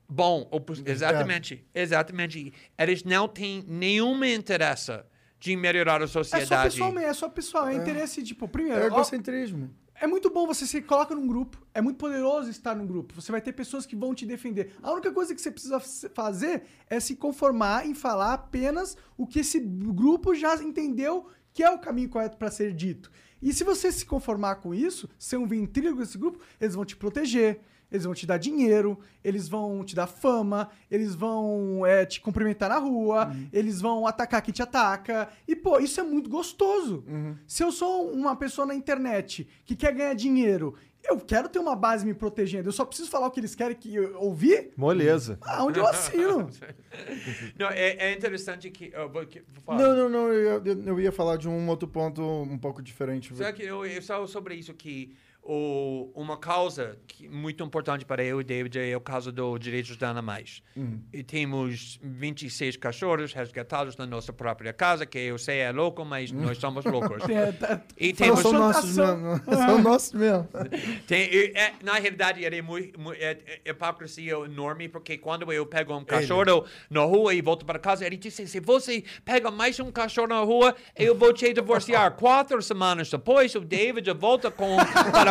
bom. 0.09 0.45
pos- 0.61 0.83
Exatamente, 0.85 1.65
exatamente. 1.75 2.53
Eles 2.77 3.05
não 3.05 3.29
têm 3.29 3.65
nenhuma 3.67 4.29
interesse 4.29 4.99
de 5.41 5.55
melhorar 5.57 6.01
a 6.01 6.05
é 6.05 6.09
só 6.09 6.23
sociedade. 6.25 6.71
pessoal, 6.73 6.99
é 6.99 7.15
só 7.15 7.29
pessoal. 7.29 7.69
É, 7.69 7.75
interesse, 7.77 8.23
tipo, 8.23 8.49
primeiro. 8.49 8.81
É 8.81 8.85
ó, 8.85 8.87
egocentrismo. 8.89 9.71
É 10.01 10.07
muito 10.07 10.31
bom 10.31 10.47
você 10.47 10.67
se 10.67 10.81
coloca 10.81 11.15
num 11.15 11.27
grupo. 11.27 11.59
É 11.75 11.81
muito 11.81 11.97
poderoso 11.97 12.49
estar 12.51 12.75
num 12.75 12.87
grupo. 12.87 13.15
Você 13.15 13.33
vai 13.33 13.41
ter 13.41 13.53
pessoas 13.53 13.85
que 13.85 13.97
vão 13.97 14.15
te 14.15 14.25
defender. 14.25 14.77
A 14.83 14.93
única 14.93 15.11
coisa 15.13 15.35
que 15.35 15.41
você 15.41 15.51
precisa 15.51 15.81
fazer 15.81 16.63
é 16.89 17.01
se 17.01 17.17
conformar 17.17 17.87
em 17.87 17.95
falar 17.95 18.35
apenas 18.35 18.97
o 19.17 19.27
que 19.27 19.41
esse 19.41 19.59
grupo 19.59 20.35
já 20.35 20.55
entendeu 20.63 21.29
que 21.53 21.65
é 21.65 21.71
o 21.71 21.79
caminho 21.79 22.09
correto 22.09 22.37
para 22.37 22.51
ser 22.51 22.73
dito. 22.73 23.11
E 23.43 23.53
se 23.53 23.65
você 23.65 23.91
se 23.91 24.07
conformar 24.07 24.57
com 24.57 24.73
isso, 24.73 25.09
ser 25.19 25.37
um 25.37 25.47
ventrílogo 25.47 26.01
desse 26.01 26.17
grupo, 26.17 26.39
eles 26.61 26.75
vão 26.75 26.85
te 26.85 26.97
proteger. 26.97 27.61
Eles 27.91 28.05
vão 28.05 28.15
te 28.15 28.27
dar 28.27 28.37
dinheiro, 28.39 28.99
eles 29.25 29.49
vão 29.49 29.83
te 29.83 29.95
dar 29.95 30.07
fama, 30.07 30.69
eles 30.91 31.15
vão 31.15 31.87
é, 31.87 32.05
te 32.05 32.21
cumprimentar 32.21 32.69
na 32.69 32.79
rua, 32.79 33.33
eles 33.53 33.81
vão 33.81 34.07
atacar 34.07 34.43
quem 34.43 34.53
te 34.53 34.63
ataca. 34.63 35.29
E, 35.47 35.57
pô, 35.57 35.79
isso 35.79 35.99
é 36.01 36.03
muito 36.03 36.29
gostoso. 36.29 37.03
Se 37.47 37.63
eu 37.63 37.73
sou 37.73 38.11
uma 38.13 38.37
pessoa 38.37 38.67
na 38.67 38.75
internet 38.75 39.49
que 39.65 39.75
quer 39.75 39.95
ganhar 39.95 40.15
dinheiro, 40.15 40.75
eu 41.03 41.17
quero 41.19 41.49
ter 41.49 41.59
uma 41.59 41.75
base 41.75 42.05
me 42.05 42.13
protegendo. 42.13 42.69
Eu 42.69 42.73
só 42.73 42.85
preciso 42.85 43.09
falar 43.09 43.29
o 43.29 43.31
que 43.31 43.41
eles 43.41 43.55
querem 43.55 43.75
que 43.75 43.95
eu 43.95 44.19
ouvir. 44.21 44.73
Moleza. 44.77 45.39
Ah, 45.41 45.65
onde 45.65 45.79
eu 45.79 45.87
assino? 45.87 46.51
Não, 47.59 47.69
é, 47.69 47.91
é 47.97 48.13
interessante 48.13 48.71
que. 48.71 48.91
eu 48.93 49.09
vou, 49.09 49.25
que- 49.27 49.43
vou 49.55 49.63
falar. 49.65 49.79
Não, 49.79 49.97
não, 49.97 50.09
não. 50.09 50.33
Eu, 50.33 50.63
eu- 50.65 50.83
eu 50.85 51.01
ia 51.01 51.13
falar 51.13 51.37
de 51.37 51.49
um 51.49 51.69
outro 51.69 51.89
ponto 51.89 52.21
um 52.23 52.59
pouco 52.59 52.83
diferente. 52.83 53.35
Só 53.35 53.51
que 53.53 53.63
eu, 53.63 53.87
eu 53.87 54.03
só 54.03 54.27
sobre 54.27 54.55
isso 54.57 54.75
que 54.75 55.15
o, 55.43 56.11
uma 56.15 56.37
causa 56.37 56.99
que 57.07 57.27
muito 57.29 57.65
importante 57.65 58.05
para 58.05 58.23
eu 58.23 58.41
e 58.41 58.45
David 58.45 58.79
é 58.79 58.95
o 58.97 59.01
caso 59.01 59.33
dos 59.33 59.59
direitos 59.59 59.97
dos 59.97 60.03
animais. 60.07 60.63
Hum. 60.77 61.01
E 61.13 61.23
temos 61.23 61.99
26 62.03 62.77
cachorros 62.77 63.33
resgatados 63.33 63.97
na 63.97 64.05
nossa 64.07 64.33
própria 64.33 64.73
casa, 64.73 65.07
que 65.07 65.19
eu 65.19 65.39
sei 65.39 65.61
é 65.61 65.73
louco, 65.73 66.05
mas 66.05 66.31
nós 66.31 66.59
somos 66.59 66.85
loucos. 66.85 67.27
É, 67.29 67.53
tá- 67.53 67.81
E 67.99 68.09
Não, 68.09 68.15
temos 68.15 68.41
são 68.41 68.53
nossos 68.53 68.97
mesmo. 68.97 69.41
São 69.47 69.83
nossos 69.83 70.13
mesmo. 70.13 70.49
Tem, 71.09 71.29
e, 71.33 71.53
é, 71.57 71.73
na 71.83 71.95
realidade, 71.95 72.45
ele 72.45 72.57
é 72.57 72.63
muito, 72.63 73.01
mu- 73.01 73.15
é, 73.15 73.39
é 73.65 73.71
hipocrisia 73.71 74.35
enorme, 74.45 74.89
porque 74.89 75.17
quando 75.17 75.51
eu 75.53 75.65
pego 75.65 75.97
um 75.97 76.05
cachorro 76.05 76.65
na 76.91 77.01
rua 77.01 77.33
e 77.35 77.41
volto 77.41 77.65
para 77.65 77.79
casa, 77.79 78.05
ele 78.05 78.17
disse: 78.19 78.47
se 78.47 78.61
você 78.61 79.03
pega 79.25 79.51
mais 79.51 79.81
um 79.81 79.91
cachorro 79.91 80.29
na 80.29 80.41
rua, 80.41 80.77
eu 80.95 81.15
vou 81.15 81.33
te 81.33 81.53
divorciar. 81.55 82.13
Quatro 82.19 82.61
semanas 82.61 83.11
depois, 83.11 83.55
o 83.55 83.61
David 83.61 84.11
volta 84.13 84.51
com, 84.51 84.77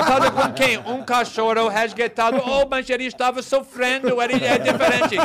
para 0.03 0.05
casa 0.05 0.31
com 0.31 0.53
quem? 0.53 0.77
Um 0.79 1.03
cachorro 1.03 1.67
resgatado. 1.67 2.41
Oh, 2.45 2.65
mas 2.69 2.89
ele 2.89 3.05
estava 3.05 3.41
sofrendo, 3.41 4.21
ele 4.21 4.43
é 4.45 4.57
diferente. 4.57 5.15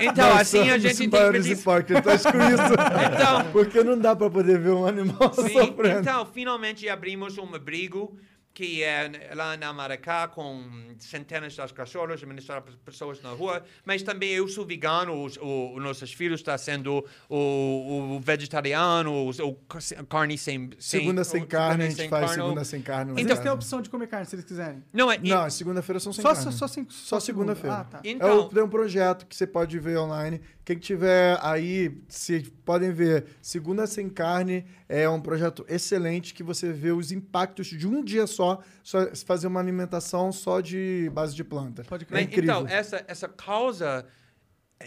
Então, 0.00 0.28
Nós 0.30 0.40
assim 0.40 0.70
a 0.70 0.78
gente 0.78 0.96
tem 0.96 1.10
que 1.10 1.48
hipócritas 1.48 2.22
com 2.22 2.38
isso. 2.38 2.72
Então- 3.12 3.44
Porque 3.52 3.82
não 3.82 3.98
dá 3.98 4.14
pra 4.16 4.30
poder 4.30 4.58
ver 4.58 4.70
um 4.70 4.86
animal 4.86 5.32
Sim, 5.34 5.48
sofrendo. 5.52 6.00
então, 6.00 6.26
finalmente 6.26 6.88
abrimos 6.88 7.38
um 7.38 7.54
abrigo 7.54 8.16
que 8.54 8.82
é 8.82 9.30
lá 9.34 9.56
na 9.56 9.72
Maracá 9.72 10.28
com 10.28 10.62
centenas 10.98 11.54
de 11.54 11.74
cachorros, 11.74 12.12
administrar 12.22 12.60
pe- 12.60 12.72
pessoas 12.84 13.22
na 13.22 13.30
rua, 13.30 13.64
mas 13.84 14.02
também 14.02 14.30
eu 14.30 14.46
sou 14.46 14.66
vegano, 14.66 15.24
os, 15.24 15.38
o, 15.38 15.74
os 15.76 15.82
nossos 15.82 16.12
filhos 16.12 16.40
estão 16.40 16.56
sendo 16.58 17.04
o, 17.30 18.16
o 18.16 18.20
vegetariano, 18.20 19.26
os- 19.26 19.38
o 19.38 19.54
ca- 19.54 19.78
carne 20.08 20.36
sem... 20.36 20.70
sem 20.78 21.00
Segunda 21.00 21.24
sem 21.24 21.46
carne, 21.46 21.84
a 21.84 21.88
gente 21.88 22.08
faz 22.08 22.26
carne. 22.26 22.42
segunda 22.42 22.64
sem 22.64 22.82
carne. 22.82 23.22
Então 23.22 23.36
tem 23.36 23.48
a 23.50 23.54
opção 23.54 23.80
de 23.80 23.88
comer 23.88 24.06
carne 24.06 24.26
se 24.26 24.34
eles 24.34 24.44
quiserem. 24.44 24.82
Não, 24.92 25.10
é, 25.10 25.18
Não, 25.18 25.48
segunda-feira 25.48 25.98
são 25.98 26.12
sem 26.12 26.20
Só, 26.22 26.28
carne. 26.34 26.44
só, 26.44 26.50
só, 26.50 26.68
sem- 26.68 26.86
Só 26.90 27.18
segunda-feira. 27.20 27.76
Ah, 27.76 27.84
tá. 27.84 28.00
Então- 28.04 28.28
É 28.28 28.32
o- 28.34 28.48
tem 28.48 28.62
um 28.62 28.68
projeto 28.68 29.26
que 29.26 29.34
você 29.34 29.46
pode 29.46 29.78
ver 29.78 29.96
online. 29.98 30.40
Quem 30.64 30.76
tiver 30.78 31.38
aí, 31.42 31.88
vocês 32.06 32.48
podem 32.64 32.92
ver. 32.92 33.24
Segunda 33.40 33.84
Sem 33.86 34.08
Carne 34.08 34.64
é 34.92 35.08
um 35.08 35.20
projeto 35.20 35.64
excelente 35.70 36.34
que 36.34 36.42
você 36.42 36.70
vê 36.70 36.92
os 36.92 37.10
impactos 37.10 37.68
de 37.68 37.88
um 37.88 38.04
dia 38.04 38.26
só, 38.26 38.60
só 38.82 39.06
fazer 39.26 39.46
uma 39.46 39.58
alimentação 39.58 40.30
só 40.30 40.60
de 40.60 41.10
base 41.14 41.34
de 41.34 41.42
planta. 41.42 41.82
Pode 41.84 42.04
É 42.04 42.06
crer. 42.06 42.20
Mas, 42.20 42.26
incrível. 42.26 42.60
então, 42.60 42.68
essa, 42.68 43.02
essa 43.08 43.26
causa 43.26 44.04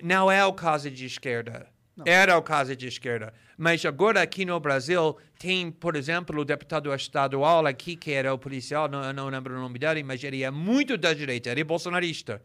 não 0.03 0.31
é 0.31 0.45
o 0.45 0.53
caso 0.53 0.91
de 0.91 1.05
esquerda. 1.05 1.67
Era 2.05 2.37
o 2.37 2.41
caso 2.41 2.75
de 2.75 2.87
esquerda. 2.87 3.33
Mas 3.57 3.83
agora 3.85 4.21
aqui 4.21 4.45
no 4.45 4.59
Brasil 4.59 5.17
tem, 5.39 5.71
por 5.71 5.95
exemplo, 5.95 6.41
o 6.41 6.45
deputado 6.45 6.93
estadual 6.93 7.65
aqui, 7.65 7.95
que 7.95 8.11
era 8.11 8.33
o 8.33 8.37
policial, 8.37 8.87
não, 8.87 9.03
eu 9.03 9.13
não 9.13 9.29
lembro 9.29 9.55
o 9.55 9.59
nome 9.59 9.79
dele, 9.79 10.03
mas 10.03 10.23
ele 10.23 10.43
é 10.43 10.51
muito 10.51 10.97
da 10.97 11.13
direita, 11.13 11.49
ele 11.49 11.61
é 11.61 11.63
bolsonarista, 11.63 12.41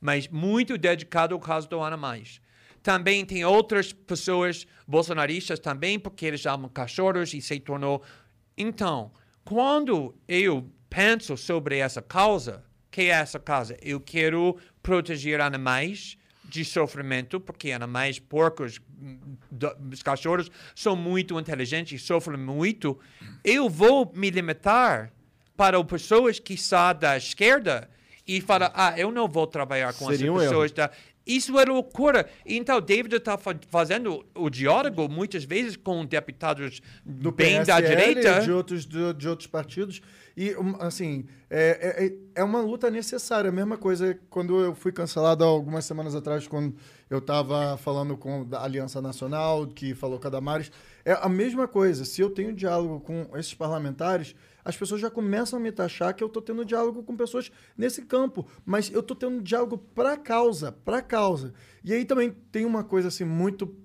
mas 0.00 0.28
muito 0.28 0.78
dedicado 0.78 1.34
ao 1.34 1.40
caso 1.40 1.68
do 1.68 1.82
animais. 1.82 2.40
Também 2.82 3.24
tem 3.24 3.44
outras 3.44 3.92
pessoas 3.92 4.66
bolsonaristas 4.86 5.58
também, 5.58 5.98
porque 5.98 6.26
eles 6.26 6.44
amam 6.46 6.68
cachorros 6.68 7.32
e 7.32 7.40
se 7.40 7.60
tornou... 7.60 8.02
Então, 8.56 9.12
quando 9.44 10.14
eu 10.28 10.68
penso 10.90 11.36
sobre 11.36 11.78
essa 11.78 12.02
causa, 12.02 12.64
que 12.90 13.02
é 13.02 13.06
essa 13.08 13.38
causa? 13.38 13.76
Eu 13.80 13.98
quero 13.98 14.56
proteger 14.82 15.40
animais 15.40 16.18
de 16.44 16.64
sofrimento, 16.66 17.40
porque 17.40 17.72
animais, 17.72 18.18
porcos, 18.18 18.78
os 19.90 20.02
cachorros 20.02 20.50
são 20.74 20.94
muito 20.94 21.40
inteligentes 21.40 22.00
e 22.00 22.04
sofrem 22.04 22.38
muito. 22.38 23.00
Eu 23.42 23.70
vou 23.70 24.12
me 24.14 24.28
limitar 24.28 25.10
para 25.56 25.82
pessoas 25.82 26.38
que 26.38 26.58
são 26.58 26.94
da 26.94 27.16
esquerda 27.16 27.88
e 28.26 28.40
falar, 28.40 28.70
ah, 28.74 28.94
eu 28.98 29.10
não 29.10 29.26
vou 29.26 29.46
trabalhar 29.46 29.94
com 29.94 30.06
Seria 30.06 30.30
um 30.30 30.36
essas 30.36 30.48
pessoas 30.48 30.72
da... 30.72 30.90
Isso 31.26 31.58
é 31.58 31.64
loucura. 31.64 32.28
Então, 32.44 32.80
David 32.80 33.14
está 33.16 33.38
fazendo 33.68 34.24
o 34.34 34.50
diálogo 34.50 35.08
muitas 35.08 35.44
vezes 35.44 35.76
com 35.76 36.04
deputados 36.04 36.80
do 37.04 37.30
bem 37.30 37.62
da 37.64 37.76
PSL, 37.80 37.88
direita. 37.88 38.40
de 38.42 38.50
outros, 38.52 38.84
de, 38.84 39.12
de 39.14 39.28
outros 39.28 39.46
partidos. 39.46 40.00
E, 40.36 40.56
assim, 40.80 41.26
é, 41.50 42.02
é, 42.02 42.06
é- 42.06 42.12
é 42.36 42.44
uma 42.44 42.60
luta 42.60 42.90
necessária. 42.90 43.50
A 43.50 43.52
mesma 43.52 43.76
coisa 43.76 44.18
quando 44.30 44.58
eu 44.60 44.74
fui 44.74 44.90
cancelado 44.90 45.44
algumas 45.44 45.84
semanas 45.84 46.14
atrás, 46.14 46.48
quando 46.48 46.74
eu 47.10 47.18
estava 47.18 47.76
falando 47.76 48.16
com 48.16 48.46
a 48.52 48.64
Aliança 48.64 49.00
Nacional, 49.02 49.66
que 49.66 49.94
falou 49.94 50.18
com 50.18 50.26
a 50.26 50.30
Damares. 50.30 50.72
É 51.04 51.12
a 51.12 51.28
mesma 51.28 51.68
coisa. 51.68 52.04
Se 52.04 52.20
eu 52.20 52.30
tenho 52.30 52.52
diálogo 52.54 53.00
com 53.00 53.28
esses 53.36 53.52
parlamentares, 53.54 54.34
as 54.64 54.76
pessoas 54.76 55.00
já 55.00 55.10
começam 55.10 55.58
a 55.58 55.62
me 55.62 55.72
taxar 55.72 56.14
que 56.14 56.22
eu 56.22 56.28
estou 56.28 56.42
tendo 56.42 56.64
diálogo 56.64 57.02
com 57.02 57.16
pessoas 57.16 57.50
nesse 57.76 58.02
campo. 58.02 58.46
Mas 58.64 58.90
eu 58.92 59.00
estou 59.00 59.16
tendo 59.16 59.42
diálogo 59.42 59.78
para 59.78 60.16
causa, 60.16 60.72
para 60.72 61.02
causa. 61.02 61.52
E 61.84 61.92
aí 61.92 62.04
também 62.04 62.30
tem 62.50 62.64
uma 62.64 62.84
coisa 62.84 63.08
assim 63.08 63.24
muito 63.24 63.76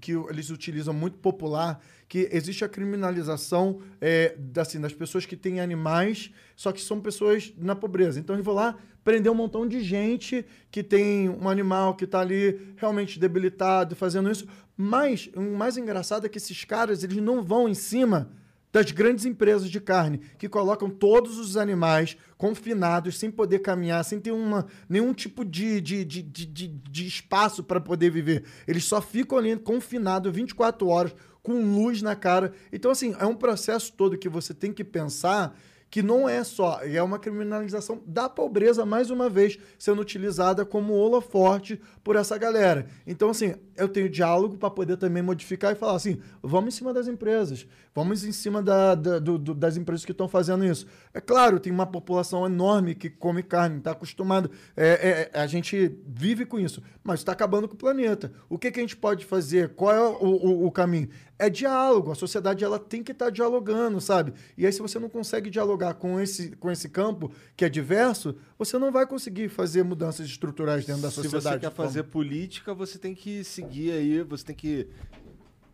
que 0.00 0.12
eles 0.12 0.48
utilizam 0.50 0.94
muito 0.94 1.18
popular, 1.18 1.80
que 2.08 2.28
existe 2.32 2.64
a 2.64 2.68
criminalização 2.68 3.80
é, 4.00 4.36
assim, 4.58 4.80
das 4.80 4.94
pessoas 4.94 5.26
que 5.26 5.36
têm 5.36 5.60
animais, 5.60 6.30
só 6.54 6.72
que 6.72 6.80
são 6.80 7.00
pessoas 7.00 7.52
na 7.58 7.76
pobreza. 7.76 8.18
Então 8.18 8.34
eles 8.34 8.44
vão 8.44 8.54
lá 8.54 8.78
prender 9.04 9.30
um 9.30 9.34
montão 9.34 9.68
de 9.68 9.80
gente 9.82 10.44
que 10.70 10.82
tem 10.82 11.28
um 11.28 11.48
animal 11.48 11.94
que 11.94 12.04
está 12.04 12.20
ali 12.20 12.74
realmente 12.76 13.20
debilitado, 13.20 13.94
fazendo 13.94 14.30
isso. 14.30 14.48
Mas 14.76 15.30
o 15.36 15.40
mais 15.40 15.76
engraçado 15.76 16.26
é 16.26 16.28
que 16.28 16.38
esses 16.38 16.64
caras 16.64 17.04
eles 17.04 17.18
não 17.18 17.42
vão 17.42 17.68
em 17.68 17.74
cima 17.74 18.32
das 18.76 18.90
grandes 18.90 19.24
empresas 19.24 19.70
de 19.70 19.80
carne, 19.80 20.20
que 20.36 20.50
colocam 20.50 20.90
todos 20.90 21.38
os 21.38 21.56
animais 21.56 22.14
confinados, 22.36 23.18
sem 23.18 23.30
poder 23.30 23.60
caminhar, 23.60 24.04
sem 24.04 24.20
ter 24.20 24.32
uma, 24.32 24.66
nenhum 24.86 25.14
tipo 25.14 25.46
de, 25.46 25.80
de, 25.80 26.04
de, 26.04 26.20
de, 26.22 26.44
de- 26.46 27.06
espaço 27.06 27.64
para 27.64 27.80
poder 27.80 28.10
viver. 28.10 28.44
Eles 28.68 28.84
só 28.84 29.00
ficam 29.00 29.38
ali 29.38 29.56
confinados 29.56 30.30
24 30.30 30.86
horas, 30.88 31.14
com 31.42 31.54
luz 31.54 32.02
na 32.02 32.14
cara. 32.14 32.52
Então, 32.70 32.90
assim, 32.90 33.16
é 33.18 33.24
um 33.24 33.34
processo 33.34 33.90
todo 33.94 34.18
que 34.18 34.28
você 34.28 34.52
tem 34.52 34.74
que 34.74 34.84
pensar 34.84 35.58
que 35.88 36.02
não 36.02 36.28
é 36.28 36.42
só, 36.44 36.80
é 36.82 37.02
uma 37.02 37.18
criminalização 37.18 38.02
da 38.06 38.28
pobreza, 38.28 38.84
mais 38.84 39.08
uma 39.10 39.30
vez, 39.30 39.58
sendo 39.78 40.00
utilizada 40.02 40.64
como 40.64 40.92
holoforte 40.94 41.80
por 42.02 42.16
essa 42.16 42.36
galera. 42.36 42.86
Então, 43.06 43.30
assim, 43.30 43.54
eu 43.76 43.88
tenho 43.88 44.08
diálogo 44.08 44.58
para 44.58 44.68
poder 44.70 44.96
também 44.96 45.22
modificar 45.22 45.72
e 45.72 45.76
falar 45.76 45.94
assim: 45.96 46.18
vamos 46.42 46.74
em 46.74 46.76
cima 46.76 46.92
das 46.92 47.06
empresas, 47.06 47.66
vamos 47.94 48.24
em 48.24 48.32
cima 48.32 48.62
da- 48.62 48.94
da- 48.94 49.18
do- 49.18 49.38
do- 49.38 49.54
das 49.54 49.76
empresas 49.76 50.04
que 50.04 50.12
estão 50.12 50.28
fazendo 50.28 50.64
isso. 50.64 50.86
É 51.14 51.20
claro, 51.20 51.60
tem 51.60 51.72
uma 51.72 51.86
população 51.86 52.44
enorme 52.44 52.94
que 52.94 53.08
come 53.08 53.42
carne, 53.42 53.78
está 53.78 53.92
acostumado, 53.92 54.50
é, 54.76 55.30
é, 55.32 55.38
a 55.40 55.46
gente 55.46 55.96
vive 56.06 56.44
com 56.44 56.58
isso, 56.58 56.82
mas 57.02 57.20
está 57.20 57.32
acabando 57.32 57.68
com 57.68 57.74
o 57.74 57.78
planeta. 57.78 58.32
O 58.48 58.58
que, 58.58 58.70
que 58.70 58.80
a 58.80 58.82
gente 58.82 58.96
pode 58.96 59.24
fazer? 59.24 59.70
Qual 59.74 59.92
é 59.94 60.00
o, 60.00 60.26
o- 60.26 60.66
o 60.66 60.72
caminho? 60.72 61.08
É 61.38 61.50
diálogo, 61.50 62.10
a 62.10 62.14
sociedade 62.14 62.64
ela 62.64 62.78
tem 62.78 63.02
que 63.02 63.12
estar 63.12 63.28
dialogando, 63.28 64.00
sabe? 64.00 64.32
E 64.56 64.64
aí, 64.64 64.72
se 64.72 64.80
você 64.80 64.98
não 64.98 65.08
consegue 65.10 65.50
dialogar 65.50 65.92
com 65.94 66.18
esse, 66.18 66.56
com 66.56 66.70
esse 66.70 66.88
campo 66.88 67.30
que 67.54 67.64
é 67.64 67.68
diverso, 67.68 68.36
você 68.58 68.78
não 68.78 68.90
vai 68.90 69.06
conseguir 69.06 69.50
fazer 69.50 69.82
mudanças 69.82 70.26
estruturais 70.26 70.86
dentro 70.86 71.02
da 71.02 71.10
Se 71.10 71.16
sociedade. 71.16 71.56
você 71.56 71.60
quer 71.60 71.72
fazer 71.72 72.04
política, 72.04 72.72
você 72.72 72.98
tem 72.98 73.14
que 73.14 73.44
seguir 73.44 73.92
aí, 73.92 74.22
você 74.22 74.44
tem 74.46 74.56
que. 74.56 74.88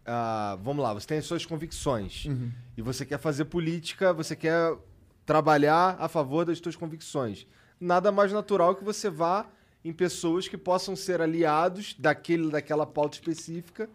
ah, 0.05 0.59
vamos 0.61 0.83
lá, 0.83 0.93
você 0.95 1.07
tem 1.07 1.19
as 1.19 1.27
suas 1.27 1.47
convicções. 1.47 2.25
Uhum. 2.25 2.51
E 2.77 2.83
você 2.83 3.07
quer 3.07 3.19
fazer 3.19 3.45
política, 3.45 4.13
você 4.13 4.35
quer 4.35 4.77
trabalhar 5.25 5.97
a 6.01 6.09
favor 6.09 6.45
das 6.45 6.59
suas 6.59 6.75
convicções. 6.75 7.47
nada 7.79 8.11
mais 8.11 8.33
natural 8.33 8.75
que 8.75 8.85
você 8.85 9.09
vá 9.09 9.49
em 9.85 9.93
pessoas 9.93 10.49
que 10.49 10.57
possam 10.59 10.95
ser 10.95 11.21
aliados 11.21 11.95
daquele, 11.99 12.51
daquela 12.51 12.87
pauta 12.87 13.17
específica, 13.17 13.89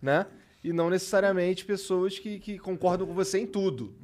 né? 0.00 0.26
E 0.64 0.72
não 0.72 0.90
necessariamente 0.90 1.64
pessoas 1.64 2.18
que, 2.18 2.40
que 2.40 2.58
concordam 2.58 3.06
com 3.06 3.14
você 3.14 3.38
em 3.38 3.46
tudo. 3.46 3.94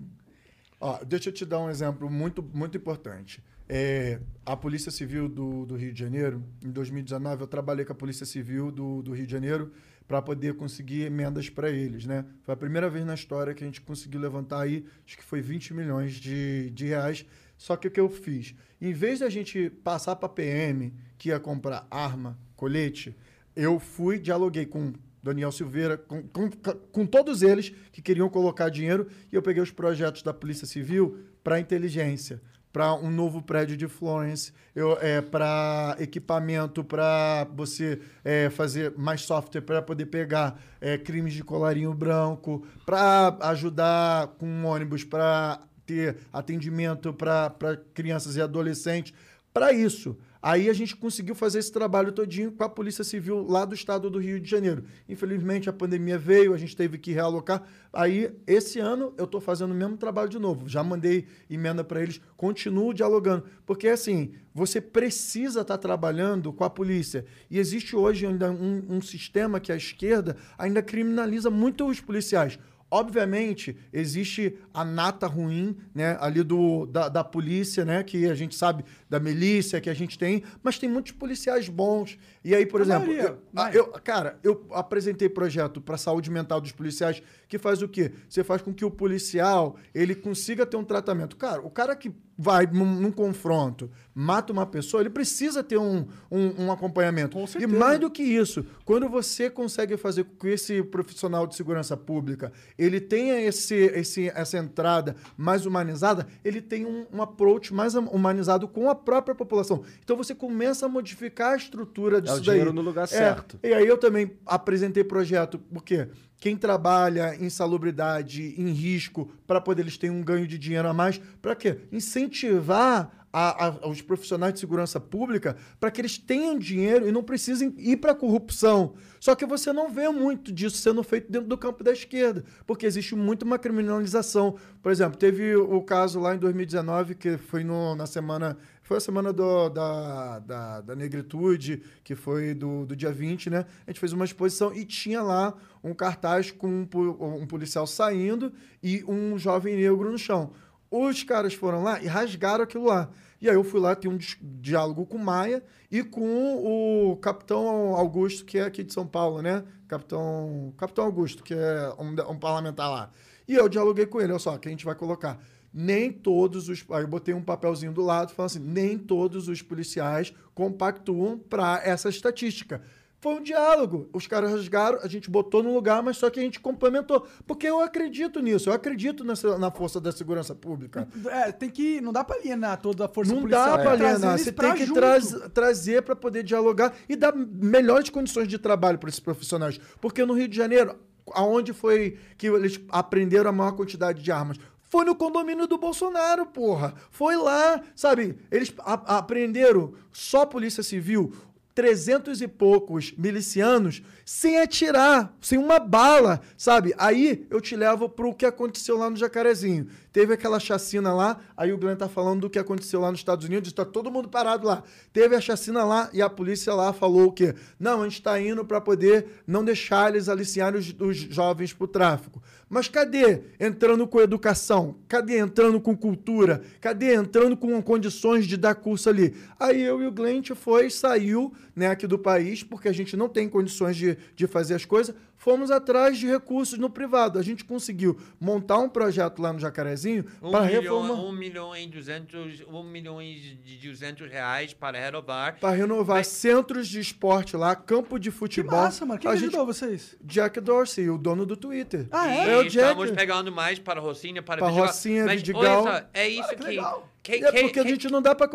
Ó, 0.79 1.03
deixa 1.05 1.31
eu 1.31 1.33
te 1.33 1.45
dar 1.45 1.59
um 1.59 1.71
exemplo 1.71 2.09
muito, 2.11 2.43
muito 2.43 2.77
importante. 2.77 3.43
É, 3.69 4.21
a 4.45 4.57
Polícia 4.57 4.91
Civil 4.91 5.29
do, 5.29 5.65
do 5.65 5.77
Rio 5.77 5.93
de 5.93 5.99
Janeiro, 6.01 6.45
em 6.65 6.71
2019, 6.71 7.43
eu 7.43 7.47
trabalhei 7.47 7.85
com 7.85 7.93
a 7.93 7.95
Polícia 7.95 8.27
Civil 8.27 8.71
do, 8.71 9.01
do 9.01 9.13
Rio 9.13 9.25
de 9.25 9.33
Janeiro 9.33 9.73
para 10.09 10.21
poder 10.21 10.57
conseguir 10.57 11.03
emendas 11.03 11.49
para 11.49 11.71
eles, 11.71 12.05
né? 12.05 12.25
Foi 12.43 12.53
a 12.53 12.57
primeira 12.57 12.91
vez 12.91 13.07
na 13.07 13.15
história 13.15 13.55
que 13.55 13.63
a 13.63 13.67
gente 13.67 13.81
conseguiu 13.81 14.21
levantar 14.21 14.63
aí, 14.63 14.85
acho 15.07 15.17
que 15.17 15.23
foi 15.23 15.41
20 15.41 15.73
milhões 15.73 16.15
de, 16.15 16.69
de 16.71 16.87
reais. 16.87 17.25
Só 17.57 17.77
que 17.77 17.87
o 17.87 17.91
que 17.93 18.01
eu 18.01 18.09
fiz? 18.09 18.57
Em 18.81 18.93
vez 18.93 19.21
da 19.21 19.31
gente 19.31 19.71
passar 19.71 20.17
para 20.17 20.29
PM, 20.29 20.93
que 21.17 21.29
ia 21.29 21.39
comprar 21.39 21.87
arma, 21.89 22.37
colete, 22.57 23.17
eu 23.55 23.79
fui, 23.79 24.19
dialoguei 24.19 24.67
com 24.67 24.93
Daniel 25.23 25.53
Silveira, 25.53 25.97
com, 25.97 26.23
com, 26.23 26.51
com 26.51 27.07
todos 27.07 27.43
eles 27.43 27.73
que 27.93 28.01
queriam 28.01 28.29
colocar 28.29 28.69
dinheiro, 28.69 29.09
e 29.31 29.35
eu 29.35 29.43
peguei 29.43 29.63
os 29.63 29.71
projetos 29.71 30.23
da 30.23 30.33
Polícia 30.33 30.67
Civil 30.67 31.19
para 31.43 31.61
inteligência, 31.61 32.41
para 32.73 32.95
um 32.95 33.11
novo 33.11 33.43
prédio 33.43 33.77
de 33.77 33.89
Florence, 33.89 34.53
é, 35.01 35.21
para 35.21 35.97
equipamento, 35.99 36.85
para 36.85 37.45
você 37.53 38.01
é, 38.25 38.49
fazer 38.49 38.95
mais 38.97 39.23
software 39.23 39.63
para 39.63 39.83
poder 39.83 40.07
pegar 40.07 40.61
é, 40.81 40.97
crimes 40.97 41.35
de 41.35 41.43
colarinho 41.43 41.93
branco, 41.93 42.65
para 42.87 43.37
ajudar 43.41 44.29
com 44.39 44.47
um 44.47 44.67
ônibus, 44.67 45.03
para 45.03 45.61
ter 45.85 46.19
atendimento 46.33 47.13
para 47.13 47.53
crianças 47.93 48.37
e 48.37 48.41
adolescentes. 48.41 49.13
Para 49.53 49.73
isso, 49.73 50.17
Aí 50.43 50.71
a 50.71 50.73
gente 50.73 50.97
conseguiu 50.97 51.35
fazer 51.35 51.59
esse 51.59 51.71
trabalho 51.71 52.13
todinho 52.13 52.51
com 52.53 52.65
a 52.65 52.69
Polícia 52.69 53.05
Civil 53.05 53.47
lá 53.47 53.67
do 53.67 53.75
estado 53.75 54.09
do 54.09 54.19
Rio 54.19 54.41
de 54.41 54.51
Janeiro. 54.51 54.85
Infelizmente 55.07 55.69
a 55.69 55.73
pandemia 55.73 56.19
veio, 56.19 56.55
a 56.55 56.57
gente 56.57 56.75
teve 56.75 56.97
que 56.97 57.13
realocar. 57.13 57.63
Aí 57.93 58.33
esse 58.47 58.79
ano 58.79 59.13
eu 59.19 59.27
estou 59.27 59.41
fazendo 59.41 59.73
o 59.73 59.75
mesmo 59.75 59.99
trabalho 59.99 60.31
de 60.31 60.39
novo. 60.39 60.67
Já 60.67 60.83
mandei 60.83 61.27
emenda 61.49 61.85
para 61.85 62.03
eles, 62.03 62.21
continuo 62.37 62.95
dialogando, 62.95 63.45
porque 63.67 63.89
assim 63.89 64.33
você 64.55 64.81
precisa 64.81 65.61
estar 65.61 65.77
tá 65.77 65.79
trabalhando 65.79 66.53
com 66.53 66.65
a 66.65 66.71
polícia. 66.71 67.25
E 67.51 67.59
existe 67.59 67.95
hoje 67.95 68.27
ainda 68.27 68.51
um, 68.51 68.85
um 68.89 69.01
sistema 69.03 69.61
que 69.61 69.71
a 69.71 69.77
esquerda 69.77 70.37
ainda 70.57 70.83
criminaliza 70.83 71.51
muito 71.51 71.87
os 71.87 72.01
policiais. 72.01 72.59
Obviamente, 72.91 73.77
existe 73.93 74.59
a 74.75 74.85
nata 74.85 75.27
ruim, 75.27 75.77
né, 75.95 76.17
ali 76.21 76.43
do, 76.43 76.87
da, 76.87 77.09
da, 77.09 77.23
polícia, 77.23 77.85
né, 77.85 78.03
que 78.03 78.27
a 78.27 78.35
gente 78.35 78.55
sabe, 78.55 78.85
da 79.09 79.21
milícia 79.21 79.81
que 79.81 79.89
a 79.89 79.95
gente 79.95 80.19
tem, 80.19 80.43
mas 80.63 80.79
tem 80.79 80.89
muitos 80.89 81.13
policiais 81.13 81.69
bons. 81.69 82.19
E 82.45 82.55
aí, 82.55 82.67
por 82.67 82.81
a 82.81 82.85
exemplo, 82.85 83.07
maioria, 83.07 83.29
eu, 83.29 83.39
mas... 83.53 83.75
eu, 83.75 83.87
cara, 84.03 84.39
eu 84.43 84.67
apresentei 84.73 85.29
projeto 85.29 85.81
para 85.81 85.97
saúde 85.97 86.31
mental 86.31 86.61
dos 86.61 86.73
policiais 86.73 87.23
que 87.51 87.59
faz 87.59 87.83
o 87.83 87.89
quê? 87.89 88.13
Você 88.29 88.45
faz 88.45 88.63
com 88.63 88.73
que 88.73 88.85
o 88.85 88.91
policial, 88.91 89.77
ele 89.93 90.15
consiga 90.15 90.65
ter 90.65 90.77
um 90.77 90.85
tratamento. 90.85 91.37
Cara, 91.37 91.61
o 91.61 91.69
cara 91.69 91.97
que 91.97 92.15
vai 92.39 92.65
num, 92.65 92.95
num, 92.95 93.11
confronto, 93.11 93.91
mata 94.15 94.51
uma 94.51 94.65
pessoa, 94.65 95.03
ele 95.03 95.11
precisa 95.11 95.63
ter 95.63 95.77
um, 95.77 96.07
um, 96.31 96.65
um 96.65 96.73
acompanhamento. 96.73 97.37
E 97.59 97.67
mais 97.67 97.99
do 97.99 98.09
que 98.09 98.23
isso, 98.23 98.65
quando 98.85 99.09
você 99.11 99.51
consegue 99.51 99.97
fazer 99.99 100.25
com 100.25 100.37
que 100.37 100.49
esse 100.49 100.83
profissional 100.85 101.47
de 101.47 101.55
segurança 101.55 101.97
pública 101.99 102.51
ele 102.79 102.99
tenha 102.99 103.39
esse, 103.43 103.75
esse, 103.75 104.29
essa 104.29 104.57
entrada 104.57 105.17
mais 105.37 105.67
humanizada, 105.67 106.27
ele 106.43 106.63
tem 106.63 106.87
um, 106.87 107.05
um 107.13 107.21
approach 107.21 107.75
mais 107.75 107.95
humanizado 107.95 108.69
com 108.69 108.89
a 108.89 108.95
própria 108.95 109.35
população. 109.35 109.83
Então 110.03 110.17
você 110.17 110.35
começa 110.35 110.87
a 110.87 110.89
modificar 110.89 111.55
a 111.55 111.57
estrutura 111.57 112.23
disso 112.23 112.37
é 112.37 112.39
o 112.39 112.41
dinheiro 112.41 112.67
daí. 112.67 112.75
no 112.75 112.81
lugar 112.81 113.05
é, 113.05 113.07
certo. 113.09 113.59
E 113.63 113.75
aí 113.75 113.87
eu 113.87 113.99
também 113.99 114.39
apresentei 114.47 115.03
projeto, 115.05 115.59
porque 115.59 116.09
quem 116.41 116.57
trabalha 116.57 117.37
em 117.39 117.51
salubridade, 117.51 118.55
em 118.57 118.71
risco, 118.73 119.31
para 119.47 119.61
poder 119.61 119.83
eles 119.83 119.99
terem 119.99 120.17
um 120.17 120.25
ganho 120.25 120.47
de 120.47 120.59
dinheiro 120.59 120.89
a 120.89 120.95
mais, 120.95 121.21
para 121.41 121.55
quê? 121.55 121.83
Incentivar 121.93 123.21
a, 123.33 123.67
a, 123.67 123.89
os 123.89 124.03
profissionais 124.03 124.55
de 124.55 124.61
segurança 124.61 124.99
pública 124.99 125.57
para 125.79 125.91
que 125.91 126.01
eles 126.01 126.19
tenham 126.19 126.59
dinheiro 126.59 127.07
e 127.07 127.13
não 127.13 127.23
precisem 127.23 127.75
ir 127.79 127.99
para 127.99 128.13
a 128.13 128.15
corrupção. 128.15 128.95
Só 129.21 129.35
que 129.35 129.47
você 129.47 129.73
não 129.73 129.91
vê 129.91 130.09
muito 130.09 130.53
disso 130.53 130.79
sendo 130.79 131.03
feito 131.03 131.31
dentro 131.31 131.49
do 131.49 131.59
campo 131.59 131.85
da 131.85 131.93
esquerda, 131.93 132.45
porque 132.67 132.87
existe 132.87 133.15
muito 133.15 133.43
uma 133.43 133.59
criminalização. 133.59 134.57
Por 134.83 134.91
exemplo, 134.91 135.19
teve 135.19 135.55
o 135.55 135.83
caso 135.83 136.19
lá 136.19 136.35
em 136.35 136.39
2019, 136.39 137.15
que 137.15 137.37
foi 137.37 137.63
no, 137.63 137.95
na 137.95 138.07
semana 138.07 138.57
foi 138.91 138.97
a 138.97 139.01
semana 139.01 139.33
do, 139.33 139.69
da, 139.69 140.41
da, 140.41 140.81
da, 140.81 140.97
negritude, 140.97 141.81
que 142.03 142.17
foi 142.17 142.55
do, 142.55 142.85
do 142.85 142.97
dia 142.97 143.13
20, 143.13 143.49
né? 143.49 143.65
A 143.87 143.91
gente 143.93 144.01
fez 144.01 144.13
uma 144.13 144.25
exposição 144.25 144.75
e 144.75 144.85
tinha 144.85 145.23
lá 145.23 145.55
um 145.81 145.95
cartaz 145.95 146.51
com 146.51 146.67
um, 146.67 147.41
um 147.41 147.47
policial 147.47 147.87
saindo 147.87 148.53
e 148.83 149.05
um 149.07 149.39
jovem 149.39 149.77
negro 149.77 150.11
no 150.11 150.19
chão. 150.19 150.51
Os 150.91 151.23
caras 151.23 151.55
foram 151.55 151.85
lá 151.85 152.03
e 152.03 152.09
rasgaram 152.09 152.65
aquilo 152.65 152.87
lá. 152.87 153.09
E 153.41 153.49
aí 153.49 153.55
eu 153.55 153.63
fui 153.63 153.79
lá 153.79 153.95
ter 153.95 154.09
um 154.09 154.19
diálogo 154.43 155.07
com 155.07 155.19
Maia 155.19 155.63
e 155.89 156.03
com 156.03 157.13
o 157.13 157.17
capitão 157.19 157.95
Augusto, 157.95 158.45
que 158.45 158.59
é 158.59 158.63
aqui 158.63 158.83
de 158.83 158.93
São 158.93 159.07
Paulo, 159.07 159.41
né? 159.41 159.63
Capitão, 159.87 160.75
capitão 160.77 161.05
Augusto, 161.05 161.45
que 161.45 161.55
é 161.55 161.95
um, 161.97 162.33
um 162.33 162.39
parlamentar 162.41 162.91
lá. 162.91 163.13
E 163.47 163.55
eu 163.55 163.69
dialoguei 163.69 164.07
com 164.07 164.21
ele, 164.21 164.33
olha 164.33 164.41
só, 164.41 164.59
que 164.59 164.67
a 164.67 164.71
gente 164.73 164.85
vai 164.85 164.97
colocar 164.97 165.41
nem 165.73 166.13
todos 166.13 166.69
os. 166.69 166.85
Aí 166.91 167.03
eu 167.03 167.09
botei 167.09 167.35
um 167.35 167.43
papelzinho 167.43 167.93
do 167.93 168.03
lado 168.03 168.33
falando 168.33 168.51
assim: 168.51 168.61
nem 168.61 168.99
todos 168.99 169.49
os 169.49 169.63
policiais 169.63 170.33
compactuam 170.55 171.39
para 171.39 171.81
essa 171.85 172.09
estatística. 172.09 172.83
Foi 173.21 173.35
um 173.35 173.43
diálogo. 173.43 174.09
Os 174.15 174.27
caras 174.27 174.51
rasgaram, 174.51 174.99
a 175.03 175.07
gente 175.07 175.31
botou 175.31 175.63
no 175.63 175.75
lugar, 175.75 176.03
mas 176.03 176.17
só 176.17 176.31
que 176.31 176.41
a 176.41 176.43
gente 176.43 176.59
complementou. 176.59 177.27
Porque 177.47 177.67
eu 177.67 177.79
acredito 177.81 178.41
nisso, 178.41 178.71
eu 178.71 178.73
acredito 178.73 179.23
nessa, 179.23 179.59
na 179.59 179.71
força 179.71 180.01
da 180.01 180.11
segurança 180.11 180.55
pública. 180.55 181.07
É, 181.27 181.53
tem 181.53 181.69
que. 181.69 182.01
Não 182.01 182.15
dá 182.15 182.25
pra 182.25 182.37
alienar 182.37 182.81
toda 182.81 183.05
a 183.05 183.09
força 183.09 183.35
não 183.35 183.43
policial. 183.43 183.69
Não 183.69 183.77
dá 183.77 183.83
pra 183.83 183.93
alienar. 183.93 184.39
Você 184.39 184.51
tem 184.51 184.75
que 184.75 184.91
traz, 184.91 185.35
trazer 185.53 186.03
para 186.03 186.17
poder 186.17 186.43
dialogar 186.43 186.95
e 187.07 187.15
dar 187.15 187.35
melhores 187.37 188.09
condições 188.09 188.49
de 188.49 188.59
trabalho 188.59 188.99
para 188.99 189.11
esses 189.11 189.21
profissionais. 189.21 189.79
Porque 190.01 190.25
no 190.25 190.33
Rio 190.33 190.49
de 190.49 190.57
Janeiro, 190.57 190.97
aonde 191.33 191.75
foi 191.75 192.17
que 192.39 192.47
eles 192.47 192.81
aprenderam 192.89 193.51
a 193.51 193.53
maior 193.53 193.73
quantidade 193.73 194.23
de 194.23 194.33
armas? 194.33 194.57
Foi 194.91 195.05
no 195.05 195.15
condomínio 195.15 195.69
do 195.69 195.79
Bolsonaro, 195.79 196.45
porra. 196.45 196.95
Foi 197.13 197.37
lá, 197.37 197.81
sabe? 197.95 198.37
Eles 198.51 198.75
aprenderam 198.85 199.95
só 200.13 200.45
Polícia 200.45 200.83
Civil, 200.83 201.33
trezentos 201.73 202.43
e 202.43 202.49
poucos 202.49 203.15
milicianos 203.17 204.03
sem 204.25 204.61
atirar, 204.61 205.33
sem 205.41 205.59
uma 205.59 205.79
bala, 205.79 206.41
sabe? 206.57 206.93
Aí 206.99 207.47
eu 207.49 207.61
te 207.61 207.77
levo 207.77 208.09
pro 208.09 208.35
que 208.35 208.45
aconteceu 208.45 208.99
lá 208.99 209.09
no 209.09 209.17
Jacarezinho. 209.17 209.87
Teve 210.13 210.35
aquela 210.35 210.59
chacina 210.59 211.15
lá, 211.15 211.39
aí 211.57 211.73
o 211.73 211.79
Glenn 211.79 211.97
tá 211.97 212.09
falando 212.09 212.43
do 212.43 212.51
que 212.51 212.59
aconteceu 212.59 213.01
lá 213.01 213.11
nos 213.13 213.21
Estados 213.21 213.47
Unidos, 213.47 213.73
tá 213.73 213.85
todo 213.85 214.11
mundo 214.11 214.29
parado 214.29 214.67
lá. 214.67 214.83
Teve 215.13 215.37
a 215.37 215.41
chacina 215.41 215.85
lá 215.85 216.11
e 216.13 216.21
a 216.21 216.29
polícia 216.29 216.75
lá 216.75 216.93
falou 216.93 217.29
o 217.29 217.33
quê? 217.33 217.55
Não, 217.79 218.03
a 218.03 218.09
gente 218.09 218.21
tá 218.21 218.41
indo 218.41 218.65
para 218.65 218.81
poder 218.81 219.43
não 219.47 219.65
deixar 219.65 220.11
eles 220.11 220.29
aliciarem 220.29 220.81
os, 220.81 220.95
os 220.99 221.17
jovens 221.17 221.73
pro 221.73 221.87
tráfico. 221.87 222.43
Mas 222.71 222.87
cadê 222.87 223.43
entrando 223.59 224.07
com 224.07 224.21
educação? 224.21 224.95
Cadê 225.09 225.41
entrando 225.41 225.81
com 225.81 225.97
cultura? 225.97 226.63
Cadê 226.81 227.17
entrando 227.17 227.57
com 227.57 227.83
condições 227.83 228.47
de 228.47 228.57
dar 228.57 228.77
curso 228.77 229.09
ali? 229.09 229.35
Aí 229.59 229.83
eu 229.83 230.01
e 230.01 230.07
o 230.07 230.13
Glenn 230.13 230.41
foi, 230.55 230.89
saiu 230.89 231.53
né, 231.75 231.89
aqui 231.89 232.07
do 232.07 232.17
país, 232.17 232.63
porque 232.63 232.89
a 232.89 232.93
gente 232.93 233.17
não 233.17 233.29
tem 233.29 233.49
condições 233.49 233.97
de, 233.97 234.17
de 234.37 234.47
fazer 234.47 234.75
as 234.75 234.85
coisas 234.85 235.17
fomos 235.41 235.71
atrás 235.71 236.19
de 236.19 236.27
recursos 236.27 236.79
no 236.79 236.91
privado. 236.91 237.39
A 237.39 237.43
gente 237.43 237.65
conseguiu 237.65 238.21
montar 238.39 238.79
um 238.79 238.89
projeto 238.89 239.41
lá 239.41 239.53
no 239.53 239.59
Jacarezinho 239.59 240.27
um 240.43 240.51
para 240.51 240.67
milhão, 240.67 240.83
reformar. 240.83 241.15
Um 241.15 241.33
milhão, 241.33 241.75
em 241.75 241.89
200, 241.89 242.65
um 242.69 242.83
milhão 242.83 243.19
de 243.21 243.79
200 243.83 244.31
reais 244.31 244.75
para 244.75 245.01
renovar. 245.01 245.59
Para 245.59 245.75
renovar 245.75 246.19
Mas... 246.19 246.27
centros 246.27 246.87
de 246.87 247.01
esporte 247.01 247.57
lá, 247.57 247.75
campo 247.75 248.19
de 248.19 248.31
futebol. 248.31 248.71
Que 248.71 248.77
massa, 248.77 249.07
mano. 249.07 249.19
Quem 249.19 249.31
a 249.31 249.35
ajudou 249.35 249.61
gente... 249.61 249.67
vocês? 249.67 250.17
Jack 250.23 250.61
Dorsey, 250.61 251.09
o 251.09 251.17
dono 251.17 251.47
do 251.47 251.57
Twitter. 251.57 252.07
Ah, 252.13 252.29
é? 252.29 252.53
é 252.53 252.57
o 252.59 252.69
Jack. 252.69 252.91
Estamos 252.91 253.11
pegando 253.13 253.51
mais 253.51 253.79
para 253.79 253.99
a 253.99 254.03
Rocinha, 254.03 254.43
para, 254.43 254.59
para 254.59 254.69
Vidigal. 254.69 254.87
Rocinha, 254.87 255.25
Mas, 255.25 255.37
Vidigal. 255.37 255.83
olha 255.85 256.01
só, 256.01 256.07
é 256.13 256.29
isso 256.29 256.51
ah, 256.51 256.55
que, 256.55 256.65
que... 256.65 257.10
Que, 257.39 257.45
é 257.45 257.53
porque 257.53 257.71
que, 257.71 257.81
a 257.81 257.85
gente 257.85 258.09
não 258.11 258.21
dá 258.21 258.35
para 258.35 258.51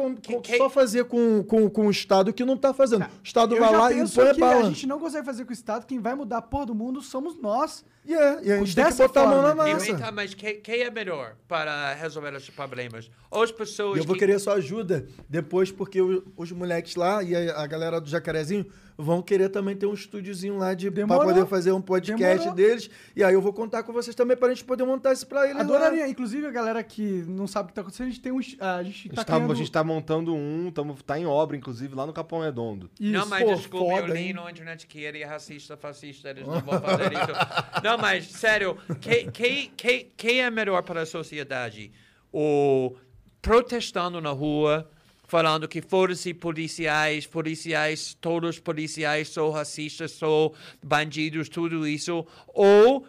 só 0.57 0.69
fazer 0.69 1.05
com, 1.05 1.43
com, 1.43 1.69
com 1.69 1.87
o 1.87 1.91
Estado 1.91 2.33
que 2.33 2.43
não 2.43 2.55
está 2.55 2.73
fazendo. 2.73 3.03
o 3.03 3.09
Estado 3.23 3.55
eu 3.55 3.61
vai 3.61 3.71
lá 3.71 3.93
e 3.93 3.99
impõe 3.99 4.29
a 4.29 4.33
bala. 4.33 4.61
A 4.61 4.69
gente 4.69 4.87
não 4.87 4.99
consegue 4.99 5.25
fazer 5.25 5.45
com 5.45 5.51
o 5.51 5.53
Estado, 5.53 5.85
quem 5.85 5.99
vai 5.99 6.15
mudar 6.15 6.37
a 6.37 6.41
porra 6.41 6.67
do 6.67 6.75
mundo 6.75 7.01
somos 7.01 7.39
nós. 7.39 7.83
Yeah, 8.07 8.39
e 8.43 8.51
a 8.51 8.57
gente 8.57 8.75
tem 8.75 8.85
que 8.85 8.93
botar 8.93 9.21
forma. 9.21 9.33
a 9.33 9.35
mão 9.35 9.47
na 9.47 9.55
massa. 9.55 9.91
Então, 9.91 10.11
mas 10.11 10.33
quem, 10.35 10.61
quem, 10.61 10.81
é 10.81 10.91
melhor 10.91 11.35
para 11.47 11.93
resolver 11.95 12.35
esses 12.35 12.51
problemas? 12.51 13.09
As 13.31 13.51
pessoas. 13.51 13.97
Eu 13.97 14.03
vou 14.03 14.13
que... 14.13 14.19
querer 14.19 14.37
sua 14.39 14.53
ajuda 14.53 15.07
depois, 15.27 15.71
porque 15.71 15.99
os, 15.99 16.21
os 16.37 16.51
moleques 16.51 16.95
lá 16.95 17.23
e 17.23 17.35
a, 17.35 17.61
a, 17.61 17.65
galera 17.65 17.99
do 17.99 18.07
Jacarezinho 18.07 18.67
vão 18.97 19.21
querer 19.21 19.49
também 19.49 19.75
ter 19.75 19.85
um 19.85 19.93
estúdiozinho 19.93 20.57
lá 20.57 20.73
de, 20.73 20.89
pra 20.89 21.01
Demorou. 21.01 21.25
poder 21.25 21.45
fazer 21.47 21.71
um 21.71 21.81
podcast 21.81 22.37
Demorou. 22.37 22.53
deles. 22.53 22.89
E 23.15 23.23
aí 23.23 23.33
eu 23.33 23.41
vou 23.41 23.51
contar 23.53 23.83
com 23.83 23.91
vocês 23.91 24.15
também 24.15 24.37
pra 24.37 24.49
gente 24.49 24.63
poder 24.63 24.83
montar 24.85 25.13
isso 25.13 25.27
pra 25.27 25.43
eles. 25.45 25.55
lá. 25.55 25.61
Adoraria. 25.61 26.07
Inclusive, 26.07 26.47
a 26.47 26.51
galera 26.51 26.83
que 26.83 27.23
não 27.27 27.47
sabe 27.47 27.65
o 27.65 27.67
que 27.69 27.73
tá 27.73 27.81
acontecendo, 27.81 28.07
a 28.07 28.09
gente 28.09 28.21
tem 28.21 28.31
um. 28.31 28.39
A 28.59 28.83
gente 28.83 29.09
A 29.11 29.15
tá 29.15 29.23
tá, 29.23 29.35
criando... 29.35 29.51
a 29.51 29.55
gente 29.55 29.71
tá 29.71 29.83
montando 29.83 30.33
um, 30.33 30.71
tamo, 30.71 30.95
tá 31.03 31.19
em 31.19 31.25
obra, 31.25 31.57
inclusive, 31.57 31.93
lá 31.93 32.05
no 32.05 32.13
Capão 32.13 32.39
Redondo. 32.39 32.89
Não, 32.99 33.21
Isso. 33.21 33.29
mas 33.29 33.43
pô, 33.43 33.55
desculpe, 33.55 33.91
eu 33.93 34.01
foda, 34.01 34.13
li 34.13 34.19
hein? 34.27 34.33
na 34.33 34.49
internet 34.49 34.87
que 34.87 34.99
ele 34.99 35.21
é 35.21 35.25
racista, 35.25 35.75
fascista, 35.75 36.29
eles 36.29 36.47
não 36.47 36.61
vão 36.61 36.79
fazer 36.81 37.11
isso. 37.11 37.81
Não, 37.83 37.97
mas, 37.97 38.25
sério, 38.27 38.77
que, 39.01 39.29
que, 39.31 39.67
que, 39.75 40.03
que 40.15 40.39
é 40.39 40.49
melhor 40.49 40.81
para 40.83 41.01
a 41.01 41.05
sociedade? 41.05 41.91
O 42.31 42.95
protestando 43.41 44.19
na 44.19 44.31
rua, 44.31 44.89
falando 45.35 45.67
que 45.67 45.81
foda-se 45.81 46.33
policiais, 46.33 47.27
policiais, 47.27 48.15
todos 48.21 48.57
policiais 48.57 49.27
são 49.27 49.51
racistas, 49.51 50.11
são 50.11 50.53
bandidos, 50.81 51.49
tudo 51.49 51.85
isso, 51.85 52.25
ou 52.47 53.05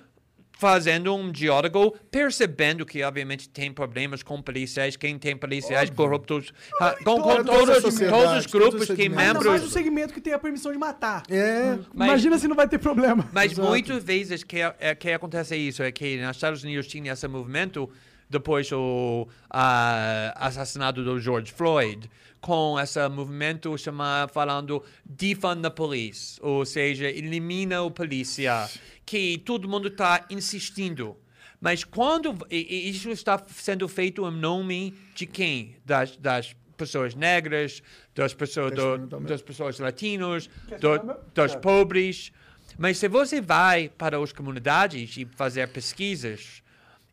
fazendo 0.50 1.14
um 1.14 1.30
diálogo, 1.30 1.94
percebendo 2.10 2.84
que 2.84 3.00
obviamente 3.04 3.48
tem 3.48 3.72
problemas 3.72 4.24
com 4.24 4.42
policiais, 4.42 4.96
quem 4.96 5.16
tem 5.20 5.36
policiais 5.36 5.88
corruptos, 5.88 6.52
ah, 6.80 6.96
com, 7.04 7.20
com 7.20 7.44
todos, 7.44 7.94
todos 7.94 8.36
os 8.38 8.46
grupos 8.46 8.80
os 8.80 8.86
que 8.88 8.96
segmentos. 8.96 9.20
Ainda 9.20 9.34
mais 9.34 9.44
um 9.44 9.52
membros 9.52 9.72
segmento 9.72 10.12
que 10.12 10.20
tem 10.20 10.32
a 10.32 10.38
permissão 10.40 10.72
de 10.72 10.78
matar. 10.78 11.22
É, 11.30 11.78
Mas- 11.94 12.08
Imagina 12.08 12.38
se 12.40 12.48
não 12.48 12.56
vai 12.56 12.66
ter 12.66 12.78
problema. 12.78 13.28
Mas 13.32 13.52
Exato. 13.52 13.68
muitas 13.68 14.02
vezes 14.02 14.42
que, 14.42 14.56
é, 14.80 14.96
que 14.96 15.12
acontece 15.12 15.54
isso 15.54 15.80
é 15.80 15.92
que 15.92 16.16
nos 16.16 16.34
Estados 16.34 16.64
Unidos 16.64 16.88
tinha 16.88 17.12
esse 17.12 17.28
movimento 17.28 17.88
depois 18.28 18.68
do 18.68 19.28
ah, 19.50 20.32
assassinato 20.36 21.02
do 21.04 21.18
George 21.20 21.52
Floyd, 21.52 22.10
com 22.40 22.78
esse 22.78 23.08
movimento 23.08 23.76
chama, 23.78 24.28
falando 24.32 24.82
defund 25.04 25.62
the 25.62 25.70
police, 25.70 26.38
ou 26.42 26.64
seja, 26.64 27.08
elimina 27.08 27.82
o 27.82 27.90
polícia, 27.90 28.68
que 29.04 29.38
todo 29.38 29.68
mundo 29.68 29.88
está 29.88 30.24
insistindo. 30.30 31.16
Mas 31.60 31.82
quando 31.84 32.36
e- 32.50 32.86
e 32.86 32.90
isso 32.90 33.10
está 33.10 33.42
sendo 33.48 33.88
feito 33.88 34.26
em 34.28 34.30
nome 34.32 34.94
de 35.14 35.26
quem? 35.26 35.76
Das, 35.84 36.16
das 36.16 36.54
pessoas 36.76 37.14
negras, 37.14 37.82
das 38.14 38.34
pessoas, 38.34 38.72
do- 38.74 38.98
das 39.20 39.42
pessoas 39.42 39.78
latinos, 39.78 40.50
do, 40.78 40.98
dos 41.34 41.54
pobres. 41.56 42.30
Mas 42.78 42.98
se 42.98 43.08
você 43.08 43.40
vai 43.40 43.88
para 43.88 44.18
as 44.22 44.32
comunidades 44.32 45.16
e 45.16 45.24
fazer 45.24 45.66
pesquisas 45.68 46.62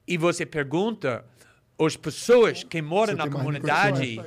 e 0.07 0.17
você 0.17 0.45
pergunta 0.45 1.25
às 1.79 1.95
pessoas 1.95 2.63
que 2.63 2.81
moram 2.81 3.15
Você 3.15 3.17
na 3.17 3.29
comunidade 3.29 4.21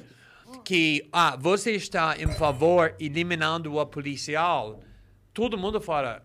que 0.65 1.09
ah, 1.13 1.37
você 1.39 1.73
está 1.73 2.17
em 2.19 2.29
favor 2.33 2.95
eliminando 2.99 3.75
o 3.77 3.87
policial, 3.87 4.81
todo 5.33 5.59
mundo 5.59 5.81
fala 5.81 6.25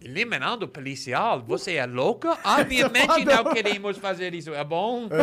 eliminando 0.00 0.66
o 0.66 0.68
policial? 0.68 1.42
Você 1.42 1.74
é 1.74 1.86
louca? 1.86 2.38
Obviamente 2.44 3.24
não 3.24 3.44
queremos 3.52 3.98
fazer 3.98 4.34
isso, 4.34 4.54
é 4.54 4.64
bom? 4.64 5.08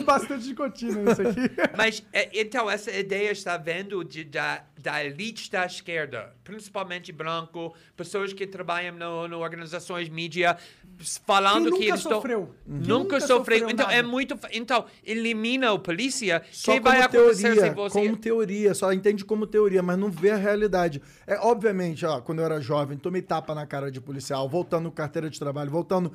Bastante 0.04 0.44
de 0.44 0.54
contínua 0.54 1.12
isso 1.12 1.22
aqui. 1.22 1.40
Mas, 1.76 2.02
é, 2.12 2.28
então, 2.40 2.70
essa 2.70 2.90
ideia 2.90 3.30
está 3.30 3.56
vendo 3.56 4.04
de, 4.04 4.24
da, 4.24 4.64
da 4.78 5.04
elite 5.04 5.50
da 5.50 5.66
esquerda, 5.66 6.34
principalmente 6.44 7.12
branco, 7.12 7.74
pessoas 7.96 8.32
que 8.32 8.46
trabalham 8.46 8.96
no, 8.96 9.28
no 9.28 9.38
organizações 9.38 10.08
mídia, 10.08 10.56
falando 11.26 11.72
que 11.76 11.84
eles 11.84 11.96
estão... 12.00 12.12
sofreu. 12.16 12.54
Quem 12.64 12.74
Nunca, 12.74 12.88
nunca 12.88 13.20
sofreu. 13.20 13.70
Então, 13.70 13.90
é 13.90 13.96
nada. 13.96 14.08
muito... 14.08 14.36
fa- 14.36 14.48
Então, 14.52 14.84
elimina 15.04 15.72
o 15.72 15.78
polícia, 15.78 16.42
Só 16.50 16.72
que 16.72 16.80
vai 16.80 17.00
acontecer 17.00 17.54
teoria, 17.54 17.62
se 17.62 17.70
você... 17.74 17.98
como 18.00 18.16
teoria, 18.16 18.74
só 18.74 18.92
entende 18.92 19.24
como 19.24 19.46
teoria, 19.46 19.82
mas 19.82 19.98
não 19.98 20.10
vê 20.10 20.30
a 20.30 20.36
realidade. 20.36 21.00
É 21.26 21.38
obviamente, 21.38 22.04
ó, 22.04 22.20
quando 22.20 22.40
eu 22.40 22.44
era 22.44 22.60
jovem, 22.60 22.98
tomei 22.98 23.22
tapa 23.22 23.54
na 23.54 23.66
cara 23.66 23.90
de 23.90 24.00
policial, 24.00 24.48
voltando 24.48 24.90
carteira 24.90 25.30
de 25.30 25.38
trabalho, 25.38 25.70
voltando 25.70 26.12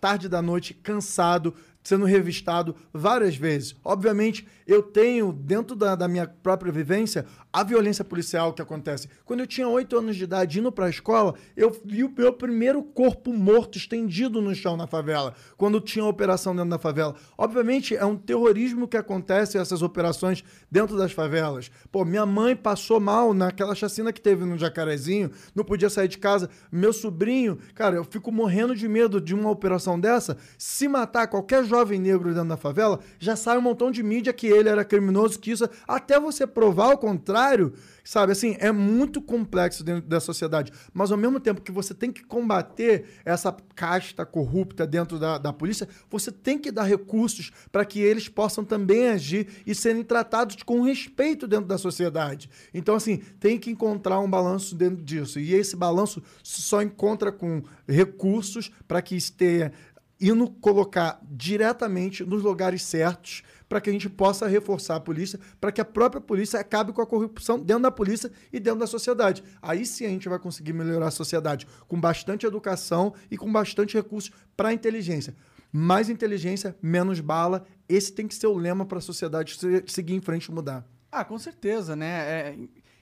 tarde 0.00 0.28
da 0.28 0.40
noite, 0.40 0.74
cansado, 0.74 1.54
sendo 1.88 2.04
revistado 2.04 2.76
várias 2.92 3.34
vezes. 3.34 3.74
Obviamente, 3.82 4.46
eu 4.66 4.82
tenho, 4.82 5.32
dentro 5.32 5.74
da, 5.74 5.94
da 5.94 6.06
minha 6.06 6.26
própria 6.26 6.70
vivência, 6.70 7.24
a 7.50 7.62
violência 7.62 8.04
policial 8.04 8.52
que 8.52 8.60
acontece. 8.60 9.08
Quando 9.24 9.40
eu 9.40 9.46
tinha 9.46 9.66
oito 9.66 9.96
anos 9.96 10.14
de 10.14 10.24
idade, 10.24 10.60
indo 10.60 10.70
para 10.70 10.84
a 10.84 10.90
escola, 10.90 11.34
eu 11.56 11.74
vi 11.82 12.04
o 12.04 12.12
meu 12.14 12.34
primeiro 12.34 12.82
corpo 12.82 13.32
morto 13.32 13.78
estendido 13.78 14.42
no 14.42 14.54
chão 14.54 14.76
na 14.76 14.86
favela, 14.86 15.32
quando 15.56 15.80
tinha 15.80 16.04
operação 16.04 16.54
dentro 16.54 16.68
da 16.68 16.78
favela. 16.78 17.14
Obviamente, 17.38 17.96
é 17.96 18.04
um 18.04 18.16
terrorismo 18.16 18.86
que 18.86 18.98
acontece 18.98 19.56
essas 19.56 19.80
operações 19.80 20.44
dentro 20.70 20.94
das 20.94 21.12
favelas. 21.12 21.70
Pô, 21.90 22.04
minha 22.04 22.26
mãe 22.26 22.54
passou 22.54 23.00
mal 23.00 23.32
naquela 23.32 23.74
chacina 23.74 24.12
que 24.12 24.20
teve 24.20 24.44
no 24.44 24.58
Jacarezinho, 24.58 25.30
não 25.54 25.64
podia 25.64 25.88
sair 25.88 26.08
de 26.08 26.18
casa. 26.18 26.50
Meu 26.70 26.92
sobrinho, 26.92 27.58
cara, 27.74 27.96
eu 27.96 28.04
fico 28.04 28.30
morrendo 28.30 28.76
de 28.76 28.86
medo 28.86 29.22
de 29.22 29.34
uma 29.34 29.50
operação 29.50 29.98
dessa. 29.98 30.36
Se 30.58 30.86
matar 30.86 31.28
qualquer 31.28 31.64
jovem 31.64 31.77
negro 31.84 32.32
dentro 32.32 32.48
da 32.48 32.56
favela, 32.56 33.00
já 33.18 33.36
sai 33.36 33.58
um 33.58 33.62
montão 33.62 33.90
de 33.90 34.02
mídia 34.02 34.32
que 34.32 34.46
ele 34.46 34.68
era 34.68 34.84
criminoso, 34.84 35.38
que 35.38 35.50
isso, 35.50 35.68
até 35.86 36.18
você 36.18 36.46
provar 36.46 36.94
o 36.94 36.98
contrário, 36.98 37.72
sabe? 38.04 38.32
Assim, 38.32 38.56
é 38.58 38.72
muito 38.72 39.20
complexo 39.20 39.84
dentro 39.84 40.08
da 40.08 40.20
sociedade. 40.20 40.72
Mas 40.92 41.12
ao 41.12 41.18
mesmo 41.18 41.38
tempo 41.38 41.60
que 41.60 41.70
você 41.70 41.92
tem 41.94 42.10
que 42.10 42.24
combater 42.24 43.04
essa 43.24 43.54
casta 43.74 44.24
corrupta 44.24 44.86
dentro 44.86 45.18
da, 45.18 45.38
da 45.38 45.52
polícia, 45.52 45.88
você 46.10 46.32
tem 46.32 46.58
que 46.58 46.72
dar 46.72 46.84
recursos 46.84 47.50
para 47.70 47.84
que 47.84 48.00
eles 48.00 48.28
possam 48.28 48.64
também 48.64 49.08
agir 49.08 49.48
e 49.66 49.74
serem 49.74 50.02
tratados 50.02 50.56
com 50.62 50.82
respeito 50.82 51.46
dentro 51.46 51.66
da 51.66 51.78
sociedade. 51.78 52.48
Então, 52.72 52.94
assim, 52.94 53.18
tem 53.38 53.58
que 53.58 53.70
encontrar 53.70 54.20
um 54.20 54.30
balanço 54.30 54.74
dentro 54.74 55.04
disso. 55.04 55.38
E 55.38 55.54
esse 55.54 55.76
balanço 55.76 56.22
só 56.42 56.82
encontra 56.82 57.30
com 57.30 57.62
recursos 57.86 58.70
para 58.86 59.02
que 59.02 59.16
esteja 59.16 59.72
indo 60.20 60.50
colocar 60.50 61.20
diretamente 61.30 62.24
nos 62.24 62.42
lugares 62.42 62.82
certos 62.82 63.42
para 63.68 63.80
que 63.80 63.90
a 63.90 63.92
gente 63.92 64.08
possa 64.08 64.46
reforçar 64.46 64.96
a 64.96 65.00
polícia, 65.00 65.38
para 65.60 65.70
que 65.70 65.80
a 65.80 65.84
própria 65.84 66.20
polícia 66.20 66.58
acabe 66.58 66.92
com 66.92 67.02
a 67.02 67.06
corrupção 67.06 67.58
dentro 67.58 67.82
da 67.82 67.90
polícia 67.90 68.30
e 68.52 68.58
dentro 68.58 68.80
da 68.80 68.86
sociedade. 68.86 69.44
Aí 69.60 69.84
sim 69.84 70.06
a 70.06 70.08
gente 70.08 70.28
vai 70.28 70.38
conseguir 70.38 70.72
melhorar 70.72 71.08
a 71.08 71.10
sociedade 71.10 71.66
com 71.86 72.00
bastante 72.00 72.46
educação 72.46 73.12
e 73.30 73.36
com 73.36 73.50
bastante 73.52 73.94
recursos 73.94 74.32
para 74.56 74.70
a 74.70 74.72
inteligência. 74.72 75.36
Mais 75.70 76.08
inteligência, 76.08 76.74
menos 76.80 77.20
bala. 77.20 77.66
Esse 77.86 78.10
tem 78.12 78.26
que 78.26 78.34
ser 78.34 78.46
o 78.46 78.56
lema 78.56 78.86
para 78.86 78.98
a 78.98 79.02
sociedade 79.02 79.58
se- 79.58 79.84
seguir 79.86 80.14
em 80.14 80.20
frente 80.20 80.46
e 80.46 80.52
mudar. 80.52 80.86
Ah, 81.12 81.24
com 81.24 81.38
certeza, 81.38 81.94
né? 81.94 82.06
É, 82.06 82.58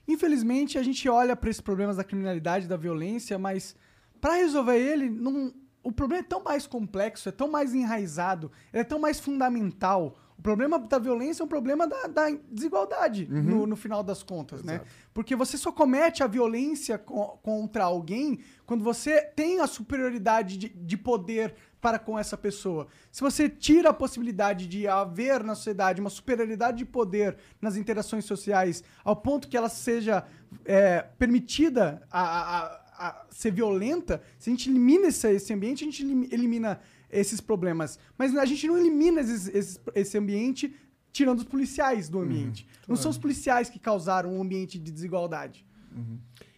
infelizmente, 0.09 0.77
a 0.77 0.83
gente 0.83 1.09
olha 1.09 1.37
para 1.37 1.49
esses 1.49 1.61
problemas 1.61 1.97
da 1.97 2.03
criminalidade, 2.05 2.67
da 2.67 2.77
violência, 2.77 3.39
mas 3.39 3.77
para 4.21 4.35
resolver 4.35 4.77
ele, 4.79 5.09
não, 5.09 5.55
o 5.89 5.93
problema 5.93 6.21
é 6.25 6.29
tão 6.29 6.43
mais 6.43 6.67
complexo, 6.67 7.29
é 7.29 7.33
tão 7.33 7.49
mais 7.49 7.75
enraizado, 7.75 8.51
é 8.73 8.83
tão 8.85 8.99
mais 8.99 9.21
fundamental. 9.21 10.19
O 10.39 10.43
problema 10.43 10.79
da 10.79 10.99
violência 10.99 11.43
é 11.43 11.45
um 11.45 11.49
problema 11.49 11.87
da, 11.87 12.07
da 12.09 12.25
desigualdade, 12.51 13.27
no, 13.31 13.67
no 13.67 13.75
final 13.77 14.03
das 14.03 14.23
contas, 14.23 14.63
né? 14.63 14.81
Porque 15.15 15.35
você 15.35 15.57
só 15.57 15.73
comete 15.73 16.23
a 16.23 16.27
violência 16.27 16.99
co- 16.99 17.39
contra 17.43 17.85
alguém 17.85 18.41
quando 18.67 18.85
você 18.85 19.23
tem 19.23 19.61
a 19.61 19.67
superioridade 19.67 20.59
de, 20.59 20.69
de 20.69 20.97
poder 20.97 21.55
para 21.81 21.99
com 21.99 22.19
essa 22.19 22.37
pessoa. 22.37 22.87
Se 23.11 23.23
você 23.23 23.49
tira 23.49 23.91
a 23.91 23.95
possibilidade 23.95 24.67
de 24.67 24.87
haver 24.87 25.43
na 25.43 25.55
sociedade 25.55 26.01
uma 26.03 26.11
superioridade 26.11 26.79
de 26.79 26.85
poder 26.85 27.37
nas 27.61 27.77
interações 27.77 28.25
sociais 28.27 28.85
ao 29.05 29.17
ponto 29.17 29.49
que 29.49 29.57
ela 29.57 29.69
seja 29.71 30.25
é, 30.67 31.01
permitida 31.19 32.03
a, 32.11 32.23
a- 32.59 32.81
a- 32.99 33.27
ser 33.31 33.51
violenta, 33.53 34.23
se 34.39 34.51
a 34.51 34.53
gente 34.53 34.69
elimina 34.71 35.09
esse, 35.09 35.29
esse 35.31 35.53
ambiente, 35.53 35.83
a 35.85 35.87
gente 35.87 36.03
elim- 36.03 36.29
elimina 36.33 36.81
esses 37.11 37.41
problemas. 37.41 37.99
Mas 38.19 38.35
a 38.37 38.45
gente 38.45 38.67
não 38.67 38.77
elimina 38.79 39.21
esses- 39.21 39.49
esses- 39.49 39.81
esse 39.95 40.19
ambiente 40.19 40.75
tirando 41.13 41.39
os 41.39 41.45
policiais 41.45 42.09
do 42.09 42.19
ambiente. 42.21 42.67
não 42.89 42.95
são 42.97 43.11
os 43.11 43.19
policiais 43.19 43.69
que 43.71 43.79
causaram 43.79 44.37
um 44.37 44.41
ambiente 44.43 44.79
de 44.79 44.93
desigualdade. 44.93 45.65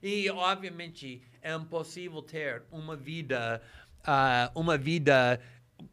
E, 0.02 0.28
obviamente, 0.30 1.22
é 1.40 1.54
impossível 1.54 2.20
ter 2.22 2.62
uma 2.70 2.96
vida, 2.96 3.62
ah, 4.04 4.50
uma 4.54 4.76
vida 4.76 5.40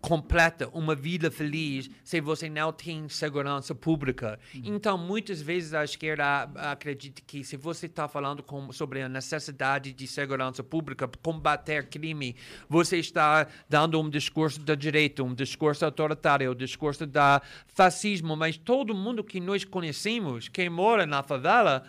completa, 0.02 0.70
uma 0.74 0.94
vida 0.96 1.32
feliz, 1.32 1.90
se 2.04 2.22
você 2.22 2.50
não 2.50 2.72
tem 2.72 3.08
segurança 3.10 3.74
pública. 3.74 4.40
Então, 4.54 4.98
muitas 4.98 5.42
vezes 5.42 5.74
a 5.74 5.84
esquerda 5.84 6.44
acredita 6.56 7.22
que 7.26 7.44
se 7.44 7.58
você 7.58 7.86
está 7.88 8.08
falando 8.08 8.44
com- 8.44 8.72
sobre 8.72 9.02
a 9.02 9.10
necessidade 9.10 9.94
de 9.94 10.08
segurança 10.08 10.64
pública, 10.64 11.10
combater 11.24 11.88
crime, 11.88 12.36
você 12.70 12.98
está 12.98 13.48
dando 13.70 14.00
um 14.00 14.10
discurso 14.10 14.60
da 14.60 14.76
direita, 14.76 15.24
um 15.24 15.34
discurso 15.34 15.86
autoritário, 15.86 16.52
um 16.52 16.56
discurso 16.56 17.06
da 17.06 17.42
fascismo, 17.68 18.36
mas 18.36 18.58
todo 18.58 18.94
mundo 18.94 19.24
que 19.24 19.40
nós 19.40 19.64
conhecemos, 19.64 20.48
que 20.48 20.70
mora 20.70 21.06
na 21.06 21.24
favela, 21.24 21.84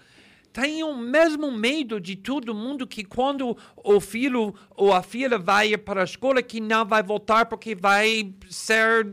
o 0.82 0.96
mesmo 0.96 1.50
medo 1.52 2.00
de 2.00 2.16
todo 2.16 2.54
mundo 2.54 2.86
que 2.86 3.04
quando 3.04 3.56
o 3.76 4.00
filho 4.00 4.54
ou 4.70 4.92
a 4.92 5.02
filha 5.02 5.38
vai 5.38 5.76
para 5.76 6.00
a 6.00 6.04
escola 6.04 6.42
que 6.42 6.60
não 6.60 6.84
vai 6.84 7.02
voltar 7.02 7.46
porque 7.46 7.74
vai 7.74 8.32
ser 8.48 9.06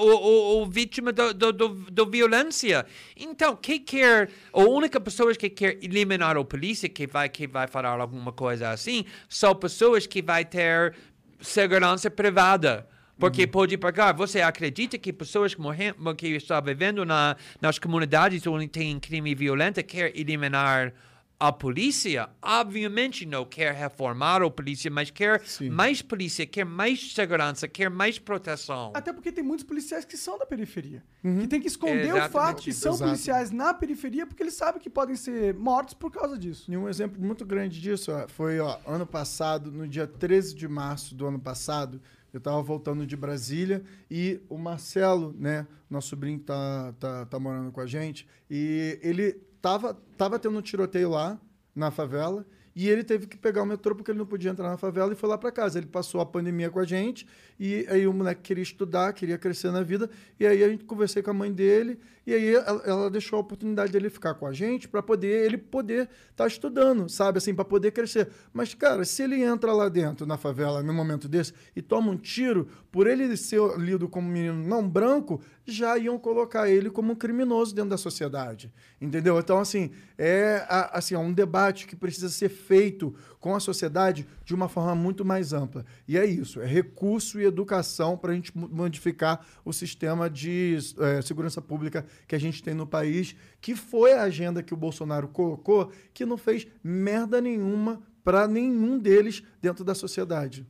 o, 0.00 0.06
o, 0.06 0.62
o 0.62 0.66
vítima 0.66 1.12
do, 1.12 1.32
do, 1.32 1.52
do, 1.52 1.68
do 1.68 2.06
violência. 2.06 2.86
Então, 3.16 3.56
quem 3.56 3.78
quer, 3.80 4.30
a 4.52 4.60
única 4.60 5.00
pessoa 5.00 5.34
que 5.34 5.48
quer 5.48 5.78
eliminar 5.82 6.36
a 6.36 6.44
polícia, 6.44 6.88
que 6.88 7.06
vai, 7.06 7.28
que 7.28 7.46
vai 7.46 7.66
falar 7.66 8.00
alguma 8.00 8.32
coisa 8.32 8.70
assim, 8.70 9.04
são 9.28 9.54
pessoas 9.54 10.06
que 10.06 10.22
vai 10.22 10.44
ter 10.44 10.94
segurança 11.40 12.10
privada. 12.10 12.86
Porque 13.20 13.46
pode 13.46 13.76
pagar. 13.76 14.12
Você 14.14 14.40
acredita 14.40 14.98
que 14.98 15.12
pessoas 15.12 15.54
que, 15.54 15.60
morrem, 15.60 15.92
que 16.16 16.28
estão 16.28 16.60
vivendo 16.62 17.04
na, 17.04 17.36
nas 17.60 17.78
comunidades 17.78 18.46
onde 18.46 18.66
tem 18.66 18.98
crime 18.98 19.34
violento 19.34 19.82
quer 19.84 20.16
eliminar 20.18 20.92
a 21.38 21.50
polícia? 21.50 22.28
Obviamente 22.42 23.24
não 23.24 23.44
quer 23.44 23.72
reformar 23.74 24.42
a 24.42 24.50
polícia, 24.50 24.90
mas 24.90 25.10
quer 25.10 25.42
mais 25.70 26.02
polícia, 26.02 26.46
quer 26.46 26.64
mais 26.64 27.12
segurança, 27.12 27.66
quer 27.66 27.88
mais 27.88 28.18
proteção. 28.18 28.92
Até 28.94 29.12
porque 29.12 29.32
tem 29.32 29.42
muitos 29.42 29.64
policiais 29.64 30.04
que 30.04 30.16
são 30.16 30.38
da 30.38 30.44
periferia. 30.44 31.02
Que 31.22 31.46
tem 31.46 31.60
que 31.60 31.66
esconder 31.66 32.12
o 32.12 32.16
Exatamente 32.16 32.32
fato 32.32 32.62
que 32.62 32.72
são 32.72 32.92
Exato. 32.92 33.10
policiais 33.10 33.50
na 33.50 33.72
periferia 33.74 34.26
porque 34.26 34.42
eles 34.42 34.54
sabem 34.54 34.80
que 34.80 34.90
podem 34.90 35.16
ser 35.16 35.54
mortos 35.54 35.94
por 35.94 36.10
causa 36.10 36.38
disso. 36.38 36.70
E 36.70 36.76
um 36.76 36.88
exemplo 36.88 37.20
muito 37.20 37.44
grande 37.44 37.80
disso 37.80 38.12
ó, 38.12 38.28
foi 38.28 38.58
ó, 38.60 38.78
ano 38.86 39.06
passado, 39.06 39.70
no 39.70 39.88
dia 39.88 40.06
13 40.06 40.54
de 40.54 40.68
março 40.68 41.14
do 41.14 41.26
ano 41.26 41.38
passado, 41.38 42.00
eu 42.32 42.38
estava 42.38 42.60
voltando 42.62 43.06
de 43.06 43.16
Brasília 43.16 43.82
e 44.10 44.40
o 44.48 44.56
Marcelo, 44.56 45.34
né, 45.38 45.66
nosso 45.88 46.08
sobrinho 46.08 46.38
que 46.38 46.44
tá, 46.44 46.94
tá, 46.98 47.26
tá 47.26 47.38
morando 47.38 47.72
com 47.72 47.80
a 47.80 47.86
gente, 47.86 48.26
e 48.48 48.98
ele 49.02 49.32
tava, 49.60 49.94
tava 50.16 50.38
tendo 50.38 50.58
um 50.58 50.62
tiroteio 50.62 51.10
lá 51.10 51.40
na 51.74 51.90
favela 51.90 52.46
e 52.74 52.88
ele 52.88 53.02
teve 53.02 53.26
que 53.26 53.36
pegar 53.36 53.62
o 53.62 53.66
metrô 53.66 53.94
porque 53.94 54.10
ele 54.10 54.18
não 54.18 54.26
podia 54.26 54.50
entrar 54.50 54.68
na 54.70 54.76
favela 54.76 55.12
e 55.12 55.16
foi 55.16 55.28
lá 55.28 55.36
para 55.36 55.50
casa. 55.50 55.78
Ele 55.78 55.86
passou 55.86 56.20
a 56.20 56.26
pandemia 56.26 56.70
com 56.70 56.78
a 56.78 56.84
gente 56.84 57.26
e 57.60 57.86
aí 57.90 58.06
o 58.06 58.12
moleque 58.14 58.40
queria 58.40 58.62
estudar, 58.62 59.12
queria 59.12 59.36
crescer 59.36 59.70
na 59.70 59.82
vida 59.82 60.08
e 60.38 60.46
aí 60.46 60.64
a 60.64 60.68
gente 60.70 60.82
conversei 60.84 61.22
com 61.22 61.30
a 61.30 61.34
mãe 61.34 61.52
dele 61.52 62.00
e 62.26 62.32
aí 62.32 62.54
ela, 62.54 62.82
ela 62.86 63.10
deixou 63.10 63.36
a 63.36 63.40
oportunidade 63.40 63.92
dele 63.92 64.08
ficar 64.08 64.32
com 64.32 64.46
a 64.46 64.52
gente 64.52 64.88
para 64.88 65.02
poder 65.02 65.44
ele 65.44 65.58
poder 65.58 66.08
estar 66.30 66.46
estudando, 66.46 67.06
sabe 67.10 67.36
assim, 67.36 67.54
para 67.54 67.64
poder 67.66 67.90
crescer. 67.90 68.30
Mas 68.50 68.72
cara, 68.72 69.04
se 69.04 69.22
ele 69.22 69.42
entra 69.42 69.74
lá 69.74 69.90
dentro 69.90 70.24
na 70.24 70.38
favela 70.38 70.82
num 70.82 70.94
momento 70.94 71.28
desse 71.28 71.52
e 71.76 71.82
toma 71.82 72.10
um 72.10 72.16
tiro, 72.16 72.66
por 72.90 73.06
ele 73.06 73.36
ser 73.36 73.60
lido 73.76 74.08
como 74.08 74.26
menino 74.26 74.66
não 74.66 74.88
branco, 74.88 75.42
já 75.66 75.98
iam 75.98 76.18
colocar 76.18 76.66
ele 76.66 76.88
como 76.88 77.12
um 77.12 77.14
criminoso 77.14 77.74
dentro 77.74 77.90
da 77.90 77.98
sociedade. 77.98 78.72
Entendeu? 78.98 79.38
Então, 79.38 79.58
assim, 79.58 79.90
é 80.16 80.64
assim, 80.68 81.14
é 81.14 81.18
um 81.18 81.32
debate 81.32 81.86
que 81.86 81.94
precisa 81.94 82.30
ser 82.30 82.48
feito 82.48 83.14
com 83.40 83.54
a 83.54 83.60
sociedade 83.60 84.26
de 84.44 84.54
uma 84.54 84.68
forma 84.68 84.94
muito 84.94 85.24
mais 85.24 85.52
ampla. 85.52 85.84
E 86.06 86.18
é 86.18 86.26
isso, 86.26 86.60
é 86.60 86.66
recurso 86.66 87.40
e 87.40 87.44
educação 87.44 88.16
para 88.16 88.32
a 88.32 88.34
gente 88.34 88.56
mo- 88.56 88.68
modificar 88.68 89.44
o 89.64 89.72
sistema 89.72 90.28
de 90.28 90.76
eh, 90.98 91.22
segurança 91.22 91.62
pública 91.62 92.04
que 92.28 92.34
a 92.36 92.38
gente 92.38 92.62
tem 92.62 92.74
no 92.74 92.86
país, 92.86 93.34
que 93.60 93.74
foi 93.74 94.12
a 94.12 94.22
agenda 94.22 94.62
que 94.62 94.74
o 94.74 94.76
Bolsonaro 94.76 95.26
colocou, 95.26 95.90
que 96.12 96.26
não 96.26 96.36
fez 96.36 96.66
merda 96.84 97.40
nenhuma 97.40 98.02
para 98.22 98.46
nenhum 98.46 98.98
deles 98.98 99.42
dentro 99.62 99.82
da 99.82 99.94
sociedade. 99.94 100.66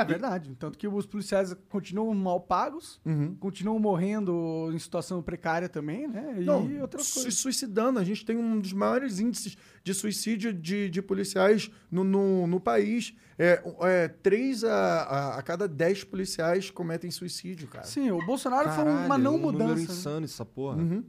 É 0.00 0.04
verdade. 0.04 0.54
Tanto 0.58 0.78
que 0.78 0.86
os 0.88 1.06
policiais 1.06 1.54
continuam 1.68 2.14
mal 2.14 2.40
pagos, 2.40 3.00
Uhum. 3.04 3.34
continuam 3.36 3.78
morrendo 3.78 4.70
em 4.72 4.78
situação 4.78 5.22
precária 5.22 5.68
também, 5.68 6.06
né? 6.08 6.36
E 6.40 6.44
Não, 6.44 6.80
outras 6.80 7.06
se 7.06 7.14
coisas. 7.14 7.34
suicidando. 7.34 7.98
A 7.98 8.04
gente 8.04 8.24
tem 8.24 8.36
um 8.36 8.60
dos 8.60 8.72
maiores 8.72 9.18
índices 9.20 9.56
de 9.82 9.94
suicídio 9.94 10.52
de, 10.52 10.88
de 10.90 11.02
policiais 11.02 11.70
no, 11.90 12.04
no, 12.04 12.46
no 12.46 12.60
país. 12.60 13.14
É, 13.38 13.62
é, 13.82 14.08
três 14.08 14.64
a, 14.64 14.74
a, 14.74 15.38
a 15.38 15.42
cada 15.42 15.68
dez 15.68 16.02
policiais 16.04 16.70
cometem 16.70 17.10
suicídio, 17.10 17.68
cara. 17.68 17.84
Sim, 17.86 18.10
o 18.10 18.24
Bolsonaro 18.26 18.68
foi 18.70 18.84
Caralho, 18.84 19.06
uma 19.06 19.16
não 19.18 19.36
um 19.36 19.38
número 19.38 19.52
mudança. 19.68 19.74
né? 19.76 19.82
insano 19.82 20.24
essa 20.24 20.44
porra. 20.44 20.76
Uhum. 20.78 21.04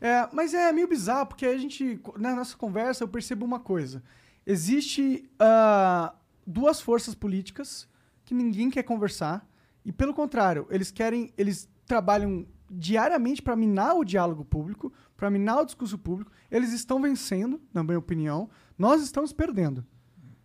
É, 0.00 0.28
mas 0.32 0.54
é 0.54 0.72
meio 0.72 0.88
bizarro, 0.88 1.26
porque 1.26 1.44
a 1.46 1.56
gente, 1.58 2.00
na 2.16 2.34
nossa 2.34 2.56
conversa, 2.56 3.04
eu 3.04 3.08
percebo 3.08 3.44
uma 3.44 3.60
coisa. 3.60 4.02
Existe 4.46 5.30
ah, 5.38 6.14
duas 6.46 6.80
forças 6.80 7.14
políticas 7.14 7.88
que 8.24 8.34
ninguém 8.34 8.70
quer 8.70 8.82
conversar, 8.82 9.48
e 9.84 9.92
pelo 9.92 10.14
contrário, 10.14 10.66
eles 10.70 10.90
querem, 10.90 11.32
eles 11.36 11.68
trabalham 11.86 12.46
diariamente 12.70 13.42
para 13.42 13.56
minar 13.56 13.96
o 13.96 14.04
diálogo 14.04 14.44
público, 14.44 14.92
para 15.16 15.30
minar 15.30 15.62
o 15.62 15.64
discurso 15.64 15.98
público. 15.98 16.30
Eles 16.50 16.72
estão 16.72 17.00
vencendo, 17.00 17.60
na 17.74 17.82
minha 17.82 17.98
opinião. 17.98 18.48
Nós 18.78 19.02
estamos 19.02 19.32
perdendo. 19.32 19.84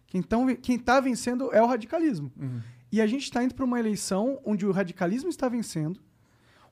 Quem, 0.08 0.22
tão, 0.22 0.56
quem 0.56 0.80
tá 0.80 1.00
vencendo 1.00 1.54
é 1.54 1.62
o 1.62 1.68
radicalismo. 1.68 2.32
E 2.92 3.02
a 3.02 3.08
gente 3.08 3.24
está 3.24 3.44
indo 3.44 3.54
para 3.54 3.66
uma 3.66 3.80
eleição 3.80 4.40
onde 4.44 4.66
o 4.66 4.72
radicalismo 4.72 5.30
está 5.30 5.48
vencendo, 5.50 6.00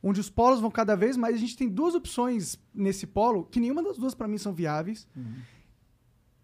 onde 0.01 0.19
os 0.19 0.29
polos 0.29 0.59
vão 0.59 0.71
cada 0.71 0.95
vez 0.95 1.15
mais. 1.17 1.35
A 1.35 1.39
gente 1.39 1.55
tem 1.55 1.69
duas 1.69 1.93
opções 1.93 2.57
nesse 2.73 3.05
polo, 3.05 3.45
que 3.45 3.59
nenhuma 3.59 3.83
das 3.83 3.97
duas 3.97 4.15
para 4.15 4.27
mim 4.27 4.37
são 4.37 4.53
viáveis. 4.53 5.07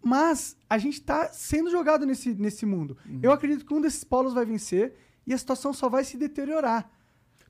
Mas 0.02 0.56
a 0.68 0.78
gente 0.78 0.94
está 0.94 1.28
sendo 1.28 1.70
jogado 1.70 2.06
nesse, 2.06 2.34
nesse 2.34 2.64
mundo. 2.64 2.96
Eu 3.22 3.32
acredito 3.32 3.66
que 3.66 3.74
um 3.74 3.80
desses 3.80 4.04
polos 4.04 4.32
vai 4.32 4.44
vencer 4.44 4.94
e 5.26 5.34
a 5.34 5.38
situação 5.38 5.72
só 5.72 5.88
vai 5.88 6.04
se 6.04 6.16
deteriorar. 6.16 6.90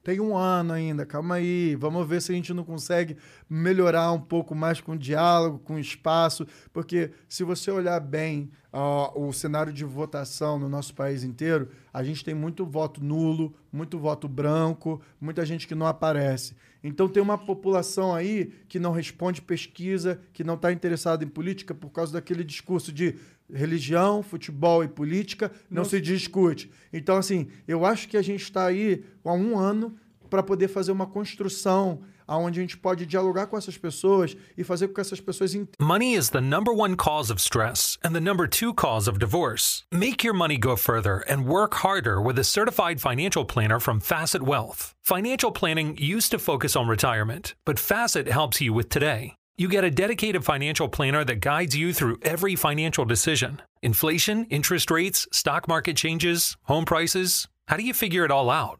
Tem 0.03 0.19
um 0.19 0.35
ano 0.35 0.73
ainda, 0.73 1.05
calma 1.05 1.35
aí. 1.35 1.77
Vamos 1.77 2.09
ver 2.09 2.23
se 2.23 2.33
a 2.33 2.35
gente 2.35 2.55
não 2.55 2.65
consegue 2.65 3.19
melhorar 3.49 4.11
um 4.13 4.21
pouco 4.21 4.55
mais 4.55 4.81
com 4.81 4.97
diálogo, 4.97 5.59
com 5.59 5.79
espaço. 5.79 6.47
Porque 6.73 7.11
se 7.29 7.45
você 7.45 7.71
olhar 7.71 8.01
bem 8.01 8.51
ó, 8.73 9.13
o 9.15 9.31
cenário 9.31 9.73
de 9.73 9.85
votação 9.85 10.59
no 10.59 10.71
nosso 10.71 10.95
país 10.95 11.23
inteiro, 11.23 11.69
a 11.93 12.03
gente 12.03 12.25
tem 12.25 12.35
muito 12.35 12.65
voto 12.65 13.05
nulo, 13.05 13.55
muito 13.71 13.99
voto 13.99 14.27
branco, 14.27 15.03
muita 15.21 15.45
gente 15.45 15.69
que 15.69 15.75
não 15.75 15.87
aparece. 15.87 16.57
Então 16.83 17.09
tem 17.09 17.23
uma 17.23 17.37
população 17.37 18.15
aí 18.15 18.53
que 18.69 18.79
não 18.79 18.93
responde 18.93 19.43
pesquisa, 19.43 20.21
que 20.33 20.43
não 20.43 20.55
está 20.55 20.73
interessada 20.73 21.25
em 21.25 21.29
política 21.29 21.75
por 21.75 21.91
causa 21.91 22.13
daquele 22.13 22.43
discurso 22.43 22.93
de 22.93 23.17
religião, 23.53 24.23
futebol 24.23 24.83
e 24.85 24.89
política 24.89 25.51
não 25.71 25.85
se 25.85 26.01
discute. 26.01 26.71
Então, 26.93 27.17
assim, 27.17 27.49
eu 27.67 27.85
acho 27.85 28.09
que 28.09 28.17
a 28.17 28.23
gente 28.23 28.43
está 28.43 28.67
aí 28.67 29.05
há 29.25 29.33
um 29.33 29.59
ano 29.59 29.97
para 30.29 30.43
poder 30.43 30.69
fazer 30.69 30.93
uma 30.93 31.07
construção 31.07 32.03
onde 32.37 32.61
a 32.61 32.63
gente 32.63 32.77
pode 32.77 33.07
dialogar 33.07 33.47
com 33.47 33.57
essas 33.57 33.77
pessoas 33.77 34.37
e 34.57 34.65
fazer 34.65 34.89
com 34.89 34.95
que 34.95 35.01
essas 35.01 35.21
pessoas. 35.21 35.55
Money 35.81 36.15
is 36.15 36.31
the 36.31 36.41
number 36.41 36.73
one 36.73 36.97
cause 36.97 37.31
of 37.33 37.41
stress 37.41 37.99
and 38.03 38.15
the 38.15 38.21
number 38.21 38.47
two 38.47 38.75
cause 38.75 39.09
of 39.09 39.19
divorce. 39.19 39.85
Make 39.93 40.25
your 40.25 40.35
money 40.35 40.59
go 40.59 40.77
further 40.77 41.25
and 41.29 41.47
work 41.47 41.75
harder 41.75 42.21
with 42.21 42.39
a 42.39 42.45
certified 42.45 43.01
financial 43.01 43.45
planner 43.45 43.81
from 43.81 44.01
Facet 44.01 44.43
Wealth. 44.43 44.95
Financial 45.03 45.51
planning 45.51 45.97
used 45.99 46.31
to 46.31 46.39
focus 46.39 46.77
on 46.77 46.89
retirement, 46.89 47.55
but 47.65 47.79
Facet 47.79 48.29
helps 48.29 48.61
you 48.61 48.73
with 48.73 48.89
today. 48.89 49.35
You 49.61 49.69
get 49.69 49.85
a 49.85 49.91
dedicated 49.91 50.43
financial 50.43 50.89
planner 50.89 51.23
that 51.25 51.41
guides 51.41 51.77
you 51.77 51.93
through 51.93 52.19
every 52.23 52.57
financial 52.57 53.05
decision 53.05 53.61
inflation, 53.83 54.45
interest 54.47 54.91
rates, 54.91 55.27
stock 55.33 55.69
market 55.69 55.97
changes, 55.97 56.57
home 56.63 56.85
prices. 56.85 57.47
How 57.69 57.77
do 57.77 57.83
you 57.83 57.95
figure 57.95 58.25
it 58.25 58.31
all 58.31 58.51
out? 58.51 58.80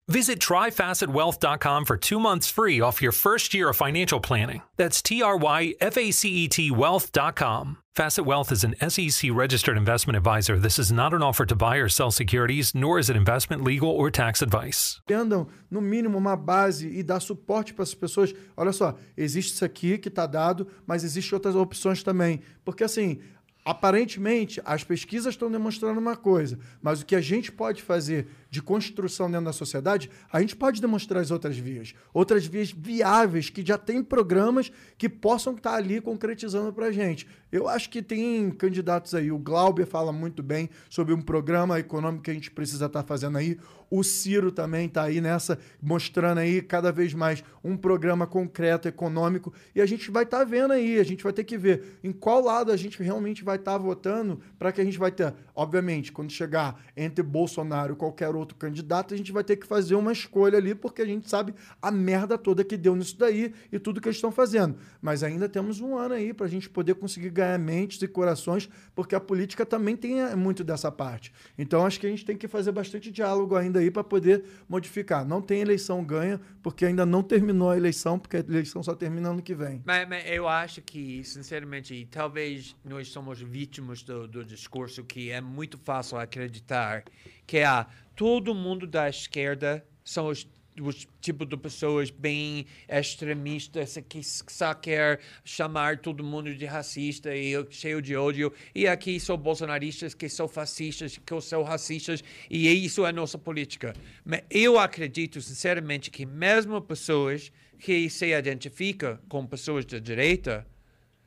Visit 0.11 0.39
tryfacetwealth.com 0.39 1.85
for 1.85 1.95
two 1.95 2.19
months 2.19 2.51
free 2.51 2.81
off 2.81 3.01
your 3.01 3.13
first 3.13 3.53
year 3.53 3.69
of 3.69 3.77
financial 3.77 4.19
planning. 4.19 4.61
That's 4.75 5.01
T 5.01 5.23
R 5.23 5.37
Y 5.37 5.73
F 5.79 5.97
A 5.97 6.11
C 6.11 6.29
E 6.29 6.47
T 6.49 6.69
wealth.com. 6.69 7.77
Facet 7.95 8.25
Wealth 8.25 8.51
is 8.51 8.65
an 8.65 8.75
SEC 8.89 9.31
registered 9.33 9.77
investment 9.77 10.17
advisor. 10.17 10.59
This 10.59 10.77
is 10.79 10.91
not 10.91 11.13
an 11.13 11.21
offer 11.21 11.45
to 11.45 11.55
buy 11.55 11.77
or 11.77 11.87
sell 11.87 12.11
securities, 12.11 12.75
nor 12.75 12.99
is 12.99 13.09
it 13.09 13.15
investment, 13.15 13.63
legal, 13.63 13.89
or 13.89 14.11
tax 14.11 14.41
advice. 14.41 14.99
entendam, 15.09 15.47
no 15.69 15.79
mínimo, 15.81 16.17
uma 16.17 16.35
base 16.35 16.87
e 16.87 17.03
dar 17.03 17.21
suporte 17.21 17.73
para 17.73 17.83
essas 17.83 17.95
pessoas. 17.95 18.33
Olha 18.57 18.73
só, 18.73 18.97
existe 19.15 19.53
isso 19.53 19.63
aqui 19.63 19.97
que 19.97 20.09
está 20.09 20.25
dado, 20.25 20.67
mas 20.85 21.05
existem 21.05 21.35
outras 21.35 21.55
opções 21.55 22.03
também. 22.03 22.41
Porque, 22.65 22.83
assim, 22.83 23.19
aparentemente, 23.63 24.61
as 24.65 24.83
pesquisas 24.83 25.33
estão 25.33 25.51
demonstrando 25.51 25.99
uma 25.99 26.15
coisa, 26.15 26.57
mas 26.81 27.01
o 27.01 27.05
que 27.05 27.15
a 27.15 27.21
gente 27.21 27.51
pode 27.51 27.81
fazer 27.81 28.27
de 28.51 28.61
construção 28.61 29.31
dentro 29.31 29.45
da 29.45 29.53
sociedade, 29.53 30.11
a 30.29 30.41
gente 30.41 30.57
pode 30.57 30.81
demonstrar 30.81 31.21
as 31.21 31.31
outras 31.31 31.57
vias. 31.57 31.95
Outras 32.13 32.45
vias 32.45 32.69
viáveis, 32.69 33.49
que 33.49 33.65
já 33.65 33.77
tem 33.77 34.03
programas 34.03 34.69
que 34.97 35.07
possam 35.07 35.55
estar 35.55 35.75
ali 35.75 36.01
concretizando 36.01 36.73
para 36.73 36.87
a 36.87 36.91
gente. 36.91 37.25
Eu 37.49 37.67
acho 37.67 37.89
que 37.89 38.01
tem 38.01 38.51
candidatos 38.51 39.15
aí. 39.15 39.31
O 39.31 39.37
Glauber 39.37 39.85
fala 39.85 40.11
muito 40.11 40.43
bem 40.43 40.69
sobre 40.89 41.13
um 41.13 41.21
programa 41.21 41.79
econômico 41.79 42.23
que 42.23 42.31
a 42.31 42.33
gente 42.33 42.51
precisa 42.51 42.87
estar 42.87 43.03
fazendo 43.03 43.37
aí. 43.37 43.57
O 43.89 44.03
Ciro 44.03 44.53
também 44.53 44.85
está 44.85 45.03
aí 45.03 45.19
nessa, 45.19 45.59
mostrando 45.81 46.37
aí 46.37 46.61
cada 46.61 46.93
vez 46.93 47.13
mais 47.13 47.43
um 47.61 47.75
programa 47.75 48.25
concreto, 48.25 48.87
econômico. 48.87 49.53
E 49.75 49.81
a 49.81 49.85
gente 49.85 50.09
vai 50.09 50.23
estar 50.23 50.45
vendo 50.45 50.71
aí, 50.71 50.97
a 50.97 51.03
gente 51.03 51.23
vai 51.23 51.33
ter 51.33 51.43
que 51.43 51.57
ver 51.57 51.99
em 52.01 52.13
qual 52.13 52.41
lado 52.41 52.71
a 52.71 52.77
gente 52.77 53.03
realmente 53.03 53.43
vai 53.43 53.57
estar 53.57 53.77
votando 53.77 54.39
para 54.57 54.71
que 54.71 54.79
a 54.79 54.83
gente 54.85 54.97
vai 54.97 55.11
ter. 55.11 55.33
Obviamente, 55.53 56.09
quando 56.09 56.31
chegar 56.31 56.81
entre 56.95 57.21
Bolsonaro 57.21 57.93
e 57.93 57.95
qualquer 57.97 58.33
outro 58.33 58.40
candidato, 58.45 59.13
a 59.13 59.17
gente 59.17 59.31
vai 59.31 59.43
ter 59.43 59.55
que 59.55 59.65
fazer 59.65 59.95
uma 59.95 60.11
escolha 60.11 60.57
ali, 60.57 60.75
porque 60.75 61.01
a 61.01 61.05
gente 61.05 61.29
sabe 61.29 61.53
a 61.81 61.91
merda 61.91 62.37
toda 62.37 62.63
que 62.63 62.77
deu 62.77 62.95
nisso 62.95 63.17
daí 63.17 63.53
e 63.71 63.79
tudo 63.79 64.01
que 64.01 64.07
eles 64.07 64.17
estão 64.17 64.31
fazendo. 64.31 64.77
Mas 65.01 65.23
ainda 65.23 65.47
temos 65.47 65.79
um 65.79 65.97
ano 65.97 66.13
aí 66.13 66.33
para 66.33 66.45
a 66.45 66.49
gente 66.49 66.69
poder 66.69 66.95
conseguir 66.95 67.29
ganhar 67.29 67.57
mentes 67.57 68.01
e 68.01 68.07
corações, 68.07 68.69
porque 68.95 69.15
a 69.15 69.19
política 69.19 69.65
também 69.65 69.95
tem 69.95 70.21
eh, 70.21 70.35
muito 70.35 70.63
dessa 70.63 70.91
parte. 70.91 71.31
Então 71.57 71.85
acho 71.85 71.99
que 71.99 72.07
a 72.07 72.09
gente 72.09 72.25
tem 72.25 72.37
que 72.37 72.47
fazer 72.47 72.71
bastante 72.71 73.11
diálogo 73.11 73.55
ainda 73.55 73.79
aí 73.79 73.91
para 73.91 74.03
poder 74.03 74.43
modificar. 74.67 75.25
Não 75.25 75.41
tem 75.41 75.61
eleição 75.61 76.03
ganha, 76.03 76.39
porque 76.61 76.85
ainda 76.85 77.05
não 77.05 77.23
terminou 77.23 77.69
a 77.69 77.77
eleição, 77.77 78.17
porque 78.19 78.37
a 78.37 78.39
eleição 78.39 78.81
só 78.83 78.95
termina 78.95 79.29
ano 79.29 79.41
que 79.41 79.53
vem. 79.53 79.81
Mas, 79.85 80.07
mas 80.07 80.23
eu 80.27 80.47
acho 80.47 80.81
que, 80.81 81.23
sinceramente, 81.23 82.07
talvez 82.11 82.75
nós 82.83 83.07
somos 83.09 83.41
vítimas 83.41 84.03
do, 84.03 84.27
do 84.27 84.43
discurso 84.43 85.03
que 85.03 85.31
é 85.31 85.41
muito 85.41 85.77
fácil 85.77 86.17
acreditar 86.17 87.03
que 87.45 87.59
ah, 87.59 87.85
todo 88.21 88.53
mundo 88.53 88.85
da 88.85 89.09
esquerda 89.09 89.83
são 90.03 90.27
os 90.27 90.47
os 90.79 91.07
tipo 91.19 91.45
de 91.45 91.57
pessoas 91.57 92.09
bem 92.09 92.65
extremistas 92.87 93.97
que 94.07 94.23
só 94.23 94.73
quer 94.73 95.19
chamar 95.43 95.97
todo 95.97 96.23
mundo 96.23 96.55
de 96.55 96.65
racista 96.65 97.35
e 97.35 97.53
cheio 97.71 98.01
de 98.01 98.15
ódio. 98.15 98.53
E 98.73 98.87
aqui 98.87 99.19
são 99.19 99.35
bolsonaristas 99.35 100.13
que 100.13 100.29
são 100.29 100.47
fascistas, 100.47 101.17
que 101.17 101.41
são 101.41 101.61
racistas 101.63 102.23
e 102.49 102.69
isso 102.69 103.05
é 103.05 103.11
nossa 103.11 103.37
política. 103.37 103.93
Mas 104.23 104.43
eu 104.49 104.79
acredito 104.79 105.41
sinceramente 105.41 106.09
que 106.09 106.25
mesmo 106.25 106.79
pessoas 106.79 107.51
que 107.79 108.07
se 108.09 108.27
identificam 108.27 109.19
com 109.27 109.45
pessoas 109.47 109.83
da 109.83 109.99
direita 109.99 110.65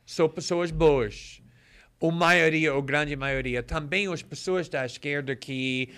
são 0.05 0.29
pessoas 0.29 0.71
boas. 0.71 1.41
A 2.01 2.11
maioria, 2.11 2.73
ou 2.73 2.81
grande 2.81 3.15
maioria, 3.15 3.63
também 3.63 4.11
as 4.11 4.21
pessoas 4.21 4.67
da 4.67 4.85
esquerda 4.85 5.35
que 5.35 5.89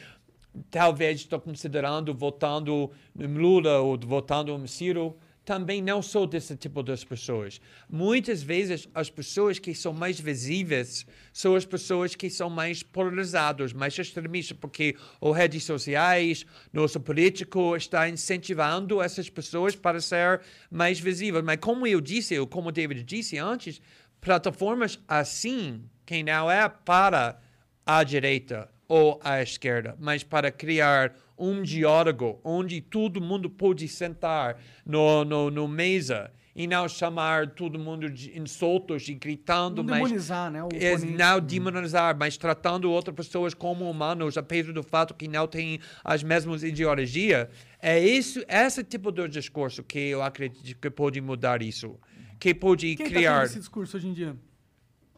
talvez 0.70 1.22
estou 1.22 1.40
considerando 1.40 2.14
votando 2.14 2.92
Lula 3.16 3.80
ou 3.80 3.98
votando 3.98 4.68
Ciro, 4.68 5.18
também 5.48 5.82
não 5.82 6.02
sou 6.02 6.28
desse 6.28 6.58
tipo 6.58 6.84
de 6.84 6.94
pessoas. 7.06 7.62
Muitas 7.90 8.44
vezes 8.44 8.90
as 8.94 9.10
pessoas 9.10 9.58
que 9.58 9.74
são 9.74 9.94
mais 9.94 10.20
visíveis 10.20 11.06
são 11.32 11.56
as 11.56 11.64
pessoas 11.64 12.16
que 12.16 12.30
são 12.30 12.50
mais 12.50 12.84
polarizadas, 12.84 13.72
mais 13.72 13.98
extremistas, 13.98 14.58
porque 14.60 14.98
as 15.22 15.38
redes 15.38 15.64
sociais, 15.64 16.46
nosso 16.74 17.00
político 17.00 17.78
está 17.78 18.10
incentivando 18.10 19.02
essas 19.02 19.30
pessoas 19.30 19.74
para 19.74 20.02
ser 20.02 20.42
mais 20.70 21.00
visíveis. 21.00 21.46
Mas 21.46 21.60
como 21.62 21.88
eu 21.88 22.02
disse, 22.02 22.38
ou 22.38 22.46
como 22.46 22.68
o 22.68 22.72
David 22.74 23.02
disse 23.04 23.38
antes, 23.38 23.82
plataformas 24.20 25.00
assim, 25.08 25.82
que 26.06 26.24
não 26.24 26.52
é 26.52 26.68
para 26.68 27.40
a 27.86 28.04
direita, 28.04 28.70
ou 28.88 29.20
à 29.24 29.42
esquerda, 29.42 29.96
mas 30.00 30.24
para 30.24 30.52
criar 30.52 31.14
um 31.38 31.62
diálogo 31.62 32.40
onde 32.44 32.82
todo 32.82 33.22
mundo 33.22 33.50
pode 33.50 33.88
sentar 33.88 34.58
no, 34.86 35.24
no, 35.24 35.52
no 35.52 35.68
mesa 35.68 36.32
e 36.56 36.66
não 36.66 36.90
chamar 36.90 37.52
todo 37.52 37.78
mundo 37.78 38.10
de 38.10 38.36
insultos 38.38 39.08
e 39.08 39.14
gritando, 39.14 39.84
Não 39.84 39.92
mas 39.92 40.02
demonizar, 40.02 40.50
né, 40.50 40.64
o 40.64 40.70
é, 40.74 40.98
não 40.98 41.40
demonizar, 41.40 42.18
mas 42.18 42.36
tratando 42.36 42.90
outras 42.92 43.16
pessoas 43.16 43.54
como 43.54 43.88
humanos, 43.88 44.40
apesar 44.40 44.74
do 44.74 44.82
fato 44.82 45.14
que 45.14 45.28
não 45.28 45.48
têm 45.48 45.80
as 46.04 46.24
mesmas 46.24 46.64
ideologias. 46.64 47.48
É 47.80 48.00
isso, 48.00 48.44
esse 48.48 48.84
tipo 48.84 49.12
de 49.12 49.28
discurso 49.28 49.84
que 49.84 50.00
eu 50.00 50.24
acredito 50.24 50.80
que 50.80 50.90
pode 50.90 51.22
mudar 51.22 51.62
isso, 51.62 51.96
que 52.40 52.56
pode 52.56 52.96
Quem 52.96 53.06
tá 53.06 53.12
criar. 53.12 53.40
com 53.42 53.46
esse 53.46 53.60
discurso 53.60 53.98
hoje 53.98 54.08
em 54.08 54.14
dia? 54.14 54.36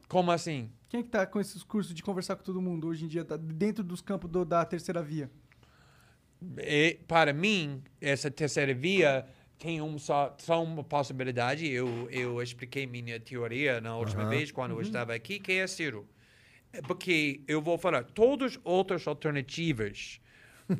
Como 0.09 0.31
assim? 0.31 0.69
Quem 0.89 1.01
é 1.01 1.03
que 1.03 1.09
tá 1.09 1.25
com 1.25 1.39
esse 1.39 1.53
discurso 1.53 1.93
de 1.93 2.01
conversar 2.01 2.35
com 2.35 2.43
todo 2.43 2.59
mundo 2.61 2.87
hoje 2.87 3.05
em 3.05 3.07
dia, 3.07 3.23
tá 3.23 3.37
dentro 3.37 3.83
dos 3.83 4.01
campos 4.01 4.29
do- 4.29 4.43
da 4.43 4.65
terceira 4.65 5.01
via? 5.03 5.29
E, 6.57 6.99
para 7.07 7.31
mim, 7.31 7.83
essa 8.01 8.31
terceira 8.31 8.73
via 8.73 9.25
tem 9.57 9.81
um 9.81 9.99
só, 9.99 10.35
só 10.39 10.63
uma 10.63 10.83
possibilidade. 10.83 11.69
Eu, 11.69 12.07
eu 12.09 12.41
expliquei 12.41 12.87
minha 12.87 13.19
teoria 13.19 13.79
na 13.79 13.95
última 13.97 14.23
Aham. 14.23 14.29
vez, 14.31 14.51
quando 14.51 14.71
eu 14.71 14.77
Uhum. 14.77 14.81
estava 14.81 15.13
aqui, 15.13 15.37
que 15.39 15.51
é 15.53 15.67
Ciro. 15.67 16.07
É 16.73 16.81
Porque 16.81 17.41
eu 17.47 17.61
vou 17.61 17.77
falar, 17.77 18.03
todas 18.03 18.53
as 18.53 18.59
outras 18.63 19.05
alternativas 19.07 20.19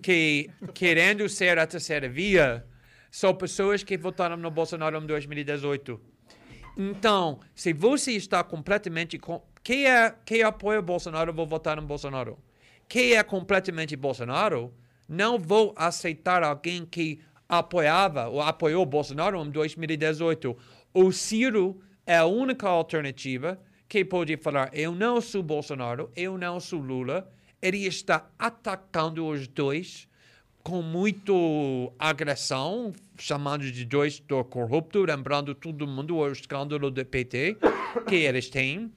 que, 0.01 0.49
querendo 0.73 1.27
ser 1.27 1.59
a 1.59 1.67
terceira 1.67 2.07
via, 2.09 2.65
são 3.11 3.35
pessoas 3.35 3.83
que 3.83 3.97
votaram 3.97 4.37
no 4.37 4.49
Bolsonaro 4.49 4.97
em 4.97 5.05
2018. 5.05 5.99
Então, 6.77 7.41
se 7.53 7.73
você 7.73 8.13
está 8.13 8.43
completamente. 8.43 9.17
Com... 9.19 9.43
Quem, 9.69 9.85
é, 9.85 10.15
quem 10.25 10.41
apoia 10.41 10.81
Bolsonaro, 10.81 11.31
vou 11.31 11.45
votar 11.45 11.75
no 11.75 11.83
Bolsonaro. 11.83 12.39
Quem 12.87 13.13
é 13.13 13.21
completamente 13.21 13.95
Bolsonaro, 13.95 14.73
não 15.07 15.37
vou 15.37 15.75
aceitar 15.77 16.41
alguém 16.41 16.83
que 16.83 17.19
apoiava 17.47 18.29
ou 18.29 18.41
apoiou 18.41 18.83
Bolsonaro 18.83 19.39
em 19.45 19.51
2018. 19.51 20.57
O 20.91 21.11
Ciro 21.11 21.79
é 22.03 22.17
a 22.17 22.25
única 22.25 22.67
alternativa 22.67 23.59
que 23.87 24.03
pode 24.03 24.35
falar: 24.37 24.71
eu 24.73 24.95
não 24.95 25.21
sou 25.21 25.43
Bolsonaro, 25.43 26.09
eu 26.15 26.35
não 26.35 26.59
sou 26.59 26.79
Lula. 26.79 27.31
Ele 27.61 27.85
está 27.85 28.27
atacando 28.39 29.27
os 29.27 29.47
dois 29.47 30.07
com 30.63 30.81
muito 30.81 31.93
agressão, 31.99 32.91
chamando 33.19 33.71
de 33.71 33.85
dois 33.85 34.19
do 34.19 34.43
corrupto, 34.43 35.03
lembrando 35.03 35.53
todo 35.53 35.85
mundo 35.85 36.17
o 36.17 36.31
escândalo 36.31 36.89
do 36.89 37.05
PT 37.05 37.55
que 38.07 38.15
eles 38.15 38.49
têm. 38.49 38.91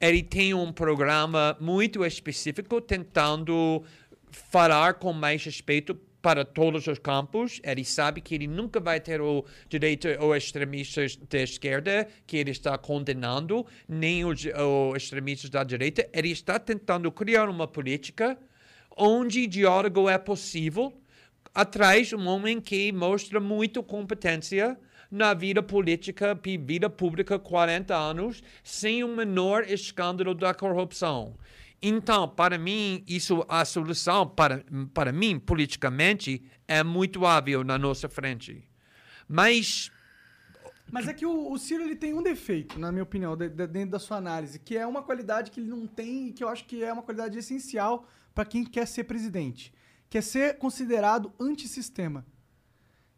Ele 0.00 0.22
tem 0.22 0.52
um 0.54 0.72
programa 0.72 1.56
muito 1.60 2.04
específico 2.04 2.80
tentando 2.80 3.82
falar 4.30 4.94
com 4.94 5.12
mais 5.12 5.44
respeito 5.44 5.94
para 6.24 6.42
todos 6.42 6.86
os 6.86 6.98
campos. 6.98 7.60
Ele 7.62 7.84
sabe 7.84 8.22
que 8.22 8.34
ele 8.34 8.46
nunca 8.46 8.80
vai 8.80 8.98
ter 8.98 9.20
o 9.20 9.44
direito 9.68 10.08
ou 10.20 10.34
extremistas 10.34 11.16
da 11.16 11.40
esquerda 11.40 12.08
que 12.26 12.38
ele 12.38 12.50
está 12.50 12.78
condenando, 12.78 13.66
nem 13.86 14.24
os, 14.24 14.44
os 14.44 14.96
extremistas 14.96 15.50
da 15.50 15.62
direita. 15.62 16.08
Ele 16.12 16.30
está 16.30 16.58
tentando 16.58 17.12
criar 17.12 17.48
uma 17.48 17.68
política 17.68 18.38
onde 18.96 19.46
diálogo 19.46 20.08
é 20.08 20.16
possível, 20.16 20.92
atrás 21.54 22.08
de 22.08 22.16
um 22.16 22.26
homem 22.26 22.60
que 22.60 22.90
mostra 22.90 23.38
muita 23.38 23.82
competência 23.82 24.78
na 25.14 25.32
vida 25.32 25.62
política 25.62 26.38
e 26.44 26.58
vida 26.58 26.90
pública 26.90 27.38
40 27.38 27.94
anos, 27.94 28.42
sem 28.64 29.04
o 29.04 29.08
menor 29.08 29.62
escândalo 29.70 30.34
da 30.34 30.52
corrupção. 30.52 31.36
Então, 31.80 32.28
para 32.28 32.58
mim, 32.58 33.04
isso 33.06 33.44
a 33.48 33.64
solução 33.64 34.26
para, 34.26 34.64
para 34.92 35.12
mim 35.12 35.38
politicamente 35.38 36.42
é 36.66 36.82
muito 36.82 37.22
óbvio 37.22 37.62
na 37.62 37.78
nossa 37.78 38.08
frente. 38.08 38.66
Mas 39.28 39.90
Mas 40.90 41.06
é 41.06 41.14
que 41.14 41.24
o, 41.24 41.52
o 41.52 41.58
Ciro 41.58 41.84
ele 41.84 41.94
tem 41.96 42.12
um 42.12 42.22
defeito, 42.22 42.78
na 42.78 42.90
minha 42.90 43.04
opinião, 43.04 43.36
de- 43.36 43.48
de- 43.48 43.66
dentro 43.68 43.90
da 43.92 43.98
sua 44.00 44.16
análise, 44.16 44.58
que 44.58 44.76
é 44.76 44.84
uma 44.86 45.02
qualidade 45.02 45.50
que 45.50 45.60
ele 45.60 45.68
não 45.68 45.86
tem 45.86 46.28
e 46.28 46.32
que 46.32 46.42
eu 46.42 46.48
acho 46.48 46.64
que 46.64 46.82
é 46.82 46.92
uma 46.92 47.02
qualidade 47.02 47.38
essencial 47.38 48.06
para 48.34 48.44
quem 48.44 48.64
quer 48.64 48.86
ser 48.86 49.04
presidente, 49.04 49.72
que 50.10 50.18
é 50.18 50.20
ser 50.20 50.58
considerado 50.58 51.32
antissistema. 51.38 52.26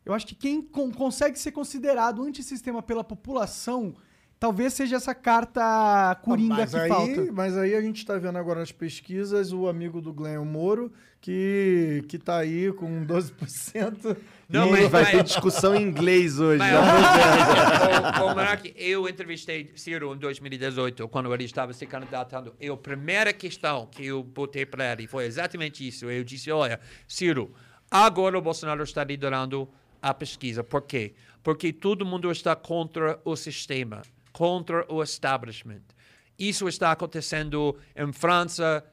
Eu 0.06 0.14
acho 0.14 0.24
que 0.26 0.34
quem 0.36 0.62
con- 0.62 0.90
consegue 0.92 1.36
ser 1.38 1.50
considerado 1.50 2.22
antissistema 2.22 2.80
pela 2.80 3.02
população, 3.02 3.94
talvez 4.38 4.72
seja 4.72 4.96
essa 4.96 5.12
carta 5.14 6.14
coringa 6.22 6.54
mas 6.54 6.70
que 6.70 6.78
aí, 6.78 6.88
falta. 6.88 7.32
Mas 7.32 7.56
aí 7.58 7.74
a 7.74 7.80
gente 7.80 7.96
está 7.98 8.16
vendo 8.16 8.38
agora 8.38 8.60
nas 8.60 8.70
pesquisas 8.70 9.52
o 9.52 9.66
amigo 9.66 10.00
do 10.00 10.12
Glenn 10.12 10.44
Moro, 10.44 10.92
que, 11.20 12.04
que 12.08 12.18
tá 12.18 12.36
aí 12.38 12.72
com 12.72 13.04
12%. 13.04 14.16
Não, 14.48 14.68
E 14.68 14.70
mas 14.70 14.88
vai 14.90 15.10
ter 15.10 15.24
discussão 15.24 15.74
em 15.74 15.82
inglês 15.82 16.38
hoje. 16.38 16.58
Mas, 16.60 18.20
ô, 18.20 18.24
ô, 18.24 18.28
Monark, 18.28 18.72
eu 18.76 19.08
entrevistei 19.08 19.72
Ciro 19.74 20.14
em 20.14 20.18
2018, 20.18 21.08
quando 21.08 21.34
ele 21.34 21.44
estava 21.44 21.72
se 21.72 21.84
candidatando. 21.84 22.54
E 22.60 22.68
a 22.68 22.76
primeira 22.76 23.32
questão 23.32 23.86
que 23.86 24.06
eu 24.06 24.22
botei 24.22 24.64
para 24.64 24.92
ele 24.92 25.08
foi 25.08 25.24
exatamente 25.24 25.86
isso. 25.86 26.08
Eu 26.08 26.22
disse, 26.22 26.50
olha, 26.52 26.78
Ciro, 27.08 27.52
agora 27.90 28.38
o 28.38 28.42
Bolsonaro 28.42 28.84
está 28.84 29.02
liderando 29.02 29.68
a 30.00 30.14
pesquisa. 30.14 30.62
Por 30.62 30.82
quê? 30.82 31.14
Porque 31.42 31.72
todo 31.72 32.04
mundo 32.04 32.30
está 32.30 32.56
contra 32.56 33.20
o 33.24 33.36
sistema, 33.36 34.02
contra 34.32 34.84
o 34.92 35.02
establishment. 35.02 35.82
Isso 36.38 36.68
está 36.68 36.92
acontecendo 36.92 37.76
em 37.94 38.12
França, 38.12 38.84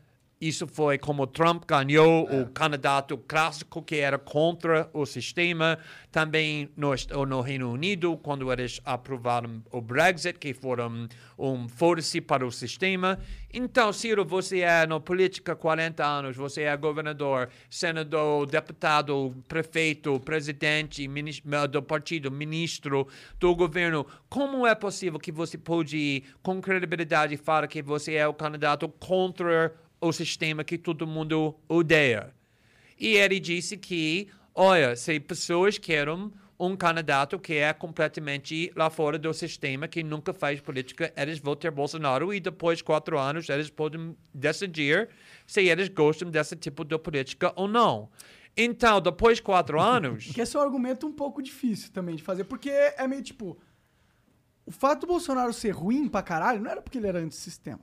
Isso 0.47 0.67
foi 0.67 0.97
como 0.97 1.25
Trump 1.25 1.63
ganhou 1.65 2.25
o 2.25 2.45
candidato 2.47 3.17
clássico 3.17 3.81
que 3.81 3.95
era 3.95 4.17
contra 4.19 4.89
o 4.91 5.05
sistema. 5.05 5.79
Também 6.11 6.69
no, 6.75 6.89
no 7.25 7.39
Reino 7.39 7.71
Unido, 7.71 8.17
quando 8.17 8.51
eles 8.51 8.81
aprovaram 8.83 9.63
o 9.71 9.79
Brexit, 9.79 10.37
que 10.37 10.53
foram 10.53 11.07
um 11.39 11.69
foda-se 11.69 12.19
para 12.19 12.45
o 12.45 12.51
sistema. 12.51 13.17
Então, 13.53 13.93
Ciro, 13.93 14.25
você 14.25 14.59
é 14.59 14.85
na 14.85 14.99
política 14.99 15.53
há 15.53 15.55
40 15.55 16.03
anos, 16.05 16.35
você 16.35 16.63
é 16.63 16.75
governador, 16.75 17.49
senador, 17.69 18.45
deputado, 18.45 19.33
prefeito, 19.47 20.19
presidente 20.19 21.07
minis- 21.07 21.41
do 21.69 21.81
partido, 21.81 22.29
ministro 22.29 23.07
do 23.39 23.55
governo. 23.55 24.05
Como 24.27 24.67
é 24.67 24.75
possível 24.75 25.19
que 25.19 25.31
você 25.31 25.57
pode, 25.57 26.23
com 26.41 26.59
credibilidade, 26.61 27.37
falar 27.37 27.67
que 27.67 27.81
você 27.81 28.15
é 28.15 28.27
o 28.27 28.33
candidato 28.33 28.89
contra 28.89 29.73
o 30.07 30.11
sistema 30.11 30.63
que 30.63 30.77
todo 30.77 31.07
mundo 31.07 31.55
odeia? 31.67 32.34
E 32.99 33.15
ele 33.15 33.39
disse 33.39 33.77
que, 33.77 34.27
olha, 34.53 34.95
se 34.95 35.19
pessoas 35.19 35.77
querem 35.77 36.31
um 36.59 36.75
candidato 36.75 37.39
que 37.39 37.55
é 37.55 37.73
completamente 37.73 38.71
lá 38.75 38.89
fora 38.89 39.17
do 39.17 39.34
sistema, 39.34 39.88
que 39.88 40.03
nunca 40.03 40.34
faz 40.34 40.61
política, 40.61 41.11
eles 41.17 41.39
vão 41.39 41.55
ter 41.55 41.71
Bolsonaro 41.71 42.34
e 42.34 42.39
depois 42.39 42.77
de 42.77 42.84
quatro 42.84 43.19
anos 43.19 43.49
eles 43.49 43.69
podem 43.69 44.15
decidir 44.34 45.09
se 45.45 45.61
eles 45.63 45.89
gostam 45.89 46.30
desse 46.30 46.55
tipo 46.55 46.85
de 46.85 46.97
política 46.97 47.51
ou 47.55 47.67
não. 47.67 48.09
Então, 48.55 49.01
depois 49.01 49.38
de 49.38 49.43
quatro 49.43 49.81
anos, 49.81 50.25
Que 50.25 50.41
esse 50.41 50.55
é 50.55 50.59
um 50.59 50.63
argumento 50.63 51.07
um 51.07 51.11
pouco 51.11 51.41
difícil 51.41 51.91
também 51.91 52.15
de 52.15 52.23
fazer, 52.23 52.43
porque 52.43 52.69
é 52.69 53.07
meio 53.07 53.21
tipo. 53.21 53.57
O 54.65 54.71
fato 54.71 55.01
do 55.01 55.07
Bolsonaro 55.07 55.51
ser 55.51 55.71
ruim 55.71 56.07
pra 56.07 56.21
caralho 56.21 56.61
não 56.61 56.71
era 56.71 56.81
porque 56.81 56.97
ele 56.97 57.07
era 57.07 57.19
antissistema. 57.19 57.81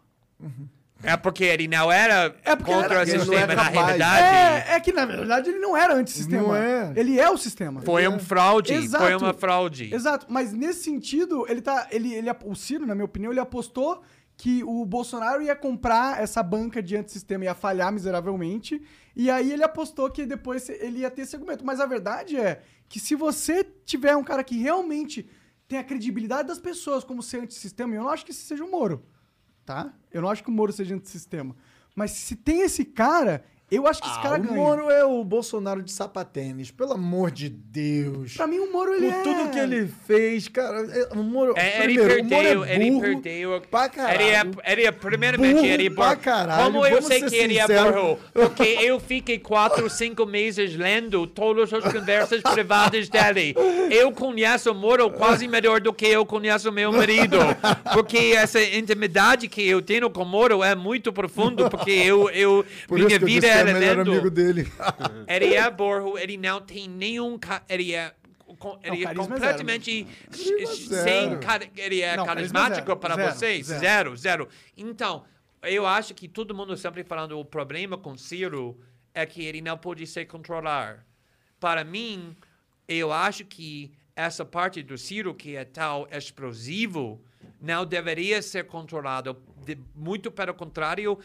É 1.02 1.16
porque 1.16 1.44
ele 1.44 1.66
não 1.68 1.90
era 1.90 2.35
É 2.44 2.55
contra 2.56 3.01
era- 3.01 3.02
o 3.02 3.06
sistema 3.06 3.52
é 3.52 3.56
na 3.56 3.62
realidade. 3.62 4.68
É, 4.70 4.74
é 4.74 4.81
que 4.81 4.93
na 4.93 5.05
verdade 5.06 5.51
ele 5.51 5.59
não 5.59 5.77
era 5.77 5.94
antissistema. 5.94 6.43
Não 6.43 6.56
é. 6.56 6.93
Ele 6.97 7.18
é 7.18 7.31
o 7.31 7.36
sistema. 7.36 7.81
Foi 7.82 8.06
um 8.09 8.18
fraude, 8.18 8.72
Exato. 8.74 9.05
foi 9.05 9.14
uma 9.16 9.32
fraude. 9.35 9.94
Exato, 9.94 10.27
mas 10.28 10.52
nesse 10.52 10.85
sentido, 10.85 11.47
ele 11.48 11.60
tá. 11.62 11.89
Ele, 11.90 12.14
ele, 12.14 12.28
o 12.44 12.55
Ciro, 12.55 12.86
na 12.86 12.94
minha 12.94 13.05
opinião, 13.05 13.32
ele 13.32 13.40
apostou 13.40 14.02
que 14.36 14.64
o 14.64 14.86
Bolsonaro 14.86 15.43
ia 15.43 15.55
comprar 15.55 16.22
essa 16.22 16.43
banca 16.43 16.82
de 16.82 16.97
antissistema, 16.97 17.44
ia 17.44 17.55
falhar 17.55 17.93
miseravelmente. 17.93 18.81
E 19.14 19.31
aí 19.31 19.52
ele 19.52 19.62
apostou 19.62 20.10
que 20.10 20.24
depois 20.24 20.68
ele 20.68 21.01
ia 21.01 21.10
ter 21.10 21.22
esse 21.22 21.36
argumento. 21.36 21.64
Mas 21.64 21.78
a 21.78 21.85
verdade 21.85 22.36
é 22.39 22.62
que 22.89 22.98
se 22.98 23.14
você 23.14 23.62
tiver 23.85 24.16
um 24.16 24.24
cara 24.24 24.43
que 24.43 24.56
realmente 24.56 25.28
tem 25.68 25.78
a 25.78 25.85
credibilidade 25.85 26.48
das 26.48 26.59
pessoas 26.59 27.05
como 27.05 27.22
ser 27.22 27.43
antissistema, 27.43 27.93
e 27.94 27.97
eu 27.98 28.02
não 28.02 28.10
acho 28.10 28.24
que 28.24 28.31
esse 28.32 28.40
seja 28.40 28.64
o 28.64 28.70
Moro. 28.70 29.05
Tá? 29.70 29.88
Eu 30.10 30.20
não 30.20 30.28
acho 30.28 30.42
que 30.42 30.48
o 30.48 30.52
Moro 30.52 30.72
seja 30.72 30.97
antissistema. 30.97 31.55
Mas 31.94 32.10
se 32.10 32.34
tem 32.34 32.62
esse 32.62 32.84
cara, 32.84 33.44
eu 33.70 33.86
acho 33.86 34.01
que 34.02 34.09
esse 34.09 34.20
cara 34.20 34.36
Ah, 34.36 34.38
o 34.38 34.42
ganha. 34.42 34.55
Moro 34.56 34.90
é 34.90 35.05
o 35.05 35.22
Bolsonaro 35.24 35.82
de 35.82 35.92
sapatênis, 35.92 36.70
pelo 36.70 36.92
amor 36.92 37.30
de 37.30 37.48
Deus. 37.48 38.34
Pra 38.34 38.47
mim, 38.47 38.59
o 38.59 38.72
Moro, 38.72 38.94
ele 38.94 39.06
Por 39.10 39.14
é... 39.18 39.22
tudo 39.22 39.51
que 39.51 39.59
ele 39.59 39.88
fez, 40.06 40.48
cara, 40.48 40.80
é- 40.90 41.09
o 41.14 41.22
Moro, 41.22 41.55
É, 41.56 41.84
ele 41.84 41.94
primeiro, 41.98 42.20
o 42.22 42.24
Moro 42.24 42.42
perdeu, 42.42 42.64
é 42.64 42.74
ele 42.74 42.90
burro 42.90 43.02
perdeu. 43.02 43.62
pra 43.70 43.88
caralho. 43.88 44.20
Ele 44.20 44.30
é, 44.30 44.72
ele 44.72 44.84
é, 44.86 44.90
primeiramente, 44.90 45.55
Burro 45.55 45.66
ele 45.66 45.86
é 45.86 45.90
pra 45.90 46.09
burro. 46.10 46.16
caralho, 46.18 46.64
Como 46.64 46.84
eu 46.86 46.90
vamos 46.94 47.06
sei 47.06 47.22
que 47.22 47.36
ele 47.36 47.59
é 47.59 47.62
sincero. 47.62 47.92
burro? 47.92 48.18
Porque 48.32 48.62
eu 48.62 48.98
fiquei 49.01 49.38
quatro, 49.38 49.88
cinco 49.90 50.26
meses 50.26 50.74
lendo 50.76 51.26
todas 51.26 51.72
as 51.72 51.84
conversas 51.92 52.42
privadas 52.42 53.09
dele. 53.09 53.55
Eu 53.90 54.12
conheço 54.12 54.72
o 54.72 54.74
Moro 54.74 55.10
quase 55.10 55.47
melhor 55.47 55.80
do 55.80 55.92
que 55.92 56.06
eu 56.06 56.24
conheço 56.26 56.68
o 56.70 56.72
meu 56.72 56.92
marido. 56.92 57.38
Porque 57.92 58.34
essa 58.36 58.60
intimidade 58.62 59.48
que 59.48 59.66
eu 59.66 59.80
tenho 59.82 60.10
com 60.10 60.22
o 60.22 60.26
Moro 60.26 60.62
é 60.62 60.74
muito 60.74 61.12
profundo, 61.12 61.68
porque 61.70 61.90
eu, 61.90 62.28
eu 62.30 62.64
Por 62.88 62.98
minha 62.98 63.18
vida 63.18 63.47
é 63.47 63.59
era 63.60 63.70
o 63.70 63.80
melhor 63.80 64.00
amigo 64.00 64.30
dele. 64.30 64.72
Ele 65.26 65.54
é 65.54 65.70
burro, 65.70 66.18
ele 66.18 66.36
não 66.36 66.60
tem 66.60 66.88
nenhum. 66.88 67.38
ca- 67.38 67.62
Ele 67.68 67.94
é. 67.94 68.14
com- 68.58 68.78
Ele 68.82 69.04
carisma 69.04 69.10
é 69.10 69.28
completamente 69.28 70.06
zero. 70.34 71.04
sem. 71.04 71.38
cari- 71.38 71.70
Ele 71.76 72.00
é 72.02 72.16
Não, 72.16 72.26
carismático 72.26 72.86
zero, 72.86 72.96
para 72.98 73.14
zero, 73.14 73.32
vocês? 73.34 73.66
zero. 73.66 73.80
Zero. 73.80 74.16
zero, 74.16 74.48
Então, 74.76 75.24
eu 75.62 75.86
acho 75.86 76.14
que 76.14 76.26
todo 76.28 76.54
mundo 76.54 76.76
sempre 76.76 77.04
falando 77.04 77.38
o 77.38 77.44
problema 77.44 77.96
com 77.96 78.16
Ciro 78.16 78.78
é 79.14 79.24
que 79.26 79.44
ele 79.44 79.60
não 79.60 79.76
pode 79.78 80.06
se 80.06 80.24
controlar. 80.24 81.04
Para 81.58 81.84
mim, 81.84 82.34
eu 82.88 83.12
acho 83.12 83.44
que 83.44 83.92
essa 84.16 84.44
parte 84.44 84.82
do 84.82 84.98
Ciro 84.98 85.34
que 85.34 85.54
é 85.56 85.64
tão 85.64 86.06
explosivo 86.10 87.20
não 87.60 87.84
deveria 87.86 88.40
ser 88.42 88.64
controlado. 88.66 89.36
De- 89.64 89.78
muito 89.94 90.30
pelo 90.30 90.54
contrário, 90.54 91.18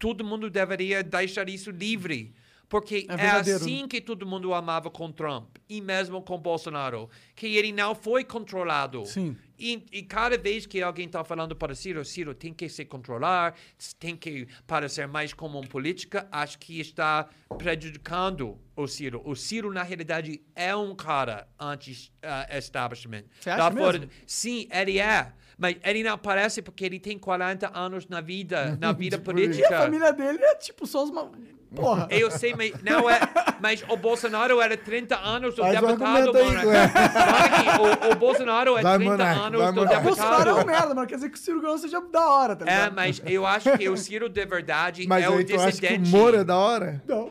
todo 0.00 0.24
mundo 0.24 0.50
deveria 0.50 1.04
deixar 1.04 1.48
isso 1.48 1.70
livre. 1.70 2.34
Porque 2.68 3.04
É 3.08 3.14
é, 3.14 3.16
verdadeiro. 3.16 3.58
assim 3.60 3.88
que 3.88 4.00
todo 4.00 4.24
mundo 4.24 4.54
amava 4.54 4.88
com 4.88 5.10
Trump 5.10 5.56
e 5.68 5.80
mesmo 5.80 6.22
com 6.22 6.38
Bolsonaro, 6.38 7.10
que 7.34 7.56
ele 7.56 7.72
não 7.72 7.96
foi 7.96 8.22
controlado. 8.22 9.04
Sim. 9.04 9.36
E, 9.58 9.84
e 9.90 10.02
cada 10.04 10.38
vez 10.38 10.66
que 10.66 10.80
alguém 10.80 11.06
está 11.06 11.24
falando 11.24 11.56
para 11.56 11.74
Ciro, 11.74 12.04
Ciro 12.04 12.32
tem 12.32 12.54
que 12.54 12.68
se 12.68 12.84
controlar, 12.84 13.56
tem 13.98 14.14
que 14.16 14.46
parecer 14.68 15.08
mais 15.08 15.34
como 15.34 15.58
um 15.58 15.66
política, 15.66 16.28
acho 16.30 16.60
que 16.60 16.78
está 16.78 17.28
prejudicando 17.58 18.56
o 18.76 18.86
Ciro. 18.86 19.20
O 19.24 19.34
Ciro, 19.34 19.72
na 19.72 19.82
realidade, 19.82 20.40
é 20.54 20.74
um 20.74 20.94
cara 20.94 21.48
anti-establishment. 21.58 23.24
Você 23.40 23.50
acha 23.50 23.70
mesmo? 23.70 24.08
Sim, 24.26 24.68
ele 24.70 24.98
é. 25.00 25.32
Mas 25.60 25.76
ele 25.84 26.02
não 26.02 26.16
parece 26.16 26.62
porque 26.62 26.84
ele 26.86 26.98
tem 26.98 27.18
40 27.18 27.70
anos 27.78 28.08
na 28.08 28.20
vida, 28.22 28.76
na 28.80 28.90
vida 28.94 29.16
E 29.16 29.18
a 29.18 29.22
política. 29.22 29.78
família 29.78 30.12
dele 30.12 30.38
é 30.42 30.54
tipo 30.56 30.86
só 30.86 31.04
os... 31.04 31.10
ma- 31.10 31.28
Porra. 31.72 32.08
Eu 32.10 32.32
sei, 32.32 32.52
mas 32.56 32.72
não 32.82 33.08
é. 33.08 33.20
Mas 33.60 33.84
o 33.88 33.96
Bolsonaro 33.96 34.60
era 34.60 34.76
30 34.76 35.16
anos 35.16 35.54
do 35.54 35.62
Faz 35.62 35.78
o 35.80 35.86
deputado, 35.86 36.36
aí, 36.36 36.44
Monark. 36.44 36.66
Glenn. 36.66 36.88
Monark, 36.88 38.08
o, 38.08 38.10
o 38.10 38.14
Bolsonaro 38.16 38.76
é 38.78 38.82
Vai, 38.82 38.98
30 38.98 39.10
Monark, 39.12 39.40
anos 39.40 39.60
do 39.66 39.72
Monark. 39.74 39.96
O 39.96 40.02
Bolsonaro 40.02 40.34
é 40.34 40.44
deputado. 40.46 40.64
um 40.64 40.66
merda, 40.66 40.94
mano. 40.96 41.06
Quer 41.06 41.14
dizer 41.14 41.28
que 41.30 41.36
o 41.36 41.40
Ciro 41.40 41.60
Gomes 41.60 41.80
seja 41.82 42.00
da 42.00 42.28
hora, 42.28 42.56
tá 42.56 42.64
É, 42.66 42.74
ligado? 42.74 42.94
mas 42.96 43.22
eu 43.24 43.46
acho 43.46 43.78
que 43.78 43.88
o 43.88 43.96
Ciro 43.96 44.28
de 44.28 44.44
verdade 44.46 45.06
Mas 45.06 45.22
é 45.22 45.28
aí 45.28 45.32
o 45.32 45.46
tu 45.46 45.54
acha 45.54 45.62
que 45.62 45.68
o 45.68 45.70
dissidente. 45.80 46.10
Moro 46.10 46.36
é 46.38 46.42
da 46.42 46.56
hora? 46.56 47.00
Não. 47.06 47.30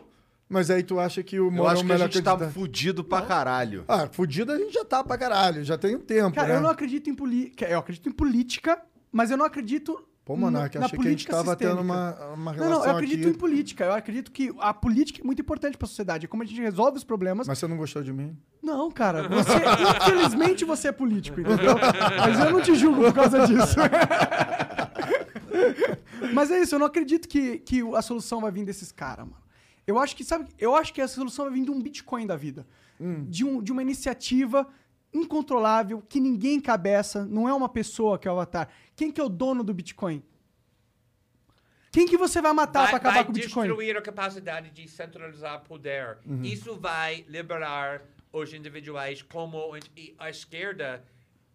Mas 0.49 0.71
aí 0.71 0.81
tu 0.81 0.99
acha 0.99 1.21
que 1.21 1.39
o 1.39 1.45
Eu 1.45 1.51
Moro 1.51 1.69
é 1.69 1.73
acho 1.73 1.83
o 1.83 1.85
que 1.85 1.91
a 1.91 1.95
melhor 1.95 2.11
gente 2.11 2.23
tá 2.23 2.31
candidato? 2.31 2.53
fudido 2.53 3.03
pra 3.03 3.21
caralho. 3.21 3.85
Ah, 3.87 4.07
fudido 4.11 4.51
a 4.51 4.57
gente 4.57 4.73
já 4.73 4.83
tá 4.83 5.03
pra 5.03 5.15
caralho, 5.17 5.63
já 5.63 5.77
tem 5.77 5.95
um 5.95 5.99
tempo, 5.99 6.35
Cara, 6.35 6.47
né? 6.47 6.55
eu 6.55 6.61
não 6.61 6.69
acredito 6.71 7.07
em 7.09 7.13
política. 7.13 7.65
Eu 7.67 7.77
acredito 7.79 8.09
em 8.09 8.11
política, 8.11 8.81
mas 9.11 9.29
eu 9.29 9.37
não 9.37 9.45
acredito. 9.45 10.03
Pô, 10.25 10.35
Monark, 10.35 10.77
na 10.77 10.85
achei 10.85 10.97
que 10.99 11.07
a 11.07 11.11
gente 11.11 11.25
política 11.27 11.35
tava 11.37 11.55
tendo 11.55 11.77
sistêmica. 11.77 11.93
uma, 11.93 12.33
uma 12.33 12.51
Não, 12.53 12.59
relação 12.59 12.79
não, 12.79 12.85
eu 12.85 12.91
acredito 12.95 13.19
aqui. 13.21 13.29
em 13.29 13.33
política. 13.33 13.83
Eu 13.85 13.93
acredito 13.93 14.31
que 14.31 14.53
a 14.59 14.73
política 14.73 15.21
é 15.21 15.25
muito 15.25 15.41
importante 15.41 15.77
pra 15.77 15.87
sociedade. 15.87 16.25
É 16.25 16.27
como 16.27 16.43
a 16.43 16.45
gente 16.45 16.61
resolve 16.61 16.97
os 16.97 17.03
problemas. 17.03 17.47
Mas 17.47 17.57
você 17.57 17.67
não 17.67 17.77
gostou 17.77 18.03
de 18.03 18.13
mim? 18.13 18.37
Não, 18.61 18.91
cara. 18.91 19.27
Você, 19.27 19.53
infelizmente, 20.07 20.65
você 20.65 20.89
é 20.89 20.91
político, 20.91 21.41
entendeu? 21.41 21.75
Mas 22.19 22.39
eu 22.39 22.51
não 22.51 22.61
te 22.61 22.75
julgo 22.75 23.03
por 23.05 23.13
causa 23.13 23.47
disso. 23.47 23.75
Mas 26.33 26.51
é 26.51 26.59
isso, 26.61 26.75
eu 26.75 26.79
não 26.79 26.87
acredito 26.87 27.27
que, 27.27 27.59
que 27.59 27.81
a 27.95 28.01
solução 28.01 28.41
vai 28.41 28.51
vir 28.51 28.65
desses 28.65 28.91
caras, 28.91 29.25
mano. 29.25 29.37
Eu 29.89 29.97
acho 29.97 30.15
que, 30.15 30.23
sabe, 30.23 30.47
eu 30.59 30.75
acho 30.75 30.93
que 30.93 31.01
a 31.01 31.07
solução 31.07 31.45
vai 31.45 31.53
vir 31.55 31.65
de 31.65 31.71
um 31.71 31.81
Bitcoin 31.81 32.27
da 32.27 32.35
vida. 32.35 32.65
De, 33.27 33.43
um, 33.45 33.61
de 33.63 33.71
uma 33.71 33.81
iniciativa 33.81 34.67
incontrolável, 35.13 36.01
que 36.07 36.19
ninguém 36.19 36.59
cabeça, 36.59 37.25
não 37.25 37.47
é 37.49 37.53
uma 37.53 37.69
pessoa 37.69 38.19
que 38.19 38.27
é 38.27 38.31
o 38.31 38.35
avatar. 38.35 38.69
Quem 38.95 39.11
que 39.11 39.19
é 39.19 39.23
o 39.23 39.29
dono 39.29 39.63
do 39.63 39.73
Bitcoin? 39.73 40.21
Quem 41.91 42.05
que 42.07 42.17
você 42.17 42.39
vai 42.39 42.53
matar 42.53 42.81
vai, 42.81 42.89
pra 42.89 42.97
acabar 42.97 43.13
vai 43.15 43.23
com 43.25 43.31
o 43.31 43.33
Bitcoin? 43.33 43.67
destruir 43.67 43.97
a 43.97 44.01
capacidade 44.01 44.69
de 44.69 44.87
centralizar 44.87 45.61
poder. 45.63 46.19
Uhum. 46.25 46.43
Isso 46.43 46.75
vai 46.77 47.25
liberar 47.27 48.03
os 48.31 48.53
individuais 48.53 49.23
como 49.23 49.75
e 49.97 50.13
a 50.19 50.29
esquerda 50.29 51.03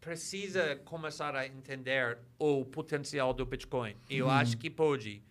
precisa 0.00 0.74
começar 0.84 1.36
a 1.36 1.46
entender 1.46 2.18
o 2.38 2.64
potencial 2.64 3.32
do 3.32 3.46
Bitcoin. 3.46 3.94
Eu 4.10 4.26
Uhum. 4.26 4.32
acho 4.32 4.56
que 4.58 4.68
pode. 4.68 5.22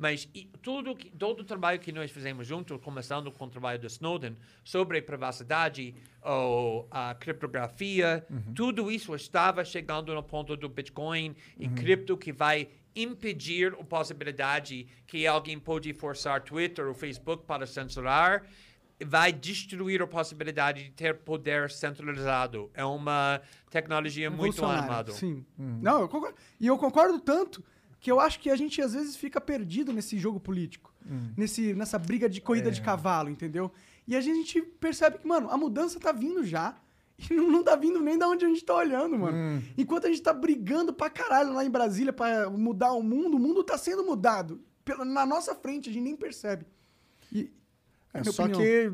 Mas 0.00 0.26
e 0.34 0.46
tudo 0.62 0.96
que, 0.96 1.10
todo 1.10 1.40
o 1.40 1.44
trabalho 1.44 1.78
que 1.78 1.92
nós 1.92 2.10
fizemos 2.10 2.46
juntos, 2.46 2.80
começando 2.82 3.30
com 3.30 3.44
o 3.44 3.50
trabalho 3.50 3.78
do 3.78 3.86
Snowden, 3.86 4.34
sobre 4.64 5.02
privacidade 5.02 5.94
ou 6.22 6.88
a 6.90 7.14
criptografia, 7.14 8.24
Uhum. 8.30 8.54
tudo 8.54 8.90
isso 8.90 9.14
estava 9.14 9.62
chegando 9.62 10.14
no 10.14 10.22
ponto 10.22 10.56
do 10.56 10.70
Bitcoin 10.70 11.36
e 11.58 11.68
cripto 11.68 12.16
que 12.16 12.32
vai 12.32 12.68
impedir 12.96 13.74
a 13.78 13.84
possibilidade 13.84 14.86
que 15.06 15.26
alguém 15.26 15.58
pode 15.58 15.92
forçar 15.92 16.40
Twitter 16.40 16.86
ou 16.86 16.94
Facebook 16.94 17.44
para 17.46 17.66
censurar, 17.66 18.46
vai 19.04 19.30
destruir 19.32 20.00
a 20.00 20.06
possibilidade 20.06 20.84
de 20.84 20.90
ter 20.92 21.18
poder 21.18 21.70
centralizado. 21.70 22.70
É 22.72 22.84
uma 22.84 23.40
tecnologia 23.70 24.30
muito 24.30 24.64
armada. 24.64 25.12
Sim. 25.12 25.44
Uhum. 25.58 25.78
Não, 25.82 26.00
eu 26.00 26.08
concordo. 26.08 26.36
E 26.58 26.66
eu 26.66 26.78
concordo 26.78 27.20
tanto 27.20 27.62
que 28.00 28.10
eu 28.10 28.18
acho 28.18 28.40
que 28.40 28.48
a 28.50 28.56
gente 28.56 28.80
às 28.82 28.94
vezes 28.94 29.14
fica 29.16 29.40
perdido 29.40 29.92
nesse 29.92 30.18
jogo 30.18 30.40
político. 30.40 30.92
Uhum. 31.08 31.32
Nesse, 31.36 31.74
nessa 31.74 31.98
briga 31.98 32.28
de 32.28 32.40
corrida 32.40 32.68
É. 32.68 32.72
de 32.72 32.80
cavalo, 32.80 33.28
entendeu? 33.30 33.70
E 34.08 34.16
a 34.16 34.20
gente 34.20 34.60
percebe 34.62 35.18
que, 35.18 35.26
mano, 35.26 35.50
a 35.50 35.56
mudança 35.56 36.00
tá 36.00 36.10
vindo 36.12 36.42
já. 36.44 36.74
E 37.30 37.34
não, 37.34 37.50
não 37.50 37.62
tá 37.62 37.76
vindo 37.76 38.00
nem 38.00 38.16
da 38.16 38.26
onde 38.26 38.46
a 38.46 38.48
gente 38.48 38.64
tá 38.64 38.74
olhando, 38.74 39.18
mano. 39.18 39.62
Enquanto 39.76 40.06
a 40.06 40.08
gente 40.08 40.22
tá 40.22 40.32
brigando 40.32 40.90
pra 40.90 41.10
caralho 41.10 41.52
lá 41.52 41.62
em 41.62 41.68
Brasília 41.70 42.14
pra 42.14 42.48
mudar 42.48 42.92
o 42.94 43.02
mundo, 43.02 43.36
o 43.36 43.38
mundo 43.38 43.62
tá 43.62 43.76
sendo 43.76 44.02
mudado 44.02 44.58
pela- 44.82 45.04
na 45.04 45.26
nossa 45.26 45.54
frente, 45.54 45.90
a 45.90 45.92
gente 45.92 46.02
nem 46.02 46.16
percebe. 46.16 46.64
E, 47.30 47.52
É, 48.14 48.24
só 48.24 48.44
opinião. 48.44 48.58
que 48.58 48.90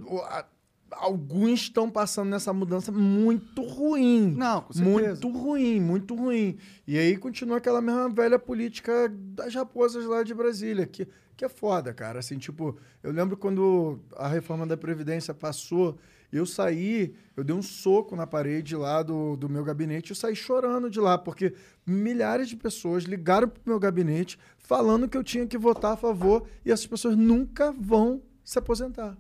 alguns 0.91 1.61
estão 1.61 1.91
passando 1.91 2.31
nessa 2.31 2.53
mudança 2.53 2.93
muito 2.93 3.63
ruim. 3.63 4.35
Não, 4.37 4.63
com 4.63 4.73
certeza. 4.73 5.21
Muito 5.23 5.29
ruim, 5.29 5.81
muito 5.81 6.15
ruim. 6.15 6.57
E 6.87 6.99
aí 6.99 7.17
continua 7.17 7.59
aquela 7.59 7.81
mesma 7.81 8.09
velha 8.09 8.39
política 8.39 9.09
das 9.11 9.55
raposas 9.55 10.05
lá 10.05 10.23
de 10.23 10.35
Brasília, 10.35 10.87
que, 10.87 11.09
que 11.37 11.45
é 11.45 11.49
foda, 11.49 11.93
cara. 11.93 12.21
Assim, 12.21 12.39
tipo, 12.39 12.77
eu 13.03 13.13
lembro 13.13 13.37
quando 13.37 13.99
a 14.17 14.29
reforma 14.29 14.67
da 14.67 14.77
Previdência 14.77 15.35
passou, 15.35 15.99
eu 16.33 16.45
saí, 16.45 17.15
eu 17.37 17.45
dei 17.45 17.55
um 17.55 17.63
soco 17.63 18.17
na 18.17 18.27
parede 18.27 18.77
lá 18.77 19.03
do, 19.03 19.37
do 19.37 19.49
meu 19.49 19.65
gabinete, 19.65 20.11
eu 20.11 20.17
saí 20.17 20.35
chorando 20.35 20.91
de 20.91 21.01
lá, 21.01 21.17
porque 21.17 21.55
milhares 21.87 22.49
de 22.49 22.57
pessoas 22.57 23.05
ligaram 23.05 23.49
pro 23.49 23.63
meu 23.65 23.79
gabinete 23.79 24.39
falando 24.59 25.09
que 25.09 25.17
eu 25.17 25.25
tinha 25.25 25.47
que 25.47 25.57
votar 25.57 25.93
a 25.93 25.97
favor 25.97 26.47
e 26.65 26.73
essas 26.73 26.87
pessoas 26.87 27.17
nunca 27.17 27.73
vão 27.73 28.23
se 28.45 28.59
aposentar. 28.59 29.17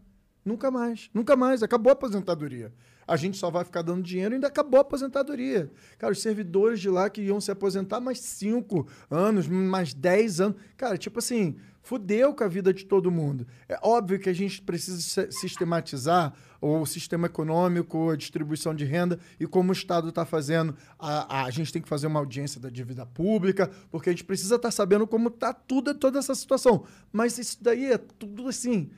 Nunca 0.46 0.70
mais. 0.70 1.10
Nunca 1.12 1.34
mais. 1.34 1.60
Acabou 1.64 1.90
a 1.90 1.94
aposentadoria. 1.94 2.72
A 3.04 3.16
gente 3.16 3.36
só 3.36 3.50
vai 3.50 3.64
ficar 3.64 3.82
dando 3.82 4.02
dinheiro 4.02 4.34
e 4.34 4.36
ainda 4.36 4.46
acabou 4.46 4.78
a 4.78 4.82
aposentadoria. 4.82 5.70
Cara, 5.98 6.12
os 6.12 6.22
servidores 6.22 6.78
de 6.80 6.88
lá 6.88 7.10
que 7.10 7.20
iam 7.20 7.40
se 7.40 7.50
aposentar 7.50 8.00
mais 8.00 8.20
cinco 8.20 8.86
anos, 9.10 9.48
mais 9.48 9.92
dez 9.92 10.40
anos. 10.40 10.56
Cara, 10.76 10.96
tipo 10.96 11.18
assim, 11.18 11.56
fudeu 11.82 12.32
com 12.32 12.44
a 12.44 12.48
vida 12.48 12.72
de 12.72 12.84
todo 12.84 13.10
mundo. 13.10 13.44
É 13.68 13.76
óbvio 13.82 14.20
que 14.20 14.28
a 14.28 14.32
gente 14.32 14.62
precisa 14.62 15.28
sistematizar 15.32 16.32
o 16.60 16.86
sistema 16.86 17.26
econômico, 17.26 18.10
a 18.10 18.16
distribuição 18.16 18.72
de 18.72 18.84
renda 18.84 19.18
e 19.38 19.46
como 19.46 19.70
o 19.70 19.72
Estado 19.72 20.10
está 20.10 20.24
fazendo. 20.24 20.76
A, 20.96 21.44
a, 21.44 21.50
gente 21.50 21.72
tem 21.72 21.82
que 21.82 21.88
fazer 21.88 22.06
uma 22.06 22.20
audiência 22.20 22.60
da 22.60 22.70
dívida 22.70 23.04
pública, 23.04 23.68
porque 23.90 24.10
a 24.10 24.12
gente 24.12 24.24
precisa 24.24 24.54
estar 24.56 24.70
sabendo 24.70 25.08
como 25.08 25.28
está 25.28 25.52
tudo, 25.52 25.92
toda 25.92 26.20
essa 26.20 26.36
situação. 26.36 26.84
Mas 27.12 27.36
isso 27.36 27.58
daí 27.60 27.92
é 27.92 27.98
tudo 27.98 28.48
assim 28.48 28.90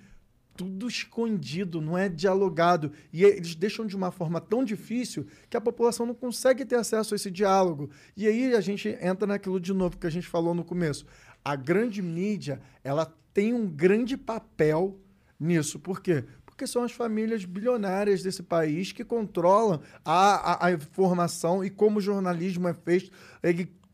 tudo 0.58 0.88
escondido, 0.88 1.80
não 1.80 1.96
é 1.96 2.08
dialogado. 2.08 2.90
E 3.12 3.22
eles 3.22 3.54
deixam 3.54 3.86
de 3.86 3.94
uma 3.94 4.10
forma 4.10 4.40
tão 4.40 4.64
difícil 4.64 5.24
que 5.48 5.56
a 5.56 5.60
população 5.60 6.04
não 6.04 6.14
consegue 6.14 6.64
ter 6.64 6.74
acesso 6.74 7.14
a 7.14 7.16
esse 7.16 7.30
diálogo. 7.30 7.88
E 8.16 8.26
aí 8.26 8.52
a 8.52 8.60
gente 8.60 8.88
entra 9.00 9.24
naquilo 9.24 9.60
de 9.60 9.72
novo 9.72 9.96
que 9.96 10.06
a 10.06 10.10
gente 10.10 10.26
falou 10.26 10.54
no 10.54 10.64
começo. 10.64 11.06
A 11.44 11.54
grande 11.54 12.02
mídia, 12.02 12.60
ela 12.82 13.06
tem 13.32 13.54
um 13.54 13.68
grande 13.68 14.16
papel 14.16 14.98
nisso. 15.38 15.78
Por 15.78 16.02
quê? 16.02 16.24
Porque 16.44 16.66
são 16.66 16.82
as 16.82 16.90
famílias 16.90 17.44
bilionárias 17.44 18.20
desse 18.20 18.42
país 18.42 18.90
que 18.90 19.04
controlam 19.04 19.80
a, 20.04 20.64
a, 20.64 20.66
a 20.66 20.72
informação 20.72 21.64
e 21.64 21.70
como 21.70 21.98
o 21.98 22.02
jornalismo 22.02 22.66
é 22.66 22.74
feito. 22.74 23.12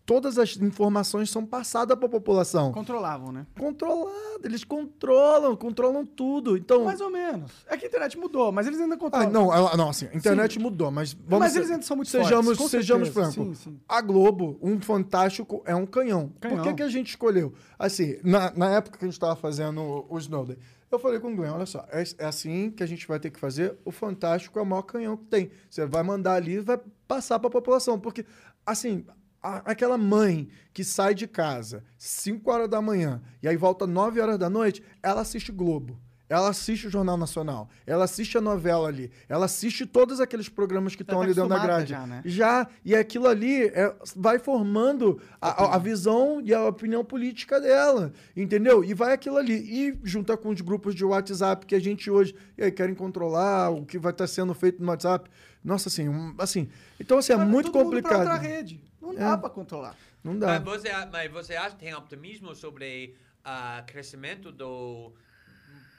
Todas 0.06 0.39
as 0.39 0.56
informações 0.56 1.31
são 1.31 1.44
passadas 1.47 1.97
para 1.97 2.06
a 2.06 2.10
população. 2.10 2.72
Controlavam, 2.72 3.32
né? 3.32 3.47
Controlado, 3.59 4.40
eles 4.44 4.62
controlam, 4.64 5.56
controlam 5.56 6.05
tudo. 6.05 6.56
Então, 6.56 6.85
Mais 6.85 7.01
ou 7.01 7.10
menos. 7.10 7.51
É 7.66 7.76
que 7.76 7.86
a 7.86 7.89
internet 7.89 8.18
mudou, 8.18 8.52
mas 8.52 8.66
eles 8.66 8.81
ainda 8.81 8.94
ah, 8.94 8.98
controlam. 8.98 9.31
não, 9.31 9.55
ela- 9.55 9.76
não, 9.76 9.89
assim, 9.89 10.06
a 10.12 10.16
internet 10.16 10.59
mudou, 10.59 10.90
mas 10.90 11.12
vamos 11.14 11.39
Mas 11.40 11.52
ser- 11.52 11.60
eles 11.60 11.70
ainda 11.70 11.82
são 11.82 11.97
muito 11.97 12.10
sejamos, 12.10 12.56
fortes, 12.56 12.70
sejamos 12.70 13.09
francos. 13.09 13.35
Sim, 13.35 13.55
sim. 13.55 13.81
A 13.89 14.01
Globo, 14.01 14.59
um 14.62 14.81
fantástico, 14.81 15.62
é 15.64 15.74
um 15.74 15.86
canhão. 15.86 16.28
Por 16.40 16.48
Canhão. 16.51 16.64
que, 16.64 16.74
que 16.74 16.82
a 16.82 16.89
gente 16.89 17.09
escolheu? 17.10 17.55
Assim, 17.78 18.18
na, 18.22 18.52
na 18.55 18.70
época 18.76 18.98
que 18.98 19.05
a 19.05 19.09
gente 19.09 19.14
estava 19.14 19.36
fazendo 19.36 19.81
o, 19.81 20.06
o 20.10 20.18
Snowden, 20.18 20.56
eu 20.90 20.98
falei 20.98 21.18
com 21.18 21.32
o 21.32 21.36
Glenn, 21.36 21.52
olha 21.55 21.66
só, 21.66 21.85
é, 21.90 22.05
é 22.18 22.24
assim 22.26 22.70
que 22.70 22.82
a 22.82 22.86
gente 22.86 23.09
vai 23.09 23.18
ter 23.18 23.31
que 23.31 23.40
fazer. 23.40 23.76
O 23.85 23.90
fantástico 23.90 24.59
é 24.59 24.62
o 24.62 24.66
maior 24.66 24.82
canhão 24.82 25.16
que 25.16 25.24
tem. 25.24 25.51
Você 25.68 25.85
vai 25.86 26.02
mandar 26.02 26.35
ali 26.35 26.52
e 26.55 26.60
vai 26.60 26.78
passar 27.09 27.39
para 27.39 27.48
a 27.48 27.51
população, 27.51 27.98
porque 27.98 28.24
assim. 28.66 29.05
Aquela 29.44 29.98
mãe 29.98 30.48
que 30.72 30.82
sai 30.82 31.14
de 31.14 31.26
casa 31.26 31.84
5 31.98 32.50
horas 32.50 32.68
da 32.68 32.80
manhã 32.80 33.20
e 33.42 33.48
aí 33.48 33.56
volta 33.56 33.86
9 33.86 34.18
horas 34.20 34.38
da 34.38 34.48
noite, 34.48 34.82
ela 35.02 35.20
assiste 35.20 35.52
Globo. 35.52 35.98
Ela 36.26 36.48
assiste 36.48 36.86
o 36.86 36.90
Jornal 36.90 37.18
Nacional. 37.18 37.68
Ela 37.86 38.04
assiste 38.06 38.38
a 38.38 38.40
novela 38.40 38.88
ali. 38.88 39.10
Ela 39.28 39.44
assiste 39.44 39.84
todos 39.84 40.20
aqueles 40.20 40.48
programas 40.48 40.96
que 40.96 41.02
estão 41.02 41.18
tá 41.18 41.24
ali 41.26 41.34
dentro 41.34 41.50
da 41.50 41.58
grade. 41.62 41.90
já, 41.90 42.06
né? 42.06 42.22
Já, 42.24 42.66
e 42.82 42.96
aquilo 42.96 43.28
ali 43.28 43.64
é- 43.66 43.94
vai 44.16 44.38
formando 44.38 45.20
a, 45.40 45.74
a- 45.76 45.78
visão 45.78 46.40
e 46.42 46.52
a 46.54 46.64
opinião 46.64 47.04
política 47.04 47.60
dela, 47.60 48.10
entendeu? 48.34 48.82
E 48.82 48.94
vai 48.94 49.12
aquilo 49.12 49.36
ali. 49.36 49.52
E 49.54 50.00
junta 50.02 50.34
com 50.34 50.48
os 50.48 50.62
grupos 50.62 50.94
de 50.94 51.04
WhatsApp 51.04 51.66
que 51.66 51.74
a 51.74 51.80
gente 51.80 52.10
hoje 52.10 52.34
e 52.56 52.64
aí, 52.64 52.72
querem 52.72 52.94
controlar 52.94 53.68
o 53.70 53.84
que 53.84 53.98
vai 53.98 54.10
estar 54.10 54.26
sendo 54.26 54.54
feito 54.54 54.82
no 54.82 54.88
WhatsApp. 54.88 55.30
Nossa, 55.62 55.90
assim, 55.90 56.08
um- 56.08 56.34
assim. 56.38 56.68
Então, 56.98 57.18
assim, 57.18 57.34
é 57.34 57.36
Leva 57.36 57.50
muito 57.50 57.70
todo 57.70 57.84
mundo 57.84 58.02
pra 58.02 58.10
complicado. 58.10 58.32
outra 58.32 58.36
rede. 58.36 58.80
Não 59.05 59.14
dá 59.14 59.32
É. 59.32 59.36
pra 59.36 59.51
controlar. 59.51 59.97
Não 60.22 60.39
dá. 60.39 60.59
Mas 60.59 60.62
você, 60.64 60.89
mas 61.12 61.31
você 61.31 61.55
acha 61.56 61.76
que 61.76 61.81
tem 61.85 61.94
optimismo 61.94 62.55
sobre 62.55 63.14
o 63.44 63.82
crescimento 63.86 64.51
do 64.51 65.12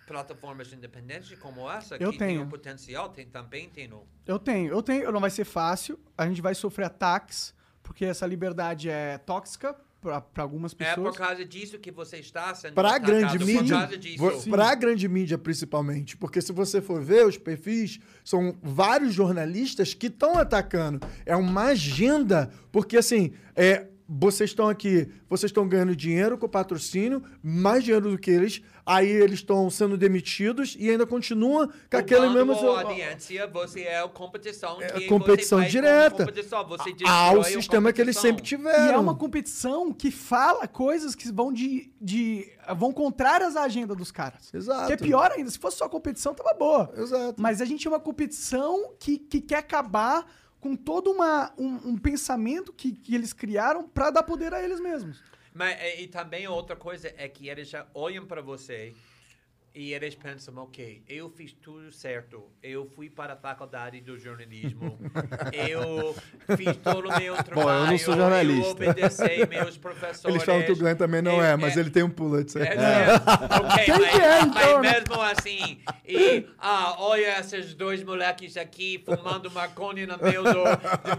plataformas 0.07 0.71
independentes 0.71 1.37
como 1.39 1.69
essa? 1.69 1.95
Eu 1.95 2.11
que 2.11 2.17
tem 2.17 2.29
tenho. 2.29 2.41
um 2.43 2.49
potencial, 2.49 3.09
tem, 3.09 3.25
também 3.27 3.69
tem 3.69 3.91
um... 3.91 4.03
Eu 4.25 4.37
tenho, 4.39 4.71
eu 4.71 4.81
tenho. 4.83 5.11
Não 5.11 5.19
vai 5.19 5.29
ser 5.29 5.45
fácil. 5.45 5.99
A 6.17 6.27
gente 6.27 6.41
vai 6.41 6.53
sofrer 6.55 6.85
ataques, 6.85 7.53
porque 7.81 8.05
essa 8.05 8.25
liberdade 8.25 8.89
é 8.89 9.17
tóxica 9.17 9.75
pra 10.33 10.43
algumas 10.43 10.73
É 10.73 10.75
pessoas. 10.75 11.15
por 11.15 11.17
causa 11.17 11.43
disso 11.45 11.79
que 11.79 11.91
você 11.91 12.17
está 12.17 12.53
sendo 12.55 12.73
Para 12.73 12.89
a 12.89 12.95
atacado, 12.95 13.11
grande 13.19 13.37
por 13.39 13.45
mídia, 13.45 13.77
causa 13.79 13.97
disso. 13.97 14.49
para 14.49 14.69
a 14.69 14.75
grande 14.75 15.07
mídia 15.07 15.37
principalmente, 15.37 16.15
porque 16.17 16.41
se 16.41 16.51
você 16.51 16.81
for 16.81 17.01
ver 17.01 17.25
os 17.25 17.37
perfis, 17.37 17.99
são 18.23 18.55
vários 18.61 19.13
jornalistas 19.13 19.93
que 19.93 20.07
estão 20.07 20.37
atacando. 20.37 20.99
É 21.25 21.35
uma 21.35 21.65
agenda, 21.65 22.51
porque 22.71 22.97
assim, 22.97 23.33
é, 23.55 23.87
vocês 24.07 24.51
estão 24.51 24.69
aqui, 24.69 25.11
vocês 25.27 25.49
estão 25.49 25.67
ganhando 25.67 25.95
dinheiro 25.95 26.37
com 26.37 26.45
o 26.45 26.49
patrocínio, 26.49 27.23
mais 27.41 27.83
dinheiro 27.83 28.11
do 28.11 28.17
que 28.17 28.29
eles, 28.29 28.61
aí 28.85 29.09
eles 29.09 29.39
estão 29.39 29.69
sendo 29.69 29.97
demitidos 29.97 30.75
e 30.79 30.89
ainda 30.89 31.05
continuam 31.05 31.67
com 31.67 31.97
aquele 31.97 32.29
mesmo 32.29 32.53
a 32.53 32.81
audiência, 32.81 33.47
você 33.47 33.81
é 33.81 34.01
a 34.01 34.07
competição 34.07 34.81
É 34.81 35.01
competição 35.07 35.61
direta 35.63 36.25
competição, 36.25 36.67
você 36.67 36.93
ao 37.05 37.43
sistema 37.43 37.91
que 37.91 38.01
eles 38.01 38.17
sempre 38.17 38.43
tiveram. 38.43 38.85
E 38.85 38.91
é 38.93 38.97
uma 38.97 39.15
competição 39.15 39.91
que 39.91 40.11
fala 40.11 40.67
coisas 40.67 41.15
que 41.15 41.31
vão 41.31 41.51
de, 41.51 41.91
de 41.99 42.47
vão 42.75 42.91
contrárias 42.91 43.55
à 43.55 43.63
agenda 43.63 43.95
dos 43.95 44.11
caras. 44.11 44.53
Exato. 44.53 44.87
Que 44.87 44.93
é 44.93 44.97
pior 44.97 45.31
ainda. 45.31 45.49
Se 45.49 45.57
fosse 45.57 45.77
só 45.77 45.89
competição, 45.89 46.33
tava 46.33 46.53
boa. 46.53 46.91
Exato. 46.95 47.41
Mas 47.41 47.61
a 47.61 47.65
gente 47.65 47.87
é 47.87 47.89
uma 47.89 47.99
competição 47.99 48.93
que, 48.99 49.17
que 49.17 49.41
quer 49.41 49.57
acabar 49.57 50.25
com 50.65 50.75
todo 50.75 51.11
uma, 51.11 51.53
um, 51.59 51.89
um 51.89 51.95
pensamento 51.95 52.73
que, 52.73 52.91
que 52.91 53.13
eles 53.13 53.31
criaram 53.33 53.87
pra 53.87 54.09
dar 54.09 54.23
poder 54.23 54.51
a 54.51 54.63
eles 54.63 54.79
mesmos. 54.79 55.23
Mas, 55.53 55.79
e, 55.79 56.01
e 56.01 56.07
também 56.07 56.47
outra 56.47 56.75
coisa 56.75 57.13
é 57.17 57.29
que 57.29 57.47
eles 57.47 57.69
já 57.69 57.85
olham 57.93 58.25
para 58.25 58.41
você 58.41 58.95
e 59.75 59.93
eles 59.93 60.15
pensam, 60.15 60.55
ok, 60.57 61.03
eu 61.05 61.29
fiz 61.29 61.51
tudo 61.51 61.91
certo. 61.91 62.45
Eu 62.63 62.85
fui 62.95 63.09
para 63.09 63.33
a 63.33 63.35
faculdade 63.35 63.99
do 63.99 64.17
jornalismo. 64.17 64.97
eu 65.51 66.15
fiz 66.55 66.77
todo 66.77 67.09
o 67.09 67.19
meu 67.19 67.35
trabalho. 67.43 67.83
eu 67.83 67.87
não 67.87 67.97
sou 67.97 68.15
jornalista. 68.15 68.67
Eu 68.67 68.71
obedeci 68.71 69.45
meus 69.49 69.77
professores. 69.77 70.33
Eles 70.33 70.43
falam 70.45 70.63
que 70.63 70.71
o 70.71 70.77
Glenn 70.77 70.95
também 70.95 71.21
não 71.21 71.33
Eu- 71.33 71.43
é, 71.43 71.57
mas 71.57 71.75
ele 71.75 71.89
tem 71.89 72.03
um 72.03 72.09
Pulitzer. 72.09 72.61
É, 72.61 72.73
é. 72.73 73.83
Quem 73.83 73.99
mas, 73.99 74.11
que 74.11 74.17
é, 74.21 74.29
mas 74.29 74.45
então, 74.45 74.81
né? 74.81 74.91
mesmo 74.93 75.21
assim, 75.21 75.79
e, 76.07 76.47
ah, 76.57 76.95
olha 76.97 77.37
esses 77.37 77.73
dois 77.73 78.01
moleques 78.01 78.55
aqui 78.55 79.03
fumando 79.05 79.51
maconha 79.51 80.07
no 80.07 80.17
meio 80.23 80.41
do, 80.41 80.63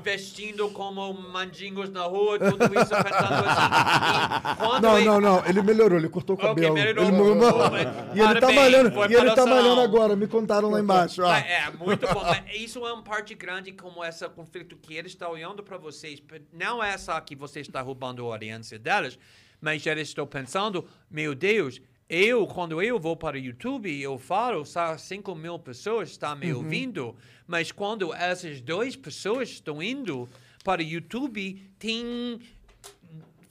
vestindo 0.02 0.70
como 0.70 1.12
mandingos 1.12 1.90
na 1.90 2.04
rua, 2.04 2.38
tudo 2.38 2.64
isso 2.64 2.88
pensando 2.88 3.44
assim. 3.46 4.80
Não, 4.80 4.96
ele- 4.96 5.06
não, 5.06 5.20
não. 5.20 5.44
Ele 5.46 5.60
melhorou, 5.60 5.98
ele 5.98 6.08
cortou 6.08 6.36
o 6.36 6.38
cabelo. 6.38 6.72
melhorou. 6.72 7.04
Ele 7.04 7.12
melhorou. 7.12 7.70
Mas 7.70 8.16
E 8.16 8.20
ele 8.20 8.40
tá 8.40 8.45
parabéns, 8.47 8.73
malhando, 8.73 8.93
foi 8.93 9.09
e 9.09 9.14
ele 9.14 9.35
tá 9.35 9.47
malhando 9.47 9.81
agora, 9.81 10.16
me 10.16 10.27
contaram 10.27 10.70
lá 10.70 10.81
embaixo. 10.81 11.23
ó. 11.23 11.28
Mas 11.28 11.47
É, 11.47 11.70
muito 11.70 12.06
bom. 12.12 12.23
Mas 12.23 12.44
isso 12.55 12.86
é 12.86 12.93
uma 12.93 13.02
parte 13.02 13.35
grande 13.35 13.73
como 13.73 14.05
esse 14.05 14.28
conflito 14.31 14.77
que 14.77 14.94
eles 14.94 15.12
estão 15.12 15.32
olhando 15.32 15.62
para 15.62 15.77
vocês. 15.77 16.23
Não 16.52 16.82
é 16.82 16.97
só 16.98 17.20
que 17.20 17.35
você 17.35 17.60
está 17.60 17.81
roubando 17.81 18.27
a 18.28 18.35
audiência 18.35 18.78
delas, 18.78 19.18
mas 19.60 19.85
eles 19.86 20.09
estão 20.09 20.27
pensando, 20.27 20.86
meu 21.10 21.35
Deus, 21.35 21.81
eu, 22.09 22.47
quando 22.47 22.81
eu 22.81 23.01
vou 23.01 23.16
para 23.16 23.36
o 23.36 23.39
YouTube, 23.39 24.01
eu 24.01 24.16
falo, 24.16 24.64
só 24.64 24.97
5 24.97 25.35
mil 25.35 25.59
pessoas 25.59 26.10
estão 26.10 26.36
me 26.36 26.52
ouvindo, 26.52 27.16
mas 27.47 27.73
quando 27.73 28.14
essas 28.14 28.60
duas 28.60 28.94
pessoas 28.94 29.48
estão 29.51 29.82
indo 29.82 30.28
para 30.62 30.81
o 30.81 30.85
YouTube, 30.85 31.68
tem 31.78 32.40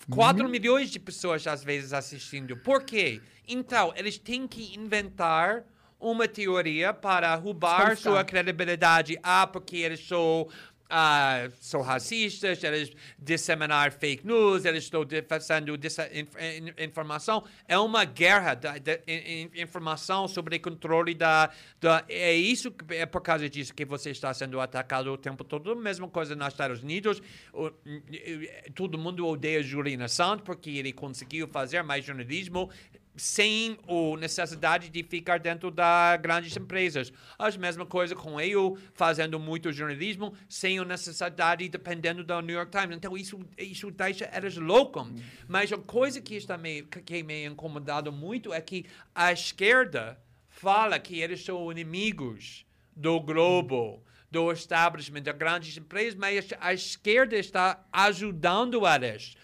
4 0.10 0.48
milhões 0.48 0.90
de 0.90 1.00
pessoas 1.00 1.46
às 1.48 1.64
vezes 1.64 1.94
assistindo. 1.94 2.56
Por 2.58 2.84
quê? 2.84 3.22
Então, 3.48 3.94
eles 3.96 4.18
têm 4.18 4.48
que 4.48 4.78
inventar 4.78 5.64
uma 6.00 6.28
teoria 6.28 6.94
para 6.94 7.34
roubar 7.36 7.98
sua 7.98 8.24
credibilidade. 8.24 9.18
Ah, 9.24 9.48
porque 9.48 9.78
eles 9.78 10.06
são, 10.06 10.48
ah, 10.90 11.50
são 11.60 11.82
racistas, 11.82 12.64
eles 12.64 12.92
disseminar 13.18 13.92
fake 13.92 14.26
news, 14.26 14.66
eles 14.66 14.84
estão 14.84 15.04
fazendo 15.28 15.72
informação. 16.78 17.44
É 17.68 17.78
uma 17.78 18.06
guerra 18.06 18.54
da, 18.54 18.78
da 18.78 18.94
in- 19.08 19.50
in- 19.56 19.62
informação 19.62 20.28
sobre 20.28 20.60
controle 20.60 21.14
da, 21.14 21.50
da... 21.82 22.04
É 22.08 22.34
isso, 22.34 22.74
é 22.90 23.06
por 23.06 23.22
causa 23.22 23.50
disso 23.50 23.74
que 23.74 23.86
você 23.86 24.12
está 24.12 24.34
sendo 24.34 24.60
atacado 24.60 25.12
o 25.12 25.18
tempo 25.18 25.44
todo. 25.44 25.76
Mesma 25.76 26.08
coisa 26.08 26.36
nos 26.36 26.48
Estados 26.50 26.84
Unidos. 26.84 27.22
O- 27.54 27.72
todo 28.74 28.98
mundo 28.98 29.28
odeia 29.28 29.64
Julian 29.64 30.04
Assange 30.04 30.44
porque 30.44 30.70
ele 30.70 30.94
conseguiu 30.94 31.48
fazer 31.48 31.82
mais 31.84 32.06
jornalismo 32.06 32.70
sem 33.16 33.78
a 33.88 34.18
necessidade 34.18 34.90
de 34.90 35.04
ficar 35.04 35.40
dentro 35.40 35.72
das 35.72 36.20
grandes 36.22 36.56
empresas. 36.56 37.12
As 37.38 37.56
mesma 37.58 37.86
coisa 37.86 38.16
com 38.16 38.40
eu 38.40 38.78
fazendo 38.94 39.40
muito 39.40 39.72
jornalismo 39.72 40.34
sem 40.50 40.80
a 40.80 40.86
necessidade 40.86 41.68
dependendo 41.70 42.24
do 42.24 42.42
New 42.42 42.56
York 42.56 42.72
Times. 42.72 42.98
Então 42.98 43.18
isso 43.18 43.40
isso 43.58 43.90
deixa 43.92 44.30
eles 44.34 44.58
loucos. 44.58 45.08
Mas 45.48 45.72
a 45.72 45.78
coisa 45.78 46.22
que 46.22 46.36
está 46.36 46.58
me 46.58 46.84
que 46.84 47.24
me 47.24 47.46
incomodado 47.46 48.12
muito 48.12 48.54
é 48.54 48.62
que 48.62 48.86
a 49.14 49.32
esquerda 49.32 50.20
fala 50.48 51.00
que 51.00 51.20
eles 51.20 51.44
são 51.44 51.72
inimigos 51.72 52.66
do 52.96 53.20
globo, 53.20 54.02
do 54.32 54.52
establishment, 54.52 55.22
das 55.22 55.36
grandes 55.36 55.78
empresas, 55.78 56.16
mas 56.16 56.48
a 56.60 56.74
esquerda 56.74 57.36
está 57.36 57.86
ajudando 57.92 58.82
eles, 58.88 59.36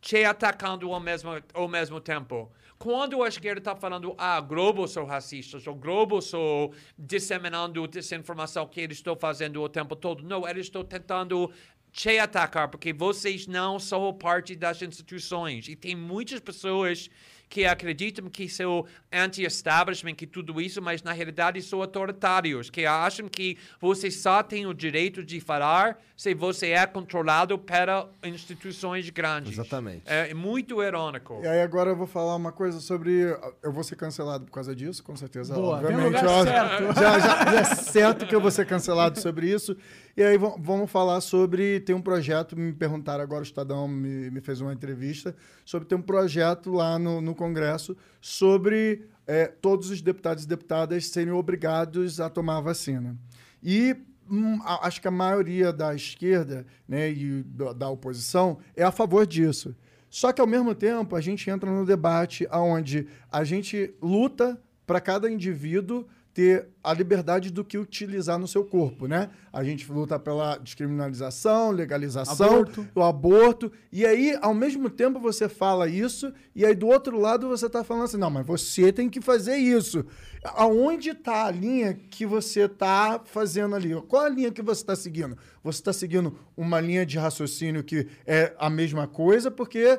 te 0.00 0.24
atacando 0.24 0.92
ao 0.92 1.00
mesmo, 1.00 1.30
ao 1.52 1.68
mesmo 1.68 2.00
tempo. 2.00 2.50
Quando 2.82 3.22
a 3.22 3.28
esquerda 3.28 3.58
está 3.58 3.76
falando, 3.76 4.14
ah, 4.16 4.40
Globo 4.40 4.88
são 4.88 5.04
racistas, 5.04 5.66
o 5.66 5.74
Globo 5.74 6.22
são 6.22 6.72
disseminando 6.98 7.86
desinformação 7.86 8.66
que 8.66 8.80
eles 8.80 8.96
estão 8.96 9.14
fazendo 9.14 9.60
o 9.60 9.68
tempo 9.68 9.94
todo, 9.94 10.24
não, 10.24 10.48
eles 10.48 10.64
estão 10.64 10.82
tentando 10.82 11.52
te 11.92 12.18
atacar 12.18 12.68
porque 12.68 12.90
vocês 12.90 13.46
não 13.46 13.78
são 13.78 14.14
parte 14.14 14.56
das 14.56 14.80
instituições. 14.80 15.68
E 15.68 15.76
tem 15.76 15.94
muitas 15.94 16.40
pessoas 16.40 17.10
que 17.50 17.66
acreditam 17.66 18.30
que 18.30 18.48
são 18.48 18.86
anti-establishment, 19.12 20.14
que 20.14 20.26
tudo 20.26 20.60
isso, 20.60 20.80
mas 20.80 21.02
na 21.02 21.12
realidade 21.12 21.60
são 21.60 21.80
autoritários, 21.80 22.70
que 22.70 22.86
acham 22.86 23.28
que 23.28 23.58
você 23.80 24.08
só 24.08 24.40
tem 24.40 24.66
o 24.66 24.72
direito 24.72 25.24
de 25.24 25.40
falar 25.40 25.98
se 26.16 26.32
você 26.32 26.68
é 26.68 26.86
controlado 26.86 27.58
para 27.58 28.06
instituições 28.22 29.10
grandes. 29.10 29.52
Exatamente. 29.52 30.02
É 30.06 30.32
muito 30.32 30.80
irônico. 30.80 31.40
E 31.42 31.48
aí 31.48 31.60
agora 31.60 31.90
eu 31.90 31.96
vou 31.96 32.06
falar 32.06 32.36
uma 32.36 32.52
coisa 32.52 32.78
sobre... 32.78 33.36
Eu 33.62 33.72
vou 33.72 33.82
ser 33.82 33.96
cancelado 33.96 34.44
por 34.44 34.52
causa 34.52 34.76
disso, 34.76 35.02
com 35.02 35.16
certeza. 35.16 35.54
Boa, 35.54 35.78
obviamente. 35.78 36.04
lugar 36.04 36.44
certo. 36.44 36.94
Já, 36.94 37.18
já, 37.18 37.50
já 37.50 37.60
é 37.60 37.64
certo 37.64 38.26
que 38.26 38.34
eu 38.34 38.40
vou 38.40 38.50
ser 38.50 38.64
cancelado 38.64 39.18
sobre 39.18 39.50
isso. 39.50 39.76
E 40.16 40.22
aí 40.22 40.36
vam- 40.36 40.56
vamos 40.58 40.90
falar 40.90 41.20
sobre... 41.20 41.80
Tem 41.80 41.94
um 41.94 42.02
projeto, 42.02 42.56
me 42.56 42.72
perguntaram 42.72 43.22
agora, 43.22 43.40
o 43.40 43.44
Estadão 43.44 43.86
me, 43.86 44.30
me 44.30 44.40
fez 44.40 44.60
uma 44.60 44.72
entrevista, 44.72 45.34
sobre 45.64 45.88
ter 45.88 45.94
um 45.94 46.02
projeto 46.02 46.72
lá 46.72 46.98
no, 46.98 47.20
no 47.20 47.34
Congresso 47.34 47.96
sobre 48.20 49.06
é, 49.26 49.46
todos 49.46 49.90
os 49.90 50.00
deputados 50.02 50.44
e 50.44 50.48
deputadas 50.48 51.06
serem 51.06 51.32
obrigados 51.32 52.20
a 52.20 52.28
tomar 52.28 52.58
a 52.58 52.60
vacina. 52.60 53.16
E 53.62 53.96
hum, 54.30 54.58
acho 54.82 55.00
que 55.00 55.08
a 55.08 55.12
maioria 55.12 55.72
da 55.72 55.94
esquerda 55.94 56.66
né, 56.88 57.10
e 57.10 57.42
da 57.76 57.88
oposição 57.88 58.58
é 58.76 58.82
a 58.82 58.90
favor 58.90 59.26
disso. 59.26 59.74
Só 60.08 60.32
que, 60.32 60.40
ao 60.40 60.46
mesmo 60.46 60.74
tempo, 60.74 61.14
a 61.14 61.20
gente 61.20 61.48
entra 61.48 61.70
no 61.70 61.86
debate 61.86 62.46
onde 62.50 63.06
a 63.30 63.44
gente 63.44 63.94
luta 64.02 64.60
para 64.84 65.00
cada 65.00 65.30
indivíduo 65.30 66.04
ter 66.40 66.68
a 66.82 66.94
liberdade 66.94 67.52
do 67.52 67.62
que 67.62 67.76
utilizar 67.76 68.38
no 68.38 68.48
seu 68.48 68.64
corpo, 68.64 69.06
né? 69.06 69.28
A 69.52 69.62
gente 69.62 69.92
luta 69.92 70.18
pela 70.18 70.56
descriminalização, 70.56 71.70
legalização, 71.70 72.60
Aborto. 72.60 72.88
o 72.94 73.02
aborto. 73.02 73.70
E 73.92 74.06
aí, 74.06 74.38
ao 74.40 74.54
mesmo 74.54 74.88
tempo, 74.88 75.20
você 75.20 75.50
fala 75.50 75.86
isso, 75.86 76.32
e 76.56 76.64
aí 76.64 76.74
do 76.74 76.86
outro 76.86 77.20
lado 77.20 77.46
você 77.46 77.66
está 77.66 77.84
falando 77.84 78.04
assim, 78.04 78.16
não, 78.16 78.30
mas 78.30 78.46
você 78.46 78.90
tem 78.90 79.10
que 79.10 79.20
fazer 79.20 79.56
isso. 79.56 80.02
Aonde 80.42 81.10
está 81.10 81.44
a 81.44 81.50
linha 81.50 81.92
que 81.92 82.24
você 82.24 82.60
está 82.62 83.20
fazendo 83.22 83.76
ali? 83.76 83.94
Qual 84.08 84.24
a 84.24 84.28
linha 84.30 84.50
que 84.50 84.62
você 84.62 84.80
está 84.80 84.96
seguindo? 84.96 85.36
Você 85.62 85.80
está 85.80 85.92
seguindo 85.92 86.38
uma 86.56 86.80
linha 86.80 87.04
de 87.04 87.18
raciocínio 87.18 87.84
que 87.84 88.06
é 88.26 88.54
a 88.58 88.70
mesma 88.70 89.06
coisa, 89.06 89.50
porque. 89.50 89.98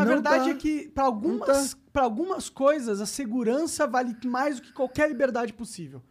A 0.00 0.04
não 0.04 0.12
verdade 0.12 0.44
tá- 0.44 0.50
é 0.50 0.54
que, 0.54 0.88
para 0.88 1.04
algumas, 1.04 1.74
pra 1.92 2.02
algumas 2.02 2.48
coisas, 2.48 3.00
a 3.00 3.06
segurança 3.06 3.86
vale 3.86 4.16
mais 4.24 4.56
do 4.56 4.62
que 4.62 4.72
qualquer 4.72 5.08
liberdade 5.08 5.52
possível. 5.52 6.02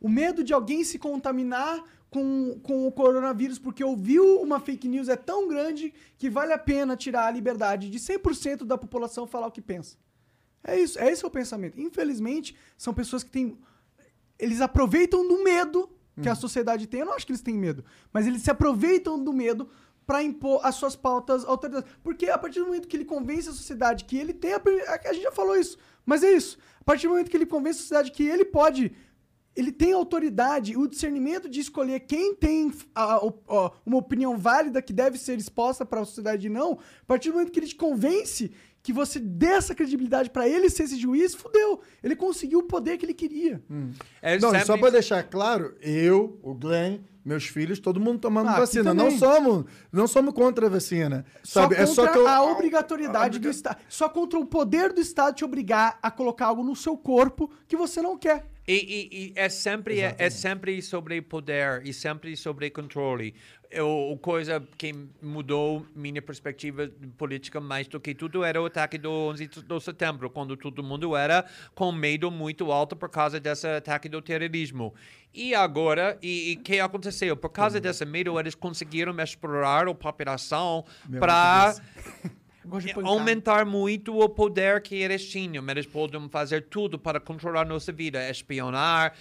O 0.00 0.08
medo 0.08 0.44
de 0.44 0.52
alguém 0.52 0.84
se 0.84 0.98
contaminar 0.98 1.82
com, 2.10 2.58
com 2.62 2.86
o 2.86 2.92
coronavírus 2.92 3.58
porque 3.58 3.82
ouviu 3.82 4.40
uma 4.40 4.60
fake 4.60 4.86
news 4.88 5.08
é 5.08 5.16
tão 5.16 5.48
grande 5.48 5.92
que 6.16 6.30
vale 6.30 6.52
a 6.52 6.58
pena 6.58 6.96
tirar 6.96 7.26
a 7.26 7.30
liberdade 7.30 7.90
de 7.90 7.98
100% 7.98 8.64
da 8.64 8.78
população 8.78 9.26
falar 9.26 9.48
o 9.48 9.50
que 9.50 9.60
pensa. 9.60 9.96
É 10.62 10.78
isso, 10.78 10.98
é 10.98 11.10
esse 11.10 11.24
é 11.24 11.28
o 11.28 11.30
pensamento. 11.30 11.80
Infelizmente, 11.80 12.56
são 12.76 12.92
pessoas 12.94 13.22
que 13.22 13.30
têm. 13.30 13.58
Eles 14.38 14.60
aproveitam 14.60 15.26
do 15.26 15.42
medo 15.42 15.88
que 16.22 16.28
a 16.28 16.34
sociedade 16.34 16.86
tem. 16.86 17.00
Eu 17.00 17.06
não 17.06 17.12
acho 17.14 17.26
que 17.26 17.32
eles 17.32 17.42
têm 17.42 17.54
medo, 17.54 17.84
mas 18.12 18.26
eles 18.26 18.42
se 18.42 18.50
aproveitam 18.50 19.22
do 19.22 19.32
medo 19.32 19.68
para 20.06 20.22
impor 20.22 20.60
as 20.62 20.76
suas 20.76 20.94
pautas 20.94 21.44
autoritárias. 21.44 21.90
Porque 22.02 22.30
a 22.30 22.38
partir 22.38 22.60
do 22.60 22.66
momento 22.66 22.86
que 22.86 22.96
ele 22.96 23.04
convence 23.04 23.48
a 23.48 23.52
sociedade 23.52 24.04
que 24.04 24.16
ele 24.16 24.32
tem 24.32 24.52
a, 24.52 24.60
a 25.04 25.12
gente 25.12 25.24
já 25.24 25.32
falou 25.32 25.56
isso, 25.56 25.76
mas 26.04 26.22
é 26.22 26.30
isso. 26.32 26.56
A 26.80 26.84
partir 26.84 27.06
do 27.06 27.10
momento 27.10 27.30
que 27.30 27.36
ele 27.36 27.46
convence 27.46 27.78
a 27.78 27.82
sociedade 27.82 28.12
que 28.12 28.22
ele 28.22 28.44
pode 28.44 28.92
ele 29.56 29.72
tem 29.72 29.94
a 29.94 29.96
autoridade, 29.96 30.76
o 30.76 30.86
discernimento 30.86 31.48
de 31.48 31.60
escolher 31.60 32.00
quem 32.00 32.34
tem 32.34 32.70
a- 32.94 33.18
ó, 33.48 33.70
uma 33.86 33.96
opinião 33.96 34.36
válida 34.36 34.82
que 34.82 34.92
deve 34.92 35.16
ser 35.16 35.38
exposta 35.38 35.84
para 35.86 36.02
a 36.02 36.04
sociedade 36.04 36.46
e 36.46 36.50
não. 36.50 36.72
A 36.74 37.06
partir 37.06 37.30
do 37.30 37.36
momento 37.36 37.50
que 37.50 37.58
ele 37.58 37.66
te 37.66 37.74
convence 37.74 38.52
que 38.86 38.92
você 38.92 39.18
dê 39.18 39.46
essa 39.46 39.74
credibilidade 39.74 40.30
para 40.30 40.48
ele 40.48 40.70
ser 40.70 40.84
esse 40.84 40.96
juiz, 40.96 41.34
fudeu. 41.34 41.80
Ele 42.04 42.14
conseguiu 42.14 42.60
o 42.60 42.62
poder 42.62 42.96
que 42.96 43.04
ele 43.04 43.14
queria. 43.14 43.60
É 44.22 44.38
Não, 44.38 44.50
sempre- 44.52 44.64
só 44.64 44.78
para 44.78 44.90
deixar 44.90 45.24
claro, 45.24 45.74
eu, 45.80 46.38
o 46.40 46.54
Glenn, 46.54 47.00
meus 47.24 47.46
filhos, 47.48 47.80
todo 47.80 47.98
mundo 47.98 48.20
tomando 48.20 48.48
Ah, 48.50 48.60
vacina. 48.60 48.94
Não 48.94 49.10
somos, 49.10 49.64
não 49.90 50.06
somos 50.06 50.32
contra 50.32 50.66
a 50.66 50.70
vacina. 50.70 51.26
Só 51.42 51.62
Sabe? 51.62 51.74
contra 51.74 51.82
é 51.82 51.94
só 51.94 52.06
que 52.06 52.16
eu, 52.18 52.28
a 52.28 52.44
obrigatoriedade 52.44 53.40
do 53.40 53.48
Estado. 53.50 53.78
Só 53.88 54.08
contra 54.08 54.38
o 54.38 54.46
poder 54.46 54.92
do 54.92 55.00
Estado 55.00 55.34
te 55.34 55.44
obrigar 55.44 55.98
a 56.00 56.08
colocar 56.08 56.46
algo 56.46 56.62
no 56.62 56.76
seu 56.76 56.96
corpo 56.96 57.50
que 57.66 57.76
você 57.76 58.00
não 58.00 58.16
quer. 58.16 58.46
E, 58.68 58.72
e- 58.74 59.26
e 59.28 59.32
é 59.36 59.48
sempre 59.48 60.00
é, 60.00 60.14
é 60.18 60.28
sempre 60.28 60.82
sobre 60.82 61.22
poder 61.22 61.82
e 61.86 61.92
sempre 61.92 62.36
sobre 62.36 62.68
controle. 62.68 63.32
Eu, 63.70 64.14
a 64.14 64.22
coisa 64.22 64.62
que 64.78 64.94
mudou 65.20 65.86
minha 65.94 66.22
perspectiva 66.22 66.90
política 67.18 67.60
mais 67.60 67.88
do 67.88 67.98
que 67.98 68.14
tudo 68.14 68.44
era 68.44 68.60
o 68.60 68.66
ataque 68.66 68.96
do 68.96 69.10
11 69.10 69.46
de 69.48 69.80
setembro, 69.80 70.30
quando 70.30 70.56
todo 70.56 70.82
mundo 70.82 71.16
era 71.16 71.44
com 71.74 71.90
medo 71.92 72.30
muito 72.30 72.70
alto 72.70 72.94
por 72.94 73.08
causa 73.08 73.40
desse 73.40 73.66
ataque 73.66 74.08
do 74.08 74.22
terrorismo. 74.22 74.94
E 75.34 75.54
agora, 75.54 76.18
e 76.22 76.56
o 76.58 76.62
que 76.62 76.80
aconteceu? 76.80 77.36
Por 77.36 77.50
causa 77.50 77.78
desse 77.78 78.04
medo, 78.06 78.38
eles 78.40 78.54
conseguiram 78.54 79.14
explorar 79.20 79.86
a 79.86 79.94
população 79.94 80.84
para. 81.18 81.74
Aumentar 83.04 83.64
muito 83.64 84.18
o 84.18 84.28
poder 84.28 84.80
que 84.82 84.94
eles 84.94 85.28
tinham. 85.28 85.68
Eles 85.68 85.86
podem 85.86 86.28
fazer 86.28 86.62
tudo 86.68 86.98
para 86.98 87.20
controlar 87.20 87.64
nossa 87.64 87.92
vida, 87.92 88.28
espionar, 88.30 89.14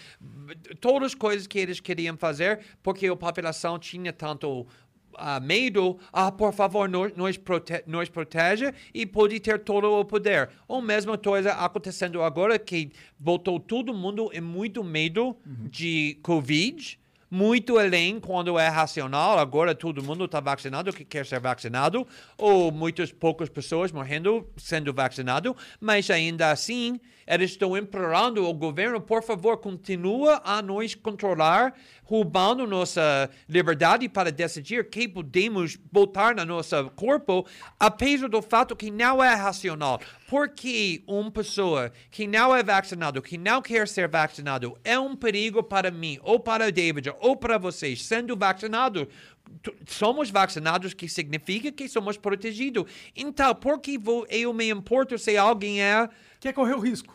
todas 0.79 1.07
as 1.07 1.15
coisas 1.15 1.47
que 1.47 1.59
eles 1.59 1.79
queriam 1.79 2.17
fazer, 2.17 2.59
porque 2.81 3.07
a 3.07 3.15
população 3.15 3.77
tinha 3.79 4.11
tanto 4.11 4.65
ah, 5.17 5.39
medo, 5.39 5.97
ah, 6.11 6.31
por 6.31 6.53
favor, 6.53 6.89
nos, 6.89 7.15
nos, 7.15 7.37
prote 7.37 7.83
nos 7.87 8.09
proteja 8.09 8.73
e 8.93 9.05
pode 9.05 9.39
ter 9.39 9.59
todo 9.59 9.99
o 9.99 10.05
poder. 10.05 10.49
A 10.67 10.81
mesma 10.81 11.17
coisa 11.17 11.53
acontecendo 11.53 12.21
agora, 12.21 12.57
que 12.59 12.91
botou 13.17 13.59
todo 13.59 13.93
mundo 13.93 14.29
em 14.33 14.41
muito 14.41 14.83
medo 14.83 15.37
de 15.69 16.19
Covid, 16.21 16.99
muito 17.35 17.77
além 17.77 18.17
quando 18.17 18.57
é 18.57 18.69
racional. 18.69 19.37
Agora 19.37 19.75
todo 19.75 20.01
mundo 20.01 20.23
está 20.23 20.39
vacinado 20.39 20.93
que 20.93 21.03
quer 21.03 21.25
ser 21.25 21.41
vacinado, 21.41 22.07
ou 22.37 22.71
muitas 22.71 23.11
poucas 23.11 23.49
pessoas 23.49 23.91
morrendo 23.91 24.47
sendo 24.55 24.93
vacinado, 24.93 25.53
mas 25.81 26.09
ainda 26.09 26.49
assim 26.49 26.97
eles 27.27 27.51
estão 27.51 27.75
implorando 27.75 28.45
ao 28.45 28.53
governo, 28.53 29.01
por 29.01 29.23
favor, 29.23 29.57
continua 29.57 30.41
a 30.43 30.61
nos 30.61 30.93
controlar, 30.93 31.73
roubando 32.03 32.67
nossa 32.67 33.29
liberdade 33.49 34.07
para 34.07 34.31
decidir 34.31 34.89
que 34.89 35.07
podemos 35.07 35.75
botar 35.75 36.35
no 36.35 36.45
nosso 36.45 36.89
corpo, 36.91 37.45
apesar 37.79 38.29
do 38.29 38.41
fato 38.41 38.75
que 38.75 38.91
não 38.91 39.23
é 39.23 39.33
racional. 39.33 39.99
Porque 40.27 41.03
uma 41.07 41.31
pessoa 41.31 41.91
que 42.11 42.27
não 42.27 42.55
é 42.55 42.63
vacinado, 42.63 43.21
que 43.21 43.37
não 43.37 43.61
quer 43.61 43.87
ser 43.87 44.07
vacinado, 44.07 44.77
é 44.83 44.97
um 44.99 45.15
perigo 45.15 45.63
para 45.63 45.89
mim, 45.89 46.19
ou 46.21 46.39
para 46.39 46.67
o 46.67 46.71
David, 46.71 47.11
ou 47.19 47.35
para 47.35 47.57
vocês, 47.57 48.03
sendo 48.03 48.35
vacinado. 48.35 49.07
Somos 49.87 50.31
vacinados, 50.31 50.93
que 50.93 51.07
significa 51.07 51.71
que 51.71 51.87
somos 51.87 52.17
protegidos. 52.17 52.85
Então, 53.15 53.53
por 53.53 53.79
que 53.79 53.97
vou, 53.97 54.25
eu 54.27 54.51
me 54.51 54.69
importo 54.69 55.17
se 55.19 55.37
alguém 55.37 55.81
é 55.83 56.09
Quer 56.45 56.53
correr 56.53 56.75
o 56.75 56.79
risco. 56.79 57.11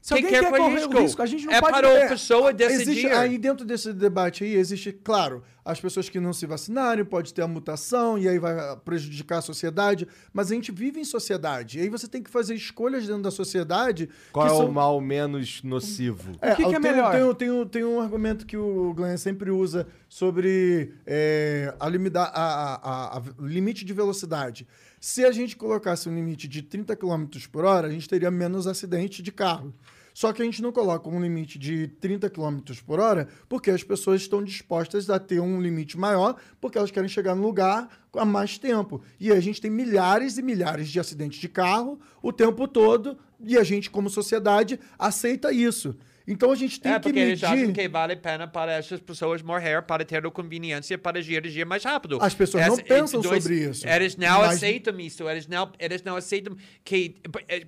Se 0.00 0.14
Quem 0.14 0.24
alguém 0.24 0.40
quer 0.40 0.50
quer 0.50 0.56
correr 0.58 0.74
risco? 0.76 0.96
o 0.96 1.00
risco, 1.02 1.20
a 1.22 1.26
gente 1.26 1.44
não 1.44 1.52
É 1.52 1.60
pode... 1.60 1.74
para 1.78 2.06
a 2.06 2.08
pessoa 2.08 2.50
decidir. 2.54 2.82
Existe, 2.92 3.06
aí 3.08 3.36
dentro 3.36 3.66
desse 3.66 3.92
debate 3.92 4.42
aí, 4.42 4.54
existe, 4.54 4.90
claro, 4.90 5.42
as 5.62 5.78
pessoas 5.78 6.08
que 6.08 6.18
não 6.18 6.32
se 6.32 6.46
vacinarem, 6.46 7.04
pode 7.04 7.34
ter 7.34 7.42
a 7.42 7.46
mutação 7.46 8.18
e 8.18 8.26
aí 8.26 8.38
vai 8.38 8.54
prejudicar 8.82 9.36
a 9.36 9.42
sociedade, 9.42 10.08
mas 10.32 10.50
a 10.50 10.54
gente 10.54 10.72
vive 10.72 10.98
em 10.98 11.04
sociedade. 11.04 11.78
E 11.78 11.82
aí 11.82 11.90
você 11.90 12.08
tem 12.08 12.22
que 12.22 12.30
fazer 12.30 12.54
escolhas 12.54 13.06
dentro 13.06 13.20
da 13.20 13.30
sociedade. 13.30 14.08
Qual 14.32 14.46
é 14.46 14.48
são- 14.48 14.70
o 14.70 14.72
mal 14.72 14.98
menos 15.02 15.62
nocivo? 15.62 16.32
O 16.32 16.56
que 16.56 16.64
que 16.64 16.74
é 16.74 16.80
tem, 16.80 16.80
melhor? 16.80 17.12
Tem, 17.12 17.34
tem, 17.34 17.66
tem 17.66 17.84
um 17.84 18.00
argumento 18.00 18.46
que 18.46 18.56
o 18.56 18.94
Glenn 18.94 19.18
sempre 19.18 19.50
usa 19.50 19.86
sobre 20.08 20.94
é, 21.06 21.74
a, 21.78 21.86
limida, 21.90 22.22
a, 22.22 22.24
a- 22.24 22.74
a- 22.76 23.18
a 23.18 23.22
limite 23.38 23.84
de 23.84 23.92
velocidade. 23.92 24.66
Se 25.00 25.24
a 25.24 25.32
gente 25.32 25.56
colocasse 25.56 26.10
um 26.10 26.14
limite 26.14 26.46
de 26.46 26.60
30 26.60 26.94
km 26.94 27.24
por 27.50 27.64
hora, 27.64 27.88
a 27.88 27.90
gente 27.90 28.06
teria 28.06 28.30
menos 28.30 28.66
acidente 28.66 29.22
de 29.22 29.32
carro. 29.32 29.72
Só 30.12 30.30
que 30.30 30.42
a 30.42 30.44
gente 30.44 30.60
não 30.60 30.70
coloca 30.70 31.08
um 31.08 31.18
limite 31.22 31.58
de 31.58 31.88
30 31.88 32.28
km 32.28 32.58
por 32.84 33.00
hora 33.00 33.26
porque 33.48 33.70
as 33.70 33.82
pessoas 33.82 34.20
estão 34.20 34.44
dispostas 34.44 35.08
a 35.08 35.18
ter 35.18 35.40
um 35.40 35.58
limite 35.58 35.96
maior 35.96 36.36
porque 36.60 36.76
elas 36.76 36.90
querem 36.90 37.08
chegar 37.08 37.34
no 37.34 37.40
lugar 37.42 37.88
há 38.12 38.24
mais 38.26 38.58
tempo. 38.58 39.00
E 39.18 39.32
a 39.32 39.40
gente 39.40 39.58
tem 39.58 39.70
milhares 39.70 40.36
e 40.36 40.42
milhares 40.42 40.90
de 40.90 41.00
acidentes 41.00 41.40
de 41.40 41.48
carro 41.48 41.98
o 42.22 42.30
tempo 42.30 42.68
todo 42.68 43.16
e 43.42 43.56
a 43.56 43.64
gente, 43.64 43.88
como 43.88 44.10
sociedade, 44.10 44.78
aceita 44.98 45.50
isso. 45.50 45.96
Então 46.30 46.52
a 46.52 46.54
gente 46.54 46.80
tem 46.80 46.92
é, 46.92 46.94
que 46.94 47.02
porque 47.02 47.18
eles 47.18 47.42
acham 47.42 47.56
medir. 47.56 47.72
que 47.72 47.88
vale 47.88 48.12
a 48.12 48.16
pena 48.16 48.46
para 48.46 48.70
essas 48.72 49.00
pessoas 49.00 49.42
morrer 49.42 49.82
para 49.82 50.04
ter 50.04 50.24
a 50.24 50.30
conveniência 50.30 50.96
para 50.96 51.20
dirigir 51.20 51.66
mais 51.66 51.82
rápido. 51.82 52.18
As 52.22 52.32
pessoas 52.34 52.68
não 52.68 52.76
pensam 52.76 53.20
sobre 53.20 53.54
isso. 53.68 53.86
Eles 53.86 54.16
não 54.16 54.38
Mas- 54.38 54.54
aceitam 54.54 55.00
isso. 55.00 55.28
Eles 55.28 55.48
não, 55.48 55.72
eles 55.76 56.04
não 56.04 56.14
aceitam 56.14 56.56
que, 56.84 57.16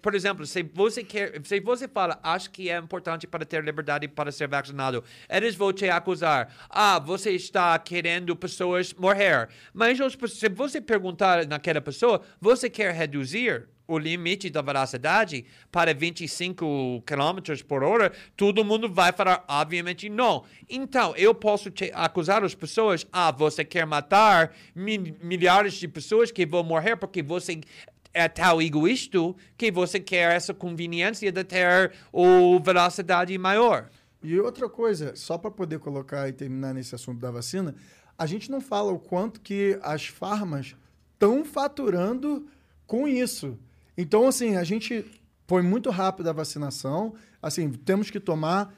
por 0.00 0.14
exemplo, 0.14 0.46
se 0.46 0.62
você 0.62 1.02
quer, 1.02 1.40
se 1.42 1.58
você 1.58 1.88
fala, 1.88 2.20
acho 2.22 2.52
que 2.52 2.70
é 2.70 2.78
importante 2.78 3.26
para 3.26 3.44
ter 3.44 3.64
liberdade 3.64 4.06
para 4.06 4.30
ser 4.30 4.46
vacinado, 4.46 5.02
eles 5.28 5.56
vão 5.56 5.72
te 5.72 5.88
acusar. 5.88 6.54
Ah, 6.70 7.00
você 7.00 7.32
está 7.32 7.76
querendo 7.80 8.36
pessoas 8.36 8.94
morrer. 8.94 9.48
Mas 9.74 9.98
se 10.30 10.48
você 10.48 10.80
perguntar 10.80 11.44
naquela 11.48 11.80
pessoa, 11.80 12.22
você 12.40 12.70
quer 12.70 12.94
reduzir? 12.94 13.66
O 13.94 13.98
limite 13.98 14.48
da 14.50 14.62
velocidade 14.62 15.44
para 15.70 15.92
25 15.94 17.02
km 17.06 17.62
por 17.66 17.82
hora, 17.82 18.12
todo 18.36 18.64
mundo 18.64 18.88
vai 18.88 19.12
falar, 19.12 19.44
obviamente, 19.48 20.08
não. 20.08 20.44
Então, 20.68 21.14
eu 21.16 21.34
posso 21.34 21.70
acusar 21.92 22.44
as 22.44 22.54
pessoas, 22.54 23.06
ah, 23.12 23.30
você 23.30 23.64
quer 23.64 23.86
matar 23.86 24.54
mi- 24.74 25.16
milhares 25.22 25.74
de 25.74 25.86
pessoas 25.88 26.30
que 26.30 26.44
vão 26.46 26.62
morrer 26.62 26.96
porque 26.96 27.22
você 27.22 27.60
é 28.14 28.28
tal 28.28 28.60
egoísta 28.60 29.18
que 29.56 29.70
você 29.72 29.98
quer 29.98 30.34
essa 30.36 30.52
conveniência 30.52 31.32
de 31.32 31.44
ter 31.44 31.92
o 32.12 32.58
velocidade 32.60 33.36
maior. 33.38 33.88
E 34.22 34.38
outra 34.38 34.68
coisa, 34.68 35.16
só 35.16 35.36
para 35.36 35.50
poder 35.50 35.78
colocar 35.78 36.28
e 36.28 36.32
terminar 36.32 36.72
nesse 36.74 36.94
assunto 36.94 37.18
da 37.20 37.30
vacina, 37.30 37.74
a 38.16 38.26
gente 38.26 38.50
não 38.50 38.60
fala 38.60 38.92
o 38.92 38.98
quanto 38.98 39.40
que 39.40 39.78
as 39.82 40.06
farmas 40.06 40.76
estão 41.14 41.44
faturando 41.44 42.46
com 42.86 43.08
isso. 43.08 43.58
Então, 43.96 44.26
assim, 44.26 44.56
a 44.56 44.64
gente 44.64 45.04
foi 45.46 45.62
muito 45.62 45.90
rápido 45.90 46.28
a 46.28 46.32
vacinação. 46.32 47.14
Assim, 47.40 47.70
temos 47.70 48.10
que 48.10 48.20
tomar. 48.20 48.74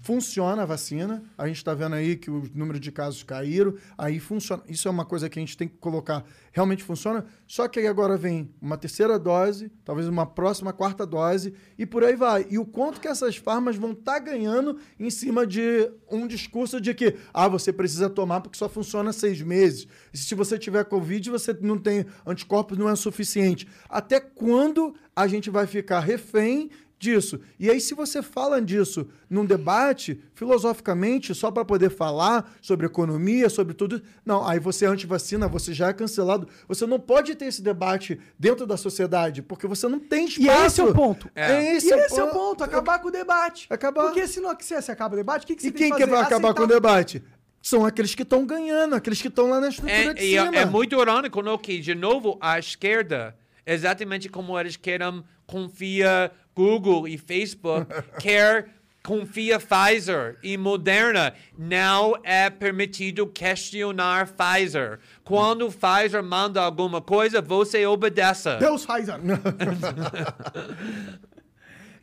Funciona 0.00 0.62
a 0.62 0.64
vacina. 0.64 1.22
A 1.36 1.46
gente 1.46 1.58
está 1.58 1.74
vendo 1.74 1.94
aí 1.94 2.16
que 2.16 2.30
o 2.30 2.48
número 2.54 2.80
de 2.80 2.90
casos 2.90 3.22
caíram. 3.22 3.74
Aí 3.98 4.18
funciona. 4.18 4.62
Isso 4.66 4.88
é 4.88 4.90
uma 4.90 5.04
coisa 5.04 5.28
que 5.28 5.38
a 5.38 5.42
gente 5.42 5.58
tem 5.58 5.68
que 5.68 5.76
colocar. 5.76 6.24
Realmente 6.52 6.82
funciona. 6.82 7.26
Só 7.46 7.68
que 7.68 7.78
aí 7.78 7.86
agora 7.86 8.16
vem 8.16 8.50
uma 8.62 8.78
terceira 8.78 9.18
dose, 9.18 9.70
talvez 9.84 10.08
uma 10.08 10.24
próxima 10.24 10.72
quarta 10.72 11.04
dose, 11.04 11.52
e 11.78 11.84
por 11.84 12.02
aí 12.02 12.16
vai. 12.16 12.46
E 12.48 12.58
o 12.58 12.64
quanto 12.64 12.98
que 12.98 13.08
essas 13.08 13.36
farmas 13.36 13.76
vão 13.76 13.92
estar 13.92 14.20
ganhando 14.20 14.78
em 14.98 15.10
cima 15.10 15.46
de 15.46 15.90
um 16.10 16.26
discurso 16.26 16.80
de 16.80 16.94
que 16.94 17.16
ah, 17.34 17.48
você 17.48 17.70
precisa 17.70 18.08
tomar 18.08 18.40
porque 18.40 18.56
só 18.56 18.70
funciona 18.70 19.12
seis 19.12 19.42
meses. 19.42 19.86
E 20.14 20.16
se 20.16 20.34
você 20.34 20.58
tiver 20.58 20.84
Covid, 20.84 21.28
você 21.30 21.52
não 21.60 21.76
tem 21.76 22.06
anticorpos, 22.26 22.78
não 22.78 22.88
é 22.88 22.96
suficiente. 22.96 23.68
Até 23.86 24.18
quando 24.18 24.94
a 25.14 25.26
gente 25.26 25.50
vai 25.50 25.66
ficar 25.66 26.00
refém 26.00 26.70
disso. 27.04 27.38
E 27.60 27.70
aí, 27.70 27.80
se 27.80 27.94
você 27.94 28.22
fala 28.22 28.60
disso 28.62 29.06
num 29.28 29.44
debate, 29.44 30.18
filosoficamente, 30.34 31.34
só 31.34 31.50
para 31.50 31.64
poder 31.64 31.90
falar 31.90 32.50
sobre 32.62 32.86
economia, 32.86 33.48
sobre 33.50 33.74
tudo, 33.74 34.02
não, 34.24 34.46
aí 34.46 34.58
você 34.58 34.86
é 34.86 34.88
antivacina, 34.88 35.46
você 35.46 35.74
já 35.74 35.88
é 35.88 35.92
cancelado. 35.92 36.48
Você 36.66 36.86
não 36.86 36.98
pode 36.98 37.34
ter 37.34 37.44
esse 37.46 37.60
debate 37.62 38.18
dentro 38.38 38.66
da 38.66 38.76
sociedade, 38.76 39.42
porque 39.42 39.66
você 39.66 39.86
não 39.86 39.98
tem 40.00 40.26
espaço. 40.26 40.42
E 40.62 40.66
esse 40.66 40.80
é 40.80 40.84
o 40.84 40.94
ponto. 40.94 41.30
É. 41.34 41.74
Esse 41.76 41.88
e 41.88 41.92
é 41.92 42.06
esse 42.06 42.18
é 42.18 42.24
o 42.24 42.28
ponto, 42.28 42.64
acabar 42.64 42.98
com 43.00 43.08
o 43.08 43.10
debate. 43.10 43.66
Acabar. 43.68 44.04
Porque 44.04 44.26
se 44.26 44.40
não 44.40 44.56
se, 44.58 44.80
se 44.80 44.90
acaba 44.90 45.14
o 45.14 45.18
debate, 45.18 45.44
o 45.44 45.46
que, 45.46 45.54
que 45.56 45.62
você 45.62 45.68
E 45.68 45.72
tem 45.72 45.80
quem 45.82 45.92
que 45.92 45.98
fazer? 46.00 46.10
vai 46.10 46.20
acabar 46.22 46.54
com 46.54 46.62
o 46.62 46.64
Aceitar- 46.64 46.74
debate? 46.80 47.22
São 47.60 47.84
aqueles 47.86 48.14
que 48.14 48.22
estão 48.22 48.44
ganhando, 48.44 48.94
aqueles 48.94 49.20
que 49.22 49.28
estão 49.28 49.48
lá 49.48 49.58
na 49.60 49.68
estrutura 49.68 50.12
de 50.14 50.20
É, 50.20 50.24
e 50.24 50.30
cima. 50.38 50.54
é, 50.56 50.60
é 50.60 50.64
muito 50.66 51.00
irônico, 51.00 51.40
não, 51.42 51.56
que, 51.56 51.78
de 51.80 51.94
novo, 51.94 52.36
a 52.40 52.58
esquerda, 52.58 53.34
exatamente 53.66 54.28
como 54.28 54.58
eles 54.58 54.76
querem, 54.76 55.24
confia 55.46 56.30
Google 56.54 57.08
e 57.08 57.18
Facebook, 57.18 57.86
quer 58.20 58.68
confia 59.02 59.58
Pfizer 59.60 60.38
e 60.42 60.56
Moderna. 60.56 61.34
Não 61.58 62.14
é 62.22 62.48
permitido 62.48 63.26
questionar 63.26 64.30
Pfizer. 64.32 64.98
Quando 65.22 65.70
Pfizer 65.70 66.22
manda 66.22 66.62
alguma 66.62 67.02
coisa, 67.02 67.42
você 67.42 67.84
obedeça. 67.86 68.56
Deus 68.56 68.86
Pfizer. 68.86 69.16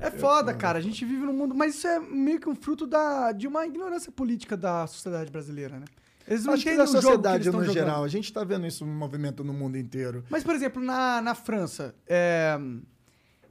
É 0.01 0.09
foda, 0.09 0.51
cara. 0.55 0.79
A 0.79 0.81
gente 0.81 1.05
vive 1.05 1.23
num 1.25 1.33
mundo. 1.33 1.53
Mas 1.53 1.75
isso 1.75 1.87
é 1.87 1.99
meio 1.99 2.39
que 2.39 2.49
um 2.49 2.55
fruto 2.55 2.87
da, 2.87 3.31
de 3.31 3.47
uma 3.47 3.65
ignorância 3.67 4.11
política 4.11 4.57
da 4.57 4.87
sociedade 4.87 5.29
brasileira, 5.29 5.77
né? 5.77 5.85
Eles 6.27 6.43
não 6.43 6.53
Acho 6.53 6.63
que 6.63 6.75
da 6.75 6.83
o 6.83 6.87
jogo 6.87 6.97
que 6.97 7.01
sociedade 7.03 7.43
eles 7.43 7.53
no 7.53 7.59
jogando. 7.61 7.73
geral. 7.73 8.03
A 8.03 8.07
gente 8.07 8.25
está 8.25 8.43
vendo 8.43 8.65
isso 8.65 8.83
um 8.83 8.87
movimento 8.87 9.43
no 9.43 9.53
mundo 9.53 9.77
inteiro. 9.77 10.23
Mas, 10.29 10.43
por 10.43 10.55
exemplo, 10.55 10.81
na, 10.81 11.21
na 11.21 11.35
França, 11.35 11.93
é, 12.07 12.57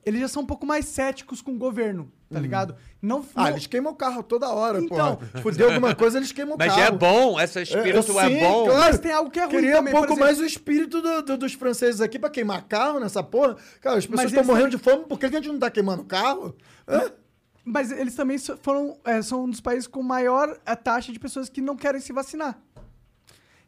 eles 0.04 0.20
já 0.20 0.28
são 0.28 0.42
um 0.42 0.46
pouco 0.46 0.66
mais 0.66 0.86
céticos 0.86 1.40
com 1.42 1.52
o 1.52 1.58
governo, 1.58 2.10
tá 2.30 2.36
Uhum. 2.36 2.42
ligado? 2.42 2.74
Não, 3.02 3.24
Ah, 3.34 3.44
não- 3.44 3.50
eles 3.50 3.66
queimam 3.66 3.92
o 3.92 3.96
carro 3.96 4.22
toda 4.22 4.48
hora, 4.48 4.80
Então. 4.80 5.16
porra. 5.16 5.42
Fudeu 5.42 5.68
alguma 5.68 5.94
coisa, 5.94 6.18
eles 6.18 6.32
queimam 6.32 6.54
o 6.54 6.58
Mas 6.58 6.68
carro. 6.74 6.82
é 6.82 6.90
bom, 6.90 7.40
esse 7.40 7.62
espírito 7.62 8.18
é, 8.18 8.28
sim, 8.28 8.38
bom. 8.40 8.64
Claro. 8.66 8.80
Mas 8.80 8.98
tem 8.98 9.12
algo 9.12 9.30
que 9.30 9.38
é 9.38 9.44
ruim 9.44 9.50
Queria 9.56 9.76
também, 9.76 9.92
um 9.92 9.96
pouco 9.96 10.12
exemplo- 10.12 10.24
mais 10.24 10.38
o 10.40 10.44
espírito 10.44 11.00
do- 11.02 11.22
do- 11.22 11.36
dos 11.38 11.52
franceses 11.54 12.00
aqui 12.00 12.18
pra 12.18 12.30
queimar 12.30 12.62
carro 12.66 12.98
nessa 13.00 13.22
porra. 13.22 13.56
Cara, 13.80 13.96
as 13.98 14.06
pessoas 14.06 14.24
Mas 14.24 14.32
estão 14.32 14.44
morrendo 14.44 14.70
de 14.70 14.78
fome, 14.78 15.04
por 15.04 15.18
que 15.18 15.26
a 15.26 15.30
gente 15.30 15.48
não 15.48 15.58
tá 15.58 15.70
queimando 15.70 16.04
carro? 16.04 16.54
Hã? 16.88 17.10
Mas 17.64 17.90
eles 17.92 18.14
também 18.14 18.38
foram, 18.62 18.96
é, 19.04 19.20
são 19.22 19.44
um 19.44 19.50
dos 19.50 19.60
países 19.60 19.86
com 19.86 20.02
maior 20.02 20.58
a 20.64 20.74
taxa 20.74 21.12
de 21.12 21.18
pessoas 21.18 21.48
que 21.48 21.60
não 21.60 21.76
querem 21.76 22.00
se 22.00 22.12
vacinar. 22.12 22.58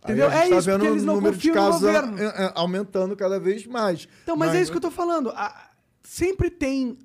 Entendeu? 0.02 0.26
É 0.26 0.30
tá 0.30 0.46
isso, 0.48 0.62
vendo 0.62 0.78
porque 0.80 0.86
eles 0.92 1.02
o 1.02 1.06
não 1.06 1.14
número 1.16 1.36
de 1.36 1.48
confiam 1.48 1.54
no 1.64 1.70
casos 1.70 1.80
governo. 1.86 2.16
a- 2.26 2.46
a- 2.46 2.52
aumentando 2.56 3.14
cada 3.16 3.38
vez 3.38 3.64
mais. 3.66 4.08
Então, 4.24 4.34
mas, 4.34 4.52
é 4.54 4.60
isso 4.60 4.70
que 4.72 4.76
eu 4.78 4.80
tô 4.82 4.90
falando. 4.90 5.30
A- 5.30 5.70
sempre 6.02 6.50
tem. 6.50 6.98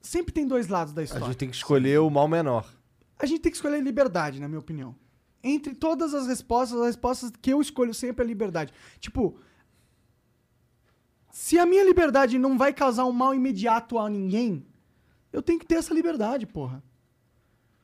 Sempre 0.00 0.32
tem 0.32 0.46
dois 0.46 0.68
lados 0.68 0.92
da 0.92 1.00
A 1.00 1.04
história. 1.04 1.26
gente 1.26 1.36
tem 1.36 1.50
que 1.50 1.56
escolher 1.56 1.98
o 2.00 2.08
mal 2.08 2.28
menor. 2.28 2.72
A 3.18 3.26
gente 3.26 3.40
tem 3.40 3.50
que 3.50 3.56
escolher 3.56 3.82
liberdade, 3.82 4.40
na 4.40 4.46
minha 4.46 4.60
opinião. 4.60 4.94
Entre 5.42 5.74
todas 5.74 6.14
as 6.14 6.26
respostas, 6.26 6.78
as 6.78 6.86
respostas 6.86 7.32
que 7.40 7.52
eu 7.52 7.60
escolho 7.60 7.92
sempre 7.94 8.24
é 8.24 8.28
liberdade. 8.28 8.72
Tipo, 9.00 9.38
se 11.30 11.58
a 11.58 11.66
minha 11.66 11.84
liberdade 11.84 12.38
não 12.38 12.56
vai 12.56 12.72
causar 12.72 13.04
um 13.04 13.12
mal 13.12 13.34
imediato 13.34 13.98
a 13.98 14.08
ninguém, 14.08 14.66
eu 15.32 15.42
tenho 15.42 15.58
que 15.58 15.66
ter 15.66 15.76
essa 15.76 15.92
liberdade, 15.94 16.46
porra. 16.46 16.82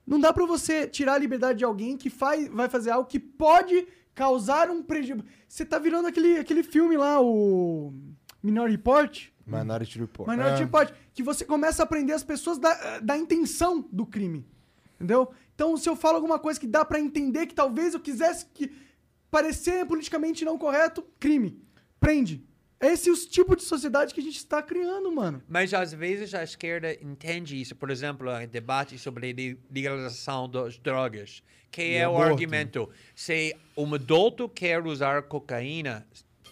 Não 0.06 0.18
dá 0.18 0.32
pra 0.32 0.44
você 0.46 0.86
tirar 0.88 1.14
a 1.14 1.18
liberdade 1.18 1.58
de 1.58 1.64
alguém 1.64 1.96
que 1.96 2.10
faz, 2.10 2.48
vai 2.48 2.68
fazer 2.68 2.90
algo 2.90 3.08
que 3.08 3.20
pode 3.20 3.86
causar 4.14 4.70
um 4.70 4.82
prejuízo. 4.82 5.24
Você 5.48 5.64
tá 5.64 5.78
virando 5.78 6.08
aquele, 6.08 6.38
aquele 6.38 6.62
filme 6.62 6.96
lá, 6.96 7.20
o 7.20 7.92
Minority 8.42 8.76
Report. 8.76 9.28
Minority 9.46 9.98
Report. 9.98 10.28
Minority 10.28 10.62
Report. 10.64 10.92
Que 11.14 11.22
você 11.22 11.44
começa 11.44 11.82
a 11.82 11.84
aprender 11.84 12.12
as 12.12 12.22
pessoas 12.24 12.58
da, 12.58 12.98
da 13.00 13.16
intenção 13.16 13.86
do 13.92 14.06
crime. 14.06 14.46
Entendeu? 14.96 15.32
Então, 15.54 15.76
se 15.76 15.88
eu 15.88 15.96
falo 15.96 16.16
alguma 16.16 16.38
coisa 16.38 16.58
que 16.60 16.66
dá 16.66 16.84
pra 16.84 17.00
entender 17.00 17.46
que 17.46 17.54
talvez 17.54 17.94
eu 17.94 18.00
quisesse 18.00 18.46
que 18.54 18.72
parecer 19.30 19.84
politicamente 19.86 20.44
não 20.44 20.56
correto, 20.58 21.02
crime. 21.18 21.60
Prende. 21.98 22.44
Esse 22.80 23.08
é 23.08 23.12
o 23.12 23.16
tipo 23.16 23.54
de 23.54 23.62
sociedade 23.62 24.12
que 24.12 24.20
a 24.20 24.22
gente 24.22 24.36
está 24.38 24.60
criando, 24.60 25.10
mano. 25.12 25.40
Mas 25.48 25.72
às 25.72 25.92
vezes 25.92 26.34
a 26.34 26.42
esquerda 26.42 26.92
entende 27.00 27.60
isso. 27.60 27.76
Por 27.76 27.90
exemplo, 27.90 28.28
em 28.40 28.48
debate 28.48 28.98
sobre 28.98 29.32
li- 29.32 29.58
legalização 29.70 30.48
das 30.48 30.78
drogas. 30.78 31.42
Que 31.70 31.82
E 31.92 31.94
é 31.94 32.08
o 32.08 32.12
aborto. 32.16 32.32
argumento? 32.32 32.90
Se 33.14 33.56
um 33.76 33.94
adulto 33.94 34.48
quer 34.48 34.84
usar 34.84 35.22
cocaína 35.22 36.04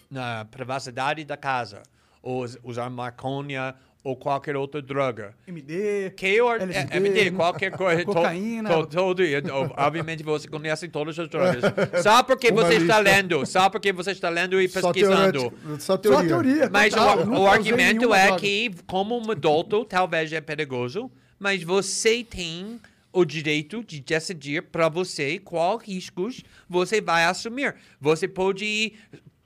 na 0.09 0.45
privacidade 0.45 1.23
da 1.25 1.35
casa, 1.37 1.83
ou 2.21 2.43
us- 2.43 2.57
usar 2.63 2.89
maconha 2.89 3.75
ou 4.03 4.15
qualquer 4.15 4.55
outra 4.55 4.81
droga. 4.81 5.35
MD, 5.47 6.09
Que 6.17 6.37
é 6.37 6.41
o 6.43 6.47
ar- 6.47 6.59
LSD, 6.61 6.93
é, 6.93 6.97
MD, 6.97 7.31
qualquer 7.31 7.71
coisa. 7.71 8.03
to- 8.03 8.13
cocaína. 8.13 8.69
to- 8.69 8.87
todo, 8.87 9.23
e, 9.23 9.37
o- 9.37 9.73
obviamente 9.77 10.23
você 10.23 10.47
conhece 10.47 10.87
todas 10.87 11.17
as 11.19 11.29
drogas. 11.29 11.61
Só 12.01 12.23
porque 12.23 12.49
Uma 12.49 12.63
você 12.65 12.77
está 12.77 12.97
lendo, 12.97 13.45
só 13.45 13.69
porque 13.69 13.93
você 13.93 14.11
está 14.11 14.27
lendo 14.29 14.59
e 14.59 14.67
pesquisando. 14.67 15.53
Só 15.77 15.93
Só 15.93 15.97
teoria. 15.97 16.27
teoria. 16.27 16.69
Mas 16.71 16.93
o, 16.95 17.41
o 17.41 17.47
argumento 17.47 18.11
é 18.13 18.25
droga. 18.27 18.39
que, 18.41 18.71
como 18.87 19.15
um 19.23 19.29
adulto, 19.31 19.85
talvez 19.85 20.33
é 20.33 20.41
perigoso, 20.41 21.11
mas 21.39 21.61
você 21.61 22.23
tem 22.23 22.79
o 23.13 23.23
direito 23.25 23.83
de 23.83 23.99
decidir 23.99 24.63
para 24.63 24.89
você 24.89 25.37
qual 25.37 25.77
riscos 25.77 26.41
você 26.67 26.99
vai 27.01 27.25
assumir. 27.25 27.75
Você 27.99 28.27
pode 28.27 28.93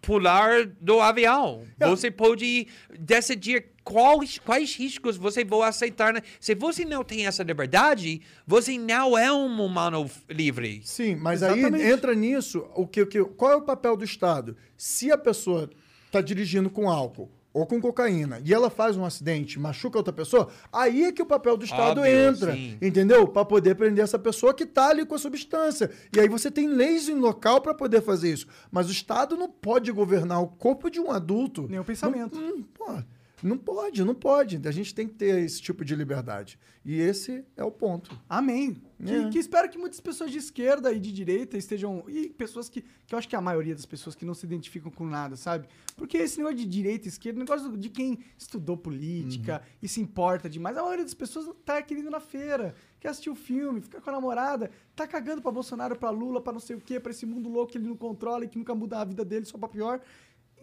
pular 0.06 0.68
do 0.80 1.02
avião. 1.02 1.64
Você 1.80 2.12
pode 2.12 2.68
decidir 3.00 3.66
quais, 3.84 4.38
quais 4.38 4.76
riscos 4.76 5.18
você 5.18 5.44
vai 5.44 5.68
aceitar. 5.68 6.14
né? 6.14 6.22
Se 6.40 6.54
você 6.54 6.86
não 6.86 7.04
tem 7.04 7.26
essa 7.26 7.44
liberdade, 7.44 8.22
você 8.46 8.78
não 8.78 9.18
é 9.18 9.32
um 9.32 9.64
humano 9.64 10.10
livre. 10.30 10.82
Sim, 10.84 11.16
mas 11.16 11.42
Exatamente. 11.42 11.84
aí 11.84 11.92
entra 11.92 12.14
nisso 12.14 12.68
o 12.76 12.86
que, 12.86 13.02
o 13.02 13.08
que 13.08 13.24
qual 13.24 13.52
é 13.52 13.56
o 13.56 13.62
papel 13.62 13.98
do 13.98 14.06
Estado? 14.06 14.56
Se 14.78 15.12
a 15.12 15.18
pessoa 15.18 15.70
tá 16.12 16.22
dirigindo 16.22 16.70
com 16.70 16.90
álcool 16.90 17.30
ou 17.56 17.66
com 17.66 17.80
cocaína 17.80 18.42
e 18.44 18.54
ela 18.54 18.70
faz 18.70 18.98
um 18.98 19.06
acidente, 19.06 19.58
machuca 19.58 19.98
outra 19.98 20.12
pessoa, 20.12 20.50
aí 20.74 21.06
é 21.06 21.12
que 21.14 21.22
o 21.22 21.26
papel 21.26 21.56
do 21.56 21.64
Estado 21.64 22.02
Óbvio, 22.02 22.14
entra, 22.14 22.54
sim. 22.54 22.78
entendeu? 22.82 23.26
Para 23.30 23.46
poder 23.46 23.76
prender 23.76 24.04
essa 24.04 24.20
pessoa 24.20 24.54
que 24.54 24.66
tá 24.66 24.90
ali 24.90 25.06
com 25.06 25.16
a 25.16 25.18
substância. 25.18 25.90
E 26.14 26.20
aí 26.20 26.28
você 26.28 26.52
tem 26.52 26.68
leis 26.68 27.08
em 27.08 27.16
local 27.16 27.62
para 27.62 27.74
poder 27.74 28.02
fazer 28.02 28.34
isso. 28.34 28.46
Mas 28.70 28.90
o 28.90 28.92
Estado 28.92 29.38
não 29.38 29.50
pode 29.50 29.90
governar 29.94 30.42
o 30.42 30.48
corpo 30.48 30.90
de 30.90 31.00
um 31.00 31.10
adulto. 31.10 31.66
Nem 31.70 31.80
o 31.80 31.86
pensamento. 31.86 32.38
Não, 32.38 32.62
pô, 32.62 32.98
não 33.46 33.58
pode, 33.58 34.04
não 34.04 34.16
pode. 34.16 34.60
A 34.68 34.72
gente 34.72 34.94
tem 34.96 35.08
que 35.08 35.14
ter 35.14 35.40
esse 35.44 35.62
tipo 35.62 35.86
de 35.86 35.96
liberdade. 35.96 36.58
E 36.84 37.00
esse 37.00 37.44
é 37.58 37.64
o 37.64 37.72
ponto. 37.72 38.18
Amém. 38.30 38.82
Que, 39.04 39.14
É. 39.14 39.30
que 39.30 39.38
espero 39.40 39.70
que 39.70 39.78
muitas 39.78 40.00
pessoas 40.00 40.32
de 40.32 40.38
esquerda 40.38 40.92
e 40.94 41.00
de 41.00 41.12
direita 41.12 41.58
estejam. 41.58 42.04
E 42.08 42.30
pessoas 42.30 42.70
que. 42.70 42.82
Que 43.08 43.14
eu 43.14 43.20
acho 43.20 43.28
que 43.30 43.36
é 43.36 43.38
a 43.38 43.42
maioria 43.42 43.76
das 43.76 43.86
pessoas 43.86 44.16
que 44.16 44.26
não 44.26 44.34
se 44.34 44.46
identificam 44.46 44.92
com 44.92 45.06
nada, 45.06 45.36
sabe? 45.36 45.68
Porque 45.96 46.18
esse 46.18 46.38
negócio 46.38 46.58
de 46.58 46.66
direita 46.66 47.08
e 47.08 47.10
esquerda, 47.10 47.40
um 47.40 47.44
negócio 47.44 47.78
de 47.78 47.90
quem 47.90 48.20
estudou 48.38 48.76
política 48.78 49.62
e 49.82 49.88
se 49.88 50.02
importa 50.02 50.50
demais. 50.50 50.76
A 50.78 50.82
maioria 50.82 51.04
das 51.06 51.14
pessoas 51.14 51.48
tá 51.64 51.82
querendo 51.82 52.08
ir 52.08 52.12
na 52.12 52.20
feira, 52.20 52.74
quer 53.00 53.10
assistir 53.10 53.30
o 53.30 53.36
filme, 53.36 53.82
ficar 53.82 54.02
com 54.02 54.10
a 54.10 54.14
namorada, 54.14 54.72
tá 54.96 55.08
cagando 55.08 55.42
pra 55.42 55.52
Bolsonaro, 55.52 55.96
pra 55.96 56.10
Lula, 56.10 56.42
pra 56.42 56.52
não 56.54 56.60
sei 56.60 56.76
o 56.76 56.80
quê, 56.82 57.00
pra 57.00 57.12
esse 57.12 57.26
mundo 57.26 57.48
louco 57.50 57.72
que 57.72 57.78
ele 57.78 57.88
não 57.88 57.96
controla 57.98 58.46
e 58.46 58.48
que 58.48 58.58
nunca 58.58 58.74
muda 58.74 59.00
a 59.02 59.06
vida 59.06 59.24
dele, 59.24 59.46
só 59.46 59.58
pra 59.58 59.68
pior. 59.70 60.02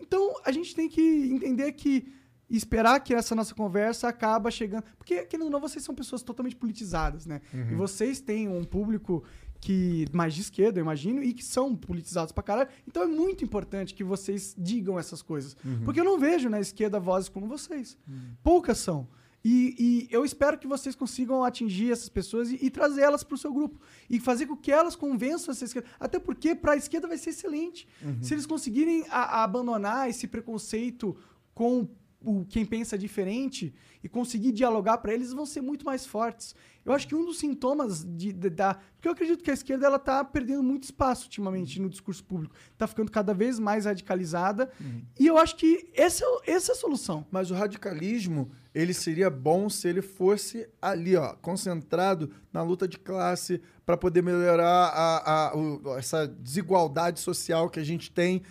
Então 0.01 0.35
a 0.45 0.51
gente 0.51 0.75
tem 0.75 0.89
que 0.89 1.01
entender 1.01 1.71
que 1.73 2.13
e 2.53 2.57
esperar 2.57 3.01
que 3.01 3.15
essa 3.15 3.35
nossa 3.35 3.55
conversa 3.55 4.07
acaba 4.09 4.51
chegando. 4.51 4.85
Porque, 4.99 5.25
querendo 5.25 5.47
ou 5.47 5.51
não, 5.51 5.59
vocês 5.61 5.83
são 5.83 5.95
pessoas 5.95 6.23
totalmente 6.23 6.55
politizadas, 6.55 7.25
né? 7.27 7.41
E 7.73 7.75
vocês 7.75 8.21
têm 8.21 8.47
um 8.49 8.63
público 8.63 9.25
que 9.61 10.07
mais 10.13 10.35
de 10.35 10.41
esquerda, 10.43 10.79
eu 10.79 10.83
imagino, 10.83 11.23
e 11.23 11.33
que 11.33 11.45
são 11.45 11.75
politizados 11.75 12.33
pra 12.33 12.43
caralho. 12.43 12.69
Então 12.87 13.03
é 13.03 13.07
muito 13.07 13.45
importante 13.45 13.95
que 13.95 14.05
vocês 14.05 14.55
digam 14.59 14.99
essas 14.99 15.23
coisas. 15.23 15.57
Porque 15.85 15.99
eu 16.01 16.05
não 16.05 16.19
vejo 16.19 16.49
na 16.51 16.61
esquerda 16.61 17.01
vozes 17.01 17.29
como 17.29 17.47
vocês. 17.47 17.97
Poucas 18.43 18.79
são. 18.79 19.09
E, 19.45 19.75
e 19.79 20.15
eu 20.15 20.25
espero 20.25 20.57
que 20.59 20.69
vocês 20.69 20.95
consigam 20.95 21.43
atingir 21.43 21.91
essas 21.91 22.09
pessoas 22.09 22.51
e, 22.53 22.59
e 22.61 22.71
trazer 22.71 23.03
elas 23.03 23.25
para 23.25 23.35
o 23.35 23.39
seu 23.39 23.53
grupo. 23.53 23.81
E 24.11 24.21
fazer 24.21 24.47
com 24.47 24.57
que 24.57 24.71
elas 24.71 24.95
convençam 24.95 25.53
essa 25.53 25.65
esquerda. 25.65 25.89
Até 25.99 26.19
porque 26.19 26.55
para 26.55 26.73
a 26.73 26.77
esquerda 26.77 27.09
vai 27.09 27.19
ser 27.19 27.31
excelente. 27.31 27.89
Se 28.21 28.35
eles 28.35 28.47
conseguirem 28.47 29.05
a- 29.11 29.39
a 29.39 29.45
abandonar 29.45 30.09
esse 30.09 30.27
preconceito 30.29 31.17
com 31.55 31.89
o 32.25 32.45
quem 32.45 32.65
pensa 32.65 32.97
diferente 32.99 33.75
e 34.03 34.09
conseguir 34.09 34.53
dialogar 34.53 34.99
para 34.99 35.13
eles, 35.15 35.33
vão 35.33 35.47
ser 35.47 35.61
muito 35.61 35.85
mais 35.85 36.05
fortes. 36.07 36.55
Eu 36.85 36.93
acho 36.93 37.07
que 37.07 37.15
um 37.15 37.25
dos 37.25 37.39
sintomas 37.39 38.05
de, 38.05 38.33
de- 38.33 38.51
da. 38.51 38.75
Porque 38.95 39.07
eu 39.09 39.13
acredito 39.13 39.43
que 39.45 39.51
a 39.51 39.55
esquerda 39.55 39.87
ela 39.87 39.99
tá 39.99 40.25
perdendo 40.25 40.63
muito 40.63 40.85
espaço 40.85 41.25
ultimamente 41.25 41.81
no 41.81 41.89
discurso 41.89 42.25
público. 42.25 42.55
Tá 42.77 42.87
ficando 42.87 43.11
cada 43.11 43.33
vez 43.33 43.59
mais 43.59 43.85
radicalizada. 43.85 44.71
E 45.19 45.27
eu 45.27 45.39
acho 45.39 45.57
que 45.57 45.89
essa, 45.95 46.25
é- 46.45 46.53
essa 46.53 46.73
é 46.73 46.75
a 46.75 46.79
solução. 46.79 47.25
Mas 47.31 47.51
o 47.51 47.55
radicalismo, 47.55 48.51
ele 48.75 48.95
seria 48.95 49.29
bom 49.29 49.69
se 49.69 49.87
ele 49.89 50.01
fosse 50.01 50.67
ali, 50.81 51.15
ó, 51.17 51.35
concentrado 51.35 52.31
na 52.53 52.63
luta 52.63 52.89
de 52.89 52.99
classe 52.99 53.61
para 53.85 53.97
poder 53.97 54.23
melhorar 54.23 54.65
a, 54.89 55.49
a- 55.51 55.57
o- 55.57 55.97
essa 55.99 56.27
desigualdade 56.27 57.21
social 57.21 57.69
que 57.69 57.79
a 57.81 57.85
gente 57.85 58.11
tem, 58.11 58.43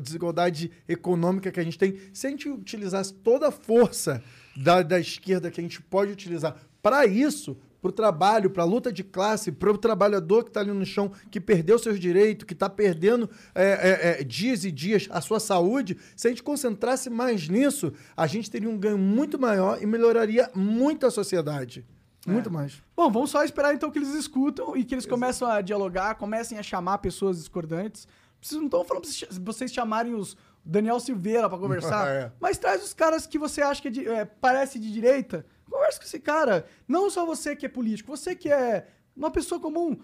desigualdade 0.00 0.70
econômica 0.88 1.50
que 1.50 1.60
a 1.60 1.64
gente 1.64 1.78
tem. 1.78 1.98
Se 2.12 2.26
a 2.26 2.30
gente 2.30 2.48
utilizasse 2.48 3.14
toda 3.14 3.48
a 3.48 3.52
força 3.52 4.22
da, 4.56 4.82
da 4.82 4.98
esquerda 5.00 5.50
que 5.50 5.60
a 5.60 5.64
gente 5.64 5.80
pode 5.80 6.12
utilizar 6.12 6.56
para 6.82 7.06
isso, 7.06 7.56
para 7.82 7.88
o 7.88 7.92
trabalho, 7.92 8.48
para 8.48 8.62
a 8.62 8.66
luta 8.66 8.92
de 8.92 9.02
classe, 9.02 9.50
para 9.50 9.70
o 9.70 9.76
trabalhador 9.76 10.44
que 10.44 10.50
está 10.50 10.60
ali 10.60 10.70
no 10.72 10.86
chão, 10.86 11.10
que 11.32 11.40
perdeu 11.40 11.76
seus 11.80 11.98
direitos, 11.98 12.44
que 12.46 12.52
está 12.54 12.70
perdendo 12.70 13.28
é, 13.54 13.64
é, 13.64 14.20
é, 14.20 14.24
dias 14.24 14.64
e 14.64 14.70
dias 14.70 15.08
a 15.10 15.20
sua 15.20 15.40
saúde, 15.40 15.98
se 16.14 16.28
a 16.28 16.30
gente 16.30 16.44
concentrasse 16.44 17.10
mais 17.10 17.48
nisso, 17.48 17.92
a 18.16 18.26
gente 18.28 18.48
teria 18.48 18.70
um 18.70 18.78
ganho 18.78 18.96
muito 18.96 19.36
maior 19.38 19.82
e 19.82 19.86
melhoraria 19.86 20.48
muito 20.54 21.04
a 21.06 21.10
sociedade. 21.10 21.84
Muito 22.24 22.48
mais. 22.52 22.80
Bom, 22.96 23.10
vamos 23.10 23.30
só 23.30 23.42
esperar 23.42 23.74
então 23.74 23.90
que 23.90 23.98
eles 23.98 24.14
escutam 24.14 24.76
e 24.76 24.84
que 24.84 24.94
eles 24.94 25.04
começam 25.04 25.48
a 25.48 25.60
dialogar, 25.60 26.14
comecem 26.14 26.56
a 26.56 26.62
chamar 26.62 26.98
pessoas 26.98 27.36
discordantes. 27.38 28.06
Vocês 28.40 28.56
não 28.60 28.66
estão 28.66 28.84
falando 28.84 29.02
pra 29.42 29.52
vocês- 29.52 29.72
chamarem 29.72 30.14
os 30.14 30.36
Daniel 30.64 31.00
Silveira 31.00 31.48
pra 31.48 31.58
conversar, 31.58 32.06
É. 32.14 32.32
mas 32.40 32.58
traz 32.58 32.80
os 32.84 32.94
caras 32.94 33.26
que 33.26 33.40
você 33.40 33.60
acha 33.60 33.82
que 33.82 33.88
é 33.88 33.90
de- 33.90 34.08
é, 34.08 34.24
parece 34.24 34.78
de 34.78 34.92
direita. 34.92 35.44
Conversa 35.92 36.00
com 36.00 36.06
esse 36.06 36.20
cara. 36.20 36.66
Não 36.88 37.10
só 37.10 37.24
você 37.26 37.54
que 37.54 37.66
é 37.66 37.68
político, 37.68 38.14
você 38.16 38.34
que 38.34 38.48
é 38.50 38.86
uma 39.16 39.30
pessoa 39.30 39.60
comum. 39.60 39.96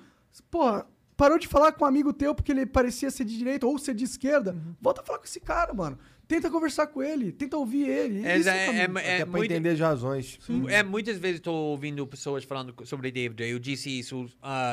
Porra, 0.50 0.86
parou 1.16 1.38
de 1.38 1.48
falar 1.48 1.72
com 1.72 1.84
um 1.84 1.88
amigo 1.88 2.12
teu 2.12 2.34
porque 2.34 2.52
ele 2.52 2.66
parecia 2.66 3.10
ser 3.10 3.24
de 3.24 3.36
direita 3.36 3.66
ou 3.66 3.78
ser 3.78 3.94
de 3.94 4.04
esquerda. 4.04 4.54
Volta 4.80 5.00
a 5.00 5.04
falar 5.04 5.18
com 5.18 5.24
esse 5.24 5.40
cara, 5.40 5.72
mano. 5.74 5.98
Tenta 6.26 6.50
conversar 6.50 6.86
com 6.88 7.02
ele, 7.02 7.32
tenta 7.32 7.56
ouvir 7.56 7.88
ele. 7.88 8.26
É, 8.26 8.36
Isso 8.36 8.50
é- 8.50 8.66
é- 8.66 8.80
é 8.80 8.84
Até 8.84 9.16
pra 9.24 9.26
muito- 9.26 9.50
entender 9.50 9.70
as 9.70 9.80
razões. 9.80 10.38
É, 10.68 10.82
muitas 10.82 11.16
vezes 11.16 11.38
estou 11.38 11.54
ouvindo 11.70 12.06
pessoas 12.06 12.44
falando 12.44 12.74
sobre 12.84 13.10
David. 13.10 13.42
Eu 13.44 13.58
disse 13.58 13.98
isso 13.98 14.28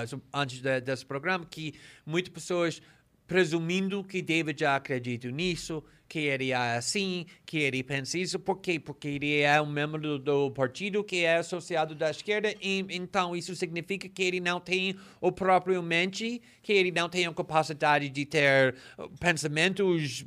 so- 0.06 0.22
antes 0.34 0.62
de- 0.62 0.82
desse 0.82 1.06
programa, 1.06 1.46
que 1.50 1.74
muitas 2.06 2.34
pessoas 2.34 2.82
presumindo 3.28 4.04
que 4.04 4.22
David 4.22 4.60
já 4.60 4.76
acredita 4.76 5.30
nisso, 5.32 5.84
que 6.08 6.20
ele 6.20 6.52
é 6.52 6.56
assim, 6.56 7.26
que 7.46 7.58
ele 7.58 7.84
pensa 7.84 8.18
isso. 8.18 8.40
Por 8.40 8.58
quê? 8.58 8.80
Porque 8.80 9.08
ele 9.08 9.40
é 9.42 9.60
um 9.62 9.66
membro 9.66 10.00
do, 10.00 10.20
do 10.20 10.52
partido 10.52 11.04
que 11.04 11.24
é 11.24 11.38
associado 11.38 11.96
da 11.96 12.12
esquerda, 12.12 12.54
e 12.62 12.86
então 12.92 13.36
isso 13.36 13.56
significa 13.56 14.08
que 14.08 14.24
ele 14.24 14.40
não 14.40 14.60
tem 14.60 14.96
o 15.20 15.32
próprio 15.32 15.82
mente, 15.82 16.42
que 16.62 16.74
ele 16.74 16.92
não 16.92 17.10
tem 17.10 17.26
a 17.26 17.34
capacidade 17.34 18.10
de 18.10 18.26
ter 18.26 18.76
uh, 18.98 19.10
pensamentos 19.20 20.24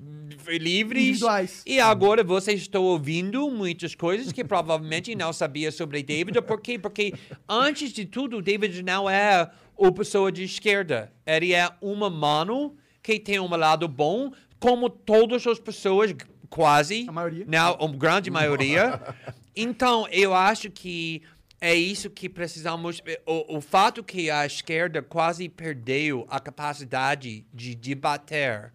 livres. 0.47 1.05
Individuais. 1.05 1.62
E 1.65 1.81
agora 1.81 2.25
você 2.25 2.53
está 2.53 2.81
ouvindo 2.81 3.49
muitas 3.51 3.95
coisas 3.95 4.33
que 4.33 4.45
provavelmente 4.45 5.15
não 5.15 5.33
sabia 5.33 5.70
sobre 5.70 6.03
David. 6.03 6.43
Por 6.43 6.61
quê? 6.61 6.79
Porque 6.79 7.15
antes 7.49 7.93
de 7.93 8.05
tudo, 8.05 8.43
David 8.43 8.83
não 8.83 9.09
é 9.09 9.49
uma 9.77 9.93
pessoa 9.93 10.33
de 10.33 10.43
esquerda. 10.43 11.12
Ele 11.25 11.55
é 11.55 11.70
uma 11.81 12.11
mano 12.11 12.77
que 13.09 13.18
tem 13.18 13.40
um 13.40 13.48
lado 13.48 13.89
bom, 13.89 14.32
como 14.60 14.90
todas 14.90 15.47
as 15.47 15.59
pessoas, 15.59 16.14
quase. 16.51 17.06
A 17.09 17.12
maioria. 17.12 17.44
Não, 17.48 17.72
a 17.80 17.89
grande 17.89 18.30
maioria. 18.30 19.01
Então, 19.60 20.06
eu 20.12 20.32
acho 20.35 20.70
que 20.70 21.20
é 21.60 21.74
isso 21.74 22.09
que 22.09 22.28
precisamos. 22.28 23.02
O, 23.26 23.56
o 23.56 23.60
fato 23.60 24.05
que 24.05 24.30
a 24.30 24.47
esquerda 24.47 25.02
quase 25.02 25.48
perdeu 25.48 26.24
a 26.30 26.39
capacidade 26.39 27.44
de 27.52 27.74
debater 27.74 28.72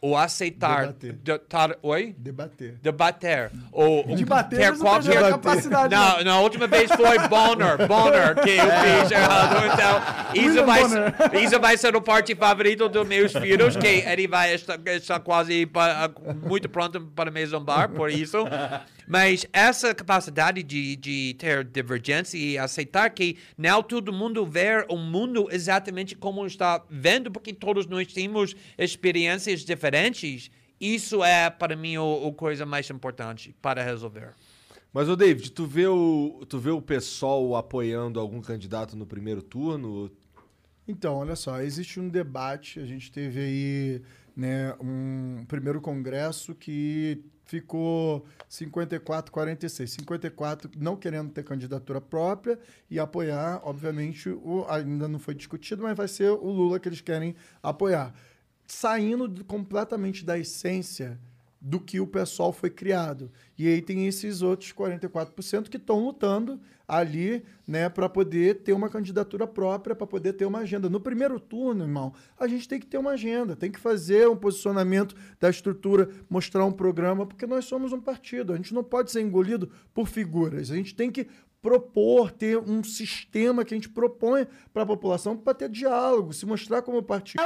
ou 0.00 0.16
aceitar. 0.16 0.86
Debater. 0.92 1.12
de- 1.22 1.38
tar- 1.40 1.76
oi? 1.82 2.14
Debater. 2.18 2.78
Debater. 2.82 3.50
Ou, 3.70 4.04
Debater, 4.16 4.58
ter 4.58 4.70
mas 4.78 5.06
não 5.06 5.30
capacidade, 5.30 5.94
Não, 5.94 6.16
não. 6.18 6.24
na 6.24 6.40
última 6.40 6.66
vez 6.66 6.90
foi 6.90 7.18
Bonner. 7.28 7.86
Bonner 7.86 8.34
que 8.42 8.50
eu 8.50 8.64
fiz 8.64 9.10
errado. 9.10 9.56
Então, 9.66 10.42
isso 10.42 10.64
vai, 10.64 11.42
isso 11.42 11.60
vai 11.60 11.76
ser 11.76 11.94
o 11.94 12.00
parte 12.00 12.34
favorito 12.34 12.88
dos 12.88 13.06
meus 13.06 13.32
filhos, 13.32 13.76
que 13.76 13.86
ele 13.86 14.26
vai 14.26 14.54
estar, 14.54 14.78
estar 14.86 15.20
quase 15.20 15.66
pa- 15.66 16.10
muito 16.46 16.68
pronto 16.68 17.00
para 17.14 17.30
me 17.30 17.44
zombar 17.46 17.88
por 17.90 18.10
isso. 18.10 18.38
Mas 19.06 19.44
essa 19.52 19.92
capacidade 19.92 20.62
de, 20.62 20.94
de 20.96 21.34
ter 21.36 21.64
divergência 21.64 22.38
e 22.38 22.56
aceitar 22.56 23.10
que 23.10 23.36
não 23.58 23.82
todo 23.82 24.12
mundo 24.12 24.46
vê 24.46 24.84
o 24.88 24.96
mundo 24.96 25.48
exatamente 25.50 26.14
como 26.14 26.46
está 26.46 26.80
vendo, 26.88 27.28
porque 27.30 27.52
todos 27.52 27.86
nós 27.86 28.06
temos 28.12 28.54
experiências 28.78 29.60
diferentes, 29.64 29.89
isso 30.80 31.22
é, 31.22 31.50
para 31.50 31.76
mim, 31.76 31.98
o, 31.98 32.26
o 32.26 32.32
coisa 32.32 32.64
mais 32.64 32.88
importante 32.88 33.54
para 33.60 33.82
resolver. 33.82 34.32
Mas, 34.92 35.08
ô 35.08 35.14
David, 35.14 35.52
tu 35.52 35.66
vê 35.66 35.86
o, 35.86 36.44
tu 36.48 36.58
vê 36.58 36.70
o 36.70 36.82
PSOL 36.82 37.54
apoiando 37.56 38.18
algum 38.18 38.40
candidato 38.40 38.96
no 38.96 39.06
primeiro 39.06 39.42
turno? 39.42 40.10
Então, 40.88 41.16
olha 41.16 41.36
só, 41.36 41.60
existe 41.60 42.00
um 42.00 42.08
debate, 42.08 42.80
a 42.80 42.86
gente 42.86 43.12
teve 43.12 43.40
aí 43.40 44.02
né, 44.34 44.74
um 44.80 45.44
primeiro 45.46 45.80
congresso 45.80 46.54
que 46.54 47.22
ficou 47.44 48.24
54, 48.48 49.30
46. 49.30 49.90
54 49.90 50.70
não 50.78 50.96
querendo 50.96 51.30
ter 51.30 51.44
candidatura 51.44 52.00
própria 52.00 52.58
e 52.88 52.98
apoiar, 52.98 53.60
obviamente, 53.64 54.28
o, 54.28 54.64
ainda 54.68 55.06
não 55.06 55.18
foi 55.18 55.34
discutido, 55.34 55.82
mas 55.82 55.96
vai 55.96 56.08
ser 56.08 56.30
o 56.30 56.50
Lula 56.50 56.80
que 56.80 56.88
eles 56.88 57.00
querem 57.00 57.34
apoiar. 57.62 58.14
Saindo 58.72 59.44
completamente 59.44 60.24
da 60.24 60.38
essência 60.38 61.18
do 61.60 61.80
que 61.80 61.98
o 61.98 62.06
pessoal 62.06 62.52
foi 62.52 62.70
criado. 62.70 63.28
E 63.58 63.66
aí 63.66 63.82
tem 63.82 64.06
esses 64.06 64.42
outros 64.42 64.72
44% 64.72 65.68
que 65.68 65.76
estão 65.76 65.98
lutando 65.98 66.60
ali, 66.86 67.44
né, 67.66 67.88
para 67.88 68.08
poder 68.08 68.62
ter 68.62 68.72
uma 68.72 68.88
candidatura 68.88 69.44
própria, 69.44 69.96
para 69.96 70.06
poder 70.06 70.34
ter 70.34 70.44
uma 70.44 70.60
agenda. 70.60 70.88
No 70.88 71.00
primeiro 71.00 71.40
turno, 71.40 71.82
irmão, 71.82 72.12
a 72.38 72.46
gente 72.46 72.68
tem 72.68 72.78
que 72.78 72.86
ter 72.86 72.98
uma 72.98 73.10
agenda, 73.10 73.56
tem 73.56 73.72
que 73.72 73.80
fazer 73.80 74.28
um 74.28 74.36
posicionamento 74.36 75.16
da 75.40 75.50
estrutura, 75.50 76.08
mostrar 76.28 76.64
um 76.64 76.72
programa, 76.72 77.26
porque 77.26 77.48
nós 77.48 77.64
somos 77.64 77.92
um 77.92 78.00
partido, 78.00 78.52
a 78.52 78.56
gente 78.56 78.72
não 78.72 78.84
pode 78.84 79.10
ser 79.10 79.20
engolido 79.20 79.68
por 79.92 80.06
figuras. 80.06 80.70
A 80.70 80.76
gente 80.76 80.94
tem 80.94 81.10
que 81.10 81.26
propor, 81.62 82.30
ter 82.30 82.58
um 82.58 82.82
sistema 82.82 83.64
que 83.64 83.74
a 83.74 83.76
gente 83.76 83.88
propõe 83.88 84.46
para 84.72 84.82
a 84.82 84.86
população 84.86 85.36
para 85.36 85.54
ter 85.54 85.68
diálogo, 85.68 86.32
se 86.32 86.46
mostrar 86.46 86.82
como 86.82 87.02
partido. 87.02 87.42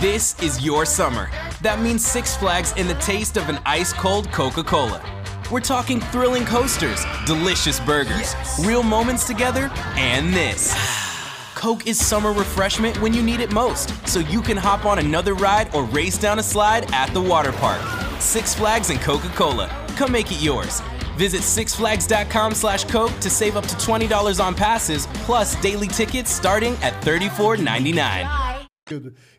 This 0.00 0.36
is 0.40 0.64
your 0.64 0.86
summer. 0.86 1.28
That 1.62 1.80
means 1.80 2.02
Six 2.02 2.36
Flags 2.36 2.72
and 2.76 2.86
the 2.86 2.94
taste 3.04 3.36
of 3.36 3.48
an 3.50 3.58
ice 3.66 3.92
cold 3.92 4.30
Coca 4.32 4.62
Cola. 4.62 5.02
We're 5.50 5.60
talking 5.60 6.00
thrilling 6.10 6.44
coasters, 6.46 7.04
delicious 7.26 7.80
burgers, 7.80 8.34
real 8.64 8.82
moments 8.82 9.26
together, 9.26 9.70
and 9.96 10.32
this. 10.32 10.72
Coke 11.54 11.86
is 11.86 11.98
summer 11.98 12.32
refreshment 12.32 13.00
when 13.00 13.12
you 13.12 13.22
need 13.22 13.40
it 13.40 13.52
most, 13.52 13.90
so 14.06 14.20
you 14.20 14.40
can 14.40 14.56
hop 14.56 14.84
on 14.84 14.98
another 14.98 15.34
ride 15.34 15.74
or 15.74 15.84
race 15.84 16.18
down 16.18 16.38
a 16.38 16.42
slide 16.42 16.92
at 16.92 17.12
the 17.12 17.20
water 17.20 17.52
park. 17.52 17.80
Six 18.20 18.54
Flags 18.54 18.90
and 18.90 19.00
Coca 19.00 19.28
Cola. 19.30 19.68
Come 19.96 20.12
make 20.12 20.30
it 20.30 20.40
yours. 20.42 20.80
Visit 21.16 21.42
sixflags.com 21.42 22.54
slash 22.54 22.84
Coke 22.84 23.12
to 23.20 23.30
save 23.30 23.56
up 23.56 23.66
to 23.66 23.74
$20 23.76 24.44
on 24.44 24.54
passes, 24.54 25.06
plus 25.26 25.54
daily 25.62 25.88
tickets 25.88 26.30
starting 26.30 26.74
at 26.82 26.94
$34.99. 27.02 28.64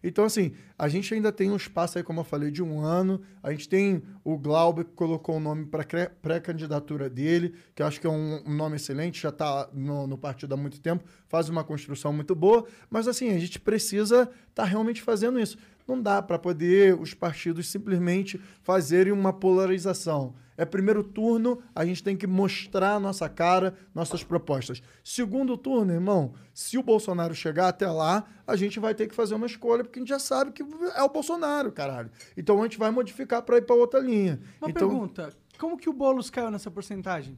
Então, 0.03 0.25
assim, 0.25 0.53
a 0.77 0.87
gente 0.87 1.13
ainda 1.13 1.31
tem 1.31 1.51
um 1.51 1.55
espaço 1.55 1.97
aí, 1.97 2.03
como 2.03 2.21
eu 2.21 2.23
falei, 2.23 2.49
de 2.49 2.63
um 2.63 2.79
ano. 2.79 3.21
A 3.43 3.51
gente 3.51 3.69
tem 3.69 4.01
o 4.23 4.39
Glauber 4.39 4.83
que 4.85 4.93
colocou 4.93 5.37
o 5.37 5.39
nome 5.39 5.67
para 5.67 5.85
pré-candidatura 6.21 7.09
dele, 7.09 7.53
que 7.75 7.83
eu 7.83 7.85
acho 7.85 8.01
que 8.01 8.07
é 8.07 8.09
um, 8.09 8.41
um 8.43 8.53
nome 8.55 8.77
excelente, 8.77 9.21
já 9.21 9.29
está 9.29 9.69
no, 9.71 10.07
no, 10.07 10.17
partido 10.17 10.53
há 10.53 10.57
muito 10.57 10.81
tempo, 10.81 11.03
faz 11.27 11.47
uma 11.47 11.63
construção 11.63 12.11
muito 12.11 12.33
boa. 12.33 12.65
Mas, 12.89 13.07
assim, 13.07 13.29
a 13.29 13.37
gente 13.37 13.59
precisa 13.59 14.23
estar 14.23 14.63
tá 14.63 14.65
realmente 14.65 15.01
fazendo 15.03 15.39
isso. 15.39 15.57
Não 15.87 16.01
dá 16.01 16.23
para 16.23 16.39
poder 16.39 16.99
os 16.99 17.13
partidos 17.13 17.67
simplesmente 17.67 18.41
fazerem 18.63 19.13
uma 19.13 19.31
polarização. 19.31 20.33
É 20.57 20.65
primeiro 20.65 21.03
turno, 21.03 21.61
a 21.73 21.85
gente 21.85 22.03
tem 22.03 22.15
que 22.15 22.25
mostrar 22.25 22.95
a 22.95 22.99
nossa 22.99 23.27
cara, 23.27 23.75
nossas 23.93 24.23
propostas. 24.23 24.81
Segundo 25.03 25.57
turno, 25.57 25.91
irmão, 25.91 26.33
se 26.53 26.77
o 26.77 26.83
Bolsonaro 26.83 27.35
chegar 27.35 27.67
até 27.67 27.87
lá, 27.87 28.25
a 28.47 28.55
gente 28.55 28.79
vai 28.79 28.95
ter 28.95 29.07
que 29.07 29.15
fazer 29.15 29.35
uma 29.35 29.45
escolha, 29.45 29.83
porque 29.83 29.99
a 29.99 30.01
gente 30.01 30.09
já 30.09 30.19
sabe 30.19 30.51
que 30.51 30.63
é 30.95 31.03
o 31.03 31.09
Bolsonaro, 31.09 31.71
caralho. 31.71 32.09
Então 32.37 32.59
a 32.59 32.63
gente 32.63 32.77
vai 32.77 32.91
modificar 32.91 33.41
para 33.41 33.57
ir 33.57 33.63
para 33.63 33.75
outra 33.75 33.99
linha. 33.99 34.39
Uma 34.61 34.69
então, 34.69 34.87
pergunta: 34.87 35.29
como 35.59 35.77
que 35.77 35.89
o 35.89 35.93
Boulos 35.93 36.29
caiu 36.29 36.51
nessa 36.51 36.71
porcentagem? 36.71 37.37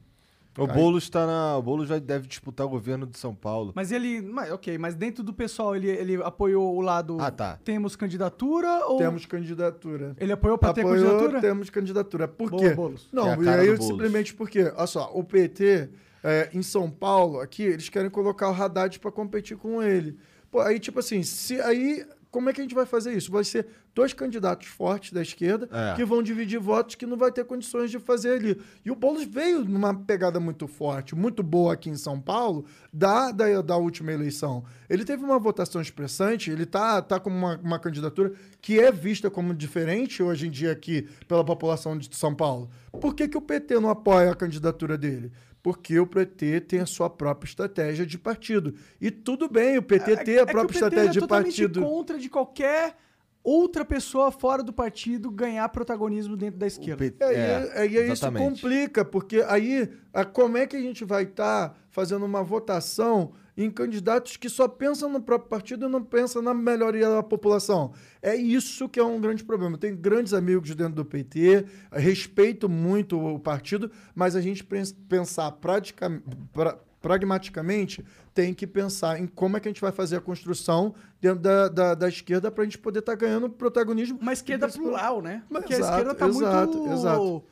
O 0.62 0.66
Boulos 0.66 1.04
está 1.04 1.26
na. 1.26 1.56
O 1.56 1.62
Boulos 1.62 1.88
já 1.88 1.98
deve 1.98 2.26
disputar 2.26 2.66
o 2.66 2.70
governo 2.70 3.06
de 3.06 3.18
São 3.18 3.34
Paulo. 3.34 3.72
Mas 3.74 3.92
ele. 3.92 4.20
Mas, 4.20 4.50
ok, 4.50 4.76
mas 4.78 4.94
dentro 4.94 5.22
do 5.22 5.32
pessoal 5.32 5.76
ele, 5.76 5.88
ele 5.88 6.16
apoiou 6.22 6.76
o 6.76 6.80
lado. 6.80 7.16
Ah, 7.20 7.30
tá. 7.30 7.58
Temos 7.64 7.96
candidatura 7.96 8.86
ou. 8.86 8.98
Temos 8.98 9.24
candidatura. 9.26 10.16
Ele 10.18 10.32
apoiou 10.32 10.58
para 10.58 10.72
ter 10.72 10.84
candidatura? 10.84 11.40
Temos 11.40 11.70
candidatura. 11.70 12.28
Por 12.28 12.50
Boa, 12.50 12.62
quê? 12.62 12.74
Boulos. 12.74 13.08
Não, 13.12 13.32
é 13.32 13.36
e 13.42 13.48
aí 13.48 13.82
simplesmente 13.82 14.34
porque, 14.34 14.72
olha 14.76 14.86
só, 14.86 15.10
o 15.14 15.22
PT 15.22 15.88
é, 16.22 16.50
em 16.52 16.62
São 16.62 16.90
Paulo, 16.90 17.40
aqui, 17.40 17.62
eles 17.62 17.88
querem 17.88 18.10
colocar 18.10 18.50
o 18.50 18.54
Haddad 18.54 18.98
para 18.98 19.10
competir 19.10 19.56
com 19.56 19.82
ele. 19.82 20.18
Pô, 20.50 20.60
aí, 20.60 20.78
tipo 20.78 20.98
assim, 20.98 21.22
se 21.22 21.60
aí. 21.60 22.04
Como 22.30 22.50
é 22.50 22.52
que 22.52 22.60
a 22.60 22.64
gente 22.64 22.74
vai 22.74 22.84
fazer 22.84 23.12
isso? 23.16 23.32
Vai 23.32 23.42
ser 23.42 23.66
dois 23.94 24.12
candidatos 24.12 24.68
fortes 24.68 25.12
da 25.12 25.22
esquerda 25.22 25.68
É. 25.72 25.94
que 25.96 26.04
vão 26.04 26.22
dividir 26.22 26.60
votos 26.60 26.94
que 26.94 27.06
não 27.06 27.16
vai 27.16 27.32
ter 27.32 27.44
condições 27.44 27.90
de 27.90 27.98
fazer 27.98 28.32
ali. 28.34 28.60
E 28.84 28.90
o 28.90 28.94
Boulos 28.94 29.24
veio 29.24 29.64
numa 29.64 29.94
pegada 29.94 30.38
muito 30.38 30.68
forte, 30.68 31.14
muito 31.16 31.42
boa 31.42 31.72
aqui 31.72 31.88
em 31.90 31.96
São 31.96 32.20
Paulo, 32.20 32.64
da, 32.92 33.32
da, 33.32 33.62
da 33.62 33.76
última 33.76 34.12
eleição. 34.12 34.62
Ele 34.90 35.04
teve 35.04 35.24
uma 35.24 35.38
votação 35.38 35.80
expressante, 35.80 36.50
ele 36.50 36.66
tá, 36.66 37.00
tá 37.02 37.18
com 37.18 37.30
uma, 37.30 37.56
uma 37.62 37.78
candidatura 37.78 38.32
que 38.60 38.78
é 38.78 38.92
vista 38.92 39.30
como 39.30 39.54
diferente 39.54 40.22
hoje 40.22 40.46
em 40.46 40.50
dia 40.50 40.70
aqui 40.70 41.08
pela 41.26 41.44
população 41.44 41.96
de 41.96 42.14
São 42.14 42.34
Paulo. 42.34 42.68
Por 43.00 43.14
que, 43.14 43.26
que 43.28 43.36
o 43.38 43.42
PT 43.42 43.80
não 43.80 43.88
apoia 43.90 44.30
a 44.32 44.34
candidatura 44.34 44.96
dele? 44.98 45.32
Porque 45.62 45.98
o 45.98 46.06
PT 46.06 46.60
tem 46.62 46.80
a 46.80 46.86
sua 46.86 47.10
própria 47.10 47.48
estratégia 47.48 48.06
de 48.06 48.18
partido. 48.18 48.74
E 49.00 49.10
tudo 49.10 49.48
bem 49.48 49.76
o 49.76 49.82
PT 49.82 50.16
ter 50.18 50.38
a 50.38 50.42
É 50.42 50.44
que 50.44 50.50
o 50.50 50.52
própria 50.52 50.76
estratégia 50.76 51.08
é 51.08 51.12
de 51.12 51.26
partido. 51.26 51.80
contra 51.82 52.18
de 52.18 52.28
qualquer 52.28 52.96
outra 53.42 53.84
pessoa 53.84 54.30
fora 54.30 54.62
do 54.62 54.72
partido 54.72 55.30
ganhar 55.30 55.68
protagonismo 55.70 56.36
dentro 56.36 56.58
da 56.58 56.66
esquerda. 56.66 56.96
PT 56.98 57.24
É, 57.24 57.70
É, 57.74 57.80
aí 57.80 57.96
isso 58.12 58.22
complica, 58.52 59.04
porque 59.04 59.42
aí 59.48 59.88
a- 60.12 60.24
como 60.24 60.56
é 60.58 60.66
que 60.66 60.76
a 60.76 60.80
gente 60.80 61.04
vai 61.04 61.22
estar 61.24 61.76
fazendo 61.90 62.24
uma 62.24 62.42
votação 62.42 63.32
em 63.56 63.68
candidatos 63.70 64.36
que 64.36 64.48
só 64.48 64.68
pensam 64.68 65.08
no 65.10 65.20
próprio 65.20 65.48
partido 65.50 65.86
e 65.86 65.88
não 65.88 66.02
pensam 66.04 66.40
na 66.40 66.54
melhoria 66.54 67.08
da 67.08 67.22
população? 67.22 67.92
É 68.22 68.36
isso 68.36 68.88
que 68.88 69.00
é 69.00 69.04
um 69.04 69.20
grande 69.20 69.42
problema. 69.42 69.74
Eu 69.74 69.78
tenho 69.80 69.96
grandes 69.96 70.32
amigos 70.32 70.74
dentro 70.74 70.94
do 70.94 71.04
PT, 71.04 71.64
respeito 71.92 72.68
muito 72.68 73.18
o 73.18 73.38
partido, 73.40 73.90
mas 74.14 74.36
a 74.36 74.40
gente 74.40 74.62
pens- 74.62 74.92
pensar 75.08 75.50
praticamente. 75.52 76.24
Pragmaticamente, 77.00 78.04
tem 78.34 78.52
que 78.52 78.66
pensar 78.66 79.20
em 79.20 79.26
como 79.26 79.56
é 79.56 79.60
que 79.60 79.68
a 79.68 79.70
gente 79.70 79.80
vai 79.80 79.92
fazer 79.92 80.16
a 80.16 80.20
construção 80.20 80.94
dentro 81.20 81.38
da, 81.40 81.68
da, 81.68 81.94
da 81.94 82.08
esquerda 82.08 82.50
para 82.50 82.62
a 82.62 82.64
gente 82.64 82.78
poder 82.78 82.98
estar 83.00 83.14
ganhando 83.14 83.48
protagonismo. 83.48 84.18
Uma 84.20 84.32
esquerda 84.32 84.66
principal- 84.66 84.88
plural, 84.90 85.22
né? 85.22 85.42
Mas 85.48 85.60
Porque 85.62 85.74
a 85.74 85.78
exato, 85.78 85.92
esquerda 85.98 86.14
tá 86.14 86.26
exato, 86.28 86.78
muito. 86.78 86.92
exato. 86.92 87.44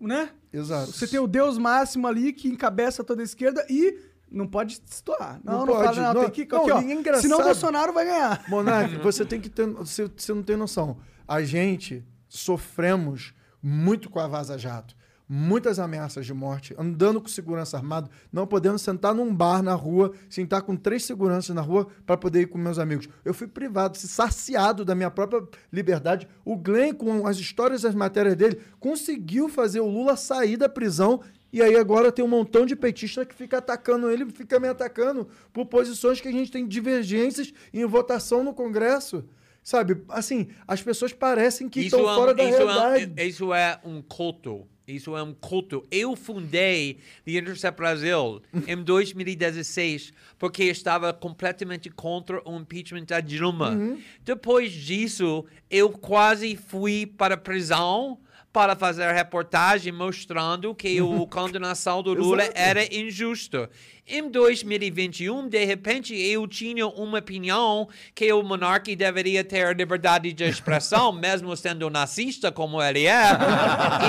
Né? 0.00 0.30
Exato. 0.52 0.92
Você 0.92 1.06
tem 1.06 1.20
o 1.20 1.26
Deus 1.28 1.56
máximo 1.58 2.06
ali 2.06 2.32
que 2.32 2.48
encabeça 2.48 3.04
toda 3.04 3.22
a 3.22 3.24
esquerda 3.24 3.64
e 3.70 3.98
não 4.30 4.46
pode 4.48 4.80
destoar. 4.80 5.40
Não, 5.44 5.58
Não 5.60 5.66
não, 5.66 5.74
pode. 5.74 5.84
fala, 5.94 6.00
não, 6.14 6.14
Não, 6.22 6.30
tem 6.30 6.44
que. 6.46 6.52
não, 6.52 6.62
aqui, 6.62 6.70
ó, 6.72 6.78
é 6.80 6.92
engraçado. 6.92 7.22
senão 7.22 7.38
o 7.40 7.44
Bolsonaro 7.44 7.92
vai 7.92 8.04
ganhar. 8.06 8.44
Monark, 8.48 8.96
você 8.98 9.24
tem 9.24 9.40
que 9.40 9.48
ter. 9.48 9.66
Você, 9.68 10.10
você 10.16 10.32
não 10.34 10.42
tem 10.42 10.56
noção. 10.56 10.96
A 11.28 11.42
gente 11.42 12.04
sofremos 12.28 13.32
muito 13.62 14.10
com 14.10 14.18
a 14.18 14.26
Vaza 14.26 14.58
Jato. 14.58 14.96
Muitas 15.34 15.78
ameaças 15.78 16.26
de 16.26 16.34
morte, 16.34 16.74
andando 16.76 17.18
com 17.18 17.26
segurança 17.26 17.78
armado, 17.78 18.10
não 18.30 18.46
podendo 18.46 18.78
sentar 18.78 19.14
num 19.14 19.34
bar 19.34 19.62
na 19.62 19.72
rua, 19.72 20.12
sentar 20.28 20.60
com 20.60 20.76
três 20.76 21.06
seguranças 21.06 21.56
na 21.56 21.62
rua 21.62 21.86
para 22.04 22.18
poder 22.18 22.42
ir 22.42 22.46
com 22.48 22.58
meus 22.58 22.78
amigos. 22.78 23.08
Eu 23.24 23.32
fui 23.32 23.46
privado, 23.46 23.96
saciado 23.96 24.84
da 24.84 24.94
minha 24.94 25.10
própria 25.10 25.42
liberdade. 25.72 26.28
O 26.44 26.54
Glenn, 26.54 26.92
com 26.92 27.26
as 27.26 27.38
histórias 27.38 27.82
e 27.82 27.86
as 27.86 27.94
matérias 27.94 28.36
dele, 28.36 28.60
conseguiu 28.78 29.48
fazer 29.48 29.80
o 29.80 29.88
Lula 29.88 30.18
sair 30.18 30.58
da 30.58 30.68
prisão 30.68 31.22
e 31.50 31.62
aí 31.62 31.76
agora 31.76 32.12
tem 32.12 32.22
um 32.22 32.28
montão 32.28 32.66
de 32.66 32.76
petista 32.76 33.24
que 33.24 33.34
fica 33.34 33.56
atacando 33.56 34.10
ele, 34.10 34.26
fica 34.26 34.60
me 34.60 34.68
atacando 34.68 35.26
por 35.50 35.64
posições 35.64 36.20
que 36.20 36.28
a 36.28 36.32
gente 36.32 36.52
tem 36.52 36.68
divergências 36.68 37.54
em 37.72 37.86
votação 37.86 38.44
no 38.44 38.52
Congresso. 38.52 39.24
Sabe, 39.64 40.02
assim, 40.10 40.48
as 40.68 40.82
pessoas 40.82 41.14
parecem 41.14 41.70
que 41.70 41.80
Isso 41.80 41.96
estão 41.96 42.10
é, 42.10 42.14
fora 42.16 42.34
da 42.34 42.44
isso, 42.44 42.58
realidade. 42.58 43.12
é, 43.16 43.24
isso 43.24 43.54
é 43.54 43.80
um 43.82 44.02
culto. 44.02 44.66
Isso 44.86 45.16
é 45.16 45.22
um 45.22 45.32
culto. 45.32 45.86
Eu 45.90 46.16
fundei 46.16 46.98
The 47.24 47.32
Intercept 47.32 47.76
Brasil 47.78 48.42
em 48.66 48.76
2016 48.82 50.12
porque 50.38 50.64
estava 50.64 51.12
completamente 51.12 51.88
contra 51.88 52.42
o 52.48 52.56
impeachment 52.56 53.04
da 53.04 53.20
Dilma. 53.20 53.70
Uhum. 53.70 54.00
Depois 54.24 54.72
disso, 54.72 55.44
eu 55.70 55.90
quase 55.90 56.56
fui 56.56 57.06
para 57.06 57.34
a 57.34 57.38
prisão 57.38 58.18
para 58.52 58.76
fazer 58.76 59.10
reportagem 59.12 59.92
mostrando 59.92 60.74
que 60.74 60.98
a 60.98 61.02
condenação 61.26 62.02
do 62.02 62.12
Lula 62.12 62.48
era 62.54 62.84
injusta. 62.94 63.70
Em 64.06 64.28
2021, 64.28 65.48
de 65.48 65.64
repente, 65.64 66.14
eu 66.14 66.46
tinha 66.46 66.86
uma 66.88 67.20
opinião 67.20 67.88
que 68.14 68.30
o 68.32 68.42
monarca 68.42 68.94
deveria 68.94 69.44
ter 69.44 69.74
liberdade 69.76 70.32
de 70.32 70.44
expressão, 70.44 71.12
mesmo 71.14 71.56
sendo 71.56 71.88
nazista 71.88 72.50
como 72.50 72.82
ele 72.82 73.06
é. 73.06 73.22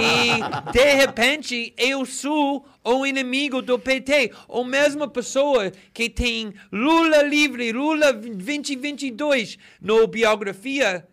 E, 0.02 0.72
de 0.72 0.94
repente, 0.96 1.74
eu 1.78 2.06
sou 2.06 2.66
o 2.84 3.06
inimigo 3.06 3.62
do 3.62 3.78
PT. 3.78 4.32
A 4.50 4.64
mesma 4.64 5.08
pessoa 5.08 5.72
que 5.94 6.10
tem 6.10 6.54
Lula 6.72 7.22
livre, 7.22 7.72
Lula 7.72 8.12
2022 8.12 9.58
no 9.80 10.08
biografia 10.08 11.08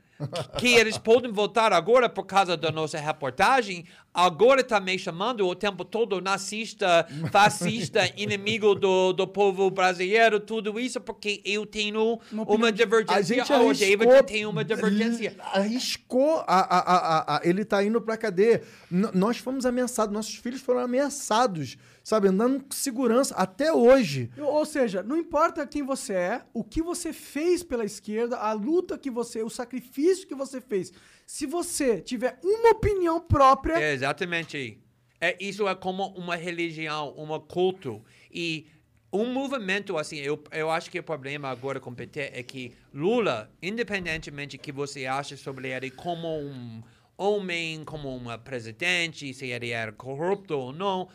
que 0.59 0.75
eles 0.75 0.99
podem 0.99 1.33
votar 1.33 1.73
agora 1.73 2.09
por 2.09 2.25
causa 2.25 2.57
da 2.57 2.71
nossa 2.71 2.99
reportagem, 2.99 3.85
agora 4.13 4.61
está 4.61 4.81
me 4.81 4.99
chamando 4.99 5.47
o 5.47 5.55
tempo 5.55 5.85
todo 5.85 6.21
nazista, 6.21 7.07
fascista, 7.31 8.01
inimigo 8.17 8.75
do, 8.75 9.13
do 9.13 9.27
povo 9.27 9.71
brasileiro, 9.71 10.41
tudo 10.41 10.79
isso 10.81 11.01
porque 11.01 11.41
eu 11.45 11.65
tenho 11.65 12.19
uma, 12.33 12.69
A 12.69 12.71
divergência. 12.71 13.23
gente 13.23 13.53
Oh, 13.53 13.55
arriscou, 13.55 13.75
David 13.89 14.23
tem 14.27 14.47
uma 14.47 14.65
divergência. 14.65 15.37
Arriscou. 15.53 16.45
A, 16.47 16.61
a, 16.61 16.79
a, 16.79 17.37
a- 17.37 17.41
ele 17.45 17.65
tá 17.65 17.83
indo 17.85 18.01
pra 18.01 18.17
cadeia. 18.17 18.63
N- 18.91 19.11
nós 19.15 19.39
fomos 19.39 19.65
ameaçados, 19.65 20.13
nossos 20.13 20.35
filhos 20.35 20.61
foram 20.61 20.81
ameaçados, 20.81 21.77
sabe? 22.03 22.29
Andando 22.29 22.61
com 22.65 22.73
segurança 22.73 23.35
até 23.37 23.73
hoje. 23.73 24.31
Ou 24.39 24.65
seja, 24.67 25.03
não 25.03 25.17
importa 25.17 25.67
quem 25.67 25.83
você 25.83 26.13
é, 26.15 26.43
o 26.53 26.65
que 26.65 26.83
você 26.83 27.13
fez 27.13 27.63
pela 27.63 27.85
esquerda, 27.85 28.37
a 28.37 28.53
luta 28.53 28.99
que 28.99 29.11
você, 29.11 29.43
o 29.43 29.51
sacrifício 29.51 30.27
que 30.27 30.35
você 30.35 30.61
fez. 30.61 30.93
Se 31.33 31.47
você 31.47 32.01
tiver 32.01 32.41
uma 32.43 32.71
opinião 32.71 33.21
própria, 33.21 33.75
É, 33.75 33.93
exatamente. 33.93 34.83
É, 35.21 35.37
isso 35.39 35.69
é 35.69 35.77
como 35.77 36.09
uma 36.09 36.35
religião, 36.35 37.15
um 37.17 37.39
culto. 37.39 38.05
E 38.33 38.67
um 39.13 39.33
movimento 39.33 39.97
assim, 39.97 40.17
eu, 40.17 40.43
eu 40.51 40.69
acho 40.73 40.91
que 40.91 40.99
o 40.99 41.05
problema 41.05 41.49
agora 41.49 41.79
com 41.79 41.91
o 41.91 41.95
PT 41.95 42.33
é 42.35 42.43
que 42.43 42.75
Lula, 42.93 43.49
independentemente 43.63 44.59
que 44.59 44.73
você 44.73 45.07
acha 45.07 45.37
sobre 45.37 45.71
ele 45.71 45.89
como 45.89 46.27
um 46.27 46.83
homem, 47.17 47.85
como 47.85 48.13
um 48.13 48.37
presidente, 48.39 49.33
se 49.33 49.47
ele 49.47 49.71
era 49.71 49.93
corrupto 49.93 50.59
ou 50.59 50.73
não, 50.73 51.09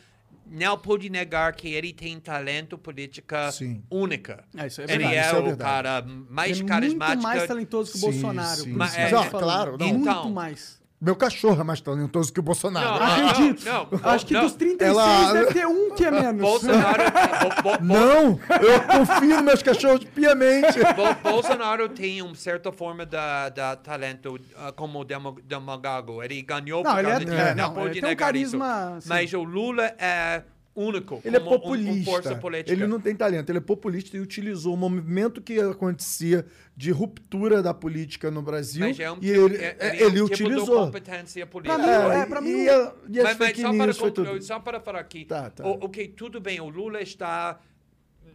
não 0.45 0.77
pode 0.77 1.09
negar 1.09 1.53
que 1.53 1.67
ele 1.73 1.91
tem 1.93 2.19
talento 2.19 2.77
política 2.77 3.51
Sim. 3.51 3.83
única. 3.89 4.43
É, 4.55 4.67
isso 4.67 4.81
é 4.81 4.83
ele 4.85 4.97
verdade, 4.97 5.15
é, 5.15 5.21
isso 5.27 5.35
é 5.35 5.39
o 5.39 5.43
verdade. 5.45 5.63
cara 5.69 6.01
mais 6.29 6.51
Ele 6.51 6.61
é 6.61 6.67
carismático. 6.67 7.11
muito 7.21 7.23
mais 7.23 7.47
talentoso 7.47 7.91
que 7.91 7.97
o 7.97 7.99
Sim, 8.01 8.11
Bolsonaro. 8.11 8.61
sim, 8.61 8.73
Mas 8.73 8.97
é- 8.97 9.11
Não, 9.11 9.23
falando. 9.25 9.43
claro, 9.43 9.77
não. 9.77 9.87
Muito 9.87 10.01
Então- 10.01 10.29
mais. 10.31 10.81
Meu 10.99 11.15
cachorro 11.15 11.59
é 11.59 11.63
mais 11.63 11.81
talentoso 11.81 12.31
que 12.31 12.39
o 12.39 12.43
Bolsonaro. 12.43 12.87
Não, 12.87 12.99
Não 12.99 13.27
acredito. 13.29 13.65
não, 13.65 13.87
não. 13.91 14.09
Acho 14.09 14.25
que 14.25 14.33
Não. 14.33 14.41
dos 14.41 14.53
36 14.53 14.97
Ela- 14.97 15.33
deve 15.33 15.53
ter 15.53 15.67
um 15.67 15.93
que 15.93 16.05
é 16.05 16.09
menos. 16.11 16.41
Bolsonaro, 16.41 17.03
Bo- 17.03 17.49
Bo- 17.61 17.77
Bo- 17.77 17.83
Não, 17.83 18.39
eu 18.61 18.81
confio 18.87 19.27
nos 19.35 19.41
meus 19.41 19.61
cachorros 19.61 20.03
piamente. 20.05 20.79
Bo- 20.95 21.29
Bolsonaro 21.31 21.89
tem 21.89 22.21
uma 22.21 22.33
certa 22.33 22.71
forma 22.71 23.05
de, 23.05 23.17
de 23.17 23.75
talento 23.83 24.39
ah, 24.57 24.71
como 24.71 25.03
demagogo. 25.03 26.23
Ele 26.23 26.41
ganhou 26.41 26.81
Não, 26.83 26.91
por 26.91 26.99
ele 26.99 27.07
é- 27.07 27.11
causa 27.11 27.25
disso. 27.25 27.37
é, 27.37 27.55
não, 27.55 27.63
não, 27.67 27.73
pode 27.73 27.85
ele 27.87 27.93
tem 27.95 28.03
um 28.03 28.07
negar 28.07 28.25
carisma, 28.27 28.93
isso. 28.97 29.01
sim. 29.01 29.09
Mas 29.09 29.33
o 29.33 29.43
Lula 29.43 29.85
é 29.99 30.43
único 30.75 31.21
Ele 31.23 31.37
é 31.37 31.39
como 31.39 31.51
um- 31.51 31.55
um 31.55 31.59
populista. 31.61 32.11
força 32.11 32.35
política. 32.35 32.71
ele 32.73 32.85
não 32.85 32.99
tem 32.99 33.15
talento, 33.15 33.49
ele 33.49 33.59
é 33.59 33.61
populista 33.61 34.17
e 34.17 34.19
utilizou 34.19 34.73
o 34.73 34.77
movimento 34.77 35.41
que 35.41 35.59
acontecia 35.59 36.45
de 36.75 36.91
ruptura 36.91 37.63
da 37.63 37.73
política 37.73 38.29
no 38.29 38.41
Brasil 38.41 38.81
Mas 38.85 38.99
é 38.99 39.09
um 39.09 39.15
e 39.17 39.19
tipo- 39.21 39.33
ele, 39.33 39.55
é- 39.57 39.77
é- 39.79 39.87
é 39.87 39.91
um 39.91 39.93
ele 39.93 40.15
tipo 40.23 40.25
de 40.35 40.43
utilizou. 40.43 40.85
competência 40.85 41.45
política. 41.47 41.77
Pra 41.79 41.87
mim, 42.09 42.15
é, 42.21 42.25
pra 42.25 42.41
mim, 42.41 42.49
e, 42.49 42.69
a- 42.69 42.93
e 43.09 43.19
as 43.19 43.23
mas, 43.23 43.37
mas 43.37 43.57
só, 43.57 43.71
para 43.73 43.93
concluir, 43.93 44.41
só 44.41 44.59
para 44.59 44.79
falar 44.81 44.99
aqui, 44.99 45.23
Tá, 45.25 45.49
tá. 45.49 45.65
o- 45.65 45.85
ok, 45.85 46.07
tudo 46.09 46.41
bem, 46.41 46.59
o 46.59 46.67
Lula 46.69 47.01
está 47.01 47.59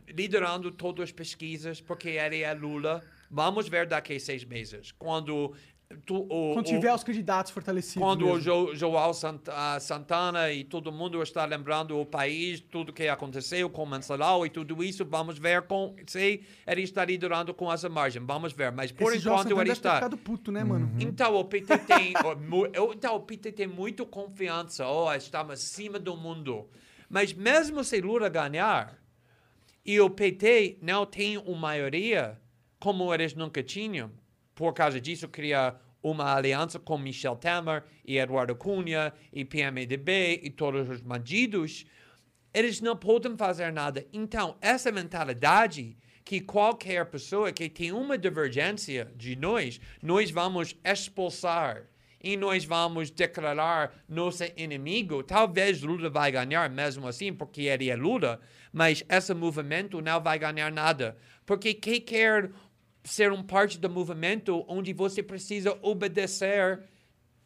liderando 0.08 0.70
todas 0.70 1.04
as 1.04 1.12
pesquisas 1.12 1.80
porque 1.80 2.08
ele 2.10 2.42
é 2.42 2.52
Lula. 2.54 3.02
Vamos 3.30 3.68
ver 3.68 3.86
daqui 3.86 4.14
a 4.14 4.20
seis 4.20 4.44
meses, 4.44 4.90
quando 4.98 5.52
tu, 6.06 6.16
o, 6.28 6.54
Quando 6.54 6.66
o- 6.66 6.68
tiver 6.68 6.92
os 6.94 7.02
candidatos 7.04 7.52
fortalecidos. 7.52 8.00
quando 8.02 8.22
o 8.22 8.34
mesmo. 8.36 8.40
jo, 8.40 8.74
João 8.74 9.12
Sant- 9.12 9.48
ah, 9.48 9.78
Santana 9.80 10.52
e 10.52 10.64
todo 10.64 10.90
mundo 10.92 11.22
está 11.22 11.44
lembrando 11.44 11.98
o 11.98 12.06
país, 12.06 12.60
tudo 12.60 12.92
que 12.92 13.08
aconteceu 13.08 13.68
com 13.68 13.84
Mensalão 13.86 14.44
e 14.46 14.50
tudo 14.50 14.82
isso, 14.82 15.04
vamos 15.04 15.38
ver 15.38 15.62
com 15.62 15.94
se 16.06 16.42
ele 16.66 16.82
está 16.82 17.04
liderando 17.04 17.52
com 17.52 17.72
essa 17.72 17.88
margem. 17.88 18.22
Vamos 18.24 18.52
ver, 18.52 18.70
mas 18.72 18.92
por 18.92 19.12
Esse 19.12 19.26
enquanto 19.28 19.60
ele 19.60 19.72
está. 19.72 19.94
ficado 19.96 20.16
puto, 20.16 20.52
né, 20.52 20.62
mano? 20.64 20.90
Então 21.00 21.34
o 21.36 21.44
PT 21.44 21.78
tem, 21.78 22.12
então 22.94 23.16
o 23.16 23.20
PT 23.20 23.52
tem 23.52 23.66
muito 23.66 24.06
confiança, 24.06 24.86
ó, 24.86 25.14
estamos 25.14 25.54
acima 25.54 25.98
do 25.98 26.16
mundo. 26.16 26.68
Mas 27.08 27.32
mesmo 27.32 27.82
se 27.82 28.00
Lula 28.00 28.28
ganhar 28.28 28.96
e 29.84 29.98
o 30.00 30.08
PT 30.08 30.78
não 30.80 31.04
tem 31.04 31.36
uma 31.38 31.56
maioria 31.58 32.38
como 32.78 33.12
eles 33.12 33.34
nunca 33.34 33.62
tinham, 33.62 34.10
por 34.60 34.74
causa 34.74 35.00
disso 35.00 35.26
cria 35.26 35.74
uma 36.02 36.34
aliança 36.34 36.78
com 36.78 36.98
Michel 36.98 37.34
Temer 37.34 37.82
e 38.04 38.18
Eduardo 38.18 38.54
Cunha 38.54 39.10
e 39.32 39.42
PMDB 39.42 40.38
e 40.42 40.50
todos 40.50 40.86
os 40.90 41.00
bandidos, 41.00 41.86
eles 42.52 42.78
não 42.78 42.94
podem 42.94 43.38
fazer 43.38 43.72
nada. 43.72 44.06
Então, 44.12 44.58
essa 44.60 44.92
mentalidade 44.92 45.96
que 46.22 46.42
qualquer 46.42 47.06
pessoa 47.06 47.50
que 47.50 47.70
tem 47.70 47.90
uma 47.90 48.18
divergência 48.18 49.10
de 49.16 49.34
nós, 49.34 49.80
nós 50.02 50.30
vamos 50.30 50.76
expulsar 50.84 51.86
e 52.22 52.36
nós 52.36 52.62
vamos 52.62 53.10
declarar 53.10 53.94
nosso 54.06 54.44
inimigo. 54.58 55.22
Talvez 55.22 55.80
Lula 55.80 56.10
vai 56.10 56.30
ganhar 56.30 56.68
mesmo 56.68 57.08
assim, 57.08 57.32
porque 57.32 57.62
ele 57.62 57.88
é 57.88 57.96
Lula, 57.96 58.38
mas 58.70 59.02
esse 59.08 59.32
movimento 59.32 60.02
não 60.02 60.20
vai 60.20 60.38
ganhar 60.38 60.70
nada. 60.70 61.16
Porque 61.46 61.72
quem 61.72 61.98
quer 61.98 62.50
ser 63.04 63.32
um 63.32 63.42
parte 63.42 63.78
do 63.78 63.88
movimento 63.88 64.64
onde 64.68 64.92
você 64.92 65.22
precisa 65.22 65.76
obedecer 65.82 66.80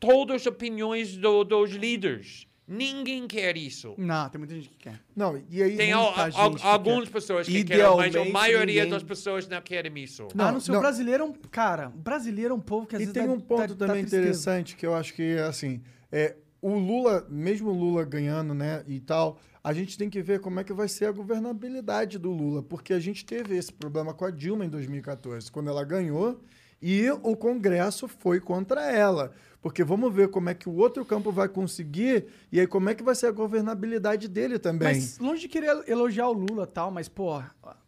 todas 0.01 0.43
as 0.43 0.47
opiniões 0.47 1.17
do- 1.17 1.45
dos 1.45 1.71
líderes? 1.71 2.47
Ninguém 2.67 3.27
quer 3.27 3.59
isso. 3.59 3.95
Não, 3.99 4.27
tem 4.31 4.39
muita 4.39 4.55
gente 4.55 4.71
que 4.71 4.77
quer. 4.79 4.99
Não, 5.15 5.37
e 5.51 5.63
aí 5.63 5.77
Tem 5.77 5.93
al- 5.93 6.15
al- 6.19 6.57
algumas 6.63 7.05
quer. 7.05 7.13
pessoas 7.13 7.47
que 7.47 7.63
querem, 7.63 7.83
mas 7.85 8.01
a 8.01 8.07
Idealmente, 8.09 8.33
maioria 8.33 8.65
ninguém- 8.85 8.89
das 8.91 9.03
pessoas 9.03 9.47
não 9.47 9.61
querem 9.61 10.03
isso. 10.03 10.29
ah, 10.39 10.51
não 10.51 10.61
sei, 10.61 10.73
não. 10.73 10.79
o 10.79 10.83
brasileiro 10.83 11.25
é 11.25 11.27
um. 11.27 11.33
Cara, 11.51 11.89
o 11.89 11.99
brasileiro 11.99 12.53
é 12.53 12.57
um 12.57 12.61
povo 12.61 12.87
que 12.87 12.97
às 12.97 13.03
E 13.03 13.05
vezes 13.05 13.13
tem 13.13 13.27
dá- 13.27 13.33
um 13.35 13.39
ponto 13.41 13.75
também 13.75 14.03
interessante 14.03 14.77
que 14.77 14.87
eu 14.87 14.95
acho 14.95 15.13
que, 15.13 15.37
assim, 15.41 15.83
é, 16.11 16.37
o 16.65 16.79
Lula, 16.79 17.27
mesmo 17.29 17.69
o 17.69 17.75
Lula 17.75 18.05
ganhando, 18.05 18.55
né, 18.55 18.83
e 18.87 18.99
tal, 18.99 19.39
a 19.63 19.75
gente 19.75 19.99
tem 19.99 20.09
que 20.09 20.23
ver 20.23 20.41
como 20.41 20.59
é 20.59 20.65
que 20.65 20.73
vai 20.73 20.89
ser 20.89 21.05
a 21.05 21.13
governabilidade 21.13 22.19
do 22.19 22.31
Lula, 22.31 22.63
porque 22.63 22.95
a 22.95 22.99
gente 22.99 23.23
teve 23.23 23.55
esse 23.55 23.71
problema 23.71 24.15
com 24.15 24.25
a 24.25 24.31
Dilma 24.31 24.65
em 24.65 24.71
2014, 24.71 25.53
quando 25.53 25.69
ela 25.69 25.85
ganhou 25.85 26.41
e 26.81 27.11
o 27.11 27.37
Congresso 27.37 28.09
foi 28.09 28.41
contra 28.41 28.91
ela. 28.91 29.33
Porque 29.61 29.85
vamos 29.85 30.13
ver 30.15 30.29
como 30.29 30.49
é 30.49 30.55
que 30.55 30.69
o 30.69 30.75
outro 30.75 31.05
campo 31.05 31.31
vai 31.31 31.49
conseguir 31.49 32.27
e 32.53 32.61
aí 32.61 32.67
como 32.67 32.89
é 32.89 32.95
que 32.95 33.03
vai 33.03 33.15
ser 33.15 33.27
a 33.27 33.31
governabilidade 33.31 34.29
dele 34.29 34.59
também. 34.59 34.89
Mas 34.89 35.19
longe 35.19 35.43
de 35.43 35.49
querer 35.49 35.87
elogiar 35.87 36.29
o 36.29 36.33
Lula 36.33 36.65
e 36.65 36.73
tal, 36.73 36.91
mas, 36.91 37.09
pô, 37.09 37.43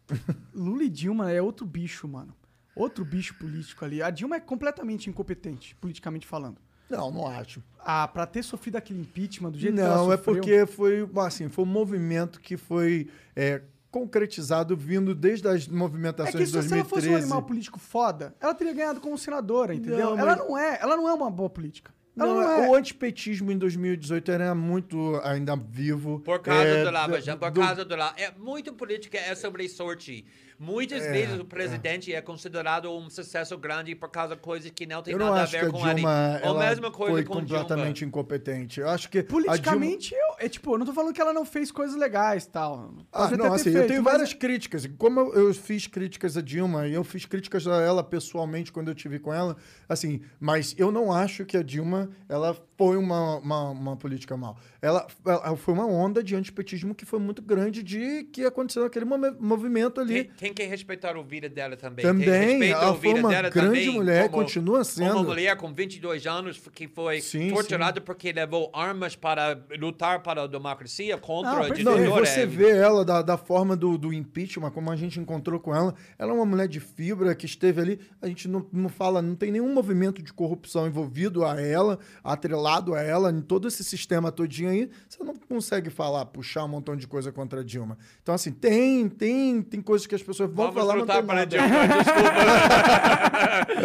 Lula 0.53 0.83
e 0.83 0.89
Dilma 0.89 1.31
é 1.31 1.41
outro 1.41 1.65
bicho, 1.65 2.07
mano. 2.07 2.33
Outro 2.75 3.03
bicho 3.03 3.33
político 3.35 3.83
ali. 3.83 4.03
A 4.03 4.11
Dilma 4.11 4.35
é 4.35 4.39
completamente 4.39 5.09
incompetente, 5.09 5.75
politicamente 5.75 6.27
falando. 6.27 6.66
Não, 6.89 7.11
não 7.11 7.27
acho. 7.27 7.61
Ah, 7.79 8.07
pra 8.07 8.25
ter 8.25 8.43
sofrido 8.43 8.75
aquele 8.77 9.01
impeachment 9.01 9.51
do 9.51 9.57
jeito 9.59 9.75
que 9.75 9.81
ela 9.81 9.95
Não, 9.97 10.11
é 10.11 10.17
porque 10.17 10.65
foi, 10.65 11.07
assim, 11.25 11.49
foi 11.49 11.63
um 11.63 11.67
movimento 11.67 12.39
que 12.41 12.57
foi 12.57 13.07
é, 13.35 13.61
concretizado 13.89 14.75
vindo 14.75 15.15
desde 15.15 15.47
as 15.47 15.67
É 15.67 15.71
movimentações 15.71 16.35
que 16.35 16.43
de 16.43 16.61
se, 16.61 16.67
se 16.67 16.73
ela 16.73 16.83
fosse 16.85 17.07
um 17.07 17.11
2013. 17.11 17.15
animal 17.23 17.43
político 17.43 17.79
foda, 17.79 18.35
ela 18.39 18.53
teria 18.53 18.73
ganhado 18.73 18.99
como 19.01 19.17
senadora, 19.17 19.73
entendeu? 19.73 20.11
Não, 20.11 20.19
ela, 20.19 20.35
mas- 20.35 20.47
não 20.47 20.57
é, 20.57 20.79
ela 20.81 20.95
não 20.97 21.07
é 21.09 21.13
uma 21.13 21.29
boa 21.31 21.49
política. 21.49 21.91
Ela 22.19 22.33
Não, 22.33 22.41
não, 22.41 22.51
é. 22.63 22.67
O 22.69 22.73
antipetismo 22.75 23.51
em 23.51 23.57
2018 23.59 24.31
era 24.31 24.55
muito 24.55 25.19
ainda 25.23 25.55
vivo. 25.55 26.19
Por 26.21 26.39
causa 26.39 26.63
É, 26.63 26.83
do 26.83 26.89
Lava 26.89 27.21
Jato, 27.21 27.39
por 27.39 27.51
do- 27.51 27.61
causa 27.61 27.85
do 27.85 27.95
Lava... 27.95 28.15
É, 28.19 28.31
muito 28.39 28.73
política 28.73 29.17
é 29.19 29.35
sobre 29.35 29.69
sorte. 29.69 30.25
Muitas 30.59 31.03
É, 31.03 31.11
vezes 31.11 31.39
o 31.39 31.45
presidente 31.45 32.13
é. 32.13 32.21
considerado 32.21 32.91
um 32.91 33.09
sucesso 33.09 33.55
grande 33.57 33.93
por 33.93 34.09
causa 34.09 34.35
de 34.35 34.41
coisas 34.41 34.71
que 34.71 34.85
não 34.87 35.03
tem 35.03 35.13
Eu 35.13 35.19
não 35.19 35.27
nada 35.27 35.43
a 35.43 35.45
ver 35.45 35.57
a 35.65 35.69
com 35.69 35.77
Dilma 35.77 36.39
ele. 36.41 36.47
A 36.47 36.53
mesma 36.53 36.91
coisa 36.91 37.13
foi 37.13 37.23
com 37.23 37.33
completamente 37.35 37.97
Dilma. 37.97 38.09
incompetente. 38.09 38.79
Eu 38.79 38.89
acho 38.89 39.09
que 39.09 39.19
a 39.19 39.23
Politicamente, 39.23 40.15
eu, 40.15 40.35
é 40.39 40.49
tipo, 40.49 40.73
eu 40.73 40.77
não 40.79 40.85
tô 40.85 40.93
falando 40.93 41.13
que 41.13 41.21
ela 41.21 41.31
não 41.33 41.45
fez 41.45 41.71
coisas 41.71 41.95
legais 41.95 42.45
e 42.45 42.49
tal. 42.49 42.93
Ah, 43.11 43.27
Pode 43.27 43.37
não, 43.37 43.53
assim, 43.53 43.69
eu 43.69 43.75
feito, 43.75 43.87
tenho 43.89 44.01
mas 44.03 44.13
várias 44.13 44.31
é- 44.31 44.35
críticas. 44.35 44.87
Como 44.97 45.19
eu, 45.19 45.33
eu 45.47 45.53
fiz 45.53 45.85
críticas 45.85 46.35
a 46.35 46.41
Dilma, 46.41 46.87
e 46.87 46.93
eu 46.93 47.03
fiz 47.03 47.25
críticas 47.25 47.67
a 47.67 47.81
ela 47.81 48.03
pessoalmente 48.03 48.71
quando 48.71 48.87
eu 48.87 48.95
tive 48.95 49.19
com 49.19 49.31
ela, 49.33 49.55
assim, 49.87 50.21
mas 50.39 50.73
eu 50.77 50.91
não 50.91 51.11
acho 51.11 51.45
que 51.45 51.55
a 51.55 51.61
Dilma, 51.61 52.09
ela 52.27 52.55
foi 52.77 52.97
uma, 52.97 53.37
uma, 53.37 53.69
uma 53.69 53.95
política 53.97 54.35
mal. 54.35 54.57
Ela, 54.81 55.05
ela 55.25 55.55
foi 55.57 55.73
uma 55.73 55.85
onda 55.85 56.23
de 56.23 56.35
antipetismo 56.35 56.93
que 56.95 57.05
foi 57.05 57.19
muito 57.19 57.41
grande 57.41 57.81
de 57.83 58.23
que 58.25 58.43
aconteceu 58.45 58.83
naquele 58.83 59.05
movimento 59.39 59.99
ali. 59.99 60.25
Tem, 60.25 60.46
tem 60.47 60.53
que 60.53 60.63
respeitar 60.63 61.15
a 61.15 61.21
vida 61.21 61.49
dela 61.49 61.75
também. 61.75 62.03
Também, 62.05 62.69
ela 62.71 62.91
a 62.91 62.93
foi 62.95 63.13
uma 63.13 63.29
grande 63.31 63.51
também, 63.51 63.89
mulher, 63.91 64.29
como- 64.29 64.43
continua 64.43 64.83
sendo. 64.83 65.13
Uma 65.13 65.23
mulher 65.23 65.55
com 65.57 65.73
22 65.73 66.25
anos 66.25 66.61
que 66.73 66.87
foi 66.87 67.21
Sim, 67.21 67.49
torturada 67.49 67.99
porque 68.01 68.31
levou 68.31 68.69
armas 68.73 69.15
para 69.15 69.59
lutar 69.79 70.21
para 70.21 70.43
a 70.43 70.47
democracia 70.47 71.17
contra 71.17 71.51
Não, 71.51 71.57
a 71.57 71.65
perfeito. 71.67 71.85
Não, 71.89 71.97
ditadura. 71.97 72.25
você 72.25 72.45
vê 72.45 72.69
ela 72.77 73.03
da, 73.03 73.21
da 73.21 73.37
forma 73.37 73.75
do, 73.75 73.97
do 73.97 74.13
impeachment, 74.13 74.71
como 74.71 74.91
a 74.91 74.95
gente 74.95 75.19
encontrou 75.19 75.59
com 75.59 75.75
ela. 75.75 75.93
Ela 76.17 76.31
é 76.31 76.35
uma 76.35 76.45
mulher 76.45 76.67
de 76.67 76.79
fibra 76.79 77.33
que 77.35 77.45
esteve 77.45 77.81
ali. 77.81 77.99
A 78.21 78.27
gente 78.27 78.47
não, 78.47 78.65
não 78.71 78.89
fala, 78.89 79.21
não 79.21 79.35
tem 79.35 79.51
nenhum 79.51 79.73
movimento 79.73 80.21
de 80.21 80.31
corrupção 80.33 80.87
envolvido 80.87 81.43
a 81.45 81.59
ela, 81.59 81.99
atrelado 82.23 82.93
a 82.93 83.01
ela, 83.01 83.31
em 83.31 83.41
todo 83.41 83.67
esse 83.67 83.83
sistema 83.83 84.31
todinho 84.31 84.69
aí. 84.69 84.89
Você 85.09 85.23
não 85.23 85.33
consegue 85.35 85.89
falar, 85.89 86.25
puxar 86.25 86.63
um 86.65 86.67
montão 86.67 86.95
de 86.95 87.07
coisa 87.07 87.31
contra 87.31 87.61
a 87.61 87.63
Dilma. 87.63 87.97
Então, 88.21 88.35
assim, 88.35 88.51
tem, 88.51 89.07
tem, 89.09 89.61
tem 89.61 89.81
coisas 89.81 90.05
que 90.05 90.13
as 90.15 90.21
pessoas 90.21 90.36
vão 90.45 90.67
Vamos 90.67 90.75
falar, 90.75 90.93
lutar 90.95 91.17
não 91.17 91.25
para. 91.25 91.45
Dilma, 91.45 91.67
desculpa. 91.67 92.29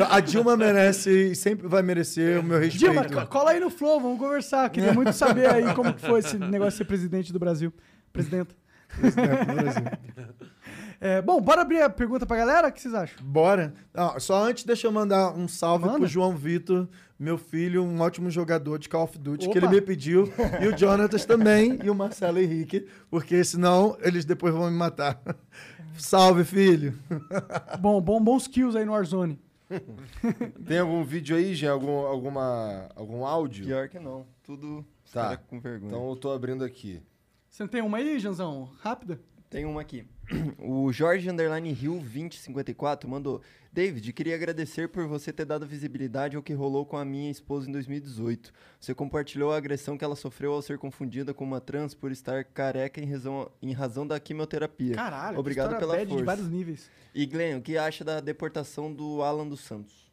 A 0.10 0.20
Dilma 0.20 0.56
merece 0.56 1.32
e 1.32 1.36
sempre 1.36 1.66
vai 1.68 1.82
merecer 1.82 2.40
o 2.40 2.42
meu 2.42 2.58
respeito. 2.58 2.92
Dilma, 2.92 3.04
co- 3.08 3.26
cola 3.26 3.50
aí 3.52 3.60
no 3.60 3.70
Flow, 3.70 4.00
vamos 4.00 4.18
conversar. 4.18 4.68
Queria 4.70 4.92
muito 4.92 5.12
saber 5.12 5.48
aí 5.48 5.72
como 5.74 5.92
que 5.94 6.00
foi 6.06 6.20
esse 6.20 6.36
negócio 6.38 6.72
de 6.72 6.76
ser 6.78 6.84
presidente 6.84 7.32
do 7.32 7.38
Brasil. 7.38 7.72
Presidenta. 8.12 8.54
É, 11.00 11.20
bom, 11.20 11.40
bora 11.40 11.62
abrir 11.62 11.82
a 11.82 11.90
pergunta 11.90 12.24
pra 12.24 12.36
galera? 12.36 12.68
O 12.68 12.72
que 12.72 12.80
vocês 12.80 12.94
acham? 12.94 13.16
Bora. 13.24 13.74
Ah, 13.92 14.14
só 14.20 14.44
antes, 14.44 14.62
deixa 14.64 14.86
eu 14.86 14.92
mandar 14.92 15.32
um 15.36 15.48
salve 15.48 15.86
Manda. 15.86 15.98
pro 15.98 16.06
João 16.06 16.36
Vitor, 16.36 16.86
meu 17.18 17.36
filho, 17.36 17.82
um 17.82 18.00
ótimo 18.00 18.30
jogador 18.30 18.78
de 18.78 18.88
Call 18.88 19.02
of 19.04 19.18
Duty, 19.18 19.48
que 19.48 19.58
Opa. 19.58 19.66
ele 19.66 19.74
me 19.76 19.80
pediu. 19.80 20.32
E 20.60 20.68
o 20.68 20.78
Jonatas 20.78 21.24
também, 21.24 21.80
e 21.82 21.90
o 21.90 21.94
Marcelo 21.94 22.38
Henrique, 22.38 22.86
porque 23.10 23.42
senão 23.42 23.96
eles 24.00 24.24
depois 24.24 24.54
vão 24.54 24.70
me 24.70 24.76
matar. 24.76 25.20
Salve, 25.98 26.44
filho. 26.44 26.98
Bom, 27.80 28.00
bom, 28.00 28.22
bons 28.22 28.46
kills 28.46 28.76
aí 28.76 28.84
no 28.84 28.92
Warzone. 28.92 29.38
Tem 30.66 30.78
algum 30.78 31.02
vídeo 31.04 31.36
aí, 31.36 31.54
Jean? 31.54 31.72
Algum, 31.72 32.04
alguma, 32.06 32.88
algum 32.94 33.24
áudio? 33.24 33.64
Pior 33.66 33.88
que 33.88 33.98
não. 33.98 34.26
Tudo 34.42 34.84
Tá. 35.12 35.36
com 35.36 35.60
vergonha. 35.60 35.88
Então 35.88 36.08
eu 36.10 36.16
tô 36.16 36.30
abrindo 36.32 36.64
aqui. 36.64 37.02
Você 37.48 37.62
não 37.62 37.68
tem 37.68 37.82
uma 37.82 37.98
aí, 37.98 38.18
Janzão? 38.18 38.70
Rápida? 38.80 39.20
Tem 39.50 39.64
uma 39.64 39.80
aqui. 39.80 40.06
O 40.58 40.92
Jorge 40.92 41.28
Underline 41.30 41.70
Hill 41.70 41.98
2054 41.98 43.08
mandou. 43.08 43.40
David, 43.72 44.12
queria 44.12 44.34
agradecer 44.34 44.88
por 44.88 45.06
você 45.06 45.32
ter 45.32 45.44
dado 45.44 45.66
visibilidade 45.66 46.36
ao 46.36 46.42
que 46.42 46.52
rolou 46.52 46.84
com 46.84 46.96
a 46.96 47.04
minha 47.04 47.30
esposa 47.30 47.68
em 47.68 47.72
2018. 47.72 48.52
Você 48.78 48.94
compartilhou 48.94 49.52
a 49.52 49.56
agressão 49.56 49.96
que 49.96 50.04
ela 50.04 50.14
sofreu 50.16 50.52
ao 50.52 50.60
ser 50.60 50.76
confundida 50.78 51.32
com 51.32 51.44
uma 51.44 51.60
trans 51.60 51.94
por 51.94 52.12
estar 52.12 52.44
careca 52.44 53.00
em 53.00 53.10
razão, 53.10 53.50
em 53.62 53.72
razão 53.72 54.06
da 54.06 54.20
quimioterapia. 54.20 54.94
Caralho, 54.94 55.38
Obrigado 55.38 55.78
pela 55.78 55.94
bad 55.94 56.04
de 56.04 56.10
força. 56.10 56.24
vários 56.24 56.48
níveis. 56.48 56.90
E 57.14 57.24
Glenn, 57.24 57.58
o 57.58 57.62
que 57.62 57.78
acha 57.78 58.04
da 58.04 58.20
deportação 58.20 58.92
do 58.92 59.22
Alan 59.22 59.48
dos 59.48 59.60
Santos? 59.60 60.10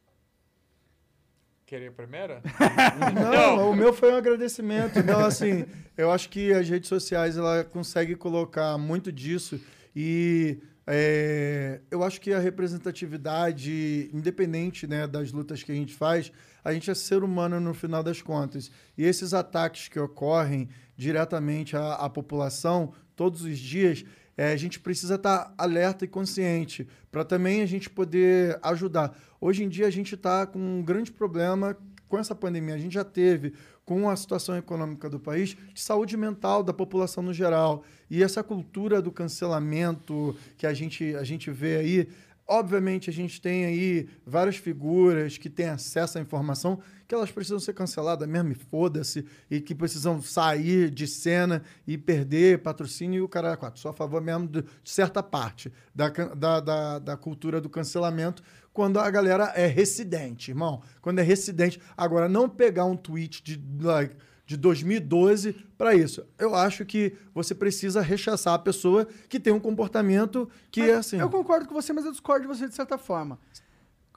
Queria 1.65 1.89
a 1.89 1.91
primeira? 1.91 2.41
Não, 3.13 3.71
o 3.71 3.75
meu 3.75 3.93
foi 3.93 4.11
um 4.11 4.15
agradecimento. 4.15 5.03
Não, 5.03 5.19
assim, 5.19 5.65
eu 5.95 6.11
acho 6.11 6.29
que 6.29 6.51
as 6.51 6.67
redes 6.67 6.89
sociais 6.89 7.37
ela 7.37 7.63
consegue 7.63 8.15
colocar 8.15 8.75
muito 8.77 9.11
disso 9.11 9.59
e 9.95 10.59
é, 10.91 11.81
eu 11.91 12.03
acho 12.03 12.19
que 12.19 12.33
a 12.33 12.39
representatividade, 12.39 14.09
independente 14.11 14.87
né, 14.87 15.05
das 15.05 15.31
lutas 15.31 15.61
que 15.61 15.71
a 15.71 15.75
gente 15.75 15.93
faz, 15.93 16.31
a 16.63 16.73
gente 16.73 16.89
é 16.89 16.95
ser 16.95 17.23
humano 17.23 17.59
no 17.59 17.75
final 17.75 18.01
das 18.01 18.21
contas. 18.21 18.71
E 18.97 19.03
esses 19.03 19.33
ataques 19.33 19.87
que 19.87 19.99
ocorrem 19.99 20.67
diretamente 20.97 21.77
à, 21.77 21.93
à 21.93 22.09
população 22.09 22.91
todos 23.15 23.43
os 23.43 23.59
dias, 23.59 24.03
é, 24.35 24.51
a 24.51 24.57
gente 24.57 24.79
precisa 24.79 25.15
estar 25.15 25.53
alerta 25.57 26.05
e 26.05 26.07
consciente 26.07 26.87
para 27.11 27.23
também 27.23 27.61
a 27.61 27.65
gente 27.65 27.89
poder 27.89 28.57
ajudar. 28.63 29.15
Hoje 29.39 29.63
em 29.63 29.69
dia 29.69 29.85
a 29.85 29.91
gente 29.91 30.15
está 30.15 30.47
com 30.47 30.57
um 30.57 30.81
grande 30.81 31.11
problema 31.11 31.77
com 32.07 32.17
essa 32.17 32.33
pandemia. 32.33 32.73
A 32.73 32.79
gente 32.79 32.93
já 32.93 33.03
teve 33.03 33.53
com 33.89 34.07
a 34.07 34.15
situação 34.15 34.55
econômica 34.55 35.09
do 35.09 35.19
país, 35.19 35.57
de 35.73 35.81
saúde 35.81 36.15
mental 36.15 36.61
da 36.61 36.71
população 36.71 37.23
no 37.23 37.33
geral. 37.33 37.83
E 38.07 38.21
essa 38.21 38.43
cultura 38.43 39.01
do 39.01 39.11
cancelamento 39.11 40.37
que 40.59 40.67
a 40.67 40.73
gente, 40.75 41.15
a 41.15 41.23
gente 41.23 41.49
vê 41.49 41.77
aí, 41.77 42.07
obviamente 42.47 43.09
a 43.09 43.13
gente 43.13 43.41
tem 43.41 43.65
aí 43.65 44.07
várias 44.23 44.57
figuras 44.57 45.39
que 45.39 45.49
têm 45.49 45.69
acesso 45.69 46.19
à 46.19 46.21
informação 46.21 46.79
que 47.07 47.15
elas 47.15 47.31
precisam 47.31 47.59
ser 47.59 47.73
canceladas 47.73 48.29
mesmo, 48.29 48.51
e 48.51 48.53
foda-se, 48.53 49.25
e 49.49 49.59
que 49.59 49.73
precisam 49.73 50.21
sair 50.21 50.91
de 50.91 51.07
cena 51.07 51.63
e 51.87 51.97
perder 51.97 52.59
patrocínio 52.59 53.17
e 53.17 53.21
o 53.21 53.27
cara 53.27 53.57
quatro. 53.57 53.81
Sou 53.81 53.89
a 53.89 53.93
favor 53.95 54.21
mesmo 54.21 54.47
de, 54.47 54.63
certa 54.83 55.23
parte 55.23 55.73
da, 55.95 56.09
da, 56.09 56.59
da, 56.59 56.99
da 56.99 57.17
cultura 57.17 57.59
do 57.59 57.67
cancelamento 57.67 58.43
quando 58.79 58.97
a 58.97 59.11
galera 59.11 59.51
é 59.57 59.65
residente, 59.67 60.51
irmão. 60.51 60.81
Quando 61.01 61.19
é 61.19 61.21
residente. 61.21 61.81
Agora, 61.97 62.29
não 62.29 62.47
pegar 62.47 62.85
um 62.85 62.95
tweet 62.95 63.43
de, 63.43 63.61
like, 63.83 64.15
de 64.45 64.55
2012 64.55 65.51
para 65.77 65.93
isso. 65.93 66.25
Eu 66.37 66.55
acho 66.55 66.85
que 66.85 67.13
você 67.35 67.53
precisa 67.53 67.99
rechaçar 67.99 68.53
a 68.53 68.57
pessoa 68.59 69.05
que 69.27 69.37
tem 69.37 69.51
um 69.51 69.59
comportamento 69.59 70.49
que 70.71 70.79
Mas 70.79 70.89
é 70.91 70.93
assim. 70.95 71.19
Eu 71.19 71.29
concordo 71.29 71.67
com 71.67 71.73
você, 71.73 71.91
mas 71.91 72.05
eu 72.05 72.11
discordo 72.11 72.43
de 72.43 72.47
você 72.47 72.69
de 72.69 72.73
certa 72.73 72.97
forma. 72.97 73.37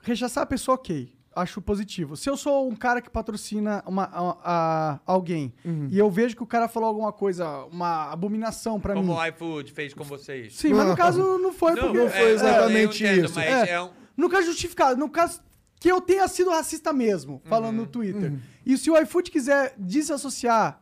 Rechaçar 0.01 0.44
a 0.44 0.47
pessoa, 0.47 0.76
ok. 0.76 1.12
Acho 1.34 1.60
positivo. 1.60 2.16
Se 2.16 2.30
eu 2.30 2.36
sou 2.36 2.68
um 2.68 2.76
cara 2.76 3.01
que 3.02 3.10
patrocina 3.10 3.82
uma, 3.84 4.05
a- 4.05 4.36
a- 4.44 5.01
alguém 5.05 5.52
Uhum. 5.64 5.89
e 5.90 5.98
eu 5.98 6.09
vejo 6.09 6.36
que 6.36 6.43
o 6.43 6.47
cara 6.47 6.68
falou 6.68 6.89
alguma 6.89 7.12
coisa, 7.12 7.64
uma 7.64 8.12
abominação 8.12 8.78
pra 8.78 8.94
Como 8.94 9.12
mim. 9.14 9.18
o 9.18 9.26
iFood 9.26 9.72
fez 9.72 9.93
com 9.93 10.05
vocês. 10.05 10.55
Sim, 10.55 10.72
mas 10.74 10.86
no 10.86 10.97
caso 10.97 11.36
não 11.39 11.52
foi 11.52 11.72
Não, 11.74 11.82
porque... 11.84 11.98
não 11.98 12.09
foi 12.09 12.30
exatamente 12.30 13.02
eu 13.02 13.10
entendo, 13.12 13.24
isso. 13.24 13.34
mas 13.34 13.47
É, 13.68 13.70
é 13.72 13.82
um- 13.82 13.90
No 14.16 14.28
caso 14.28 14.47
justificado, 14.47 14.98
no 14.98 15.09
caso 15.09 15.40
que 15.80 15.90
eu 15.90 16.01
tenha 16.01 16.26
sido 16.28 16.51
racista 16.51 16.93
mesmo, 16.93 17.40
falando 17.44 17.74
Uhum. 17.76 17.80
no 17.82 17.86
Twitter. 17.86 18.32
E 18.64 18.76
se 18.78 18.90
o 18.90 18.97
iFood 19.02 19.30
quiser 19.30 19.74
desassociar 19.76 20.80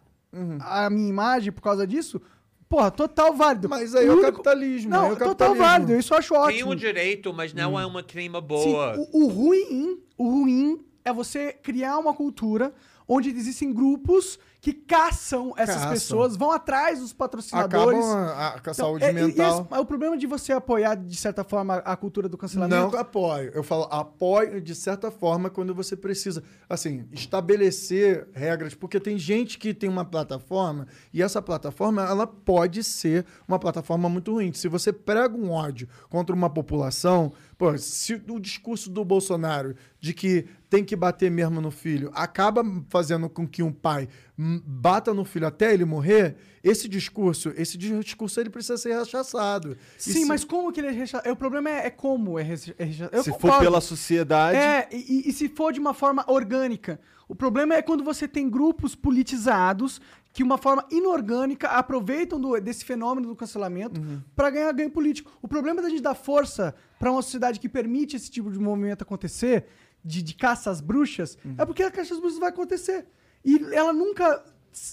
a 0.60 0.88
minha 0.90 1.08
imagem 1.08 1.50
por 1.50 1.60
causa 1.62 1.86
disso, 1.86 2.20
porra, 2.68 2.90
total 2.90 3.34
válido. 3.34 3.68
Mas 3.68 3.94
aí 3.94 4.06
é 4.06 4.12
o 4.12 4.20
capitalismo, 4.20 4.90
Não, 4.90 5.06
é 5.06 5.12
o 5.12 5.16
total 5.16 5.28
capitalismo. 5.28 5.64
válido, 5.64 5.94
isso 5.96 6.12
eu 6.14 6.18
acho 6.18 6.34
ótimo. 6.34 6.52
Tem 6.58 6.64
um 6.72 6.76
direito, 6.76 7.32
mas 7.32 7.52
não 7.54 7.78
é 7.80 7.84
uma 7.86 8.02
crime 8.02 8.36
Sim, 8.38 8.46
boa. 8.46 8.96
o, 9.12 9.24
o 9.24 9.28
ruim, 9.28 9.98
o 10.16 10.28
ruim 10.28 10.84
é 11.04 11.12
você 11.12 11.52
criar 11.52 11.98
uma 11.98 12.12
cultura 12.14 12.72
onde 13.08 13.30
existem 13.30 13.72
grupos 13.72 14.38
que 14.60 14.74
caçam 14.74 15.54
essas 15.56 15.76
pessoas, 15.86 16.36
vão 16.36 16.50
atrás 16.50 17.00
dos 17.00 17.12
patrocinadores. 17.14 17.98
Acabam 18.04 18.28
a- 18.28 18.48
a- 18.48 18.60
com 18.60 18.70
a 18.70 18.74
saúde 18.74 19.04
é- 19.04 19.08
e- 19.08 19.10
e 19.10 19.14
mental. 19.14 19.62
esse- 19.62 19.74
é 19.74 19.80
o 19.80 19.86
problema 19.86 20.18
de 20.18 20.26
você 20.26 20.52
apoiar, 20.52 20.96
de 20.96 21.16
certa 21.16 21.42
forma, 21.42 21.76
a 21.76 21.96
cultura 21.96 22.28
do 22.28 22.36
cancelamento. 22.36 22.92
Não 22.92 23.00
apoio. 23.00 23.50
Eu 23.54 23.62
falo 23.62 23.84
apoio 23.90 24.60
de 24.60 24.74
certa 24.74 25.10
forma 25.10 25.48
quando 25.48 25.74
você 25.74 25.96
precisa, 25.96 26.42
assim, 26.68 27.06
estabelecer 27.10 28.28
regras, 28.32 28.74
porque 28.74 29.00
tem 29.00 29.16
gente 29.18 29.58
que 29.58 29.72
tem 29.72 29.88
uma 29.88 30.04
plataforma 30.04 30.86
e 31.12 31.22
essa 31.22 31.40
plataforma 31.40 32.02
ela 32.02 32.26
pode 32.26 32.84
ser 32.84 33.24
uma 33.48 33.58
plataforma 33.58 34.08
muito 34.08 34.32
ruim. 34.32 34.52
Se 34.52 34.68
você 34.68 34.92
prega 34.92 35.34
um 35.36 35.50
ódio 35.50 35.88
contra 36.10 36.34
uma 36.36 36.50
população, 36.50 37.32
pô, 37.56 37.76
se 37.78 38.22
o 38.28 38.38
discurso 38.38 38.90
do 38.90 39.04
Bolsonaro 39.04 39.74
de 39.98 40.12
que 40.14 40.46
tem 40.68 40.84
que 40.84 40.94
bater 40.94 41.30
mesmo 41.30 41.60
no 41.60 41.70
filho 41.70 42.10
acaba 42.14 42.62
fazendo 42.88 43.28
com 43.28 43.46
que 43.46 43.62
um 43.62 43.72
pai 43.72 44.08
bata 44.64 45.12
no 45.12 45.24
filho 45.24 45.46
até 45.46 45.72
ele 45.74 45.84
morrer, 45.84 46.36
esse 46.64 46.88
discurso, 46.88 47.52
esse 47.56 47.76
discurso 47.76 48.40
ele 48.40 48.48
precisa 48.50 48.76
ser 48.78 48.96
rechaçado. 48.98 49.76
Sim, 49.98 50.12
se- 50.12 50.24
mas 50.24 50.44
como 50.44 50.72
que 50.72 50.80
ele 50.80 50.88
é 50.88 50.90
rechaçado? 50.92 51.30
O 51.32 51.36
problema 51.36 51.68
é, 51.70 51.86
é 51.86 51.90
como 51.90 52.38
é 52.38 52.42
recha- 52.42 52.74
é 52.78 52.84
rechaçado. 52.84 53.16
Eu 53.16 53.22
Se 53.22 53.30
for 53.30 53.38
concordo. 53.40 53.64
pela 53.64 53.80
sociedade. 53.80 54.56
É, 54.56 54.88
e, 54.92 55.28
e 55.28 55.32
se 55.32 55.48
for 55.48 55.72
de 55.72 55.80
uma 55.80 55.92
forma 55.92 56.24
orgânica. 56.26 57.00
O 57.28 57.34
problema 57.34 57.74
é 57.74 57.82
quando 57.82 58.02
você 58.02 58.26
tem 58.26 58.48
grupos 58.50 58.94
politizados 58.94 60.00
que, 60.32 60.42
uma 60.42 60.58
forma 60.58 60.84
inorgânica, 60.90 61.68
aproveitam 61.68 62.40
do- 62.40 62.58
desse 62.60 62.84
fenômeno 62.84 63.28
do 63.28 63.36
cancelamento 63.36 64.00
Uhum. 64.00 64.20
pra 64.34 64.50
ganhar 64.50 64.72
ganho 64.72 64.90
político. 64.90 65.30
O 65.42 65.48
problema 65.48 65.80
da 65.82 65.88
gente 65.88 66.02
dar 66.02 66.14
força 66.14 66.74
pra 66.98 67.10
uma 67.10 67.22
sociedade 67.22 67.60
que 67.60 67.68
permite 67.68 68.16
esse 68.16 68.30
tipo 68.30 68.50
de 68.50 68.58
movimento 68.58 69.02
acontecer, 69.02 69.66
de, 70.04 70.22
de 70.22 70.34
caça 70.34 70.70
às 70.70 70.80
bruxas, 70.80 71.36
Uhum. 71.44 71.54
é 71.58 71.64
porque 71.66 71.82
a 71.82 71.90
caça 71.90 72.14
às 72.14 72.20
bruxas 72.20 72.38
vai 72.38 72.48
acontecer. 72.48 73.06
E 73.44 73.58
ela 73.72 73.92
nunca 73.92 74.44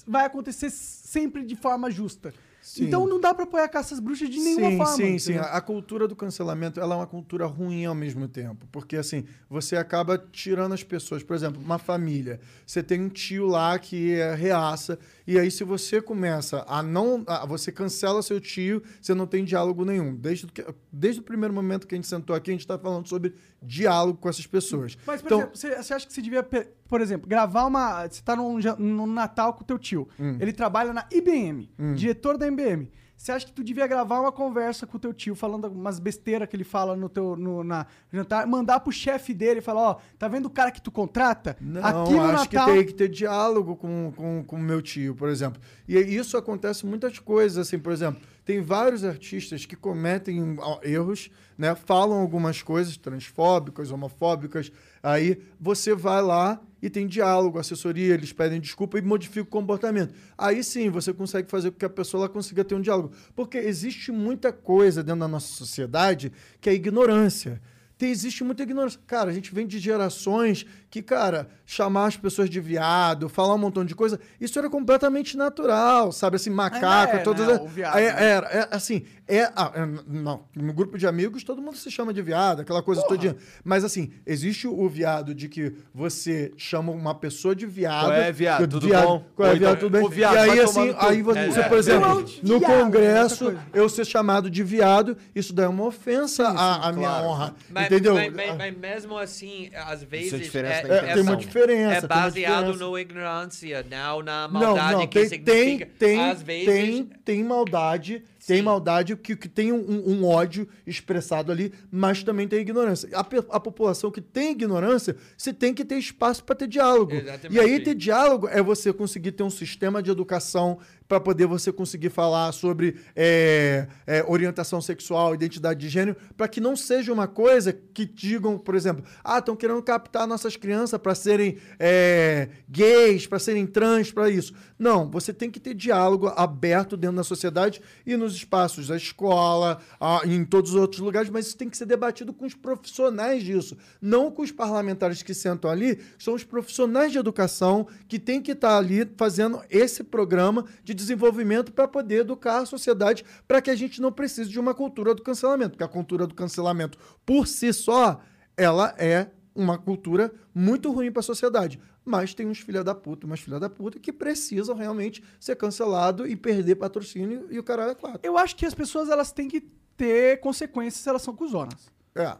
vai 0.05 0.25
acontecer 0.25 0.69
sempre 0.69 1.43
de 1.43 1.55
forma 1.55 1.89
justa. 1.91 2.33
Sim. 2.67 2.83
Então 2.83 3.07
não 3.07 3.17
dá 3.17 3.33
pra 3.33 3.45
apoiar 3.45 3.63
a 3.63 3.69
caça 3.69 3.93
às 3.93 3.99
bruxas 4.01 4.29
de 4.29 4.39
nenhuma 4.39 4.69
sim, 4.69 4.77
forma. 4.77 4.93
Sim, 4.93 5.19
sim, 5.19 5.37
a 5.37 5.61
cultura 5.61 6.05
do 6.05 6.17
cancelamento 6.17 6.81
ela 6.81 6.95
é 6.95 6.97
uma 6.97 7.07
cultura 7.07 7.45
ruim 7.45 7.85
ao 7.85 7.95
mesmo 7.95 8.27
tempo. 8.27 8.67
Porque, 8.73 8.97
assim, 8.97 9.23
você 9.49 9.77
acaba 9.77 10.17
tirando 10.17 10.73
as 10.73 10.83
pessoas. 10.83 11.23
Por 11.23 11.33
exemplo, 11.33 11.61
uma 11.61 11.79
família. 11.79 12.41
Você 12.65 12.83
tem 12.83 12.99
um 12.99 13.07
tio 13.07 13.47
lá 13.47 13.79
que 13.79 14.15
é 14.15 14.35
reaça. 14.35 14.99
E 15.27 15.37
aí, 15.37 15.51
se 15.51 15.63
você 15.65 16.01
começa 16.01 16.63
a 16.67 16.81
não. 16.81 17.21
a- 17.27 17.45
você 17.45 17.69
cancela 17.71 18.21
seu 18.23 18.39
tio, 18.39 18.81
você 19.01 19.13
não 19.13 19.27
tem 19.27 19.43
diálogo 19.43 19.83
nenhum. 19.83 20.15
Desde, 20.15 20.47
que- 20.47 20.65
desde 20.91 21.19
o 21.19 21.23
primeiro 21.23 21.53
momento 21.53 21.85
que 21.85 21.93
a 21.93 21.97
gente 21.97 22.07
sentou 22.07 22.33
aqui, 22.33 22.49
a 22.49 22.53
gente 22.53 22.61
está 22.61 22.79
falando 22.79 23.07
sobre 23.07 23.33
diálogo 23.61 24.17
com 24.19 24.29
essas 24.29 24.47
pessoas. 24.47 24.97
Mas, 25.05 25.21
por 25.21 25.27
então, 25.27 25.39
exemplo, 25.39 25.57
você, 25.57 25.75
você 25.83 25.93
acha 25.93 26.07
que 26.07 26.13
você 26.13 26.21
devia, 26.21 26.47
por 26.87 27.01
exemplo, 27.01 27.27
gravar 27.27 27.65
uma. 27.65 28.07
Você 28.07 28.21
tá 28.21 28.35
num, 28.37 28.61
ja- 28.61 28.75
num 28.77 29.05
Natal 29.05 29.53
com 29.53 29.63
o 29.63 29.67
teu 29.67 29.77
tio. 29.77 30.07
Hum. 30.19 30.37
Ele 30.39 30.53
trabalha 30.53 30.93
na 30.93 31.05
IBM, 31.11 31.69
Hum. 31.77 31.93
diretor 31.93 32.37
da 32.37 32.47
IBM. 32.47 32.89
Você 33.17 33.31
acha 33.31 33.47
que 33.47 33.51
tu 33.51 33.63
devia 33.63 33.87
gravar 33.87 34.19
uma 34.19 34.31
conversa 34.31 34.85
com 34.85 34.95
o 34.95 34.99
teu 34.99 35.11
tio, 35.11 35.35
falando 35.35 35.65
umas 35.65 35.99
besteiras 35.99 36.47
que 36.47 36.55
ele 36.55 36.63
fala 36.63 36.95
no 36.95 37.09
teu 37.09 37.35
no, 37.35 37.63
na 37.63 37.87
jantar, 38.13 38.45
mandar 38.45 38.79
pro 38.79 38.91
chefe 38.91 39.33
dele 39.33 39.59
e 39.59 39.61
falar, 39.61 39.81
ó, 39.81 39.97
tá 40.19 40.27
vendo 40.27 40.45
o 40.45 40.49
cara 40.51 40.69
que 40.69 40.79
tu 40.79 40.91
contrata? 40.91 41.57
Não, 41.59 41.83
Aqui 41.83 42.13
no 42.13 42.21
acho 42.21 42.43
Natal. 42.45 42.65
que 42.67 42.71
tem 42.73 42.85
que 42.85 42.93
ter 42.93 43.09
diálogo 43.09 43.75
com 43.75 44.09
o 44.09 44.11
com, 44.11 44.43
com 44.43 44.57
meu 44.57 44.83
tio, 44.83 45.15
por 45.15 45.29
exemplo. 45.29 45.59
E 45.87 45.97
isso 45.97 46.37
acontece 46.37 46.85
em 46.85 46.89
muitas 46.89 47.17
coisas, 47.17 47.67
assim, 47.67 47.79
por 47.79 47.91
exemplo, 47.91 48.21
tem 48.47 48.61
vários 48.61 49.03
artistas 49.03 49.65
que 49.65 49.75
cometem 49.75 50.55
erros, 50.81 51.29
né? 51.57 51.75
Falam 51.75 52.21
algumas 52.21 52.61
coisas 52.61 52.95
transfóbicas, 52.95 53.91
homofóbicas. 53.91 54.71
Aí 55.03 55.41
você 55.59 55.93
vai 55.93 56.21
lá 56.21 56.57
e 56.81 56.89
tem 56.89 57.07
diálogo, 57.07 57.59
assessoria, 57.59 58.13
eles 58.13 58.31
pedem 58.31 58.61
desculpa 58.61 58.97
e 58.97 59.01
modifica 59.01 59.41
o 59.41 59.45
comportamento. 59.45 60.13
Aí 60.37 60.63
sim 60.63 60.89
você 60.89 61.11
consegue 61.11 61.49
fazer 61.49 61.71
com 61.71 61.77
que 61.77 61.83
a 61.83 61.89
pessoa 61.89 62.21
ela 62.21 62.29
consiga 62.29 62.63
ter 62.63 62.73
um 62.73 62.79
diálogo. 62.79 63.11
Porque 63.35 63.57
existe 63.57 64.13
muita 64.13 64.53
coisa 64.53 65.03
dentro 65.03 65.19
da 65.19 65.27
nossa 65.27 65.53
sociedade 65.53 66.31
que 66.61 66.69
é 66.69 66.73
ignorância. 66.73 67.61
Tem, 67.97 68.11
existe 68.11 68.45
muita 68.45 68.63
ignorância. 68.63 68.97
Cara, 69.05 69.29
a 69.29 69.33
gente 69.33 69.53
vem 69.53 69.67
de 69.67 69.77
gerações 69.77 70.65
que, 70.89 71.01
cara, 71.01 71.49
chamar 71.65 72.05
as 72.07 72.15
pessoas 72.15 72.49
de 72.49 72.59
viado, 72.61 73.27
falar 73.27 73.53
um 73.55 73.57
montão 73.57 73.83
de 73.83 73.93
coisa, 73.93 74.19
isso 74.39 74.57
era 74.57 74.69
completamente 74.69 75.35
natural, 75.35 76.11
sabe? 76.11 76.37
Assim, 76.37 76.49
macaco, 76.49 77.17
é, 77.17 77.19
todas. 77.19 77.45
né, 77.45 77.67
viado, 77.67 77.97
é, 77.97 78.13
né? 78.13 78.25
Era, 78.25 78.47
é, 78.47 78.67
assim, 78.71 79.03
é, 79.27 79.51
ah, 79.55 79.71
é, 79.75 79.85
não, 80.07 80.45
no 80.55 80.73
grupo 80.73 80.97
de 80.97 81.05
amigos 81.05 81.43
todo 81.43 81.61
mundo 81.61 81.75
se 81.75 81.91
chama 81.91 82.13
de 82.13 82.21
viado, 82.21 82.61
aquela 82.61 82.81
coisa 82.81 83.01
todinha. 83.03 83.35
Mas 83.63 83.83
assim, 83.83 84.11
existe 84.25 84.65
o 84.67 84.87
viado 84.87 85.35
de 85.35 85.49
que 85.49 85.73
você 85.93 86.53
chama 86.55 86.91
uma 86.91 87.13
pessoa 87.13 87.53
de 87.53 87.65
viado. 87.65 88.05
Qual 88.05 88.13
é, 88.13 88.31
viado? 88.31 88.67
Tudo 88.67 88.87
viado, 88.87 89.05
bom? 89.05 89.25
Qual 89.35 89.47
é, 89.49 89.51
Ou 89.51 89.57
viado? 89.57 89.71
então, 89.77 89.89
Tudo 89.89 89.99
bem? 89.99 90.09
viado, 90.09 90.35
e 90.35 90.37
aí, 90.37 90.59
assim, 90.59 90.95
aí 90.99 91.21
você, 91.21 91.59
É, 91.59 91.63
por 91.63 91.77
exemplo, 91.77 92.25
no 92.43 92.61
Congresso, 92.61 93.57
eu 93.73 93.89
ser 93.89 94.05
chamado 94.05 94.49
de 94.49 94.63
viado, 94.63 95.17
isso 95.35 95.53
daí 95.53 95.65
é 95.65 95.69
uma 95.69 95.83
ofensa 95.83 96.47
à, 96.47 96.87
à 96.87 96.93
minha 96.93 97.11
honra. 97.21 97.53
Mas, 97.69 97.85
entendeu? 97.87 98.13
Mas, 98.15 98.33
mas- 98.33 98.57
mas 98.57 98.77
mesmo 98.77 99.17
assim, 99.17 99.69
às 99.75 100.01
vezes. 100.03 100.39
diferença 100.39 100.75
é, 100.75 100.76
da 100.83 100.95
é- 100.95 101.13
tem 101.13 101.23
uma 101.23 101.33
é- 101.33 101.35
diferença, 101.35 102.05
É 102.05 102.07
baseado 102.07 102.71
diferença. 102.73 102.91
na 102.91 103.01
ignorância, 103.01 103.85
não 103.89 104.21
na 104.21 104.47
Não, 104.47 104.59
maldade 104.59 104.91
não, 104.93 105.07
que 105.07 105.19
tem, 105.19 105.29
significa. 105.29 105.89
tem, 105.97 106.19
às 106.29 106.41
vezes. 106.41 106.65
tem, 106.65 107.03
tem 107.25 107.43
maldade, 107.43 108.23
Tem 108.45 108.61
maldade 108.61 109.13
que, 109.17 109.35
que 109.35 109.49
tem 109.49 109.73
um, 109.73 110.09
um- 110.09 110.23
ódio 110.25 110.69
expressado 110.85 111.51
ali, 111.51 111.73
mas 111.91 112.23
também 112.23 112.47
tem 112.47 112.59
ignorância. 112.59 113.09
A, 113.13 113.19
a 113.19 113.59
população 113.59 114.09
que 114.09 114.21
tem 114.21 114.51
ignorância, 114.51 115.17
você 115.37 115.51
tem 115.51 115.73
que 115.73 115.83
ter 115.83 115.97
espaço 115.97 116.45
para 116.45 116.55
ter 116.55 116.67
diálogo. 116.67 117.13
Exatamente. 117.13 117.53
E 117.53 117.59
aí 117.59 117.77
ter 117.81 117.93
diálogo 117.93 118.47
é 118.47 118.61
você 118.63 118.93
conseguir 118.93 119.33
ter 119.33 119.43
um 119.43 119.49
sistema 119.49 120.01
de 120.01 120.09
educação 120.11 120.79
para 121.07 121.19
poder 121.19 121.45
você 121.45 121.71
conseguir 121.71 122.09
falar 122.09 122.51
sobre 122.51 122.97
é, 123.15 123.87
é, 124.05 124.23
orientação 124.27 124.81
sexual, 124.81 125.33
identidade 125.33 125.79
de 125.79 125.89
gênero, 125.89 126.17
para 126.35 126.47
que 126.47 126.59
não 126.59 126.75
seja 126.75 127.13
uma 127.13 127.27
coisa 127.27 127.71
que 127.71 128.05
digam, 128.05 128.57
por 128.57 128.75
exemplo, 128.75 129.03
ah, 129.23 129.39
estão 129.39 129.55
querendo 129.55 129.81
captar 129.81 130.27
nossas 130.27 130.55
crianças 130.55 130.99
para 130.99 131.15
serem 131.15 131.57
é, 131.79 132.49
gays, 132.67 133.25
para 133.25 133.39
serem 133.39 133.65
trans, 133.65 134.11
para 134.11 134.29
isso. 134.29 134.53
Não, 134.77 135.09
você 135.09 135.33
tem 135.33 135.49
que 135.49 135.59
ter 135.59 135.73
diálogo 135.73 136.27
aberto 136.35 136.97
dentro 136.97 137.17
da 137.17 137.23
sociedade 137.23 137.81
e 138.05 138.15
nos 138.17 138.35
espaços 138.35 138.87
da 138.87 138.97
escola, 138.97 139.79
ah, 139.99 140.21
em 140.25 140.43
todos 140.43 140.71
os 140.71 140.77
outros 140.77 141.01
lugares, 141.01 141.29
mas 141.29 141.47
isso 141.47 141.57
tem 141.57 141.69
que 141.69 141.77
ser 141.77 141.85
debatido 141.85 142.33
com 142.33 142.45
os 142.45 142.53
profissionais 142.53 143.43
disso, 143.43 143.77
não 144.01 144.29
com 144.29 144.41
os 144.41 144.51
parlamentares 144.51 145.23
que 145.23 145.33
sentam 145.33 145.69
ali, 145.71 145.99
são 146.19 146.33
os 146.33 146.43
profissionais 146.43 147.11
de 147.11 147.17
educação 147.17 147.87
que 148.07 148.19
têm 148.19 148.41
que 148.41 148.51
estar 148.51 148.77
ali 148.77 149.09
fazendo 149.15 149.61
esse 149.69 150.03
programa 150.03 150.65
de 150.83 150.93
desenvolvimento 150.97 151.71
para 151.71 151.87
poder 151.87 152.21
educar 152.21 152.57
a 152.59 152.65
sociedade 152.65 153.23
para 153.47 153.61
que 153.61 153.69
a 153.69 153.75
gente 153.75 154.01
não 154.01 154.11
precise 154.11 154.49
de 154.49 154.59
uma 154.59 154.73
cultura 154.73 155.15
do 155.15 155.21
cancelamento, 155.21 155.71
porque 155.71 155.83
a 155.83 155.87
cultura 155.87 156.27
do 156.27 156.35
cancelamento 156.35 156.97
por 157.25 157.47
si 157.47 157.71
só, 157.71 158.19
ela 158.57 158.93
é 158.97 159.29
uma 159.55 159.77
cultura 159.77 160.33
muito 160.53 160.91
ruim 160.91 161.11
para 161.11 161.21
a 161.21 161.23
sociedade. 161.23 161.79
Mas 162.03 162.33
tem 162.33 162.47
uns 162.47 162.59
filha 162.59 162.83
da 162.83 162.95
puta, 162.95 163.25
umas 163.25 163.39
filha 163.39 163.59
da 163.59 163.69
puta 163.69 163.99
que 163.99 164.13
precisam 164.13 164.75
realmente 164.75 165.23
ser 165.39 165.55
cancelado 165.55 166.25
e 166.27 166.35
perder 166.35 166.75
patrocínio 166.75 167.47
e 167.49 167.59
o 167.59 167.63
caralho 167.63 167.91
é 167.91 167.95
quatro. 167.95 168.19
Eu 168.23 168.37
acho 168.37 168.55
que 168.55 168.65
as 168.65 168.73
pessoas 168.73 169.09
elas 169.09 169.31
têm 169.31 169.47
que 169.47 169.61
ter 169.95 170.39
consequências 170.39 171.01
se 171.01 171.09
elas 171.09 171.21
são 171.21 171.35
cuzonas. 171.35 171.91
É. 172.15 172.37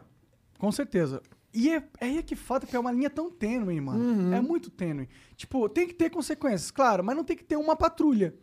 Com 0.58 0.72
certeza. 0.72 1.22
E 1.52 1.70
é, 1.70 1.82
é 2.00 2.06
aí 2.06 2.22
que 2.22 2.36
falta, 2.36 2.66
porque 2.66 2.76
é 2.76 2.80
uma 2.80 2.92
linha 2.92 3.10
tão 3.10 3.30
tênue, 3.30 3.80
mano. 3.80 4.04
Uhum. 4.04 4.32
É 4.32 4.40
muito 4.40 4.70
tênue. 4.70 5.08
Tipo, 5.36 5.68
tem 5.68 5.86
que 5.86 5.94
ter 5.94 6.10
consequências, 6.10 6.70
claro, 6.70 7.02
mas 7.02 7.16
não 7.16 7.24
tem 7.24 7.36
que 7.36 7.44
ter 7.44 7.56
uma 7.56 7.74
patrulha. 7.74 8.34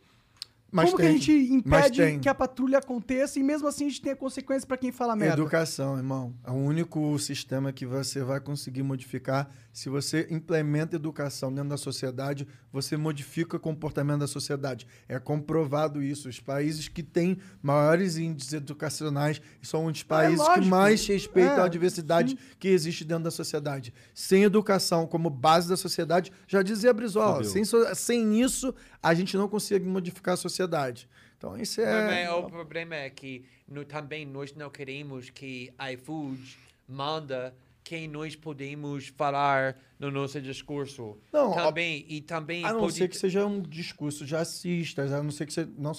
Mas 0.76 0.90
Como 0.92 0.98
que 0.98 1.04
a 1.04 1.10
tem. 1.10 1.18
gente 1.22 1.54
impede 1.54 2.02
tem. 2.02 2.20
que 2.20 2.28
a 2.28 2.36
patrulha 2.36 2.80
aconteça 2.80 3.40
e 3.40 3.44
mesmo 3.44 3.66
assim 3.66 3.86
a 3.86 3.90
gente 3.90 4.02
tenha 4.02 4.16
consequências 4.16 4.66
pra 4.66 4.76
quem 4.76 4.92
fala 4.92 5.16
merda? 5.16 5.36
Educação, 5.42 5.96
irmão. 5.96 6.34
É 6.46 6.52
o 6.52 6.56
único 6.56 7.18
sistema 7.18 7.72
que 7.72 7.86
você 7.86 8.22
vai 8.22 8.42
conseguir 8.42 8.84
modificar. 8.84 9.50
Se 9.76 9.90
você 9.90 10.26
implementa 10.32 10.96
educação 10.96 11.54
dentro 11.54 11.72
da 11.72 11.76
sociedade, 11.78 12.48
você 12.72 12.96
modifica 12.96 13.58
o 13.58 13.60
comportamento 13.60 14.22
da 14.22 14.28
sociedade. 14.28 14.88
É 15.06 15.20
comprovado 15.20 16.02
isso. 16.02 16.30
Os 16.30 16.40
países 16.40 16.88
que 16.88 17.04
têm 17.04 17.38
maiores 17.62 18.16
índices 18.16 18.54
educacionais 18.54 19.42
são 19.62 19.86
os 19.88 20.02
países 20.02 20.40
que 20.42 20.48
lógico. 20.48 20.68
mais 20.68 21.06
respeitam 21.06 21.58
É, 21.60 21.66
a 21.66 21.68
diversidade 21.68 22.38
que 22.58 22.70
existe 22.70 23.04
dentro 23.04 23.26
da 23.26 23.32
sociedade. 23.32 23.94
Sem 24.14 24.44
educação 24.44 25.06
como 25.06 25.30
base 25.30 25.68
da 25.68 25.76
sociedade, 25.76 26.32
já 26.48 26.62
dizia 26.64 26.94
Brizola, 26.94 27.44
sem, 27.44 27.64
sem 27.96 28.42
isso, 28.42 28.74
a 29.04 29.14
gente 29.14 29.36
não 29.36 29.50
consegue 29.50 29.86
modificar 29.86 30.36
a 30.36 30.38
sociedade. 30.38 31.10
Então, 31.38 31.58
isso 31.58 31.82
é. 31.82 32.26
Mas, 32.28 32.30
o 32.34 32.44
problema 32.50 32.96
é 32.96 33.10
que 33.10 33.44
no- 33.68 33.84
também 33.84 34.26
nós 34.26 34.56
não 34.56 34.70
queremos 34.70 35.30
que 35.30 35.70
a 35.78 35.92
iFood 35.92 36.40
manda 36.88 37.54
quem 37.86 38.08
nós 38.08 38.36
podemos 38.36 39.10
falar 39.10 39.78
no 40.00 40.12
nosso 40.12 40.42
discurso. 40.42 41.18
Não, 41.32 41.54
também 41.54 42.06
e 42.10 42.22
também 42.22 42.64
A 42.66 42.74
não 42.74 42.82
pode- 42.82 42.94
ser 42.94 43.08
que 43.08 43.18
seja 43.18 43.46
um 43.46 43.62
discurso 43.62 44.26
de 44.26 44.36
racistas, 44.36 45.12
a 45.12 45.22
não 45.24 45.32
ser 45.32 45.46
que 45.46 45.54
você, 45.54 45.68
não, 45.78 45.94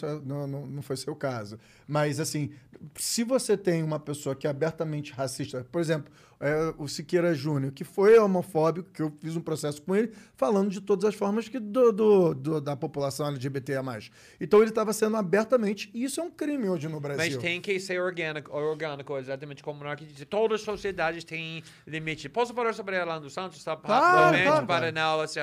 não, 0.47 0.66
não, 0.66 0.83
foi 0.83 0.97
seu 0.97 1.15
caso. 1.16 1.58
Mas, 1.86 2.20
assim, 2.20 2.50
se 2.97 3.25
você 3.25 3.57
tem 3.57 3.83
uma 3.83 3.99
pessoa 3.99 4.34
que 4.34 4.47
é 4.47 4.50
abertamente 4.50 5.12
racista, 5.12 5.66
por 5.70 5.81
exemplo, 5.81 6.12
é, 6.39 6.75
o 6.76 6.86
Siqueira 6.86 7.33
Júnior, 7.34 7.73
que 7.73 7.83
foi 7.83 8.18
homofóbico, 8.18 8.91
que 8.91 9.00
eu 9.00 9.10
fiz 9.23 9.34
um 9.36 9.41
processo 9.41 9.81
com 9.81 9.97
ele, 9.97 10.12
falando 10.34 10.68
de 10.70 10.83
todas 10.83 11.07
as 11.07 11.15
formas 11.15 11.49
que 11.49 11.58
do, 11.58 11.91
do- 11.92 12.34
do- 12.34 12.60
da 12.60 12.76
população 12.76 13.26
LGBTI+. 13.28 14.10
Então, 14.39 14.60
ele 14.60 14.68
estava 14.68 14.92
sendo 14.92 15.16
abertamente, 15.16 15.91
e 15.94 16.05
isso 16.05 16.20
é 16.20 16.23
um 16.25 16.31
crime 16.31 16.68
hoje 16.68 16.89
no 16.89 17.00
Brasil. 17.00 17.25
Mas 17.25 17.36
tem 17.39 17.58
que 17.62 17.81
ser 17.81 17.99
orgânico, 18.02 18.55
orgânico 18.55 19.16
exatamente 19.16 19.62
como 19.62 19.76
o 19.76 19.83
Monark 19.83 20.05
disse. 20.05 20.26
Todas 20.26 20.60
as 20.60 20.65
sociedades 20.66 21.25
têm 21.25 21.62
limite. 21.86 22.28
Posso 22.28 22.52
falar 22.52 22.75
sobre 22.75 22.99
Orlando 23.00 23.31
Santos, 23.31 23.65
tá? 23.65 23.75
Claro, 23.86 24.05
Rapidamente, 24.06 24.42
claro, 24.44 24.66
para 24.66 24.78
claro. 24.81 24.92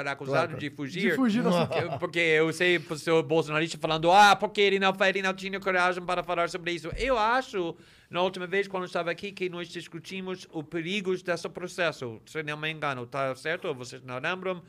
acusado 0.10 0.48
Claro. 0.50 0.60
de 0.60 0.70
fugir. 0.70 1.10
De 1.12 1.16
fugir 1.16 1.42
da 1.44 1.98
Porque- 2.00 2.20
eu 2.20 2.52
sei 2.54 2.78
pessoa 2.80 3.24
bolsonarista 3.24 3.78
falando, 3.78 4.12
ah, 4.12 4.36
porque 4.36 4.62
ele 4.62 4.80
não, 4.80 4.94
ele 5.08 5.22
não 5.22 5.34
tinha 5.34 5.60
coragem 5.60 6.04
para 6.06 6.22
falar 6.24 6.50
sobre 6.50 6.72
isso. 6.74 6.90
Eu 6.98 7.18
acho, 7.18 7.76
na 8.10 8.22
última 8.22 8.46
vez, 8.46 8.68
quando 8.68 8.84
eu 8.84 8.88
estava 8.88 9.10
aqui, 9.12 9.32
que 9.32 9.50
nós 9.50 9.68
discutimos 9.68 10.48
os 10.52 10.64
perigos 10.66 11.24
desse 11.24 11.48
processo. 11.50 12.22
Se 12.26 12.44
não 12.44 12.58
me 12.58 12.70
engano, 12.72 13.06
tá 13.08 13.34
certo? 13.36 13.74
Vocês 13.74 14.02
não 14.04 14.20
lembram? 14.20 14.62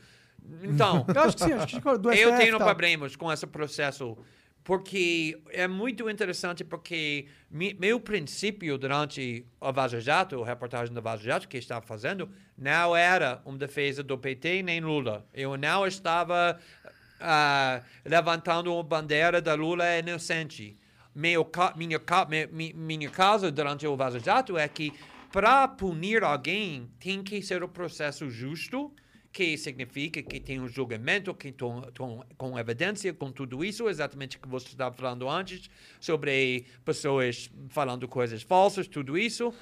Então, 0.62 1.07
Eu 1.15 1.23
acho 1.23 1.36
que 1.36 1.44
sim, 1.44 1.53
acho 1.55 1.81
que 1.81 1.99
do 1.99 2.12
eu 2.12 2.28
STF 2.28 2.39
tenho 2.39 2.59
tal. 2.59 2.67
problemas 2.69 3.17
com 3.17 3.33
esse 3.33 3.47
processo 3.47 4.17
porque 4.65 5.39
é 5.51 5.68
muito 5.68 6.09
interessante 6.09 6.65
porque 6.65 7.26
mi- 7.51 7.76
meu 7.78 8.01
princípio 8.01 8.78
durante 8.78 9.44
a 9.60 9.70
Vaza 9.70 10.01
Jato, 10.01 10.43
a 10.43 10.47
reportagem 10.47 10.94
da 10.94 11.02
Vaza 11.02 11.23
Jato 11.23 11.47
que 11.47 11.59
estava 11.59 11.84
fazendo, 11.86 12.28
não 12.57 12.97
era 12.97 13.43
uma 13.44 13.59
defesa 13.59 14.02
do 14.02 14.17
PT 14.17 14.62
nem 14.62 14.81
Lula. 14.81 15.26
Eu 15.34 15.57
não 15.59 15.86
estava 15.86 16.59
ah, 17.20 17.83
levantando 18.05 18.73
uma 18.73 18.83
bandeira 18.83 19.41
da 19.43 19.55
Lula 19.55 19.99
inocente. 19.99 20.76
Meu, 21.15 21.49
minha, 21.76 21.99
ca- 22.01 22.26
mi- 22.26 22.47
mi- 22.47 22.73
minha 22.73 23.10
causa 23.10 23.52
durante 23.52 23.86
o 23.86 23.94
Vaza 23.97 24.18
Jato 24.18 24.57
é 24.57 24.67
que 24.67 24.93
para 25.31 25.68
punir 25.68 26.25
alguém 26.25 26.89
tem 26.99 27.23
que 27.23 27.43
ser 27.43 27.62
um 27.62 27.68
processo 27.68 28.31
justo, 28.31 28.91
que 29.35 29.59
significa 29.59 30.23
que 30.23 30.39
tem 30.39 30.61
um 30.61 30.69
julgamento, 30.69 31.35
que 31.35 31.51
tom- 31.51 31.83
com 32.39 32.57
evidência, 32.57 33.13
com 33.13 33.33
tudo 33.33 33.65
isso, 33.65 33.89
exatamente 33.89 34.37
o 34.37 34.41
que 34.41 34.47
você 34.47 34.69
estava 34.69 34.95
falando 34.95 35.29
antes, 35.29 35.69
sobre 35.99 36.67
pessoas 36.85 37.51
falando 37.69 38.07
coisas 38.07 38.43
falsas, 38.43 38.87
tudo 38.87 39.19
isso. 39.19 39.53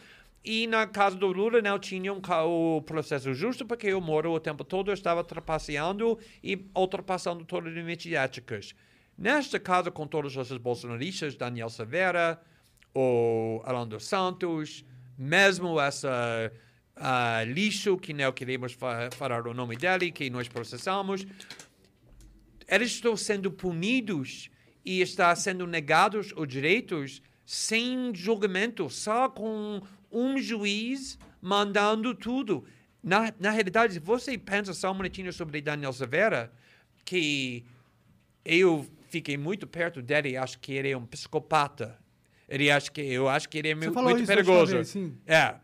E 0.44 0.66
na 0.66 0.86
caso 0.86 1.16
do 1.16 1.28
Lula 1.28 1.62
não 1.62 1.78
tinha 1.78 2.12
um 2.12 2.20
o 2.46 2.82
processo 2.82 3.32
justo, 3.32 3.64
porque 3.64 3.94
o 3.94 4.00
Moro 4.00 4.32
o 4.32 4.38
tempo 4.38 4.62
todo 4.62 4.92
estava 4.92 5.24
trapaceando 5.24 6.18
e 6.44 6.66
ultrapassando 6.76 7.42
todos 7.42 7.70
os 7.70 7.74
limites 7.74 8.12
éticos. 8.12 8.74
Neste 9.16 9.58
caso, 9.58 9.90
com 9.90 10.06
todos 10.06 10.36
esses 10.36 10.58
bolsonaristas, 10.58 11.34
Daniel 11.34 11.70
Severa, 11.70 12.38
o 12.94 13.62
Alan 13.64 13.88
dos 13.88 14.04
Santos, 14.04 14.84
mesmo 15.16 15.80
essa 15.80 16.52
ah, 17.04 17.42
lixo, 17.44 17.96
que 17.96 18.12
não 18.14 18.30
queremos 18.32 18.72
fa 18.72 19.10
falar 19.16 19.44
o 19.48 19.52
nome 19.52 19.76
dele, 19.76 20.12
que 20.12 20.30
nós 20.30 20.46
processamos, 20.46 21.26
eles 22.68 22.92
estão 22.92 23.16
sendo 23.16 23.50
punidos 23.50 24.48
e 24.84 25.00
está 25.00 25.34
sendo 25.34 25.66
negados 25.66 26.32
os 26.36 26.46
direitos 26.46 27.20
sem 27.44 28.14
julgamento, 28.14 28.88
só 28.88 29.28
com 29.28 29.82
um 30.12 30.38
juiz 30.38 31.18
mandando 31.40 32.14
tudo. 32.14 32.64
Na, 33.02 33.34
na 33.36 33.50
realidade, 33.50 33.98
você 33.98 34.38
pensa 34.38 34.72
só 34.72 34.92
um 34.92 34.94
minutinho 34.94 35.32
sobre 35.32 35.60
Daniel 35.60 35.92
Severa, 35.92 36.52
que 37.04 37.64
eu 38.44 38.86
fiquei 39.08 39.36
muito 39.36 39.66
perto 39.66 40.00
dele, 40.00 40.36
acho 40.36 40.56
que 40.60 40.72
ele 40.72 40.90
é 40.90 40.96
um 40.96 41.04
psicopata. 41.04 41.98
Ele 42.48 42.70
acha 42.70 42.90
que 42.92 43.00
eu 43.00 43.28
acho 43.28 43.48
que 43.48 43.58
ele 43.58 43.70
é 43.70 43.76
falou 43.76 44.04
muito 44.04 44.20
última 44.20 44.26
perigoso. 44.26 44.72
vez. 44.72 44.96
É. 45.26 45.56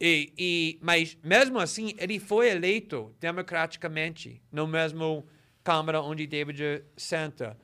E, 0.00 0.32
e, 0.38 0.78
mas 0.80 1.16
mesmo 1.24 1.58
assim, 1.58 1.94
ele 1.98 2.20
foi 2.20 2.50
eleito 2.50 3.14
democraticamente 3.20 4.40
no 4.50 4.66
mesmo 4.66 5.26
Câmara 5.64 6.00
onde 6.00 6.26
David 6.26 6.84
senta. 6.96 7.58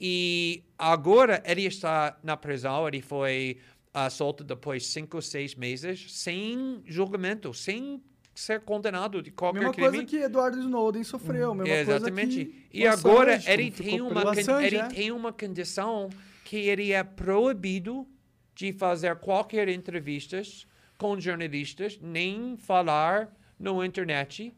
E 0.00 0.64
agora 0.78 1.42
ele 1.46 1.64
está 1.64 2.18
na 2.22 2.36
prisão, 2.36 2.88
ele 2.88 3.00
foi 3.00 3.58
ah, 3.92 4.10
solto 4.10 4.42
depois 4.42 4.82
de 4.82 4.88
cinco, 4.88 5.22
seis 5.22 5.54
meses, 5.54 6.12
sem 6.12 6.82
julgamento, 6.86 7.54
sem 7.54 8.02
ser 8.34 8.60
condenado 8.62 9.22
de 9.22 9.30
qualquer 9.30 9.60
Mesma 9.60 9.72
crime. 9.74 9.88
coisa 9.90 10.04
que 10.04 10.16
Eduardo 10.16 10.58
Snowden 10.58 11.04
sofreu, 11.04 11.54
mesma 11.54 11.72
Exatamente. 11.72 12.44
coisa 12.44 12.50
que 12.50 12.78
E 12.78 12.86
agora 12.86 13.36
Assange, 13.36 13.50
ele 13.52 13.70
tem, 13.70 14.00
uma, 14.00 14.32
Assange, 14.32 14.66
ele 14.66 14.76
é. 14.76 14.88
tem 14.88 15.12
uma 15.12 15.32
condição 15.32 16.10
que 16.44 16.56
ele 16.56 16.90
é 16.90 17.04
proibido 17.04 18.06
de 18.54 18.72
fazer 18.72 19.14
qualquer 19.16 19.68
entrevistas 19.68 20.66
com 21.04 21.20
jornalistas, 21.20 21.98
nem 22.00 22.56
falar 22.56 23.28
no 23.60 23.84
internet, 23.84 24.54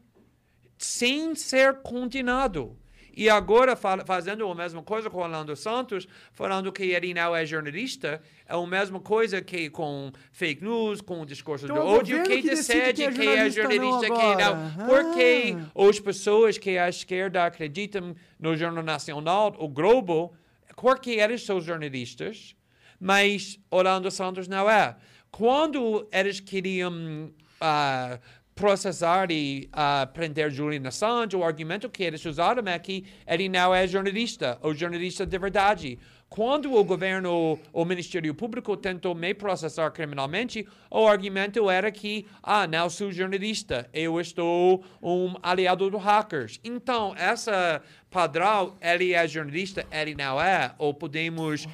sem 0.77 1.35
ser 1.35 1.81
condenado. 1.81 2.73
E 3.13 3.29
agora, 3.29 3.75
fa- 3.75 4.05
fazendo 4.05 4.49
a 4.49 4.55
mesma 4.55 4.81
coisa 4.81 5.09
com 5.09 5.17
o 5.17 5.21
Orlando 5.23 5.53
Santos, 5.57 6.07
falando 6.31 6.71
que 6.71 6.83
ele 6.83 7.13
não 7.13 7.35
é 7.35 7.45
jornalista, 7.45 8.21
é 8.47 8.53
a 8.55 8.65
mesma 8.65 9.01
coisa 9.01 9.41
que 9.41 9.69
com 9.69 10.09
fake 10.31 10.63
news, 10.63 11.01
com 11.01 11.19
o 11.21 11.25
discurso 11.25 11.65
Então 11.65 11.75
do 11.77 11.81
é 11.81 11.85
ódio, 11.85 12.23
quem 12.23 12.41
que 12.43 12.49
decide 12.51 12.93
decide 12.93 13.19
quem 13.19 13.27
é 13.27 13.33
quem 13.33 13.37
é 13.39 13.49
jornalista, 13.49 14.07
não 14.07 14.15
jornalista, 14.15 14.15
quem 14.15 14.77
não. 14.77 14.85
Porque 14.87 15.57
Ah. 15.75 15.89
as 15.89 15.99
pessoas 15.99 16.57
que 16.57 16.77
a 16.77 16.87
esquerda 16.87 17.43
acreditam 17.45 18.15
no 18.39 18.55
Jornal 18.55 18.83
Nacional, 18.83 19.53
o 19.59 19.67
Globo, 19.67 20.33
porque 20.77 21.11
eles 21.11 21.43
são 21.43 21.59
jornalistas, 21.59 22.55
mas 22.99 23.59
Orlando 23.69 24.09
Santos 24.11 24.47
não 24.47 24.69
é. 24.69 24.95
Quando 25.31 26.07
eles 26.11 26.39
queriam 26.39 27.31
ah, 27.59 28.19
processar 28.57 29.31
e 29.31 29.69
ah, 29.71 30.09
prender 30.11 30.49
Julian 30.51 30.87
Assange, 30.87 31.35
o 31.35 31.43
argumento 31.43 31.89
que 31.89 32.03
eles 32.03 32.25
usaram 32.25 32.63
é 32.67 32.77
que 32.79 33.05
ele 33.25 33.47
não 33.47 33.73
é 33.73 33.87
jornalista, 33.87 34.57
ou 34.61 34.73
jornalista 34.73 35.25
de 35.25 35.37
verdade. 35.37 35.99
Quando 36.29 36.73
o 36.73 36.83
governo, 36.83 37.57
o 37.71 37.85
Ministério 37.85 38.35
Público 38.35 38.75
tentou 38.75 39.15
me 39.15 39.33
processar 39.33 39.89
criminalmente, 39.91 40.67
o 40.91 41.07
argumento 41.07 41.69
era 41.69 41.89
que, 41.89 42.25
ah, 42.43 42.67
não 42.67 42.89
sou 42.89 43.11
jornalista, 43.11 43.89
eu 43.93 44.19
estou 44.19 44.83
um 45.01 45.35
aliado 45.41 45.89
dos 45.89 46.03
hackers. 46.03 46.59
Então, 46.65 47.13
essa 47.15 47.81
padrão, 48.11 48.75
ele 48.81 49.13
é 49.13 49.25
jornalista, 49.25 49.85
ele 49.89 50.15
não 50.15 50.41
é, 50.41 50.73
ou 50.77 50.93
podemos 50.93 51.65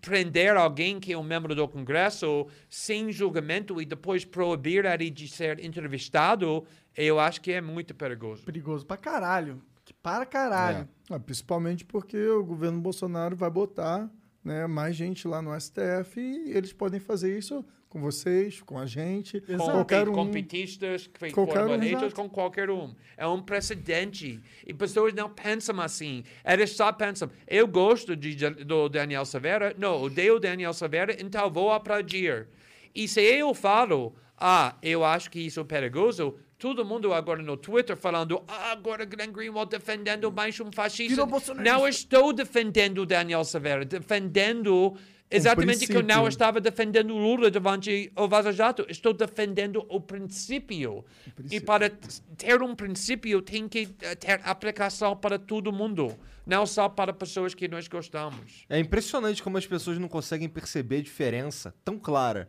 prender 0.00 0.56
alguém 0.56 0.98
que 1.00 1.12
é 1.12 1.18
um 1.18 1.22
membro 1.22 1.54
do 1.54 1.66
Congresso 1.68 2.46
sem 2.68 3.10
julgamento 3.12 3.80
e 3.80 3.84
depois 3.84 4.24
proibir 4.24 4.84
ele 4.84 5.10
de 5.10 5.28
ser 5.28 5.64
entrevistado, 5.64 6.64
eu 6.96 7.18
acho 7.20 7.40
que 7.40 7.52
é 7.52 7.60
muito 7.60 7.94
perigoso. 7.94 8.42
Perigoso 8.44 8.86
pra 8.86 8.96
caralho. 8.96 9.62
Que 9.84 9.92
para 9.94 10.26
caralho. 10.26 10.88
Ah, 11.08 11.18
principalmente 11.18 11.84
porque 11.84 12.18
o 12.28 12.44
governo 12.44 12.80
Bolsonaro 12.80 13.36
vai 13.36 13.50
botar 13.50 14.10
né, 14.46 14.64
mais 14.68 14.94
gente 14.94 15.26
lá 15.26 15.42
no 15.42 15.58
STF 15.60 16.20
e 16.20 16.56
eles 16.56 16.72
podem 16.72 17.00
fazer 17.00 17.36
isso 17.36 17.64
com 17.88 18.00
vocês, 18.00 18.62
com 18.62 18.78
a 18.78 18.86
gente, 18.86 19.40
com 19.40 19.56
Com, 19.56 19.64
qualquer 19.72 20.08
um. 20.08 20.12
com 20.12 20.30
petistas, 20.30 21.10
foram 21.34 21.72
um, 21.72 22.10
com 22.10 22.28
qualquer 22.28 22.70
um. 22.70 22.94
É 23.16 23.26
um 23.26 23.42
precedente. 23.42 24.40
E 24.64 24.72
pessoas 24.72 25.12
não 25.14 25.28
pensam 25.28 25.80
assim. 25.80 26.22
Eles 26.44 26.70
só 26.70 26.92
pensam, 26.92 27.28
eu 27.48 27.66
gosto 27.66 28.14
de, 28.14 28.36
do 28.50 28.88
Daniel 28.88 29.24
Silveira, 29.24 29.74
não, 29.76 30.00
odeio 30.02 30.36
o 30.36 30.40
Daniel 30.40 30.72
Silveira, 30.72 31.16
então 31.20 31.50
vou 31.50 31.72
aplaudir. 31.72 32.46
E 32.94 33.08
se 33.08 33.20
eu 33.20 33.52
falo, 33.52 34.14
ah, 34.38 34.76
eu 34.80 35.04
acho 35.04 35.28
que 35.28 35.40
isso 35.40 35.58
é 35.58 35.64
perigoso, 35.64 36.36
todo 36.58 36.84
mundo 36.84 37.12
agora 37.12 37.42
no 37.42 37.56
Twitter 37.56 37.96
falando, 37.96 38.42
ah, 38.48 38.72
agora 38.72 39.04
Glenn 39.04 39.32
Greenwald 39.32 39.70
defendendo 39.70 40.30
mais 40.32 40.58
um 40.60 40.70
fascista. 40.72 41.26
Não 41.56 41.86
estou 41.86 42.32
defendendo 42.32 42.98
o 43.02 43.06
Daniel 43.06 43.44
Silveira, 43.44 43.84
defendendo 43.84 44.96
exatamente 45.30 45.86
que 45.86 45.92
eu 45.92 46.02
não 46.02 46.06
princípio. 46.06 46.28
estava 46.28 46.60
defendendo 46.60 47.14
o 47.14 47.18
Lula 47.18 47.50
durante 47.50 48.12
o 48.16 48.28
Vaza 48.28 48.52
Jato. 48.52 48.86
Estou 48.88 49.12
defendendo 49.12 49.84
o 49.88 50.00
princípio. 50.00 51.04
E 51.50 51.60
para 51.60 51.90
ter 51.90 52.62
um 52.62 52.74
princípio, 52.74 53.42
tem 53.42 53.68
que 53.68 53.88
eh, 54.00 54.14
ter 54.14 54.40
aplicação 54.44 55.16
para 55.16 55.38
todo 55.38 55.72
mundo, 55.72 56.16
não 56.46 56.64
só 56.64 56.88
para 56.88 57.12
pessoas 57.12 57.54
que 57.54 57.68
nós 57.68 57.88
gostamos. 57.88 58.64
É 58.68 58.78
impressionante 58.78 59.42
como 59.42 59.58
as 59.58 59.66
pessoas 59.66 59.98
não 59.98 60.08
conseguem 60.08 60.48
perceber 60.48 60.98
a 60.98 61.02
diferença 61.02 61.74
tão 61.84 61.98
clara. 61.98 62.48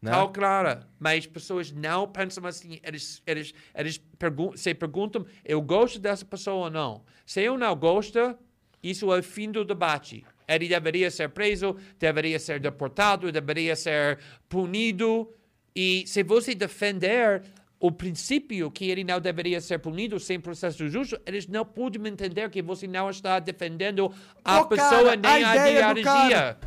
Né? 0.00 0.12
Tal 0.12 0.30
clara, 0.32 0.86
mas 0.98 1.26
pessoas 1.26 1.72
não 1.72 2.06
pensam 2.06 2.46
assim. 2.46 2.78
Eles, 2.84 3.20
eles, 3.26 3.52
eles 3.74 3.98
pergun 4.18 4.56
se 4.56 4.72
perguntam: 4.72 5.26
eu 5.44 5.60
gosto 5.60 5.98
dessa 5.98 6.24
pessoa 6.24 6.66
ou 6.66 6.70
não? 6.70 7.02
Se 7.26 7.42
eu 7.42 7.58
não 7.58 7.74
gosto, 7.74 8.36
isso 8.82 9.12
é 9.12 9.18
o 9.18 9.22
fim 9.22 9.50
do 9.50 9.64
debate. 9.64 10.24
Ele 10.46 10.68
deveria 10.68 11.10
ser 11.10 11.28
preso, 11.30 11.76
deveria 11.98 12.38
ser 12.38 12.60
deportado, 12.60 13.30
deveria 13.32 13.74
ser 13.74 14.18
punido. 14.48 15.34
E 15.74 16.04
se 16.06 16.22
você 16.22 16.54
defender 16.54 17.42
o 17.80 17.92
princípio 17.92 18.70
que 18.70 18.90
ele 18.90 19.04
não 19.04 19.20
deveria 19.20 19.60
ser 19.60 19.78
punido 19.78 20.18
sem 20.18 20.40
processo 20.40 20.88
justo, 20.88 21.20
eles 21.26 21.46
não 21.46 21.64
podem 21.64 22.06
entender 22.06 22.48
que 22.50 22.62
você 22.62 22.86
não 22.86 23.10
está 23.10 23.38
defendendo 23.38 24.12
a 24.44 24.60
O 24.60 24.66
pessoa 24.66 25.16
cara, 25.16 25.16
nem 25.16 25.44
a 25.44 25.50
a, 25.50 25.70
ideologia. 25.70 26.58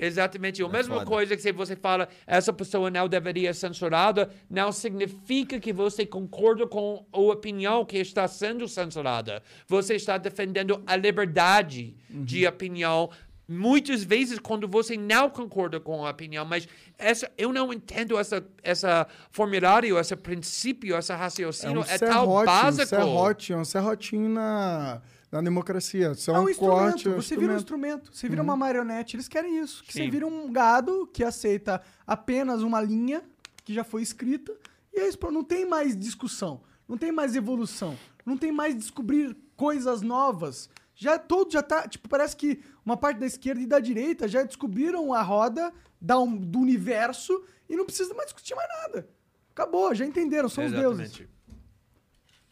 Exatamente. 0.00 0.62
A 0.62 0.68
mesma 0.68 0.96
foda. 0.96 1.06
coisa 1.06 1.36
que 1.36 1.42
se 1.42 1.52
você 1.52 1.76
fala 1.76 2.08
essa 2.26 2.52
pessoa 2.52 2.90
não 2.90 3.08
deveria 3.08 3.52
ser 3.52 3.70
censurada, 3.70 4.30
não 4.48 4.72
significa 4.72 5.60
que 5.60 5.72
você 5.72 6.06
concorda 6.06 6.66
com 6.66 7.04
a 7.12 7.18
opinião 7.18 7.84
que 7.84 7.98
está 7.98 8.26
sendo 8.26 8.66
censurada. 8.66 9.42
Você 9.68 9.94
está 9.94 10.18
defendendo 10.18 10.82
a 10.86 10.96
liberdade 10.96 11.94
de 12.08 12.46
opinião. 12.46 13.10
Muitas 13.46 14.04
vezes, 14.04 14.38
quando 14.38 14.68
você 14.68 14.96
não 14.96 15.28
concorda 15.28 15.80
com 15.80 16.06
a 16.06 16.10
opinião, 16.10 16.44
mas 16.44 16.68
essa, 16.96 17.28
eu 17.36 17.52
não 17.52 17.72
entendo 17.72 18.16
essa, 18.16 18.46
essa 18.62 19.08
formulário, 19.32 19.98
esse 19.98 20.14
princípio, 20.14 20.96
esse 20.96 21.12
É 21.12 21.16
raciocínio, 21.16 21.80
um 21.80 21.84
é, 21.84 21.98
tão 21.98 22.08
serrote, 22.08 22.42
um 22.42 22.44
básico. 22.44 22.86
serrote, 22.86 23.54
um 23.54 23.64
serrotinho 23.64 24.28
na, 24.28 25.02
na 25.30 25.40
democracia. 25.40 26.12
Isso 26.12 26.30
é, 26.30 26.34
É 26.34 26.38
um 26.38 26.44
um 26.44 26.48
instrumento. 26.48 26.76
corte, 26.78 27.08
é 27.08 27.10
um 27.10 27.14
você 27.16 27.36
vira 27.36 27.52
um 27.52 27.56
instrumento. 27.56 28.10
Você 28.14 28.28
vira 28.28 28.42
uma 28.42 28.56
marionete. 28.56 29.16
Eles 29.16 29.28
querem 29.28 29.58
isso. 29.58 29.82
Que 29.84 29.92
você 29.92 30.04
Sim. 30.04 30.10
vira 30.10 30.26
um 30.26 30.50
gado 30.52 31.08
que 31.12 31.22
aceita 31.24 31.80
apenas 32.06 32.62
uma 32.62 32.80
linha 32.80 33.22
que 33.64 33.72
já 33.74 33.84
foi 33.84 34.02
escrita. 34.02 34.52
E 34.92 35.00
é 35.00 35.08
isso. 35.08 35.18
pô, 35.18 35.30
Não 35.30 35.44
tem 35.44 35.64
mais 35.66 35.96
discussão. 35.96 36.60
Não 36.88 36.98
tem 36.98 37.12
mais 37.12 37.36
evolução. 37.36 37.96
Não 38.26 38.36
tem 38.36 38.50
mais 38.50 38.74
descobrir 38.76 39.36
coisas 39.56 40.02
novas. 40.02 40.68
Já 40.94 41.18
todo 41.18 41.52
já 41.52 41.62
tá. 41.62 41.86
Tipo, 41.86 42.08
parece 42.08 42.36
que 42.36 42.60
uma 42.84 42.96
parte 42.96 43.18
da 43.18 43.26
esquerda 43.26 43.60
e 43.60 43.66
da 43.66 43.78
direita 43.78 44.26
já 44.26 44.42
descobriram 44.42 45.14
a 45.14 45.22
roda 45.22 45.72
da, 46.00 46.18
um- 46.18 46.36
do 46.36 46.58
universo 46.58 47.42
e 47.68 47.76
não 47.76 47.84
precisa 47.86 48.12
mais 48.14 48.26
discutir 48.26 48.54
mais 48.56 48.68
nada. 48.82 49.08
Acabou, 49.52 49.94
já 49.94 50.04
entenderam, 50.04 50.48
são 50.48 50.64
os 50.64 50.72
deuses. 50.72 51.22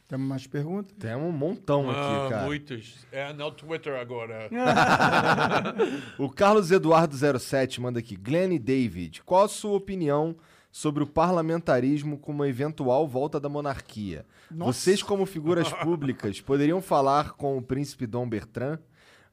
Temos 0.09 0.27
mais 0.27 0.47
perguntas? 0.47 0.97
Tem 0.99 1.15
um 1.15 1.31
montão 1.31 1.91
aqui, 1.91 2.01
Ah, 2.01 2.27
cara. 2.31 2.47
muitos. 2.47 3.07
É 3.13 3.31
no 3.35 3.51
Twitter 3.53 3.95
agora. 4.01 4.49
O 6.19 6.31
Carlos 6.31 6.71
Eduardo 6.71 7.15
07 7.39 7.81
manda 7.81 7.99
aqui. 7.99 8.17
Glenn 8.17 8.53
e 8.55 8.59
David, 8.59 9.23
qual 9.23 9.45
a 9.45 9.49
sua 9.49 9.77
opinião 9.77 10.35
sobre 10.73 11.03
o 11.03 11.07
parlamentarismo 11.07 12.19
como 12.19 12.39
uma 12.39 12.49
eventual 12.49 13.07
volta 13.07 13.39
da 13.39 13.49
monarquia? 13.51 14.25
Vocês, 14.51 15.03
como 15.03 15.27
figuras 15.27 15.71
públicas, 15.73 16.41
poderiam 16.41 16.81
falar 16.81 17.33
com 17.33 17.59
o 17.59 17.63
príncipe 17.63 18.07
Dom 18.07 18.27
Bertrand? 18.27 18.79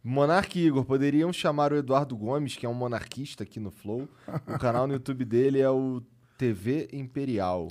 Monarque 0.04 0.60
Igor, 0.60 0.84
poderiam 0.86 1.32
chamar 1.34 1.72
o 1.74 1.78
Eduardo 1.78 2.16
Gomes, 2.16 2.56
que 2.58 2.66
é 2.66 2.70
um 2.70 2.74
monarquista 2.76 3.44
aqui 3.44 3.60
no 3.60 3.72
Flow. 3.72 4.08
O 4.46 4.60
canal 4.60 4.86
no 4.86 4.94
YouTube 4.94 5.26
dele 5.26 5.60
é 5.62 5.70
o 5.70 6.02
TV 6.38 6.88
Imperial. 6.94 7.70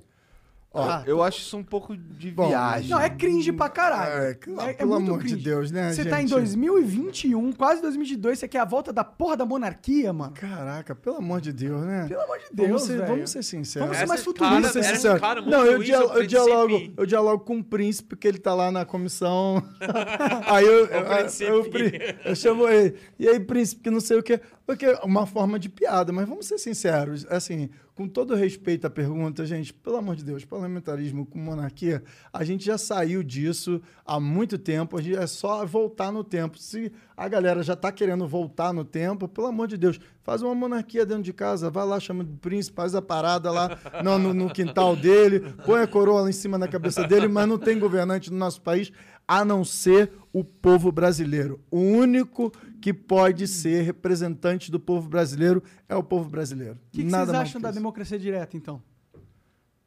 Ó, 0.77 0.83
Ah, 0.83 1.05
eu 1.07 1.23
acho 1.23 1.39
isso 1.39 1.57
um 1.57 1.63
pouco 1.63 1.97
de 1.97 2.33
Bom, 2.33 2.49
viagem. 2.49 2.91
Não, 2.91 3.01
é 3.01 3.09
cringe 3.09 3.53
pra 3.53 3.69
caralho. 3.69 4.25
É, 4.25 4.35
claro, 4.35 4.75
pelo 4.77 4.95
amor 4.95 5.23
de 5.23 5.37
Deus, 5.37 5.71
né, 5.71 5.93
Você 5.93 6.05
tá 6.05 6.19
em 6.19 6.27
gente? 6.27 6.31
2021, 6.31 7.53
quase 7.53 7.81
2022, 7.81 8.39
você 8.41 8.49
quer 8.49 8.59
a 8.59 8.65
volta 8.65 8.93
da 8.93 9.05
porra 9.05 9.37
da 9.37 9.47
monarquia, 9.47 10.13
mano? 10.13 10.33
Caraca, 10.35 10.93
pelo 10.95 11.17
amor 11.19 11.41
de 11.41 11.53
Deus, 11.53 11.81
né? 11.85 12.07
Pelo 12.09 12.23
amor 12.23 12.39
de 12.39 12.45
Vamos 12.53 12.67
Deus, 12.69 12.83
ser, 12.83 12.97
velho. 12.99 13.07
vamos 13.09 13.31
ser 13.31 13.43
sinceros. 13.45 13.87
Vamos 13.89 13.99
ser 14.01 14.07
mais 14.07 14.23
futuristas. 14.25 14.61
Vamos 14.61 14.73
ser 14.73 14.83
sinceros. 14.97 15.21
cara 15.21 15.41
muito 15.41 15.53
Não, 15.57 15.65
eu, 15.65 15.83
dia- 15.83 15.95
eu 15.97 16.27
dialogo, 16.27 16.93
eu 16.97 17.07
dialogo 17.07 17.45
com 17.45 17.59
o 17.59 17.65
príncipe, 17.65 18.09
porque 18.09 18.27
ele 18.27 18.39
tá 18.39 18.53
lá 18.53 18.73
na 18.73 18.85
comissão. 18.85 19.63
aí 20.47 20.65
eu, 20.67 20.87
eu, 20.87 21.05
príncipe. 21.05 21.45
eu, 21.51 21.65
pri- 21.71 22.17
eu 22.25 22.35
chamo 22.35 22.69
ele. 22.69 22.97
E 23.19 23.29
aí, 23.29 23.39
príncipe, 23.39 23.83
que 23.83 23.91
não 23.91 24.01
sei 24.01 24.19
o 24.19 24.23
quê. 24.23 24.41
Porque 24.67 24.87
é 24.87 24.99
uma 25.05 25.27
forma 25.27 25.59
de 25.59 25.69
piada, 25.69 26.13
mas 26.13 26.29
vamos 26.29 26.47
ser 26.47 26.59
sinceros. 26.59 27.27
Assim, 27.29 27.69
com 27.95 28.09
todo 28.09 28.35
respeito 28.35 28.87
à 28.87 28.91
pergunta, 28.91 29.47
gente, 29.47 29.73
pelo 29.73 29.97
amor 29.97 30.17
de 30.17 30.25
Deus, 30.25 30.45
parlamentarismo 30.45 31.25
com 31.25 31.39
monarquia, 31.39 32.03
a 32.33 32.43
gente 32.43 32.65
já 32.65 32.77
saiu 32.77 33.23
disso 33.23 33.81
há 34.05 34.19
muito 34.19 34.59
tempo. 34.59 34.99
A 34.99 35.03
gente 35.03 35.17
é 35.17 35.27
só 35.29 35.65
voltar 35.65 36.11
no 36.11 36.25
tempo. 36.25 36.59
Se 36.59 36.91
a 37.17 37.29
galera 37.29 37.63
já 37.63 37.77
tá 37.77 37.93
querendo 37.93 38.27
voltar 38.27 38.73
no 38.73 38.85
tempo, 38.85 39.29
pelo 39.29 39.47
amor 39.47 39.69
de 39.69 39.77
Deus, 39.77 40.01
faz 40.25 40.43
uma 40.43 40.55
monarquia 40.57 41.07
dentro 41.07 41.23
de 41.23 41.33
casa, 41.33 41.71
vai 41.71 41.87
lá, 41.87 42.01
chama 42.01 42.25
de 42.25 42.33
príncipe, 42.39 42.75
faz 42.75 42.97
a 42.97 43.03
parada 43.03 43.53
lá 43.53 43.79
no, 44.03 44.19
no- 44.19 44.35
no 44.35 44.51
quintal 44.51 44.97
dele, 44.97 45.41
põe 45.65 45.81
a 45.81 45.87
coroa 45.87 46.23
lá 46.23 46.29
em 46.29 46.33
cima 46.33 46.59
da 46.59 46.67
cabeça 46.67 47.07
dele, 47.07 47.29
mas 47.29 47.47
não 47.49 47.59
tem 47.59 47.79
governante 47.79 48.29
no 48.29 48.37
nosso 48.39 48.61
país 48.61 48.91
a 49.27 49.45
não 49.45 49.65
ser 49.65 50.13
o 50.33 50.43
povo 50.45 50.91
brasileiro. 50.93 51.61
O 51.71 51.79
único 51.81 52.51
que 52.81 52.93
pode 52.93 53.47
ser 53.49 53.83
representante 53.83 54.71
do 54.71 54.79
povo 54.81 55.09
brasileiro 55.09 55.63
é 55.89 55.95
o 55.97 56.03
povo 56.03 56.29
brasileiro. 56.29 56.75
O 56.75 56.91
que, 56.91 57.05
que 57.05 57.11
Nada 57.11 57.27
vocês 57.27 57.39
acham 57.43 57.61
que 57.61 57.63
da 57.63 57.71
isso. 57.71 57.79
democracia 57.79 58.19
direta, 58.19 58.57
então? 58.57 58.83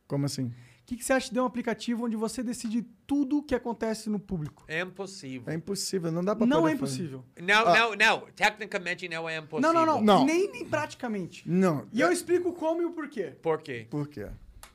Como 0.08 0.26
assim? 0.26 0.46
O 0.46 0.54
que, 0.88 0.96
que 0.96 1.04
você 1.04 1.12
acha 1.12 1.34
de 1.34 1.38
um 1.38 1.44
aplicativo 1.46 2.06
onde 2.06 2.16
você 2.16 2.42
decide 2.42 2.82
tudo 3.06 3.40
o 3.40 3.44
que 3.44 3.54
acontece 3.54 4.10
no 4.10 4.18
público? 4.18 4.64
É 4.70 4.80
impossível. 4.80 5.52
É 5.52 5.56
impossível, 5.56 6.10
não 6.14 6.24
dá 6.24 6.34
pra 6.34 6.46
Não 6.46 6.62
poder 6.62 6.76
é 6.76 6.78
fazer. 6.78 7.04
impossível. 7.04 7.26
Não, 7.44 7.68
Ah. 7.68 7.78
não, 7.78 7.96
não. 7.96 8.28
Tecnicamente 8.34 9.10
não 9.10 9.28
é 9.28 9.38
impossível. 9.38 9.74
Não, 9.74 9.86
não, 9.86 9.96
não, 9.98 10.02
Não. 10.02 10.26
Nem, 10.26 10.50
nem 10.50 10.66
praticamente. 10.66 11.44
Não. 11.46 11.86
E 11.92 12.00
eu 12.00 12.10
explico 12.10 12.54
como 12.54 12.82
e 12.82 12.86
o 12.86 12.92
porquê. 12.92 13.36
Por 13.42 13.62
quê? 13.62 13.86
Por 13.90 14.08
quê? 14.08 14.28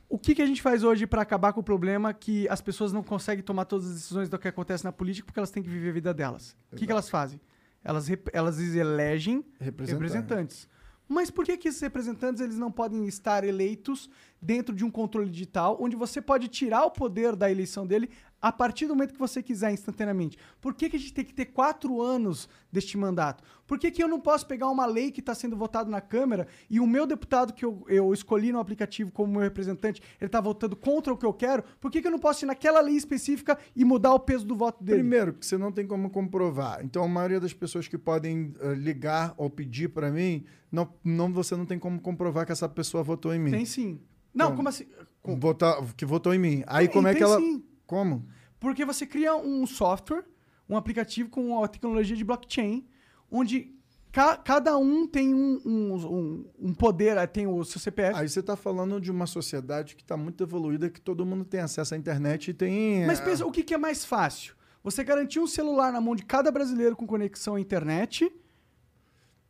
O 0.09 0.19
que, 0.19 0.35
que 0.35 0.41
a 0.41 0.45
gente 0.45 0.61
faz 0.61 0.83
hoje 0.83 1.07
pra 1.07 1.21
acabar 1.21 1.53
com 1.53 1.61
o 1.61 1.63
problema 1.63 2.13
que 2.13 2.47
as 2.49 2.61
pessoas 2.61 2.93
não 2.93 3.01
conseguem 3.01 3.43
tomar 3.43 3.65
todas 3.65 3.87
as 3.87 3.93
decisões 3.95 4.29
do 4.29 4.37
que 4.37 4.47
acontece 4.47 4.83
na 4.83 4.91
política 4.91 5.25
porque 5.25 5.39
elas 5.39 5.49
têm 5.49 5.63
que 5.63 5.69
viver 5.69 5.89
a 5.89 5.93
vida 5.93 6.13
delas? 6.13 6.55
O 6.71 6.75
que, 6.75 6.85
que 6.85 6.91
elas 6.91 7.09
fazem? 7.09 7.41
Elas, 7.83 8.07
elas 8.31 8.59
elegem 8.59 9.43
Representantes. 9.59 9.91
representantes. 9.91 10.69
Mas 11.07 11.29
por 11.29 11.43
que, 11.45 11.57
que 11.57 11.67
esses 11.67 11.81
representantes 11.81 12.41
eles 12.41 12.57
não 12.57 12.71
podem 12.71 13.05
estar 13.07 13.43
eleitos 13.43 14.09
dentro 14.43 14.75
de 14.75 14.83
um 14.83 14.91
controle 14.91 15.29
digital, 15.29 15.77
onde 15.79 15.95
você 15.95 16.21
pode 16.21 16.49
tirar 16.49 16.83
o 16.83 16.91
poder 16.91 17.35
da 17.35 17.49
eleição 17.49 17.87
dele 17.87 18.09
a 18.43 18.51
partir 18.51 18.87
do 18.87 18.93
momento 18.93 19.13
que 19.13 19.19
você 19.19 19.41
quiser, 19.41 19.71
instantaneamente. 19.71 20.37
Por 20.59 20.73
que, 20.73 20.89
que 20.89 20.97
a 20.97 20.99
gente 20.99 21.13
tem 21.13 21.23
que 21.23 21.33
ter 21.33 21.45
quatro 21.45 22.01
anos 22.01 22.49
deste 22.69 22.97
mandato? 22.97 23.41
Por 23.65 23.79
que, 23.79 23.89
que 23.89 24.03
eu 24.03 24.07
não 24.07 24.19
posso 24.19 24.45
pegar 24.45 24.69
uma 24.69 24.85
lei 24.85 25.11
que 25.11 25.21
está 25.21 25.33
sendo 25.33 25.55
votada 25.55 25.89
na 25.89 26.01
Câmara 26.01 26.45
e 26.69 26.77
o 26.77 26.85
meu 26.85 27.07
deputado 27.07 27.53
que 27.53 27.63
eu, 27.63 27.85
eu 27.87 28.13
escolhi 28.13 28.51
no 28.51 28.59
aplicativo 28.59 29.09
como 29.11 29.31
meu 29.31 29.41
representante, 29.41 30.01
ele 30.19 30.27
está 30.27 30.41
votando 30.41 30.75
contra 30.75 31.13
o 31.13 31.17
que 31.17 31.25
eu 31.25 31.33
quero? 31.33 31.63
Por 31.79 31.89
que, 31.89 32.01
que 32.01 32.07
eu 32.07 32.11
não 32.11 32.19
posso 32.19 32.43
ir 32.43 32.47
naquela 32.47 32.81
lei 32.81 32.97
específica 32.97 33.57
e 33.73 33.85
mudar 33.85 34.13
o 34.13 34.19
peso 34.19 34.45
do 34.45 34.57
voto 34.57 34.83
dele? 34.83 34.99
Primeiro, 34.99 35.33
que 35.35 35.45
você 35.45 35.57
não 35.57 35.71
tem 35.71 35.87
como 35.87 36.09
comprovar. 36.09 36.83
Então, 36.83 37.01
a 37.01 37.07
maioria 37.07 37.39
das 37.39 37.53
pessoas 37.53 37.87
que 37.87 37.97
podem 37.97 38.53
eh, 38.59 38.73
ligar 38.73 39.33
ou 39.37 39.49
pedir 39.49 39.87
para 39.87 40.11
mim, 40.11 40.43
não, 40.69 40.93
não, 41.01 41.31
você 41.31 41.55
não 41.55 41.65
tem 41.65 41.79
como 41.79 42.01
comprovar 42.01 42.45
que 42.45 42.51
essa 42.51 42.67
pessoa 42.67 43.01
votou 43.03 43.33
em 43.33 43.39
mim. 43.39 43.51
Tem 43.51 43.65
sim. 43.65 44.01
Não, 44.33 44.45
Como? 44.47 44.57
como 44.57 44.69
assim? 44.69 44.85
Com- 45.21 45.39
Votar, 45.39 45.81
que 45.95 46.05
votou 46.05 46.33
em 46.33 46.39
mim. 46.39 46.63
Aí, 46.67 46.87
como 46.87 47.07
é 47.07 47.13
que 47.15 47.23
ela. 47.23 47.39
sim. 47.39 47.63
Como? 47.85 48.25
Porque 48.59 48.83
você 48.85 49.05
cria 49.05 49.35
um 49.35 49.65
software, 49.67 50.23
um 50.67 50.75
aplicativo 50.77 51.29
com 51.29 51.63
a 51.63 51.67
tecnologia 51.67 52.15
de 52.15 52.23
blockchain, 52.23 52.85
onde 53.29 53.73
ca- 54.11 54.37
cada 54.37 54.77
um 54.77 55.05
tem 55.07 55.33
um, 55.33 55.61
um, 55.65 55.95
um- 55.95 56.45
um 56.69 56.73
poder, 56.73 57.25
tem 57.27 57.45
o 57.45 57.63
seu 57.63 57.79
CPF. 57.79 58.17
Aí 58.19 58.27
você 58.27 58.39
está 58.39 58.55
falando 58.55 58.99
de 58.99 59.11
uma 59.11 59.27
sociedade 59.27 59.95
que 59.95 60.01
está 60.01 60.15
muito 60.17 60.43
evoluída, 60.43 60.89
que 60.89 60.99
todo 61.01 61.25
mundo 61.25 61.45
tem 61.45 61.59
acesso 61.59 61.93
à 61.93 61.97
internet 61.97 62.49
e 62.49 62.53
tem. 62.53 63.05
Mas 63.05 63.19
eh, 63.19 63.25
pensa, 63.25 63.45
o 63.45 63.51
que, 63.51 63.63
que 63.63 63.73
é 63.73 63.77
mais 63.77 64.03
fácil? 64.05 64.55
Você 64.83 65.03
garantir 65.03 65.39
um 65.39 65.47
celular 65.47 65.93
na 65.93 66.01
mão 66.01 66.15
de 66.15 66.23
cada 66.23 66.51
brasileiro 66.51 66.95
com 66.95 67.05
conexão 67.07 67.55
à 67.55 67.59
internet? 67.59 68.29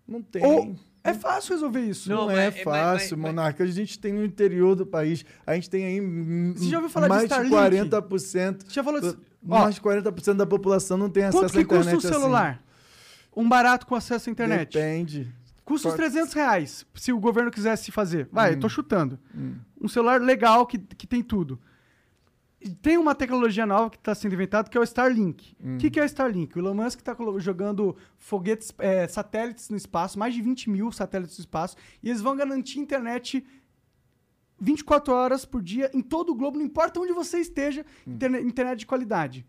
Não 0.08 0.22
tem. 0.22 0.44
Ou 0.46 0.76
é 1.04 1.14
fácil 1.14 1.54
resolver 1.54 1.82
isso? 1.82 2.10
Não, 2.10 2.30
é 2.32 2.50
fácil, 2.52 3.18
Monarca. 3.18 3.64
A 3.64 3.68
gente 3.68 4.00
tem 4.00 4.14
no 4.14 4.24
interior 4.24 4.76
do 4.76 4.86
país. 4.86 5.26
A 5.46 5.56
gente 5.56 5.70
tem 5.70 5.86
aí. 5.86 6.02
hum, 6.02 6.54
Você 6.56 6.66
já 6.70 6.78
ouviu 6.78 6.90
falar 6.90 7.08
de 7.08 7.14
mais 7.14 7.24
Starlink? 7.24 7.56
40%. 7.56 8.66
Já 8.70 8.84
falou 8.84 9.02
de- 9.02 9.12
do- 9.12 9.20
Mais 9.42 9.76
de 9.76 9.82
40% 9.82 10.38
da 10.38 10.46
população 10.46 10.98
não 10.98 11.10
tem 11.10 11.24
Quanto 11.24 11.46
acesso 11.46 11.60
à 11.60 11.62
que 11.62 11.66
custa 11.66 11.82
internet. 11.84 12.06
um 12.06 12.10
assim. 12.10 12.20
celular? 12.20 12.64
Um 13.36 13.50
barato 13.50 13.86
com 13.86 13.96
acesso 13.96 14.30
à 14.30 14.32
internet? 14.32 14.74
Depende. 14.74 15.34
Custa 15.66 15.88
uns 15.88 15.92
Qual- 15.92 15.98
300 15.98 16.34
reais, 16.34 16.86
se 16.96 17.12
o 17.12 17.20
governo 17.20 17.50
quisesse 17.52 17.92
fazer. 17.92 18.28
Vai, 18.32 18.52
Hum. 18.52 18.54
eu 18.56 18.60
tô 18.60 18.70
chutando. 18.70 19.18
Hum. 19.36 19.56
Um 19.82 19.88
celular 19.88 20.22
legal 20.22 20.66
que, 20.66 20.78
que 20.78 21.08
tem 21.08 21.22
tudo. 21.24 21.60
Tem 22.82 22.98
uma 22.98 23.14
tecnologia 23.14 23.66
nova 23.66 23.90
que 23.90 23.98
está 23.98 24.14
sendo 24.16 24.34
inventada 24.34 24.70
que 24.70 24.78
é 24.78 24.82
o 24.82 24.84
Starlink. 24.84 25.56
O 25.60 25.68
Hum. 25.70 25.78
que, 25.78 25.90
que 25.90 26.00
é 26.00 26.04
o 26.04 26.06
Starlink? 26.06 26.56
O 26.58 26.60
Elon 26.60 26.74
Musk 26.74 27.00
está 27.00 27.16
jogando 27.40 27.96
foguetes, 28.18 28.74
é, 28.80 29.08
satélites 29.08 29.70
no 29.70 29.76
espaço, 29.78 30.18
mais 30.18 30.34
de 30.34 30.42
20 30.42 30.70
mil 30.70 30.92
satélites 30.92 31.38
no 31.38 31.42
espaço, 31.42 31.76
e 32.02 32.10
eles 32.10 32.22
vão 32.22 32.36
garantir 32.36 32.80
internet 32.80 33.46
24 34.60 35.14
horas 35.14 35.46
por 35.46 35.62
dia 35.62 35.92
em 35.94 36.02
todo 36.02 36.32
o 36.32 36.36
globo, 36.36 36.58
não 36.58 36.66
importa 36.66 37.00
onde 37.00 37.12
você 37.12 37.40
esteja, 37.40 37.86
Hum. 38.08 38.14
interne- 38.14 38.42
internet 38.42 38.80
de 38.80 38.86
qualidade. 38.86 39.46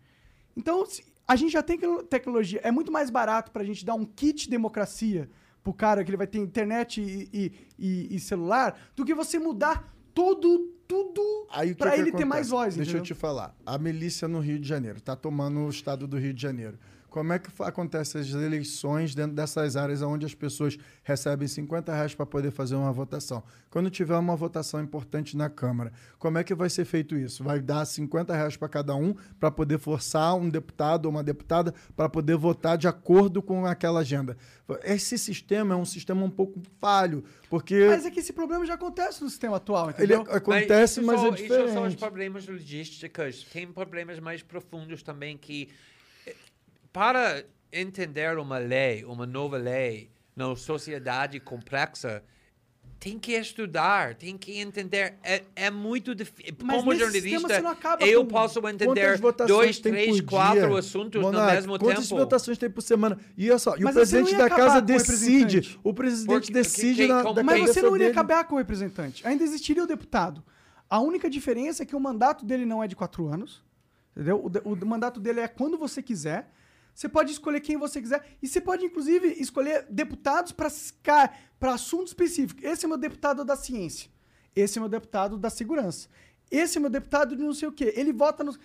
Então, 0.57 0.85
se- 0.85 1.03
a 1.27 1.35
gente 1.35 1.51
já 1.53 1.63
tem 1.63 1.77
tecno- 1.77 2.03
tecnologia. 2.03 2.59
É 2.63 2.71
muito 2.71 2.91
mais 2.91 3.09
barato 3.09 3.51
para 3.51 3.61
a 3.61 3.65
gente 3.65 3.85
dar 3.85 3.95
um 3.95 4.05
kit 4.05 4.49
democracia 4.49 5.29
pro 5.63 5.73
cara 5.73 6.03
que 6.03 6.09
ele 6.09 6.17
vai 6.17 6.27
ter 6.27 6.39
internet 6.39 7.01
e, 7.01 7.29
e- 7.33 7.51
e- 7.79 8.15
e 8.15 8.19
celular 8.19 8.77
do 8.95 9.03
que 9.05 9.13
você 9.15 9.39
mudar 9.39 9.94
todo, 10.15 10.73
tudo 10.87 11.47
Aí, 11.51 11.71
o 11.71 11.75
que 11.75 11.83
ele 11.83 12.11
ter 12.11 12.25
mais 12.25 12.49
voz. 12.49 12.75
Deixa 12.75 12.91
eu 12.91 12.99
entendeu? 12.99 13.15
te 13.15 13.19
falar. 13.19 13.55
A 13.65 13.77
milícia 13.77 14.27
no 14.27 14.39
Rio 14.39 14.57
de 14.57 14.67
Janeiro 14.67 14.97
está 14.97 15.15
tomando 15.15 15.59
o 15.59 15.69
estado 15.69 16.07
do 16.07 16.17
Rio 16.17 16.33
de 16.33 16.41
Janeiro. 16.41 16.79
Como 17.15 17.31
é 17.31 17.39
que 17.39 17.49
acontecem 17.63 18.19
as 18.19 18.27
eleições 18.31 19.15
dentro 19.15 19.33
dessas 19.37 19.77
áreas 19.77 20.01
onde 20.01 20.25
as 20.25 20.35
pessoas 20.35 20.77
recebem 21.01 21.47
50 21.47 21.93
reais 21.93 22.13
para 22.13 22.25
poder 22.25 22.51
fazer 22.51 22.75
uma 22.75 22.91
votação? 22.91 23.41
Quando 23.69 23.89
tiver 23.89 24.17
uma 24.17 24.35
votação 24.35 24.81
importante 24.83 25.37
na 25.37 25.49
Câmara, 25.49 25.93
como 26.19 26.37
é 26.39 26.43
que 26.43 26.53
vai 26.53 26.69
ser 26.69 26.83
feito 26.83 27.15
isso? 27.15 27.41
Vai 27.41 27.61
dar 27.61 27.85
50 27.85 28.35
reais 28.35 28.57
para 28.57 28.67
cada 28.67 28.93
um 28.97 29.15
para 29.39 29.49
poder 29.49 29.79
forçar 29.79 30.35
um 30.35 30.49
deputado 30.49 31.05
ou 31.05 31.11
uma 31.11 31.23
deputada 31.23 31.73
para 31.95 32.09
poder 32.09 32.35
votar 32.35 32.77
de 32.77 32.85
acordo 32.85 33.41
com 33.41 33.65
aquela 33.65 34.01
agenda. 34.01 34.35
Esse 34.83 35.17
sistema 35.17 35.73
é 35.73 35.77
um 35.77 35.85
sistema 35.85 36.21
um 36.21 36.29
pouco 36.29 36.61
falho, 36.81 37.23
porque 37.49 37.87
Mas 37.87 38.05
é 38.05 38.11
que 38.11 38.19
esse 38.19 38.33
problema 38.33 38.65
já 38.65 38.73
acontece 38.73 39.23
no 39.23 39.29
sistema 39.29 39.55
atual, 39.55 39.89
entendeu? 39.91 40.23
Ele 40.23 40.31
acontece, 40.37 40.99
mas, 40.99 41.21
isso 41.21 41.25
é 41.25 41.29
só- 41.29 41.35
Isso 41.35 41.47
são 41.47 41.63
os 41.63 41.67
diferente. 41.69 41.97
problemas 41.97 42.45
logísticos. 42.45 43.45
Tem 43.53 43.71
problemas 43.71 44.19
mais 44.19 44.43
profundos 44.43 45.01
também 45.01 45.37
que, 45.37 45.69
para 46.95 47.43
entender 47.73 48.37
uma 48.39 48.57
lei, 48.57 49.03
uma 49.03 49.25
nova 49.25 49.57
lei, 49.57 50.09
na 50.33 50.55
sociedade 50.55 51.41
complexa, 51.41 52.23
tem 52.97 53.19
que 53.19 53.33
estudar, 53.33 54.15
tem 54.15 54.37
que 54.37 54.59
entender. 54.59 55.15
É, 55.21 55.43
é 55.57 55.69
muito 55.69 56.15
difícil. 56.15 56.55
Como 56.57 56.95
jornalista, 56.95 57.61
eu 57.99 58.21
com- 58.23 58.29
posso 58.31 58.61
Quantas 58.61 58.87
entender 58.87 59.19
dois, 59.45 59.77
três, 59.79 60.21
quatro 60.21 60.69
dia? 60.69 60.79
assuntos 60.79 61.21
Monarca, 61.21 61.47
no 61.49 61.55
mesmo 61.55 61.79
quantas 61.79 62.07
tempo. 62.07 62.17
votações 62.21 62.57
tem 62.57 62.69
por 62.69 62.81
semana? 62.81 63.19
E 63.37 63.49
olha 63.49 63.59
só, 63.59 63.75
e 63.75 63.81
o 63.81 63.83
Mas 63.83 63.95
presidente 63.95 64.35
da 64.37 64.49
casa 64.49 64.77
o 64.77 64.81
decide. 64.81 65.77
O 65.83 65.93
presidente 65.93 66.43
Porque- 66.47 66.53
decide 66.53 66.95
quem- 67.01 67.07
na, 67.09 67.23
como- 67.23 67.33
da 67.35 67.43
Mas 67.43 67.59
você 67.59 67.81
não 67.81 67.89
iria 67.89 68.07
dele. 68.07 68.11
acabar 68.17 68.45
com 68.45 68.55
o 68.55 68.57
representante. 68.57 69.27
Ainda 69.27 69.43
existiria 69.43 69.83
o 69.83 69.87
deputado. 69.87 70.41
A 70.89 71.01
única 71.01 71.29
diferença 71.29 71.83
é 71.83 71.85
que 71.85 71.95
o 71.95 71.99
mandato 71.99 72.45
dele 72.45 72.65
não 72.65 72.81
é 72.81 72.87
de 72.87 72.95
quatro 72.95 73.27
anos. 73.27 73.61
Entendeu? 74.15 74.39
O, 74.45 74.49
de- 74.49 74.61
o 74.63 74.85
mandato 74.85 75.19
dele 75.19 75.41
é 75.41 75.47
quando 75.49 75.77
você 75.77 76.01
quiser. 76.01 76.49
Você 76.95 77.09
pode 77.09 77.31
escolher 77.33 77.59
quem 77.59 77.75
você 77.75 78.01
quiser. 78.01 78.25
E 78.41 78.47
você 78.47 78.61
pode, 78.61 78.85
inclusive, 78.85 79.27
escolher 79.37 79.85
deputados 79.89 80.53
para 80.53 80.71
assunto 81.73 82.07
específico. 82.07 82.65
Esse 82.65 82.85
é 82.85 82.87
meu 82.87 82.97
deputado 82.97 83.43
da 83.43 83.57
ciência. 83.57 84.09
Esse 84.55 84.77
é 84.77 84.81
meu 84.81 84.87
deputado 84.89 85.37
da 85.37 85.49
segurança. 85.49 86.07
Esse 86.49 86.77
é 86.77 86.81
meu 86.81 86.89
deputado 86.89 87.35
de 87.35 87.43
não 87.43 87.53
sei 87.53 87.67
o 87.67 87.71
quê. 87.71 87.93
Ele 87.97 88.13
vota 88.13 88.43
nos. 88.45 88.57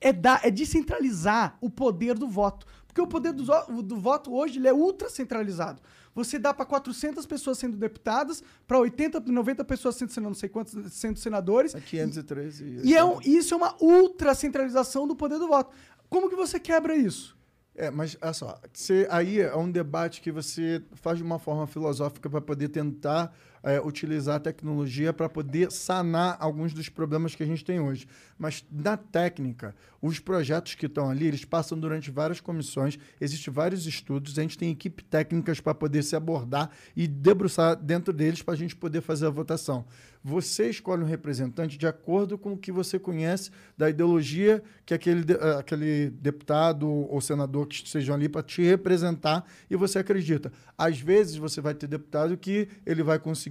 É, 0.00 0.10
dar, 0.10 0.40
é 0.42 0.50
descentralizar 0.50 1.58
o 1.60 1.68
poder 1.68 2.14
do 2.14 2.26
voto. 2.26 2.66
Porque 2.86 3.02
o 3.02 3.06
poder 3.06 3.32
do, 3.34 3.44
do 3.82 4.00
voto 4.00 4.32
hoje 4.34 4.58
ele 4.58 4.66
é 4.66 4.72
ultra 4.72 5.10
centralizado. 5.10 5.82
Você 6.14 6.38
dá 6.38 6.54
para 6.54 6.64
400 6.64 7.26
pessoas 7.26 7.58
sendo 7.58 7.76
deputadas, 7.76 8.42
para 8.66 8.78
80, 8.78 9.20
90 9.20 9.64
pessoas 9.66 9.96
sendo, 9.96 10.18
não 10.22 10.34
sei 10.34 10.48
quantos, 10.48 10.92
sendo 10.94 11.18
senadores. 11.18 11.74
É 11.74 11.80
513. 11.80 12.80
E 12.88 12.96
é 12.96 13.04
um- 13.04 13.20
isso 13.20 13.52
é 13.52 13.56
uma 13.56 13.76
ultra 13.80 14.34
centralização 14.34 15.06
do 15.06 15.14
poder 15.14 15.38
do 15.38 15.46
voto. 15.46 15.70
Como 16.08 16.28
que 16.30 16.34
você 16.34 16.58
quebra 16.58 16.96
isso? 16.96 17.38
É, 17.74 17.90
mas 17.90 18.16
olha 18.20 18.32
só, 18.32 18.60
você, 18.72 19.06
aí 19.10 19.40
é 19.40 19.56
um 19.56 19.70
debate 19.70 20.20
que 20.20 20.30
você 20.30 20.82
faz 20.94 21.18
de 21.18 21.24
uma 21.24 21.38
forma 21.38 21.66
filosófica 21.66 22.28
para 22.28 22.40
poder 22.40 22.68
tentar 22.68 23.34
é, 23.62 23.80
utilizar 23.80 24.36
a 24.36 24.40
tecnologia 24.40 25.12
para 25.12 25.28
poder 25.28 25.70
sanar 25.70 26.36
alguns 26.40 26.72
dos 26.72 26.88
problemas 26.88 27.34
que 27.34 27.42
a 27.42 27.46
gente 27.46 27.64
tem 27.64 27.80
hoje. 27.80 28.06
Mas 28.38 28.64
na 28.70 28.96
técnica, 28.96 29.74
os 30.00 30.18
projetos 30.18 30.74
que 30.74 30.86
estão 30.86 31.10
ali, 31.10 31.26
eles 31.26 31.44
passam 31.44 31.78
durante 31.78 32.10
várias 32.10 32.40
comissões, 32.40 32.98
existem 33.20 33.52
vários 33.52 33.86
estudos, 33.86 34.38
a 34.38 34.42
gente 34.42 34.56
tem 34.56 34.70
equipe 34.70 35.04
técnicas 35.04 35.60
para 35.60 35.74
poder 35.74 36.02
se 36.02 36.16
abordar 36.16 36.70
e 36.96 37.06
debruçar 37.06 37.76
dentro 37.76 38.12
deles 38.12 38.42
para 38.42 38.54
a 38.54 38.56
gente 38.56 38.74
poder 38.74 39.02
fazer 39.02 39.26
a 39.26 39.30
votação. 39.30 39.84
Você 40.22 40.68
escolhe 40.68 41.02
um 41.02 41.06
representante 41.06 41.78
de 41.78 41.86
acordo 41.86 42.36
com 42.36 42.52
o 42.52 42.56
que 42.56 42.70
você 42.70 42.98
conhece 42.98 43.50
da 43.76 43.88
ideologia 43.88 44.62
que 44.84 44.92
aquele, 44.92 45.32
eh, 45.32 45.56
aquele 45.58 46.10
deputado 46.10 46.86
ou 46.86 47.20
senador 47.22 47.66
que 47.66 47.76
estejam 47.76 48.14
ali 48.14 48.28
para 48.28 48.42
te 48.42 48.62
representar 48.62 49.46
e 49.70 49.76
você 49.76 49.98
acredita. 49.98 50.52
Às 50.76 51.00
vezes 51.00 51.36
você 51.36 51.60
vai 51.62 51.74
ter 51.74 51.86
deputado 51.86 52.36
que 52.36 52.68
ele 52.84 53.02
vai 53.02 53.18
conseguir 53.18 53.49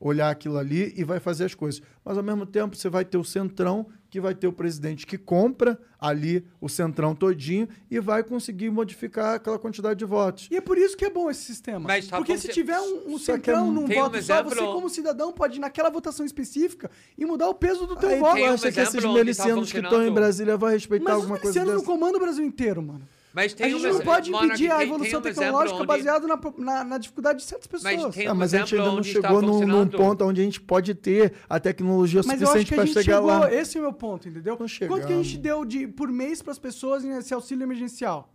olhar 0.00 0.30
aquilo 0.30 0.58
ali 0.58 0.92
e 0.96 1.04
vai 1.04 1.18
fazer 1.20 1.44
as 1.44 1.54
coisas. 1.54 1.80
Mas 2.04 2.16
ao 2.18 2.22
mesmo 2.24 2.44
tempo 2.46 2.76
você 2.76 2.88
vai 2.88 3.04
ter 3.04 3.16
o 3.18 3.24
centrão 3.24 3.86
que 4.08 4.20
vai 4.20 4.34
ter 4.34 4.46
o 4.46 4.52
presidente 4.52 5.06
que 5.06 5.18
compra 5.18 5.78
ali 5.98 6.46
o 6.60 6.68
centrão 6.68 7.14
todinho 7.14 7.68
e 7.90 7.98
vai 7.98 8.22
conseguir 8.22 8.70
modificar 8.70 9.34
aquela 9.34 9.58
quantidade 9.58 9.98
de 9.98 10.04
votos. 10.04 10.48
E 10.50 10.56
é 10.56 10.60
por 10.60 10.78
isso 10.78 10.96
que 10.96 11.04
é 11.04 11.10
bom 11.10 11.28
esse 11.30 11.42
sistema. 11.42 11.80
Mas 11.80 12.08
Porque 12.08 12.38
se 12.38 12.48
tiver 12.48 12.78
um, 12.80 13.14
um 13.14 13.18
Só 13.18 13.32
é 13.32 13.36
centrão 13.36 13.66
mu- 13.66 13.72
num 13.72 13.86
Tem 13.86 13.98
um 13.98 14.02
voto 14.04 14.12
só, 14.22 14.34
exemplo- 14.40 14.50
você 14.50 14.60
como 14.62 14.88
cidadão 14.88 15.32
pode 15.32 15.56
ir 15.58 15.60
naquela 15.60 15.90
votação 15.90 16.24
específica 16.24 16.90
e 17.18 17.26
mudar 17.26 17.48
o 17.48 17.54
peso 17.54 17.86
do 17.86 17.96
teu 17.96 18.08
Aí 18.10 18.18
voto. 18.20 18.34
Tem 18.34 18.48
um 18.48 18.52
acha 18.54 18.72
que 18.72 18.80
esses 18.80 19.02
tá 19.02 19.08
milicianos 19.12 19.72
que 19.72 19.78
estão 19.78 20.06
em. 20.06 20.12
Brasília 20.12 20.56
vão 20.56 20.70
respeitar 20.70 21.04
Mas 21.04 21.14
os 21.16 21.22
alguma 21.22 21.38
coisa 21.40 21.58
milicianos 21.60 21.82
dessa? 21.82 21.86
não 21.92 21.98
comandam 22.00 22.20
o 22.20 22.24
Brasil 22.24 22.44
inteiro, 22.44 22.82
mano. 22.82 23.02
Mas 23.36 23.52
A 23.52 23.56
tem 23.56 23.70
gente 23.70 23.86
um 23.86 23.92
não 23.92 24.00
pode 24.00 24.32
impedir 24.32 24.70
a 24.72 24.82
evolução 24.82 25.20
tem 25.20 25.34
tecnológica 25.34 25.76
onde- 25.76 25.86
baseada 25.86 26.26
na, 26.26 26.40
na, 26.56 26.84
na 26.84 26.96
dificuldade 26.98 27.38
de 27.40 27.44
certas 27.44 27.66
pessoas. 27.66 27.94
Mas 28.02 28.14
tem 28.14 28.26
Ah, 28.26 28.32
um 28.32 28.34
mas 28.34 28.54
a 28.54 28.58
gente 28.60 28.74
ainda 28.74 28.90
não 28.92 29.02
chegou 29.02 29.42
num, 29.42 29.66
num 29.66 29.86
ponto 29.86 30.24
onde 30.24 30.40
a 30.40 30.44
gente 30.44 30.58
pode 30.58 30.94
ter 30.94 31.34
a 31.46 31.60
tecnologia 31.60 32.22
Mas 32.26 32.38
suficiente 32.40 32.72
a 32.72 32.76
para 32.76 32.86
gente 32.86 32.94
chegar 33.04 33.16
chegou, 33.16 33.28
lá. 33.30 33.52
esse 33.52 33.76
é 33.76 33.80
o 33.80 33.82
meu 33.82 33.92
ponto, 33.92 34.26
entendeu? 34.26 34.56
Quanto 34.56 35.06
que 35.06 35.12
a 35.12 35.16
gente 35.22 35.36
deu 35.36 35.66
de, 35.66 35.86
por 35.86 36.08
mês 36.10 36.40
para 36.40 36.52
as 36.52 36.58
pessoas 36.58 37.04
nesse 37.04 37.34
auxílio 37.34 37.62
emergencial? 37.62 38.32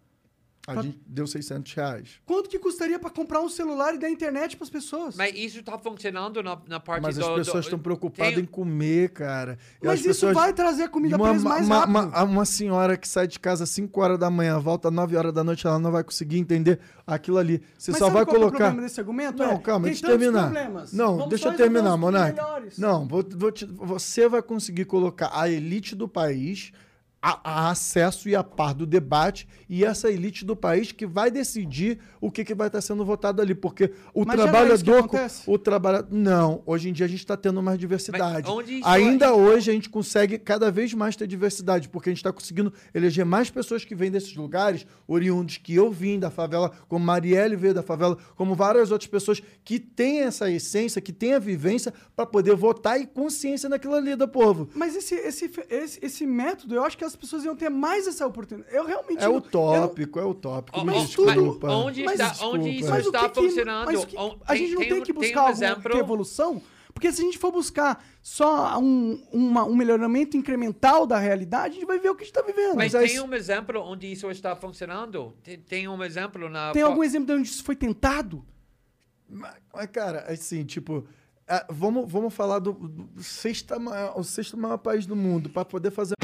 A 0.67 0.79
gente 0.79 0.99
deu 1.07 1.25
600 1.25 1.73
reais. 1.73 2.09
Quanto 2.23 2.47
que 2.47 2.59
custaria 2.59 2.99
para 2.99 3.09
comprar 3.09 3.41
um 3.41 3.49
celular 3.49 3.95
e 3.95 3.97
dar 3.97 4.09
internet 4.11 4.55
para 4.55 4.63
as 4.63 4.69
pessoas? 4.69 5.15
Mas 5.15 5.33
isso 5.35 5.59
está 5.59 5.75
funcionando 5.79 6.43
na, 6.43 6.55
na 6.67 6.79
parte 6.79 7.01
Mas 7.01 7.15
do... 7.17 7.21
as 7.25 7.35
pessoas 7.35 7.65
do- 7.65 7.67
estão 7.67 7.79
preocupadas 7.79 8.35
tem- 8.35 8.43
em 8.43 8.45
comer, 8.45 9.09
cara. 9.09 9.57
E 9.81 9.87
Mas 9.87 9.93
as 9.95 9.99
isso 10.01 10.07
pessoas- 10.09 10.33
vai 10.35 10.53
trazer 10.53 10.83
a 10.83 10.87
comida 10.89 11.17
para 11.17 11.31
eles 11.31 11.43
mais 11.43 11.65
uma, 11.65 11.79
rápido. 11.79 11.89
uma- 11.95 12.23
uma 12.23 12.45
senhora 12.45 12.95
que 12.95 13.07
sai 13.07 13.25
de 13.27 13.39
casa 13.39 13.63
às 13.63 13.71
5 13.71 13.99
horas 14.01 14.19
da 14.19 14.29
manhã, 14.29 14.59
volta 14.59 14.89
às 14.89 14.93
9 14.93 15.15
horas 15.17 15.33
da 15.33 15.43
noite, 15.43 15.65
ela 15.65 15.79
não 15.79 15.91
vai 15.91 16.03
conseguir 16.03 16.37
entender 16.37 16.79
aquilo 17.07 17.39
ali. 17.39 17.61
Você 17.77 17.89
Mas 17.91 17.97
só 17.99 18.05
sabe 18.05 18.13
vai 18.13 18.21
é 18.21 18.23
o 18.23 18.27
colocar. 18.27 18.57
problema 18.57 18.81
desse 18.83 18.99
argumento? 18.99 19.37
Não, 19.43 19.51
É, 19.53 19.57
calma, 19.57 19.85
tem 19.85 19.93
deixa 19.93 20.05
eu 20.05 20.09
terminar. 20.19 20.43
problemas. 20.43 20.93
Não, 20.93 21.13
Vamos 21.15 21.29
deixa 21.29 21.47
eu 21.49 21.55
terminar, 21.57 21.97
Monark. 21.97 22.35
melhores. 22.35 22.77
Não, 22.77 23.07
vou, 23.07 23.25
vou 23.35 23.51
te- 23.51 23.65
você 23.65 24.29
vai 24.29 24.43
conseguir 24.43 24.85
colocar 24.85 25.31
a 25.33 25.49
elite 25.49 25.95
do 25.95 26.07
país 26.07 26.71
a, 27.21 27.67
a 27.67 27.69
acesso 27.69 28.27
e 28.27 28.35
a 28.35 28.43
par 28.43 28.73
do 28.73 28.85
debate 28.85 29.47
e 29.69 29.85
essa 29.85 30.09
elite 30.09 30.43
do 30.43 30.55
país 30.55 30.91
que 30.91 31.05
vai 31.05 31.29
decidir 31.29 31.99
o 32.19 32.31
que, 32.31 32.43
que 32.43 32.55
vai 32.55 32.67
estar 32.67 32.81
sendo 32.81 33.05
votado 33.05 33.41
ali. 33.41 33.53
Porque 33.53 33.91
o 34.13 34.25
Mas 34.25 34.39
é 34.39 34.43
trabalhador. 34.43 34.99
acontece? 34.99 35.43
o 35.45 35.57
trabalhador. 35.57 36.07
Não, 36.11 36.63
hoje 36.65 36.89
em 36.89 36.93
dia 36.93 37.05
a 37.05 37.09
gente 37.09 37.19
está 37.19 37.37
tendo 37.37 37.61
mais 37.61 37.77
diversidade. 37.77 38.47
Ainda 38.83 39.27
é- 39.27 39.31
hoje 39.31 39.69
a 39.69 39.73
gente 39.73 39.89
consegue 39.89 40.39
cada 40.39 40.71
vez 40.71 40.93
mais 40.93 41.15
ter 41.15 41.27
diversidade, 41.27 41.89
porque 41.89 42.09
a 42.09 42.11
gente 42.11 42.19
está 42.19 42.33
conseguindo 42.33 42.73
eleger 42.93 43.23
mais 43.25 43.49
pessoas 43.49 43.85
que 43.85 43.93
vêm 43.93 44.09
desses 44.09 44.35
lugares, 44.35 44.85
oriundos 45.07 45.57
que 45.57 45.75
eu 45.75 45.91
vim 45.91 46.17
da 46.19 46.31
favela, 46.31 46.71
como 46.87 47.05
Marielle 47.05 47.55
veio 47.55 47.73
da 47.73 47.83
favela, 47.83 48.17
como 48.35 48.55
várias 48.55 48.89
outras 48.91 49.09
pessoas 49.09 49.41
que 49.63 49.79
têm 49.79 50.21
essa 50.21 50.49
essência, 50.49 50.99
que 51.01 51.13
têm 51.13 51.33
a 51.35 51.39
vivência 51.39 51.93
para 52.15 52.25
poder 52.25 52.55
votar 52.55 52.99
e 52.99 53.05
consciência 53.05 53.69
naquilo 53.69 53.93
ali 53.93 54.15
do 54.15 54.27
povo. 54.27 54.69
Mas 54.73 54.95
esse, 54.95 55.13
esse, 55.15 55.51
esse, 55.69 55.99
esse 56.01 56.25
método, 56.25 56.75
eu 56.75 56.83
acho 56.83 56.97
que 56.97 57.10
as 57.11 57.15
pessoas 57.15 57.43
iam 57.45 57.55
ter 57.55 57.69
mais 57.69 58.07
essa 58.07 58.25
oportunidade. 58.25 58.75
Eu 58.75 58.85
realmente 58.85 59.23
É 59.23 59.27
não- 59.27 59.35
utópico, 59.37 60.19
é 60.19 60.25
utópico. 60.25 60.79
Oh, 60.79 60.83
me 60.83 60.93
mas 60.93 61.07
desculpa. 61.07 61.67
onde 61.71 62.03
Mas 62.03 62.13
está, 62.19 62.29
desculpa. 62.29 62.57
onde 62.57 62.69
isso 62.69 62.91
o 62.93 62.97
está 62.97 63.29
que 63.29 63.29
que- 63.29 63.41
funcionando? 63.47 63.85
mas 63.85 64.03
o 64.03 64.07
que- 64.07 64.17
On- 64.17 64.37
a 64.47 64.55
gente 64.55 64.73
não 64.73 64.81
tem, 64.81 65.01
que 65.03 65.11
um 65.11 65.15
buscar 65.15 65.39
alguma 65.41 65.51
exemplo. 65.51 65.93
revolução, 65.95 66.61
porque 66.93 67.11
se 67.11 67.21
a 67.21 67.25
gente 67.25 67.37
for 67.37 67.51
buscar 67.51 68.03
só 68.21 68.77
um, 68.79 69.23
uma- 69.31 69.63
um 69.63 69.75
melhoramento 69.75 70.35
incremental 70.37 71.05
da 71.07 71.17
realidade, 71.17 71.69
a 71.77 71.79
gente 71.79 71.85
vai 71.87 71.99
ver 71.99 72.09
o 72.09 72.15
que 72.15 72.23
a 72.23 72.25
gente 72.25 72.35
está 72.37 72.41
vivendo. 72.45 72.75
Mas 72.75 72.93
Mas 72.93 73.11
tem 73.11 73.19
um 73.21 73.33
exemplo 73.33 73.81
onde 73.81 74.11
isso 74.11 74.29
está 74.29 74.55
funcionando? 74.55 75.33
Tem, 75.43 75.57
tem 75.57 75.87
um 75.87 76.03
exemplo 76.03 76.49
na... 76.49 76.71
tem 76.71 76.81
algum 76.81 77.03
exemplo 77.03 77.27
de 77.27 77.33
onde 77.33 77.47
isso 77.49 77.63
foi 77.63 77.75
tentado? 77.75 78.45
Mas, 79.29 79.53
mas, 79.73 79.85
cara, 79.87 80.25
assim, 80.31 80.65
tipo, 80.65 81.05
ah, 81.47 81.65
vamos, 81.69 82.11
vamos 82.11 82.33
falar 82.33 82.59
do, 82.59 82.73
do 82.73 83.23
sexta 83.23 83.79
maior, 83.79 84.17
o 84.19 84.23
sexto 84.23 84.57
maior 84.57 84.77
país 84.77 85.05
do 85.05 85.15
mundo 85.15 85.49
para 85.49 85.63
poder 85.65 85.89
fazer. 85.91 86.15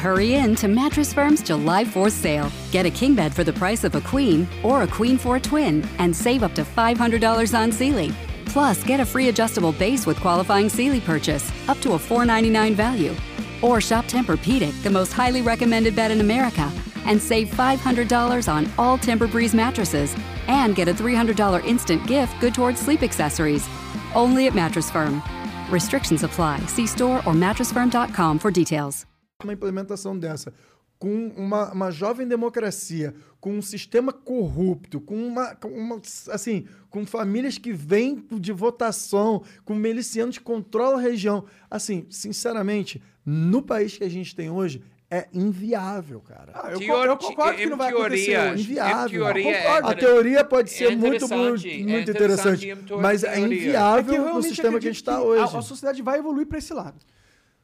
Hurry 0.00 0.36
in 0.36 0.54
to 0.54 0.66
Mattress 0.66 1.12
Firm's 1.12 1.42
July 1.42 1.84
4th 1.84 2.12
sale. 2.12 2.50
Get 2.70 2.86
a 2.86 2.90
king 2.90 3.14
bed 3.14 3.34
for 3.34 3.44
the 3.44 3.52
price 3.52 3.84
of 3.84 3.94
a 3.94 4.00
queen 4.00 4.48
or 4.62 4.82
a 4.82 4.86
queen 4.86 5.18
for 5.18 5.36
a 5.36 5.40
twin 5.40 5.86
and 5.98 6.16
save 6.16 6.42
up 6.42 6.54
to 6.54 6.62
$500 6.62 7.54
on 7.54 7.70
Sealy. 7.70 8.10
Plus, 8.46 8.82
get 8.82 9.00
a 9.00 9.04
free 9.04 9.28
adjustable 9.28 9.72
base 9.72 10.06
with 10.06 10.18
qualifying 10.18 10.70
Sealy 10.70 11.00
purchase, 11.00 11.52
up 11.68 11.78
to 11.82 11.92
a 11.92 11.98
499 11.98 12.74
value. 12.74 13.14
Or 13.60 13.78
shop 13.82 14.06
Tempur-Pedic, 14.06 14.82
the 14.82 14.88
most 14.88 15.12
highly 15.12 15.42
recommended 15.42 15.94
bed 15.94 16.10
in 16.10 16.22
America, 16.22 16.72
and 17.04 17.20
save 17.20 17.48
$500 17.50 18.50
on 18.50 18.72
all 18.78 18.96
Tempur-Breeze 18.96 19.54
mattresses 19.54 20.16
and 20.48 20.74
get 20.74 20.88
a 20.88 20.94
$300 20.94 21.62
instant 21.66 22.06
gift 22.06 22.40
good 22.40 22.54
towards 22.54 22.80
sleep 22.80 23.02
accessories. 23.02 23.68
Only 24.14 24.46
at 24.46 24.54
Mattress 24.54 24.90
Firm. 24.90 25.22
Restrictions 25.68 26.22
apply. 26.22 26.60
See 26.60 26.86
store 26.86 27.18
or 27.18 27.34
mattressfirm.com 27.34 28.38
for 28.38 28.50
details. 28.50 29.04
Uma 29.44 29.52
implementação 29.52 30.18
dessa 30.18 30.52
com 30.98 31.28
uma, 31.34 31.72
uma 31.72 31.90
jovem 31.90 32.28
democracia, 32.28 33.14
com 33.40 33.54
um 33.56 33.62
sistema 33.62 34.12
corrupto, 34.12 35.00
com 35.00 35.16
uma, 35.16 35.54
com 35.54 35.68
uma 35.68 35.98
assim, 36.28 36.66
com 36.90 37.06
famílias 37.06 37.56
que 37.56 37.72
vêm 37.72 38.22
de 38.32 38.52
votação, 38.52 39.42
com 39.64 39.74
milicianos 39.74 40.36
que 40.36 40.44
controlam 40.44 40.98
a 40.98 41.00
região. 41.00 41.46
Assim, 41.70 42.04
sinceramente, 42.10 43.02
no 43.24 43.62
país 43.62 43.96
que 43.96 44.04
a 44.04 44.10
gente 44.10 44.36
tem 44.36 44.50
hoje, 44.50 44.82
é 45.10 45.26
inviável, 45.32 46.20
cara. 46.20 46.52
Ah, 46.54 46.70
eu, 46.70 46.78
Teori- 46.78 47.16
concordo 47.18 47.56
que 47.58 47.66
não 47.66 47.78
vai 47.78 47.88
acontecer 47.88 48.26
teoria- 48.32 48.52
hoje. 48.52 48.62
Inviável. 48.62 49.20
em 49.22 49.24
teoria 49.32 49.56
é 49.56 49.78
a 49.78 49.94
teoria 49.94 50.44
pode 50.44 50.70
ser 50.70 50.84
é 50.92 50.96
muito, 50.96 51.26
muito, 51.28 51.66
interessante, 52.10 52.74
muito 52.74 52.94
é 52.94 52.96
mas 52.98 53.24
é. 53.24 53.36
É 53.36 53.40
inviável 53.40 54.34
no 54.34 54.42
sistema 54.42 54.78
que 54.78 54.86
a 54.86 54.90
gente 54.92 55.00
está 55.00 55.22
hoje. 55.22 55.40
A, 55.56 55.58
a 55.58 55.62
sociedade 55.62 56.02
vai 56.02 56.18
evoluir 56.18 56.46
para 56.46 56.58
esse 56.58 56.74
lado. 56.74 56.98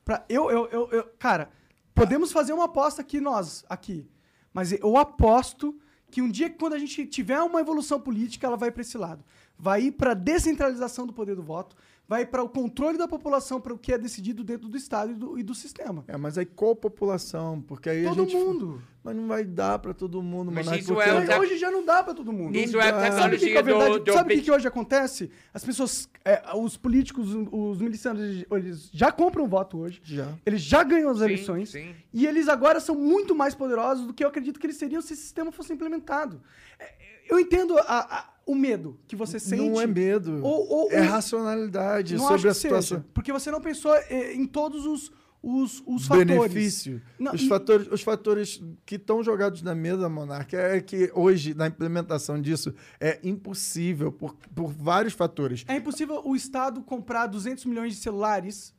Pra, 0.06 0.24
eu, 0.28 0.50
eu, 0.50 0.68
eu, 0.72 0.88
eu- 0.90 1.04
cara, 1.18 1.50
podemos 1.96 2.30
fazer 2.30 2.52
uma 2.52 2.66
aposta 2.66 3.00
aqui 3.00 3.20
nós, 3.20 3.64
aqui. 3.68 4.06
Mas 4.52 4.70
eu 4.70 4.96
aposto 4.98 5.74
que 6.10 6.20
um 6.20 6.30
dia, 6.30 6.48
quando 6.50 6.74
a 6.74 6.78
gente 6.78 7.06
tiver 7.06 7.40
uma 7.40 7.58
evolução 7.58 7.98
política, 7.98 8.46
ela 8.46 8.56
vai 8.56 8.70
para 8.70 8.82
esse 8.82 8.98
lado. 8.98 9.24
Vai 9.58 9.84
ir 9.84 9.92
para 9.92 10.12
descentralização 10.12 11.06
do 11.06 11.12
poder 11.12 11.34
do 11.34 11.42
voto, 11.42 11.74
vai 12.08 12.24
para 12.24 12.42
o 12.42 12.48
controle 12.48 12.96
da 12.96 13.08
população 13.08 13.60
para 13.60 13.72
o 13.74 13.78
que 13.78 13.92
é 13.92 13.98
decidido 13.98 14.44
dentro 14.44 14.68
do 14.68 14.76
Estado 14.76 15.10
e 15.10 15.14
do, 15.14 15.38
e 15.38 15.42
do 15.42 15.54
sistema. 15.54 16.04
É, 16.06 16.16
mas 16.16 16.38
aí 16.38 16.46
qual 16.46 16.74
população? 16.76 17.60
Porque 17.60 17.88
aí 17.90 18.04
Todo 18.04 18.22
a 18.22 18.24
gente... 18.24 18.36
mundo. 18.36 18.82
Mas 19.02 19.14
não 19.14 19.28
vai 19.28 19.44
dar 19.44 19.78
para 19.78 19.94
todo 19.94 20.20
mundo, 20.20 20.50
Mas 20.50 20.66
isso 20.66 21.00
é 21.00 21.38
hoje 21.38 21.56
já 21.58 21.70
não 21.70 21.84
dá 21.84 22.02
para 22.02 22.12
todo 22.12 22.32
mundo. 22.32 22.56
Isso 22.56 22.76
é 22.80 22.88
a 22.88 22.90
dá. 22.90 23.12
Sabe 23.12 23.36
o 23.36 23.38
que, 23.38 23.46
tecnologia 23.46 23.52
que 23.52 23.58
é 23.58 23.62
verdade? 23.62 23.92
do- 24.00 24.04
do 24.04 24.12
Sabe 24.12 24.34
o 24.34 24.36
que, 24.36 24.42
que 24.44 24.50
hoje 24.50 24.66
acontece? 24.66 25.30
As 25.54 25.64
pessoas, 25.64 26.08
é, 26.24 26.42
os 26.56 26.76
políticos, 26.76 27.28
os 27.52 27.78
milicianos, 27.80 28.20
eles- 28.20 28.46
eles 28.50 28.90
já 28.92 29.12
compram 29.12 29.46
voto 29.46 29.78
hoje. 29.78 30.00
Já. 30.02 30.26
Eles 30.44 30.60
já 30.60 30.82
ganham 30.82 31.08
as 31.10 31.18
Sim, 31.18 31.24
eleições. 31.24 31.68
sim. 31.70 31.94
E 32.12 32.26
eles 32.26 32.48
agora 32.48 32.80
são 32.80 32.96
muito 32.96 33.32
mais 33.32 33.54
poderosos 33.54 34.08
do 34.08 34.12
que 34.12 34.24
eu 34.24 34.28
acredito 34.28 34.58
que 34.58 34.66
eles 34.66 34.76
seriam 34.76 35.00
se 35.00 35.12
esse 35.12 35.22
sistema 35.22 35.52
fosse 35.52 35.72
implementado. 35.72 36.40
É, 36.80 36.94
Eu 37.28 37.38
entendo 37.40 37.76
a- 37.78 37.82
a- 37.88 38.28
o 38.46 38.54
medo 38.54 38.98
que 39.08 39.16
você 39.16 39.38
sente. 39.40 39.68
Não 39.68 39.80
é 39.80 39.86
medo. 39.86 40.40
Ou, 40.42 40.68
ou- 40.68 40.92
é 40.92 41.00
racionalidade 41.00 42.16
não 42.16 42.28
sobre 42.28 42.48
a 42.48 42.54
situação. 42.54 42.98
seja, 42.98 43.10
porque 43.12 43.32
você 43.32 43.50
não 43.50 43.60
pensou 43.60 43.92
é, 43.94 44.32
em 44.32 44.46
todos 44.46 44.86
os, 44.86 45.12
os, 45.42 45.82
os 45.86 46.06
fatores. 46.06 46.28
benefício. 46.28 47.02
Não, 47.18 47.34
os, 47.34 47.42
e- 47.42 47.48
fatores, 47.48 47.88
os 47.90 48.02
fatores 48.02 48.62
que 48.86 48.94
estão 48.94 49.22
jogados 49.22 49.60
na 49.62 49.74
mesa, 49.74 50.08
Monarca, 50.08 50.56
é 50.56 50.80
que 50.80 51.10
hoje, 51.12 51.52
na 51.54 51.66
implementação 51.66 52.40
disso, 52.40 52.72
é 53.00 53.18
impossível 53.24 54.12
por, 54.12 54.34
por 54.54 54.72
vários 54.72 55.12
fatores. 55.12 55.64
É 55.66 55.76
impossível 55.76 56.22
o 56.24 56.36
Estado 56.36 56.80
comprar 56.82 57.26
200 57.26 57.64
milhões 57.64 57.94
de 57.94 58.00
celulares 58.00 58.74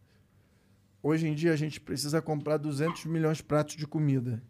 Hoje 1.02 1.28
em 1.28 1.36
dia, 1.36 1.54
a 1.54 1.56
gente 1.56 1.80
precisa 1.80 2.22
comprar 2.22 2.58
200 2.58 3.06
milhões 3.06 3.38
de 3.38 3.44
pratos 3.44 3.78
de 3.78 3.86
comida. 3.88 4.42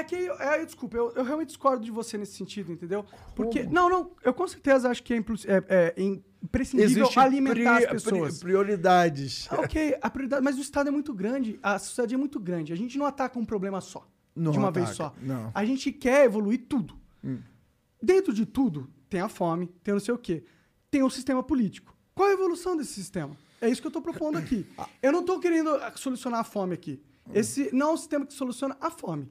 É, 0.00 0.04
que. 0.04 0.14
É, 0.16 0.64
desculpa, 0.64 0.96
eu, 0.96 1.12
eu 1.12 1.24
realmente 1.24 1.48
discordo 1.48 1.84
de 1.84 1.90
você 1.90 2.16
nesse 2.18 2.32
sentido, 2.36 2.72
entendeu? 2.72 3.04
Porque. 3.34 3.62
Não, 3.64 3.88
não, 3.88 4.10
eu 4.24 4.32
com 4.34 4.46
certeza 4.48 4.88
acho 4.90 5.02
que 5.02 5.14
é, 5.14 5.18
é- 5.46 5.94
é 5.96 6.02
imprescindível 6.42 7.02
Existe 7.04 7.18
alimentar 7.18 7.76
pri- 7.76 7.84
as 7.86 7.90
pessoas. 8.02 8.38
pri- 8.38 8.44
prioridades. 8.52 9.48
Ah, 9.50 9.60
ok, 9.60 9.96
a 10.00 10.10
prioridade, 10.10 10.42
mas 10.42 10.56
o 10.56 10.60
Estado 10.60 10.88
é 10.88 10.90
muito 10.90 11.12
grande, 11.12 11.58
a 11.62 11.78
sociedade 11.78 12.14
é 12.14 12.18
muito 12.18 12.40
grande. 12.40 12.72
A 12.72 12.76
gente 12.76 12.96
não 12.98 13.06
ataca 13.06 13.38
um 13.38 13.44
problema 13.44 13.80
só, 13.80 14.08
Não 14.34 14.52
de 14.52 14.58
uma 14.58 14.70
vez 14.70 14.90
ataca, 14.90 15.14
só. 15.14 15.14
não. 15.26 15.50
A 15.54 15.64
gente 15.64 15.92
quer 15.92 16.24
evoluir 16.24 16.64
tudo. 16.68 16.94
Hum. 17.22 17.38
Dentro 18.02 18.32
de 18.32 18.46
tudo, 18.46 18.88
tem 19.08 19.20
a 19.20 19.28
fome, 19.28 19.66
tem 19.82 19.92
não 19.92 20.00
sei 20.00 20.14
o 20.14 20.18
quê. 20.18 20.42
Tem 20.90 21.02
o 21.02 21.10
sistema 21.10 21.42
político. 21.42 21.94
Qual 22.14 22.28
a 22.28 22.32
evolução 22.32 22.76
desse 22.76 22.94
sistema? 22.94 23.36
É 23.60 23.68
isso 23.68 23.80
que 23.80 23.86
eu 23.86 23.90
estou 23.90 24.02
propondo 24.02 24.38
aqui. 24.38 24.66
Ah. 24.78 24.88
Eu 25.02 25.12
não 25.12 25.20
estou 25.20 25.38
querendo 25.38 25.70
solucionar 25.96 26.40
a 26.40 26.44
fome 26.44 26.72
aqui. 26.74 27.02
Esse 27.34 27.70
não 27.74 27.90
é 27.90 27.92
um 27.92 27.96
sistema 27.96 28.24
que 28.26 28.32
soluciona 28.32 28.76
a 28.80 28.90
fome. 28.90 29.30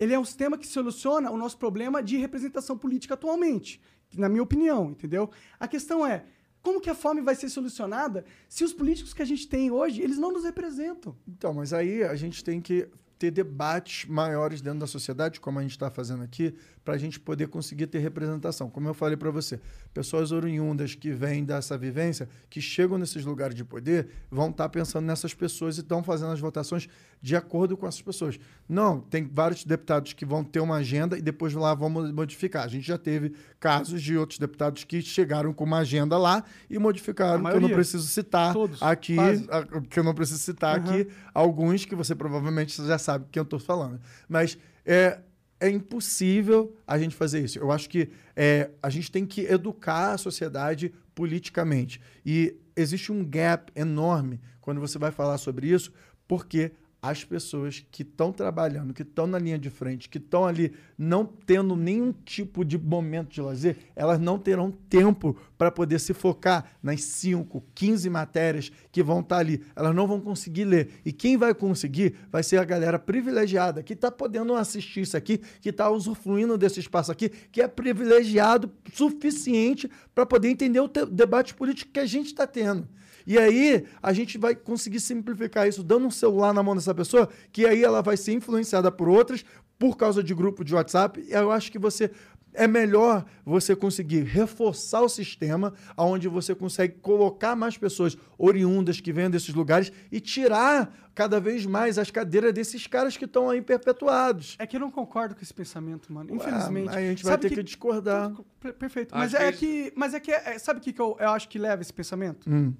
Ele 0.00 0.14
é 0.14 0.18
um 0.18 0.24
sistema 0.24 0.56
que 0.56 0.66
soluciona 0.66 1.30
o 1.30 1.36
nosso 1.36 1.58
problema 1.58 2.02
de 2.02 2.16
representação 2.16 2.76
política 2.76 3.14
atualmente, 3.14 3.80
na 4.16 4.28
minha 4.28 4.42
opinião, 4.42 4.90
entendeu? 4.90 5.30
A 5.60 5.68
questão 5.68 6.06
é, 6.06 6.24
como 6.62 6.80
que 6.80 6.90
a 6.90 6.94
fome 6.94 7.20
vai 7.20 7.34
ser 7.34 7.50
solucionada 7.50 8.24
se 8.48 8.64
os 8.64 8.72
políticos 8.72 9.14
que 9.14 9.22
a 9.22 9.26
gente 9.26 9.46
tem 9.46 9.70
hoje, 9.70 10.00
eles 10.00 10.18
não 10.18 10.32
nos 10.32 10.44
representam? 10.44 11.14
Então, 11.28 11.52
mas 11.52 11.72
aí 11.72 12.02
a 12.02 12.16
gente 12.16 12.42
tem 12.42 12.60
que 12.60 12.88
ter 13.18 13.30
debates 13.30 14.08
maiores 14.08 14.62
dentro 14.62 14.80
da 14.80 14.86
sociedade, 14.86 15.38
como 15.38 15.58
a 15.58 15.62
gente 15.62 15.72
está 15.72 15.90
fazendo 15.90 16.22
aqui, 16.22 16.54
para 16.90 16.96
a 16.96 16.98
gente 16.98 17.20
poder 17.20 17.46
conseguir 17.46 17.86
ter 17.86 18.00
representação. 18.00 18.68
Como 18.68 18.88
eu 18.88 18.94
falei 18.94 19.16
para 19.16 19.30
você, 19.30 19.60
pessoas 19.94 20.32
oriundas 20.32 20.92
que 20.96 21.12
vêm 21.12 21.44
dessa 21.44 21.78
vivência, 21.78 22.28
que 22.48 22.60
chegam 22.60 22.98
nesses 22.98 23.24
lugares 23.24 23.54
de 23.54 23.64
poder, 23.64 24.08
vão 24.28 24.50
estar 24.50 24.68
pensando 24.70 25.04
nessas 25.06 25.32
pessoas 25.32 25.76
e 25.78 25.82
estão 25.82 26.02
fazendo 26.02 26.32
as 26.32 26.40
votações 26.40 26.88
de 27.22 27.36
acordo 27.36 27.76
com 27.76 27.86
essas 27.86 28.02
pessoas. 28.02 28.40
Não, 28.68 28.98
tem 28.98 29.24
vários 29.32 29.64
deputados 29.64 30.14
que 30.14 30.24
vão 30.24 30.42
ter 30.42 30.58
uma 30.58 30.76
agenda 30.78 31.16
e 31.16 31.22
depois 31.22 31.54
lá 31.54 31.72
vão 31.74 31.88
mo- 31.88 32.12
modificar. 32.12 32.64
A 32.64 32.68
gente 32.68 32.88
já 32.88 32.98
teve 32.98 33.34
casos 33.60 34.02
de 34.02 34.16
outros 34.16 34.40
deputados 34.40 34.82
que 34.82 35.00
chegaram 35.00 35.52
com 35.52 35.62
uma 35.62 35.78
agenda 35.78 36.18
lá 36.18 36.42
e 36.68 36.76
modificaram, 36.76 37.34
que 37.34 37.46
eu 37.46 37.52
não 37.52 37.52
maioria. 37.60 37.76
preciso 37.76 38.08
citar 38.08 38.52
Todos, 38.52 38.82
aqui, 38.82 39.16
a- 39.16 39.80
que 39.88 39.96
eu 40.00 40.02
não 40.02 40.12
preciso 40.12 40.40
citar 40.40 40.76
Aham. 40.80 40.90
aqui, 40.90 41.08
alguns 41.32 41.84
que 41.84 41.94
você 41.94 42.16
provavelmente 42.16 42.84
já 42.84 42.98
sabe 42.98 43.26
quem 43.30 43.38
eu 43.40 43.44
estou 43.44 43.60
falando. 43.60 44.00
Mas 44.28 44.58
é, 44.84 45.20
é 45.60 45.68
impossível 45.68 46.74
a 46.86 46.98
gente 46.98 47.14
fazer 47.14 47.44
isso. 47.44 47.58
Eu 47.58 47.70
acho 47.70 47.88
que 47.88 48.10
é, 48.34 48.70
a 48.82 48.88
gente 48.88 49.12
tem 49.12 49.26
que 49.26 49.42
educar 49.42 50.12
a 50.12 50.18
sociedade 50.18 50.92
politicamente. 51.14 52.00
E 52.24 52.56
existe 52.74 53.12
um 53.12 53.22
gap 53.22 53.70
enorme 53.76 54.40
quando 54.60 54.80
você 54.80 54.98
vai 54.98 55.10
falar 55.10 55.36
sobre 55.36 55.68
isso, 55.68 55.92
porque 56.26 56.72
as 57.02 57.24
pessoas 57.24 57.84
que 57.90 58.02
estão 58.02 58.30
trabalhando, 58.30 58.92
que 58.92 59.00
estão 59.02 59.26
na 59.26 59.38
linha 59.38 59.58
de 59.58 59.70
frente, 59.70 60.08
que 60.08 60.18
estão 60.18 60.44
ali 60.44 60.72
não 60.98 61.24
tendo 61.24 61.74
nenhum 61.74 62.12
tipo 62.12 62.62
de 62.62 62.76
momento 62.76 63.30
de 63.30 63.40
lazer, 63.40 63.76
elas 63.96 64.18
não 64.20 64.38
terão 64.38 64.70
tempo 64.70 65.34
para 65.56 65.70
poder 65.70 65.98
se 65.98 66.12
focar 66.12 66.72
nas 66.82 67.02
5, 67.02 67.64
15 67.74 68.10
matérias 68.10 68.70
que 68.92 69.02
vão 69.02 69.20
estar 69.20 69.38
ali. 69.38 69.62
Elas 69.74 69.94
não 69.94 70.06
vão 70.06 70.20
conseguir 70.20 70.64
ler. 70.64 70.90
E 71.04 71.10
quem 71.12 71.38
vai 71.38 71.54
conseguir 71.54 72.14
vai 72.30 72.42
ser 72.42 72.58
a 72.58 72.64
galera 72.64 72.98
privilegiada 72.98 73.82
que 73.82 73.94
está 73.94 74.10
podendo 74.10 74.54
assistir 74.54 75.00
isso 75.00 75.16
aqui, 75.16 75.38
que 75.62 75.70
está 75.70 75.88
usufruindo 75.88 76.58
desse 76.58 76.80
espaço 76.80 77.10
aqui, 77.10 77.30
que 77.30 77.62
é 77.62 77.68
privilegiado 77.68 78.70
suficiente 78.92 79.90
para 80.14 80.26
poder 80.26 80.48
entender 80.50 80.80
o 80.80 80.88
te- 80.88 81.06
debate 81.06 81.54
político 81.54 81.92
que 81.92 82.00
a 82.00 82.06
gente 82.06 82.26
está 82.26 82.46
tendo. 82.46 82.86
E 83.30 83.38
aí 83.38 83.84
a 84.02 84.12
gente 84.12 84.36
vai 84.36 84.56
conseguir 84.56 84.98
simplificar 84.98 85.68
isso 85.68 85.84
dando 85.84 86.04
um 86.04 86.10
celular 86.10 86.52
na 86.52 86.64
mão 86.64 86.74
dessa 86.74 86.92
pessoa, 86.92 87.28
que 87.52 87.64
aí 87.64 87.84
ela 87.84 88.02
vai 88.02 88.16
ser 88.16 88.32
influenciada 88.32 88.90
por 88.90 89.08
outras 89.08 89.44
por 89.78 89.96
causa 89.96 90.20
de 90.20 90.34
grupo 90.34 90.64
de 90.64 90.74
WhatsApp. 90.74 91.24
E 91.24 91.30
eu 91.32 91.52
acho 91.52 91.70
que 91.70 91.78
você 91.78 92.10
é 92.52 92.66
melhor 92.66 93.24
você 93.46 93.76
conseguir 93.76 94.24
reforçar 94.24 95.02
o 95.02 95.08
sistema, 95.08 95.72
onde 95.96 96.26
você 96.26 96.56
consegue 96.56 96.94
colocar 97.00 97.54
mais 97.54 97.78
pessoas 97.78 98.16
oriundas 98.36 99.00
que 99.00 99.12
vêm 99.12 99.30
desses 99.30 99.54
lugares 99.54 99.92
e 100.10 100.18
tirar 100.18 100.92
cada 101.14 101.38
vez 101.38 101.64
mais 101.64 101.98
as 101.98 102.10
cadeiras 102.10 102.52
desses 102.52 102.88
caras 102.88 103.16
que 103.16 103.26
estão 103.26 103.48
aí 103.48 103.62
perpetuados. 103.62 104.56
É 104.58 104.66
que 104.66 104.74
eu 104.74 104.80
não 104.80 104.90
concordo 104.90 105.36
com 105.36 105.42
esse 105.42 105.54
pensamento, 105.54 106.12
mano. 106.12 106.34
Infelizmente. 106.34 106.88
Ué, 106.88 106.96
aí 106.96 107.06
a 107.06 107.10
gente 107.10 107.22
vai 107.22 107.32
Sabe 107.34 107.48
ter 107.48 107.54
que, 107.54 107.62
discordar. 107.62 108.32
Per- 108.58 108.74
Perfeito. 108.74 109.14
Mas 109.16 109.30
que 109.30 109.36
é 109.36 109.50
isso- 109.50 109.58
que. 109.60 109.92
Mas 109.94 110.14
é 110.14 110.18
que. 110.20 110.32
é- 110.32 110.58
sabe 110.58 110.80
o 110.80 110.82
que, 110.82 110.92
que 110.92 111.00
eu, 111.00 111.16
eu 111.20 111.28
acho 111.30 111.48
que 111.48 111.58
leva 111.58 111.80
esse 111.80 111.92
pensamento? 111.92 112.50
Hum. 112.50 112.72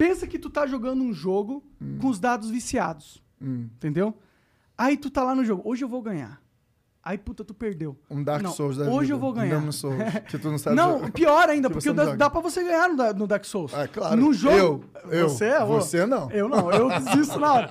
Pensa 0.00 0.26
que 0.26 0.38
tu 0.38 0.48
tá 0.48 0.66
jogando 0.66 1.02
um 1.04 1.12
jogo 1.12 1.62
com 2.00 2.08
os 2.08 2.18
dados 2.18 2.48
viciados. 2.48 3.22
Hum. 3.38 3.68
Entendeu? 3.76 4.16
Aí 4.76 4.96
tu 4.96 5.10
tá 5.10 5.22
lá 5.22 5.34
no 5.34 5.44
jogo. 5.44 5.60
Hoje 5.62 5.84
eu 5.84 5.90
vou 5.90 6.00
ganhar. 6.00 6.40
Aí, 7.02 7.18
puta, 7.18 7.44
tu 7.44 7.52
perdeu. 7.52 7.98
Um 8.10 8.24
Dark 8.24 8.42
Não, 8.42 8.50
Souls 8.50 8.78
da 8.78 8.84
Hoje 8.84 9.00
vida. 9.08 9.12
eu 9.12 9.18
vou 9.18 9.30
ganhar. 9.30 9.72
Souls, 9.72 9.98
que 10.26 10.38
tu 10.38 10.50
não 10.50 10.56
sabe 10.56 10.74
Não, 10.74 11.00
jogar. 11.00 11.12
pior 11.12 11.48
ainda, 11.50 11.68
Que 11.68 11.74
porque 11.74 11.88
joga. 11.90 12.16
dá 12.16 12.30
pra 12.30 12.40
você 12.40 12.64
ganhar 12.64 12.88
no, 12.88 13.12
no 13.12 13.26
Dark 13.26 13.44
Souls. 13.44 13.74
É, 13.74 13.86
claro. 13.88 14.16
No 14.18 14.32
jogo. 14.32 14.86
Eu, 15.04 15.10
eu. 15.10 15.28
Você, 15.28 15.44
é. 15.44 15.64
Você 15.66 16.06
não. 16.06 16.30
Eu 16.30 16.48
não, 16.48 16.70
eu 16.72 16.88
desisto 17.00 17.38
na 17.38 17.52
hora. 17.52 17.68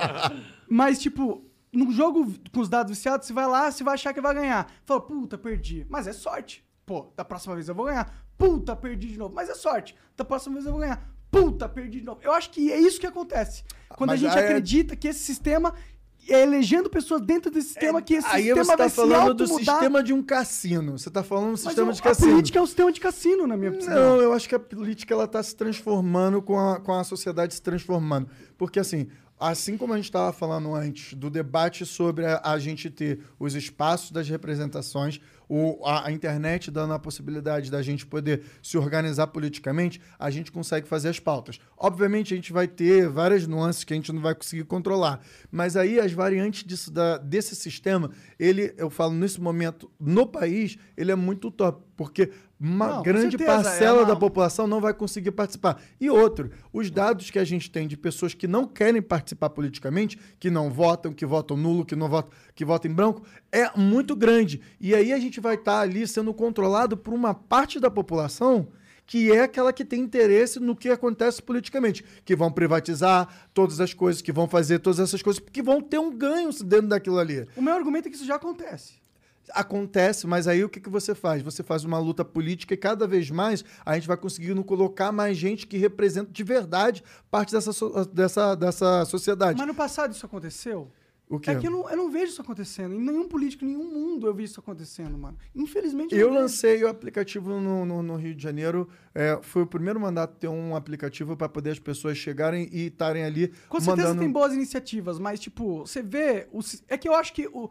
Mas, 0.70 1.00
tipo, 1.00 1.44
no 1.74 1.92
jogo 1.92 2.32
com 2.54 2.60
os 2.60 2.70
dados 2.70 2.92
viciados, 2.96 3.26
você 3.26 3.34
vai 3.34 3.48
lá, 3.48 3.72
você 3.72 3.84
vai 3.84 3.96
achar 3.96 4.14
que 4.14 4.22
vai 4.22 4.36
ganhar. 4.36 4.72
Fala, 4.86 5.02
puta, 5.02 5.36
perdi. 5.36 5.84
Mas 5.90 6.06
é 6.06 6.14
sorte. 6.14 6.64
Pô, 6.86 7.12
da 7.18 7.26
próxima 7.26 7.56
vez 7.56 7.68
eu 7.68 7.74
vou 7.74 7.88
ganhar. 7.88 8.14
Puta, 8.38 8.76
perdi 8.76 9.08
de 9.08 9.18
novo. 9.18 9.34
Mas 9.34 9.50
é 9.50 9.56
sorte. 9.56 9.96
Da 10.16 10.24
próxima 10.24 10.54
vez 10.54 10.68
eu 10.68 10.72
vou 10.74 10.82
ganhar. 10.82 11.18
Puta, 11.32 11.70
perdi 11.70 12.00
de 12.00 12.06
novo. 12.06 12.20
Eu 12.24 12.32
acho 12.34 12.50
que 12.50 12.72
é 12.72 12.80
isso 12.80 13.00
que 13.00 13.08
acontece. 13.08 13.64
Quando 13.96 14.10
Mas 14.10 14.20
a 14.20 14.28
gente 14.28 14.38
aí 14.38 14.44
é- 14.44 14.48
acredita 14.48 14.96
que 14.96 15.08
esse 15.08 15.20
sistema 15.20 15.74
é 16.28 16.42
elegendo 16.44 16.90
pessoas 16.90 17.22
dentro 17.22 17.50
desse 17.52 17.70
sistema, 17.70 18.02
que 18.02 18.14
esse 18.16 18.28
Aí 18.28 18.44
sistema 18.44 18.64
você 18.66 18.72
tá 18.72 18.78
vai 18.78 18.90
falando 18.90 19.34
do 19.34 19.48
sistema 19.48 20.04
de 20.04 20.14
um 20.14 20.22
cassino. 20.24 20.98
Você 20.98 21.10
tá 21.10 21.24
falando 21.24 21.46
do 21.48 21.52
Mas 21.52 21.62
sistema 21.62 21.90
o- 21.90 21.94
de 21.94 22.00
a 22.02 22.04
cassino. 22.04 22.32
política 22.32 22.60
é 22.60 22.62
um 22.62 22.66
sistema 22.68 22.92
de 22.92 23.00
cassino, 23.00 23.48
na 23.48 23.58
minha 23.58 23.72
opinião. 23.72 23.96
Não, 23.96 24.22
eu 24.22 24.34
acho 24.34 24.48
que 24.48 24.54
a 24.56 24.60
política 24.60 25.14
ela 25.14 25.24
está 25.26 25.42
se 25.42 25.56
transformando 25.56 26.42
com 26.42 26.60
a, 26.60 26.80
com 26.80 26.94
a 26.94 27.04
sociedade 27.04 27.54
se 27.56 27.62
transformando. 27.62 28.30
Porque, 28.58 28.80
assim, 28.80 29.08
assim 29.40 29.76
como 29.78 29.94
a 29.94 29.96
gente 29.96 30.06
estava 30.06 30.32
falando 30.32 30.76
antes 30.76 31.14
do 31.16 31.30
debate 31.32 31.84
sobre 31.86 32.26
a, 32.28 32.40
a 32.44 32.60
gente 32.60 32.90
ter 32.92 33.22
os 33.40 33.56
espaços 33.56 34.12
das 34.12 34.28
representações, 34.30 35.20
o, 35.50 35.84
a, 35.84 36.08
a 36.08 36.12
internet 36.12 36.70
dando 36.70 36.94
a 36.94 37.00
possibilidade 37.00 37.72
da 37.72 37.82
gente 37.82 38.06
poder 38.06 38.44
se 38.62 38.78
organizar 38.78 39.28
politicamente, 39.28 40.00
a 40.20 40.30
gente 40.30 40.52
consegue 40.52 40.88
fazer 40.88 41.10
as 41.10 41.20
pautas. 41.20 41.60
Obviamente, 41.76 42.34
a 42.34 42.38
gente 42.38 42.54
vai 42.54 42.68
ter 42.68 43.10
várias 43.10 43.48
nuances 43.48 43.84
que 43.84 43.92
a 43.92 43.96
gente 43.96 44.14
não 44.14 44.22
vai 44.22 44.36
conseguir 44.36 44.66
controlar. 44.66 45.20
Mas 45.52 45.76
aí, 45.76 46.00
as 46.00 46.14
variantes 46.14 46.64
disso, 46.64 46.92
da, 46.92 47.18
desse 47.18 47.56
sistema, 47.56 48.12
ele, 48.40 48.74
eu 48.78 48.90
falo 48.92 49.14
nesse 49.14 49.42
momento, 49.42 49.90
no 50.00 50.28
país, 50.28 50.78
ele 50.96 51.12
é 51.12 51.16
muito 51.16 51.48
utópico. 51.48 51.90
Porque 51.98 52.32
uma 52.60 52.88
Não, 52.96 53.04
grande 53.04 53.38
certeza, 53.38 53.52
é 53.52 53.56
parcela 53.56 54.00
uma- 54.02 54.08
da 54.08 54.16
população 54.16 54.68
não 54.68 54.82
vai 54.82 54.94
conseguir 54.94 55.32
participar. 55.32 55.82
E 56.00 56.10
outro, 56.10 56.52
os 56.74 56.92
dados 56.92 57.30
que 57.32 57.40
a 57.40 57.46
gente 57.46 57.72
tem 57.72 57.88
de 57.88 57.96
pessoas 57.96 58.34
que 58.34 58.48
não 58.48 58.68
querem 58.68 59.02
participar 59.02 59.50
politicamente, 59.52 60.20
que 60.38 60.50
não 60.50 60.70
votam, 60.70 61.14
que 61.14 61.26
votam 61.26 61.56
nulo, 61.56 61.86
que 61.86 61.96
não 61.96 62.10
votam, 62.10 62.32
que 62.54 62.66
votam 62.66 62.92
em 62.92 62.94
branco, 62.94 63.24
é 63.52 63.70
muito 63.78 64.16
grande. 64.16 64.60
E 64.80 64.94
aí 64.94 65.14
a 65.14 65.20
gente 65.20 65.40
vai 65.40 65.56
estar 65.56 65.80
ali 65.80 66.06
sendo 66.06 66.34
controlado 66.34 66.98
por 66.98 67.14
uma 67.14 67.34
parte 67.34 67.80
da 67.80 67.90
população 67.90 68.68
que 69.06 69.32
é 69.32 69.42
aquela 69.42 69.74
que 69.74 69.84
tem 69.84 70.02
interesse 70.02 70.60
no 70.60 70.76
que 70.76 70.88
acontece 70.90 71.42
politicamente, 71.42 72.06
que 72.24 72.36
vão 72.36 72.52
privatizar 72.52 73.28
todas 73.56 73.80
as 73.80 73.92
coisas, 73.92 74.22
que 74.22 74.32
vão 74.32 74.48
fazer 74.48 74.78
todas 74.78 75.00
essas 75.00 75.20
coisas, 75.24 75.42
que 75.52 75.64
vão 75.64 75.82
ter 75.82 75.98
um 75.98 76.16
ganho 76.16 76.52
dentro 76.64 76.90
daquilo 76.90 77.18
ali. 77.18 77.48
O 77.58 77.62
meu 77.62 77.74
argumento 77.74 78.08
é 78.08 78.12
que 78.12 78.16
isso 78.18 78.26
já 78.28 78.36
acontece. 78.36 79.00
Acontece, 79.54 80.28
mas 80.28 80.48
aí 80.48 80.64
o 80.64 80.70
que, 80.70 80.80
que 80.80 80.90
você 80.90 81.14
faz? 81.16 81.42
Você 81.42 81.64
faz 81.64 81.84
uma 81.84 81.98
luta 82.00 82.24
política 82.24 82.74
e 82.74 82.78
cada 82.78 83.08
vez 83.08 83.30
mais 83.32 83.64
a 83.86 83.96
gente 83.96 84.08
vai 84.08 84.18
conseguindo 84.18 84.64
colocar 84.64 85.12
mais 85.12 85.38
gente 85.38 85.66
que 85.68 85.78
representa 85.78 86.32
de 86.32 86.44
verdade 86.44 87.04
parte 87.32 87.52
dessa, 87.52 87.74
so- 87.74 88.06
dessa, 88.06 88.56
dessa 88.56 89.06
sociedade. 89.06 89.58
Mas 89.58 89.68
no 89.68 89.74
passado 89.76 90.12
isso 90.14 90.26
aconteceu? 90.26 90.92
O 91.32 91.40
quê? 91.40 91.52
É 91.52 91.56
que 91.56 91.68
eu 91.68 91.72
não, 91.72 91.88
eu 91.88 91.96
não 91.96 92.10
vejo 92.10 92.32
isso 92.32 92.42
acontecendo. 92.42 92.96
Em 92.96 93.00
nenhum 93.00 93.28
político, 93.28 93.64
em 93.64 93.68
nenhum 93.68 93.84
mundo 93.84 94.26
eu 94.26 94.34
vi 94.34 94.46
isso 94.46 94.60
acontecendo, 94.60 95.16
mano. 95.16 95.38
Infelizmente 95.54 96.16
Eu 96.16 96.30
vejo. 96.30 96.42
lancei 96.42 96.84
o 96.84 96.88
aplicativo 96.88 97.60
no, 97.60 97.86
no- 97.86 98.02
no 98.02 98.16
Rio 98.16 98.34
de 98.34 98.42
Janeiro. 98.42 98.90
é, 99.14 99.38
foi 99.44 99.62
o 99.62 99.68
primeiro 99.68 100.00
mandato 100.00 100.36
ter 100.40 100.48
um 100.48 100.76
aplicativo 100.76 101.38
para 101.38 101.48
poder 101.48 101.70
as 101.70 101.78
pessoas 101.80 102.18
chegarem 102.18 102.68
e 102.72 102.88
estarem 102.88 103.24
ali 103.24 103.50
Com 103.68 103.80
certeza 103.80 104.08
mandando. 104.08 104.22
tem 104.22 104.32
boas 104.32 104.54
iniciativas, 104.54 105.20
mas, 105.20 105.40
tipo, 105.40 105.80
você 105.86 106.02
vê. 106.02 106.48
O, 106.52 106.62
é 106.88 106.98
que 106.98 107.08
eu 107.08 107.14
acho 107.14 107.32
que 107.34 107.46
o. 107.48 107.70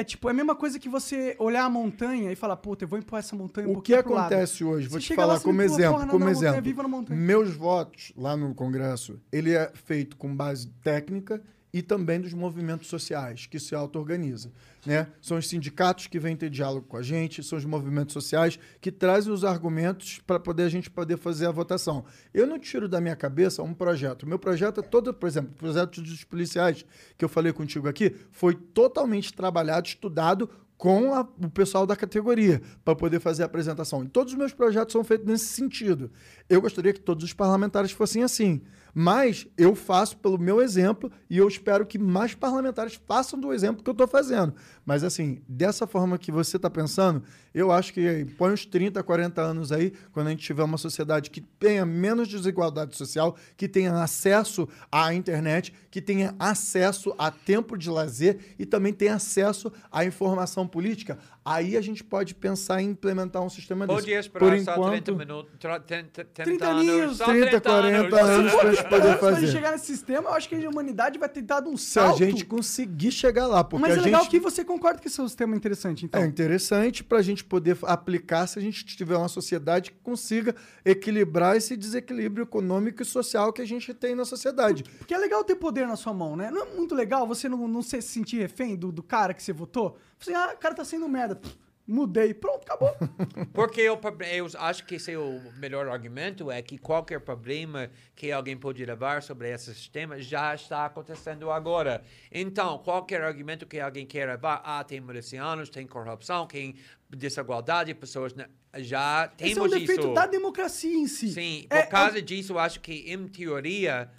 É 0.00 0.04
tipo, 0.04 0.28
é 0.28 0.30
a 0.30 0.34
mesma 0.34 0.54
coisa 0.54 0.78
que 0.78 0.88
você 0.88 1.34
olhar 1.40 1.64
a 1.64 1.68
montanha 1.68 2.30
e 2.30 2.36
falar, 2.36 2.56
puta, 2.56 2.84
eu 2.84 2.88
vou 2.88 3.00
empurrar 3.00 3.18
essa 3.18 3.34
montanha 3.34 3.66
um 3.66 3.72
O 3.72 3.82
que 3.82 3.92
pouquinho 3.92 4.02
pro 4.04 4.14
lado. 4.14 4.32
acontece 4.32 4.62
hoje? 4.62 4.86
Vou 4.86 5.00
Você 5.00 5.06
te 5.08 5.10
lá, 5.16 5.16
falar 5.16 5.38
você 5.38 5.44
como 5.44 5.60
empurra, 5.60 5.74
exemplo. 5.76 5.94
porra, 5.96 6.06
como 6.08 6.28
exemplo. 6.28 6.82
na 6.84 6.88
montanha. 6.88 7.20
Meus 7.20 7.54
votos 7.56 8.12
lá 8.16 8.36
no 8.36 8.54
Congresso, 8.54 9.18
ele 9.32 9.54
é 9.54 9.72
feito 9.74 10.16
com 10.16 10.32
base 10.36 10.68
técnica 10.84 11.42
e 11.72 11.82
também 11.82 12.20
dos 12.20 12.32
movimentos 12.32 12.88
sociais 12.88 13.46
que 13.46 13.58
se 13.58 13.74
auto-organizam. 13.74 14.50
Né? 14.86 15.06
São 15.20 15.36
os 15.36 15.46
sindicatos 15.48 16.06
que 16.06 16.18
vêm 16.18 16.34
ter 16.36 16.48
diálogo 16.48 16.86
com 16.86 16.96
a 16.96 17.02
gente, 17.02 17.42
são 17.42 17.58
os 17.58 17.64
movimentos 17.64 18.12
sociais 18.14 18.58
que 18.80 18.90
trazem 18.90 19.32
os 19.32 19.44
argumentos 19.44 20.20
para 20.26 20.40
poder 20.40 20.62
a 20.64 20.68
gente 20.68 20.90
poder 20.90 21.18
fazer 21.18 21.46
a 21.46 21.50
votação. 21.50 22.04
Eu 22.32 22.46
não 22.46 22.58
tiro 22.58 22.88
da 22.88 23.00
minha 23.00 23.16
cabeça 23.16 23.62
um 23.62 23.74
projeto. 23.74 24.22
O 24.22 24.26
meu 24.26 24.38
projeto 24.38 24.80
é 24.80 24.82
todo, 24.82 25.12
por 25.12 25.26
exemplo, 25.26 25.50
o 25.52 25.58
projeto 25.58 26.00
dos 26.00 26.24
policiais 26.24 26.86
que 27.18 27.24
eu 27.24 27.28
falei 27.28 27.52
contigo 27.52 27.88
aqui, 27.88 28.14
foi 28.30 28.54
totalmente 28.54 29.32
trabalhado, 29.34 29.86
estudado 29.88 30.48
com 30.78 31.12
a- 31.12 31.28
o 31.42 31.50
pessoal 31.50 31.84
da 31.84 31.96
categoria 31.96 32.62
para 32.84 32.94
poder 32.94 33.18
fazer 33.20 33.42
a 33.42 33.46
apresentação. 33.46 34.04
E 34.04 34.08
todos 34.08 34.32
os 34.32 34.38
meus 34.38 34.52
projetos 34.52 34.92
são 34.92 35.02
feitos 35.02 35.26
nesse 35.26 35.46
sentido. 35.46 36.08
Eu 36.48 36.60
gostaria 36.62 36.92
que 36.92 37.00
todos 37.00 37.24
os 37.24 37.32
parlamentares 37.32 37.90
fossem 37.90 38.22
assim. 38.22 38.62
Mas 39.00 39.46
eu 39.56 39.76
faço 39.76 40.16
pelo 40.16 40.36
meu 40.36 40.60
exemplo 40.60 41.08
e 41.30 41.38
eu 41.38 41.46
espero 41.46 41.86
que 41.86 41.96
mais 41.96 42.34
parlamentares 42.34 43.00
façam 43.06 43.38
do 43.38 43.52
exemplo 43.52 43.80
que 43.80 43.88
eu 43.88 43.92
estou 43.92 44.08
fazendo. 44.08 44.52
Mas, 44.84 45.04
assim, 45.04 45.40
dessa 45.48 45.86
forma 45.86 46.18
que 46.18 46.32
você 46.32 46.56
está 46.56 46.68
pensando, 46.68 47.22
eu 47.54 47.70
acho 47.70 47.92
que 47.92 48.24
põe 48.36 48.52
uns 48.52 48.66
30, 48.66 49.00
40 49.00 49.40
anos 49.40 49.70
aí, 49.70 49.92
quando 50.10 50.26
a 50.26 50.30
gente 50.30 50.42
tiver 50.42 50.64
uma 50.64 50.76
sociedade 50.76 51.30
que 51.30 51.40
tenha 51.40 51.86
menos 51.86 52.26
desigualdade 52.26 52.96
social, 52.96 53.36
que 53.56 53.68
tenha 53.68 54.02
acesso 54.02 54.68
à 54.90 55.14
internet, 55.14 55.72
que 55.92 56.02
tenha 56.02 56.34
acesso 56.36 57.14
a 57.16 57.30
tempo 57.30 57.78
de 57.78 57.88
lazer 57.88 58.56
e 58.58 58.66
também 58.66 58.92
tenha 58.92 59.14
acesso 59.14 59.72
à 59.92 60.04
informação 60.04 60.66
política, 60.66 61.20
aí 61.52 61.76
a 61.76 61.80
gente 61.80 62.02
pode 62.04 62.34
pensar 62.34 62.82
em 62.82 62.90
implementar 62.90 63.42
um 63.42 63.48
sistema 63.48 63.86
desse. 63.86 64.00
Podia 64.00 64.20
esperar 64.20 64.50
Por 64.50 64.58
só 64.64 64.72
enquanto, 64.72 65.04
30 65.04 65.12
minutos, 65.12 65.52
tra- 65.58 65.80
30, 65.80 66.24
30, 66.24 66.44
30 66.44 66.66
anos, 66.66 66.88
anos, 66.88 67.16
só 67.18 67.24
30, 67.26 67.60
40 67.60 68.20
anos 68.20 68.52
pra 68.54 68.72
gente 68.74 68.84
poder 68.88 69.18
fazer. 69.18 69.40
gente 69.40 69.52
chegar 69.52 69.72
nesse 69.72 69.86
sistema, 69.86 70.30
eu 70.30 70.34
acho 70.34 70.48
que 70.48 70.54
a 70.54 70.68
humanidade 70.68 71.18
vai 71.18 71.28
ter 71.28 71.42
dado 71.42 71.70
um 71.70 71.76
se 71.76 71.98
a 71.98 72.02
salto. 72.04 72.18
gente 72.18 72.44
conseguir 72.44 73.10
chegar 73.12 73.46
lá, 73.46 73.64
porque 73.64 73.80
Mas 73.86 73.96
a 73.98 74.00
é 74.00 74.04
legal 74.04 74.22
gente... 74.22 74.30
que 74.30 74.40
você 74.40 74.64
concorda 74.64 74.98
que 75.00 75.08
esse 75.08 75.20
é 75.20 75.22
um 75.22 75.28
sistema 75.28 75.56
interessante, 75.56 76.04
então. 76.04 76.20
É 76.20 76.26
interessante 76.26 77.02
para 77.02 77.18
a 77.18 77.22
gente 77.22 77.44
poder 77.44 77.76
aplicar 77.82 78.46
se 78.46 78.58
a 78.58 78.62
gente 78.62 78.84
tiver 78.84 79.16
uma 79.16 79.28
sociedade 79.28 79.90
que 79.92 79.98
consiga 80.02 80.54
equilibrar 80.84 81.56
esse 81.56 81.76
desequilíbrio 81.76 82.44
econômico 82.44 83.02
e 83.02 83.04
social 83.04 83.52
que 83.52 83.62
a 83.62 83.66
gente 83.66 83.92
tem 83.94 84.14
na 84.14 84.24
sociedade. 84.24 84.84
Porque 84.98 85.14
é 85.14 85.18
legal 85.18 85.44
ter 85.44 85.56
poder 85.56 85.86
na 85.86 85.96
sua 85.96 86.12
mão, 86.12 86.36
né? 86.36 86.50
Não 86.50 86.62
é 86.62 86.74
muito 86.74 86.94
legal 86.94 87.26
você 87.26 87.48
não, 87.48 87.68
não 87.68 87.82
se 87.82 88.00
sentir 88.02 88.38
refém 88.38 88.76
do, 88.76 88.90
do 88.90 89.02
cara 89.02 89.34
que 89.34 89.42
você 89.42 89.52
votou? 89.52 89.96
Você, 90.18 90.34
ah, 90.34 90.52
o 90.54 90.58
cara 90.58 90.74
tá 90.74 90.84
sendo 90.84 91.08
merda. 91.08 91.36
Pff, 91.36 91.56
Mudei. 91.88 92.34
Pronto, 92.34 92.64
acabou. 92.64 92.94
Porque 93.54 93.80
eu, 93.80 93.98
eu 94.30 94.46
acho 94.58 94.84
que 94.84 94.96
esse 94.96 95.12
é 95.12 95.18
o 95.18 95.40
melhor 95.56 95.88
argumento 95.88 96.50
é 96.50 96.60
que 96.60 96.76
qualquer 96.76 97.18
problema 97.18 97.90
que 98.14 98.30
alguém 98.30 98.58
pode 98.58 98.84
levar 98.84 99.22
sobre 99.22 99.50
esse 99.50 99.74
sistema 99.74 100.20
já 100.20 100.54
está 100.54 100.84
acontecendo 100.84 101.50
agora. 101.50 102.04
Então, 102.30 102.76
qualquer 102.80 103.22
argumento 103.22 103.64
que 103.64 103.80
alguém 103.80 104.04
queira 104.04 104.32
levar, 104.32 104.60
ah, 104.62 104.84
tem 104.84 105.00
milicianos, 105.00 105.70
tem 105.70 105.86
corrupção, 105.86 106.46
tem 106.46 106.76
desigualdade, 107.08 107.94
pessoas... 107.94 108.34
Já 108.76 109.32
Esse 109.40 109.52
é 109.52 109.54
temos 109.54 109.72
um 109.72 109.78
defeito 109.78 110.00
isso. 110.02 110.12
da 110.12 110.26
democracia 110.26 110.94
em 110.94 111.06
si. 111.06 111.32
Sim, 111.32 111.66
É, 111.70 111.84
por 111.84 111.90
causa 111.90 112.20
disso, 112.20 112.52
eu 112.52 112.58
acho 112.58 112.80
que, 112.80 113.10
em 113.10 113.26
teoria, 113.26 114.10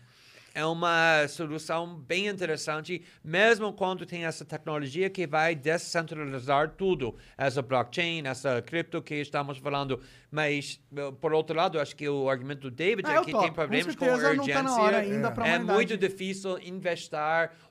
é 0.54 0.66
uma 0.66 1.28
solução 1.28 1.96
bem 1.96 2.28
interessante, 2.28 3.02
mesmo 3.24 3.72
quando 3.74 4.06
tem 4.06 4.26
essa 4.26 4.44
tecnologia 4.46 5.10
que 5.10 5.26
vai 5.28 5.56
descentralizar 5.56 6.70
tudo, 6.78 7.16
essa 7.38 7.62
blockchain, 7.62 8.24
essa 8.26 8.62
cripto 8.62 9.02
que 9.02 9.16
estamos 9.16 9.58
falando. 9.58 10.00
Mas, 10.32 10.80
eh, 10.96 11.12
por 11.20 11.34
outro 11.34 11.56
lado, 11.56 11.80
acho 11.80 11.96
que 11.96 12.08
o 12.08 12.30
argumento 12.30 12.62
do 12.62 12.72
David 12.72 13.08
Ah, 13.08 13.16
é 13.16 13.22
que 13.24 13.32
topo. 13.32 13.40
tem 13.44 13.50
Com 13.50 13.56
problemas 13.56 13.96
com, 13.96 14.06
certeza 14.06 14.30
urgência. 14.30 14.54
tá 14.54 14.64
na 14.64 14.76
hora 14.78 14.98
ainda 15.00 15.32
pra 15.32 15.48
é 15.48 15.50
humanidade. 15.56 15.76
muito 15.78 15.98
difícil 15.98 16.60
investir 16.60 17.10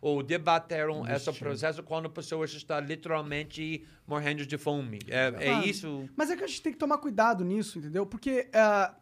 ou 0.01 0.23
debater 0.23 0.89
um, 0.89 1.07
esse 1.07 1.33
processo 1.33 1.83
quando 1.85 2.11
pessoas 2.11 2.53
estão 2.53 2.81
literalmente 2.81 3.85
morrendo 4.07 4.45
de 4.45 4.59
fome. 4.59 4.99
É, 5.09 5.33
é 5.39 5.65
isso. 5.67 6.09
Mas 6.17 6.31
é 6.31 6.37
que 6.37 6.43
a 6.43 6.47
gente 6.47 6.63
tem 6.63 6.73
que 6.73 6.79
tomar 6.79 6.99
cuidado 6.99 7.45
nisso, 7.45 7.79
entendeu? 7.79 8.05
Porque 8.07 8.49
ah, 8.53 8.95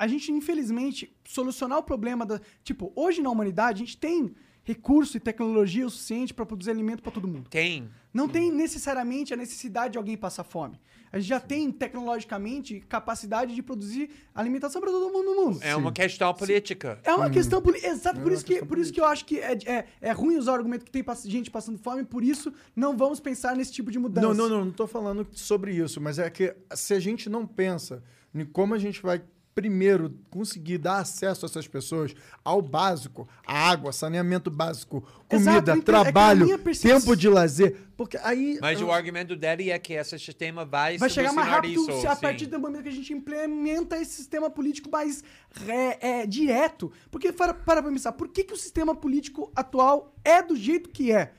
a 0.00 0.08
gente, 0.08 0.32
infelizmente, 0.32 1.14
solucionar 1.26 1.78
o 1.78 1.82
problema 1.82 2.24
da. 2.24 2.40
Tipo, 2.64 2.90
hoje 2.96 3.20
na 3.20 3.28
humanidade, 3.28 3.82
a 3.82 3.84
gente 3.84 3.98
tem 3.98 4.34
recurso 4.64 5.18
e 5.18 5.20
tecnologia 5.20 5.86
o 5.86 5.90
suficiente 5.90 6.32
para 6.32 6.46
produzir 6.46 6.70
alimento 6.70 7.02
para 7.02 7.12
todo 7.12 7.28
mundo. 7.28 7.50
Tem. 7.50 7.86
Não 8.12 8.26
tem 8.26 8.50
necessariamente 8.50 9.34
a 9.34 9.36
necessidade 9.36 9.92
de 9.92 9.98
alguém 9.98 10.16
passar 10.16 10.42
fome. 10.42 10.80
A 11.12 11.18
gente 11.18 11.28
já 11.28 11.38
tem, 11.38 11.70
tecnologicamente, 11.70 12.80
capacidade 12.88 13.54
de 13.54 13.62
produzir 13.62 14.10
alimentação 14.34 14.80
para 14.80 14.90
todo 14.90 15.12
mundo 15.12 15.34
no 15.34 15.44
mundo. 15.44 15.58
É 15.60 15.76
uma 15.76 15.92
questão 15.92 16.32
política. 16.32 16.98
É 17.04 17.12
uma 17.12 17.28
questão 17.28 17.60
política. 17.60 17.88
Exato, 17.88 18.20
É 18.20 18.22
por 18.22 18.32
isso, 18.32 18.44
que, 18.44 18.64
por 18.64 18.78
isso 18.78 18.92
que 18.92 19.00
eu 19.00 19.04
acho 19.04 19.26
que 19.26 19.38
é, 19.38 19.58
é, 19.66 19.86
é 20.00 20.12
ruim 20.12 20.38
usar 20.38 20.52
o 20.52 20.54
argumento 20.54 20.86
que 20.86 20.90
tem 20.90 21.04
gente 21.26 21.50
passando 21.50 21.78
fome, 21.78 22.04
por 22.04 22.24
isso 22.24 22.50
não 22.74 22.96
vamos 22.96 23.20
pensar 23.20 23.54
nesse 23.54 23.72
tipo 23.72 23.90
de 23.90 23.98
mudança. 23.98 24.28
Não, 24.28 24.34
não, 24.34 24.48
não, 24.48 24.64
não 24.64 24.72
tô 24.72 24.86
falando 24.86 25.26
sobre 25.32 25.74
isso, 25.74 26.00
mas 26.00 26.18
é 26.18 26.30
que 26.30 26.56
se 26.74 26.94
a 26.94 27.00
gente 27.00 27.28
não 27.28 27.46
pensa 27.46 28.02
em 28.34 28.46
como 28.46 28.72
a 28.72 28.78
gente 28.78 29.02
vai 29.02 29.20
primeiro 29.54 30.14
conseguir 30.30 30.78
dar 30.78 30.98
acesso 30.98 31.44
a 31.44 31.48
essas 31.48 31.66
pessoas 31.66 32.14
ao 32.44 32.62
básico, 32.62 33.28
à 33.46 33.68
água, 33.70 33.92
saneamento 33.92 34.50
básico, 34.50 35.04
Exato, 35.28 35.56
comida, 35.66 35.76
então, 35.76 35.94
é 35.94 35.98
a 35.98 36.02
trabalho, 36.04 36.58
percepção- 36.58 37.00
tempo 37.00 37.16
de 37.16 37.28
lazer, 37.28 37.76
porque 37.96 38.16
aí 38.18 38.58
Mas 38.60 38.80
eu- 38.80 38.86
o 38.86 38.92
argumento 38.92 39.34
dele 39.36 39.70
é 39.70 39.78
que 39.78 39.92
esse 39.94 40.18
sistema 40.18 40.64
vai, 40.64 40.96
Vai 40.98 41.10
chegar 41.10 41.32
mais 41.32 41.48
rápido 41.48 41.82
isso, 41.82 42.00
se 42.00 42.06
a 42.06 42.14
sim. 42.14 42.20
partir 42.22 42.46
do 42.46 42.58
momento 42.60 42.84
que 42.84 42.88
a 42.88 42.92
gente 42.92 43.12
implementa 43.12 43.96
esse 43.98 44.12
sistema 44.14 44.48
político 44.48 44.88
mais 44.90 45.22
é, 45.66 46.20
é, 46.20 46.26
direto. 46.26 46.90
Porque, 47.10 47.32
para, 47.32 47.52
para 47.52 47.82
pra 47.82 47.90
pensar, 47.92 48.12
por 48.12 48.28
que, 48.28 48.44
que 48.44 48.54
o 48.54 48.56
sistema 48.56 48.94
político 48.94 49.50
atual 49.54 50.14
é 50.24 50.40
do 50.42 50.54
jeito 50.56 50.88
que 50.90 51.10
é? 51.12 51.32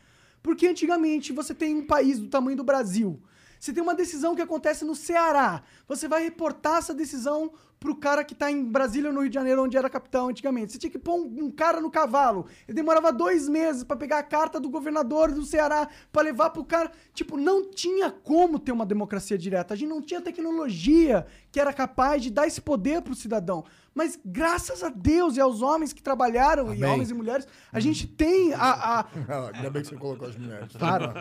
Porque 0.44 0.68
antigamente 0.68 1.32
você 1.32 1.54
tem 1.54 1.76
um 1.76 1.86
país 1.86 2.20
do 2.20 2.28
tamanho 2.28 2.58
do 2.58 2.64
Brasil. 2.64 3.22
Você 3.62 3.72
tem 3.72 3.84
uma 3.84 3.94
decisão 3.94 4.36
que 4.36 4.42
acontece 4.42 4.84
no 4.84 4.96
Ceará. 4.96 5.62
Você 5.88 6.08
vai 6.08 6.24
reportar 6.24 6.80
essa 6.80 6.96
decisão 6.96 7.52
pro 7.80 7.96
cara 7.96 8.24
que 8.24 8.34
tá 8.34 8.50
em 8.50 8.64
Brasília 8.66 9.12
ou 9.12 9.14
no 9.14 9.22
Rio 9.22 9.30
de 9.30 9.36
Janeiro, 9.36 9.64
onde 9.64 9.78
era 9.78 9.88
capital 9.88 10.30
antigamente. 10.30 10.72
Você 10.72 10.80
tinha 10.80 10.90
que 10.90 10.98
pôr 10.98 11.14
um, 11.14 11.46
um 11.46 11.52
cara 11.52 11.80
no 11.80 11.92
cavalo. 11.92 12.48
Ele 12.68 12.76
demorava 12.76 13.14
dois 13.14 13.48
meses 13.48 13.84
pra 13.84 13.96
pegar 13.96 14.18
a 14.18 14.24
carta 14.24 14.60
do 14.60 14.68
governador 14.68 15.32
do 15.32 15.46
Ceará 15.46 15.88
pra 16.12 16.24
levar 16.24 16.50
pro 16.50 16.66
cara. 16.66 16.92
Tipo, 17.14 17.38
não 17.38 17.70
tinha 17.70 18.10
como 18.10 18.58
ter 18.58 18.72
uma 18.72 18.86
democracia 18.86 19.38
direta. 19.38 19.76
A 19.76 19.78
gente 19.78 19.90
não 19.90 20.02
tinha 20.02 20.22
tecnologia 20.22 21.28
que 21.52 21.60
era 21.60 21.72
capaz 21.72 22.24
de 22.24 22.32
dar 22.32 22.48
esse 22.48 22.62
poder 22.62 23.04
pro 23.04 23.14
cidadão. 23.14 23.64
Mas 23.94 24.18
graças 24.26 24.82
a 24.84 24.90
Deus 24.90 25.36
e 25.36 25.42
aos 25.42 25.62
homens 25.62 25.92
que 25.92 26.02
trabalharam, 26.02 26.74
e 26.74 26.78
Amém. 26.78 26.86
homens 26.86 27.10
e 27.10 27.14
mulheres, 27.14 27.46
a 27.74 27.80
gente 27.82 28.08
tem 28.08 28.54
a- 28.54 28.60
a, 29.00 29.06
Ainda 29.54 29.70
bem 29.70 29.82
que 29.82 29.90
você 29.90 29.98
colocou 29.98 30.30
as 30.30 30.38
mulheres. 30.38 30.72
Claro. 30.78 31.12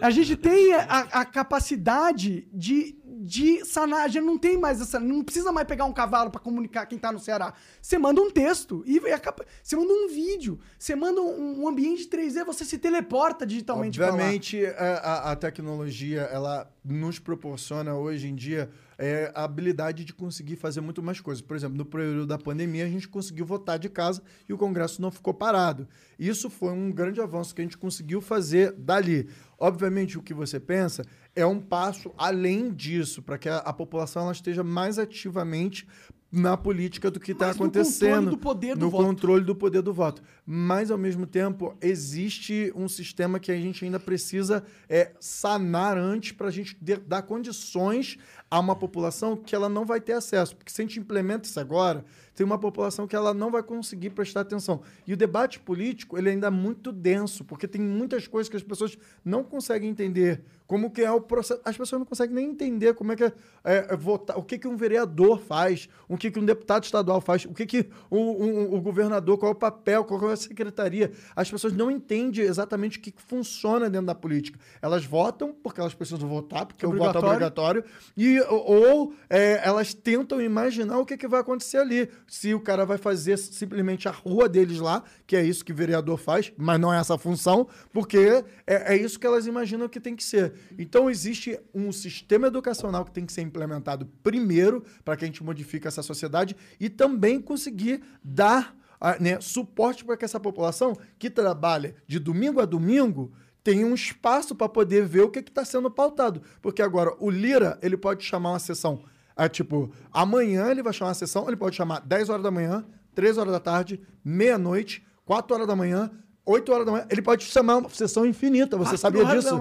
a 0.00 0.10
gente 0.10 0.36
tem 0.36 0.72
a, 0.74 0.80
a 1.00 1.24
capacidade 1.24 2.46
de, 2.52 2.96
de 3.04 3.64
sanar. 3.64 4.04
A 4.04 4.08
gente 4.08 4.24
não 4.24 4.38
tem 4.38 4.56
mais 4.56 4.80
essa. 4.80 5.00
Não 5.00 5.24
precisa 5.24 5.50
mais 5.50 5.66
pegar 5.66 5.84
um 5.86 5.92
cavalo 5.92 6.30
pra 6.30 6.40
comunicar 6.40 6.86
quem 6.86 6.98
tá 6.98 7.10
no 7.10 7.18
Ceará. 7.18 7.52
Você 7.82 7.98
manda 7.98 8.20
um 8.20 8.30
texto 8.30 8.84
e 8.86 9.00
capa- 9.18 9.44
você 9.62 9.74
manda 9.76 9.92
um 9.92 10.08
vídeo. 10.08 10.58
Você 10.78 10.94
manda 10.94 11.20
um, 11.20 11.62
um 11.64 11.68
ambiente 11.68 12.08
3D, 12.08 12.44
você 12.44 12.64
se 12.64 12.78
teleporta 12.78 13.44
digitalmente 13.46 13.98
pra 13.98 14.08
lá. 14.08 14.12
Obviamente, 14.14 14.64
a, 14.64 14.70
a- 14.98 15.32
a 15.32 15.36
tecnologia 15.36 16.22
ela 16.22 16.70
nos 16.84 17.18
proporciona 17.18 17.94
hoje 17.96 18.28
em 18.28 18.34
dia 18.34 18.70
é, 18.98 19.32
a 19.34 19.44
habilidade 19.44 20.04
de 20.04 20.12
conseguir 20.12 20.56
fazer 20.56 20.80
muito 20.80 21.02
mais 21.02 21.20
coisas. 21.20 21.42
Por 21.42 21.56
exemplo, 21.56 21.76
no 21.76 21.84
período 21.84 22.26
da 22.26 22.38
pandemia, 22.38 22.84
a 22.84 22.88
gente 22.88 23.08
conseguiu 23.08 23.44
votar 23.44 23.78
de 23.78 23.88
casa 23.88 24.22
e 24.48 24.52
o 24.52 24.58
Congresso 24.58 25.00
não 25.00 25.10
ficou 25.10 25.34
parado. 25.34 25.88
Isso 26.18 26.48
foi 26.50 26.72
um 26.72 26.90
grande 26.92 27.20
avanço 27.20 27.54
que 27.54 27.60
a 27.60 27.64
gente 27.64 27.78
conseguiu 27.78 28.20
fazer 28.20 28.72
dali. 28.72 29.28
Obviamente, 29.58 30.18
o 30.18 30.22
que 30.22 30.34
você 30.34 30.58
pensa 30.60 31.04
é 31.34 31.44
um 31.46 31.60
passo 31.60 32.12
além 32.16 32.72
disso, 32.72 33.22
para 33.22 33.38
que 33.38 33.48
a, 33.48 33.58
a 33.58 33.72
população 33.72 34.30
esteja 34.30 34.62
mais 34.62 34.98
ativamente 34.98 35.86
na 36.30 36.56
política 36.56 37.12
do 37.12 37.20
que 37.20 37.30
está 37.30 37.46
Mas 37.46 37.56
no 37.56 37.62
acontecendo. 37.62 38.10
controle 38.10 38.30
do 38.30 38.38
poder 38.38 38.74
do 38.74 38.80
no 38.86 38.90
voto. 38.90 39.04
controle 39.04 39.44
do 39.44 39.54
poder 39.54 39.82
do 39.82 39.94
voto. 39.94 40.20
Mas, 40.44 40.90
ao 40.90 40.98
mesmo 40.98 41.26
tempo, 41.26 41.76
existe 41.80 42.72
um 42.74 42.88
sistema 42.88 43.38
que 43.38 43.52
a 43.52 43.56
gente 43.56 43.84
ainda 43.84 44.00
precisa 44.00 44.64
é, 44.88 45.12
sanar 45.20 45.96
antes 45.96 46.32
para 46.32 46.48
a 46.48 46.50
gente 46.50 46.76
dar 47.06 47.22
condições 47.22 48.18
a 48.54 48.60
uma 48.60 48.76
população 48.76 49.36
que 49.36 49.52
ela 49.52 49.68
não 49.68 49.84
vai 49.84 50.00
ter 50.00 50.12
acesso. 50.12 50.54
Porque 50.54 50.70
se 50.70 50.80
a 50.80 50.84
gente 50.84 51.00
implementa 51.00 51.48
isso 51.48 51.58
agora, 51.58 52.04
tem 52.34 52.44
uma 52.44 52.58
população 52.58 53.06
que 53.06 53.14
ela 53.16 53.32
não 53.32 53.50
vai 53.50 53.62
conseguir 53.62 54.10
prestar 54.10 54.40
atenção. 54.40 54.80
E 55.06 55.12
o 55.12 55.16
debate 55.16 55.58
político 55.60 56.18
ele 56.18 56.30
ainda 56.30 56.48
é 56.48 56.50
muito 56.50 56.90
denso, 56.92 57.44
porque 57.44 57.66
tem 57.68 57.80
muitas 57.80 58.26
coisas 58.26 58.48
que 58.48 58.56
as 58.56 58.62
pessoas 58.62 58.96
não 59.24 59.44
conseguem 59.44 59.88
entender. 59.90 60.42
Como 60.66 60.90
que 60.90 61.02
é 61.02 61.10
o 61.10 61.20
processo. 61.20 61.60
As 61.64 61.76
pessoas 61.76 62.00
não 62.00 62.06
conseguem 62.06 62.34
nem 62.34 62.48
entender 62.50 62.94
como 62.94 63.12
é 63.12 63.16
que 63.16 63.24
é, 63.24 63.32
é, 63.64 63.96
votar, 63.96 64.38
o 64.38 64.42
que, 64.42 64.56
que 64.58 64.66
um 64.66 64.76
vereador 64.76 65.38
faz, 65.38 65.88
o 66.08 66.16
que, 66.16 66.30
que 66.30 66.38
um 66.38 66.44
deputado 66.44 66.84
estadual 66.84 67.20
faz, 67.20 67.44
o 67.44 67.52
que, 67.52 67.66
que 67.66 67.86
o, 68.10 68.16
o- 68.16 68.74
o 68.76 68.80
governador, 68.80 69.36
qual 69.36 69.52
é 69.52 69.54
o 69.54 69.58
papel, 69.58 70.04
qual 70.04 70.30
é 70.30 70.32
a 70.32 70.36
secretaria. 70.36 71.12
As 71.36 71.50
pessoas 71.50 71.74
não 71.74 71.90
entendem 71.90 72.44
exatamente 72.44 72.98
o 72.98 73.00
que, 73.02 73.10
que 73.10 73.20
funciona 73.22 73.90
dentro 73.90 74.06
da 74.06 74.14
política. 74.14 74.58
Elas 74.80 75.04
votam 75.04 75.52
porque 75.62 75.80
elas 75.80 75.92
precisam 75.94 76.26
votar, 76.28 76.64
porque 76.64 76.86
o 76.86 76.90
voto 76.90 77.02
é 77.04 77.08
Obrigatório. 77.08 77.80
obrigatório, 77.80 77.84
e, 78.16 78.40
ou 78.48 79.12
é, 79.28 79.60
elas 79.68 79.92
tentam 79.92 80.40
imaginar 80.40 80.98
o 80.98 81.04
que, 81.04 81.16
que 81.18 81.28
vai 81.28 81.40
acontecer 81.40 81.76
ali. 81.76 82.08
Se 82.26 82.54
o 82.54 82.60
cara 82.60 82.84
vai 82.84 82.98
fazer 82.98 83.36
simplesmente 83.36 84.08
a 84.08 84.10
rua 84.10 84.48
deles 84.48 84.78
lá, 84.78 85.02
que 85.26 85.36
é 85.36 85.44
isso 85.44 85.64
que 85.64 85.72
vereador 85.72 86.18
faz, 86.18 86.52
mas 86.56 86.80
não 86.80 86.92
é 86.92 86.98
essa 86.98 87.18
função, 87.18 87.68
porque 87.92 88.44
é, 88.66 88.94
é 88.94 88.96
isso 88.96 89.18
que 89.18 89.26
elas 89.26 89.46
imaginam 89.46 89.88
que 89.88 90.00
tem 90.00 90.16
que 90.16 90.24
ser. 90.24 90.54
Então 90.78 91.10
existe 91.10 91.58
um 91.74 91.92
sistema 91.92 92.46
educacional 92.46 93.04
que 93.04 93.12
tem 93.12 93.26
que 93.26 93.32
ser 93.32 93.42
implementado 93.42 94.06
primeiro 94.22 94.82
para 95.04 95.16
que 95.16 95.24
a 95.24 95.26
gente 95.26 95.44
modifique 95.44 95.86
essa 95.86 96.02
sociedade 96.02 96.56
e 96.80 96.88
também 96.88 97.40
conseguir 97.40 98.02
dar 98.22 98.76
né, 99.20 99.40
suporte 99.40 100.04
para 100.04 100.16
que 100.16 100.24
essa 100.24 100.40
população 100.40 100.96
que 101.18 101.28
trabalha 101.28 101.94
de 102.06 102.18
domingo 102.18 102.60
a 102.60 102.64
domingo 102.64 103.32
tenha 103.62 103.86
um 103.86 103.94
espaço 103.94 104.54
para 104.54 104.68
poder 104.68 105.06
ver 105.06 105.22
o 105.22 105.30
que 105.30 105.38
está 105.38 105.64
sendo 105.64 105.90
pautado. 105.90 106.42
Porque 106.60 106.82
agora 106.82 107.14
o 107.18 107.30
Lira 107.30 107.78
ele 107.82 107.96
pode 107.96 108.22
chamar 108.22 108.50
uma 108.50 108.58
sessão. 108.58 109.02
É, 109.36 109.48
tipo, 109.48 109.90
amanhã 110.12 110.70
ele 110.70 110.82
vai 110.82 110.92
chamar 110.92 111.08
uma 111.08 111.14
sessão, 111.14 111.46
ele 111.48 111.56
pode 111.56 111.74
chamar 111.76 112.00
10 112.00 112.28
horas 112.28 112.42
da 112.42 112.50
manhã, 112.50 112.84
3 113.14 113.36
horas 113.38 113.52
da 113.52 113.60
tarde, 113.60 114.00
meia-noite, 114.24 115.04
4 115.24 115.54
horas 115.54 115.66
da 115.66 115.74
manhã, 115.74 116.10
8 116.44 116.72
horas 116.72 116.86
da 116.86 116.92
manhã. 116.92 117.06
Ele 117.10 117.22
pode 117.22 117.44
chamar 117.44 117.76
uma 117.76 117.88
sessão 117.90 118.24
infinita, 118.26 118.76
você 118.76 118.96
sabia 118.96 119.22
disso? 119.36 119.56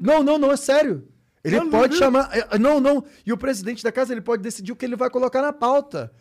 Não, 0.00 0.22
não, 0.22 0.38
não, 0.38 0.52
é 0.52 0.56
sério. 0.56 1.08
Ele 1.42 1.56
Eu 1.56 1.64
não 1.64 1.70
pode 1.70 1.92
vi. 1.94 1.98
chamar. 1.98 2.28
é, 2.36 2.58
Não, 2.58 2.80
não. 2.80 3.04
E 3.24 3.32
o 3.32 3.36
presidente 3.36 3.82
da 3.82 3.92
casa 3.92 4.12
ele 4.12 4.20
pode 4.20 4.42
decidir 4.42 4.72
o 4.72 4.76
que 4.76 4.84
ele 4.84 4.96
vai 4.96 5.08
colocar 5.08 5.40
na 5.40 5.52
pauta. 5.52 6.12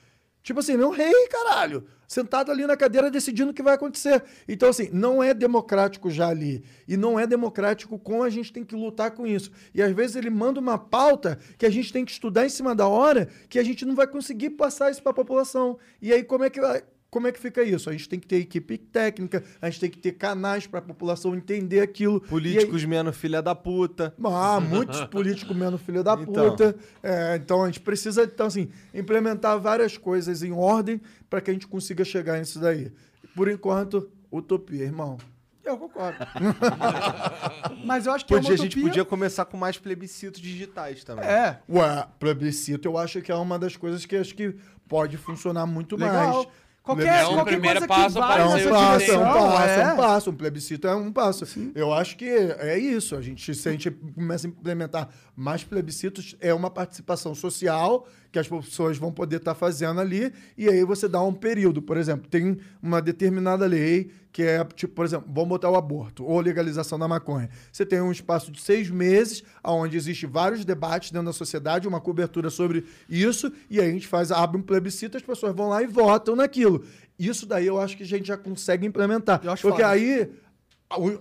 Tipo 0.46 0.60
assim, 0.60 0.78
não 0.78 0.92
rei, 0.92 1.28
caralho. 1.28 1.88
Sentado 2.08 2.52
ali 2.52 2.68
na 2.68 2.78
cadeira 2.78 3.10
decidindo 3.10 3.50
o 3.50 3.54
que 3.54 3.64
vai 3.64 3.74
acontecer. 3.74 4.24
Então, 4.48 4.70
assim, 4.70 4.92
não 4.94 5.24
é 5.24 5.34
democrático 5.34 6.08
já 6.08 6.28
ali. 6.28 6.64
E 6.88 6.96
não 6.96 7.20
é 7.20 7.26
democrático 7.26 7.98
como 7.98 8.22
a 8.22 8.30
gente 8.30 8.54
tem 8.54 8.64
que 8.64 8.76
lutar 8.76 9.10
com 9.10 9.26
isso. 9.26 9.50
E 9.74 9.82
às 9.82 9.92
vezes 9.92 10.16
ele 10.16 10.30
manda 10.30 10.60
uma 10.60 10.78
pauta 10.78 11.40
que 11.58 11.66
a 11.66 11.70
gente 11.72 11.92
tem 11.92 12.06
que 12.06 12.12
estudar 12.12 12.46
em 12.46 12.50
cima 12.50 12.76
da 12.76 12.88
hora, 12.88 13.28
que 13.50 13.58
a 13.58 13.64
gente 13.64 13.86
não 13.86 13.96
vai 13.96 14.06
conseguir 14.06 14.52
passar 14.52 14.92
isso 14.92 15.02
para 15.02 15.14
a 15.14 15.16
população. 15.16 15.80
E 16.00 16.14
aí, 16.14 16.24
como 16.24 16.44
é 16.44 16.50
que 16.52 16.62
vai. 16.62 16.84
Como 17.16 17.28
é 17.28 17.32
que 17.32 17.40
fica 17.40 17.64
isso? 17.64 17.90
A 17.90 17.94
gente 17.94 18.10
tem 18.10 18.20
que 18.20 18.28
ter 18.28 18.36
equipe 18.36 18.78
técnica, 18.78 19.42
a 19.62 19.70
gente 19.70 19.80
tem 19.80 19.90
que 19.90 19.98
ter 19.98 20.12
canais 20.12 20.68
para 20.68 20.80
a 20.80 20.82
população 20.82 21.34
entender 21.34 21.80
aquilo. 21.80 22.20
Políticos 22.20 22.84
menos 22.84 23.16
filha 23.16 23.42
da 23.42 23.56
puta. 23.56 24.14
Ah, 24.22 24.60
muitos 24.60 25.00
políticos 25.06 25.56
menos 25.56 25.82
filho 25.82 26.04
da 26.04 26.14
Então. 26.16 26.50
puta. 26.50 26.76
É, 27.02 27.38
então 27.38 27.64
a 27.64 27.68
gente 27.68 27.80
precisa, 27.80 28.26
então, 28.26 28.48
assim, 28.48 28.68
implementar 28.94 29.58
várias 29.58 29.98
coisas 29.98 30.44
em 30.44 30.52
ordem 30.52 31.00
para 31.30 31.40
que 31.40 31.50
a 31.50 31.54
gente 31.54 31.68
consiga 31.68 32.04
chegar 32.04 32.38
nisso 32.38 32.60
daí. 32.60 32.92
Por 33.34 33.48
enquanto, 33.50 34.12
utopia, 34.30 34.84
irmão. 34.84 35.18
Eu 35.64 35.78
concordo. 35.78 36.18
Mas 37.86 38.06
eu 38.08 38.12
acho 38.12 38.26
que 38.26 38.34
é 38.34 38.36
uma 38.36 38.42
Podia, 38.42 38.56
a 38.56 38.58
gente 38.58 38.74
utopia. 38.74 38.90
podia 38.90 39.06
começar 39.06 39.46
com 39.46 39.56
mais 39.56 39.78
plebiscitos 39.78 40.42
digitais 40.42 41.06
também. 41.06 41.24
É. 41.24 41.60
Ué, 41.70 42.08
plebiscito 42.20 42.90
eu 42.90 42.98
acho 42.98 43.22
que 43.22 43.32
é 43.32 43.36
uma 43.36 43.58
das 43.58 43.78
coisas 43.78 44.06
que 44.06 44.18
acho 44.18 44.36
que 44.36 44.54
pode 44.88 45.16
funcionar 45.18 45.66
muito 45.66 45.96
Legal. 45.96 46.34
mais. 46.44 46.48
Qualquer, 46.86 47.24
É 47.24 47.28
um 47.28 47.34
qualquer 47.34 47.52
primeiro 47.54 47.80
coisa 47.80 47.88
passo 47.88 48.16
para 48.16 48.44
É 48.44 48.46
um 48.46 48.70
passo, 48.70 49.12
é 49.12 49.18
um 49.18 49.24
passo, 49.24 49.72
é 49.80 49.94
um 49.94 49.98
passo. 49.98 50.30
Um 50.30 50.36
plebiscito 50.36 50.88
é 50.88 50.96
um 50.96 51.12
passo. 51.12 51.46
Eu 51.74 51.92
acho 51.92 52.16
que 52.16 52.30
é 52.30 52.78
isso. 52.78 53.16
A 53.16 53.22
gente, 53.22 53.56
se 53.56 53.68
a 53.68 53.72
gente 53.72 53.90
começa 53.90 54.46
a 54.46 54.50
implementar 54.50 55.10
mais 55.36 55.64
plebiscitos, 55.64 56.36
é 56.40 56.54
uma 56.54 56.70
participação 56.70 57.34
social 57.34 58.08
que 58.36 58.40
as 58.40 58.50
pessoas 58.50 58.98
vão 58.98 59.14
poder 59.14 59.38
estar 59.38 59.56
fazendo 59.56 60.02
ali, 60.02 60.34
e 60.58 60.68
aí 60.68 60.84
você 60.84 61.08
dá 61.08 61.22
um 61.22 61.32
período. 61.32 61.82
Por 61.82 61.96
exemplo, 61.96 62.28
tem 62.30 62.58
uma 62.84 63.02
determinada 63.02 63.66
lei 63.66 64.12
que 64.30 64.44
é, 64.44 64.62
tipo, 64.76 64.94
por 64.94 65.06
exemplo, 65.06 65.26
vamos 65.34 65.48
botar 65.48 65.70
o 65.70 65.78
aborto 65.78 66.26
ou 66.26 66.42
legalização 66.42 67.00
da 67.00 67.08
maconha. 67.08 67.50
Você 67.72 67.86
tem 67.86 68.02
um 68.02 68.12
espaço 68.12 68.52
de 68.52 68.62
seis 68.62 68.90
meses, 68.90 69.42
onde 69.64 69.96
existe 69.96 70.26
vários 70.26 70.66
debates 70.66 71.12
dentro 71.12 71.28
da 71.28 71.32
sociedade, 71.32 71.88
uma 71.88 72.02
cobertura 72.02 72.50
sobre 72.50 72.84
isso, 73.08 73.50
e 73.70 73.80
aí 73.80 73.88
a 73.88 73.94
gente 73.94 74.06
faz, 74.06 74.34
abre 74.34 74.58
um 74.58 74.62
plebiscito, 74.62 75.16
as 75.16 75.24
pessoas 75.24 75.56
vão 75.56 75.70
lá 75.70 75.82
e 75.82 75.88
votam 75.88 76.36
naquilo. 76.36 76.84
Isso 77.18 77.46
daí 77.46 77.66
eu 77.66 77.80
acho 77.80 77.96
que 77.96 78.04
a 78.04 78.06
gente 78.06 78.28
já 78.28 78.36
consegue 78.36 78.86
implementar. 78.86 79.40
Porque 79.40 79.62
foda. 79.62 79.88
aí 79.88 80.30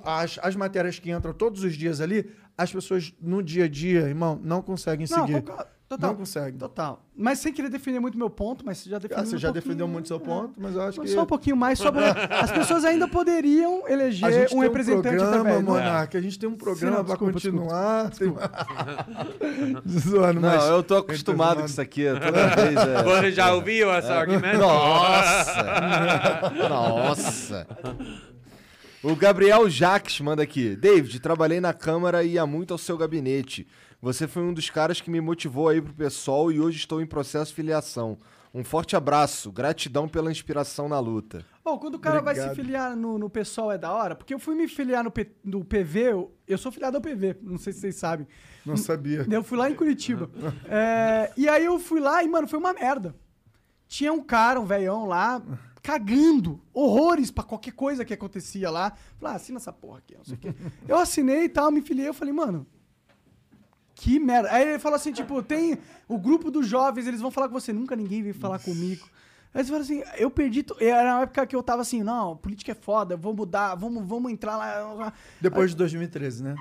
as, 0.03 0.41
as 0.43 0.57
matérias 0.57 0.99
que 0.99 1.13
entram 1.13 1.33
todos 1.33 1.63
os 1.63 1.77
dias 1.77 2.01
ali, 2.01 2.29
as 2.59 2.73
pessoas 2.73 3.15
no 3.21 3.41
dia 3.41 3.67
a 3.67 3.69
dia, 3.69 4.01
irmão, 4.01 4.41
não 4.43 4.61
conseguem 4.61 5.07
Não, 5.09 5.25
seguir. 5.25 5.45
Total. 5.97 6.11
Não 6.11 6.17
consegue. 6.17 6.59
Total. 6.59 7.01
Mas 7.17 7.39
sem 7.39 7.53
querer 7.53 7.69
defender 7.69 8.01
muito 8.01 8.19
meu 8.19 8.29
ponto, 8.29 8.65
mas 8.67 8.79
você 8.79 8.91
já 8.91 8.99
defendeu 8.99 9.23
Ah, 9.23 9.27
você 9.27 9.37
um 9.37 9.39
já 9.39 9.49
pouquinho. 9.49 9.63
defendeu 9.65 9.89
muito 9.89 10.09
seu 10.09 10.19
ponto, 10.19 10.61
mas 10.61 10.75
eu 10.75 10.83
acho 10.83 10.99
Mas 10.99 11.11
que... 11.11 11.15
Só 11.15 11.23
um 11.23 11.27
pouquinho 11.27 11.57
mais. 11.57 11.79
Só 11.79 11.93
pra- 11.93 12.11
As 12.43 12.51
pessoas 12.51 12.85
ainda 12.85 13.07
poderiam 13.07 13.87
A 13.87 13.93
eleger 13.93 14.33
gente 14.33 14.47
um 14.55 14.59
tem 14.59 14.61
representante 14.63 15.15
um 15.15 15.19
programa, 15.19 15.39
através, 15.41 15.57
né? 15.65 15.71
Monark, 15.71 16.17
a 16.17 16.21
gente 16.21 16.39
tem 16.39 16.49
um 16.49 16.57
programa 16.57 17.05
desculpa, 17.05 17.33
continuar. 17.33 18.11
tem- 18.11 18.35
Zoando, 19.87 20.41
Não, 20.41 20.49
mas- 20.49 20.65
eu 20.69 20.83
tô 20.83 20.97
acostumado 20.97 21.61
com 21.61 21.67
isso 21.67 21.81
aqui. 21.81 22.05
Toda 22.05 22.47
vez 22.57 22.77
é... 22.77 23.03
Você 23.03 23.33
já 23.33 23.55
ouviu 23.55 23.93
esse 23.97 24.09
É. 24.09 24.13
argumento? 24.13 24.59
Nossa! 24.59 26.53
Nossa! 26.69 27.67
O 29.03 29.15
Gabriel 29.15 29.69
Jacques 29.69 30.21
manda 30.21 30.43
aqui. 30.43 30.75
David, 30.77 31.21
trabalhei 31.21 31.61
na 31.61 31.73
Câmara 31.75 32.25
e 32.25 32.33
ia 32.33 32.47
muito 32.47 32.73
ao 32.73 32.79
seu 32.79 32.97
gabinete. 32.97 33.67
Você 34.05 34.29
foi 34.29 34.43
um 34.43 34.53
dos 34.53 34.69
caras 34.69 35.01
que 35.01 35.11
me 35.11 35.19
motivou 35.19 35.67
a 35.67 35.75
ir 35.75 35.81
pro 35.81 35.95
PSOL 35.95 36.53
e 36.53 36.61
hoje 36.61 36.77
estou 36.77 37.01
em 37.01 37.07
processo 37.07 37.47
de 37.53 37.55
filiação. 37.57 38.19
Um 38.53 38.63
forte 38.63 38.95
abraço, 38.95 39.51
gratidão 39.51 40.07
pela 40.07 40.31
inspiração 40.31 40.91
na 40.91 41.01
luta. 41.01 41.43
Ô, 41.65 41.79
quando 41.79 41.95
o 41.95 41.99
cara 41.99 42.21
vai 42.21 42.35
Obrigado. 42.35 42.55
se 42.55 42.63
filiar 42.63 42.95
no, 42.95 43.19
no 43.19 43.31
PSOL 43.31 43.73
é 43.73 43.79
da 43.79 43.91
hora, 43.95 44.15
porque 44.15 44.35
eu 44.35 44.39
fui 44.39 44.55
me 44.55 44.69
filiar 44.69 45.03
no, 45.03 45.11
P- 45.11 45.33
no 45.43 45.65
PV, 45.65 46.01
eu, 46.13 46.35
eu 46.47 46.59
sou 46.59 46.71
filiado 46.71 46.99
ao 46.99 47.01
PV, 47.01 47.39
não 47.41 47.57
sei 47.57 47.73
se 47.73 47.81
vocês 47.81 47.97
sabem. 47.97 48.29
Não 48.67 48.77
sabia. 48.77 49.27
Eu 49.29 49.43
fui 49.43 49.57
lá 49.57 49.71
em 49.71 49.75
Curitiba. 49.75 50.31
É, 50.69 51.33
e 51.35 51.49
aí 51.49 51.65
eu 51.65 51.79
fui 51.81 51.99
lá 51.99 52.23
e, 52.23 52.29
mano, 52.29 52.47
foi 52.47 52.59
uma 52.59 52.75
merda. 52.75 53.17
Tinha 53.89 54.13
um 54.13 54.23
cara, 54.23 54.61
um 54.61 54.67
velhão 54.67 55.07
lá, 55.07 55.43
cagando 55.83 56.61
horrores 56.75 57.31
pra 57.31 57.43
qualquer 57.43 57.73
coisa 57.73 58.05
que 58.05 58.13
acontecia 58.13 58.71
lá. 58.71 58.93
Falei, 59.19 59.33
ah, 59.33 59.37
assina 59.37 59.57
essa 59.57 59.73
porra 59.73 59.99
aqui, 59.99 60.15
não 60.15 60.25
sei 60.25 60.35
o 60.35 60.39
quê. 60.39 60.55
Eu 60.87 60.99
assinei 60.99 61.45
e 61.45 61.49
tal, 61.49 61.71
me 61.71 61.81
filiei, 61.81 62.07
eu 62.09 62.15
falei, 62.15 62.33
mano, 62.35 62.67
que 63.95 64.19
merda. 64.19 64.51
Aí 64.53 64.69
ele 64.69 64.79
falou 64.79 64.97
assim, 64.97 65.13
tipo, 65.13 65.43
tem 65.43 65.79
o 66.09 66.19
grupo 66.19 66.51
dos 66.51 66.67
jovens, 66.67 67.07
eles 67.07 67.21
vão 67.21 67.31
falar 67.31 67.49
com 67.49 67.55
você. 67.55 67.73
Nunca 67.73 67.95
ninguém 67.97 68.23
veio 68.23 68.35
falar 68.35 68.59
comigo. 68.59 69.09
Aí 69.53 69.61
eles 69.61 69.69
falaram 69.69 69.85
assim, 69.85 70.03
eu 70.17 70.31
perdi... 70.31 70.67
Era 70.81 71.15
uma 71.15 71.23
época 71.23 71.47
que 71.47 71.55
eu 71.55 71.63
tava 71.63 71.83
assim, 71.83 72.03
não, 72.03 72.37
política 72.37 72.73
é 72.73 72.75
foda, 72.75 73.17
vou 73.17 73.35
mudar, 73.35 73.75
vamos, 73.77 74.05
vamos 74.05 74.33
entrar 74.33 74.57
lá. 74.57 75.13
Depois 75.41 75.71
de 75.71 75.77
2013, 75.77 76.43
né? 76.43 76.57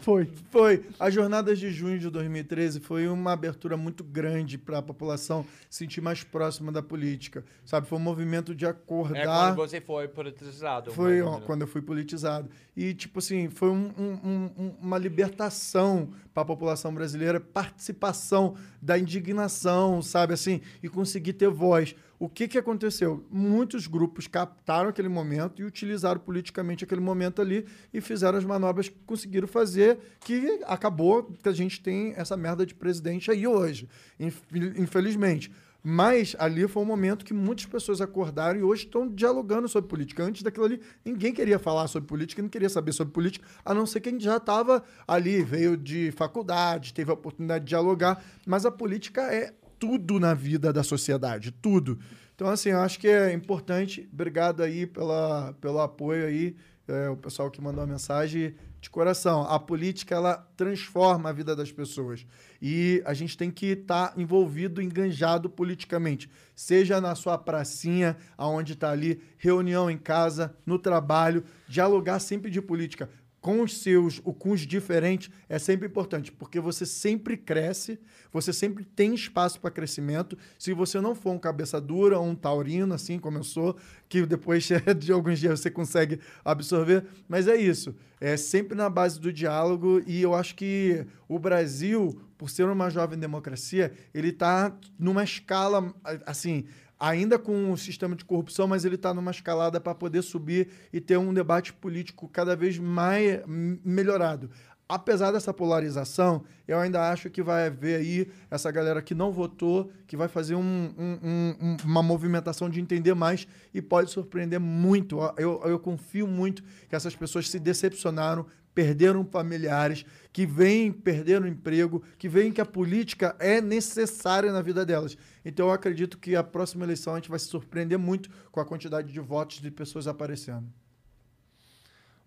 Foi. 0.00 0.30
Foi. 0.50 0.84
As 0.98 1.12
jornadas 1.12 1.58
de 1.58 1.70
junho 1.70 1.98
de 1.98 2.08
2013 2.08 2.80
foi 2.80 3.08
uma 3.08 3.32
abertura 3.32 3.76
muito 3.76 4.04
grande 4.04 4.56
para 4.56 4.78
a 4.78 4.82
população 4.82 5.44
se 5.68 5.78
sentir 5.78 6.00
mais 6.00 6.22
próxima 6.22 6.70
da 6.70 6.80
política. 6.82 7.44
Sabe? 7.64 7.86
Foi 7.88 7.98
um 7.98 8.00
movimento 8.00 8.54
de 8.54 8.64
É 8.64 8.68
acordar. 8.68 9.54
quando 9.54 9.56
você 9.68 9.80
foi 9.80 10.06
politizado. 10.08 10.92
Foi 10.92 11.20
ó, 11.20 11.40
quando 11.40 11.62
eu 11.62 11.66
fui 11.66 11.82
politizado. 11.82 12.48
E, 12.76 12.94
tipo 12.94 13.18
assim, 13.18 13.48
foi 13.50 13.70
um- 13.70 13.92
um- 13.98 14.50
um- 14.56 14.74
uma 14.80 14.96
libertação 14.98 16.10
para 16.32 16.42
a 16.44 16.46
população 16.46 16.94
brasileira, 16.94 17.40
participação 17.40 18.54
da 18.80 18.96
indignação, 18.98 20.00
sabe 20.00 20.32
assim, 20.34 20.60
e 20.82 20.88
conseguir 20.88 21.32
ter 21.34 21.48
voz. 21.50 21.94
O 22.18 22.28
que, 22.28 22.48
que 22.48 22.58
aconteceu? 22.58 23.24
Muitos 23.30 23.86
grupos 23.86 24.26
captaram 24.26 24.88
aquele 24.88 25.08
momento 25.08 25.62
e 25.62 25.64
utilizaram 25.64 26.18
politicamente 26.20 26.82
aquele 26.82 27.00
momento 27.00 27.40
ali 27.40 27.64
e 27.94 28.00
fizeram 28.00 28.36
as 28.36 28.44
manobras 28.44 28.88
que 28.88 28.96
conseguiram 29.06 29.46
fazer, 29.46 29.98
que 30.20 30.60
acabou 30.66 31.22
que 31.40 31.48
a 31.48 31.52
gente 31.52 31.80
tem 31.80 32.12
essa 32.16 32.36
merda 32.36 32.66
de 32.66 32.74
presidente 32.74 33.30
aí 33.30 33.46
hoje, 33.46 33.88
infel- 34.18 34.72
infelizmente. 34.76 35.52
Mas 35.80 36.34
ali 36.40 36.66
foi 36.66 36.82
um 36.82 36.86
momento 36.86 37.24
que 37.24 37.32
muitas 37.32 37.64
pessoas 37.64 38.00
acordaram 38.00 38.58
e 38.58 38.62
hoje 38.64 38.84
estão 38.84 39.08
dialogando 39.08 39.68
sobre 39.68 39.88
política. 39.88 40.24
Antes 40.24 40.42
daquilo 40.42 40.64
ali, 40.64 40.80
ninguém 41.04 41.32
queria 41.32 41.56
falar 41.58 41.86
sobre 41.86 42.08
política, 42.08 42.42
não 42.42 42.48
queria 42.48 42.68
saber 42.68 42.92
sobre 42.92 43.14
política, 43.14 43.46
a 43.64 43.72
não 43.72 43.86
ser 43.86 44.00
quem 44.00 44.18
já 44.18 44.38
estava 44.38 44.82
ali, 45.06 45.40
veio 45.42 45.76
de 45.76 46.10
faculdade, 46.10 46.92
teve 46.92 47.12
a 47.12 47.14
oportunidade 47.14 47.64
de 47.64 47.68
dialogar. 47.68 48.22
Mas 48.44 48.66
a 48.66 48.72
política 48.72 49.22
é 49.32 49.54
tudo 49.78 50.18
na 50.18 50.34
vida 50.34 50.72
da 50.72 50.82
sociedade, 50.82 51.50
tudo. 51.50 51.98
Então, 52.34 52.48
assim, 52.48 52.70
eu 52.70 52.80
acho 52.80 52.98
que 52.98 53.08
é 53.08 53.32
importante. 53.32 54.08
Obrigado 54.12 54.62
aí 54.62 54.86
pela, 54.86 55.54
pelo 55.60 55.80
apoio 55.80 56.26
aí, 56.26 56.56
é, 56.86 57.08
o 57.08 57.16
pessoal 57.16 57.50
que 57.50 57.60
mandou 57.60 57.82
a 57.82 57.86
mensagem 57.86 58.54
de 58.80 58.88
coração. 58.88 59.42
A 59.42 59.58
política, 59.58 60.14
ela 60.14 60.36
transforma 60.56 61.30
a 61.30 61.32
vida 61.32 61.56
das 61.56 61.72
pessoas. 61.72 62.24
E 62.62 63.02
a 63.04 63.12
gente 63.12 63.36
tem 63.36 63.50
que 63.50 63.66
estar 63.66 64.12
envolvido, 64.16 64.80
enganjado 64.80 65.50
politicamente. 65.50 66.30
Seja 66.54 67.00
na 67.00 67.14
sua 67.14 67.36
pracinha, 67.36 68.16
aonde 68.36 68.74
está 68.74 68.90
ali, 68.90 69.20
reunião 69.36 69.90
em 69.90 69.98
casa, 69.98 70.54
no 70.64 70.78
trabalho, 70.78 71.42
dialogar 71.68 72.20
sempre 72.20 72.50
de 72.50 72.62
política 72.62 73.10
com 73.48 73.62
os 73.62 73.78
seus, 73.78 74.20
ou 74.26 74.34
com 74.34 74.50
os 74.50 74.60
diferentes, 74.60 75.30
é 75.48 75.58
sempre 75.58 75.88
importante, 75.88 76.30
porque 76.30 76.60
você 76.60 76.84
sempre 76.84 77.34
cresce, 77.34 77.98
você 78.30 78.52
sempre 78.52 78.84
tem 78.84 79.14
espaço 79.14 79.58
para 79.58 79.70
crescimento. 79.70 80.36
Se 80.58 80.74
você 80.74 81.00
não 81.00 81.14
for 81.14 81.30
um 81.30 81.38
cabeça 81.38 81.80
dura, 81.80 82.20
um 82.20 82.34
taurino, 82.34 82.92
assim 82.92 83.18
como 83.18 83.38
eu 83.38 83.42
sou, 83.42 83.74
que 84.06 84.26
depois 84.26 84.68
de 84.98 85.10
alguns 85.10 85.38
dias 85.38 85.60
você 85.60 85.70
consegue 85.70 86.20
absorver, 86.44 87.06
mas 87.26 87.48
é 87.48 87.56
isso. 87.56 87.96
É 88.20 88.36
sempre 88.36 88.76
na 88.76 88.90
base 88.90 89.18
do 89.18 89.32
diálogo 89.32 90.02
e 90.06 90.20
eu 90.20 90.34
acho 90.34 90.54
que 90.54 91.06
o 91.26 91.38
Brasil, 91.38 92.20
por 92.36 92.50
ser 92.50 92.68
uma 92.68 92.90
jovem 92.90 93.18
democracia, 93.18 93.94
ele 94.12 94.28
está 94.28 94.76
numa 94.98 95.24
escala, 95.24 95.94
assim, 96.26 96.66
ainda 96.98 97.38
com 97.38 97.70
um 97.72 97.76
sistema 97.76 98.16
de 98.16 98.24
corrupção, 98.24 98.66
mas 98.66 98.84
ele 98.84 98.94
está 98.96 99.12
numa 99.14 99.30
escalada 99.30 99.80
para 99.80 99.94
poder 99.94 100.22
subir 100.22 100.68
e 100.92 101.00
ter 101.00 101.16
um 101.16 101.32
debate 101.32 101.72
político 101.72 102.28
cada 102.28 102.56
vez 102.56 102.78
mais 102.78 103.40
melhorado. 103.84 104.50
Apesar 104.90 105.30
dessa 105.32 105.52
polarização, 105.52 106.44
eu 106.66 106.78
ainda 106.78 107.10
acho 107.10 107.28
que 107.28 107.42
vai 107.42 107.66
haver 107.66 107.96
aí 108.00 108.28
essa 108.50 108.70
galera 108.70 109.02
que 109.02 109.14
não 109.14 109.30
votou, 109.30 109.92
que 110.06 110.16
vai 110.16 110.28
fazer 110.28 110.54
um- 110.54 110.94
um- 110.98 111.18
um- 111.60 111.76
uma 111.84 112.02
movimentação 112.02 112.70
de 112.70 112.80
entender 112.80 113.12
mais 113.14 113.46
e 113.74 113.82
pode 113.82 114.10
surpreender 114.10 114.58
muito. 114.58 115.18
Eu, 115.36 115.60
eu 115.66 115.78
confio 115.78 116.26
muito 116.26 116.62
que 116.88 116.96
essas 116.96 117.14
pessoas 117.14 117.50
se 117.50 117.58
decepcionaram, 117.60 118.46
perderam 118.78 119.24
familiares, 119.24 120.06
que 120.32 120.46
vêm 120.46 120.92
perder 120.92 121.42
o 121.42 121.48
emprego, 121.48 122.00
que 122.16 122.28
veem 122.28 122.52
que 122.52 122.60
a 122.60 122.64
política 122.64 123.34
é 123.40 123.60
necessária 123.60 124.52
na 124.52 124.62
vida 124.62 124.86
delas. 124.86 125.18
Então 125.44 125.66
eu 125.66 125.72
acredito 125.72 126.16
que 126.16 126.36
a 126.36 126.44
próxima 126.44 126.84
eleição 126.84 127.12
a 127.12 127.16
gente 127.16 127.28
vai 127.28 127.40
se 127.40 127.46
surpreender 127.46 127.98
muito 127.98 128.30
com 128.52 128.60
a 128.60 128.64
quantidade 128.64 129.12
de 129.12 129.18
votos 129.18 129.60
de 129.60 129.68
pessoas 129.68 130.06
aparecendo. 130.06 130.72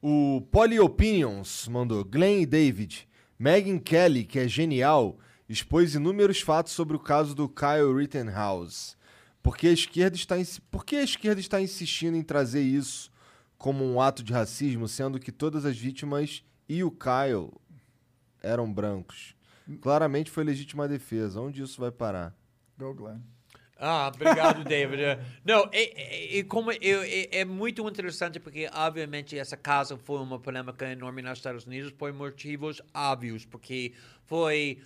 O 0.02 0.42
Poly 0.52 0.78
Opinions 0.78 1.70
mandou 1.70 2.04
Glenn 2.04 2.42
e 2.42 2.46
David. 2.46 3.08
Megan 3.40 3.80
Kelly, 3.80 4.26
que 4.26 4.38
é 4.38 4.46
genial, 4.46 5.18
expôs 5.48 5.96
inúmeros 5.96 6.42
fatos 6.42 6.74
sobre 6.74 6.98
o 6.98 7.00
caso 7.00 7.34
do 7.34 7.48
Kyle 7.48 7.96
Rittenhouse. 7.96 8.98
Por 9.42 9.56
que 9.56 9.70
a 9.70 9.72
esquerda 9.72 10.18
está, 10.18 10.36
por 10.70 10.84
que 10.84 10.98
a 10.98 11.04
esquerda 11.04 11.40
está 11.40 11.62
insistindo 11.62 12.18
em 12.18 12.24
trazer 12.24 12.62
isso 12.62 13.10
como 13.62 13.86
um 13.86 14.02
ato 14.02 14.24
de 14.24 14.34
racismo, 14.34 14.88
sendo 14.88 15.20
que 15.20 15.32
todas 15.32 15.66
as 15.66 15.78
vítimas 15.78 16.44
e 16.68 16.84
o 16.84 16.90
Kyle 16.90 17.52
eram 18.42 18.72
brancos? 18.74 19.36
Claramente 19.80 20.32
foi 20.32 20.44
legítima 20.44 20.88
defesa. 20.88 21.40
Onde 21.40 21.62
isso 21.62 21.80
vai 21.80 21.92
parar? 21.92 22.36
Go, 22.76 22.92
Glenn. 22.96 23.20
Ah, 23.78 24.12
obrigado, 24.14 24.64
David. 24.66 25.02
Não, 25.46 25.70
é, 25.72 26.36
é- 26.36 26.40
é 26.40 26.44
como 26.44 26.72
eu- 26.72 27.04
é, 27.04 27.28
é 27.42 27.46
muito 27.46 27.88
interessante 27.88 28.40
porque, 28.40 28.68
obviamente, 28.74 29.38
essa 29.38 29.56
casa 29.56 29.96
foi 29.96 30.20
uma 30.20 30.40
polêmica 30.40 30.92
enorme 30.92 31.22
nos 31.22 31.38
Estados 31.38 31.64
Unidos 31.66 31.92
por 31.92 32.12
motivos 32.12 32.82
óbvios, 32.96 33.46
porque 33.46 33.94
foi 34.26 34.82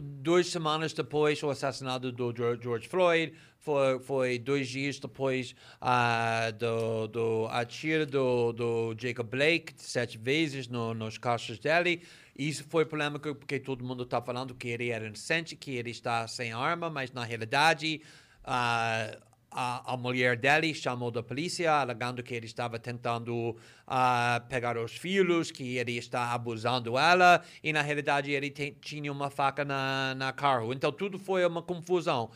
duas 0.00 0.46
semanas 0.46 0.94
depois 0.94 1.38
do 1.38 1.50
assassinato 1.50 2.10
do 2.10 2.34
George 2.34 2.88
Floyd, 2.88 3.34
foi, 3.64 3.98
foi 3.98 4.38
dois 4.38 4.68
dias 4.68 4.98
depois 4.98 5.54
ah, 5.80 6.50
do, 6.50 7.08
do 7.08 7.46
atiro 7.50 8.04
do, 8.04 8.52
do 8.52 8.94
Jacob 8.98 9.26
Blake, 9.26 9.72
sete 9.78 10.18
vezes 10.18 10.68
no, 10.68 10.92
nos 10.92 11.16
costas 11.16 11.58
dele. 11.58 12.02
Isso 12.36 12.62
foi 12.64 12.84
polêmico 12.84 13.34
porque 13.34 13.58
todo 13.58 13.82
mundo 13.82 14.02
está 14.02 14.20
falando 14.20 14.54
que 14.54 14.68
ele 14.68 14.90
era 14.90 15.06
inocente, 15.06 15.56
que 15.56 15.76
ele 15.76 15.90
está 15.90 16.28
sem 16.28 16.52
arma, 16.52 16.90
mas 16.90 17.10
na 17.10 17.24
realidade 17.24 18.02
ah, 18.44 19.16
a, 19.50 19.94
a 19.94 19.96
mulher 19.96 20.36
dele 20.36 20.74
chamou 20.74 21.10
da 21.10 21.22
polícia, 21.22 21.72
alegando 21.72 22.22
que 22.22 22.34
ele 22.34 22.44
estava 22.44 22.78
tentando 22.78 23.56
ah, 23.86 24.42
pegar 24.48 24.76
os 24.76 24.92
filhos, 24.92 25.50
que 25.50 25.78
ele 25.78 25.96
está 25.96 26.32
abusando 26.32 26.98
ela, 26.98 27.42
e 27.62 27.72
na 27.72 27.80
realidade 27.80 28.30
ele 28.30 28.50
tinha 28.50 29.10
uma 29.10 29.30
faca 29.30 29.64
na, 29.64 30.14
na 30.16 30.32
carro. 30.34 30.74
Então 30.74 30.92
tudo 30.92 31.18
foi 31.18 31.46
uma 31.46 31.62
confusão. 31.62 32.30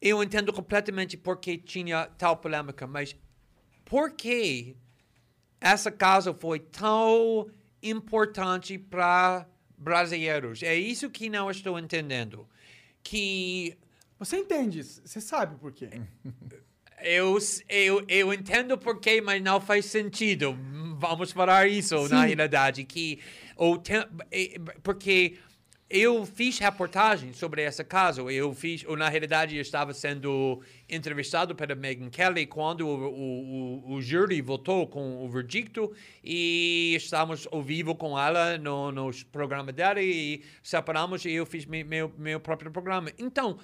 Eu 0.00 0.22
entendo 0.22 0.52
completamente 0.52 1.16
porque 1.16 1.58
tinha 1.58 2.06
tal 2.16 2.36
polêmica, 2.36 2.86
mas 2.86 3.14
por 3.84 4.12
que 4.12 4.76
essa 5.60 5.90
casa 5.90 6.32
foi 6.32 6.58
tão 6.58 7.48
importante 7.82 8.78
para 8.78 9.46
brasileiros? 9.76 10.62
É 10.62 10.74
isso 10.74 11.10
que 11.10 11.28
não 11.28 11.50
estou 11.50 11.78
entendendo. 11.78 12.48
Que 13.02 13.76
Você 14.18 14.36
entende, 14.38 14.82
você 14.82 15.20
sabe 15.20 15.56
por 15.58 15.72
quê. 15.72 15.88
eu, 17.02 17.38
eu, 17.68 18.04
eu 18.08 18.32
entendo 18.32 18.76
porquê, 18.78 19.20
mas 19.20 19.42
não 19.42 19.60
faz 19.60 19.86
sentido. 19.86 20.56
Vamos 20.98 21.32
falar 21.32 21.66
isso 21.68 21.94
na 22.08 22.22
Sim. 22.22 22.26
realidade. 22.26 22.84
Que 22.84 23.18
o 23.56 23.78
tem- 23.78 24.06
eh, 24.30 24.58
porque 24.82 25.38
eu 25.90 26.24
fiz 26.24 26.58
reportagem 26.60 27.32
sobre 27.32 27.62
esse 27.64 27.82
caso. 27.82 28.30
Eu 28.30 28.54
fiz, 28.54 28.84
ou 28.86 28.96
na 28.96 29.08
realidade, 29.08 29.56
eu 29.56 29.60
estava 29.60 29.92
sendo 29.92 30.62
entrevistado 30.88 31.52
pela 31.54 31.74
Megyn 31.74 32.08
Kelly 32.08 32.46
quando 32.46 32.86
o, 32.86 33.08
o, 33.08 33.90
o, 33.90 33.94
o 33.94 34.00
júri 34.00 34.40
votou 34.40 34.86
com 34.86 35.24
o 35.24 35.28
verdicto 35.28 35.92
e 36.22 36.94
estávamos 36.96 37.48
ao 37.50 37.60
vivo 37.60 37.94
com 37.96 38.16
ela 38.18 38.56
no, 38.56 38.92
no 38.92 39.10
programa 39.32 39.72
dela 39.72 40.00
e 40.00 40.42
separamos 40.62 41.24
e 41.24 41.32
eu 41.32 41.44
fiz 41.44 41.66
me- 41.66 41.82
meu, 41.82 42.12
meu 42.16 42.38
próprio 42.38 42.70
programa. 42.70 43.10
Então, 43.18 43.58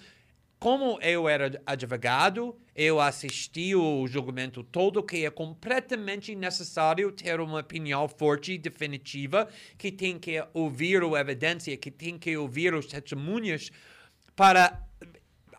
como 0.58 0.98
eu 1.02 1.28
era 1.28 1.60
advogado, 1.66 2.56
eu 2.74 2.98
assisti 2.98 3.74
o 3.74 4.06
julgamento 4.06 4.62
todo, 4.62 5.02
que 5.02 5.24
é 5.24 5.30
completamente 5.30 6.34
necessário 6.34 7.12
ter 7.12 7.40
uma 7.40 7.60
opinião 7.60 8.08
forte 8.08 8.56
definitiva, 8.56 9.48
que 9.76 9.92
tem 9.92 10.18
que 10.18 10.42
ouvir 10.54 11.02
a 11.02 11.20
evidência, 11.20 11.76
que 11.76 11.90
tem 11.90 12.18
que 12.18 12.36
ouvir 12.36 12.74
os 12.74 12.86
testemunhas 12.86 13.70
para 14.34 14.82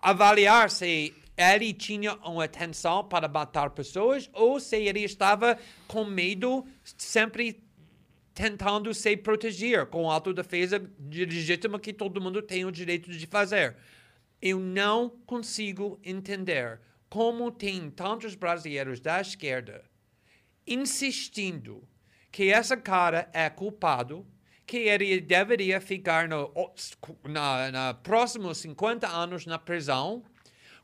avaliar 0.01 0.69
se 0.69 1.13
ele 1.37 1.73
tinha 1.73 2.15
uma 2.15 2.45
atenção 2.45 3.03
para 3.03 3.27
matar 3.27 3.69
pessoas 3.69 4.27
ou 4.33 4.59
se 4.59 4.77
ele 4.77 5.01
estava 5.01 5.57
com 5.87 6.03
medo, 6.03 6.65
sempre 6.83 7.61
tentando 8.33 8.93
se 8.93 9.15
proteger 9.15 9.85
com 9.87 10.09
autodefesa 10.09 10.81
legítima 11.11 11.79
que 11.79 11.93
todo 11.93 12.21
mundo 12.21 12.41
tem 12.41 12.65
o 12.65 12.71
direito 12.71 13.11
de 13.11 13.25
fazer. 13.27 13.75
Eu 14.41 14.59
não 14.59 15.09
consigo 15.25 15.99
entender 16.03 16.79
como 17.09 17.51
tem 17.51 17.89
tantos 17.89 18.35
brasileiros 18.35 18.99
da 18.99 19.21
esquerda 19.21 19.83
insistindo 20.65 21.87
que 22.31 22.51
essa 22.51 22.75
cara 22.75 23.29
é 23.33 23.49
culpado, 23.49 24.27
que 24.65 24.77
ele 24.77 25.21
deveria 25.21 25.79
ficar 25.79 26.27
no, 26.27 26.51
na, 27.23 27.71
na 27.71 27.93
próximos 27.93 28.57
50 28.57 29.07
anos 29.07 29.45
na 29.45 29.57
prisão, 29.57 30.23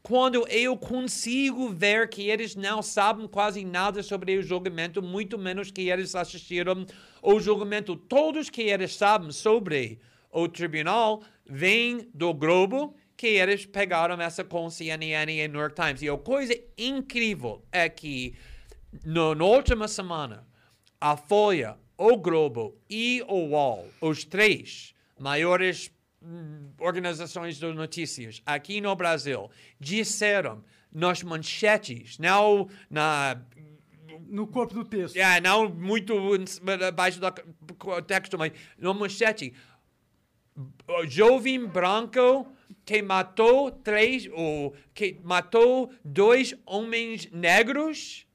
quando 0.01 0.48
eu 0.48 0.77
consigo 0.77 1.69
ver 1.69 2.09
que 2.09 2.30
eles 2.30 2.56
não 2.56 2.82
sabem 2.82 3.27
quase 3.27 3.64
nada 3.64 4.01
sobre 4.03 4.38
o 4.38 4.41
julgamento, 4.41 5.01
muito 5.01 5.38
menos 5.38 5.72
que 5.72 5.90
eles 5.90 6.15
assistiram 6.15 6.85
ao 7.22 7.40
julgamento. 7.40 7.95
Todos 7.95 8.49
que 8.49 8.64
eles 8.64 8.95
sabem 8.95 9.32
sobre 9.32 9.99
o 10.30 10.48
tribunal 10.48 11.23
vêm 11.45 12.09
do 12.14 12.33
Globo, 12.33 12.95
que 13.16 13.27
eles 13.27 13.66
pegaram 13.66 14.19
essa 14.22 14.43
com 14.43 14.69
CNN 14.69 15.32
e 15.32 15.48
New 15.48 15.59
York 15.59 15.75
Times. 15.75 16.01
E 16.01 16.09
a 16.09 16.17
coisa 16.17 16.53
incrível 16.77 17.64
é 17.72 17.88
que 17.88 18.35
no, 19.06 19.33
na 19.33 19.45
última 19.45 19.88
semana, 19.88 20.45
a 21.00 21.16
Folha, 21.17 21.77
o 21.98 22.17
Globo 22.17 22.77
e 22.90 23.24
o 23.27 23.50
UOL, 23.50 23.88
os 24.01 24.24
três 24.24 24.93
maiores 25.19 25.92
hum, 26.22 26.72
organizações 26.80 27.58
de 27.58 27.72
notícias 27.74 28.42
aqui 28.45 28.82
no 28.82 28.95
Brasil, 28.95 29.50
disseram 29.80 30.64
nas 30.92 31.24
manchetes, 31.24 32.17
não 32.19 32.67
na 32.90 33.42
no 34.27 34.48
corpo 34.48 34.74
do 34.74 34.85
texto. 34.85 35.16
É, 35.17 35.42
não 35.42 35.69
muito 35.69 36.14
abaixo 36.88 37.19
do 37.19 38.01
texto, 38.01 38.38
mas 38.38 38.51
no 38.77 38.93
manchete, 38.93 39.53
jovem 41.08 41.66
branco 41.66 42.48
que 42.86 43.02
matou 43.02 43.72
três, 43.72 44.28
ou 44.32 44.76
que 44.94 45.20
matou 45.24 45.92
dois 46.03 46.53
homens 46.66 47.30
negros, 47.32 48.26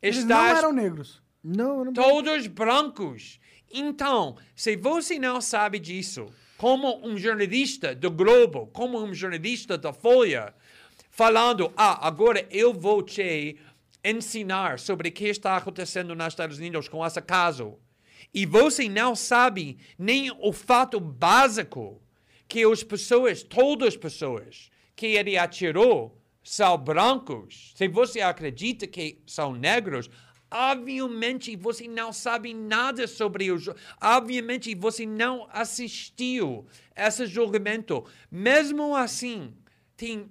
Eles 0.00 0.18
está 0.18 0.42
não 0.42 0.56
eram 0.56 0.72
negros. 0.72 1.22
Não, 1.42 1.84
não. 1.84 1.92
Todos 1.92 2.46
brancos. 2.46 3.38
Então, 3.70 4.36
se 4.54 4.76
você 4.76 5.18
não 5.18 5.40
sabe 5.40 5.78
disso, 5.78 6.26
como 6.56 7.04
um 7.06 7.16
jornalista 7.18 7.94
do 7.94 8.10
Globo, 8.10 8.68
como 8.68 9.02
um 9.02 9.12
jornalista 9.12 9.76
da 9.76 9.92
Folha, 9.92 10.54
falando, 11.10 11.72
ah, 11.76 12.06
agora 12.06 12.46
eu 12.50 12.72
vou 12.72 13.02
te 13.02 13.58
ensinar 14.04 14.78
sobre 14.78 15.08
o 15.08 15.12
que 15.12 15.26
está 15.26 15.56
acontecendo 15.56 16.14
nos 16.14 16.28
Estados 16.28 16.58
Unidos 16.58 16.88
com 16.88 17.04
esse 17.04 17.20
caso, 17.20 17.78
e 18.32 18.46
você 18.46 18.88
não 18.88 19.16
sabe 19.16 19.78
nem 19.98 20.30
o 20.30 20.52
fato 20.52 21.00
básico 21.00 22.00
que 22.48 22.64
as 22.64 22.82
pessoas, 22.82 23.42
todas 23.42 23.88
as 23.88 23.96
pessoas 23.96 24.70
que 24.94 25.06
ele 25.06 25.36
atirou 25.36 26.16
são 26.42 26.78
brancos, 26.78 27.72
se 27.74 27.88
você 27.88 28.20
acredita 28.20 28.86
que 28.86 29.20
são 29.26 29.52
negros, 29.52 30.08
obviamente 30.50 31.56
você 31.56 31.88
não 31.88 32.12
sabe 32.12 32.54
nada 32.54 33.06
sobre 33.06 33.50
o 33.50 33.58
jogo. 33.58 33.78
Obviamente 34.00 34.74
você 34.74 35.04
não 35.04 35.48
assistiu 35.50 36.66
esse 36.94 37.26
julgamento. 37.26 38.04
Mesmo 38.30 38.94
assim, 38.94 39.52
tem 39.96 40.30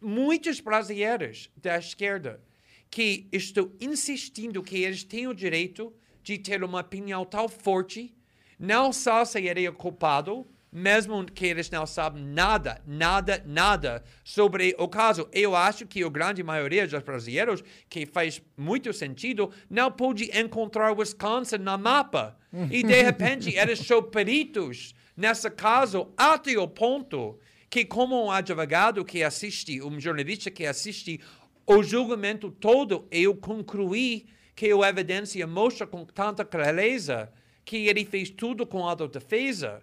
muitos 0.00 0.60
brasileiros 0.60 1.50
da 1.56 1.76
esquerda 1.76 2.42
que 2.88 3.28
estão 3.32 3.70
insistindo 3.80 4.62
que 4.62 4.78
eles 4.78 5.04
têm 5.04 5.26
o 5.26 5.34
direito 5.34 5.92
de 6.22 6.38
ter 6.38 6.62
uma 6.62 6.80
opinião 6.80 7.24
tão 7.24 7.48
forte, 7.48 8.14
não 8.58 8.92
só 8.92 9.24
se 9.24 9.40
ele 9.40 9.64
é 9.64 9.72
culpado, 9.72 10.46
mesmo 10.72 11.24
que 11.24 11.46
eles 11.46 11.68
não 11.70 11.86
sabem 11.86 12.24
nada, 12.24 12.80
nada, 12.86 13.42
nada 13.46 14.04
sobre 14.22 14.74
o 14.78 14.88
caso. 14.88 15.28
Eu 15.32 15.56
acho 15.56 15.86
que 15.86 16.02
a 16.02 16.08
grande 16.08 16.42
maioria 16.42 16.86
dos 16.86 17.02
brasileiros, 17.02 17.62
que 17.88 18.06
faz 18.06 18.40
muito 18.56 18.92
sentido, 18.92 19.50
não 19.68 19.90
pôde 19.90 20.30
encontrar 20.38 20.96
Wisconsin 20.96 21.58
no 21.58 21.76
mapa. 21.78 22.36
E, 22.70 22.82
de 22.82 22.94
repente, 23.02 23.54
eles 23.54 23.80
são 23.80 24.02
peritos 24.02 24.94
nesse 25.16 25.50
caso 25.50 26.08
até 26.16 26.56
o 26.58 26.68
ponto 26.68 27.38
que, 27.68 27.84
como 27.84 28.26
um 28.26 28.30
advogado 28.30 29.04
que 29.04 29.22
assiste, 29.22 29.82
um 29.82 30.00
jornalista 30.00 30.50
que 30.50 30.66
assiste 30.66 31.20
o 31.66 31.82
julgamento 31.82 32.50
todo, 32.50 33.06
eu 33.10 33.34
concluí 33.34 34.26
que 34.56 34.72
a 34.72 34.88
evidência 34.88 35.46
mostra 35.46 35.86
com 35.86 36.04
tanta 36.04 36.44
clareza 36.44 37.32
que 37.64 37.86
ele 37.86 38.04
fez 38.04 38.30
tudo 38.30 38.66
com 38.66 38.86
autodefesa. 38.86 39.80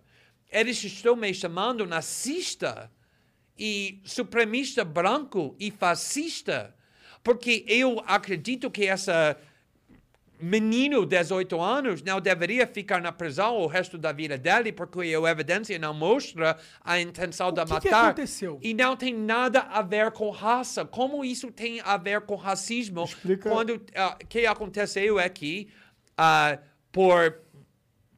Eles 0.51 0.81
estão 0.83 1.15
me 1.15 1.33
chamando 1.33 1.85
nazista 1.85 2.89
e 3.57 3.99
supremista 4.05 4.85
branco 4.85 5.55
e 5.59 5.71
fascista, 5.71 6.73
porque 7.23 7.65
eu 7.67 8.01
acredito 8.05 8.69
que 8.71 8.85
essa 8.85 9.35
menino 10.39 11.03
de 11.03 11.17
18 11.17 11.59
anos 11.59 12.03
não 12.03 12.21
deveria 12.21 12.67
ficar 12.67 13.01
na 13.01 13.11
prisão 13.11 13.57
o 13.57 13.65
resto 13.65 13.97
da 13.97 14.11
vida 14.11 14.37
dele, 14.37 14.71
porque 14.71 14.99
a 14.99 15.31
evidência 15.31 15.79
não 15.79 15.95
mostra 15.95 16.55
a 16.83 16.99
intenção 16.99 17.51
de 17.51 17.61
que 17.61 17.65
que 17.67 17.73
matar. 17.89 18.05
aconteceu? 18.05 18.59
E 18.61 18.71
não 18.73 18.95
tem 18.95 19.15
nada 19.15 19.61
a 19.61 19.81
ver 19.81 20.11
com 20.11 20.29
raça. 20.29 20.85
Como 20.85 21.25
isso 21.25 21.51
tem 21.51 21.81
a 21.81 21.97
ver 21.97 22.21
com 22.21 22.35
racismo? 22.35 23.05
Explica- 23.05 23.49
Quando 23.49 23.73
o 23.75 24.25
que 24.27 24.45
aconteceu 24.45 25.19
é 25.19 25.27
que, 25.27 25.69
ah, 26.15 26.59
por 26.91 27.41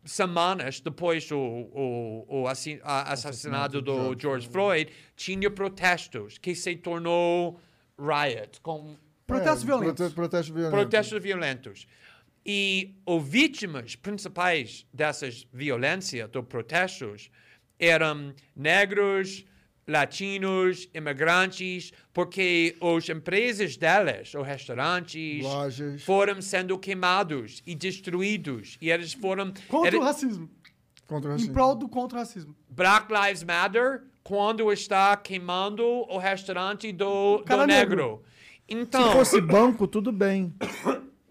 semanas 0.06 0.80
depois 0.80 1.28
do 1.28 1.38
o, 1.38 2.26
o 2.44 2.48
a- 2.48 3.12
assassinato 3.12 3.82
do 3.82 4.18
George 4.20 4.48
Floyd, 4.48 4.92
tinha 5.16 5.50
protestos 5.52 6.38
que 6.38 6.56
se 6.56 6.76
tornou 6.76 7.60
riot, 7.98 8.60
com 8.62 8.96
Protestos 9.28 9.64
É, 9.64 9.66
violentos. 9.68 9.96
prote- 9.96 10.16
protestos 10.16 10.56
violentos. 10.56 10.80
protestos 10.80 11.22
violentos. 11.24 11.88
E 12.44 12.96
os 13.06 13.24
vítimas 13.28 13.96
principais 13.96 14.88
dessas 14.92 15.46
violências, 15.54 16.28
dos 16.32 16.46
protestos, 16.46 17.30
eram 17.78 18.34
negros, 18.56 19.46
latinos, 19.90 20.88
imigrantes, 20.94 21.92
porque 22.14 22.76
as 22.82 23.10
empresas 23.10 23.76
delas, 23.76 24.34
os 24.34 24.46
restaurantes, 24.48 25.44
Lojas. 25.44 26.04
foram 26.04 26.42
sendo 26.42 26.78
queimados 26.78 27.62
e 27.66 27.76
destruídos. 27.76 28.78
E 28.82 28.90
eles 28.92 29.14
foram... 29.14 29.52
Contra 29.68 29.90
eles- 29.90 30.00
o 30.00 30.04
racismo. 30.04 30.50
Contra 31.08 31.30
o 31.30 31.32
Em 31.32 31.36
racismo. 31.36 31.54
prol 31.54 31.76
do 31.76 31.90
contra 31.90 32.18
o 32.18 32.20
racismo. 32.22 32.56
Black 32.70 33.12
Lives 33.12 33.44
Matter 33.44 34.04
quando 34.24 34.72
está 34.72 35.18
queimando 35.18 35.84
o 35.84 36.18
restaurante 36.20 36.92
do, 36.92 37.38
do 37.40 37.44
cara 37.44 37.66
negro. 37.66 37.96
negro. 37.96 38.24
Então, 38.68 39.08
Se 39.08 39.14
fosse 39.18 39.42
banco, 39.42 39.88
tudo 39.88 40.12
bem. 40.12 40.54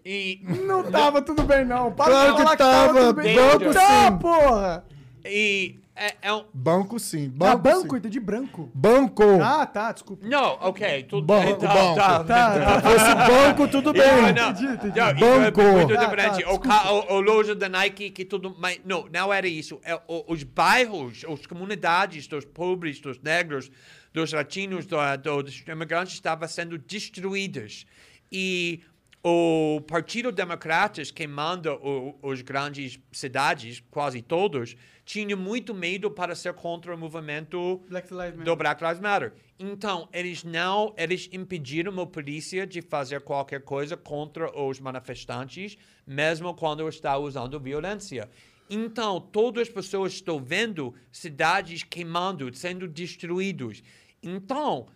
e, 0.03 0.41
Não 0.65 0.83
tava 0.91 1.21
tudo 1.21 1.43
bem, 1.43 1.63
não. 1.63 1.93
Para 1.93 2.11
Claro 2.11 2.31
de 2.31 2.35
que 2.37 2.43
falar 2.43 2.57
tava, 2.57 2.99
tudo 2.99 3.13
bem. 3.21 3.35
banco 3.35 3.73
Tá, 3.73 4.11
sim. 4.11 4.17
porra. 4.17 4.85
e 5.23 5.79
é, 6.07 6.15
é 6.21 6.33
um, 6.33 6.45
Banco 6.53 6.97
sim. 6.99 7.27
Ah, 7.35 7.55
Banco, 7.55 7.63
banco, 7.63 7.91
sim. 7.91 7.97
entendi 7.97 8.19
branco. 8.19 8.71
Banco. 8.73 9.23
Ah, 9.41 9.65
tá, 9.65 9.91
desculpa. 9.91 10.25
Não, 10.27 10.53
ok. 10.61 11.03
Tudo 11.03 11.25
Banco, 11.25 11.59
tá, 11.59 11.73
banco. 11.73 11.95
Tá, 11.95 12.23
Tá, 12.23 12.59
tá. 12.59 12.81
fosse 12.81 13.15
banco, 13.15 13.67
tudo 13.67 13.91
bem. 13.93 14.01
Não, 14.03 14.21
não, 14.21 14.49
Entendi, 14.51 14.65
entendi. 14.73 14.99
não, 14.99 15.13
Banco. 15.15 15.61
é 15.61 15.71
muito 15.73 15.93
Ah, 15.97 16.05
diferente. 16.05 16.43
tá, 16.43 16.51
o, 16.51 16.59
ca- 16.59 16.91
o, 16.91 17.13
o 17.15 17.19
loja 17.21 17.53
da 17.53 17.67
Nike 17.69 18.09
que 18.11 18.23
tudo, 18.25 18.55
mas 18.57 18.79
não, 18.85 19.07
não 19.11 19.33
era 19.33 19.47
isso. 19.47 19.79
É, 19.83 19.95
o- 20.07 20.25
os 20.31 20.43
bairros, 20.43 21.23
as 21.25 21.45
comunidades 21.45 22.27
dos 22.27 22.45
pobres, 22.45 22.99
dos 22.99 23.19
negros, 23.19 23.69
dos 24.13 24.31
latinos, 24.33 24.85
do, 24.85 24.95
do- 25.21 25.43
dos 25.43 25.63
imigrantes 25.67 26.13
estavam 26.13 26.47
sendo 26.47 26.77
destruídas 26.77 27.85
e 28.31 28.81
o 29.21 29.81
Partido 29.81 30.31
Democrata, 30.31 31.01
que 31.13 31.27
manda 31.27 31.73
o, 31.73 32.17
os 32.21 32.41
grandes 32.41 32.97
cidades, 33.11 33.83
quase 33.91 34.21
todos, 34.21 34.77
tinha 35.09 35.35
muito 35.35 35.73
medo 35.73 36.11
para 36.11 36.35
ser 36.35 36.53
contra 36.53 36.93
o 36.93 36.97
movimento 36.97 37.81
Black 37.89 38.09
do 38.45 38.55
Black 38.55 38.83
Lives 38.83 38.99
Matter. 38.99 39.33
Então, 39.57 40.07
eles 40.13 40.43
não, 40.43 40.93
eles 40.95 41.27
impediram 41.31 41.99
a 41.99 42.05
polícia 42.05 42.67
de 42.67 42.79
fazer 42.79 43.21
qualquer 43.21 43.63
coisa 43.63 43.97
contra 43.97 44.55
os 44.55 44.79
manifestantes, 44.79 45.79
mesmo 46.05 46.53
quando 46.53 46.87
está 46.87 47.17
usando 47.17 47.59
violência. 47.59 48.29
Então, 48.69 49.19
todas 49.19 49.63
as 49.63 49.73
pessoas 49.73 50.13
estão 50.13 50.39
vendo 50.39 50.93
cidades 51.11 51.81
queimando, 51.81 52.53
sendo 52.53 52.87
destruídos. 52.87 53.81
Então, 54.21 54.81
o 54.81 54.87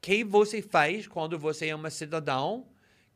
que 0.00 0.24
você 0.24 0.62
faz 0.62 1.06
quando 1.06 1.38
você 1.38 1.66
é 1.66 1.76
um 1.76 1.90
cidadão 1.90 2.66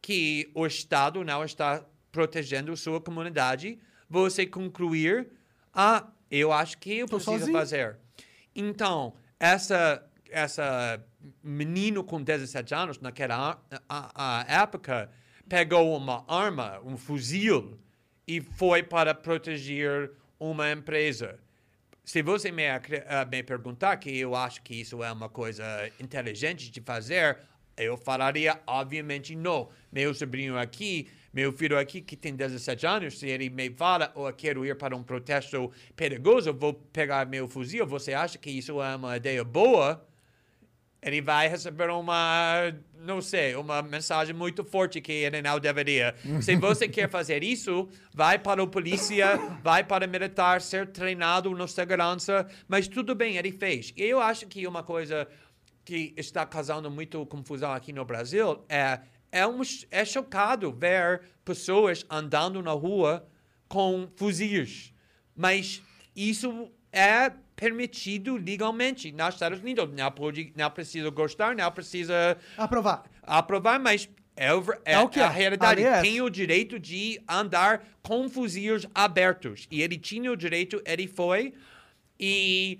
que 0.02 0.50
o 0.54 0.66
Estado 0.66 1.24
não 1.24 1.42
está 1.42 1.82
protegendo 2.10 2.76
sua 2.76 3.00
comunidade? 3.00 3.78
Você 4.06 4.44
concluir, 4.44 5.30
ah, 5.72 6.06
eu 6.38 6.52
acho 6.52 6.78
que 6.78 6.98
eu 6.98 7.06
preciso 7.06 7.38
sozinho. 7.38 7.56
fazer. 7.58 7.96
Então, 8.54 9.14
essa 9.38 10.04
essa 10.30 10.98
menino 11.42 12.02
com 12.02 12.22
17 12.22 12.74
anos 12.74 12.98
naquela 12.98 13.62
a, 13.86 14.40
a- 14.40 14.62
época 14.62 15.10
pegou 15.46 15.94
uma 15.94 16.24
arma, 16.26 16.80
um 16.84 16.96
fuzil 16.96 17.78
e 18.26 18.40
foi 18.40 18.82
para 18.82 19.14
proteger 19.14 20.10
uma 20.40 20.72
empresa. 20.72 21.38
Se 22.04 22.22
você 22.22 22.50
me, 22.50 22.66
ah, 22.66 22.80
me 23.30 23.42
perguntar 23.42 23.96
que 23.98 24.16
eu 24.18 24.34
acho 24.34 24.62
que 24.62 24.74
isso 24.74 25.04
é 25.04 25.12
uma 25.12 25.28
coisa 25.28 25.64
inteligente 26.00 26.70
de 26.70 26.80
fazer, 26.80 27.38
eu 27.76 27.96
falaria, 27.96 28.58
obviamente, 28.66 29.36
não. 29.36 29.68
Meu 29.92 30.12
sobrinho 30.14 30.58
aqui, 30.58 31.08
meu 31.32 31.52
filho 31.52 31.78
aqui, 31.78 32.00
que 32.00 32.16
tem 32.16 32.34
17 32.34 32.86
anos, 32.86 33.18
se 33.18 33.28
ele 33.28 33.48
me 33.48 33.70
fala, 33.70 34.12
ou 34.14 34.28
eu 34.28 34.34
quero 34.34 34.66
ir 34.66 34.76
para 34.76 34.94
um 34.94 35.02
protesto 35.02 35.70
perigoso, 35.96 36.52
vou 36.52 36.74
pegar 36.74 37.26
meu 37.26 37.48
fuzil, 37.48 37.86
você 37.86 38.12
acha 38.12 38.38
que 38.38 38.50
isso 38.50 38.82
é 38.82 38.96
uma 38.96 39.16
ideia 39.16 39.42
boa? 39.42 40.06
ele 41.02 41.20
vai 41.20 41.48
receber 41.48 41.90
uma, 41.90 42.72
não 42.94 43.20
sei, 43.20 43.56
uma 43.56 43.82
mensagem 43.82 44.32
muito 44.32 44.64
forte 44.64 45.00
que 45.00 45.10
ele 45.10 45.42
não 45.42 45.58
deveria. 45.58 46.14
Se 46.40 46.54
você 46.54 46.88
quer 46.88 47.10
fazer 47.10 47.42
isso, 47.42 47.88
vai 48.14 48.38
para 48.38 48.62
o 48.62 48.68
polícia, 48.68 49.36
vai 49.64 49.82
para 49.82 50.06
o 50.06 50.08
militar, 50.08 50.60
ser 50.60 50.86
treinado 50.86 51.50
na 51.50 51.66
segurança, 51.66 52.46
mas 52.68 52.86
tudo 52.86 53.16
bem, 53.16 53.36
ele 53.36 53.50
fez. 53.50 53.92
E 53.96 54.04
eu 54.04 54.20
acho 54.20 54.46
que 54.46 54.64
uma 54.64 54.84
coisa 54.84 55.26
que 55.84 56.14
está 56.16 56.46
causando 56.46 56.88
muito 56.88 57.26
confusão 57.26 57.72
aqui 57.72 57.92
no 57.92 58.04
Brasil 58.04 58.64
é 58.68 59.00
é, 59.32 59.46
um, 59.46 59.60
é 59.90 60.04
chocado 60.04 60.70
ver 60.70 61.22
pessoas 61.44 62.06
andando 62.08 62.62
na 62.62 62.72
rua 62.72 63.26
com 63.66 64.06
fuzis. 64.14 64.92
Mas 65.34 65.82
isso 66.14 66.70
é 66.92 67.32
permitido 67.56 68.36
legalmente 68.36 69.10
nos 69.10 69.34
Estados 69.34 69.60
Unidos. 69.60 69.88
Não, 69.92 70.10
pode, 70.12 70.52
não 70.54 70.70
precisa 70.70 71.08
gostar, 71.10 71.56
não 71.56 71.72
precisa 71.72 72.36
Aprovar. 72.56 73.04
aprovar, 73.22 73.80
mas 73.80 74.08
é, 74.36 74.46
é, 74.46 74.92
É 74.94 74.98
o 74.98 75.08
que 75.08 75.20
a 75.20 75.26
é. 75.26 75.28
realidade. 75.30 75.80
Ali 75.80 75.84
é 75.84 75.92
essa. 75.92 76.02
Tem 76.02 76.20
o 76.20 76.30
direito 76.30 76.78
de 76.78 77.20
andar 77.28 77.84
com 78.02 78.28
fuzis 78.28 78.86
abertos. 78.94 79.66
E 79.70 79.82
ele 79.82 79.98
tinha 79.98 80.30
o 80.30 80.36
direito, 80.36 80.82
ele 80.84 81.06
foi. 81.06 81.54
E, 82.18 82.78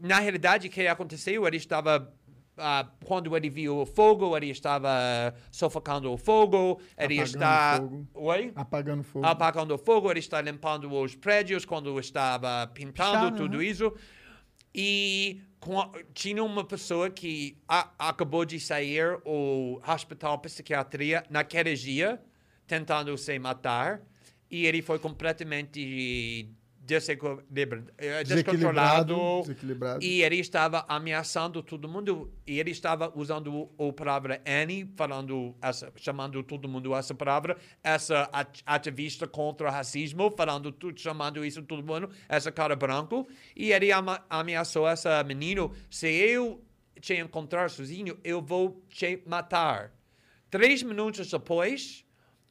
na 0.00 0.18
realidade, 0.18 0.68
o 0.68 0.70
que 0.70 0.86
aconteceu? 0.86 1.46
Ele 1.46 1.56
estava. 1.56 2.12
Ah, 2.58 2.88
quando 3.04 3.36
ele 3.36 3.48
viu 3.48 3.78
o 3.78 3.86
fogo, 3.86 4.36
ele 4.36 4.50
estava 4.50 5.34
sufocando 5.50 6.12
o 6.12 6.16
fogo, 6.16 6.80
ele 6.96 7.14
Apagando 7.20 7.26
está. 7.26 7.76
fogo. 7.76 8.08
Oi? 8.14 8.52
Apagando 8.54 9.02
fogo. 9.04 9.26
apagando 9.26 9.74
o 9.74 9.78
fogo, 9.78 10.10
ele 10.10 10.20
está 10.20 10.40
limpando 10.40 10.92
os 10.92 11.14
prédios 11.14 11.64
quando 11.64 11.98
estava 11.98 12.66
pintando 12.74 13.36
tudo 13.36 13.56
uhum. 13.56 13.62
isso. 13.62 13.92
E 14.74 15.40
com- 15.60 15.90
tinha 16.14 16.42
uma 16.44 16.64
pessoa 16.64 17.10
que 17.10 17.56
a- 17.66 17.90
acabou 17.98 18.44
de 18.44 18.60
sair 18.60 19.18
o 19.24 19.80
hospital 19.86 20.38
psiquiatria 20.38 21.24
naquele 21.30 21.74
dia, 21.74 22.20
tentando 22.66 23.16
se 23.16 23.38
matar, 23.38 24.00
e 24.50 24.66
ele 24.66 24.82
foi 24.82 24.98
completamente 24.98 26.50
descontrolado. 28.24 29.14
desequilibrado. 29.42 30.04
E 30.04 30.22
ele 30.22 30.36
estava 30.36 30.84
ameaçando 30.88 31.62
todo 31.62 31.88
mundo. 31.88 32.32
E 32.46 32.58
ele 32.58 32.70
estava 32.70 33.12
usando 33.14 33.68
o 33.76 33.92
palavra 33.92 34.40
Annie, 34.46 34.90
falando 34.96 35.54
essa, 35.60 35.92
chamando 35.96 36.42
todo 36.42 36.68
mundo 36.68 36.94
essa 36.94 37.14
palavra. 37.14 37.56
Essa 37.82 38.28
at- 38.32 38.62
ativista 38.66 39.26
contra 39.26 39.68
o 39.68 39.70
racismo, 39.70 40.32
falando 40.36 40.72
tudo, 40.72 40.98
chamando 41.00 41.44
isso 41.44 41.62
todo 41.62 41.82
mundo. 41.82 42.10
Essa 42.28 42.50
cara 42.50 42.74
branco. 42.74 43.28
E 43.54 43.72
ele 43.72 43.90
ameaçou 44.30 44.88
essa 44.88 45.22
menino. 45.24 45.72
Se 45.90 46.08
eu 46.08 46.64
te 47.00 47.14
encontrar 47.14 47.70
sozinho, 47.70 48.18
eu 48.24 48.40
vou 48.42 48.82
te 48.88 49.22
matar. 49.26 49.92
Três 50.50 50.82
minutos 50.82 51.30
depois, 51.30 52.04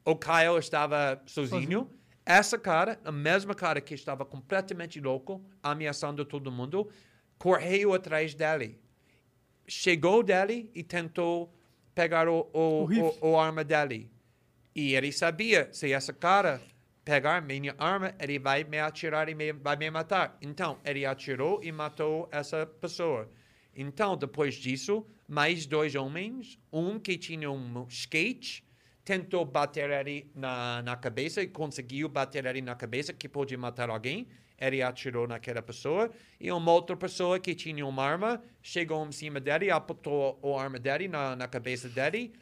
o 0.05 0.15
Kyle 0.15 0.57
estava 0.59 1.21
sozinho. 1.25 1.89
Essa 2.29 2.57
cara, 2.57 2.99
a 3.05 3.11
mesma 3.11 3.55
cara 3.55 3.79
que 3.79 3.93
estava 3.93 4.25
completamente 4.25 4.99
louco, 4.99 5.41
ameaçando 5.63 6.25
todo 6.25 6.51
mundo, 6.51 6.91
correu 7.37 7.93
atrás 7.93 8.35
dele. 8.35 8.77
Chegou 9.65 10.21
dele 10.21 10.69
e 10.75 10.83
tentou 10.83 11.57
pegar 11.95 12.27
o, 12.27 12.49
o, 12.51 12.85
o, 13.21 13.29
o 13.29 13.39
arma 13.39 13.63
dele. 13.63 14.11
E 14.75 14.93
ele 14.93 15.09
sabia, 15.13 15.69
se 15.71 15.93
essa 15.93 16.11
cara 16.11 16.61
pegar 17.05 17.41
minha 17.41 17.73
arma, 17.77 18.13
ele 18.19 18.37
vai 18.37 18.65
me 18.65 18.77
atirar 18.77 19.29
e 19.29 19.33
me, 19.33 19.53
vai 19.53 19.77
me 19.77 19.89
matar. 19.89 20.37
Então, 20.41 20.79
ele 20.83 21.05
atirou 21.05 21.63
e 21.63 21.71
matou 21.71 22.27
essa 22.29 22.65
pessoa. 22.65 23.31
Então, 23.73 24.17
depois 24.17 24.55
disso, 24.55 25.07
mais 25.29 25.65
dois 25.65 25.95
homens, 25.95 26.59
um 26.73 26.99
que 26.99 27.17
tinha 27.17 27.49
um 27.49 27.87
skate, 27.87 28.66
tentou 29.07 29.45
bater 29.45 29.89
ele 29.89 30.29
na, 30.35 30.81
na 30.81 30.97
cabeça 30.97 31.41
e 31.41 31.47
conseguiu 31.47 32.09
bater 32.09 32.45
ele 32.45 32.61
na 32.61 32.75
cabeça, 32.75 33.13
que 33.13 33.29
pode 33.29 33.55
matar 33.55 33.89
alguém. 33.89 34.27
Ele 34.59 34.81
atirou 34.81 35.25
naquela 35.25 35.61
pessoa. 35.61 36.11
E 36.37 36.51
uma 36.51 36.73
outra 36.73 36.97
pessoa 36.97 37.39
que 37.39 37.55
tinha 37.55 37.85
uma 37.85 38.03
arma 38.03 38.43
chegou 38.61 39.07
em 39.07 39.13
cima 39.13 39.39
dele, 39.39 39.71
apontou 39.71 40.37
a 40.43 40.61
arma 40.61 40.77
dele 40.77 41.07
na, 41.07 41.37
na 41.37 41.47
cabeça 41.47 41.87
dele. 41.87 42.33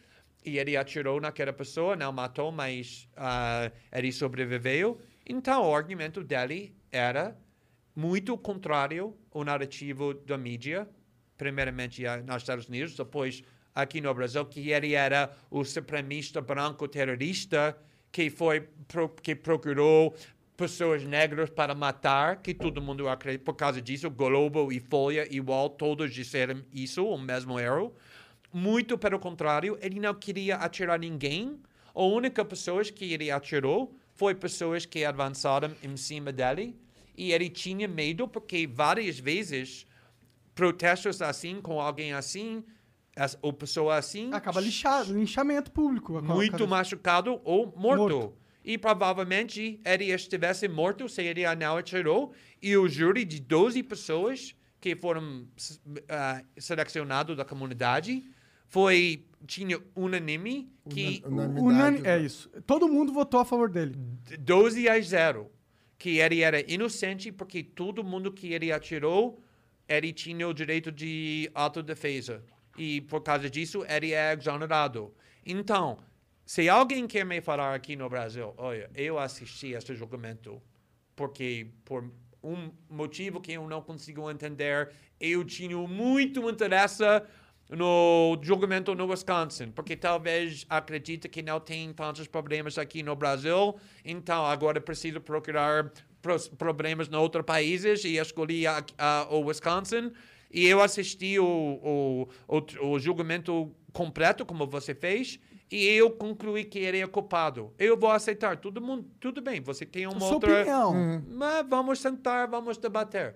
E 0.44 0.58
ele 0.58 0.76
atirou 0.76 1.22
naquela 1.22 1.54
pessoa, 1.54 1.96
não 1.96 2.12
matou, 2.12 2.52
mas 2.52 3.08
ah, 3.16 3.72
ele 3.92 4.12
sobreviveu. 4.12 5.00
Então, 5.24 5.70
o 5.70 5.76
argumento 5.76 6.24
dele 6.24 6.76
era 6.92 7.38
muito 7.96 8.36
contrário 8.40 9.16
ao 9.32 9.44
narrativo 9.44 10.16
da 10.16 10.36
mídia, 10.36 10.90
primeiramente 11.38 12.08
ah, 12.08 12.18
nos 12.24 12.38
Estados 12.38 12.68
Unidos, 12.68 12.96
depois 12.96 13.44
aqui 13.76 14.00
no 14.00 14.14
Brasil, 14.14 14.46
que 14.46 14.72
ele 14.72 14.94
era 14.94 15.30
o 15.52 15.64
supremista 15.64 16.40
branco 16.40 16.88
terrorista 16.88 17.78
que 18.16 18.30
foi 18.30 18.70
que 19.22 19.36
procurou 19.36 20.16
pessoas 20.56 21.04
negras 21.04 21.50
para 21.50 21.76
matar, 21.76 22.38
que 22.38 22.54
todo 22.54 22.82
mundo 22.82 23.10
acredita. 23.10 23.44
Por 23.44 23.56
causa 23.56 23.82
disso, 23.82 24.10
Globo 24.10 24.72
e 24.72 24.80
Folha 24.80 25.28
igual, 25.30 25.70
todos 25.70 26.14
disseram 26.14 26.64
isso, 26.72 27.06
o 27.06 27.18
mesmo 27.18 27.60
erro. 27.60 27.94
Muito 28.54 28.98
pelo 28.98 29.20
contrário, 29.20 29.78
ele 29.82 30.00
não 30.00 30.14
queria 30.14 30.56
atirar 30.56 30.98
ninguém. 30.98 31.60
A 31.94 32.04
única 32.04 32.46
pessoa 32.46 32.82
que 32.86 33.12
ele 33.12 33.30
atirou 33.30 33.94
foi 34.14 34.34
pessoas 34.34 34.86
que 34.86 35.04
avançaram 35.04 35.76
em 35.84 35.98
cima 35.98 36.32
dele. 36.32 36.74
E 37.18 37.34
ele 37.34 37.50
tinha 37.50 37.86
medo 37.86 38.30
porque 38.30 38.66
várias 38.66 39.20
vezes 39.20 39.86
protestos 40.54 41.22
assim, 41.22 41.60
com 41.60 41.82
alguém 41.82 42.14
assim, 42.14 42.64
as- 43.16 43.38
ou 43.42 43.54
pessoa 43.54 43.96
assim, 43.98 44.30
Acaba 44.34 44.60
lixado, 44.62 45.14
linchamento 45.14 45.72
público. 45.72 46.22
muito 46.22 46.68
machucado 46.68 47.40
ou 47.44 47.74
morto. 47.76 48.02
Morto. 48.02 48.34
E 48.64 48.78
provavelmente 48.80 49.80
ele 49.86 50.06
estivesse 50.06 50.68
morto 50.68 51.08
se 51.08 51.22
ele 51.22 51.44
não 51.56 51.78
atirou. 51.78 52.34
E 52.62 52.76
o 52.76 52.88
júri 52.90 53.24
de 53.24 53.40
12 53.40 53.84
pessoas 53.84 54.56
que 54.82 54.96
foram 54.96 55.48
ah, 56.10 56.44
selecionados 56.58 57.38
da 57.38 57.46
comunidade 57.46 58.24
foi 58.68 59.26
tinha 59.46 59.80
unanime 59.96 60.72
que 60.90 61.22
Unani- 61.28 62.02
é 62.08 62.18
isso. 62.20 62.50
Todo 62.66 62.88
mundo 62.88 63.14
votou 63.14 63.40
a 63.40 63.46
favor 63.46 63.70
dele. 63.70 63.96
12 64.40 64.90
a 64.90 65.00
0. 65.00 65.52
Que 65.98 66.18
ele 66.18 66.42
era 66.42 66.60
inocente 66.72 67.32
porque 67.32 67.64
todo 67.64 68.04
mundo 68.04 68.32
que 68.32 68.52
ele 68.52 68.72
atirou, 68.72 69.40
ele 69.88 70.12
tinha 70.12 70.48
o 70.48 70.54
direito 70.54 70.92
de 70.92 71.50
autodefesa. 71.54 72.44
E 72.78 73.02
por 73.02 73.22
causa 73.22 73.50
disso, 73.50 73.86
ele 73.88 74.14
é 74.14 74.34
exonerado. 74.34 75.14
Então, 75.46 75.98
se 76.46 76.68
alguém 76.70 77.08
quer 77.08 77.26
me 77.26 77.42
falar 77.42 77.74
aqui 77.74 77.96
no 77.96 78.10
Brasil, 78.10 78.54
olha, 78.58 78.90
eu 78.96 79.18
assisti 79.18 79.74
esse 79.74 79.96
julgamento 79.96 80.62
porque 81.16 81.68
por 81.86 82.12
um 82.44 82.70
motivo 82.90 83.40
que 83.40 83.54
eu 83.54 83.68
não 83.68 83.82
consigo 83.82 84.30
entender, 84.30 84.92
eu 85.20 85.44
tinha 85.44 85.78
muito 85.78 86.48
interesse 86.50 87.04
no 87.70 88.38
julgamento 88.44 88.94
no 88.94 89.08
Wisconsin, 89.08 89.72
porque 89.72 89.96
talvez 89.96 90.66
acredita 90.70 91.28
que 91.28 91.42
não 91.42 91.60
tem 91.60 91.92
tantos 91.94 92.28
problemas 92.28 92.78
aqui 92.78 93.02
no 93.02 93.16
Brasil, 93.16 93.76
então 94.04 94.46
agora 94.46 94.80
precisa 94.80 95.20
procurar 95.20 95.92
problemas 96.58 97.08
em 97.08 97.16
outros 97.16 97.44
países 97.46 98.04
e 98.04 98.18
escolhi 98.18 98.68
a- 98.68 98.84
a- 98.98 99.28
o 99.32 99.46
Wisconsin. 99.46 100.12
E 100.56 100.66
eu 100.68 100.82
assisti 100.82 101.38
o, 101.38 101.46
o, 101.46 102.30
o, 102.48 102.88
o 102.92 102.98
julgamento 102.98 103.76
completo, 103.92 104.46
como 104.46 104.66
você 104.66 104.96
fez, 104.96 105.38
e 105.70 105.86
eu 105.86 106.10
concluí 106.10 106.64
que 106.64 106.80
ele 106.80 107.00
é 107.00 107.08
culpado. 107.08 107.74
Eu 107.78 107.98
vou 107.98 108.10
aceitar. 108.10 108.56
Todo 108.56 108.80
mundo, 108.80 109.06
tudo 109.20 109.42
bem, 109.42 109.60
você 109.60 109.86
tem 109.86 110.08
uma 110.08 110.18
Sua 110.18 110.36
outra... 110.36 110.62
opinião. 110.62 111.22
Mas 111.28 111.68
vamos 111.68 112.00
sentar, 112.00 112.48
vamos 112.48 112.78
debater. 112.78 113.36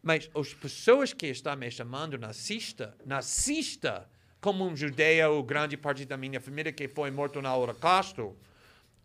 Mas 0.00 0.30
as 0.32 0.54
pessoas 0.54 1.12
que 1.12 1.26
estão 1.26 1.56
me 1.56 1.68
chamando 1.72 2.16
nazista, 2.16 2.96
nazista, 3.04 4.08
como 4.40 4.64
um 4.64 4.76
judeu, 4.76 5.42
grande 5.42 5.76
parte 5.76 6.04
da 6.04 6.16
minha 6.16 6.40
família 6.40 6.70
que 6.70 6.86
foi 6.86 7.10
morto 7.10 7.42
no 7.42 7.52
Holocausto, 7.52 8.36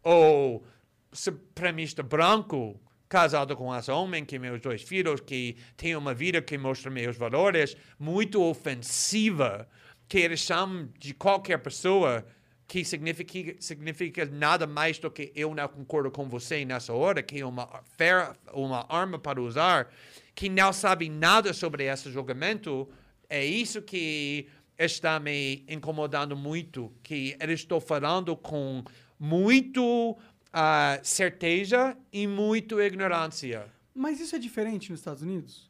ou 0.03 0.63
supremista 1.11 2.03
branco, 2.03 2.79
casado 3.09 3.57
com 3.57 3.75
esse 3.75 3.89
homem, 3.89 4.23
que 4.23 4.37
meus 4.37 4.61
dois 4.61 4.83
filhos, 4.83 5.19
que 5.19 5.57
tem 5.75 5.95
uma 5.95 6.13
vida 6.13 6.41
que 6.41 6.57
mostra 6.57 6.91
meus 6.91 7.17
valores, 7.17 7.75
muito 7.97 8.39
ofensiva, 8.41 9.67
que 10.07 10.19
eles 10.19 10.39
chamam 10.39 10.87
de 10.97 11.13
qualquer 11.13 11.57
pessoa 11.57 12.23
que 12.67 12.85
significa, 12.85 13.55
significa 13.59 14.25
nada 14.27 14.67
mais 14.67 14.99
do 14.99 15.09
que 15.09 15.31
eu 15.35 15.55
não 15.55 15.67
concordo 15.67 16.11
com 16.11 16.29
você 16.29 16.63
nessa 16.63 16.93
hora, 16.93 17.23
que 17.23 17.39
é 17.39 17.45
uma, 17.45 17.67
fer- 17.97 18.31
uma 18.53 18.85
arma 18.87 19.17
para 19.17 19.41
usar, 19.41 19.91
que 20.35 20.47
não 20.47 20.71
sabe 20.71 21.09
nada 21.09 21.51
sobre 21.51 21.85
esse 21.85 22.11
julgamento, 22.11 22.87
é 23.27 23.43
isso 23.43 23.81
que 23.81 24.47
está 24.77 25.19
me 25.19 25.65
incomodando 25.67 26.37
muito, 26.37 26.93
que 27.01 27.35
eu 27.39 27.51
estou 27.51 27.81
falando 27.81 28.37
com 28.37 28.83
muito 29.19 30.15
ah, 30.53 30.99
certeza 31.03 31.97
e 32.11 32.27
muito 32.27 32.79
ignorância. 32.81 33.67
Mas 33.93 34.19
isso 34.19 34.35
é 34.35 34.39
diferente 34.39 34.91
nos 34.91 34.99
Estados 34.99 35.21
Unidos? 35.23 35.69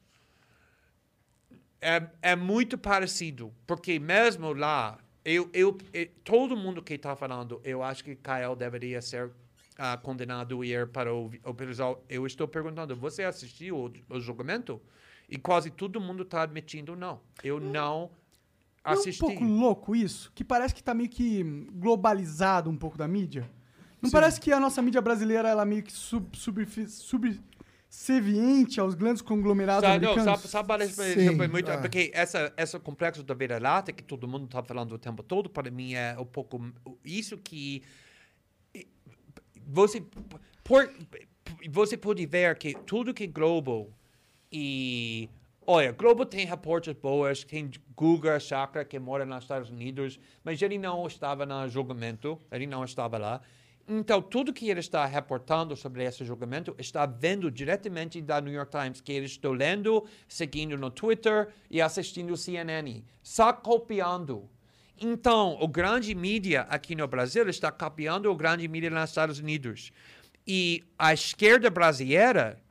é, 1.81 2.09
é 2.21 2.35
muito 2.35 2.77
parecido, 2.77 3.53
porque 3.65 3.99
mesmo 3.99 4.51
lá, 4.53 4.99
eu, 5.23 5.49
eu, 5.53 5.77
eh, 5.93 6.09
todo 6.23 6.55
mundo 6.57 6.81
que 6.83 6.93
está 6.93 7.15
falando, 7.15 7.61
eu 7.63 7.81
acho 7.81 8.03
que 8.03 8.15
Kyle 8.15 8.55
deveria 8.57 9.01
ser 9.01 9.31
ah, 9.77 9.97
condenado 9.97 10.63
e 10.63 10.73
ir 10.73 10.87
para 10.87 11.13
o, 11.13 11.31
o 11.43 11.53
prisão. 11.53 11.99
Eu 12.09 12.25
estou 12.27 12.47
perguntando, 12.47 12.95
você 12.95 13.23
assistiu 13.23 13.77
o, 14.09 14.15
o 14.15 14.19
julgamento? 14.19 14.81
E 15.29 15.37
quase 15.37 15.69
todo 15.69 16.01
mundo 16.01 16.23
está 16.23 16.41
admitindo 16.41 16.95
não. 16.95 17.21
Eu 17.43 17.59
não 17.59 18.11
Não 18.83 18.93
assisti. 18.93 19.21
é 19.21 19.25
um 19.25 19.29
pouco 19.29 19.43
louco 19.45 19.95
isso? 19.95 20.31
Que 20.33 20.43
parece 20.43 20.73
que 20.75 20.83
tá 20.83 20.93
meio 20.93 21.09
que 21.09 21.43
globalizado 21.71 22.69
um 22.69 22.75
pouco 22.77 22.97
da 22.97 23.07
mídia? 23.07 23.49
Não 24.01 24.09
parece 24.09 24.39
que 24.39 24.51
a 24.51 24.59
nossa 24.59 24.81
mídia 24.81 25.01
brasileira 25.01 25.49
ela 25.49 25.65
meio 25.65 25.83
que 25.83 25.91
sub, 25.91 26.25
sub, 26.37 26.65
subserviente 27.89 28.79
aos 28.79 28.95
grandes 28.95 29.21
conglomerados 29.21 29.83
Sabe, 29.83 30.05
não, 30.05 30.11
americanos? 30.13 30.41
sabe, 30.41 30.51
sabe, 30.51 30.67
parece- 30.67 30.93
Sim, 31.13 31.19
exemplo, 31.21 31.43
é 31.43 31.47
muito, 31.47 31.69
é. 31.71 31.77
porque 31.77 32.11
essa, 32.13 32.53
essa 32.55 32.79
complexo 32.79 33.23
da 33.23 33.33
vira-lata 33.33 33.91
que 33.91 34.03
todo 34.03 34.27
mundo 34.27 34.45
está 34.45 34.63
falando 34.63 34.93
o 34.93 34.97
tempo 34.97 35.21
todo, 35.23 35.49
para 35.49 35.69
mim 35.69 35.93
é 35.93 36.15
um 36.19 36.25
pouco 36.25 36.61
isso 37.03 37.37
que 37.37 37.81
você 39.67 40.03
por, 40.63 40.91
você 41.69 41.97
pode 41.97 42.25
ver 42.25 42.57
que 42.57 42.73
tudo 42.73 43.13
que 43.13 43.27
Globo 43.27 43.91
e 44.51 45.29
olha, 45.65 45.91
Globo 45.91 46.25
tem 46.25 46.45
reportes 46.45 46.93
boas, 46.93 47.43
tem 47.43 47.69
Guga 47.95 48.39
Chakra 48.39 48.83
que 48.85 48.97
mora 48.97 49.25
nos 49.25 49.43
Estados 49.43 49.69
Unidos, 49.69 50.19
mas 50.43 50.61
ele 50.61 50.77
não 50.77 51.05
estava 51.05 51.45
no 51.45 51.67
julgamento, 51.67 52.39
ele 52.51 52.65
não 52.65 52.83
estava 52.83 53.17
lá. 53.17 53.41
Então, 53.91 54.21
tudo 54.21 54.53
que 54.53 54.69
ele 54.69 54.81
está 54.81 55.03
reportando 55.07 55.75
sobre 55.75 56.03
esse 56.03 56.23
julgamento 56.23 56.75
está 56.77 57.07
vendo 57.07 57.49
diretamente 57.49 58.21
da 58.21 58.39
New 58.39 58.53
York 58.53 58.71
Times, 58.71 59.01
que 59.01 59.11
ele 59.11 59.25
está 59.25 59.49
lendo, 59.49 60.05
seguindo 60.27 60.77
no 60.77 60.91
Twitter 60.91 61.47
e 61.71 61.81
assistindo 61.81 62.37
CNN, 62.37 63.03
só 63.23 63.51
copiando. 63.51 64.47
Então, 65.01 65.57
o 65.59 65.67
grande 65.67 66.13
mídia 66.13 66.67
aqui 66.69 66.93
no 66.93 67.07
Brasil 67.07 67.49
está 67.49 67.71
copiando 67.71 68.27
o 68.27 68.35
grande 68.35 68.67
mídia 68.67 68.91
nos 68.91 69.09
Estados 69.09 69.39
Unidos. 69.39 69.91
E 70.45 70.83
a 70.97 71.11
esquerda 71.11 71.71
brasileira, 71.71 72.61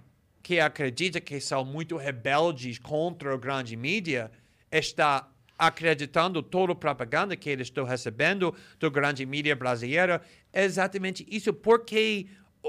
que 0.40 0.60
acredita 0.60 1.20
que 1.20 1.40
são 1.40 1.64
muito 1.64 1.97
rebeldes 1.97 2.78
contra 2.78 3.34
o 3.34 3.38
grande 3.38 3.74
mídia, 3.76 4.30
está 4.70 5.28
acreditando 5.59 6.43
toda 6.43 6.73
a 6.73 6.77
propaganda 6.77 7.37
que 7.37 7.51
eles 7.51 7.67
estão 7.67 7.85
recebendo 7.85 8.55
do 8.78 8.91
grande 8.91 9.27
mídia 9.27 9.57
brasileiro. 9.57 10.20
É 10.53 10.65
exatamente 10.65 11.27
isso. 11.28 11.53
Porque 11.53 12.28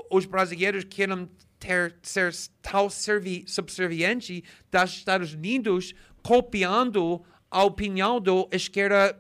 os 0.10 0.26
brasileiros 0.26 0.84
querem 0.84 1.30
ter, 1.60 1.96
ser 2.02 2.34
tal 2.62 2.90
servi, 2.90 3.44
subserviente 3.48 4.44
dos 4.72 4.92
Estados 4.92 5.34
Unidos 5.34 5.94
copiando 6.24 7.22
a 7.52 7.64
opinião 7.64 8.20
da 8.20 8.32
esquerda 8.52 9.18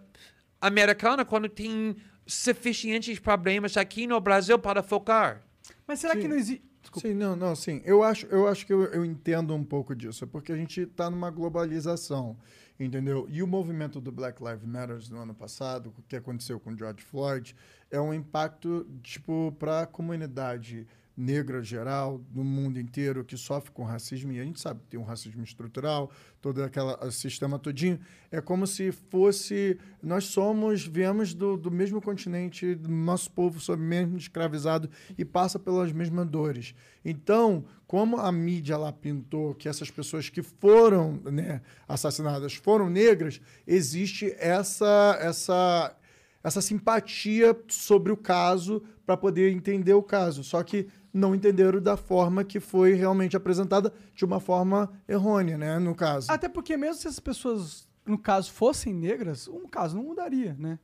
americana 0.61 1.23
quando 1.23 1.47
tem 1.47 1.95
suficientes 2.25 3.19
problemas 3.19 3.75
aqui 3.77 4.05
no 4.05 4.19
Brasil 4.19 4.59
para 4.59 4.83
focar. 4.83 5.41
Mas 5.87 5.99
será 5.99 6.15
que 6.15 6.27
não 6.27 6.35
existe. 6.35 6.69
Sim, 6.97 7.13
não, 7.13 7.35
não, 7.35 7.55
sim. 7.55 7.81
Eu 7.85 8.01
acho, 8.01 8.25
eu 8.27 8.47
acho 8.47 8.65
que 8.65 8.73
eu, 8.73 8.83
eu 8.85 9.05
entendo 9.05 9.53
um 9.53 9.63
pouco 9.63 9.95
disso. 9.95 10.23
É 10.23 10.27
porque 10.27 10.51
a 10.51 10.55
gente 10.55 10.81
está 10.81 11.09
numa 11.09 11.29
globalização, 11.29 12.37
entendeu? 12.79 13.27
E 13.29 13.43
o 13.43 13.47
movimento 13.47 13.99
do 13.99 14.11
Black 14.11 14.41
Lives 14.43 14.65
Matter 14.65 14.99
no 15.11 15.19
ano 15.19 15.33
passado, 15.33 15.93
o 15.97 16.03
que 16.03 16.15
aconteceu 16.15 16.59
com 16.59 16.75
George 16.77 17.03
Floyd, 17.03 17.55
é 17.91 17.99
um 17.99 18.13
impacto, 18.13 18.87
tipo, 19.03 19.53
para 19.59 19.81
a 19.81 19.87
comunidade 19.87 20.87
negra 21.19 21.61
geral, 21.61 22.21
no 22.33 22.45
mundo 22.45 22.79
inteiro, 22.79 23.25
que 23.25 23.35
sofre 23.35 23.71
com 23.71 23.83
racismo, 23.83 24.31
e 24.31 24.39
a 24.39 24.43
gente 24.43 24.59
sabe 24.59 24.79
que 24.79 24.87
tem 24.87 24.99
um 24.99 25.03
racismo 25.03 25.43
estrutural, 25.43 26.09
todo 26.41 26.63
aquele 26.63 27.11
sistema 27.11 27.59
todinho, 27.59 27.99
é 28.31 28.39
como 28.39 28.65
se 28.65 28.93
fosse, 28.93 29.77
nós 30.01 30.23
somos, 30.25 30.87
viemos 30.87 31.33
do, 31.33 31.57
do 31.57 31.69
mesmo 31.69 32.01
continente, 32.01 32.73
do 32.73 32.89
nosso 32.89 33.29
povo 33.31 33.59
sob 33.59 33.83
mesmo 33.83 34.17
escravizado 34.17 34.89
e 35.17 35.25
passa 35.25 35.59
pelas 35.59 35.91
mesmas 35.91 36.25
dores. 36.25 36.73
Então, 37.03 37.65
como 37.85 38.17
a 38.17 38.31
mídia 38.31 38.77
lá 38.77 38.93
pintou 38.93 39.53
que 39.53 39.67
essas 39.67 39.91
pessoas 39.91 40.29
que 40.29 40.41
foram 40.41 41.19
né, 41.25 41.61
assassinadas 41.85 42.53
foram 42.53 42.89
negras, 42.89 43.41
existe 43.67 44.33
essa, 44.39 45.17
essa, 45.19 45.97
essa 46.41 46.61
simpatia 46.61 47.57
sobre 47.67 48.13
o 48.13 48.17
caso 48.17 48.81
para 49.05 49.17
poder 49.17 49.51
entender 49.51 49.95
o 49.95 50.03
caso. 50.03 50.43
Só 50.43 50.61
que 50.61 50.87
não 51.13 51.33
entenderam 51.33 51.81
da 51.81 51.97
forma 51.97 52.43
que 52.43 52.59
foi 52.59 52.93
realmente 52.93 53.35
apresentada, 53.35 53.93
de 54.15 54.23
uma 54.25 54.39
forma 54.39 54.91
errônea, 55.07 55.57
né, 55.57 55.79
no 55.79 55.95
caso. 55.95 56.31
Até 56.31 56.47
porque 56.49 56.77
mesmo 56.77 56.95
se 57.01 57.07
essas 57.07 57.19
pessoas, 57.19 57.87
no 58.05 58.17
caso, 58.17 58.51
fossem 58.51 58.93
negras, 58.93 59.47
um 59.47 59.67
caso 59.67 59.95
não 59.97 60.03
mudaria, 60.03 60.55
né? 60.59 60.77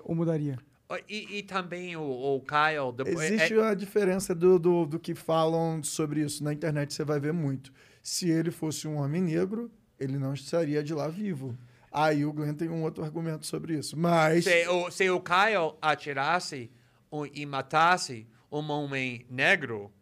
Ou 0.00 0.14
mudaria? 0.14 0.58
E, 1.08 1.38
e 1.38 1.42
também 1.42 1.96
o, 1.96 2.02
o 2.02 2.40
Kyle... 2.40 2.92
depois- 2.96 3.30
Existe 3.30 3.54
é- 3.54 3.62
a 3.68 3.74
diferença 3.74 4.34
do, 4.34 4.58
do, 4.58 4.86
do 4.86 4.98
que 5.00 5.14
falam 5.16 5.82
sobre 5.82 6.20
isso. 6.20 6.44
Na 6.44 6.52
internet 6.52 6.94
você 6.94 7.04
vai 7.04 7.18
ver 7.18 7.32
muito. 7.32 7.72
Se 8.02 8.30
ele 8.30 8.52
fosse 8.52 8.86
um 8.86 8.96
homem 8.98 9.20
negro, 9.20 9.68
ele 9.98 10.16
não 10.16 10.32
estaria 10.32 10.84
de 10.84 10.94
lá 10.94 11.08
vivo. 11.08 11.56
Aí 11.90 12.24
o 12.24 12.32
Glenn 12.32 12.54
tem 12.54 12.68
um 12.68 12.82
outro 12.84 13.02
argumento 13.02 13.46
sobre 13.46 13.76
isso. 13.76 13.96
Mas. 13.98 14.44
Se 14.44 14.68
o, 14.68 14.90
se 14.90 15.10
o 15.10 15.20
Kyle 15.20 15.74
atirasse 15.82 16.70
o- 17.10 17.26
e 17.26 17.44
matasse 17.44 18.28
um 18.50 18.70
homem 18.70 19.26
negro, 19.30 19.92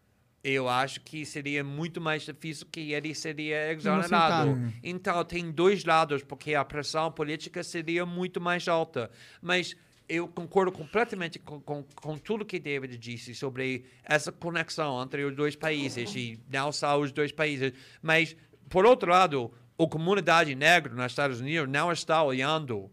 eu 0.43 0.69
acho 0.69 1.01
que 1.01 1.25
seria 1.25 1.65
muito 1.65 2.01
mais 2.01 2.23
difícil 2.23 2.67
que 2.71 2.93
ele 2.93 3.15
seria 3.15 3.73
exonerado. 3.73 4.51
Inocentado. 4.51 4.75
Então, 4.83 5.25
tem 5.25 5.51
dois 5.51 5.85
lados, 5.85 6.23
porque 6.23 6.55
a 6.55 6.65
pressão 6.65 7.11
política 7.11 7.63
seria 7.63 8.05
muito 8.05 8.41
mais 8.43 8.69
alta. 8.69 9.11
Mas 9.41 9.75
eu 10.07 10.29
concordo 10.29 10.71
completamente 10.71 11.39
com, 11.39 11.61
com, 11.61 11.83
com 11.95 12.19
tudo 12.19 12.45
que 12.45 12.59
David 12.59 12.99
disse 12.99 13.35
sobre 13.35 13.87
essa 14.05 14.31
conexão 14.31 15.03
entre 15.03 15.25
os 15.25 15.35
dois 15.35 15.57
países, 15.57 16.15
e 16.15 16.39
não 16.51 16.71
só 16.71 17.01
os 17.01 17.11
dois 17.11 17.33
países. 17.33 17.73
Mas, 18.03 18.37
por 18.69 18.85
outro 18.85 19.11
lado, 19.11 19.51
a 19.79 19.87
comunidade 19.87 20.55
negra 20.55 20.93
nos 20.93 21.07
Estados 21.07 21.41
Unidos 21.41 21.69
não 21.71 21.91
está 21.91 22.23
olhando 22.23 22.91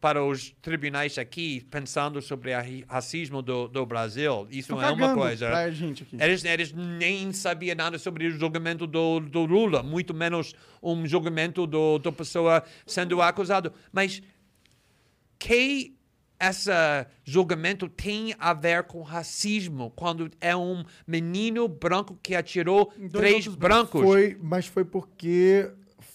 para 0.00 0.24
os 0.24 0.50
tribunais 0.62 1.18
aqui 1.18 1.66
pensando 1.70 2.22
sobre 2.22 2.52
o 2.52 2.86
racismo 2.88 3.42
do, 3.42 3.68
do 3.68 3.84
Brasil. 3.84 4.46
Isso 4.50 4.72
Estão 4.72 4.82
é 4.82 4.90
uma 4.90 5.14
coisa. 5.14 5.48
pra 5.48 5.70
gente 5.70 6.02
aqui. 6.02 6.16
Eles, 6.18 6.44
eles 6.44 6.72
nem 6.72 7.32
sabiam 7.32 7.76
nada 7.76 7.98
sobre 7.98 8.26
o 8.26 8.30
julgamento 8.30 8.86
do, 8.86 9.20
do 9.20 9.44
Lula, 9.44 9.82
muito 9.82 10.14
menos 10.14 10.54
um 10.82 11.06
julgamento 11.06 11.66
do, 11.66 11.98
do 11.98 12.12
pessoa 12.12 12.64
sendo 12.86 13.20
acusado. 13.20 13.72
Mas 13.92 14.22
que 15.38 15.94
esse 16.40 16.70
julgamento 17.22 17.86
tem 17.86 18.34
a 18.38 18.54
ver 18.54 18.84
com 18.84 19.02
racismo 19.02 19.92
quando 19.94 20.30
é 20.40 20.56
um 20.56 20.82
menino 21.06 21.68
branco 21.68 22.18
que 22.22 22.34
atirou 22.34 22.90
três 23.12 23.46
brancos? 23.46 24.00
Foi, 24.00 24.38
mas 24.40 24.66
foi 24.66 24.84
porque 24.84 25.70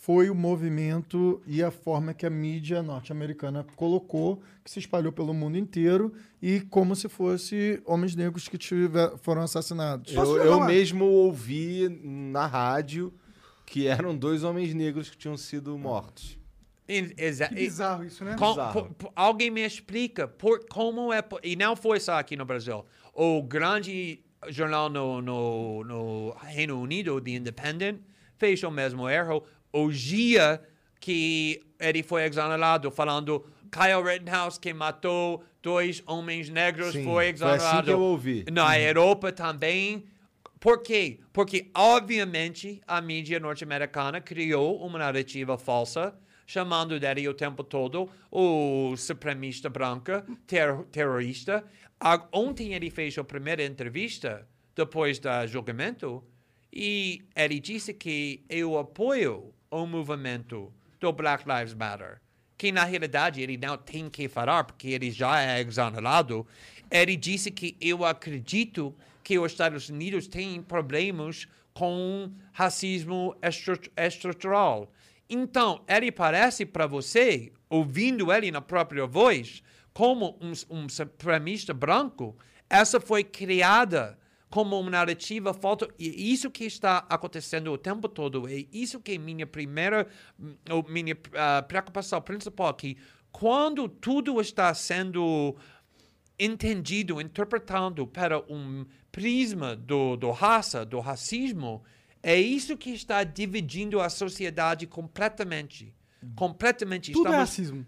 foi 0.05 0.29
o 0.29 0.35
movimento 0.35 1.41
e 1.47 1.63
a 1.63 1.71
forma 1.71 2.13
que 2.13 2.27
a 2.27 2.29
mídia 2.29 2.83
norte-americana 2.83 3.65
colocou, 3.75 4.39
que 4.63 4.69
se 4.69 4.77
espalhou 4.77 5.11
pelo 5.11 5.33
mundo 5.33 5.57
inteiro, 5.57 6.13
e 6.39 6.59
como 6.59 6.95
se 6.95 7.09
fosse 7.09 7.81
homens 7.85 8.15
negros 8.15 8.47
que 8.47 8.55
tiver, 8.55 9.17
foram 9.23 9.41
assassinados. 9.41 10.13
Eu, 10.13 10.37
eu 10.37 10.63
mesmo 10.63 11.05
ouvi 11.05 11.89
na 12.03 12.45
rádio 12.45 13.11
que 13.65 13.87
eram 13.87 14.15
dois 14.15 14.43
homens 14.43 14.75
negros 14.75 15.09
que 15.09 15.17
tinham 15.17 15.35
sido 15.35 15.75
mortos. 15.75 16.37
Exa- 16.87 17.47
Que 17.47 17.55
bizarro 17.55 18.03
isso, 18.05 18.23
né? 18.23 18.35
Com- 18.37 18.49
Bizarro. 18.51 18.73
por- 18.83 18.93
por- 18.93 19.11
alguém 19.15 19.49
me 19.49 19.65
explica 19.65 20.27
por, 20.27 20.63
como 20.69 21.11
é. 21.11 21.23
E 21.41 21.55
não 21.55 21.75
foi 21.75 21.99
só 21.99 22.19
aqui 22.19 22.35
no 22.35 22.45
Brasil. 22.45 22.85
O 23.11 23.41
grande 23.41 24.19
jornal 24.49 24.87
no, 24.87 25.19
no, 25.19 25.83
no 25.83 26.29
Reino 26.43 26.79
Unido, 26.79 27.19
The 27.19 27.31
Independent, 27.31 28.01
fez 28.37 28.61
o 28.61 28.69
mesmo 28.69 29.09
erro. 29.09 29.41
O 29.77 29.91
dia 29.91 30.61
que 31.01 31.61
ele 31.79 32.01
foi 32.01 32.23
exonerado, 32.23 32.89
falando 32.89 33.45
Kyle 33.69 34.01
Rittenhouse, 34.01 34.57
que 34.59 34.73
matou 34.73 35.43
dois 35.61 36.01
homens 36.07 36.47
negros, 36.49 36.93
Sim, 36.93 37.03
foi 37.03 37.13
foi 37.13 37.27
exonerado. 37.27 37.63
assim 37.65 37.83
que 37.83 37.91
eu 37.91 37.99
ouvi. 37.99 38.45
Na 38.51 38.79
Europa 38.79 39.31
também. 39.33 40.05
Por 40.59 40.81
quê? 40.81 41.19
Porque, 41.33 41.69
obviamente, 41.75 42.81
a 42.87 43.01
mídia 43.01 43.39
norte-americana 43.39 44.21
criou 44.21 44.77
uma 44.81 44.97
narrativa 44.97 45.57
falsa, 45.57 46.15
chamando 46.47 46.97
dele 46.99 47.27
o 47.27 47.33
tempo 47.33 47.63
todo 47.63 48.09
o 48.31 48.95
supremista 48.95 49.69
branca, 49.69 50.25
ter- 50.47 50.83
terrorista. 50.91 51.63
Ontem 52.31 52.73
ele 52.73 52.89
fez 52.89 53.17
a 53.17 53.23
primeira 53.23 53.63
entrevista, 53.63 54.47
depois 54.75 55.19
do 55.19 55.29
julgamento, 55.47 56.23
e 56.71 57.21
ele 57.35 57.59
disse 57.59 57.93
que 57.93 58.43
eu 58.49 58.77
apoio 58.77 59.53
o 59.69 59.85
movimento 59.85 60.71
do 60.99 61.11
Black 61.11 61.43
Lives 61.47 61.73
Matter. 61.73 62.21
Que 62.57 62.71
na 62.71 62.83
realidade 62.83 63.41
ele 63.41 63.57
não 63.57 63.77
tem 63.77 64.09
que 64.09 64.27
falar, 64.29 64.63
porque 64.63 64.89
ele 64.89 65.11
já 65.11 65.41
é 65.41 65.61
exonerado. 65.61 66.47
Ele 66.89 67.17
disse 67.17 67.51
que 67.51 67.75
eu 67.81 68.05
acredito 68.05 68.95
que 69.23 69.37
os 69.37 69.51
Estados 69.51 69.89
Unidos 69.89 70.27
têm 70.27 70.61
problemas 70.61 71.47
com 71.73 72.31
racismo 72.53 73.35
estru- 73.41 73.91
estrutural. 73.97 74.91
Então, 75.29 75.83
ele 75.87 76.11
parece 76.11 76.65
para 76.65 76.87
você, 76.87 77.51
ouvindo 77.69 78.31
ele 78.31 78.51
na 78.51 78.61
própria 78.61 79.05
voz, 79.05 79.61
como 79.93 80.37
um, 80.39 80.53
um 80.69 80.87
supremista 80.87 81.73
branco, 81.73 82.37
essa 82.69 82.99
foi 82.99 83.23
criada 83.23 84.17
como 84.49 84.79
uma 84.79 84.89
narrativa 84.89 85.53
falta. 85.53 85.87
E 85.97 86.31
isso 86.31 86.49
que 86.49 86.65
está 86.65 87.05
acontecendo 87.09 87.71
o 87.71 87.77
tempo 87.77 88.07
todo. 88.07 88.47
É 88.47 88.65
isso 88.71 88.99
que 88.99 89.13
é 89.13 89.17
minha 89.17 89.45
primeira, 89.45 90.07
hum, 90.39 90.55
ou 90.69 90.83
minha 90.87 91.17
ah, 91.33 91.63
preocupação 91.67 92.21
principal 92.21 92.67
aqui. 92.67 92.97
Quando 93.31 93.89
tudo 93.89 94.39
está 94.39 94.73
sendo 94.73 95.55
entendido, 96.39 97.19
interpretado 97.19 98.05
para 98.07 98.39
um 98.51 98.85
prisma 99.11 99.75
do, 99.75 100.15
do 100.15 100.31
raça, 100.31 100.85
do 100.85 100.99
racismo, 100.99 101.83
é 102.21 102.39
isso 102.39 102.75
que 102.77 102.91
está 102.91 103.23
dividindo 103.23 103.99
a 104.01 104.09
sociedade 104.09 104.87
completamente. 104.87 105.93
Completamente. 106.35 107.11
Tudo 107.11 107.27
é 107.27 107.29
Estamos- 107.29 107.49
racismo. 107.49 107.85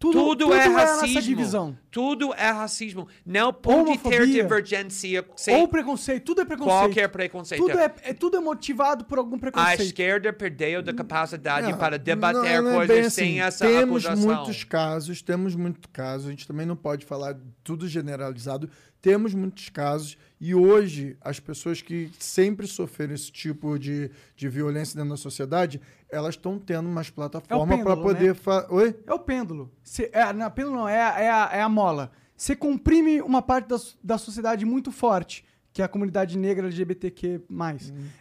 Tudo, 0.00 0.12
Tudo, 0.12 0.54
é 0.54 0.62
tudo 0.64 0.76
a 0.76 0.80
racismo. 0.80 1.14
nossa 1.14 1.22
divisão. 1.26 1.78
Tudo 1.90 2.32
é 2.34 2.50
racismo. 2.52 3.08
Não 3.26 3.52
pode 3.52 3.98
ter 3.98 4.06
Homofobia. 4.20 4.26
divergência 4.44 5.24
sem 5.34 5.56
Ou 5.56 5.66
preconceito, 5.66 6.24
tudo 6.24 6.40
é 6.42 6.44
preconceito. 6.44 6.78
qualquer 6.78 7.08
preconceito. 7.08 7.60
Tudo 7.66 7.76
é, 7.76 7.94
é- 8.04 8.14
tudo 8.14 8.36
é 8.36 8.40
motivado 8.40 9.04
por 9.06 9.18
algum 9.18 9.34
A 9.34 9.38
preconceito. 9.40 9.82
esquerda 9.82 10.32
perdeu 10.32 10.82
da 10.82 10.94
capacidade 10.94 11.72
Não, 11.72 11.78
para 11.78 11.98
debater 11.98 12.62
não, 12.62 12.70
não 12.70 12.80
é 12.80 12.86
coisas 12.86 12.96
bem 12.96 13.10
sem 13.10 13.40
assim. 13.40 13.64
essa 13.64 13.66
Temos 13.66 14.06
acusação. 14.06 14.36
muitos 14.36 14.62
casos, 14.62 15.20
temos 15.20 15.56
muitos 15.56 15.90
casos, 15.92 16.28
a 16.28 16.30
gente 16.30 16.46
também 16.46 16.64
não 16.64 16.76
pode 16.76 17.04
falar 17.04 17.36
tudo 17.64 17.88
generalizado. 17.88 18.70
Temos 19.00 19.32
muitos 19.34 19.68
casos 19.68 20.18
e 20.40 20.54
hoje 20.54 21.16
as 21.20 21.38
pessoas 21.38 21.80
que 21.82 22.10
sempre 22.18 22.66
sofreram 22.66 23.14
esse 23.14 23.30
tipo 23.30 23.78
de, 23.78 24.10
de 24.36 24.48
violência 24.48 24.96
dentro 24.96 25.10
da 25.10 25.16
sociedade, 25.16 25.80
elas 26.10 26.34
estão 26.34 26.58
tendo 26.58 26.88
mais 26.88 27.08
plataforma 27.10 27.66
para 27.66 27.76
pêndulo, 27.96 28.02
poder... 28.02 28.34
né? 28.34 28.66
Oi? 28.70 28.96
É 29.06 29.14
o 29.14 29.18
pêndulo. 29.18 29.72
Cê, 29.82 30.10
é, 30.12 30.32
não, 30.32 30.50
pêndulo 30.50 30.76
não, 30.76 30.88
é, 30.88 31.02
a- 31.02 31.20
é, 31.20 31.30
a, 31.30 31.50
é 31.54 31.60
a 31.62 31.68
mola. 31.68 32.10
Você 32.36 32.54
comprime 32.54 33.20
uma 33.22 33.42
parte 33.42 33.68
da, 33.68 33.76
da 34.02 34.18
sociedade 34.18 34.64
muito 34.64 34.90
forte, 34.92 35.44
que 35.72 35.82
é 35.82 35.84
a 35.84 35.88
comunidade 35.88 36.36
negra 36.38 36.66
LGBTQ+. 36.66 37.40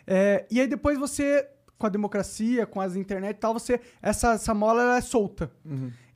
É, 0.05 0.45
e 0.49 0.59
aí 0.59 0.67
depois 0.67 0.97
você, 0.97 1.47
com 1.77 1.85
a 1.85 1.89
democracia, 1.89 2.65
com 2.65 2.81
as 2.81 2.95
internet 2.95 3.35
e 3.35 3.39
tal, 3.39 3.53
você, 3.53 3.79
essa, 4.01 4.33
essa 4.33 4.53
mola 4.53 4.81
ela 4.81 4.97
é 4.97 5.01
solta. 5.01 5.51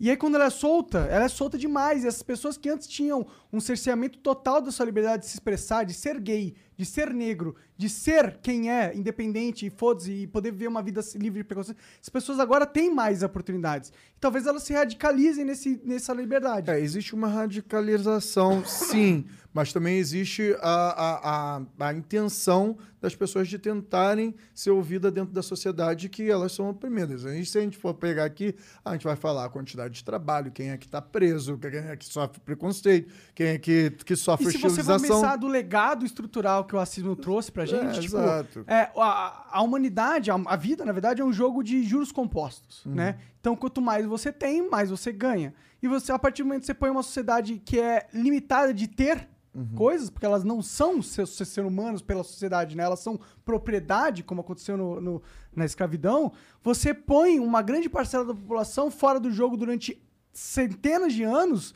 E 0.01 0.09
aí 0.09 0.17
quando 0.17 0.33
ela 0.33 0.45
é 0.45 0.49
solta, 0.49 0.97
ela 1.11 1.25
é 1.25 1.27
solta 1.27 1.59
demais. 1.59 2.03
E 2.03 2.07
essas 2.07 2.23
pessoas 2.23 2.57
que 2.57 2.67
antes 2.67 2.87
tinham 2.87 3.23
um 3.53 3.59
cerceamento 3.59 4.17
total 4.17 4.59
da 4.59 4.71
sua 4.71 4.87
liberdade 4.87 5.21
de 5.21 5.29
se 5.29 5.35
expressar, 5.35 5.83
de 5.83 5.93
ser 5.93 6.19
gay, 6.19 6.55
de 6.75 6.85
ser 6.87 7.13
negro, 7.13 7.55
de 7.77 7.87
ser 7.87 8.39
quem 8.41 8.71
é, 8.71 8.95
independente 8.95 9.67
e 9.67 9.69
foda-se, 9.69 10.11
e 10.11 10.27
poder 10.27 10.51
viver 10.51 10.67
uma 10.67 10.81
vida 10.81 11.01
livre 11.15 11.41
de 11.41 11.43
preconceito, 11.43 11.77
essas 11.99 12.09
pessoas 12.09 12.39
agora 12.39 12.65
têm 12.65 12.91
mais 12.91 13.21
oportunidades. 13.21 13.89
E 13.89 14.19
talvez 14.19 14.47
elas 14.47 14.63
se 14.63 14.73
radicalizem 14.73 15.45
nesse, 15.45 15.79
nessa 15.83 16.11
liberdade. 16.11 16.71
É, 16.71 16.79
existe 16.79 17.13
uma 17.13 17.27
radicalização, 17.27 18.65
sim, 18.65 19.25
mas 19.53 19.71
também 19.71 19.97
existe 19.97 20.55
a, 20.59 20.71
a, 20.71 21.57
a, 21.57 21.87
a 21.87 21.93
intenção 21.93 22.77
das 22.99 23.15
pessoas 23.15 23.47
de 23.47 23.59
tentarem 23.59 24.33
ser 24.53 24.71
ouvidas 24.71 25.11
dentro 25.11 25.33
da 25.33 25.41
sociedade 25.41 26.09
que 26.09 26.29
elas 26.29 26.51
são 26.51 26.69
oprimidas. 26.69 27.25
A 27.25 27.33
gente, 27.33 27.49
se 27.49 27.57
a 27.57 27.61
gente 27.61 27.77
for 27.77 27.93
pegar 27.93 28.25
aqui, 28.25 28.55
a 28.85 28.93
gente 28.93 29.03
vai 29.03 29.15
falar 29.15 29.45
a 29.45 29.49
quantidade 29.49 29.90
de 29.91 30.03
trabalho, 30.03 30.51
quem 30.51 30.69
é 30.71 30.77
que 30.77 30.85
está 30.85 31.01
preso, 31.01 31.57
quem 31.57 31.79
é 31.79 31.95
que 31.95 32.05
sofre 32.05 32.39
preconceito, 32.39 33.11
quem 33.35 33.47
é 33.47 33.57
que, 33.57 33.91
que 34.05 34.15
sofre 34.15 34.47
E 34.47 34.51
se 34.51 34.57
você 34.57 34.83
pensar 34.83 35.35
do 35.35 35.47
legado 35.47 36.05
estrutural 36.05 36.65
que 36.65 36.75
o 36.75 36.79
racismo 36.79 37.15
trouxe 37.15 37.51
pra 37.51 37.65
gente, 37.65 37.97
É, 37.97 38.01
tipo, 38.01 38.17
exato. 38.17 38.63
é, 38.67 38.89
a, 38.97 39.47
a 39.51 39.61
humanidade, 39.61 40.31
a, 40.31 40.35
a 40.45 40.55
vida, 40.55 40.85
na 40.85 40.91
verdade, 40.91 41.21
é 41.21 41.25
um 41.25 41.33
jogo 41.33 41.61
de 41.63 41.83
juros 41.83 42.11
compostos, 42.11 42.85
Uhum. 42.85 42.93
né? 42.95 43.17
Então, 43.39 43.55
quanto 43.55 43.81
mais 43.81 44.05
você 44.05 44.31
tem, 44.31 44.69
mais 44.69 44.89
você 44.89 45.11
ganha. 45.11 45.53
E 45.81 45.87
você, 45.87 46.11
a 46.11 46.19
partir 46.19 46.43
do 46.43 46.47
momento 46.47 46.61
que 46.61 46.67
você 46.67 46.73
põe 46.75 46.89
uma 46.91 47.01
sociedade 47.03 47.59
que 47.65 47.79
é 47.79 48.07
limitada 48.13 48.71
de 48.73 48.87
ter 48.87 49.27
Uhum. 49.53 49.75
coisas, 49.75 50.09
porque 50.09 50.25
elas 50.25 50.45
não 50.45 50.61
são 50.61 51.01
ser, 51.01 51.27
ser, 51.27 51.65
humanos 51.65 52.01
pela 52.01 52.23
sociedade, 52.23 52.75
né? 52.77 52.83
Elas 52.83 53.01
são 53.01 53.19
propriedade, 53.43 54.23
como 54.23 54.39
aconteceu 54.39 54.77
no, 54.77 55.01
no- 55.01 55.21
na 55.53 55.65
escravidão, 55.65 56.31
você 56.63 56.93
põe 56.93 57.37
uma 57.37 57.61
grande 57.61 57.89
parcela 57.89 58.23
da 58.23 58.33
população 58.33 58.89
fora 58.89 59.19
do 59.19 59.29
jogo 59.29 59.57
durante 59.57 60.01
centenas 60.31 61.11
de 61.11 61.23
anos 61.23 61.75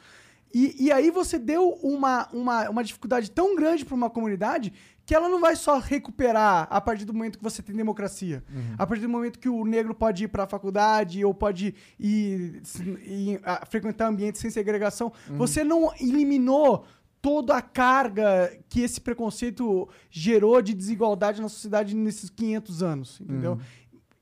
e, 0.53 0.85
e 0.85 0.89
aí 0.89 1.11
você 1.11 1.37
deu 1.37 1.71
uma, 1.83 2.29
uma, 2.31 2.69
uma 2.69 2.81
dificuldade 2.83 3.29
tão 3.29 3.57
grande 3.57 3.83
para 3.83 3.93
uma 3.93 4.09
comunidade 4.09 4.71
que 5.05 5.13
ela 5.13 5.27
não 5.27 5.41
vai 5.41 5.55
só 5.57 5.77
recuperar 5.77 6.67
a 6.69 6.79
partir 6.79 7.03
do 7.03 7.13
momento 7.13 7.37
que 7.37 7.43
você 7.43 7.61
tem 7.61 7.75
democracia. 7.75 8.41
A 8.77 8.87
partir 8.87 9.01
do 9.03 9.09
momento 9.09 9.37
que 9.37 9.49
o 9.49 9.65
negro 9.65 9.93
pode 9.93 10.23
ir 10.23 10.27
para 10.29 10.45
a 10.45 10.47
faculdade 10.47 11.23
ou 11.25 11.33
pode 11.33 11.75
ir, 11.99 12.61
ir, 13.05 13.39
a, 13.43 13.65
frequentar 13.65 14.07
ambientes 14.07 14.39
sem 14.41 14.49
segregação. 14.49 15.11
Você 15.31 15.63
não 15.63 15.93
eliminou 15.99 16.85
toda 17.25 17.57
a 17.57 17.61
carga 17.61 18.55
que 18.69 18.81
esse 18.81 19.01
preconceito 19.01 19.89
gerou 20.11 20.61
de 20.61 20.75
desigualdade 20.75 21.41
na 21.41 21.49
sociedade 21.49 21.95
nesses 21.95 22.29
500 22.29 22.83
anos, 22.83 23.19
entendeu? 23.19 23.59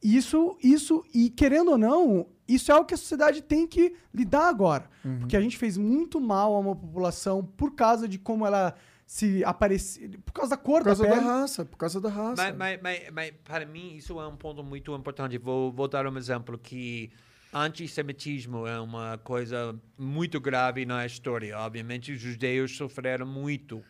Isso, 0.01 0.57
isso, 0.63 1.03
e 1.13 1.29
querendo 1.29 1.71
ou 1.71 1.77
não, 1.77 2.27
isso 2.47 2.71
é 2.71 2.73
algo 2.73 2.87
que 2.87 2.93
a 2.93 2.97
sociedade 2.97 3.41
tem 3.41 3.67
que 3.67 3.93
lidar 4.13 4.47
agora. 4.47 4.89
Porque 5.19 5.35
a 5.35 5.41
gente 5.41 5.57
fez 5.57 5.77
muito 5.77 6.21
mal 6.21 6.55
a 6.55 6.59
uma 6.59 6.77
população 6.77 7.43
por 7.43 7.75
causa 7.75 8.07
de 8.07 8.17
como 8.17 8.47
ela 8.47 8.73
se 9.05 9.43
aparecia. 9.43 10.09
Por 10.23 10.31
causa 10.31 10.51
da 10.51 10.57
cor 10.57 10.79
Por 10.79 10.85
causa 10.85 11.03
da 11.03 11.15
da 11.15 11.21
raça, 11.21 11.65
por 11.65 11.75
causa 11.75 11.99
da 11.99 12.07
raça. 12.07 12.41
Mas, 12.41 12.55
mas, 12.55 12.79
mas, 12.81 13.09
mas 13.11 13.33
para 13.43 13.65
mim 13.65 13.97
isso 13.97 14.17
é 14.17 14.25
um 14.25 14.37
ponto 14.37 14.63
muito 14.63 14.95
importante. 14.95 15.37
Vou, 15.37 15.73
vou 15.73 15.89
dar 15.89 16.07
um 16.07 16.17
exemplo 16.17 16.57
que 16.57 17.11
antissemitismo 17.53 18.65
é 18.65 18.79
uma 18.79 19.17
coisa 19.17 19.79
muito 19.97 20.39
grave 20.39 20.85
na 20.85 21.05
história. 21.05 21.57
Obviamente 21.57 22.11
os 22.11 22.19
judeus 22.19 22.75
sofreram 22.75 23.25
muito. 23.25 23.83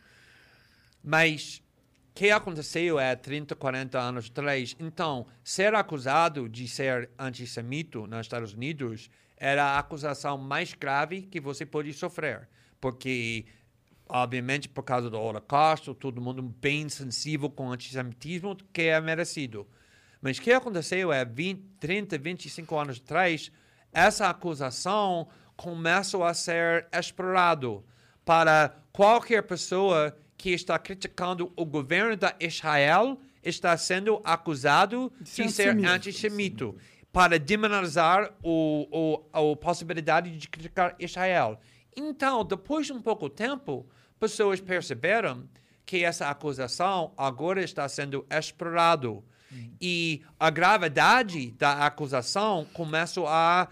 Mas 1.04 1.64
o 2.10 2.14
que 2.14 2.30
aconteceu 2.30 3.00
há 3.00 3.16
30, 3.16 3.56
40 3.56 4.00
anos 4.00 4.30
atrás? 4.30 4.76
Então, 4.80 5.26
ser 5.44 5.74
acusado 5.74 6.48
de 6.50 6.68
ser 6.68 7.10
antissemita 7.18 8.00
nos 8.06 8.22
Estados 8.22 8.54
Unidos 8.54 9.10
era 9.38 9.64
a 9.64 9.80
acusação 9.80 10.38
mais 10.38 10.74
grave 10.74 11.24
que 11.24 11.40
você 11.40 11.66
pode 11.66 11.92
sofrer. 11.94 12.48
Porque 12.80 13.46
obviamente 14.08 14.70
por 14.70 14.84
causa 14.84 15.10
do 15.10 15.20
Holocausto, 15.20 15.96
todo 15.96 16.22
mundo 16.22 16.42
bem 16.42 16.88
sensível 16.90 17.50
com 17.50 17.68
o 17.68 17.72
antissemitismo, 17.72 18.56
que 18.72 18.84
é 18.84 19.02
merecido. 19.02 19.68
Mas 20.24 20.38
o 20.38 20.42
que 20.42 20.54
aconteceu 20.54 21.12
é 21.12 21.26
20, 21.26 21.62
30, 21.82 22.18
25 22.18 22.78
anos 22.78 23.02
atrás, 23.04 23.52
essa 23.92 24.30
acusação 24.30 25.28
começou 25.58 26.24
a 26.24 26.34
ser 26.34 26.88
explorado 26.94 27.84
para 28.24 28.74
qualquer 28.94 29.44
pessoa 29.44 30.16
que 30.38 30.52
está 30.52 30.80
criticando 30.80 31.52
o 31.58 31.66
governo 31.66 32.16
da 32.16 32.34
Israel 32.40 33.20
está 33.44 33.76
sendo 33.76 34.22
acusado 34.24 35.12
de 35.20 35.52
ser 35.52 35.76
antissemita. 35.86 36.74
para 37.12 37.38
o, 38.42 39.22
a 39.34 39.56
possibilidade 39.58 40.36
de 40.38 40.48
criticar 40.48 40.96
Israel. 40.98 41.60
Então, 41.96 42.46
depois 42.46 42.88
de 42.88 42.94
um 42.94 43.02
pouco 43.02 43.30
tempo, 43.30 43.86
pessoas 44.18 44.62
perceberam 44.62 45.48
que 45.86 46.06
essa 46.06 46.30
acusação 46.30 47.14
agora 47.18 47.62
está 47.62 47.88
sendo 47.90 48.26
explorado. 48.32 49.22
E 49.82 50.22
a 50.40 50.50
gravidade 50.50 51.52
da 51.52 51.86
acusação 51.86 52.66
começa 52.74 53.22
a 53.28 53.68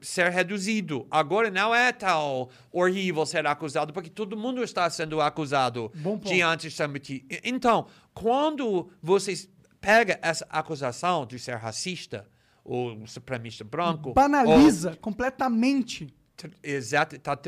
ser 0.00 0.30
reduzido. 0.30 1.06
Agora 1.10 1.50
não 1.50 1.74
é 1.74 1.90
tão 1.92 2.48
horrível 2.70 3.24
ser 3.24 3.46
acusado, 3.46 3.92
porque 3.92 4.10
todo 4.10 4.36
mundo 4.36 4.62
está 4.62 4.88
sendo 4.90 5.20
acusado 5.20 5.90
de 6.22 6.42
antissemitismo. 6.42 7.26
Então, 7.42 7.86
quando 8.12 8.90
você 9.02 9.48
pega 9.80 10.18
essa 10.22 10.46
acusação 10.50 11.26
de 11.26 11.38
ser 11.38 11.56
racista, 11.56 12.26
ou 12.64 13.06
supremacista 13.06 13.64
branco... 13.64 14.12
Banaliza 14.14 14.96
completamente. 14.96 16.04
ou- 16.04 16.24
Exato, 16.62 17.14
está 17.14 17.38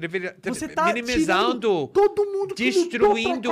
Você 0.44 0.68
tá 0.68 0.92
minimizando, 0.92 1.88
todo 1.88 2.24
mundo 2.24 2.54
destruindo, 2.54 3.50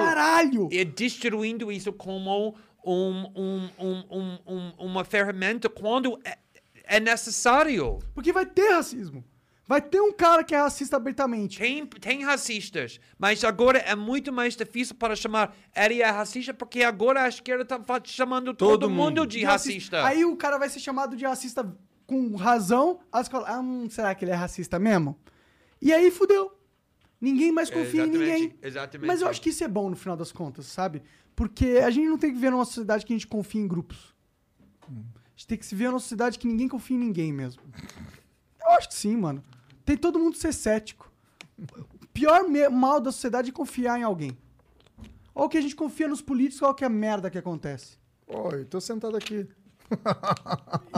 e 0.70 0.84
destruindo 0.84 1.72
isso 1.72 1.92
como 1.92 2.54
um, 2.84 3.30
um, 3.34 3.70
um, 3.78 4.04
um, 4.10 4.38
um- 4.46 4.72
uma 4.78 5.04
ferramenta 5.04 5.68
quando 5.68 6.18
é, 6.24 6.36
é 6.84 7.00
necessário. 7.00 7.98
Porque 8.14 8.32
vai 8.32 8.46
ter 8.46 8.70
racismo. 8.72 9.24
Vai 9.66 9.80
ter 9.80 9.98
um 9.98 10.12
cara 10.12 10.44
que 10.44 10.54
é 10.54 10.58
racista 10.58 10.96
abertamente. 10.98 11.58
Tem, 11.58 11.86
tem 11.86 12.22
racistas, 12.22 13.00
mas 13.18 13.42
agora 13.42 13.78
é 13.78 13.94
muito 13.94 14.30
mais 14.30 14.54
difícil 14.54 14.94
para 14.94 15.16
chamar 15.16 15.56
ele 15.74 16.02
é 16.02 16.10
racista 16.10 16.52
porque 16.52 16.82
agora 16.82 17.22
a 17.22 17.28
esquerda 17.28 17.62
está 17.62 18.00
chamando 18.04 18.52
todo, 18.52 18.90
mundo 18.90 19.26
de 19.26 19.42
racista. 19.42 20.04
Aí 20.06 20.22
o 20.24 20.36
cara 20.36 20.58
vai 20.58 20.68
ser 20.68 20.80
chamado 20.80 21.16
de 21.16 21.24
racista 21.24 21.66
com 22.06 22.36
razão. 22.36 23.00
A 23.10 23.22
escola, 23.22 23.46
ah, 23.48 23.60
hum, 23.60 23.88
será 23.88 24.14
que 24.14 24.26
ele 24.26 24.32
é 24.32 24.34
racista 24.34 24.78
mesmo? 24.78 25.18
E 25.80 25.94
aí 25.94 26.10
fudeu. 26.10 26.52
Ninguém 27.18 27.50
mais 27.50 27.70
confia 27.70 28.02
em 28.02 28.10
Exatamente, 28.10 28.40
ninguém. 28.42 28.58
exatamente. 28.62 29.06
Mas 29.06 29.22
eu 29.22 29.28
acho 29.28 29.40
que 29.40 29.48
isso 29.48 29.64
é 29.64 29.68
bom 29.68 29.88
no 29.88 29.96
final 29.96 30.14
das 30.14 30.30
contas, 30.30 30.66
sabe? 30.66 31.02
Porque 31.36 31.80
a 31.84 31.90
gente 31.90 32.08
não 32.08 32.18
tem 32.18 32.30
que 32.30 32.36
viver 32.36 32.50
numa 32.50 32.64
sociedade 32.64 33.04
que 33.04 33.12
a 33.12 33.16
gente 33.16 33.26
confia 33.26 33.60
em 33.60 33.68
grupos. 33.68 34.14
A 34.82 34.92
gente 35.36 35.46
tem 35.48 35.58
que 35.58 35.66
se 35.66 35.74
ver 35.74 35.88
numa 35.88 35.98
sociedade 35.98 36.38
que 36.38 36.46
ninguém 36.46 36.68
confia 36.68 36.96
em 36.96 37.00
ninguém 37.00 37.32
mesmo. 37.32 37.62
Eu 38.60 38.70
acho 38.72 38.88
que 38.88 38.94
sim, 38.94 39.16
mano. 39.16 39.42
Tem 39.84 39.96
todo 39.96 40.18
mundo 40.18 40.36
ser 40.36 40.52
cético. 40.52 41.12
O 42.02 42.06
pior 42.12 42.48
mal 42.70 43.00
da 43.00 43.10
sociedade 43.10 43.50
é 43.50 43.52
confiar 43.52 43.98
em 43.98 44.02
alguém. 44.02 44.36
Ou 45.34 45.48
que 45.48 45.58
a 45.58 45.60
gente 45.60 45.74
confia 45.74 46.06
nos 46.06 46.22
políticos, 46.22 46.62
ou 46.62 46.72
que 46.72 46.84
é 46.84 46.86
a 46.86 46.90
merda 46.90 47.28
que 47.28 47.38
acontece. 47.38 47.98
Oi, 48.28 48.64
tô 48.64 48.80
sentado 48.80 49.16
aqui. 49.16 49.48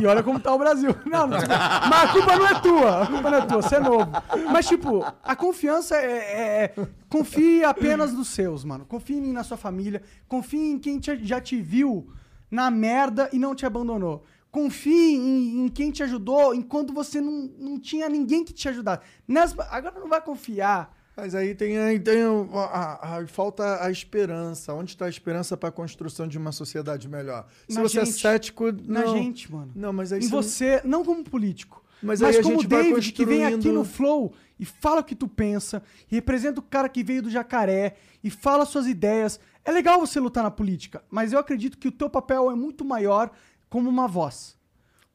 E 0.01 0.07
olha 0.07 0.23
como 0.23 0.39
tá 0.41 0.55
o 0.55 0.59
Brasil. 0.59 0.95
Não, 1.07 1.27
mas 1.27 1.45
a 1.45 2.13
culpa 2.13 2.37
não 2.37 2.47
é 2.47 2.61
tua. 2.61 3.03
A 3.03 3.07
culpa 3.07 3.31
não 3.31 3.39
é 3.39 3.47
tua, 3.47 3.63
você 3.63 3.77
é 3.77 3.81
novo. 3.81 4.11
Mas, 4.53 4.67
tipo, 4.67 5.05
a 5.23 5.37
confiança 5.37 5.97
é, 5.97 6.07
é- 6.07 6.65
é- 6.77 6.87
Confie 7.09 7.65
apenas 7.65 8.13
nos 8.13 8.29
seus, 8.29 8.65
mano. 8.65 8.85
Confie 8.85 9.15
em- 9.19 9.33
na 9.33 9.43
sua 9.45 9.57
família. 9.57 10.03
Confie 10.29 10.73
em 10.73 10.79
quem 10.79 10.99
te- 10.99 11.25
já 11.25 11.41
te 11.41 11.61
viu 11.61 12.09
na 12.51 12.71
merda 12.71 13.29
e 13.33 13.39
não 13.39 13.55
te 13.55 13.65
abandonou. 13.67 14.25
Confie 14.51 15.17
em, 15.17 15.65
em 15.65 15.69
quem 15.69 15.91
te 15.91 16.03
ajudou 16.03 16.55
enquanto 16.55 16.93
você 16.93 17.21
não, 17.21 17.51
não 17.59 17.79
tinha 17.79 18.09
ninguém 18.09 18.45
que 18.45 18.53
te 18.53 18.69
ajudasse. 18.69 19.03
Nessa- 19.29 19.67
agora 19.71 19.99
não 20.01 20.09
vai 20.09 20.21
confiar. 20.21 20.96
Mas 21.17 21.35
aí 21.35 21.55
tem, 21.55 21.79
aí 21.79 21.99
tem 21.99 22.23
a, 22.23 22.59
a- 22.59 23.17
a- 23.19 23.27
falta 23.27 23.83
a 23.83 23.91
esperança. 23.91 24.75
Onde 24.75 24.93
está 24.93 25.07
a 25.07 25.09
esperança 25.09 25.57
para 25.57 25.71
a 25.71 25.73
construção 25.73 26.29
de 26.29 26.37
uma 26.37 26.53
sociedade 26.53 27.09
melhor? 27.09 27.47
Se 27.69 27.75
Na 27.77 27.83
você 27.83 28.01
é 28.01 28.05
gente. 28.05 28.21
cético, 28.21 28.71
Na 28.71 29.01
não. 29.01 29.17
gente, 29.17 29.51
mano. 29.51 29.73
Não, 29.75 29.93
mas 29.93 30.13
aí 30.13 30.21
em 30.23 30.29
você, 30.29 30.81
não 30.85 31.05
como 31.05 31.25
político. 31.25 31.83
Mas 32.03 32.21
Mas, 32.21 32.39
como 32.41 32.63
David, 32.63 33.13
que 33.13 33.25
vem 33.25 33.43
aqui 33.45 33.55
construindo- 33.55 33.79
no 33.79 33.85
Flow 33.85 34.35
e 34.61 34.67
fala 34.67 35.01
o 35.01 35.05
que 35.05 35.15
tu 35.15 35.27
pensa, 35.27 35.83
e 36.11 36.17
representa 36.17 36.61
o 36.61 36.63
cara 36.63 36.89
que 36.91 37.03
veio 37.03 37.23
do 37.23 37.31
jacaré 37.31 37.97
e 38.23 38.29
fala 38.29 38.67
suas 38.67 38.87
ideias. 38.87 39.41
É 39.65 39.73
legal 39.73 39.99
você 39.99 40.21
lutar 40.21 40.45
na 40.45 40.51
política, 40.51 41.03
mas 41.11 41.33
eu 41.33 41.39
acredito 41.39 41.79
que 41.79 41.89
o 41.89 41.93
teu 41.93 42.11
papel 42.11 42.51
é 42.51 42.55
muito 42.55 42.85
maior 42.85 43.31
como 43.71 43.89
uma 43.89 44.07
voz, 44.07 44.57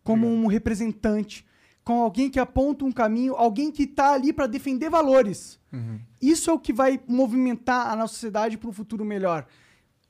como 0.03 0.27
um 0.27 0.47
representante, 0.47 1.45
como 1.84 2.01
alguém 2.03 2.30
que 2.30 2.40
aponta 2.40 2.85
um 2.85 2.92
caminho, 2.92 3.35
alguém 3.35 3.72
que 3.72 3.88
tá 3.88 4.14
ali 4.14 4.32
para 4.32 4.48
defender 4.48 4.90
valores. 4.90 5.60
Isso 6.22 6.50
é 6.50 6.53
o 6.53 6.60
que 6.60 6.74
vai 6.74 7.00
movimentar 7.08 7.88
a 7.92 7.95
nossa 7.95 8.14
sociedade 8.14 8.58
para 8.58 8.69
um 8.69 8.74
futuro 8.74 9.03
melhor. 9.06 9.45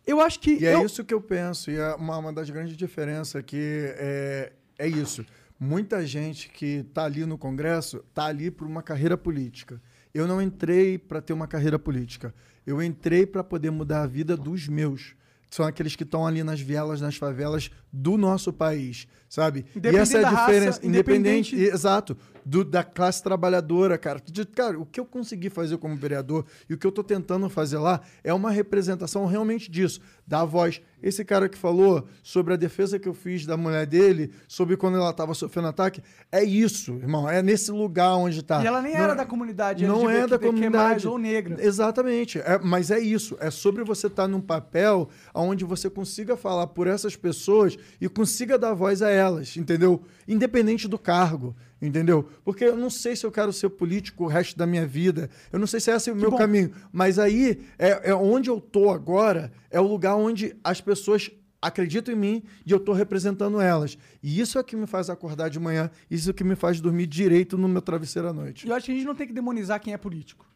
Eu 0.05 0.19
acho 0.19 0.39
que. 0.39 0.57
E 0.59 0.65
é 0.65 0.73
eu- 0.75 0.85
isso 0.85 1.03
que 1.05 1.13
eu 1.13 1.21
penso. 1.21 1.69
E 1.71 1.75
é 1.77 1.93
uma, 1.95 2.17
uma 2.17 2.33
das 2.33 2.49
grandes 2.49 2.75
diferenças 2.75 3.41
que 3.45 3.93
é, 3.97 4.51
é 4.79 4.87
isso. 4.87 5.25
Muita 5.59 6.03
gente 6.05 6.49
que 6.49 6.83
está 6.87 7.03
ali 7.05 7.23
no 7.25 7.37
Congresso 7.37 7.97
está 8.09 8.25
ali 8.25 8.49
por 8.49 8.65
uma 8.65 8.81
carreira 8.81 9.15
política. 9.15 9.79
Eu 10.13 10.27
não 10.27 10.41
entrei 10.41 10.97
para 10.97 11.21
ter 11.21 11.33
uma 11.33 11.47
carreira 11.47 11.77
política. 11.77 12.33
Eu 12.65 12.81
entrei 12.81 13.25
para 13.27 13.43
poder 13.43 13.69
mudar 13.69 14.01
a 14.01 14.07
vida 14.07 14.35
dos 14.35 14.67
meus. 14.67 15.15
São 15.51 15.65
aqueles 15.65 15.95
que 15.95 16.03
estão 16.03 16.25
ali 16.25 16.43
nas 16.43 16.59
vielas, 16.59 16.99
nas 16.99 17.15
favelas 17.15 17.69
do 17.93 18.17
nosso 18.17 18.53
país, 18.53 19.07
sabe? 19.27 19.65
e 19.75 19.95
essa 19.97 20.17
é 20.17 20.19
a 20.19 20.23
da 20.23 20.29
raça, 20.29 20.51
diferença. 20.53 20.79
independente, 20.85 21.55
independente- 21.55 21.75
exato, 21.75 22.17
do- 22.43 22.63
da 22.65 22.83
classe 22.83 23.21
trabalhadora, 23.21 23.97
cara. 23.97 24.19
De- 24.25 24.45
Cara, 24.45 24.79
o 24.79 24.85
que 24.85 24.99
eu 24.99 25.05
consegui 25.05 25.49
fazer 25.49 25.77
como 25.77 25.95
vereador 25.95 26.45
e 26.69 26.73
o 26.73 26.77
que 26.77 26.87
eu 26.87 26.91
tô 26.91 27.03
tentando 27.03 27.47
fazer 27.49 27.77
lá 27.77 28.01
é 28.23 28.33
uma 28.33 28.49
representação 28.49 29.25
realmente 29.27 29.69
disso, 29.69 29.99
da 30.25 30.43
voz. 30.43 30.81
Esse 31.03 31.23
cara 31.25 31.47
que 31.49 31.57
falou 31.57 32.07
sobre 32.23 32.53
a 32.53 32.57
defesa 32.57 32.97
que 32.99 33.07
eu 33.07 33.13
fiz 33.13 33.45
da 33.45 33.57
mulher 33.57 33.85
dele, 33.85 34.31
sobre 34.47 34.75
quando 34.77 34.97
ela 34.97 35.09
estava 35.11 35.33
sofrendo 35.33 35.67
ataque, 35.67 36.01
é 36.31 36.43
isso, 36.43 36.93
irmão. 36.93 37.27
É 37.29 37.41
nesse 37.43 37.71
lugar 37.71 38.15
onde 38.15 38.41
tá. 38.43 38.63
E 38.63 38.67
ela 38.67 38.81
nem 38.81 38.93
Não 38.93 38.99
era 39.03 39.13
é- 39.13 39.15
da 39.15 39.25
comunidade 39.25 39.85
Não 39.85 40.09
é 40.09 40.25
da 40.27 40.39
comunidade. 40.39 41.07
ou 41.07 41.17
negra. 41.19 41.63
Exatamente. 41.63 42.39
É, 42.39 42.59
mas 42.63 42.89
é 42.91 42.99
isso. 42.99 43.35
É 43.39 43.51
sobre 43.51 43.83
você 43.83 44.07
estar 44.07 44.27
num 44.27 44.41
papel 44.41 45.09
onde 45.33 45.63
você 45.65 45.89
consiga 45.89 46.35
falar 46.37 46.67
por 46.67 46.87
essas 46.87 47.15
pessoas 47.15 47.77
e 47.99 48.07
consiga 48.09 48.57
dar 48.57 48.73
voz 48.73 49.01
a 49.01 49.09
elas, 49.09 49.55
entendeu? 49.57 50.01
Independente 50.27 50.87
do 50.87 50.97
cargo, 50.97 51.55
entendeu? 51.81 52.29
Porque 52.43 52.63
eu 52.63 52.77
não 52.77 52.89
sei 52.89 53.15
se 53.15 53.25
eu 53.25 53.31
quero 53.31 53.51
ser 53.51 53.69
político 53.69 54.25
o 54.25 54.27
resto 54.27 54.57
da 54.57 54.65
minha 54.65 54.85
vida. 54.85 55.29
Eu 55.51 55.59
não 55.59 55.67
sei 55.67 55.79
se 55.79 55.91
esse 55.91 56.09
é 56.09 56.13
o 56.13 56.15
meu 56.15 56.31
bom. 56.31 56.37
caminho. 56.37 56.71
Mas 56.91 57.17
aí, 57.17 57.61
é, 57.77 58.09
é 58.11 58.15
onde 58.15 58.49
eu 58.49 58.59
tô 58.59 58.89
agora, 58.89 59.51
é 59.69 59.79
o 59.79 59.87
lugar 59.87 60.15
onde 60.15 60.55
as 60.63 60.81
pessoas 60.81 61.31
acreditam 61.61 62.13
em 62.13 62.17
mim 62.17 62.43
e 62.65 62.71
eu 62.71 62.79
tô 62.79 62.91
representando 62.91 63.61
elas. 63.61 63.97
E 64.23 64.39
isso 64.39 64.57
é 64.57 64.61
o 64.61 64.63
que 64.63 64.75
me 64.75 64.87
faz 64.87 65.09
acordar 65.09 65.49
de 65.49 65.59
manhã, 65.59 65.91
isso 66.09 66.29
é 66.29 66.31
o 66.31 66.33
que 66.33 66.43
me 66.43 66.55
faz 66.55 66.81
dormir 66.81 67.05
direito 67.05 67.57
no 67.57 67.67
meu 67.67 67.81
travesseiro 67.81 68.27
à 68.27 68.33
noite. 68.33 68.65
E 68.65 68.69
eu 68.69 68.75
acho 68.75 68.87
que 68.87 68.91
a 68.91 68.95
gente 68.95 69.05
não 69.05 69.15
tem 69.15 69.27
que 69.27 69.33
demonizar 69.33 69.79
quem 69.79 69.93
é 69.93 69.97
político. 69.97 70.50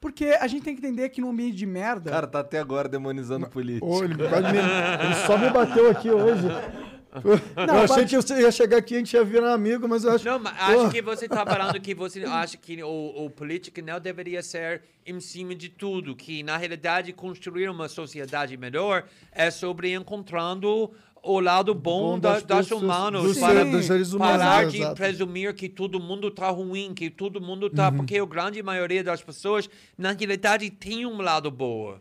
Porque 0.00 0.26
a 0.40 0.46
gente 0.46 0.62
tem 0.62 0.74
que 0.76 0.80
entender 0.84 1.08
que 1.08 1.20
num 1.20 1.30
ambiente 1.30 1.56
de 1.56 1.66
merda. 1.66 2.10
Cara, 2.10 2.26
tá 2.26 2.40
até 2.40 2.58
agora 2.58 2.88
demonizando 2.88 3.48
político. 3.48 3.86
Ô, 3.86 4.04
ele, 4.04 4.14
me- 4.16 4.22
ele 4.24 5.14
só 5.26 5.36
me 5.36 5.50
bateu 5.50 5.90
aqui 5.90 6.10
hoje. 6.10 6.46
Não, 7.56 7.76
eu 7.78 7.82
achei 7.84 7.96
mas- 8.02 8.10
que 8.10 8.16
você 8.16 8.40
ia 8.42 8.52
chegar 8.52 8.76
aqui 8.76 8.92
e 8.94 8.96
a 8.96 9.00
gente 9.00 9.14
ia 9.14 9.24
virar 9.24 9.52
amigo, 9.54 9.88
mas 9.88 10.04
eu 10.04 10.12
acho. 10.12 10.24
Não, 10.26 10.38
mas 10.38 10.54
acho 10.60 10.90
que 10.90 11.00
você 11.02 11.24
está 11.24 11.44
falando 11.44 11.80
que 11.80 11.94
você 11.94 12.22
acha 12.24 12.56
que 12.58 12.80
o, 12.82 13.24
o 13.24 13.30
político 13.30 13.80
não 13.82 13.98
deveria 13.98 14.42
ser 14.42 14.82
em 15.06 15.18
cima 15.18 15.54
de 15.54 15.70
tudo, 15.70 16.14
que 16.14 16.42
na 16.42 16.58
realidade 16.58 17.12
construir 17.14 17.68
uma 17.70 17.88
sociedade 17.88 18.56
melhor 18.58 19.04
é 19.32 19.50
sobre 19.50 19.94
encontrando 19.94 20.92
o 21.22 21.40
lado 21.40 21.74
bom, 21.74 22.12
Bom 22.12 22.18
da- 22.18 22.34
das 22.34 22.42
das, 22.44 22.58
pessoas- 22.66 22.82
humanos, 22.82 23.22
dos 23.22 23.38
para 23.38 23.54
seres- 23.60 23.72
dos 23.72 23.84
seres 23.86 24.12
humanos, 24.12 24.38
parar 24.42 24.66
de 24.66 24.78
exato. 24.78 24.94
presumir 24.96 25.54
que 25.54 25.68
todo 25.68 25.98
mundo 26.00 26.30
tá 26.30 26.48
ruim, 26.50 26.94
que 26.94 27.10
todo 27.10 27.40
mundo 27.40 27.68
tá, 27.70 27.88
Uhum. 27.90 27.96
porque 27.98 28.18
a 28.18 28.24
grande 28.24 28.62
maioria 28.62 29.02
das 29.04 29.22
pessoas 29.22 29.68
na 29.96 30.12
realidade 30.12 30.70
tem 30.70 31.04
um 31.06 31.20
lado 31.20 31.50
boa. 31.50 32.00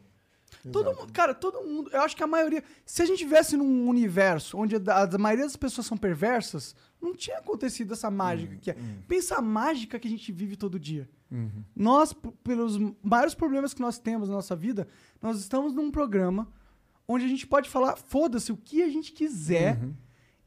Todo 0.72 0.94
mundo, 0.94 1.14
cara, 1.14 1.34
todo 1.34 1.62
mundo. 1.66 1.90
Eu 1.94 2.02
acho 2.02 2.14
que 2.16 2.24
a 2.24 2.28
maioria. 2.28 2.62
Se 2.86 3.02
a 3.02 3.06
gente 3.06 3.20
tivesse 3.20 3.56
num 3.56 3.88
universo 3.88 4.58
onde 4.58 4.76
a, 4.76 5.04
a 5.04 5.18
maioria 5.18 5.46
das 5.46 5.56
pessoas 5.56 5.88
são 5.88 5.96
perversas, 5.98 6.76
não 7.02 7.16
tinha 7.16 7.38
acontecido 7.38 7.94
essa 7.94 8.12
mágica 8.12 8.54
Uhum, 8.54 8.60
que 8.60 8.72
é. 8.72 8.76
Pensa 9.08 9.36
a 9.38 9.42
mágica 9.42 9.98
que 9.98 10.08
a 10.08 10.12
gente 10.12 10.30
vive 10.32 10.58
todo 10.58 10.78
dia. 10.78 11.08
Nós, 11.76 12.12
p- 12.14 12.32
pelos 12.44 12.78
maiores 13.04 13.34
problemas 13.36 13.74
que 13.74 13.82
nós 13.82 13.98
temos 14.00 14.28
na 14.30 14.36
nossa 14.36 14.56
vida, 14.56 14.88
nós 15.22 15.40
estamos 15.40 15.74
num 15.74 15.90
programa 15.92 16.48
onde 17.08 17.26
a 17.26 17.28
gente 17.28 17.48
pode 17.48 17.70
falar, 17.70 17.96
foda-se, 17.96 18.52
o 18.52 18.58
que 18.58 18.84
a 18.84 18.90
gente 18.90 19.12
quiser. 19.12 19.80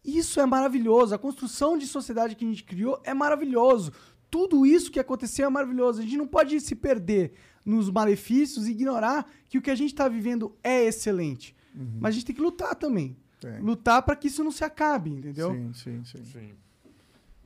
Isso 0.05 0.41
é 0.41 0.47
maravilhoso. 0.47 1.15
A 1.15 1.19
construção 1.19 1.77
de 1.77 1.87
sociedade 1.87 2.35
que 2.35 2.45
a 2.45 2.49
gente 2.49 2.65
criou 2.65 3.01
é 3.05 3.15
maravilhoso. 3.15 3.93
Tudo 4.31 4.65
isso 4.65 4.91
que 4.91 5.01
aconteceu 5.01 5.47
é 5.47 5.51
maravilhoso. 5.51 6.01
A 6.01 6.03
gente 6.03 6.17
não 6.17 6.27
pode 6.27 6.59
se 6.61 6.75
perder 6.75 7.33
nos 7.65 7.91
malefícios 7.91 8.67
e 8.67 8.71
ignorar 8.71 9.31
que 9.49 9.59
o 9.59 9.63
que 9.63 9.71
a 9.71 9.75
gente 9.75 9.91
está 9.91 10.09
vivendo 10.09 10.57
é 10.63 10.85
excelente. 10.85 11.55
Mas 12.01 12.11
a 12.11 12.13
gente 12.13 12.27
tem 12.27 12.35
que 12.35 12.43
lutar 12.43 12.75
também. 12.75 13.17
Tem. 13.41 13.61
Lutar 13.61 14.03
para 14.03 14.17
que 14.17 14.29
isso 14.29 14.45
não 14.45 14.51
se 14.51 14.65
acabe, 14.65 15.11
entendeu? 15.11 15.53
Sim, 15.53 15.73
sim, 16.05 16.25
sim, 16.25 16.53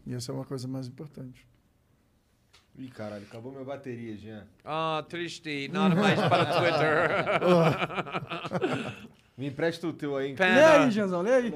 E 0.07 0.15
essa 0.15 0.33
é 0.33 0.35
uma 0.35 0.45
coisa 0.45 0.67
mais 0.67 0.89
importante. 0.89 1.47
Ih, 2.77 2.89
caralho, 2.89 3.25
acabou 3.25 3.53
minha 3.53 3.65
bateria, 3.65 4.17
Jean. 4.17 4.47
Ah, 4.65 5.05
triste, 5.09 5.69
nada 5.73 5.95
mais 5.95 6.19
para 6.21 6.47
Twitter. 6.47 7.09
Me 9.37 9.49
empresta 9.49 9.87
o 9.89 9.93
teu 9.93 10.17
aí. 10.17 10.35
Lê 10.35 10.45
aí, 10.45 10.91
Janzão, 10.91 11.21
lê 11.21 11.33
aí. 11.33 11.53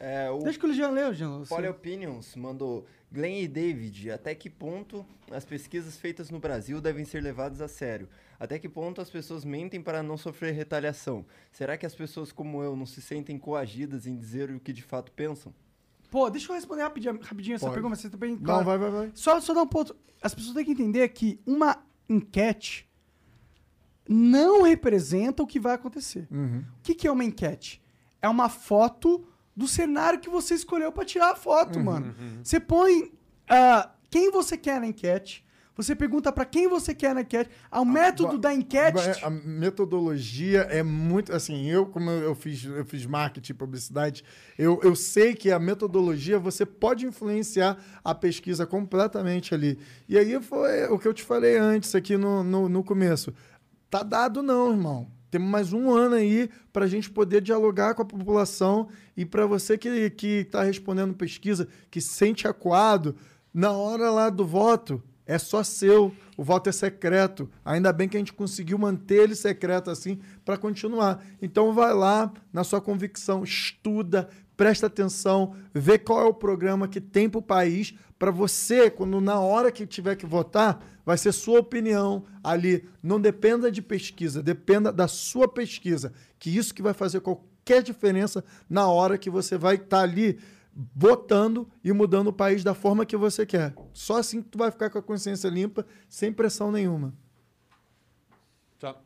É, 0.00 0.28
o 0.30 0.38
Deixa 0.38 0.58
que 0.58 0.66
o 0.66 0.72
Jean 0.72 0.90
lê, 0.90 1.12
Janzão. 1.14 1.56
Poly 1.56 1.68
Opinions 1.68 2.34
mandou 2.34 2.84
Glenn 3.12 3.42
e 3.42 3.48
David, 3.48 4.10
até 4.10 4.34
que 4.34 4.50
ponto 4.50 5.06
as 5.30 5.44
pesquisas 5.44 5.96
feitas 5.98 6.30
no 6.30 6.40
Brasil 6.40 6.80
devem 6.80 7.04
ser 7.04 7.22
levadas 7.22 7.60
a 7.60 7.68
sério? 7.68 8.08
Até 8.40 8.58
que 8.58 8.68
ponto 8.68 9.00
as 9.00 9.08
pessoas 9.08 9.44
mentem 9.44 9.80
para 9.80 10.02
não 10.02 10.16
sofrer 10.16 10.52
retaliação? 10.52 11.24
Será 11.52 11.76
que 11.76 11.86
as 11.86 11.94
pessoas 11.94 12.32
como 12.32 12.60
eu 12.62 12.74
não 12.74 12.86
se 12.86 13.00
sentem 13.00 13.38
coagidas 13.38 14.06
em 14.06 14.16
dizer 14.16 14.50
o 14.50 14.58
que 14.58 14.72
de 14.72 14.82
fato 14.82 15.12
pensam? 15.12 15.54
Pô, 16.12 16.28
deixa 16.28 16.52
eu 16.52 16.54
responder 16.54 16.82
rapidinho, 16.82 17.18
rapidinho 17.22 17.54
essa 17.54 17.64
Pode. 17.64 17.72
pergunta, 17.72 17.96
você 17.96 18.10
tá 18.10 18.18
bem 18.18 18.32
Não, 18.36 18.42
claro. 18.42 18.64
vai, 18.66 18.76
vai, 18.76 18.90
vai. 18.90 19.10
Só, 19.14 19.40
só 19.40 19.54
dar 19.54 19.62
um 19.62 19.66
ponto. 19.66 19.96
As 20.20 20.34
pessoas 20.34 20.54
têm 20.54 20.62
que 20.62 20.72
entender 20.72 21.08
que 21.08 21.40
uma 21.46 21.82
enquete 22.06 22.86
não 24.06 24.60
representa 24.60 25.42
o 25.42 25.46
que 25.46 25.58
vai 25.58 25.74
acontecer. 25.74 26.28
Uhum. 26.30 26.58
O 26.78 26.82
que, 26.82 26.94
que 26.94 27.08
é 27.08 27.10
uma 27.10 27.24
enquete? 27.24 27.80
É 28.20 28.28
uma 28.28 28.50
foto 28.50 29.24
do 29.56 29.66
cenário 29.66 30.20
que 30.20 30.28
você 30.28 30.54
escolheu 30.54 30.92
pra 30.92 31.02
tirar 31.02 31.30
a 31.30 31.34
foto, 31.34 31.78
Uhum, 31.78 31.84
mano. 31.86 32.14
Você 32.44 32.60
põe 32.60 33.10
ah, 33.48 33.90
quem 34.10 34.30
você 34.30 34.58
quer 34.58 34.80
na 34.80 34.86
enquete, 34.88 35.42
você 35.82 35.94
pergunta 35.94 36.30
pra 36.30 36.44
quem 36.44 36.68
você 36.68 36.94
quer 36.94 37.14
na 37.14 37.22
enquete. 37.22 37.50
O 37.70 37.84
método 37.84 38.38
da 38.38 38.54
enquete. 38.54 39.24
A 39.24 39.30
metodologia 39.30 40.60
é 40.62 40.82
muito. 40.82 41.32
Assim, 41.32 41.68
eu, 41.68 41.86
como 41.86 42.10
eu 42.10 42.34
fiz, 42.34 42.64
eu 42.64 42.84
fiz 42.84 43.06
marketing 43.06 43.52
e 43.52 43.54
publicidade, 43.54 44.24
eu, 44.58 44.80
eu 44.82 44.94
sei 44.94 45.34
que 45.34 45.50
a 45.50 45.58
metodologia 45.58 46.38
você 46.38 46.64
pode 46.64 47.06
influenciar 47.06 47.78
a 48.04 48.14
pesquisa 48.14 48.66
completamente 48.66 49.54
ali. 49.54 49.78
E 50.08 50.18
aí 50.18 50.40
foi 50.40 50.84
o 50.88 50.98
que 50.98 51.08
eu 51.08 51.14
te 51.14 51.22
falei 51.22 51.56
antes 51.56 51.94
aqui 51.94 52.16
no, 52.16 52.42
no, 52.42 52.68
no 52.68 52.84
começo. 52.84 53.32
Tá 53.90 54.02
dado, 54.02 54.42
não, 54.42 54.70
irmão. 54.70 55.10
Temos 55.30 55.48
mais 55.48 55.72
um 55.72 55.90
ano 55.90 56.14
aí 56.14 56.50
para 56.72 56.84
a 56.84 56.88
gente 56.88 57.10
poder 57.10 57.40
dialogar 57.40 57.94
com 57.94 58.02
a 58.02 58.04
população 58.04 58.88
e 59.16 59.24
para 59.24 59.46
você 59.46 59.78
que 59.78 60.10
que 60.10 60.26
está 60.26 60.62
respondendo 60.62 61.14
pesquisa, 61.14 61.66
que 61.90 62.02
se 62.02 62.08
sente 62.08 62.46
acuado, 62.46 63.16
na 63.52 63.72
hora 63.72 64.10
lá 64.10 64.30
do 64.30 64.46
voto, 64.46 65.02
é 65.32 65.38
só 65.38 65.62
seu. 65.62 66.14
O 66.36 66.44
voto 66.44 66.68
é 66.68 66.72
secreto. 66.72 67.48
Ainda 67.64 67.92
bem 67.92 68.08
que 68.08 68.16
a 68.16 68.20
gente 68.20 68.32
conseguiu 68.32 68.78
manter 68.78 69.22
ele 69.22 69.34
secreto 69.34 69.90
assim 69.90 70.18
para 70.44 70.56
continuar. 70.56 71.24
Então 71.40 71.72
vai 71.72 71.94
lá 71.94 72.32
na 72.52 72.62
sua 72.62 72.80
convicção, 72.80 73.42
estuda, 73.42 74.28
presta 74.56 74.86
atenção, 74.86 75.54
vê 75.72 75.98
qual 75.98 76.20
é 76.20 76.24
o 76.24 76.34
programa 76.34 76.86
que 76.86 77.00
tem 77.00 77.28
para 77.28 77.38
o 77.38 77.42
país 77.42 77.94
para 78.18 78.30
você, 78.30 78.88
quando 78.88 79.20
na 79.20 79.40
hora 79.40 79.72
que 79.72 79.84
tiver 79.84 80.14
que 80.14 80.26
votar, 80.26 80.80
vai 81.04 81.18
ser 81.18 81.32
sua 81.32 81.58
opinião 81.58 82.24
ali. 82.44 82.88
Não 83.02 83.20
dependa 83.20 83.72
de 83.72 83.82
pesquisa, 83.82 84.42
dependa 84.42 84.92
da 84.92 85.08
sua 85.08 85.48
pesquisa, 85.48 86.12
que 86.38 86.56
isso 86.56 86.74
que 86.74 86.82
vai 86.82 86.94
fazer 86.94 87.20
qualquer 87.20 87.82
diferença 87.82 88.44
na 88.70 88.86
hora 88.86 89.18
que 89.18 89.28
você 89.28 89.58
vai 89.58 89.74
estar 89.74 90.02
ali 90.02 90.38
votando 90.74 91.68
e 91.84 91.92
mudando 91.92 92.28
o 92.28 92.32
país 92.32 92.64
da 92.64 92.74
forma 92.74 93.04
que 93.04 93.16
você 93.16 93.44
quer. 93.44 93.74
Só 93.92 94.16
assim 94.16 94.42
que 94.42 94.48
tu 94.48 94.58
vai 94.58 94.70
ficar 94.70 94.90
com 94.90 94.98
a 94.98 95.02
consciência 95.02 95.48
limpa, 95.48 95.86
sem 96.08 96.32
pressão 96.32 96.72
nenhuma. 96.72 97.14
Tá. 98.78 98.96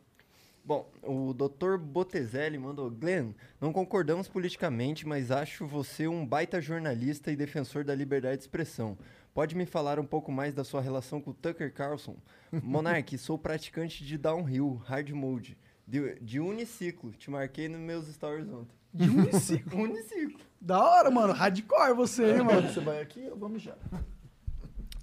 Bom, 0.63 0.89
o 1.03 1.33
Dr. 1.33 1.77
Botezelli 1.77 2.57
mandou: 2.57 2.89
Glenn, 2.89 3.31
não 3.59 3.71
concordamos 3.71 4.27
politicamente, 4.27 5.07
mas 5.07 5.31
acho 5.31 5.65
você 5.65 6.07
um 6.07 6.25
baita 6.25 6.61
jornalista 6.61 7.31
e 7.31 7.35
defensor 7.35 7.83
da 7.83 7.95
liberdade 7.95 8.37
de 8.37 8.43
expressão. 8.43 8.97
Pode 9.33 9.55
me 9.55 9.65
falar 9.65 9.99
um 9.99 10.05
pouco 10.05 10.31
mais 10.31 10.53
da 10.53 10.63
sua 10.63 10.81
relação 10.81 11.21
com 11.21 11.31
o 11.31 11.33
Tucker 11.33 11.71
Carlson? 11.73 12.17
Monark, 12.51 13.17
sou 13.17 13.37
praticante 13.37 14.03
de 14.03 14.17
downhill, 14.17 14.81
hard 14.85 15.09
mode, 15.11 15.57
de, 15.87 16.15
de 16.19 16.39
uniciclo. 16.39 17.11
Te 17.11 17.29
marquei 17.29 17.69
nos 17.69 17.79
meus 17.79 18.07
stories 18.07 18.49
ontem. 18.49 18.75
De 18.97 19.09
uniciclo? 19.09 19.81
uniciclo. 19.83 20.39
Da 20.59 20.83
hora, 20.83 21.09
mano. 21.11 21.33
Hardcore 21.33 21.93
você, 21.95 22.31
hein, 22.35 22.43
mano? 22.43 22.67
Você 22.67 22.79
vai 22.79 23.01
aqui, 23.01 23.29
vamos 23.35 23.61
já. 23.61 23.75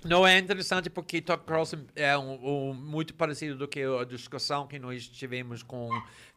Não 0.04 0.26
é 0.26 0.38
interessante 0.38 0.90
porque 0.90 1.22
Tucker 1.22 1.46
Carlson 1.46 1.78
é 1.96 2.16
um, 2.18 2.34
um- 2.70 2.74
muito 2.74 3.14
parecido 3.14 3.56
do 3.56 3.66
que 3.66 3.82
a 3.82 4.04
discussão 4.04 4.66
que 4.66 4.78
nós 4.78 5.08
tivemos 5.08 5.62
com 5.62 5.88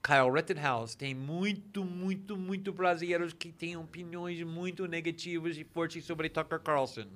Kyle 0.01 0.31
Rittenhouse. 0.33 0.95
Tem 0.95 1.13
muito, 1.13 1.83
muito, 1.83 2.37
muito 2.37 2.71
brasileiros 2.71 3.33
que 3.33 3.51
têm 3.51 3.75
opiniões 3.75 4.41
muito 4.43 4.87
negativas 4.87 5.57
e 5.57 5.65
fortes 5.65 6.05
sobre 6.05 6.29
Tucker 6.29 6.61
Carlson. 6.61 7.07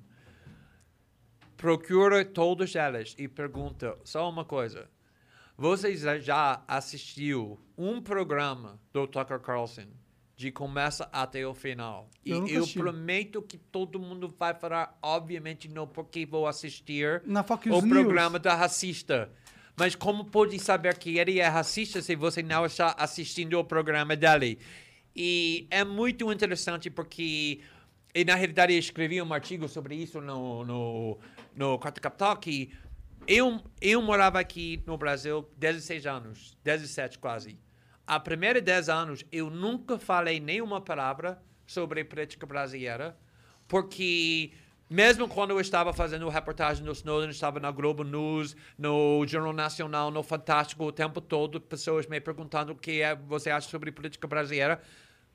Procura 1.56 2.26
todas 2.26 2.76
elas 2.76 3.16
e 3.18 3.28
pergunta 3.28 3.98
só 4.04 4.28
uma 4.30 4.44
coisa. 4.44 4.90
Você 5.58 5.96
já 6.20 6.64
assistiu 6.68 7.60
um 7.78 8.02
programa 8.02 8.80
do 8.92 9.06
Tucker 9.08 9.40
Carlson 9.40 9.86
de 10.42 10.52
começa 10.52 11.08
até 11.12 11.46
o 11.46 11.54
final? 11.54 12.10
E 12.26 12.32
Eu 12.32 12.42
nunca 12.42 12.52
eu 12.52 12.64
assisti. 12.64 12.80
prometo 12.80 13.42
que 13.42 13.58
todo 13.58 14.00
mundo 14.00 14.34
vai 14.38 14.54
falar, 14.56 14.98
obviamente 15.02 15.68
não 15.70 15.88
porque 15.88 16.26
vou 16.26 16.48
assistir 16.48 17.22
o 17.76 17.82
News. 17.82 17.90
programa 17.90 18.40
da 18.40 18.56
racista. 18.56 19.32
Mas 19.78 19.96
como 19.96 20.26
pode 20.26 20.58
saber 20.60 20.98
que 20.98 21.18
ele 21.18 21.40
é 21.40 21.48
racista 21.48 22.02
se 22.02 22.16
você 22.16 22.42
não 22.44 22.66
está 22.66 22.96
assistindo 22.98 23.58
o 23.58 23.64
programa 23.64 24.16
dele? 24.16 24.60
E 25.16 25.68
é 25.70 25.84
muito 25.84 26.32
interessante 26.32 26.90
porque, 26.90 27.62
e 28.14 28.26
na 28.26 28.36
realidade 28.36 28.74
eu 28.74 28.80
escrevi 28.80 29.22
um 29.22 29.34
artigo 29.34 29.68
sobre 29.68 29.96
isso 29.96 30.20
no, 30.22 30.66
no, 30.66 31.20
no 31.56 31.80
Quarto 31.80 32.02
Capital, 32.02 32.38
que 32.38 32.72
eu, 33.28 33.62
eu 33.80 34.02
morava 34.02 34.40
aqui 34.40 34.82
no 34.86 34.98
Brasil 34.98 35.48
16 35.58 36.06
anos, 36.06 36.58
17 36.64 37.20
quase. 37.20 37.58
A 38.12 38.20
primeira 38.20 38.60
10 38.60 38.90
anos 38.90 39.24
eu 39.32 39.50
nunca 39.50 39.98
falei 39.98 40.38
nenhuma 40.38 40.82
palavra 40.82 41.42
sobre 41.66 42.04
política 42.04 42.46
brasileira, 42.46 43.18
porque 43.70 44.52
mesmo 44.90 45.30
quando 45.30 45.52
eu 45.52 45.62
estava 45.62 45.94
fazendo 45.94 46.28
reportagem 46.28 46.84
do 46.84 46.92
Snowden, 46.92 47.30
estava 47.30 47.58
na 47.58 47.72
Globo 47.72 48.04
News, 48.04 48.54
no 48.78 49.26
Jornal 49.26 49.54
Nacional, 49.54 50.12
no 50.12 50.22
Fantástico 50.24 50.84
o 50.84 50.92
tempo 50.92 51.22
todo, 51.22 51.62
pessoas 51.62 52.06
me 52.06 52.20
perguntando 52.20 52.74
o 52.74 52.76
que 52.76 53.02
é, 53.02 53.16
você 53.16 53.50
acha 53.50 53.70
sobre 53.70 53.94
política 53.94 54.28
brasileira, 54.28 54.82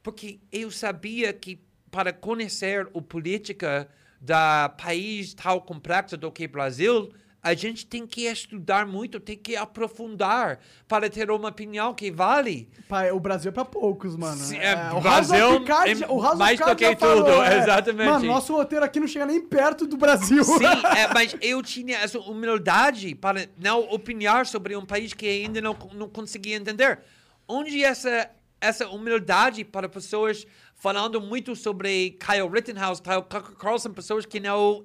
porque 0.02 0.38
eu 0.52 0.70
sabia 0.70 1.32
que 1.32 1.64
para 1.90 2.12
conhecer 2.12 2.90
a 2.94 3.00
política 3.00 3.88
da 4.20 4.68
país 4.68 5.32
tão 5.32 5.58
complexo 5.60 6.14
do 6.18 6.30
que 6.30 6.46
Brasil, 6.46 7.10
a 7.46 7.54
gente 7.54 7.86
tem 7.86 8.04
que 8.04 8.22
estudar 8.22 8.84
muito, 8.84 9.20
tem 9.20 9.38
que 9.38 9.54
aprofundar 9.54 10.58
para 10.88 11.08
ter 11.08 11.30
uma 11.30 11.48
opinião 11.48 11.94
que 11.94 12.10
vale. 12.10 12.68
Pai, 12.88 13.12
o 13.12 13.20
Brasil 13.20 13.50
é 13.50 13.52
pra 13.52 13.64
poucos, 13.64 14.16
mano. 14.16 14.36
Sim, 14.36 14.56
é, 14.56 14.74
o 14.92 15.00
Brasil 15.00 15.64
Cards- 15.64 16.02
é 16.02 16.06
o 16.08 16.20
House 16.20 16.32
of 16.32 16.38
mais 16.38 16.58
do 16.58 16.74
que 16.74 16.90
já 16.90 16.96
falou, 16.96 17.24
tudo, 17.24 17.42
é. 17.44 17.58
exatamente. 17.58 18.10
Mano, 18.10 18.24
nosso 18.26 18.52
roteiro 18.52 18.84
aqui 18.84 18.98
não 18.98 19.06
chega 19.06 19.26
nem 19.26 19.40
perto 19.40 19.86
do 19.86 19.96
Brasil. 19.96 20.42
Sim, 20.42 20.64
é, 20.96 21.06
mas 21.14 21.36
eu 21.40 21.62
tinha 21.62 21.98
essa 21.98 22.18
humildade 22.18 23.14
para 23.14 23.48
não 23.56 23.82
opinar 23.92 24.44
sobre 24.44 24.74
um 24.76 24.84
país 24.84 25.12
que 25.12 25.28
ainda 25.28 25.60
não, 25.60 25.76
não 25.94 26.08
conseguia 26.08 26.56
entender. 26.56 26.98
Onde 27.46 27.84
essa, 27.84 28.28
essa 28.60 28.88
humildade 28.88 29.64
para 29.64 29.88
pessoas 29.88 30.44
falando 30.74 31.20
muito 31.20 31.54
sobre 31.54 32.18
Kyle 32.18 32.48
Rittenhouse, 32.52 33.00
Kyle 33.00 33.22
Carlson, 33.56 33.92
pessoas 33.92 34.26
que 34.26 34.40
não 34.40 34.84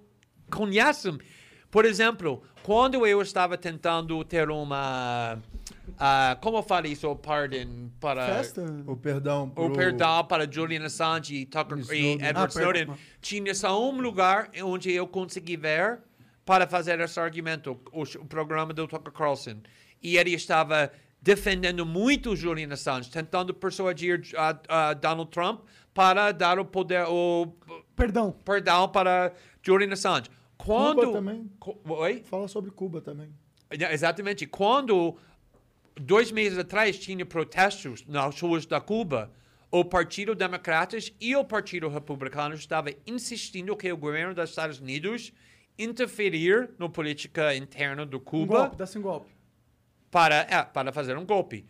conhecem. 0.51 1.17
Por 1.71 1.85
exemplo, 1.85 2.43
quando 2.63 3.05
eu 3.07 3.21
estava 3.21 3.57
tentando 3.57 4.21
ter 4.25 4.49
uma... 4.49 5.39
ah, 5.97 6.37
como 6.41 6.57
eu 6.57 6.63
falei 6.63 6.91
isso? 6.91 7.15
Pardon 7.15 7.89
para... 7.99 8.41
O 8.85 8.97
perdão. 8.97 9.43
O 9.45 9.49
pro- 9.49 9.73
perdão 9.73 10.25
para 10.25 10.51
Julian 10.51 10.83
Assange 10.85 11.33
e, 11.35 11.45
Tucker, 11.45 11.77
e. 11.93 12.13
Edward 12.15 12.39
Ah, 12.39 12.45
Snowden. 12.49 12.85
perdão. 12.87 12.97
Tinha 13.21 13.55
só 13.55 13.89
um 13.89 14.01
lugar 14.01 14.49
onde 14.63 14.91
eu 14.91 15.07
consegui 15.07 15.55
ver 15.55 15.99
para 16.45 16.67
fazer 16.67 16.99
esse 16.99 17.19
argumento, 17.19 17.79
o, 17.93 18.01
o 18.03 18.25
programa 18.25 18.73
do 18.73 18.85
Tucker 18.87 19.13
Carlson. 19.13 19.57
E 20.03 20.17
ele 20.17 20.33
estava 20.33 20.91
defendendo 21.21 21.85
muito 21.85 22.31
o 22.31 22.35
Julian 22.35 22.73
Assange, 22.73 23.09
tentando 23.09 23.53
persuadir 23.53 24.23
ah, 24.35 24.59
ah, 24.67 24.93
Donald 24.93 25.29
Trump 25.31 25.61
para 25.93 26.31
dar 26.31 26.59
o 26.59 26.65
poder, 26.65 27.05
o 27.07 27.53
perdão, 27.95 28.31
perdão 28.43 28.89
para 28.89 29.31
Julian 29.61 29.93
Assange. 29.93 30.29
Quando 30.63 31.01
Cuba 31.01 31.13
também. 31.13 31.51
Oi? 31.85 32.23
Fala 32.23 32.47
sobre 32.47 32.71
Cuba 32.71 33.01
também. 33.01 33.29
Exatamente. 33.69 34.45
Quando, 34.45 35.17
dois 35.95 36.31
meses 36.31 36.57
atrás, 36.57 36.99
tinha 36.99 37.25
protestos 37.25 38.05
nas 38.05 38.39
ruas 38.39 38.65
da 38.65 38.79
Cuba, 38.79 39.31
o 39.71 39.85
Partido 39.85 40.35
Democrata 40.35 40.97
e 41.19 41.35
o 41.35 41.45
Partido 41.45 41.87
Republicano 41.87 42.53
estavam 42.55 42.93
insistindo 43.07 43.75
que 43.75 43.91
o 43.91 43.97
governo 43.97 44.35
dos 44.35 44.49
Estados 44.49 44.79
Unidos 44.79 45.31
interferir 45.79 46.69
na 46.77 46.89
política 46.89 47.55
interna 47.55 48.05
do 48.05 48.17
Um 48.17 48.21
Cuba 48.21 48.59
golpe, 48.59 48.75
dá-se 48.75 48.99
um 48.99 49.01
golpe. 49.01 49.31
para, 50.11 50.35
é, 50.49 50.63
para 50.63 50.91
fazer 50.91 51.17
um 51.17 51.25
golpe. 51.25 51.65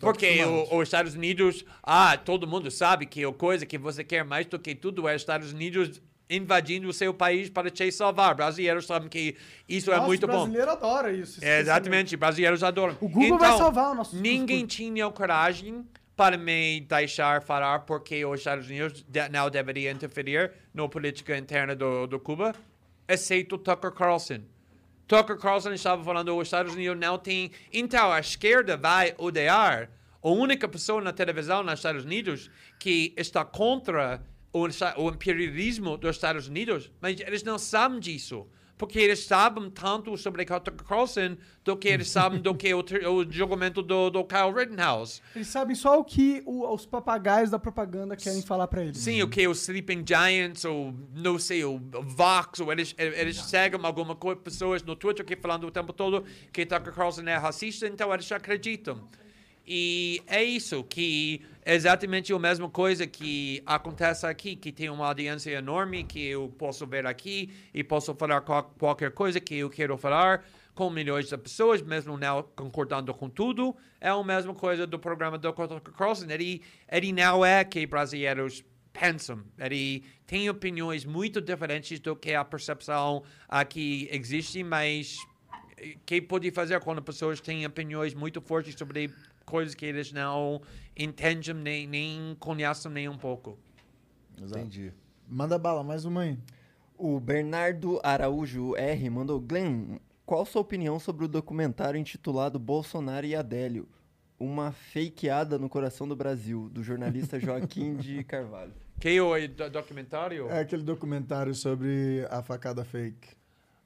Porque 0.00 0.40
os 0.70 0.82
Estados 0.82 1.14
Unidos, 1.14 1.64
ah, 1.82 2.18
todo 2.18 2.46
mundo 2.46 2.70
sabe 2.70 3.06
que 3.06 3.24
a 3.24 3.32
coisa 3.32 3.64
que 3.64 3.78
você 3.78 4.04
quer 4.04 4.22
mais 4.22 4.44
do 4.44 4.58
que 4.58 4.74
tudo 4.74 5.08
é 5.08 5.14
os 5.14 5.22
Estados 5.22 5.50
Unidos 5.50 6.02
invadindo 6.36 6.88
o 6.88 6.92
seu 6.92 7.12
país 7.12 7.48
para 7.50 7.70
te 7.70 7.90
salvar. 7.92 8.34
Brasileiros 8.34 8.86
sabem 8.86 9.08
que 9.08 9.36
isso 9.68 9.90
é 9.92 9.96
Nossa, 9.96 10.06
muito 10.06 10.24
o 10.24 10.26
bom. 10.26 10.32
brasileiro 10.44 10.70
adora 10.70 11.12
isso. 11.12 11.44
É, 11.44 11.60
exatamente, 11.60 12.16
brasileiros 12.16 12.62
adoram. 12.62 12.96
O 13.00 13.08
Google 13.08 13.38
vai 13.38 13.56
salvar 13.56 13.90
o 13.92 13.94
nosso- 13.94 14.16
Ninguém 14.16 14.66
tinha 14.66 15.08
coragem 15.10 15.86
para 16.16 16.36
me 16.36 16.80
deixar 16.80 17.42
falar 17.42 17.80
porque 17.80 18.24
os 18.24 18.40
Estados 18.40 18.66
Unidos 18.68 19.04
não 19.30 19.50
deveriam 19.50 19.92
interferir 19.92 20.52
na 20.72 20.86
política 20.88 21.36
interna 21.36 21.74
do, 21.74 22.06
do 22.06 22.18
Cuba, 22.20 22.54
exceto 23.08 23.58
Tucker 23.58 23.90
Carlson. 23.92 24.40
Tucker 25.06 25.36
Carlson 25.36 25.72
estava 25.72 26.02
falando 26.02 26.36
os 26.36 26.46
Estados 26.46 26.74
Unidos 26.74 26.98
não 26.98 27.18
têm. 27.18 27.50
Então 27.72 28.10
a 28.12 28.20
esquerda 28.20 28.76
vai 28.76 29.14
odiar 29.18 29.90
a 30.22 30.28
única 30.28 30.68
pessoa 30.68 31.00
na 31.02 31.12
televisão 31.12 31.62
nos 31.62 31.74
Estados 31.74 32.04
Unidos 32.04 32.50
que 32.78 33.12
está 33.16 33.44
contra 33.44 34.22
o, 34.52 34.66
o 34.98 35.08
imperialismo 35.10 35.96
dos 35.96 36.16
Estados 36.16 36.48
Unidos, 36.48 36.90
mas 37.00 37.18
eles 37.20 37.42
não 37.42 37.58
sabem 37.58 37.98
disso. 38.00 38.46
Porque 38.78 38.98
eles 38.98 39.20
sabem 39.26 39.70
tanto 39.70 40.16
sobre 40.16 40.44
Tucker 40.44 40.74
Carlson 40.84 41.36
do 41.62 41.76
que 41.76 41.86
eles 41.86 42.10
sabem 42.10 42.40
do 42.40 42.52
que 42.52 42.74
o, 42.74 42.80
o 43.12 43.30
julgamento 43.32 43.80
do, 43.80 44.10
do 44.10 44.24
Kyle 44.24 44.50
Rittenhouse. 44.52 45.22
Eles 45.36 45.46
sabem 45.46 45.76
só 45.76 46.00
o 46.00 46.04
que 46.04 46.42
o- 46.44 46.66
os 46.74 46.84
papagaios 46.84 47.48
da 47.48 47.60
propaganda 47.60 48.16
querem 48.16 48.42
falar 48.42 48.66
pra 48.66 48.82
eles. 48.82 48.98
Sim, 48.98 49.22
o 49.22 49.28
que 49.28 49.46
os 49.46 49.62
Sleeping 49.62 50.02
Giants, 50.04 50.64
ou 50.64 50.92
não 51.14 51.38
sei, 51.38 51.64
o 51.64 51.78
Vox, 52.02 52.58
ou 52.58 52.72
eles, 52.72 52.92
eles 52.98 53.36
seguem 53.36 53.78
alguma 53.84 54.16
coisa, 54.16 54.40
pessoas 54.40 54.82
no 54.82 54.96
Twitter 54.96 55.24
que 55.24 55.36
falando 55.36 55.64
o 55.64 55.70
tempo 55.70 55.92
todo 55.92 56.24
que 56.52 56.66
Tucker 56.66 56.92
Carlson 56.92 57.22
é 57.22 57.36
racista, 57.36 57.86
então 57.86 58.12
eles 58.12 58.32
acreditam. 58.32 59.06
E 59.66 60.22
é 60.26 60.42
isso, 60.42 60.82
que 60.84 61.40
é 61.64 61.74
exatamente 61.74 62.32
a 62.32 62.38
mesma 62.38 62.68
coisa 62.68 63.06
que 63.06 63.62
acontece 63.64 64.26
aqui, 64.26 64.56
que 64.56 64.72
tem 64.72 64.90
uma 64.90 65.06
audiência 65.06 65.50
enorme, 65.52 66.02
que 66.02 66.26
eu 66.26 66.48
posso 66.58 66.86
ver 66.86 67.06
aqui 67.06 67.50
e 67.72 67.84
posso 67.84 68.14
falar 68.14 68.40
qual- 68.40 68.64
qualquer 68.78 69.12
coisa 69.12 69.38
que 69.38 69.54
eu 69.56 69.70
quero 69.70 69.96
falar 69.96 70.44
com 70.74 70.90
milhões 70.90 71.28
de 71.28 71.36
pessoas, 71.36 71.80
mesmo 71.82 72.16
não 72.16 72.42
concordando 72.56 73.12
com 73.14 73.28
tudo. 73.28 73.76
É 74.00 74.08
a 74.08 74.24
mesma 74.24 74.54
coisa 74.54 74.86
do 74.86 74.98
programa 74.98 75.38
do 75.38 75.52
Carlson. 75.52 76.26
Ele, 76.28 76.62
ele 76.90 77.12
não 77.12 77.44
é 77.44 77.62
que 77.62 77.86
brasileiros 77.86 78.64
pensam. 78.92 79.42
Ele 79.58 80.02
tem 80.26 80.48
opiniões 80.50 81.04
muito 81.04 81.40
diferentes 81.40 82.00
do 82.00 82.16
que 82.16 82.34
a 82.34 82.44
percepção 82.44 83.22
aqui 83.48 84.08
existe, 84.10 84.62
mas 84.64 85.18
eh, 85.76 85.96
que 86.04 86.20
pode 86.20 86.50
fazer 86.50 86.80
quando 86.80 87.02
pessoas 87.02 87.40
têm 87.40 87.64
opiniões 87.66 88.14
muito 88.14 88.40
fortes 88.40 88.74
sobre 88.74 89.10
coisas 89.52 89.74
que 89.74 89.84
eles 89.84 90.10
não 90.12 90.62
entendem 90.96 91.52
nem, 91.54 91.86
nem 91.86 92.36
conhecem 92.40 92.90
nem 92.90 93.06
um 93.06 93.18
pouco. 93.18 93.58
Entendi. 94.40 94.92
Manda 95.28 95.58
bala, 95.58 95.84
mais 95.84 96.06
uma 96.06 96.22
aí. 96.22 96.38
O 96.96 97.20
Bernardo 97.20 98.00
Araújo 98.02 98.74
R 98.76 99.10
mandou: 99.10 99.38
Glenn, 99.38 99.98
qual 100.24 100.46
sua 100.46 100.62
opinião 100.62 100.98
sobre 100.98 101.26
o 101.26 101.28
documentário 101.28 102.00
intitulado 102.00 102.58
Bolsonaro 102.58 103.26
e 103.26 103.34
Adélio? 103.36 103.86
Uma 104.40 104.72
fakeada 104.72 105.58
no 105.58 105.68
coração 105.68 106.08
do 106.08 106.16
Brasil, 106.16 106.70
do 106.70 106.82
jornalista 106.82 107.38
Joaquim 107.40 107.94
de 107.96 108.24
Carvalho. 108.24 108.72
Que 108.98 109.20
o 109.20 109.34
do- 109.48 109.68
documentário? 109.70 110.48
É 110.48 110.60
aquele 110.60 110.82
documentário 110.82 111.54
sobre 111.54 112.26
a 112.30 112.42
facada 112.42 112.84
fake. 112.84 113.28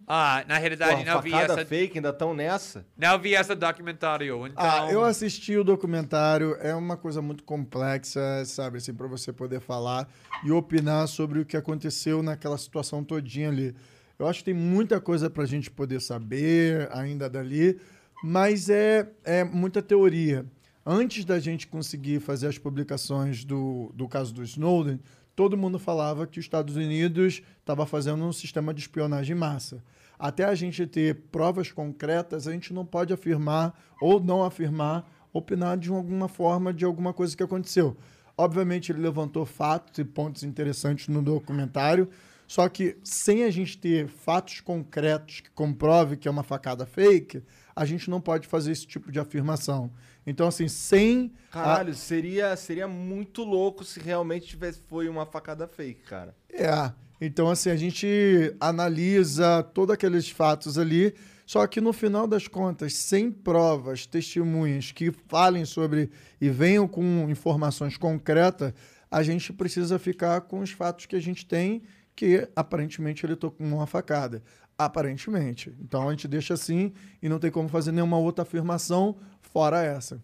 Ah, 0.07 0.45
na 0.47 0.57
realidade 0.57 1.03
Porra, 1.03 1.15
não 1.15 1.21
vi 1.21 1.31
facada 1.31 1.55
essa. 1.55 1.67
fake, 1.67 1.99
ainda 1.99 2.13
tão 2.13 2.33
nessa? 2.33 2.87
Não 2.97 3.19
vi 3.19 3.35
esse 3.35 3.55
documentário. 3.57 4.47
Então, 4.47 4.65
Ah, 4.65 4.89
eu 4.91 5.05
assisti 5.05 5.57
o 5.57 5.65
documentário, 5.65 6.57
é 6.61 6.73
uma 6.75 6.97
coisa 6.97 7.21
muito 7.21 7.43
complexa, 7.43 8.21
sabe, 8.45 8.79
assim, 8.79 8.95
para 8.95 9.09
você 9.09 9.33
poder 9.33 9.61
falar 9.61 10.09
e 10.45 10.53
opinar 10.53 11.09
sobre 11.09 11.41
o 11.41 11.45
que 11.45 11.57
aconteceu 11.57 12.23
naquela 12.23 12.57
situação 12.57 13.03
todinha 13.03 13.49
ali. 13.49 13.75
Eu 14.19 14.29
acho 14.29 14.39
que 14.39 14.45
tem 14.47 14.55
muita 14.55 15.01
coisa 15.01 15.29
pra 15.29 15.45
gente 15.45 15.71
poder 15.71 16.01
saber 16.01 16.89
ainda 16.93 17.29
dali, 17.29 17.79
mas 18.23 18.71
é, 18.71 19.09
é 19.25 19.43
muita 19.43 19.83
teoria. 19.83 20.47
Antes 20.87 21.25
da 21.25 21.41
gente 21.41 21.67
conseguir 21.67 22.21
fazer 22.21 22.47
as 22.47 22.59
publicações 22.59 23.45
do, 23.45 23.91
do 23.93 24.07
caso 24.07 24.33
do 24.33 24.45
Snowden, 24.45 25.01
todo 25.35 25.57
mundo 25.57 25.79
falava 25.79 26.27
que 26.27 26.39
os 26.39 26.45
Estados 26.45 26.77
Unidos 26.77 27.43
estava 27.59 27.85
fazendo 27.85 28.25
um 28.25 28.33
sistema 28.33 28.73
de 28.73 28.81
espionagem 28.81 29.37
em 29.37 29.39
massa. 29.39 29.83
Até 30.19 30.45
a 30.45 30.55
gente 30.55 30.87
ter 30.87 31.15
provas 31.31 31.71
concretas, 31.73 32.47
a 32.49 32.53
gente 32.53 32.73
não 32.73 32.85
pode 32.87 33.13
afirmar 33.13 33.79
ou 34.01 34.19
não 34.21 34.43
afirmar, 34.45 35.11
opinar 35.33 35.77
de 35.77 35.91
alguma 35.91 36.29
forma 36.29 36.73
de 36.73 36.85
alguma 36.85 37.13
coisa 37.13 37.37
que 37.37 37.43
aconteceu. 37.43 37.97
Obviamente, 38.39 38.93
ele 38.93 39.01
levantou 39.01 39.45
fatos 39.47 39.99
e 39.99 40.05
pontos 40.05 40.43
interessantes 40.43 41.09
no 41.09 41.23
documentário, 41.23 42.09
só 42.47 42.69
que 42.69 42.97
sem 43.03 43.45
a 43.45 43.51
gente 43.51 43.77
ter 43.79 44.07
fatos 44.09 44.61
concretos 44.61 45.41
que 45.41 45.51
comprove 45.51 46.17
que 46.17 46.29
é 46.29 46.31
uma 46.31 46.43
facada 46.43 46.87
fake, 46.87 47.43
a 47.75 47.85
gente 47.85 48.09
não 48.09 48.21
pode 48.21 48.47
fazer 48.47 48.73
esse 48.73 48.87
tipo 48.87 49.11
de 49.11 49.19
afirmação. 49.19 49.91
Então, 50.27 50.49
assim, 50.49 50.69
sem. 50.69 51.33
a- 51.51 51.63
Caralho, 51.63 51.95
seria, 51.95 52.55
seria 52.57 52.87
muito 52.89 53.43
louco 53.45 53.85
se 53.85 54.01
realmente 54.01 54.47
tivesse 54.47 54.81
foi 54.87 55.09
uma 55.09 55.27
facada 55.27 55.67
fake, 55.67 56.03
cara. 56.03 56.35
É. 56.53 56.93
Então, 57.21 57.49
assim, 57.49 57.71
a 57.71 57.77
gente 57.77 58.55
analisa 58.61 59.63
todos 59.63 59.95
aqueles 59.95 60.29
fatos 60.29 60.79
ali, 60.79 61.15
só 61.47 61.67
que 61.67 61.81
no 61.81 61.93
final 61.93 62.27
das 62.27 62.49
contas, 62.49 62.95
sem 62.95 63.31
provas, 63.31 64.05
testemunhas 64.05 64.93
que 64.93 65.13
falem 65.29 65.65
sobre 65.65 66.11
e 66.41 66.51
venham 66.51 66.87
com 66.89 67.29
informações 67.31 67.97
concretas, 67.97 68.73
a 69.11 69.23
gente 69.23 69.53
precisa 69.53 69.99
ficar 69.99 70.41
com 70.43 70.61
os 70.61 70.71
fatos 70.71 71.07
que 71.07 71.17
a 71.17 71.21
gente 71.21 71.47
tem, 71.47 71.83
que 72.15 72.49
aparentemente 72.57 73.25
ele 73.25 73.37
tocou 73.37 73.67
uma 73.67 73.87
facada. 73.87 74.43
Aparentemente. 74.79 75.75
Então 75.81 76.07
a 76.07 76.11
gente 76.11 76.29
deixa 76.29 76.53
assim 76.53 76.93
e 77.23 77.29
não 77.29 77.39
tem 77.39 77.51
como 77.51 77.69
fazer 77.69 77.93
nenhuma 77.93 78.19
outra 78.19 78.43
afirmação 78.43 79.17
fora 79.41 79.83
essa. 79.83 80.23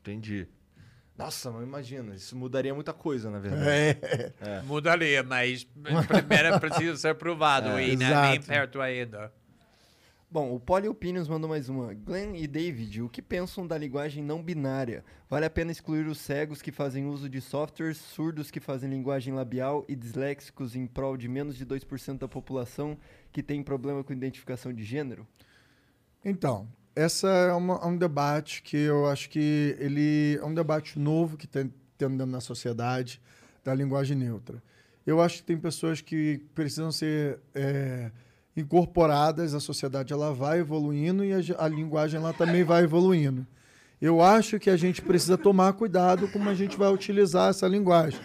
Entendi. 0.00 0.48
Nossa, 1.20 1.50
mas 1.50 1.62
imagina, 1.62 2.14
isso 2.14 2.36
mudaria 2.36 2.74
muita 2.74 2.92
coisa, 2.92 3.30
na 3.30 3.38
verdade. 3.38 3.68
É. 3.68 4.32
É. 4.40 4.62
Mudaria, 4.62 5.22
mas 5.22 5.64
primeiro 5.64 6.58
precisa 6.58 6.96
ser 6.96 7.14
provado 7.14 7.68
É, 7.78 7.88
e 7.88 7.96
não 7.96 8.06
é 8.06 8.30
nem 8.30 8.40
perto 8.40 8.80
ainda. 8.80 9.32
Bom, 10.32 10.54
o 10.54 10.60
Poliopinions 10.60 11.26
mandou 11.26 11.50
mais 11.50 11.68
uma. 11.68 11.92
Glenn 11.92 12.36
e 12.36 12.46
David, 12.46 13.02
o 13.02 13.08
que 13.08 13.20
pensam 13.20 13.66
da 13.66 13.76
linguagem 13.76 14.22
não 14.22 14.40
binária? 14.40 15.04
Vale 15.28 15.44
a 15.44 15.50
pena 15.50 15.72
excluir 15.72 16.06
os 16.06 16.18
cegos 16.18 16.62
que 16.62 16.70
fazem 16.70 17.06
uso 17.06 17.28
de 17.28 17.40
softwares, 17.40 17.96
surdos 17.96 18.48
que 18.48 18.60
fazem 18.60 18.88
linguagem 18.88 19.34
labial 19.34 19.84
e 19.88 19.96
disléxicos 19.96 20.76
em 20.76 20.86
prol 20.86 21.16
de 21.16 21.28
menos 21.28 21.56
de 21.56 21.66
2% 21.66 22.18
da 22.18 22.28
população 22.28 22.96
que 23.32 23.42
tem 23.42 23.60
problema 23.60 24.04
com 24.04 24.12
identificação 24.12 24.72
de 24.72 24.84
gênero? 24.84 25.26
Então, 26.24 26.68
essa 27.02 27.28
é 27.28 27.52
uma- 27.52 27.86
um 27.86 27.96
debate 27.96 28.62
que 28.62 28.76
eu 28.76 29.06
acho 29.08 29.28
que 29.30 29.76
ele 29.78 30.38
é 30.40 30.44
um 30.44 30.54
debate 30.54 30.98
novo 30.98 31.36
que 31.36 31.46
tem 31.46 31.72
tendo 31.96 32.16
dentro 32.16 32.32
da 32.32 32.40
sociedade 32.40 33.20
da 33.62 33.74
linguagem 33.74 34.16
neutra. 34.16 34.62
Eu 35.06 35.20
acho 35.20 35.38
que 35.38 35.42
tem 35.42 35.56
pessoas 35.58 36.00
que 36.00 36.40
precisam 36.54 36.90
ser 36.90 37.38
é, 37.54 38.10
incorporadas, 38.56 39.54
a 39.54 39.60
sociedade 39.60 40.12
ela 40.12 40.32
vai 40.32 40.60
evoluindo 40.60 41.24
e 41.24 41.32
a, 41.32 41.38
a 41.58 41.68
linguagem 41.68 42.18
ela 42.20 42.32
também 42.32 42.64
vai 42.64 42.84
evoluindo. 42.84 43.46
Eu 44.00 44.22
acho 44.22 44.58
que 44.58 44.70
a 44.70 44.76
gente 44.76 45.02
precisa 45.02 45.36
tomar 45.36 45.72
cuidado 45.74 46.26
como 46.28 46.48
a 46.48 46.54
gente 46.54 46.76
vai 46.76 46.90
utilizar 46.92 47.50
essa 47.50 47.66
linguagem. 47.68 48.18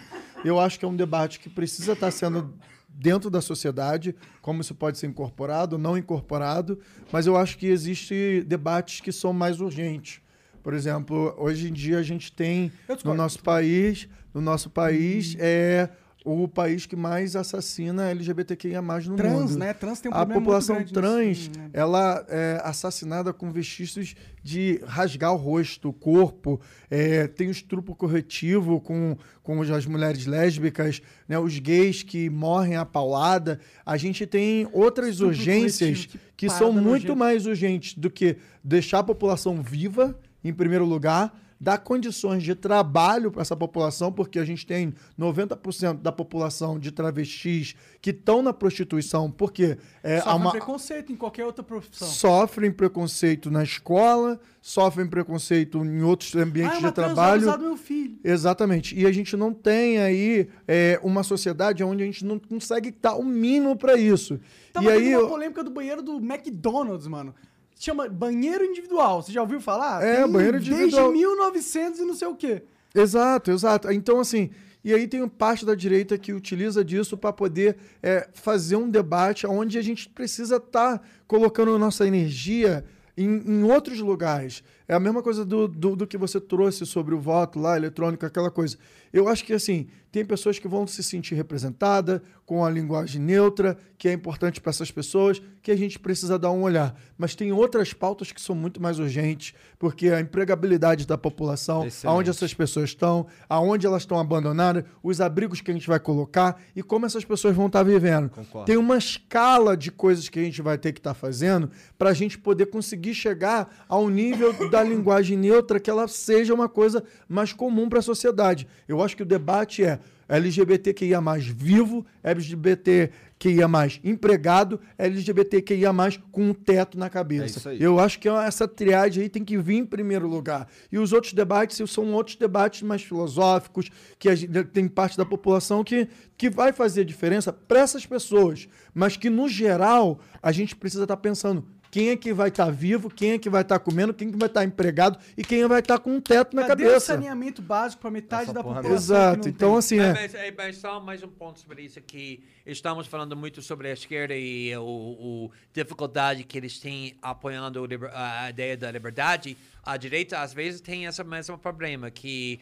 Eu 0.44 0.58
acho 0.58 0.78
que 0.78 0.84
é 0.84 0.88
um 0.88 0.96
debate 0.96 1.38
que 1.38 1.50
precisa 1.50 1.92
estar 1.92 2.10
sendo 2.10 2.54
dentro 2.98 3.28
da 3.28 3.40
sociedade, 3.40 4.14
como 4.40 4.60
isso 4.60 4.74
pode 4.74 4.98
ser 4.98 5.06
incorporado, 5.06 5.76
não 5.76 5.96
incorporado, 5.98 6.78
mas 7.12 7.26
eu 7.26 7.36
acho 7.36 7.58
que 7.58 7.66
existem 7.66 8.42
debates 8.42 9.00
que 9.00 9.12
são 9.12 9.32
mais 9.32 9.60
urgentes. 9.60 10.20
Por 10.62 10.74
exemplo, 10.74 11.34
hoje 11.38 11.68
em 11.68 11.72
dia 11.72 11.98
a 11.98 12.02
gente 12.02 12.32
tem 12.32 12.72
no 13.04 13.14
nosso 13.14 13.42
país, 13.42 14.08
no 14.34 14.40
nosso 14.40 14.70
país 14.70 15.36
é 15.38 15.88
o 16.26 16.48
país 16.48 16.86
que 16.86 16.96
mais 16.96 17.36
assassina 17.36 18.10
LGBTQIA+ 18.10 18.82
no 18.82 19.14
Trans, 19.14 19.52
mundo. 19.52 19.58
né? 19.58 19.72
Trans 19.72 20.00
tem 20.00 20.10
um 20.10 20.14
A 20.14 20.26
população 20.26 20.82
trans, 20.84 21.38
nisso, 21.38 21.50
né? 21.56 21.70
ela 21.72 22.26
é 22.28 22.60
assassinada 22.64 23.32
com 23.32 23.52
vestícios 23.52 24.16
de 24.42 24.80
rasgar 24.84 25.32
o 25.32 25.36
rosto, 25.36 25.90
o 25.90 25.92
corpo, 25.92 26.60
é, 26.90 27.28
tem 27.28 27.46
o 27.46 27.52
estupro 27.52 27.94
corretivo 27.94 28.80
com, 28.80 29.16
com 29.40 29.62
as 29.62 29.86
mulheres 29.86 30.26
lésbicas, 30.26 31.00
né, 31.28 31.38
os 31.38 31.60
gays 31.60 32.02
que 32.02 32.28
morrem 32.28 32.74
à 32.74 32.84
paulada. 32.84 33.60
A 33.84 33.96
gente 33.96 34.26
tem 34.26 34.68
outras 34.72 35.10
Estupro 35.10 35.28
urgências 35.28 36.06
que, 36.06 36.18
que 36.36 36.50
são 36.50 36.72
muito 36.72 37.14
mais 37.14 37.46
urgentes 37.46 37.94
do 37.96 38.10
que 38.10 38.36
deixar 38.64 38.98
a 38.98 39.04
população 39.04 39.62
viva, 39.62 40.18
em 40.42 40.52
primeiro 40.52 40.84
lugar, 40.84 41.32
dar 41.60 41.78
condições 41.78 42.42
de 42.42 42.54
trabalho 42.54 43.30
para 43.30 43.42
essa 43.42 43.56
população, 43.56 44.12
porque 44.12 44.38
a 44.38 44.44
gente 44.44 44.66
tem 44.66 44.94
90% 45.18 46.00
da 46.00 46.12
população 46.12 46.78
de 46.78 46.90
travestis 46.90 47.74
que 48.00 48.10
estão 48.10 48.42
na 48.42 48.52
prostituição, 48.52 49.30
porque 49.30 49.78
é, 50.02 50.18
há 50.18 50.22
Sofre 50.22 50.36
uma, 50.36 50.50
preconceito 50.50 51.12
em 51.12 51.16
qualquer 51.16 51.44
outra 51.44 51.64
profissão. 51.64 52.06
sofrem 52.08 52.70
preconceito 52.70 53.50
na 53.50 53.62
escola, 53.62 54.38
sofrem 54.60 55.06
preconceito 55.06 55.78
em 55.84 56.02
outros 56.02 56.34
ambientes 56.34 56.76
Ah, 56.76 56.86
é 56.86 56.88
de 56.88 56.92
trabalho. 56.92 57.58
meu 57.58 57.76
filho. 57.76 58.18
Exatamente. 58.22 58.98
E 58.98 59.06
a 59.06 59.12
gente 59.12 59.36
não 59.36 59.52
tem 59.52 59.98
aí 59.98 60.48
é, 60.68 61.00
uma 61.02 61.22
sociedade 61.22 61.82
onde 61.82 62.02
a 62.02 62.06
gente 62.06 62.24
não 62.24 62.38
consegue 62.38 62.90
dar 62.90 63.16
o 63.16 63.24
mínimo 63.24 63.76
para 63.76 63.96
isso. 63.96 64.38
Tava 64.72 64.86
e 64.86 64.90
aí, 64.90 65.16
uma 65.16 65.28
polêmica 65.28 65.64
do 65.64 65.70
banheiro 65.70 66.02
do 66.02 66.16
McDonald's, 66.16 67.06
mano. 67.06 67.34
Chama 67.78 68.08
banheiro 68.08 68.64
individual. 68.64 69.22
Você 69.22 69.32
já 69.32 69.42
ouviu 69.42 69.60
falar? 69.60 70.02
É, 70.02 70.26
banheiro 70.26 70.56
individual. 70.56 71.12
Desde 71.12 71.26
1900 71.26 72.00
e 72.00 72.04
não 72.04 72.14
sei 72.14 72.28
o 72.28 72.34
quê. 72.34 72.62
Exato, 72.94 73.50
exato. 73.50 73.92
Então, 73.92 74.18
assim, 74.18 74.50
e 74.82 74.94
aí 74.94 75.06
tem 75.06 75.26
parte 75.28 75.66
da 75.66 75.74
direita 75.74 76.16
que 76.16 76.32
utiliza 76.32 76.84
disso 76.84 77.16
para 77.18 77.32
poder 77.32 77.76
é, 78.02 78.28
fazer 78.32 78.76
um 78.76 78.88
debate 78.88 79.46
onde 79.46 79.76
a 79.78 79.82
gente 79.82 80.08
precisa 80.08 80.56
estar 80.56 81.06
colocando 81.26 81.78
nossa 81.78 82.06
energia 82.06 82.84
em, 83.16 83.42
em 83.44 83.62
outros 83.64 83.98
lugares. 83.98 84.62
É 84.88 84.94
a 84.94 85.00
mesma 85.00 85.22
coisa 85.22 85.44
do, 85.44 85.66
do, 85.66 85.96
do 85.96 86.06
que 86.06 86.16
você 86.16 86.40
trouxe 86.40 86.86
sobre 86.86 87.14
o 87.14 87.20
voto 87.20 87.58
lá, 87.58 87.76
eletrônico, 87.76 88.24
aquela 88.24 88.50
coisa. 88.50 88.76
Eu 89.12 89.28
acho 89.28 89.44
que, 89.44 89.52
assim, 89.52 89.88
tem 90.12 90.24
pessoas 90.24 90.58
que 90.58 90.66
vão 90.66 90.86
se 90.86 91.02
sentir 91.02 91.34
representadas 91.34 92.20
com 92.46 92.64
a 92.64 92.70
linguagem 92.70 93.20
neutra, 93.20 93.76
que 93.98 94.08
é 94.08 94.12
importante 94.12 94.60
para 94.60 94.70
essas 94.70 94.90
pessoas, 94.90 95.42
que 95.60 95.70
a 95.70 95.76
gente 95.76 95.98
precisa 95.98 96.38
dar 96.38 96.50
um 96.52 96.62
olhar. 96.62 96.98
Mas 97.18 97.34
tem 97.34 97.52
outras 97.52 97.92
pautas 97.92 98.30
que 98.30 98.40
são 98.40 98.54
muito 98.54 98.80
mais 98.80 98.98
urgentes, 98.98 99.52
porque 99.78 100.08
a 100.08 100.20
empregabilidade 100.20 101.06
da 101.06 101.18
população, 101.18 101.86
Excelente. 101.86 102.06
aonde 102.06 102.30
essas 102.30 102.54
pessoas 102.54 102.90
estão, 102.90 103.26
aonde 103.48 103.86
elas 103.86 104.02
estão 104.02 104.18
abandonadas, 104.18 104.84
os 105.02 105.20
abrigos 105.20 105.60
que 105.60 105.70
a 105.70 105.74
gente 105.74 105.88
vai 105.88 105.98
colocar 105.98 106.62
e 106.74 106.82
como 106.82 107.04
essas 107.04 107.24
pessoas 107.24 107.54
vão 107.54 107.66
estar 107.66 107.82
vivendo. 107.82 108.30
Concordo. 108.30 108.64
Tem 108.64 108.76
uma 108.76 108.96
escala 108.96 109.76
de 109.76 109.90
coisas 109.90 110.28
que 110.28 110.38
a 110.38 110.42
gente 110.42 110.62
vai 110.62 110.78
ter 110.78 110.92
que 110.92 111.00
estar 111.00 111.14
fazendo 111.14 111.68
para 111.98 112.10
a 112.10 112.14
gente 112.14 112.38
poder 112.38 112.66
conseguir 112.66 113.12
chegar 113.12 113.84
ao 113.88 114.08
nível 114.08 114.54
da 114.76 114.82
linguagem 114.82 115.36
neutra 115.38 115.80
que 115.80 115.88
ela 115.90 116.06
seja 116.06 116.52
uma 116.52 116.68
coisa 116.68 117.02
mais 117.28 117.52
comum 117.52 117.88
para 117.88 117.98
a 118.00 118.02
sociedade. 118.02 118.66
Eu 118.86 119.02
acho 119.02 119.16
que 119.16 119.22
o 119.22 119.26
debate 119.26 119.82
é 119.84 119.98
LGBTQIA 120.28 121.20
vivo, 121.54 122.04
LGBTQIA 122.22 123.66
empregado, 124.02 124.80
LGBTQIA 124.98 125.92
com 126.32 126.48
um 126.50 126.54
teto 126.54 126.98
na 126.98 127.08
cabeça. 127.08 127.70
É. 127.72 127.76
Eu 127.78 128.00
acho 128.00 128.18
que 128.18 128.28
essa 128.28 128.66
triade 128.66 129.20
aí 129.20 129.28
tem 129.28 129.44
que 129.44 129.56
vir 129.56 129.76
em 129.76 129.86
primeiro 129.86 130.26
lugar. 130.26 130.68
E 130.90 130.98
os 130.98 131.12
outros 131.12 131.32
debates 131.32 131.80
são 131.90 132.12
outros 132.12 132.36
debates 132.36 132.82
mais 132.82 133.02
filosóficos, 133.02 133.88
que 134.18 134.28
a 134.28 134.34
gente- 134.34 134.64
tem 134.64 134.88
parte 134.88 135.16
da 135.16 135.24
população 135.24 135.84
que, 135.84 136.08
que 136.36 136.50
vai 136.50 136.72
fazer 136.72 137.04
diferença 137.04 137.52
para 137.52 137.80
essas 137.80 138.04
pessoas, 138.04 138.68
mas 138.94 139.16
que, 139.16 139.30
no 139.30 139.48
geral, 139.48 140.18
a 140.42 140.50
gente 140.52 140.74
precisa 140.74 141.04
estar 141.04 141.16
pensando 141.18 141.64
quem 141.96 142.10
é 142.10 142.16
que 142.16 142.30
vai 142.30 142.48
estar 142.50 142.70
vivo, 142.70 143.08
quem 143.08 143.30
é 143.30 143.38
que 143.38 143.48
vai 143.48 143.62
estar 143.62 143.78
comendo, 143.78 144.12
quem 144.12 144.30
que 144.30 144.36
vai 144.36 144.48
estar 144.48 144.62
empregado 144.62 145.18
e 145.34 145.42
quem 145.42 145.66
vai 145.66 145.80
estar 145.80 145.98
com 145.98 146.10
um 146.10 146.20
teto 146.20 146.54
na 146.54 146.66
Cadê 146.66 146.84
o 146.84 146.88
cabeça. 146.88 147.06
saneamento 147.06 147.62
básico 147.62 148.02
para 148.02 148.10
metade 148.10 148.42
Essa 148.42 148.52
da 148.52 148.62
população? 148.62 148.92
Exato. 148.94 149.40
que 149.40 149.46
não 149.46 149.50
Então, 149.54 149.70
tem? 149.70 149.78
assim, 149.78 149.98
é. 150.00 150.12
mas, 150.12 150.34
é, 150.34 150.52
mas 150.54 150.76
só 150.76 151.00
mais 151.00 151.22
um 151.22 151.28
ponto 151.28 151.58
sobre 151.58 151.84
isso 151.84 151.98
que 152.02 152.44
estamos 152.66 153.06
falando 153.06 153.34
muito 153.34 153.62
sobre 153.62 153.88
a 153.88 153.94
esquerda 153.94 154.34
e 154.36 154.76
o, 154.76 154.82
o 154.82 155.50
dificuldade 155.72 156.44
que 156.44 156.58
eles 156.58 156.78
têm 156.78 157.16
apoiando 157.22 157.88
a 158.12 158.50
ideia 158.50 158.76
da 158.76 158.90
liberdade. 158.90 159.56
A 159.82 159.96
direita 159.96 160.40
às 160.42 160.52
vezes 160.52 160.82
tem 160.82 161.06
esse 161.06 161.24
mesmo 161.24 161.56
problema 161.56 162.10
que 162.10 162.60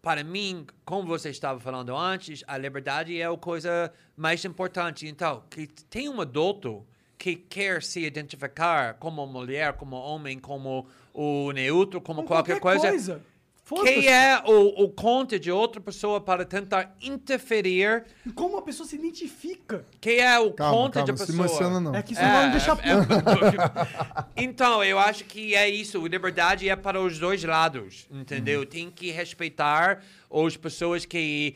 para 0.00 0.24
mim, 0.24 0.66
como 0.86 1.06
você 1.06 1.28
estava 1.28 1.60
falando 1.60 1.94
antes, 1.94 2.42
a 2.48 2.56
liberdade 2.56 3.20
é 3.20 3.26
a 3.26 3.36
coisa 3.36 3.92
mais 4.16 4.42
importante. 4.42 5.06
Então, 5.06 5.42
que 5.50 5.66
tem 5.90 6.08
um 6.08 6.18
adulto 6.18 6.86
que 7.18 7.34
quer 7.36 7.82
se 7.82 8.00
identificar 8.00 8.94
como 8.94 9.26
mulher, 9.26 9.72
como 9.74 9.96
homem, 9.96 10.38
como 10.38 10.86
o 11.12 11.50
neutro, 11.52 12.00
como 12.00 12.22
Com 12.22 12.28
qualquer, 12.28 12.60
qualquer 12.60 12.80
coisa. 12.80 12.88
coisa. 13.16 13.38
Foda-se. 13.64 13.92
Quem 13.92 14.06
é 14.08 14.42
o, 14.46 14.84
o 14.84 14.88
conta 14.88 15.38
de 15.38 15.50
outra 15.52 15.78
pessoa 15.78 16.22
para 16.22 16.42
tentar 16.46 16.96
interferir? 17.02 18.04
E 18.24 18.30
como 18.32 18.56
a 18.56 18.62
pessoa 18.62 18.88
se 18.88 18.96
identifica? 18.96 19.84
Quem 20.00 20.20
é 20.20 20.38
o 20.38 20.52
Calma, 20.52 20.72
conta 20.74 21.00
calma, 21.00 21.12
de 21.12 21.18
se 21.20 21.26
pessoa? 21.26 21.46
emociona 21.46 21.78
não. 21.80 21.94
É 21.94 22.02
que 22.02 22.14
isso 22.14 22.22
não 22.22 22.30
vai 22.32 22.46
me 22.46 22.52
deixar 22.52 22.78
é- 22.78 24.32
Então, 24.42 24.82
eu 24.82 24.98
acho 24.98 25.24
que 25.24 25.54
é 25.54 25.68
isso. 25.68 26.06
Liberdade 26.06 26.66
é 26.66 26.76
para 26.76 26.98
os 26.98 27.18
dois 27.18 27.44
lados, 27.44 28.06
entendeu? 28.10 28.64
Tem 28.64 28.90
que 28.90 29.10
respeitar 29.10 30.02
as 30.32 30.56
pessoas 30.56 31.04
que 31.04 31.54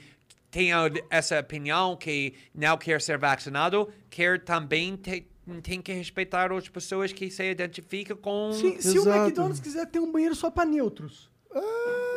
têm 0.50 0.70
essa 1.08 1.40
opinião, 1.40 1.96
que 1.96 2.34
não 2.54 2.76
quer 2.76 3.00
ser 3.00 3.16
vacinado, 3.16 3.88
quer 4.10 4.38
também 4.44 4.98
ter 4.98 5.26
tem 5.62 5.80
que 5.82 5.92
respeitar 5.92 6.52
as 6.52 6.68
pessoas 6.68 7.12
que 7.12 7.30
se 7.30 7.42
identificam 7.50 8.16
com... 8.16 8.52
Se, 8.52 8.80
se 8.82 8.98
o. 8.98 9.08
McDonald's 9.08 9.60
quiser 9.60 9.86
ter 9.86 9.98
um 10.00 10.10
banheiro 10.10 10.34
só 10.34 10.50
pra 10.50 10.64
neutros, 10.64 11.30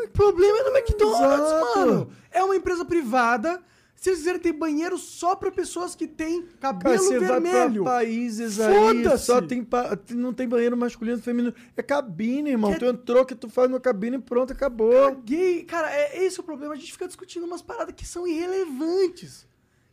o 0.04 0.08
problema 0.14 0.60
é 0.60 0.64
do 0.64 0.78
McDonald's, 0.78 1.48
exato. 1.48 1.80
mano. 1.80 2.12
É 2.32 2.44
uma 2.44 2.56
empresa 2.56 2.86
privada. 2.86 3.62
Se 3.96 4.10
eles 4.10 4.20
quiserem 4.20 4.42
ter 4.42 4.52
banheiro 4.52 4.98
só 4.98 5.36
pra 5.36 5.50
pessoas 5.50 5.96
que 5.96 6.06
têm 6.06 6.42
Cara, 6.44 6.76
cabelo 6.76 6.98
você 6.98 7.18
vai 7.18 7.40
vermelho. 7.42 7.84
pra 7.84 7.94
países 7.94 8.60
aí, 8.60 8.76
Foda-se. 8.76 9.26
só 9.26 9.42
tem 9.42 9.64
pa- 9.64 9.98
não 10.12 10.34
tem 10.34 10.48
banheiro 10.48 10.76
masculino 10.78 11.18
e 11.18 11.22
feminino. 11.22 11.54
É 11.78 11.82
cabine, 11.82 12.52
irmão. 12.52 12.74
Que- 12.74 12.80
Tu 12.80 12.86
entrou 12.86 13.26
que 13.26 13.34
tu 13.34 13.50
faz 13.50 13.72
na 13.72 13.80
cabine 13.80 14.18
e 14.18 14.20
pronto, 14.22 14.52
acabou. 14.54 15.16
Gay, 15.24 15.64
cara, 15.64 15.90
é 15.92 16.24
esse 16.24 16.40
o 16.40 16.44
problema. 16.44 16.74
A 16.74 16.78
gente 16.78 16.92
fica 16.92 17.08
discutindo 17.08 17.46
umas 17.46 17.62
paradas 17.62 17.96
que 17.96 18.06
são 18.06 18.28
irrelevantes. 18.28 19.48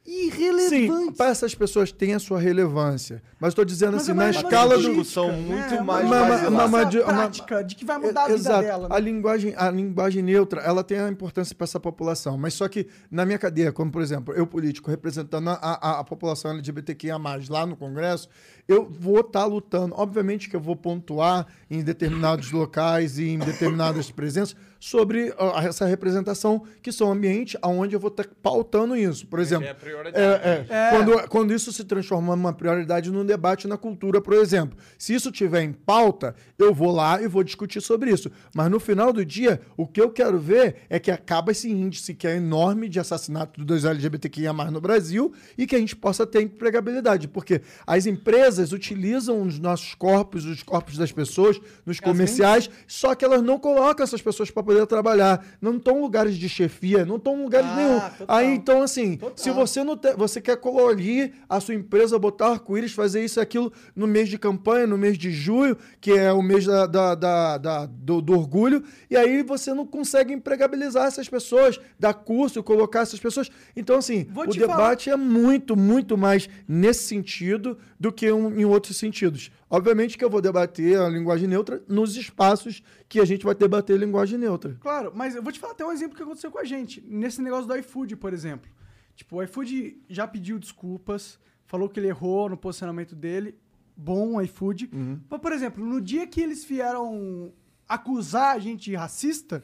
Irrelevantes. 0.04 0.68
Sim, 0.68 1.12
para 1.12 1.30
essas 1.30 1.54
pessoas 1.54 1.92
tem 1.92 2.12
a 2.12 2.18
sua 2.18 2.40
relevância. 2.40 3.22
Mas 3.38 3.54
tô 3.54 3.64
dizendo 3.64 3.92
Mas 3.92 4.02
assim, 4.02 4.10
é 4.10 4.14
na 4.14 4.22
mais 4.24 4.36
uma 4.36 4.42
escala 4.42 4.76
do. 4.76 4.82
discussão 4.82 5.26
política, 5.28 5.52
muito 5.54 5.74
né? 5.76 5.80
mais 5.80 6.06
uma, 6.06 6.18
baseada. 6.20 6.48
uma, 6.50 6.64
Uma- 6.64 6.66
uma, 6.66 6.84
uma- 6.84 7.12
prática 7.14 7.62
de 7.62 7.74
que 7.76 7.84
vai 7.84 7.98
mudar 7.98 8.22
a 8.22 8.26
vida 8.26 8.34
Exato. 8.38 8.62
dela. 8.62 8.88
né? 8.88 8.94
A 8.96 8.98
linguagem, 8.98 9.54
a 9.56 9.70
linguagem 9.70 10.22
neutra, 10.22 10.60
ela 10.60 10.82
tem 10.82 10.98
a 10.98 11.08
importância 11.08 11.54
para 11.54 11.64
essa 11.64 11.78
população. 11.78 12.36
Mas 12.36 12.54
só 12.54 12.66
que 12.68 12.88
na 13.10 13.24
minha 13.24 13.38
cadeia, 13.38 13.70
como 13.70 13.92
por 13.92 14.02
exemplo, 14.02 14.34
eu 14.34 14.44
político 14.46 14.90
representando 14.90 15.48
a, 15.50 15.54
a, 15.54 16.00
a 16.00 16.04
população 16.04 16.50
LGBTQIA+, 16.50 17.16
lá 17.48 17.64
no 17.64 17.76
Congresso, 17.76 18.28
eu 18.68 18.88
vou 18.88 19.20
estar 19.20 19.44
lutando. 19.44 19.94
Obviamente 19.96 20.48
que 20.48 20.56
eu 20.56 20.60
vou 20.60 20.76
pontuar 20.76 21.46
em 21.70 21.82
determinados 21.82 22.50
locais 22.52 23.18
e 23.18 23.28
em 23.28 23.38
determinadas 23.38 24.10
presenças 24.10 24.56
sobre 24.78 25.32
essa 25.64 25.86
representação, 25.86 26.64
que 26.82 26.90
são 26.90 27.12
ambientes 27.12 27.56
onde 27.62 27.94
eu 27.94 28.00
vou 28.00 28.10
estar 28.10 28.26
pautando 28.42 28.96
isso. 28.96 29.28
Por 29.28 29.38
exemplo, 29.38 29.64
é 29.64 29.70
a 29.70 29.74
prioridade. 29.76 30.16
é, 30.18 30.66
é. 30.68 30.90
Quando, 30.90 31.28
quando 31.28 31.54
isso 31.54 31.72
se 31.72 31.84
transforma 31.84 32.34
numa 32.34 32.52
prioridade 32.52 33.08
no 33.10 33.24
debate 33.24 33.68
na 33.68 33.76
cultura, 33.76 34.20
por 34.20 34.34
exemplo. 34.34 34.76
Se 34.98 35.14
isso 35.14 35.30
tiver 35.30 35.62
em 35.62 35.72
pauta, 35.72 36.34
eu 36.58 36.74
vou 36.74 36.90
lá 36.90 37.22
e 37.22 37.28
vou 37.28 37.44
discutir 37.44 37.80
sobre 37.80 38.10
isso. 38.10 38.28
Mas 38.54 38.68
no 38.70 38.80
final 38.80 39.12
do 39.12 39.24
dia, 39.24 39.60
o 39.76 39.86
que 39.86 40.00
eu 40.00 40.10
quero 40.10 40.38
ver 40.40 40.78
é 40.90 40.98
que 40.98 41.12
acaba 41.12 41.52
esse 41.52 41.70
índice 41.70 42.12
que 42.12 42.26
é 42.26 42.36
enorme 42.36 42.88
de 42.88 42.98
assassinato 42.98 43.64
dos 43.64 43.84
LGBTQIA 43.84 44.52
no 44.52 44.80
Brasil 44.80 45.32
e 45.56 45.64
que 45.64 45.76
a 45.76 45.78
gente 45.78 45.94
possa 45.94 46.26
ter 46.26 46.42
empregabilidade. 46.42 47.28
Porque 47.28 47.62
as 47.86 48.04
empresas 48.04 48.51
utilizam 48.58 49.42
os 49.42 49.58
nossos 49.58 49.94
corpos, 49.94 50.44
os 50.44 50.62
corpos 50.62 50.96
das 50.96 51.10
pessoas, 51.12 51.60
nos 51.86 52.00
comerciais, 52.00 52.68
só 52.86 53.14
que 53.14 53.24
elas 53.24 53.42
não 53.42 53.58
colocam 53.58 54.04
essas 54.04 54.20
pessoas 54.20 54.50
para 54.50 54.62
poder 54.62 54.86
trabalhar. 54.86 55.44
Não 55.60 55.76
estão 55.76 55.98
em 55.98 56.00
lugares 56.02 56.36
de 56.36 56.48
chefia, 56.48 57.04
não 57.06 57.16
estão 57.16 57.38
em 57.38 57.42
lugares 57.42 57.68
Ah, 57.70 57.76
nenhum. 57.76 58.00
total. 58.18 58.36
Aí 58.36 58.54
então, 58.54 58.82
assim, 58.82 59.16
Total. 59.16 59.36
se 59.38 59.50
você 59.50 59.84
não 59.84 59.96
te- 59.96 60.14
você 60.14 60.40
quer 60.40 60.56
colorir 60.56 61.32
a 61.48 61.60
sua 61.60 61.74
empresa, 61.74 62.18
botar 62.18 62.48
arco-íris, 62.52 62.92
fazer 62.92 63.24
isso 63.24 63.38
e 63.38 63.42
aquilo 63.42 63.72
no 63.94 64.06
mês 64.06 64.28
de 64.28 64.38
campanha, 64.38 64.86
no 64.86 64.98
mês 64.98 65.16
de 65.16 65.30
julho, 65.30 65.76
que 66.00 66.10
é 66.12 66.32
o 66.32 66.42
mês 66.42 66.64
da, 66.66 66.86
da- 66.86 67.14
da- 67.14 67.58
da- 67.58 67.86
do, 67.86 68.20
do 68.20 68.32
orgulho, 68.32 68.82
e 69.10 69.16
aí 69.16 69.42
você 69.42 69.72
não 69.72 69.86
consegue 69.86 70.32
empregabilizar 70.32 71.06
essas 71.06 71.28
pessoas, 71.28 71.78
dar 71.98 72.14
curso, 72.14 72.62
colocar 72.62 73.00
essas 73.00 73.20
pessoas. 73.20 73.50
Então, 73.76 73.96
assim, 73.96 74.26
Vou 74.30 74.44
o 74.44 74.48
te 74.48 74.58
debate 74.58 75.08
é 75.10 75.16
muito, 75.16 75.76
muito 75.76 76.16
mais 76.16 76.48
nesse 76.66 77.04
sentido 77.04 77.78
do 77.98 78.12
que 78.12 78.30
um- 78.32 78.41
em 78.50 78.64
outros 78.64 78.96
sentidos. 78.96 79.50
Obviamente 79.68 80.16
que 80.16 80.24
eu 80.24 80.30
vou 80.30 80.40
debater 80.40 80.98
a 80.98 81.08
linguagem 81.08 81.48
neutra 81.48 81.82
nos 81.88 82.16
espaços 82.16 82.82
que 83.08 83.20
a 83.20 83.24
gente 83.24 83.44
vai 83.44 83.54
debater 83.54 83.96
a 83.96 83.98
linguagem 83.98 84.38
neutra. 84.38 84.76
Claro, 84.80 85.12
mas 85.14 85.34
eu 85.34 85.42
vou 85.42 85.52
te 85.52 85.58
falar 85.58 85.72
até 85.72 85.84
um 85.84 85.92
exemplo 85.92 86.16
que 86.16 86.22
aconteceu 86.22 86.50
com 86.50 86.58
a 86.58 86.64
gente. 86.64 87.00
Nesse 87.06 87.40
negócio 87.42 87.66
do 87.66 87.76
iFood, 87.76 88.16
por 88.16 88.32
exemplo. 88.32 88.70
Tipo, 89.14 89.36
o 89.36 89.42
iFood 89.42 90.02
já 90.08 90.26
pediu 90.26 90.58
desculpas, 90.58 91.38
falou 91.66 91.88
que 91.88 92.00
ele 92.00 92.08
errou 92.08 92.48
no 92.48 92.56
posicionamento 92.56 93.14
dele. 93.14 93.54
Bom, 93.96 94.40
iFood. 94.40 94.90
Mas, 95.28 95.40
por 95.40 95.52
exemplo, 95.52 95.84
no 95.84 96.00
dia 96.00 96.26
que 96.26 96.40
eles 96.40 96.64
vieram 96.64 97.52
acusar 97.88 98.56
a 98.56 98.58
gente 98.58 98.90
de 98.90 98.96
racista, 98.96 99.62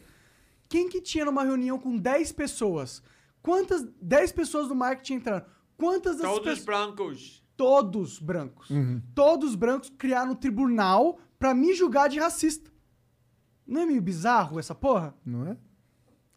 quem 0.68 0.88
que 0.88 1.00
tinha 1.00 1.24
numa 1.24 1.44
reunião 1.44 1.78
com 1.78 1.96
10 1.96 2.32
pessoas? 2.32 3.02
Quantas 3.42 3.86
10 4.02 4.32
pessoas 4.32 4.68
do 4.68 4.74
marketing 4.74 5.14
entraram? 5.14 5.46
Quantas 5.76 6.16
dessas 6.16 6.30
Todos 6.30 6.44
pessoas... 6.44 6.64
brancos. 6.64 7.37
Todos 7.58 8.20
brancos. 8.20 8.70
Todos 9.14 9.54
brancos 9.56 9.90
criaram 9.90 10.32
um 10.32 10.36
tribunal 10.36 11.18
pra 11.38 11.52
me 11.52 11.74
julgar 11.74 12.08
de 12.08 12.18
racista. 12.20 12.70
Não 13.66 13.82
é 13.82 13.86
meio 13.86 14.00
bizarro 14.00 14.58
essa 14.58 14.74
porra? 14.74 15.14
Não 15.26 15.46
é? 15.46 15.56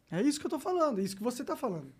É 0.10 0.22
isso 0.22 0.40
que 0.40 0.46
eu 0.48 0.50
tô 0.50 0.60
falando, 0.60 1.00
é 1.00 1.04
isso 1.04 1.16
que 1.16 1.24
você 1.24 1.44
tá 1.44 1.56
falando. 1.56 1.94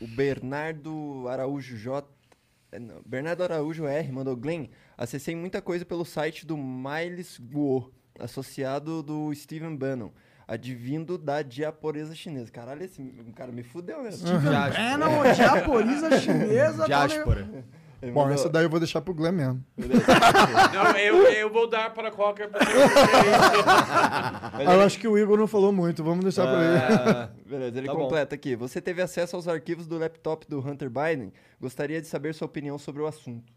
O 0.00 0.06
Bernardo 0.06 1.26
Araújo 1.28 1.76
J. 1.76 2.08
é, 2.72 2.78
não, 2.78 3.02
Bernardo 3.04 3.42
Araújo 3.42 3.84
R 3.84 4.12
mandou 4.12 4.36
Glenn. 4.36 4.68
Acessei 4.96 5.34
muita 5.34 5.60
coisa 5.60 5.84
pelo 5.84 6.04
site 6.04 6.46
do 6.46 6.56
Miles 6.56 7.38
Guo, 7.38 7.92
associado 8.18 9.02
do 9.02 9.34
Steven 9.34 9.76
Bannon, 9.76 10.10
advindo 10.46 11.16
da 11.18 11.42
diaporesa 11.42 12.14
chinesa. 12.14 12.50
Caralho, 12.50 12.84
esse 12.84 13.02
cara 13.34 13.50
me 13.52 13.62
fudeu 13.62 14.02
mesmo. 14.02 14.26
Steven 14.26 14.50
Bannon, 14.98 15.32
diaporiza 15.34 16.20
chinesa. 16.20 16.84
Diáspora. 16.86 17.48
Bom, 18.12 18.28
essa 18.28 18.50
daí 18.50 18.64
eu 18.66 18.68
vou 18.68 18.78
deixar 18.78 19.00
pro 19.00 19.14
Glenn 19.14 19.32
mesmo. 19.32 19.64
Não, 19.78 20.90
eu, 20.98 21.22
eu 21.32 21.50
vou 21.50 21.66
dar 21.66 21.88
para 21.94 22.10
qualquer 22.10 22.50
pessoa. 22.50 22.84
Ah, 24.52 24.74
eu 24.74 24.80
acho 24.82 24.98
que 24.98 25.08
o 25.08 25.16
Igor 25.16 25.38
não 25.38 25.46
falou 25.46 25.72
muito, 25.72 26.04
vamos 26.04 26.22
deixar 26.22 26.42
pra 26.46 26.62
ele. 26.62 26.78
Ah, 26.78 27.30
beleza, 27.46 27.78
ele 27.78 27.86
Tá 27.86 27.94
bom. 27.94 28.00
completa 28.00 28.34
aqui. 28.34 28.54
Você 28.56 28.78
teve 28.78 29.00
acesso 29.00 29.36
aos 29.36 29.48
arquivos 29.48 29.86
do 29.86 29.96
laptop 29.98 30.46
do 30.46 30.58
Hunter 30.60 30.90
Biden? 30.90 31.32
Gostaria 31.58 31.98
de 32.02 32.06
saber 32.06 32.34
sua 32.34 32.44
opinião 32.44 32.76
sobre 32.76 33.00
o 33.00 33.06
assunto. 33.06 33.50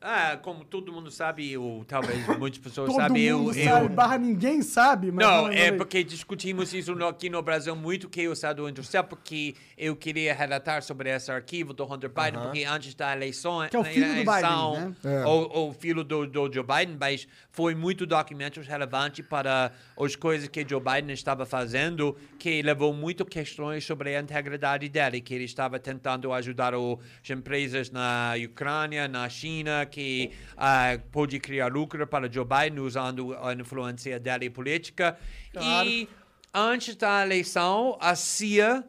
Ah, 0.00 0.38
como 0.42 0.64
todo 0.64 0.92
mundo 0.92 1.10
sabe, 1.10 1.56
ou 1.56 1.84
talvez 1.84 2.26
muitas 2.38 2.58
pessoas 2.58 2.88
Todo 2.90 3.00
sabem, 3.00 3.22
eu, 3.22 3.38
mundo 3.38 3.56
eu, 3.58 3.64
sabe, 3.64 3.88
barra 3.88 4.18
ninguém 4.18 4.60
sabe, 4.62 5.10
mas... 5.10 5.26
Não, 5.26 5.48
é 5.48 5.70
mas- 5.70 5.78
porque 5.78 6.04
discutimos 6.04 6.72
isso 6.74 6.94
no- 6.94 7.06
aqui 7.06 7.30
no 7.30 7.40
Brasil 7.42 7.74
muito 7.74 8.08
que 8.08 8.28
o 8.28 8.32
Estado 8.32 8.68
Industrial, 8.68 9.04
porque 9.04 9.54
eu 9.78 9.96
queria 9.96 10.34
relatar 10.34 10.82
sobre 10.82 11.08
esse 11.10 11.30
arquivo 11.32 11.72
do 11.72 11.84
Hunter 11.84 12.10
Biden, 12.10 12.34
Aham. 12.36 12.42
porque 12.44 12.64
antes 12.64 12.94
da 12.94 13.12
eleição, 13.14 13.66
Que 13.68 13.76
é 13.76 13.78
o 13.78 13.84
filho 13.84 14.06
do 14.08 14.12
Biden, 14.14 14.28
eleição, 14.28 14.72
né? 14.80 14.94
É. 15.04 15.24
o, 15.26 15.68
o 15.68 15.72
filho 15.72 16.04
do, 16.04 16.26
do 16.26 16.52
Joe 16.52 16.62
Biden, 16.64 16.96
mas 17.00 17.26
foi 17.50 17.74
muito 17.74 18.04
documentos 18.04 18.66
relevantes 18.66 19.24
para 19.26 19.72
as 19.98 20.16
coisas 20.16 20.48
que 20.48 20.66
Joe 20.68 20.80
Biden 20.80 21.14
estava 21.14 21.46
fazendo, 21.46 22.16
que 22.38 22.60
levou 22.62 22.92
muito 22.92 23.24
questões 23.24 23.84
sobre 23.84 24.14
a 24.16 24.20
integridade 24.20 24.88
dele, 24.88 25.20
que 25.20 25.32
ele 25.34 25.44
estava 25.44 25.78
tentando 25.78 26.32
ajudar 26.32 26.74
as 26.74 27.30
empresas 27.30 27.90
na 27.90 28.34
Ucrânia, 28.44 29.08
na 29.08 29.28
China, 29.28 29.53
que 29.90 30.32
ah, 30.56 30.98
pôde 31.12 31.38
criar 31.38 31.68
lucro 31.68 32.06
para 32.06 32.30
Joe 32.30 32.44
Biden 32.44 32.80
usando 32.80 33.34
a 33.34 33.52
influência 33.52 34.18
dele 34.18 34.50
política. 34.50 35.16
Claro. 35.52 35.88
E 35.88 36.08
antes 36.52 36.96
da 36.96 37.22
eleição, 37.22 37.96
a 38.00 38.14
CIA 38.14 38.84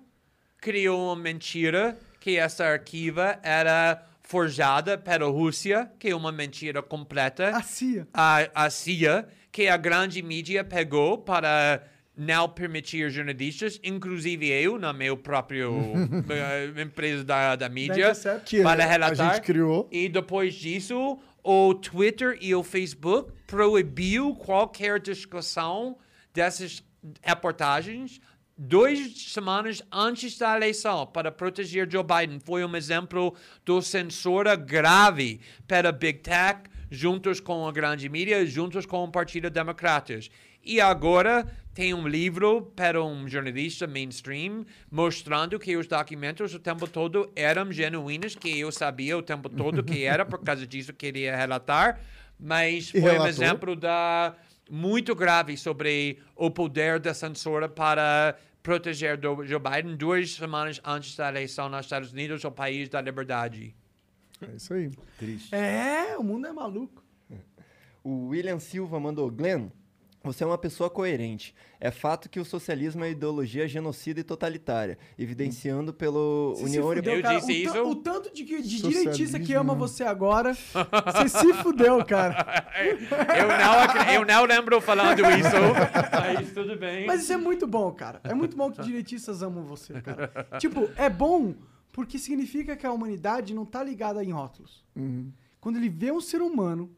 criou 0.60 1.14
uma 1.14 1.16
mentira 1.16 1.98
que 2.20 2.38
essa 2.38 2.66
arquiva 2.66 3.40
era 3.44 4.04
forjada 4.24 4.98
pela 4.98 5.28
Rússia, 5.28 5.92
que 6.00 6.10
é 6.10 6.16
uma 6.16 6.32
mentira 6.32 6.82
completa. 6.82 7.50
A 7.50 7.62
CIA. 7.62 8.08
A, 8.14 8.66
a 8.66 8.70
CIA, 8.70 9.28
que 9.52 9.68
a 9.68 9.78
grande 9.78 10.22
mídia 10.22 10.64
pegou 10.64 11.20
para 11.20 11.84
não 12.18 12.48
permitir 12.48 13.10
jornalistas, 13.10 13.80
inclusive 13.84 14.48
eu, 14.48 14.78
na 14.78 14.94
meu 14.94 15.18
próprio 15.18 15.74
eh, 16.30 16.82
empresa 16.82 17.24
da, 17.24 17.56
da 17.56 17.70
mídia, 17.70 18.14
que 18.46 18.64
para 18.64 18.84
a 18.84 18.88
relatar. 18.88 19.34
gente 19.34 19.44
criou. 19.44 19.88
E 19.92 20.08
depois 20.08 20.54
disso, 20.54 21.20
o 21.44 21.74
Twitter 21.74 22.38
e 22.40 22.56
o 22.56 22.64
Facebook 22.64 23.32
proibiu 23.46 24.34
qualquer 24.36 25.00
discussão 25.00 25.98
dessas 26.34 26.84
reportagens 27.22 28.20
duas 28.58 29.00
semanas 29.32 29.82
antes 29.92 30.38
da 30.38 30.56
eleição 30.56 31.06
para 31.06 31.32
proteger 31.32 31.92
Joe 31.92 32.04
Biden. 32.04 32.40
Foi 32.40 32.64
um 32.64 32.76
exemplo 32.76 33.36
de 33.66 33.82
censura 33.82 34.56
grave 34.56 35.42
para 35.68 35.92
Big 35.92 36.20
Tech, 36.20 36.62
juntos 36.90 37.40
com 37.40 37.68
a 37.68 37.72
grande 37.72 38.08
mídia, 38.08 38.46
juntos 38.46 38.86
com 38.86 39.04
o 39.04 39.12
Partido 39.12 39.50
Democratas. 39.50 40.30
E 40.66 40.82
agora 40.82 41.48
tem 41.76 41.94
um 41.94 42.08
livro 42.08 42.72
para 42.76 43.04
um 43.04 43.28
jornalista 43.28 43.86
mainstream 43.86 44.66
mostrando 44.90 45.60
que 45.60 45.78
os 45.78 45.86
documentos 45.86 46.56
o 46.56 46.60
tempo 46.60 46.88
todo 46.88 47.32
eram 47.36 47.72
genuínos, 47.72 48.36
que 48.36 48.60
eu 48.60 48.72
sabia 48.72 49.18
o 49.18 49.22
tempo 49.22 49.48
todo 49.50 49.84
que 49.84 50.04
era, 50.04 50.26
por 50.26 50.40
causa 50.40 50.66
disso 50.66 50.94
queria 50.94 51.36
relatar, 51.36 52.00
mas 52.40 52.90
foi 52.90 53.20
um 53.20 53.28
exemplo 53.28 53.76
da 53.76 54.36
muito 54.70 55.14
grave 55.14 55.56
sobre 55.56 56.18
o 56.36 56.50
poder 56.50 57.00
da 57.00 57.14
censura 57.14 57.70
para 57.70 58.36
proteger 58.64 59.18
do 59.18 59.46
Joe 59.46 59.60
Biden 59.60 59.96
duas 59.96 60.32
semanas 60.32 60.82
antes 60.84 61.16
da 61.16 61.30
eleição 61.30 61.70
nos 61.70 61.82
Estados 61.82 62.12
Unidos, 62.12 62.44
o 62.44 62.52
país 62.52 62.90
da 62.90 63.00
liberdade. 63.00 63.76
É 64.42 64.56
isso 64.56 64.74
aí. 64.74 64.90
Triste. 65.20 65.54
É, 65.54 66.18
o 66.18 66.24
mundo 66.24 66.48
é 66.48 66.52
maluco. 66.52 67.04
O 68.04 68.28
William 68.28 68.60
Silva 68.60 69.00
mandou, 69.00 69.30
Glenn, 69.30 69.70
você 70.26 70.44
é 70.44 70.48
uma 70.48 70.58
pessoa 70.58 70.90
coerente. 70.90 71.54
É 71.80 71.92
fato 71.92 72.28
que 72.30 72.40
o 72.40 72.46
socialismo 72.46 73.04
é 73.04 73.12
ideologia 73.12 73.68
genocida 73.68 74.20
e 74.20 74.24
totalitária, 74.24 74.98
evidenciando 75.18 75.94
pelo 75.94 76.54
se 76.56 76.64
União 76.64 76.84
fudeu, 76.84 77.14
Europeia. 77.14 77.22
cara. 77.22 77.38
o, 77.38 77.74
tan- 77.74 77.84
o 77.84 77.96
tanto 77.96 78.34
de, 78.34 78.44
que- 78.44 78.62
de 78.62 78.82
direitista 78.82 79.40
que 79.40 79.54
ama 79.54 79.74
você 79.76 80.04
agora, 80.04 80.54
você 80.54 81.30
se 81.30 81.54
fudeu, 81.56 82.04
cara. 82.06 82.66
Eu 83.36 83.48
não, 83.48 84.14
eu 84.14 84.26
não 84.26 84.46
lembro 84.46 84.82
falando 84.82 85.20
isso, 85.20 85.50
mas 86.12 86.52
tudo 86.54 86.78
bem. 86.78 87.06
Mas 87.06 87.22
isso 87.24 87.34
é 87.34 87.38
muito 87.38 87.66
bom, 87.68 87.92
cara. 87.92 88.20
É 88.24 88.34
muito 88.34 88.56
bom 88.58 88.72
que 88.72 88.82
direitistas 88.82 89.42
amam 89.42 89.64
você, 89.64 90.02
cara. 90.02 90.32
tipo, 90.60 90.90
é 90.96 91.10
bom 91.10 91.54
porque 91.92 92.18
significa 92.20 92.76
que 92.76 92.86
a 92.86 92.92
humanidade 92.92 93.54
não 93.54 93.66
tá 93.66 93.84
ligada 93.84 94.24
em 94.24 94.32
rótulos. 94.32 94.84
Uhum. 94.96 95.32
Quando 95.62 95.78
ele 95.78 95.90
vê 95.90 96.12
um 96.12 96.20
ser 96.22 96.42
humano 96.42 96.92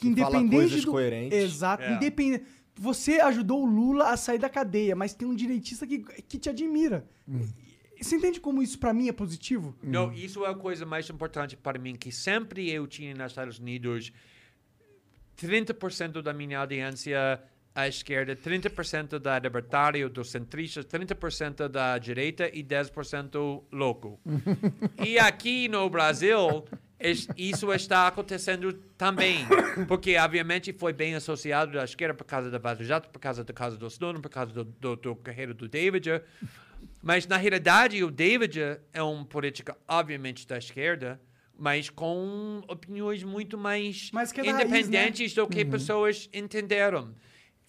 que 0.00 0.14
Que 0.14 0.20
fala 0.20 0.38
independente 0.38 0.60
coisas 0.70 0.84
do 0.84 0.90
coerentes. 0.90 1.38
Exato, 1.38 1.82
É. 1.82 1.94
independente. 1.94 2.44
Você 2.76 3.20
ajudou 3.20 3.62
o 3.62 3.66
Lula 3.66 4.10
a 4.10 4.16
sair 4.16 4.38
da 4.38 4.48
cadeia, 4.48 4.96
mas 4.96 5.12
tem 5.12 5.28
um 5.28 5.34
direitista 5.34 5.86
que, 5.86 5.98
que 5.98 6.38
te 6.38 6.48
admira. 6.48 7.06
Você 8.00 8.16
entende 8.16 8.40
como 8.40 8.62
isso 8.62 8.78
pra 8.78 8.94
mim 8.94 9.08
é 9.08 9.12
positivo? 9.12 9.76
Não, 9.82 10.10
isso 10.12 10.44
é 10.46 10.48
a 10.48 10.54
coisa 10.54 10.86
mais 10.86 11.08
importante 11.10 11.56
para 11.56 11.78
mim, 11.78 11.94
que 11.94 12.10
sempre 12.10 12.70
eu 12.70 12.86
tinha 12.86 13.12
nos 13.14 13.32
Estados 13.32 13.58
Unidos 13.58 14.10
30% 15.36 16.22
da 16.22 16.32
minha 16.32 16.58
audiência 16.60 17.42
à 17.74 17.86
esquerda, 17.86 18.34
30% 18.34 19.18
da 19.18 19.38
libertário, 19.38 20.08
dos 20.08 20.30
centristas, 20.30 20.84
30% 20.86 21.68
da 21.68 21.98
direita 21.98 22.50
e 22.52 22.62
10% 22.64 23.62
louco. 23.70 24.18
e 25.04 25.18
aqui 25.18 25.68
no 25.68 25.88
Brasil, 25.88 26.64
isso 27.36 27.72
está 27.72 28.06
acontecendo 28.08 28.72
também, 28.98 29.46
porque 29.88 30.16
obviamente 30.18 30.72
foi 30.72 30.92
bem 30.92 31.14
associado 31.14 31.80
à 31.80 31.84
esquerda 31.84 32.14
por 32.14 32.24
causa 32.24 32.50
da 32.50 32.58
Vaza 32.58 32.84
Jato, 32.84 33.08
por 33.08 33.18
causa 33.18 33.42
do 33.42 33.52
caso 33.54 33.78
do 33.78 33.86
Snowden, 33.86 34.20
por 34.20 34.28
causa 34.30 34.52
do, 34.52 34.64
do, 34.64 34.96
do 34.96 35.16
carreira 35.16 35.54
do 35.54 35.66
David. 35.68 36.20
Mas, 37.02 37.26
na 37.26 37.36
realidade, 37.36 38.02
o 38.04 38.10
David 38.10 38.58
é 38.92 39.02
um 39.02 39.24
político, 39.24 39.74
obviamente, 39.88 40.46
da 40.46 40.58
esquerda, 40.58 41.20
mas 41.58 41.88
com 41.90 42.62
opiniões 42.68 43.22
muito 43.22 43.56
mais 43.56 44.10
que 44.32 44.40
é 44.40 44.44
da 44.44 44.52
raiz, 44.52 44.70
né? 44.70 44.76
independentes 44.78 45.34
do 45.34 45.46
que 45.46 45.62
Uhum. 45.62 45.70
pessoas 45.70 46.28
entenderam. 46.32 47.14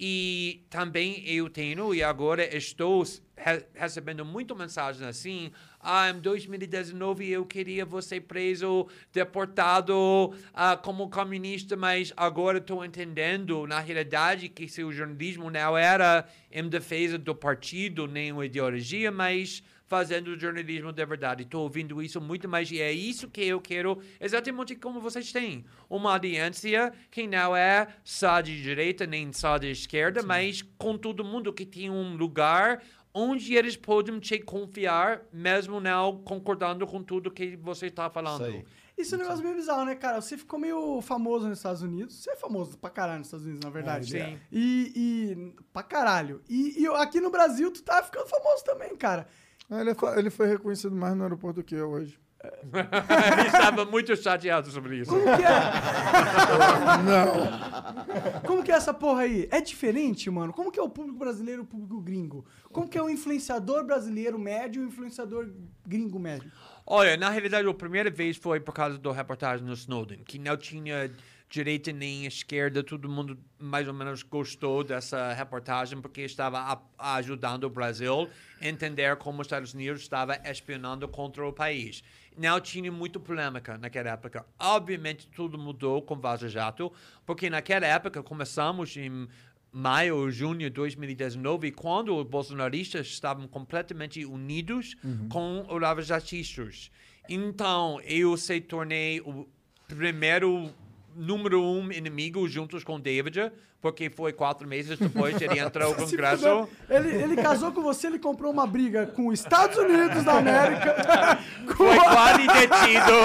E 0.04 0.66
também 0.70 1.24
eu 1.28 1.48
tenho, 1.50 1.94
e 1.94 2.02
agora 2.02 2.44
estou 2.58 3.04
re- 3.38 3.66
recebendo 3.76 4.26
muito 4.26 4.56
mensagens 4.56 5.04
assim, 5.04 5.52
ah, 5.84 6.10
em 6.10 6.20
2019 6.20 7.30
eu 7.30 7.46
queria 7.46 7.86
você 7.86 8.20
preso, 8.20 8.88
deportado 9.12 10.34
ah, 10.54 10.78
como 10.78 11.10
comunista, 11.10 11.76
mas 11.76 12.14
agora 12.16 12.60
estou 12.60 12.86
entendendo, 12.86 13.66
na 13.66 13.80
realidade, 13.80 14.50
que 14.50 14.68
seu 14.68 14.92
jornalismo 14.92 15.50
não 15.50 15.78
era 15.78 16.28
em 16.52 16.68
defesa 16.68 17.18
do 17.18 17.36
partido, 17.36 18.08
nem 18.08 18.32
uma 18.32 18.46
ideologia, 18.46 19.12
mas 19.12 19.64
fazendo 19.92 20.40
jornalismo 20.40 20.94
de 20.94 21.06
verdade. 21.06 21.44
Estou 21.44 21.64
ouvindo 21.64 22.02
isso 22.02 22.22
muito 22.22 22.48
mais 22.48 22.72
e 22.72 22.80
é 22.80 22.94
isso 22.94 23.28
que 23.28 23.42
eu 23.42 23.60
quero, 23.60 24.02
exatamente 24.22 24.74
como 24.74 25.02
vocês 25.02 25.34
têm. 25.34 25.66
Uma 25.90 26.14
audiência 26.14 26.94
que 27.12 27.28
não 27.28 27.54
é 27.54 27.90
só 28.02 28.40
de 28.40 28.64
direita 28.64 29.06
nem 29.06 29.34
só 29.34 29.58
de 29.58 29.70
esquerda, 29.70 30.24
mas 30.24 30.62
com 30.78 30.98
todo 30.98 31.26
mundo 31.26 31.52
que 31.52 31.66
tem 31.66 31.90
um 31.90 32.16
lugar 32.16 32.82
onde 33.14 33.56
eles 33.56 33.76
podem 33.76 34.20
te 34.20 34.40
confiar, 34.40 35.24
mesmo 35.32 35.80
não 35.80 36.22
concordando 36.24 36.86
com 36.88 37.04
tudo 37.04 37.32
que 37.32 37.56
você 37.58 37.88
está 37.88 38.10
falando. 38.10 38.64
Isso 38.98 39.16
é 39.16 39.18
um 39.18 39.22
negócio 39.22 39.44
meio 39.44 39.56
bizarro, 39.56 39.86
né, 39.86 39.96
cara? 39.96 40.22
Você 40.22 40.38
ficou 40.38 40.60
meio 40.60 41.02
famoso 41.02 41.48
nos 41.48 41.58
Estados 41.58 41.82
Unidos. 41.82 42.16
Você 42.16 42.32
é 42.32 42.36
famoso 42.36 42.78
pra 42.78 42.90
caralho 42.90 43.20
nos 43.20 43.28
Estados 43.28 43.46
Unidos, 43.46 43.64
na 43.64 43.72
verdade. 43.72 44.18
É, 44.18 44.28
sim. 44.28 44.40
E, 44.52 44.92
e 44.96 45.54
pra 45.74 45.82
caralho. 45.82 46.42
E, 46.48 46.84
e 46.84 46.88
aqui 46.88 47.20
no 47.20 47.32
Brasil, 47.32 47.72
tu 47.72 47.82
tá 47.82 48.04
ficando 48.04 48.28
famoso 48.28 48.64
também, 48.64 48.96
cara. 48.96 49.28
Ah, 49.70 49.82
ele, 49.82 49.92
é 49.92 50.20
ele 50.20 50.30
foi 50.30 50.48
reconhecido 50.48 50.96
mais 50.96 51.16
no 51.16 51.24
aeroporto 51.24 51.62
do 51.62 51.66
que 51.66 51.76
eu 51.76 51.90
hoje. 51.90 52.20
Ele 52.44 53.48
estava 53.48 53.86
muito 53.86 54.16
chateado 54.16 54.70
sobre 54.72 54.98
isso. 55.00 55.12
Como 55.12 55.24
que 55.24 55.44
é? 55.44 55.62
Não. 57.06 58.42
Como 58.42 58.64
que 58.64 58.72
é 58.72 58.76
essa 58.76 58.94
porra 58.94 59.22
aí? 59.24 59.48
É 59.52 59.62
diferente, 59.62 60.30
mano? 60.30 60.52
Como 60.54 60.72
que 60.72 60.80
é 60.80 60.84
o 60.84 60.90
público 60.90 61.18
brasileiro 61.20 61.62
e 61.62 61.64
o 61.64 61.68
público 61.68 62.02
gringo? 62.02 62.46
Como 62.72 62.88
que 62.88 62.98
é 62.98 63.02
o 63.02 63.10
influenciador 63.10 63.84
brasileiro 63.86 64.40
médio 64.40 64.82
e 64.82 64.86
o 64.86 64.88
influenciador 64.88 65.50
gringo 65.86 66.20
médio? 66.20 66.52
Olha, 66.86 67.16
na 67.16 67.30
realidade, 67.30 67.68
a 67.68 67.74
primeira 67.74 68.10
vez 68.10 68.38
foi 68.38 68.60
por 68.60 68.74
causa 68.74 68.98
do 68.98 69.12
reportagem 69.12 69.66
no 69.66 69.74
Snowden, 69.74 70.24
que 70.26 70.40
não 70.40 70.58
tinha 70.58 71.12
direita 71.48 71.92
nem 71.92 72.26
esquerda, 72.26 72.82
todo 72.82 73.10
mundo 73.10 73.38
mais 73.60 73.86
ou 73.86 73.94
menos 73.94 74.24
gostou 74.24 74.86
dessa 74.86 75.34
reportagem 75.34 76.00
porque 76.00 76.22
estava 76.22 76.58
a- 76.98 77.16
ajudando 77.18 77.66
o 77.66 77.70
Brasil 77.70 78.30
a 78.62 78.68
entender 78.68 79.16
como 79.18 79.42
os 79.42 79.48
Estados 79.48 79.74
Unidos 79.74 80.02
estava 80.02 80.38
espionando 80.50 81.08
contra 81.10 81.46
o 81.46 81.52
país. 81.52 82.02
Não 82.38 82.60
tinha 82.62 82.92
muito 82.92 83.20
polêmica 83.20 83.78
naquela 83.78 84.10
época. 84.12 84.46
Obviamente, 84.58 85.28
tudo 85.28 85.58
mudou 85.58 86.02
com 86.02 86.16
Vaza 86.16 86.48
Jato, 86.48 86.92
porque 87.26 87.50
naquela 87.50 87.86
época 87.86 88.24
começamos 88.24 88.96
em 88.96 89.28
maio 89.72 90.18
ou 90.18 90.30
junho 90.32 90.60
de 90.60 90.70
2019, 90.70 91.72
quando 91.72 92.16
os 92.16 92.26
bolsonaristas 92.26 93.08
estavam 93.08 93.48
completamente 93.48 94.26
unidos 94.26 94.96
Uhum. 95.04 95.30
com 95.30 95.66
os 95.70 95.82
lavajatistas. 95.82 96.92
Então, 97.30 98.00
eu 98.04 98.36
se 98.38 98.60
tornei 98.60 99.22
o 99.22 99.48
primeiro 99.88 100.70
número 101.16 101.62
um 101.64 101.92
inimigo 101.92 102.48
juntos 102.48 102.84
com 102.84 103.00
David, 103.00 103.52
porque 103.82 104.10
foi 104.10 104.32
quatro 104.32 104.68
meses 104.68 104.98
depois 104.98 105.36
que 105.38 105.44
ele 105.44 105.58
entrou 105.62 105.90
no 105.90 105.96
Congresso. 106.06 106.68
Ele, 106.90 107.10
ele 107.16 107.36
casou 107.36 107.72
com 107.72 107.82
você, 107.82 108.08
ele 108.08 108.20
comprou 108.20 108.52
uma 108.52 108.66
briga 108.68 109.06
com 109.08 109.28
os 109.28 109.40
Estados 109.40 109.78
Unidos 109.78 110.24
da 110.24 110.34
América. 110.38 111.40
Foi 111.76 111.96
quase 111.96 112.48
detido. 112.48 113.16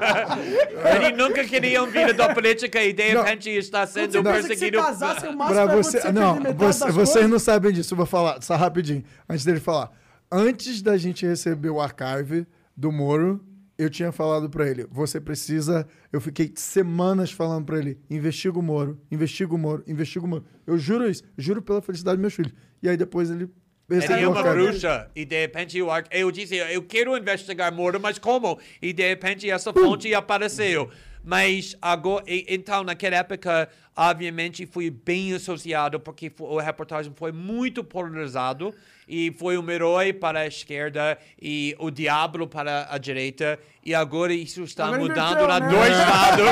ele 0.96 1.16
nunca 1.16 1.44
queria 1.44 1.84
vida 1.86 2.12
da 2.14 2.32
política 2.34 2.82
e 2.82 2.92
de 2.92 3.02
repente 3.14 3.50
está 3.50 3.86
sendo 3.86 4.12
que 4.12 4.22
perseguido. 4.22 4.78
se 4.78 4.84
casasse, 4.84 5.26
o 5.26 5.36
máximo 5.36 5.54
Pra 5.66 5.76
você, 5.76 6.12
não, 6.12 6.34
você- 6.54 6.90
vocês 6.90 7.12
coisas. 7.12 7.30
não 7.30 7.38
sabem 7.38 7.72
disso. 7.72 7.94
Eu 7.94 7.96
vou 7.98 8.06
falar 8.06 8.40
só 8.42 8.56
rapidinho, 8.56 9.04
antes 9.28 9.44
dele 9.44 9.60
falar. 9.60 9.90
Antes 10.30 10.80
da 10.82 10.96
gente 10.96 11.26
receber 11.26 11.70
o 11.70 11.80
archive 11.80 12.46
do 12.76 12.92
Moro, 12.92 13.44
eu 13.80 13.88
tinha 13.88 14.12
falado 14.12 14.50
pra 14.50 14.68
ele: 14.68 14.86
você 14.90 15.20
precisa. 15.20 15.86
Eu 16.12 16.20
fiquei 16.20 16.52
semanas 16.54 17.32
falando 17.32 17.64
pra 17.64 17.78
ele: 17.78 17.98
investiga 18.10 18.58
o 18.58 18.62
Moro, 18.62 19.00
investiga 19.10 19.54
o 19.54 19.58
Moro, 19.58 19.82
investiga 19.86 20.24
o 20.24 20.28
Moro. 20.28 20.44
Eu 20.66 20.76
juro 20.76 21.08
isso, 21.08 21.22
juro 21.38 21.62
pela 21.62 21.80
felicidade 21.80 22.16
dos 22.16 22.20
meus 22.20 22.34
filhos. 22.34 22.52
E 22.82 22.88
aí 22.88 22.96
depois 22.96 23.30
ele 23.30 23.48
Ele 23.88 24.12
é 24.12 24.28
uma 24.28 24.42
bruxa. 24.42 25.10
E 25.16 25.24
de 25.24 25.40
repente 25.40 25.78
eu, 25.78 25.88
eu 26.10 26.30
disse, 26.30 26.56
eu 26.56 26.82
quero 26.82 27.16
investigar 27.16 27.72
Moro, 27.72 27.98
mas 27.98 28.18
como? 28.18 28.58
E 28.80 28.92
de 28.92 29.08
repente 29.08 29.50
essa 29.50 29.72
fonte 29.72 30.14
apareceu. 30.14 30.90
Mas 31.24 31.76
agora, 31.82 32.24
então 32.26 32.84
naquela 32.84 33.16
época, 33.16 33.68
obviamente 33.96 34.66
fui 34.66 34.90
bem 34.90 35.32
associado, 35.34 35.98
porque 36.00 36.32
a 36.58 36.62
reportagem 36.62 37.12
foi 37.16 37.32
muito 37.32 37.82
polarizado. 37.84 38.74
E 39.12 39.32
foi 39.32 39.58
um 39.58 39.68
herói 39.68 40.12
para 40.12 40.38
a 40.40 40.46
esquerda 40.46 41.18
e 41.42 41.74
o 41.80 41.90
diabo 41.90 42.46
para 42.46 42.86
a 42.88 42.96
direita. 42.96 43.58
E 43.84 43.92
agora 43.92 44.32
isso 44.32 44.62
está 44.62 44.84
Agora 44.86 45.00
mudando 45.00 45.36
para 45.36 45.58
né? 45.58 45.68
dois 45.68 45.90
lados. 45.98 46.46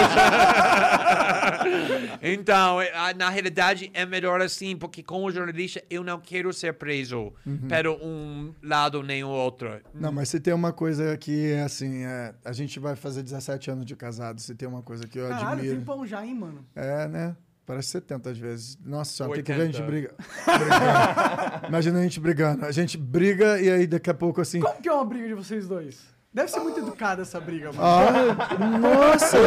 então, 2.21 2.81
é, 2.81 3.15
na 3.15 3.29
realidade, 3.31 3.91
é 3.95 4.05
melhor 4.05 4.41
assim, 4.41 4.77
porque 4.77 5.03
como 5.05 5.31
jornalista, 5.31 5.83
eu 5.89 6.03
não 6.03 6.19
quero 6.21 6.53
ser 6.53 6.73
preso 6.75 7.33
Uhum. 7.47 7.69
para 7.69 7.91
um 7.93 8.53
lado 8.63 9.03
nem 9.03 9.23
o 9.25 9.29
outro. 9.29 9.81
Não, 9.95 10.11
mas 10.13 10.29
se 10.29 10.41
tem 10.41 10.53
uma 10.53 10.73
coisa 10.73 11.17
que 11.17 11.53
é 11.53 11.63
assim, 11.63 12.05
é, 12.05 12.35
a 12.45 12.53
gente 12.53 12.79
vai 12.81 12.97
fazer 12.97 13.23
17 13.23 13.71
anos 13.71 13.87
de 13.87 13.95
casado, 13.97 14.41
se 14.41 14.55
tem 14.55 14.69
uma 14.69 14.83
coisa 14.83 15.07
que 15.07 15.19
eu 15.19 15.29
Caralho, 15.29 15.53
admiro. 15.53 15.77
tem 15.77 15.85
pão 15.85 16.07
já, 16.07 16.25
hein, 16.25 16.35
mano? 16.35 16.65
É, 16.75 17.07
né? 17.09 17.37
Parece 17.69 17.89
70 17.89 18.31
às 18.31 18.39
vezes. 18.39 18.79
Nossa 18.83 19.13
senhora, 19.13 19.35
tem 19.35 19.45
que 19.45 19.53
ver 19.53 19.61
a 19.61 19.67
gente 19.67 19.83
80. 19.83 19.91
briga. 19.91 20.15
brigando. 20.47 21.67
Imagina 21.69 21.99
a 21.99 22.03
gente 22.03 22.19
brigando. 22.19 22.65
A 22.65 22.73
gente 22.73 22.97
briga 22.97 23.61
e 23.61 23.71
aí 23.71 23.87
daqui 23.87 24.09
a 24.09 24.15
pouco 24.15 24.41
assim. 24.41 24.59
Como 24.59 24.81
que 24.81 24.89
é 24.89 24.93
uma 24.93 25.05
briga 25.05 25.29
de 25.29 25.35
vocês 25.35 25.69
dois? 25.69 26.01
Deve 26.33 26.51
ser 26.51 26.61
muito 26.61 26.79
educada 26.79 27.23
essa 27.23 27.41
briga, 27.41 27.73
mano. 27.73 27.83
Ah, 27.83 28.79
nossa! 28.79 29.39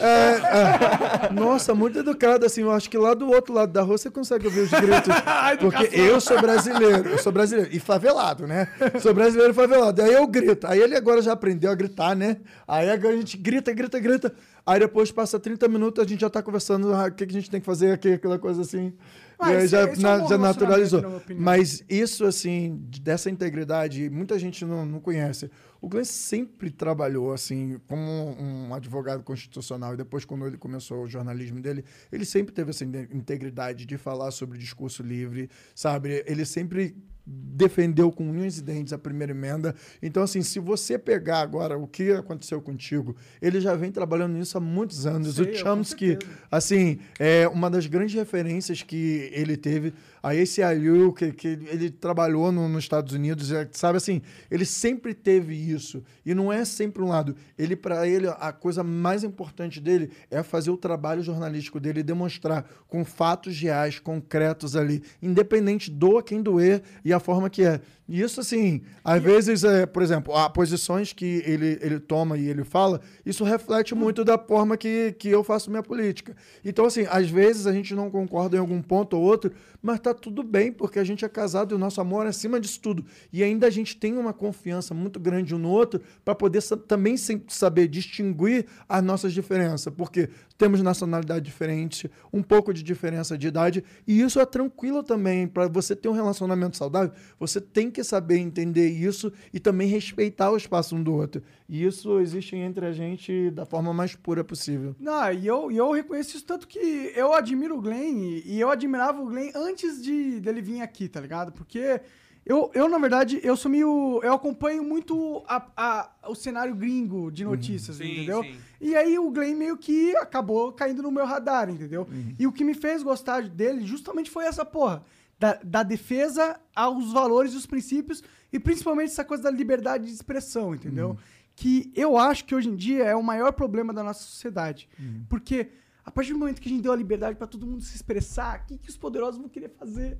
É, 0.00 1.26
é, 1.28 1.32
nossa, 1.32 1.74
muito 1.74 1.98
educado, 1.98 2.46
assim. 2.46 2.62
Eu 2.62 2.72
acho 2.72 2.88
que 2.88 2.96
lá 2.96 3.14
do 3.14 3.28
outro 3.28 3.52
lado 3.52 3.72
da 3.72 3.82
rua 3.82 3.98
você 3.98 4.10
consegue 4.10 4.46
ouvir 4.46 4.60
os 4.60 4.70
gritos. 4.70 5.14
porque 5.60 5.90
eu 5.92 6.20
sou 6.20 6.40
brasileiro, 6.40 7.08
eu 7.08 7.18
sou 7.18 7.32
brasileiro. 7.32 7.70
E 7.72 7.78
favelado, 7.78 8.46
né? 8.46 8.68
Sou 9.00 9.12
brasileiro 9.12 9.52
e 9.52 9.54
favelado. 9.54 10.02
Aí 10.02 10.12
eu 10.12 10.26
grito. 10.26 10.66
Aí 10.66 10.80
ele 10.80 10.96
agora 10.96 11.20
já 11.20 11.32
aprendeu 11.32 11.70
a 11.70 11.74
gritar, 11.74 12.16
né? 12.16 12.38
Aí 12.66 12.90
agora 12.90 13.14
a 13.14 13.16
gente 13.16 13.36
grita, 13.36 13.72
grita, 13.72 13.98
grita. 13.98 14.32
Aí 14.66 14.78
depois 14.80 15.10
passa 15.12 15.38
30 15.38 15.68
minutos, 15.68 16.02
a 16.02 16.08
gente 16.08 16.20
já 16.20 16.30
tá 16.30 16.42
conversando 16.42 16.92
ah, 16.94 17.06
o 17.06 17.12
que, 17.12 17.26
que 17.26 17.36
a 17.36 17.38
gente 17.40 17.50
tem 17.50 17.60
que 17.60 17.66
fazer 17.66 17.92
aqui, 17.92 18.12
aquela 18.14 18.38
coisa 18.38 18.62
assim. 18.62 18.94
Ah, 19.38 19.52
e 19.52 19.56
aí 19.56 19.64
esse- 19.64 19.68
já, 19.72 19.80
é 19.80 19.84
um 19.84 19.86
na- 19.86 19.92
bom 19.92 19.98
já 19.98 20.36
relacionamento, 20.36 20.42
naturalizou. 20.60 21.22
Mas 21.36 21.84
isso, 21.88 22.24
assim, 22.24 22.80
de- 22.88 23.00
dessa 23.00 23.28
integridade, 23.28 24.08
muita 24.08 24.38
gente 24.38 24.64
não, 24.64 24.86
não 24.86 25.00
conhece. 25.00 25.50
O 25.82 25.88
Glenn 25.88 26.04
sempre 26.04 26.70
trabalhou, 26.70 27.30
assim, 27.34 27.78
como 27.86 28.00
um 28.40 28.72
advogado 28.72 29.22
constitucional. 29.22 29.92
E 29.92 29.96
depois, 29.98 30.24
quando 30.24 30.46
ele 30.46 30.56
começou 30.56 31.02
o 31.02 31.06
jornalismo 31.06 31.60
dele, 31.60 31.84
ele 32.10 32.24
sempre 32.24 32.54
teve 32.54 32.70
essa 32.70 32.84
in- 32.84 33.08
integridade 33.12 33.84
de 33.84 33.98
falar 33.98 34.30
sobre 34.30 34.56
discurso 34.56 35.02
livre, 35.02 35.50
sabe? 35.74 36.24
Ele 36.26 36.46
sempre 36.46 36.96
defendeu 37.26 38.12
com 38.12 38.28
unhas 38.30 38.58
e 38.58 38.62
dentes 38.62 38.92
a 38.92 38.98
primeira 38.98 39.32
emenda. 39.32 39.74
Então, 40.02 40.22
assim, 40.22 40.42
se 40.42 40.58
você 40.58 40.98
pegar 40.98 41.40
agora 41.40 41.78
o 41.78 41.86
que 41.86 42.12
aconteceu 42.12 42.60
contigo, 42.60 43.16
ele 43.40 43.60
já 43.60 43.74
vem 43.74 43.90
trabalhando 43.90 44.34
nisso 44.34 44.58
há 44.58 44.60
muitos 44.60 45.06
anos. 45.06 45.36
Sei, 45.36 45.52
o 45.52 45.56
Chomsky, 45.56 46.18
assim, 46.50 46.98
é 47.18 47.48
uma 47.48 47.70
das 47.70 47.86
grandes 47.86 48.14
referências 48.14 48.82
que 48.82 49.30
ele 49.32 49.56
teve. 49.56 49.94
A 50.22 50.34
esse 50.34 50.62
AU, 50.62 51.12
que, 51.12 51.32
que 51.32 51.48
ele 51.70 51.90
trabalhou 51.90 52.50
no- 52.50 52.66
nos 52.68 52.84
Estados 52.84 53.12
Unidos, 53.12 53.52
é, 53.52 53.68
sabe 53.72 53.98
assim, 53.98 54.22
ele 54.50 54.64
sempre 54.64 55.12
teve 55.12 55.54
isso. 55.54 56.02
E 56.24 56.34
não 56.34 56.50
é 56.52 56.64
sempre 56.64 57.02
um 57.02 57.08
lado. 57.08 57.36
Ele, 57.58 57.76
para 57.76 58.08
ele, 58.08 58.26
a 58.28 58.50
coisa 58.52 58.82
mais 58.82 59.22
importante 59.22 59.80
dele 59.80 60.10
é 60.30 60.42
fazer 60.42 60.70
o 60.70 60.76
trabalho 60.78 61.22
jornalístico 61.22 61.78
dele 61.78 62.02
demonstrar 62.02 62.64
com 62.88 63.04
fatos 63.04 63.58
reais, 63.60 63.98
concretos 63.98 64.76
ali, 64.76 65.02
independente 65.22 65.90
doa 65.90 66.22
quem 66.22 66.42
doer 66.42 66.82
e 67.04 67.12
a 67.14 67.20
forma 67.20 67.48
que 67.48 67.64
é. 67.64 67.80
E 68.06 68.20
isso, 68.20 68.38
assim, 68.38 68.82
às 69.02 69.22
vezes, 69.22 69.64
é, 69.64 69.86
por 69.86 70.02
exemplo, 70.02 70.34
há 70.34 70.50
posições 70.50 71.14
que 71.14 71.42
ele, 71.46 71.78
ele 71.80 71.98
toma 71.98 72.36
e 72.36 72.46
ele 72.46 72.62
fala, 72.62 73.00
isso 73.24 73.44
reflete 73.44 73.94
muito 73.94 74.22
da 74.22 74.36
forma 74.36 74.76
que, 74.76 75.14
que 75.18 75.30
eu 75.30 75.42
faço 75.42 75.70
minha 75.70 75.82
política. 75.82 76.36
Então, 76.62 76.84
assim, 76.84 77.06
às 77.08 77.30
vezes 77.30 77.66
a 77.66 77.72
gente 77.72 77.94
não 77.94 78.10
concorda 78.10 78.56
em 78.56 78.60
algum 78.60 78.82
ponto 78.82 79.16
ou 79.16 79.22
outro, 79.22 79.52
mas 79.80 80.00
tá 80.00 80.12
tudo 80.12 80.42
bem, 80.42 80.70
porque 80.70 80.98
a 80.98 81.04
gente 81.04 81.24
é 81.24 81.28
casado 81.28 81.72
e 81.72 81.74
o 81.74 81.78
nosso 81.78 81.98
amor 81.98 82.26
é 82.26 82.28
acima 82.28 82.60
disso 82.60 82.78
tudo. 82.80 83.06
E 83.32 83.42
ainda 83.42 83.66
a 83.66 83.70
gente 83.70 83.96
tem 83.96 84.18
uma 84.18 84.34
confiança 84.34 84.92
muito 84.92 85.18
grande 85.18 85.54
um 85.54 85.58
no 85.58 85.70
outro 85.70 86.00
para 86.22 86.34
poder 86.34 86.62
também 86.86 87.16
saber 87.48 87.88
distinguir 87.88 88.66
as 88.86 89.02
nossas 89.02 89.32
diferenças, 89.32 89.92
porque 89.94 90.28
temos 90.58 90.82
nacionalidade 90.82 91.44
diferente, 91.44 92.10
um 92.32 92.42
pouco 92.42 92.72
de 92.72 92.82
diferença 92.82 93.36
de 93.36 93.46
idade, 93.48 93.82
e 94.06 94.20
isso 94.20 94.38
é 94.38 94.46
tranquilo 94.46 95.02
também. 95.02 95.46
Para 95.46 95.68
você 95.68 95.96
ter 95.96 96.08
um 96.08 96.12
relacionamento 96.12 96.76
saudável, 96.76 97.12
você 97.38 97.60
tem 97.60 97.90
que 97.94 98.04
saber 98.04 98.36
entender 98.38 98.88
isso 98.88 99.32
e 99.52 99.58
também 99.60 99.88
respeitar 99.88 100.50
o 100.50 100.56
espaço 100.56 100.94
um 100.94 101.02
do 101.02 101.14
outro. 101.14 101.42
E 101.68 101.84
isso 101.84 102.18
existe 102.20 102.56
entre 102.56 102.84
a 102.84 102.92
gente 102.92 103.50
da 103.50 103.64
forma 103.64 103.94
mais 103.94 104.14
pura 104.14 104.44
possível. 104.44 104.94
Não, 104.98 105.32
e 105.32 105.46
eu, 105.46 105.70
e 105.70 105.76
eu 105.78 105.90
reconheço 105.92 106.36
isso 106.36 106.44
tanto 106.44 106.68
que 106.68 107.12
eu 107.16 107.32
admiro 107.32 107.78
o 107.78 107.80
Glenn 107.80 108.42
e, 108.44 108.60
eu 108.60 108.68
admirava 108.70 109.22
o 109.22 109.26
Glenn 109.26 109.50
antes 109.54 110.02
de 110.02 110.40
dele 110.40 110.60
vir 110.60 110.82
aqui, 110.82 111.08
tá 111.08 111.20
ligado? 111.20 111.52
Porque 111.52 112.00
eu, 112.44 112.70
eu 112.74 112.88
na 112.88 112.98
verdade, 112.98 113.40
eu 113.42 113.56
sou 113.56 113.70
meio. 113.70 114.20
Eu 114.22 114.34
acompanho 114.34 114.84
muito 114.84 115.42
a, 115.48 115.66
a- 115.76 116.10
o 116.28 116.34
cenário 116.34 116.74
gringo 116.74 117.30
de 117.30 117.42
notícias, 117.44 117.96
Sim, 117.96 118.12
entendeu? 118.12 118.42
sim. 118.42 118.54
E 118.80 118.94
aí 118.94 119.18
o 119.18 119.30
Glenn 119.30 119.54
meio 119.56 119.78
que 119.78 120.14
acabou 120.16 120.70
caindo 120.72 121.02
no 121.02 121.10
meu 121.10 121.24
radar, 121.24 121.70
entendeu? 121.70 122.06
E 122.38 122.46
o 122.46 122.52
que 122.52 122.62
me 122.62 122.74
fez 122.74 123.02
gostar 123.02 123.42
dele 123.48 123.86
justamente 123.86 124.30
foi 124.30 124.44
essa 124.44 124.62
porra. 124.64 125.02
Da, 125.38 125.58
da 125.64 125.82
defesa 125.82 126.58
aos 126.74 127.12
valores 127.12 127.52
e 127.52 127.56
os 127.56 127.66
princípios, 127.66 128.22
e 128.52 128.58
principalmente 128.58 129.10
essa 129.10 129.24
coisa 129.24 129.42
da 129.42 129.50
liberdade 129.50 130.06
de 130.06 130.12
expressão, 130.12 130.74
entendeu? 130.74 131.18
Que 131.56 131.92
eu 131.94 132.16
acho 132.16 132.44
que 132.44 132.54
hoje 132.54 132.68
em 132.68 132.76
dia 132.76 133.04
é 133.04 133.14
o 133.16 133.22
maior 133.22 133.52
problema 133.52 133.92
da 133.92 134.02
nossa 134.02 134.22
sociedade. 134.22 134.88
Porque 135.28 135.68
a 136.04 136.10
partir 136.10 136.32
do 136.32 136.38
momento 136.38 136.60
que 136.60 136.68
a 136.68 136.72
gente 136.72 136.82
deu 136.82 136.92
a 136.92 136.96
liberdade 136.96 137.36
pra 137.36 137.46
todo 137.46 137.66
mundo 137.66 137.82
se 137.82 137.94
expressar, 137.96 138.60
o 138.60 138.66
que, 138.66 138.78
que 138.78 138.90
os 138.90 138.96
poderosos 138.96 139.40
vão 139.40 139.48
querer 139.48 139.70
fazer? 139.70 140.18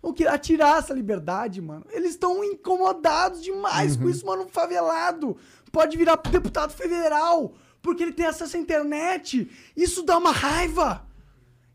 Vão 0.00 0.12
querer 0.12 0.30
atirar 0.30 0.78
essa 0.78 0.94
liberdade, 0.94 1.60
mano. 1.60 1.84
Eles 1.90 2.10
estão 2.10 2.42
incomodados 2.44 3.42
demais 3.42 3.96
com 3.96 4.08
isso, 4.08 4.24
mano. 4.24 4.44
Um 4.44 4.48
favelado 4.48 5.36
pode 5.72 5.96
virar 5.96 6.16
deputado 6.16 6.72
federal 6.72 7.54
porque 7.82 8.02
ele 8.02 8.12
tem 8.12 8.26
acesso 8.26 8.56
à 8.56 8.60
internet. 8.60 9.50
Isso 9.76 10.02
dá 10.02 10.16
uma 10.16 10.30
raiva. 10.32 11.06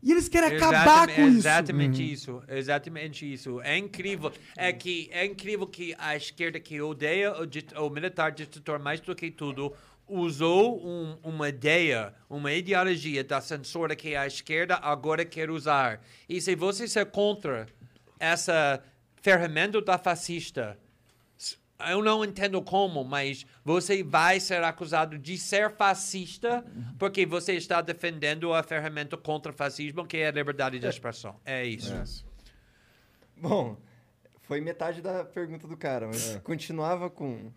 E 0.02 0.10
eles 0.12 0.28
querem 0.28 0.56
acabar 0.56 1.08
Exatamente- 1.08 1.14
com 1.16 1.28
isso. 1.28 1.38
Exatamente 1.38 2.12
isso. 2.12 2.42
Exatamente 2.48 3.32
isso. 3.32 3.60
É 3.62 3.76
incrível. 3.76 4.32
É 4.56 4.72
que 4.72 5.08
é 5.12 5.24
incrível 5.26 5.66
que 5.66 5.94
a 5.98 6.16
esquerda 6.16 6.58
que 6.58 6.80
odeia 6.80 7.32
o, 7.38 7.46
dit- 7.46 7.72
o 7.76 7.90
militar 7.90 8.32
ditador 8.32 8.78
mais 8.78 9.00
do 9.00 9.14
que 9.14 9.30
tudo 9.30 9.74
usou 10.08 10.84
um- 10.84 11.18
uma 11.22 11.48
ideia, 11.50 12.14
uma 12.28 12.50
ideologia 12.52 13.22
da 13.22 13.40
censura 13.40 13.94
que 13.94 14.16
a 14.16 14.26
esquerda 14.26 14.76
agora 14.76 15.24
quer 15.24 15.50
usar. 15.50 16.00
E 16.28 16.40
se 16.40 16.54
você 16.56 16.88
ser 16.88 17.06
contra 17.06 17.66
essa 18.18 18.82
ferramenta 19.22 19.80
da 19.82 19.98
fascista, 19.98 20.78
eu 21.88 22.02
não 22.02 22.24
entendo 22.24 22.60
como, 22.62 23.04
mas 23.04 23.46
você 23.64 24.02
vai 24.02 24.40
ser 24.40 24.62
acusado 24.64 25.18
de 25.18 25.38
ser 25.38 25.70
fascista 25.70 26.64
porque 26.98 27.24
você 27.24 27.54
está 27.54 27.80
defendendo 27.80 28.52
a 28.52 28.62
ferramenta 28.62 29.16
contra 29.16 29.52
o 29.52 29.54
fascismo, 29.54 30.06
que 30.06 30.18
é 30.18 30.28
a 30.28 30.30
liberdade 30.32 30.78
de 30.78 30.86
expressão. 30.86 31.36
É 31.44 31.64
isso. 31.64 32.24
Bom, 33.36 33.76
foi 34.42 34.60
metade 34.60 35.00
da 35.00 35.24
pergunta 35.24 35.66
do 35.66 35.76
cara, 35.76 36.06
mas 36.08 36.36
continuava 36.42 37.08
com. 37.08 37.52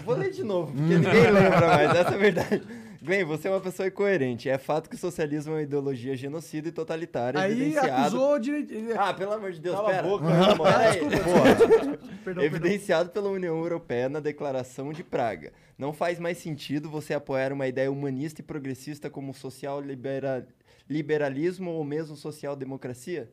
Eu 0.00 0.04
vou 0.04 0.16
ler 0.16 0.30
de 0.30 0.42
novo, 0.42 0.72
porque 0.72 0.94
ninguém 0.96 1.30
lembra 1.30 1.66
mais, 1.68 1.90
essa 1.90 2.10
é 2.10 2.14
a 2.14 2.18
verdade. 2.18 2.62
Glenn, 3.02 3.24
você 3.24 3.48
é 3.48 3.50
uma 3.50 3.60
pessoa 3.62 3.88
incoerente. 3.88 4.46
É 4.50 4.58
fato 4.58 4.90
que 4.90 4.94
o 4.94 4.98
socialismo 4.98 5.52
é 5.52 5.56
uma 5.56 5.62
ideologia 5.62 6.14
genocida 6.14 6.68
e 6.68 6.72
totalitária. 6.72 7.40
Aí 7.40 7.52
evidenciado... 7.52 7.88
acusou 8.02 8.38
direito. 8.38 8.74
Ah, 8.98 9.14
pelo 9.14 9.32
amor 9.32 9.52
de 9.52 9.60
Deus, 9.60 9.74
Cala 9.74 9.88
a 9.88 9.92
pera. 9.92 10.02
boca, 10.06 10.24
Pera 10.26 10.54
mano. 10.54 10.64
aí. 10.76 10.98
Perdão, 11.00 11.98
perdão. 12.24 12.44
Evidenciado 12.44 13.08
pela 13.08 13.30
União 13.30 13.56
Europeia 13.58 14.08
na 14.10 14.20
Declaração 14.20 14.92
de 14.92 15.02
Praga. 15.02 15.50
Não 15.78 15.94
faz 15.94 16.18
mais 16.18 16.36
sentido 16.36 16.90
você 16.90 17.14
apoiar 17.14 17.54
uma 17.54 17.66
ideia 17.66 17.90
humanista 17.90 18.42
e 18.42 18.44
progressista 18.44 19.08
como 19.08 19.32
social 19.32 19.80
libera- 19.80 20.46
liberalismo 20.86 21.70
ou 21.70 21.82
mesmo 21.82 22.16
social-democracia? 22.16 23.30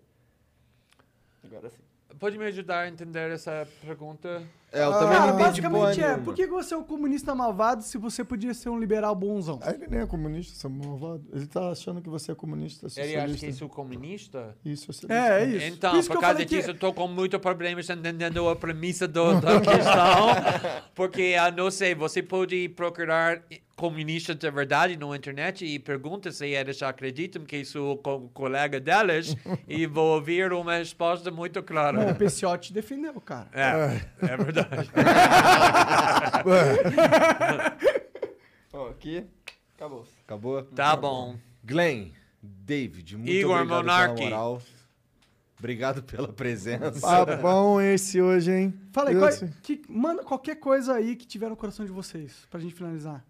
Agora 1.44 1.70
sim. 1.70 1.82
Pode 2.20 2.38
me 2.38 2.46
ajudar 2.46 2.84
a 2.84 2.88
entender 2.88 3.32
essa 3.32 3.68
pergunta? 3.86 4.42
É, 4.72 4.84
eu 4.84 4.92
Ah, 4.94 5.00
também 5.00 5.18
não 5.18 5.30
entendi 5.40 5.62
porra 5.62 5.80
basicamente 5.88 6.02
é, 6.04 6.18
por 6.18 6.36
que 6.36 6.46
você 6.46 6.74
é 6.74 6.78
um 6.78 6.84
comunista 6.84 7.34
malvado 7.34 7.84
se 7.84 7.98
você 7.98 8.22
podia 8.24 8.54
ser 8.54 8.68
um 8.70 8.78
liberal 8.78 9.16
bonzão? 9.16 9.60
Ele 9.66 9.88
nem 9.88 10.02
é 10.02 10.06
comunista, 10.06 10.56
seu 10.60 10.70
malvado. 10.70 11.24
Ele 11.34 11.48
tá 11.48 11.70
achando 11.72 12.02
que 12.02 12.10
você 12.10 12.34
é 12.34 12.36
comunista, 12.36 12.86
Ele 12.88 12.90
socialista. 12.90 13.24
acha 13.24 13.38
que 13.38 13.46
eu 13.46 13.54
sou 13.54 13.70
comunista? 13.70 14.56
Isso, 14.66 14.86
socialista. 14.92 15.34
É, 15.34 15.44
é 15.44 15.46
isso. 15.46 15.66
Então, 15.68 15.92
Por 15.92 16.00
isso 16.00 16.10
por, 16.10 16.16
eu 16.16 16.20
causa 16.22 16.34
falei 16.34 16.46
que- 16.46 16.56
disso, 16.58 16.70
eu 16.72 16.78
tô 16.78 16.92
com 16.94 17.08
muito 17.08 17.40
problemas 17.40 17.90
entendendo 17.90 18.50
a 18.50 18.56
premissa 18.58 19.08
do, 19.08 19.40
da 19.40 19.62
questão. 19.62 20.28
porque, 20.94 21.36
ah, 21.40 21.50
não 21.50 21.72
sei, 21.72 21.96
você 21.96 22.22
pode 22.22 22.68
procurar 22.70 23.42
comunistas 23.76 24.36
de 24.36 24.50
verdade 24.50 24.98
na 24.98 25.16
internet 25.16 25.64
e 25.64 25.78
pergunta 25.78 26.32
se 26.32 26.48
eles 26.48 26.82
acreditam 26.82 27.44
que 27.46 27.64
sou 27.64 27.96
co 27.98 28.28
colega 28.34 28.80
deles 28.80 29.36
e 29.70 29.86
vou 29.86 30.16
ouvir 30.16 30.52
uma 30.52 30.78
resposta 30.78 31.30
muito 31.30 31.60
Bom, 31.60 31.62
o 31.62 31.64
clara. 31.64 32.16
Peciotti 32.16 32.74
defendeu, 32.74 33.14
cara. 33.22 33.48
É, 33.54 34.02
é 34.34 34.36
verdade. 34.64 34.90
Ó, 38.74 38.90
aqui, 38.90 39.26
acabou. 39.76 40.06
Acabou? 40.26 40.64
Tá 40.64 40.96
bom. 40.96 41.38
Glenn, 41.64 42.10
David, 42.42 43.18
muito 43.18 43.30
Igor 43.32 43.56
obrigado 43.56 43.78
Monarque. 43.78 44.16
pela 44.16 44.30
moral. 44.30 44.62
Obrigado 45.60 46.04
pela 46.04 46.28
presença. 46.32 47.02
Papão 47.02 47.82
esse 47.82 48.22
hoje, 48.22 48.52
hein? 48.52 48.74
Fala 48.92 49.10
aí, 49.10 49.16
qual- 49.18 49.32
sei. 49.32 49.50
que, 49.64 49.82
manda 49.90 50.24
qualquer 50.24 50.56
coisa 50.58 50.94
aí 50.94 51.16
que 51.16 51.26
tiver 51.26 51.50
no 51.50 51.56
coração 51.58 51.84
de 51.86 51.92
vocês, 51.92 52.46
pra 52.50 52.60
gente 52.60 52.76
finalizar. 52.76 53.26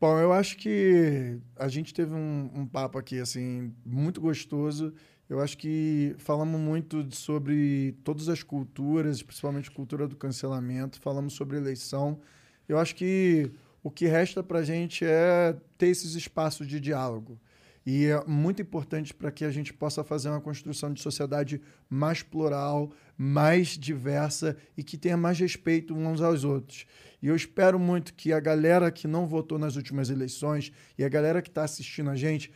Bom, 0.00 0.18
eu 0.18 0.32
acho 0.32 0.56
que 0.56 1.38
a 1.56 1.68
gente 1.68 1.94
teve 1.94 2.12
um, 2.12 2.50
um 2.52 2.66
papo 2.66 2.98
aqui, 2.98 3.20
assim, 3.20 3.72
muito 3.86 4.20
gostoso. 4.20 4.92
Eu 5.32 5.40
acho 5.40 5.56
que 5.56 6.14
falamos 6.18 6.60
muito 6.60 7.10
sobre 7.16 7.96
todas 8.04 8.28
as 8.28 8.42
culturas, 8.42 9.22
principalmente 9.22 9.70
cultura 9.70 10.06
do 10.06 10.14
cancelamento. 10.14 11.00
Falamos 11.00 11.32
sobre 11.32 11.56
eleição. 11.56 12.20
Eu 12.68 12.78
acho 12.78 12.94
que 12.94 13.50
o 13.82 13.90
que 13.90 14.06
resta 14.06 14.42
para 14.42 14.58
a 14.58 14.62
gente 14.62 15.06
é 15.06 15.56
ter 15.78 15.86
esses 15.86 16.14
espaços 16.16 16.68
de 16.68 16.78
diálogo. 16.78 17.40
E 17.84 18.08
é 18.08 18.22
muito 18.26 18.60
importante 18.60 19.14
para 19.14 19.32
que 19.32 19.46
a 19.46 19.50
gente 19.50 19.72
possa 19.72 20.04
fazer 20.04 20.28
uma 20.28 20.40
construção 20.40 20.92
de 20.92 21.00
sociedade 21.00 21.62
mais 21.88 22.22
plural, 22.22 22.92
mais 23.16 23.68
diversa 23.68 24.54
e 24.76 24.84
que 24.84 24.98
tenha 24.98 25.16
mais 25.16 25.38
respeito 25.38 25.94
uns 25.94 26.20
aos 26.20 26.44
outros. 26.44 26.84
E 27.22 27.28
eu 27.28 27.34
espero 27.34 27.78
muito 27.78 28.12
que 28.12 28.34
a 28.34 28.38
galera 28.38 28.90
que 28.90 29.08
não 29.08 29.26
votou 29.26 29.58
nas 29.58 29.76
últimas 29.76 30.10
eleições 30.10 30.70
e 30.98 31.02
a 31.02 31.08
galera 31.08 31.40
que 31.40 31.48
está 31.48 31.64
assistindo 31.64 32.10
a 32.10 32.16
gente 32.16 32.52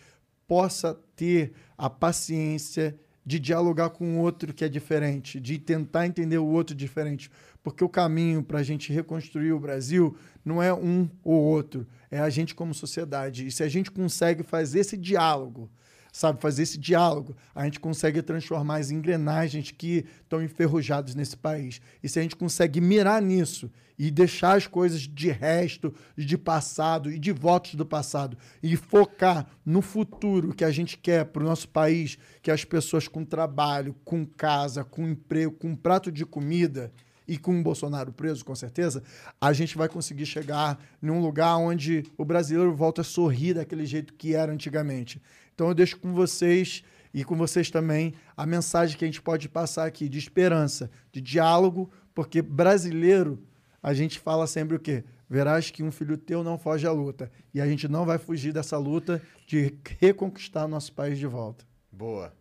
possa 0.47 0.99
ter 1.15 1.53
a 1.77 1.91
paciência 1.91 2.99
de 3.25 3.41
dialogar 3.41 3.91
com 3.91 4.17
o 4.17 4.21
outro 4.21 4.55
que 4.55 4.65
é 4.65 4.69
diferente, 4.69 5.41
de 5.41 5.59
tentar 5.59 6.07
entender 6.07 6.39
o 6.39 6.47
outro 6.47 6.77
diferente. 6.77 7.29
Porque 7.63 7.83
o 7.83 7.89
caminho 7.89 8.43
para 8.43 8.61
a 8.61 8.63
gente 8.63 8.93
reconstruir 8.93 9.53
o 9.53 9.59
Brasil 9.59 10.17
não 10.45 10.63
é 10.63 10.73
um 10.73 11.11
ou 11.25 11.43
outro, 11.43 11.85
é 12.09 12.21
a 12.21 12.31
gente 12.31 12.55
como 12.55 12.73
sociedade. 12.73 13.49
E 13.49 13.51
se 13.51 13.65
a 13.65 13.69
gente 13.69 13.91
consegue 13.91 14.45
fazer 14.45 14.81
esse 14.81 14.97
diálogo, 14.97 15.69
sabe, 16.17 16.41
fazer 16.41 16.63
esse 16.63 16.79
diálogo, 16.79 17.37
a 17.55 17.65
gente 17.65 17.79
consegue 17.79 18.23
transformar 18.23 18.77
as 18.77 18.91
engrenagens 18.91 19.71
que 19.71 20.07
estão 20.23 20.43
enferrujadas 20.43 21.15
nesse 21.15 21.37
país. 21.37 21.79
E 22.03 22.09
se 22.09 22.19
a 22.19 22.23
gente 22.23 22.35
consegue 22.35 22.81
mirar 22.81 23.21
nisso 23.21 23.71
e 23.99 24.11
deixar 24.11 24.57
as 24.57 24.67
coisas 24.67 25.03
de 25.03 25.31
resto, 25.31 25.93
de 26.17 26.39
passado 26.39 27.11
e 27.13 27.19
de 27.19 27.33
votos 27.33 27.75
do 27.75 27.85
passado 27.85 28.39
e 28.63 28.77
focar 28.77 29.47
no 29.63 29.83
futuro 29.83 30.55
que 30.55 30.65
a 30.65 30.71
gente 30.71 30.97
quer 30.97 31.27
para 31.27 31.43
o 31.43 31.47
nosso 31.47 31.69
país, 31.69 32.17
que 32.41 32.51
as 32.51 32.65
pessoas 32.65 33.07
com 33.07 33.23
trabalho, 33.23 33.95
com 34.03 34.25
casa, 34.25 34.83
com 34.83 35.07
emprego, 35.07 35.53
com 35.53 35.69
um 35.69 35.77
prato 35.77 36.11
de 36.11 36.25
comida 36.25 36.91
e 37.29 37.37
com 37.37 37.59
o 37.59 37.63
Bolsonaro 37.63 38.13
preso, 38.13 38.45
com 38.45 38.55
certeza, 38.55 39.03
a 39.41 39.53
gente 39.53 39.77
vai 39.77 39.89
conseguir 39.89 40.27
chegar 40.27 40.79
num 41.03 41.21
lugar 41.21 41.57
onde 41.57 42.05
o 42.17 42.25
brasileiro 42.25 42.75
volta 42.75 43.01
a 43.01 43.05
sorrir 43.05 43.55
daquele 43.55 43.85
jeito 43.85 44.15
que 44.15 44.35
era 44.35 44.53
antigamente. 44.53 45.21
Então 45.57 45.69
eu 45.69 45.75
deixo 45.75 45.99
com 45.99 46.13
vocês 46.13 46.85
e 47.15 47.25
com 47.25 47.35
vocês 47.35 47.71
também 47.71 48.13
a 48.37 48.45
mensagem 48.45 48.97
que 48.97 49.07
a 49.07 49.09
gente 49.09 49.23
pode 49.23 49.49
passar 49.49 49.87
aqui 49.87 50.07
de 50.07 50.19
esperança, 50.19 50.91
de 51.11 51.19
diálogo, 51.19 51.91
porque 52.15 52.43
brasileiro, 52.43 53.43
a 53.83 53.95
gente 53.95 54.21
fala 54.21 54.47
sempre 54.47 54.77
o 54.77 54.79
quê? 54.79 55.03
Verás 55.29 55.71
que 55.71 55.83
um 55.83 55.91
filho 55.91 56.19
teu 56.19 56.45
não 56.45 56.59
foge 56.59 56.87
à 56.87 56.93
luta. 56.93 57.33
E 57.55 57.61
a 57.61 57.67
gente 57.67 57.89
não 57.89 58.05
vai 58.05 58.19
fugir 58.19 58.53
dessa 58.53 58.77
luta 58.77 59.23
de 59.47 59.75
reconquistar 59.99 60.69
nosso 60.69 60.93
país 60.93 61.19
de 61.19 61.27
volta. 61.27 61.65
Boa. 61.91 62.35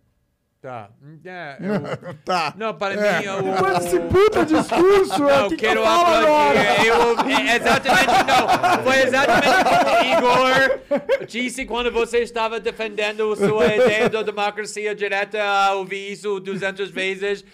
Tá. 0.65 0.89
É, 1.23 1.57
eu- 1.59 2.15
Tá. 2.25 2.51
Não, 2.57 2.73
para 2.73 2.95
É. 2.95 3.19
mim... 3.19 3.25
Eu, 3.25 3.43
Depois 3.43 3.79
desse 3.83 3.99
puta 3.99 4.43
discurso, 4.43 5.19
não, 5.21 5.47
que 5.49 5.55
que 5.57 5.65
quero 5.67 5.83
falo 5.83 6.25
aplaudir. 6.25 6.87
Eu, 6.87 7.19
é, 7.51 7.55
exatamente, 7.55 8.23
não. 8.25 8.83
Foi 8.83 8.97
exatamente 9.03 9.63
como 9.63 9.91
o 9.91 10.49
Igor 10.49 11.25
disse 11.27 11.65
quando 11.67 11.91
você 11.91 12.17
estava 12.23 12.59
defendendo 12.59 13.35
sua 13.35 13.75
ideia 13.75 14.09
da 14.09 14.23
democracia 14.23 14.95
direta. 14.95 15.37
Eu 15.37 15.77
ouvi 15.77 16.11
isso 16.11 16.39
200 16.39 16.89
vezes. 16.89 17.45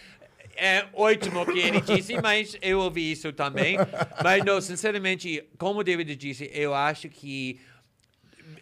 É 0.55 0.85
ótimo 0.93 1.45
que 1.45 1.59
ele 1.59 1.81
disse, 1.81 2.15
mas 2.21 2.55
eu 2.61 2.79
ouvi 2.79 3.11
isso 3.11 3.33
também. 3.33 3.77
Mas, 4.23 4.45
não, 4.45 4.61
sinceramente, 4.61 5.43
como 5.57 5.79
o 5.79 5.83
David 5.83 6.15
disse, 6.15 6.49
eu 6.53 6.73
acho 6.73 7.09
que 7.09 7.59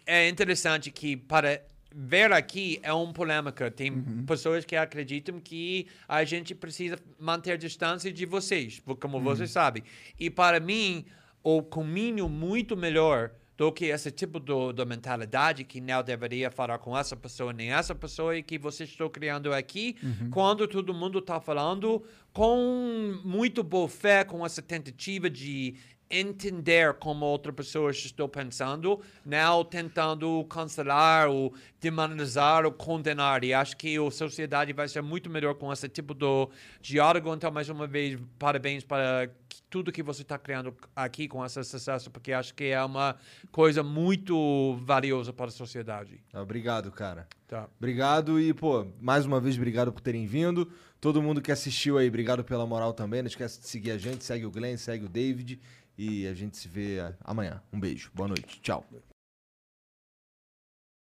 é 0.04 0.28
interessante 0.28 0.90
que 0.90 1.16
para 1.16 1.60
ver 1.94 2.32
aqui 2.32 2.78
é 2.82 2.92
um 2.92 3.12
polêmica. 3.12 3.70
Tem 3.70 3.92
pessoas 4.26 4.64
que 4.64 4.76
acreditam 4.76 5.40
que 5.40 5.86
a 6.08 6.24
gente 6.24 6.54
precisa 6.54 6.98
manter 7.18 7.58
distância 7.58 8.12
de 8.12 8.24
vocês, 8.26 8.82
como 9.00 9.20
você 9.20 9.46
sabe. 9.46 9.82
E 10.18 10.30
para 10.30 10.60
mim, 10.60 11.04
o 11.42 11.62
caminho 11.62 12.28
muito 12.28 12.76
melhor 12.76 13.32
do 13.56 13.70
que 13.70 13.84
esse 13.86 14.10
tipo 14.10 14.40
de, 14.40 14.72
de 14.72 14.84
mentalidade 14.86 15.64
que 15.64 15.82
não 15.82 16.02
deveria 16.02 16.50
falar 16.50 16.78
com 16.78 16.96
essa 16.96 17.14
pessoa 17.14 17.52
nem 17.52 17.70
essa 17.70 17.94
pessoa 17.94 18.34
e 18.34 18.42
que 18.42 18.56
você 18.56 18.84
está 18.84 19.06
criando 19.10 19.52
aqui, 19.52 19.96
quando 20.30 20.66
todo 20.66 20.94
mundo 20.94 21.18
está 21.18 21.38
falando 21.38 22.02
com 22.32 23.20
muito 23.22 23.62
boa 23.62 23.86
fé, 23.86 24.24
com 24.24 24.46
essa 24.46 24.62
tentativa 24.62 25.28
de 25.28 25.74
entender 26.10 26.94
como 26.94 27.24
outra 27.24 27.52
pessoa 27.52 27.90
está 27.92 28.26
pensando, 28.26 29.00
não 29.24 29.64
tentando 29.64 30.44
cancelar 30.44 31.28
ou 31.28 31.54
demonizar 31.80 32.64
ou 32.64 32.72
condenar. 32.72 33.44
E 33.44 33.54
acho 33.54 33.76
que 33.76 33.96
a 33.96 34.10
sociedade 34.10 34.72
vai 34.72 34.88
ser 34.88 35.02
muito 35.02 35.30
melhor 35.30 35.54
com 35.54 35.72
esse 35.72 35.88
tipo 35.88 36.12
de 36.14 36.48
diálogo. 36.80 37.32
Então, 37.32 37.50
mais 37.50 37.68
uma 37.68 37.86
vez, 37.86 38.18
parabéns 38.38 38.82
para 38.82 39.30
tudo 39.70 39.92
que 39.92 40.02
você 40.02 40.22
está 40.22 40.36
criando 40.36 40.74
aqui 40.96 41.28
com 41.28 41.46
esse 41.46 41.62
sucesso, 41.62 42.10
porque 42.10 42.32
acho 42.32 42.52
que 42.54 42.64
é 42.64 42.82
uma 42.82 43.16
coisa 43.52 43.84
muito 43.84 44.76
valiosa 44.82 45.32
para 45.32 45.46
a 45.46 45.52
sociedade. 45.52 46.20
Obrigado, 46.34 46.90
cara. 46.90 47.28
Tá. 47.46 47.68
Obrigado 47.78 48.40
e, 48.40 48.52
pô, 48.52 48.86
mais 49.00 49.24
uma 49.24 49.40
vez, 49.40 49.56
obrigado 49.56 49.92
por 49.92 50.00
terem 50.00 50.26
vindo. 50.26 50.70
Todo 51.00 51.22
mundo 51.22 51.40
que 51.40 51.50
assistiu 51.50 51.96
aí, 51.96 52.08
obrigado 52.08 52.44
pela 52.44 52.66
moral 52.66 52.92
também. 52.92 53.22
Não 53.22 53.28
esquece 53.28 53.60
de 53.60 53.66
seguir 53.66 53.92
a 53.92 53.98
gente, 53.98 54.22
segue 54.22 54.44
o 54.44 54.50
Glenn, 54.50 54.76
segue 54.76 55.06
o 55.06 55.08
David. 55.08 55.60
E 56.02 56.26
a 56.26 56.32
gente 56.32 56.56
se 56.56 56.66
vê 56.66 56.96
amanhã. 57.22 57.62
Um 57.70 57.78
beijo. 57.78 58.10
Boa 58.14 58.26
noite. 58.26 58.58
Tchau. 58.62 58.86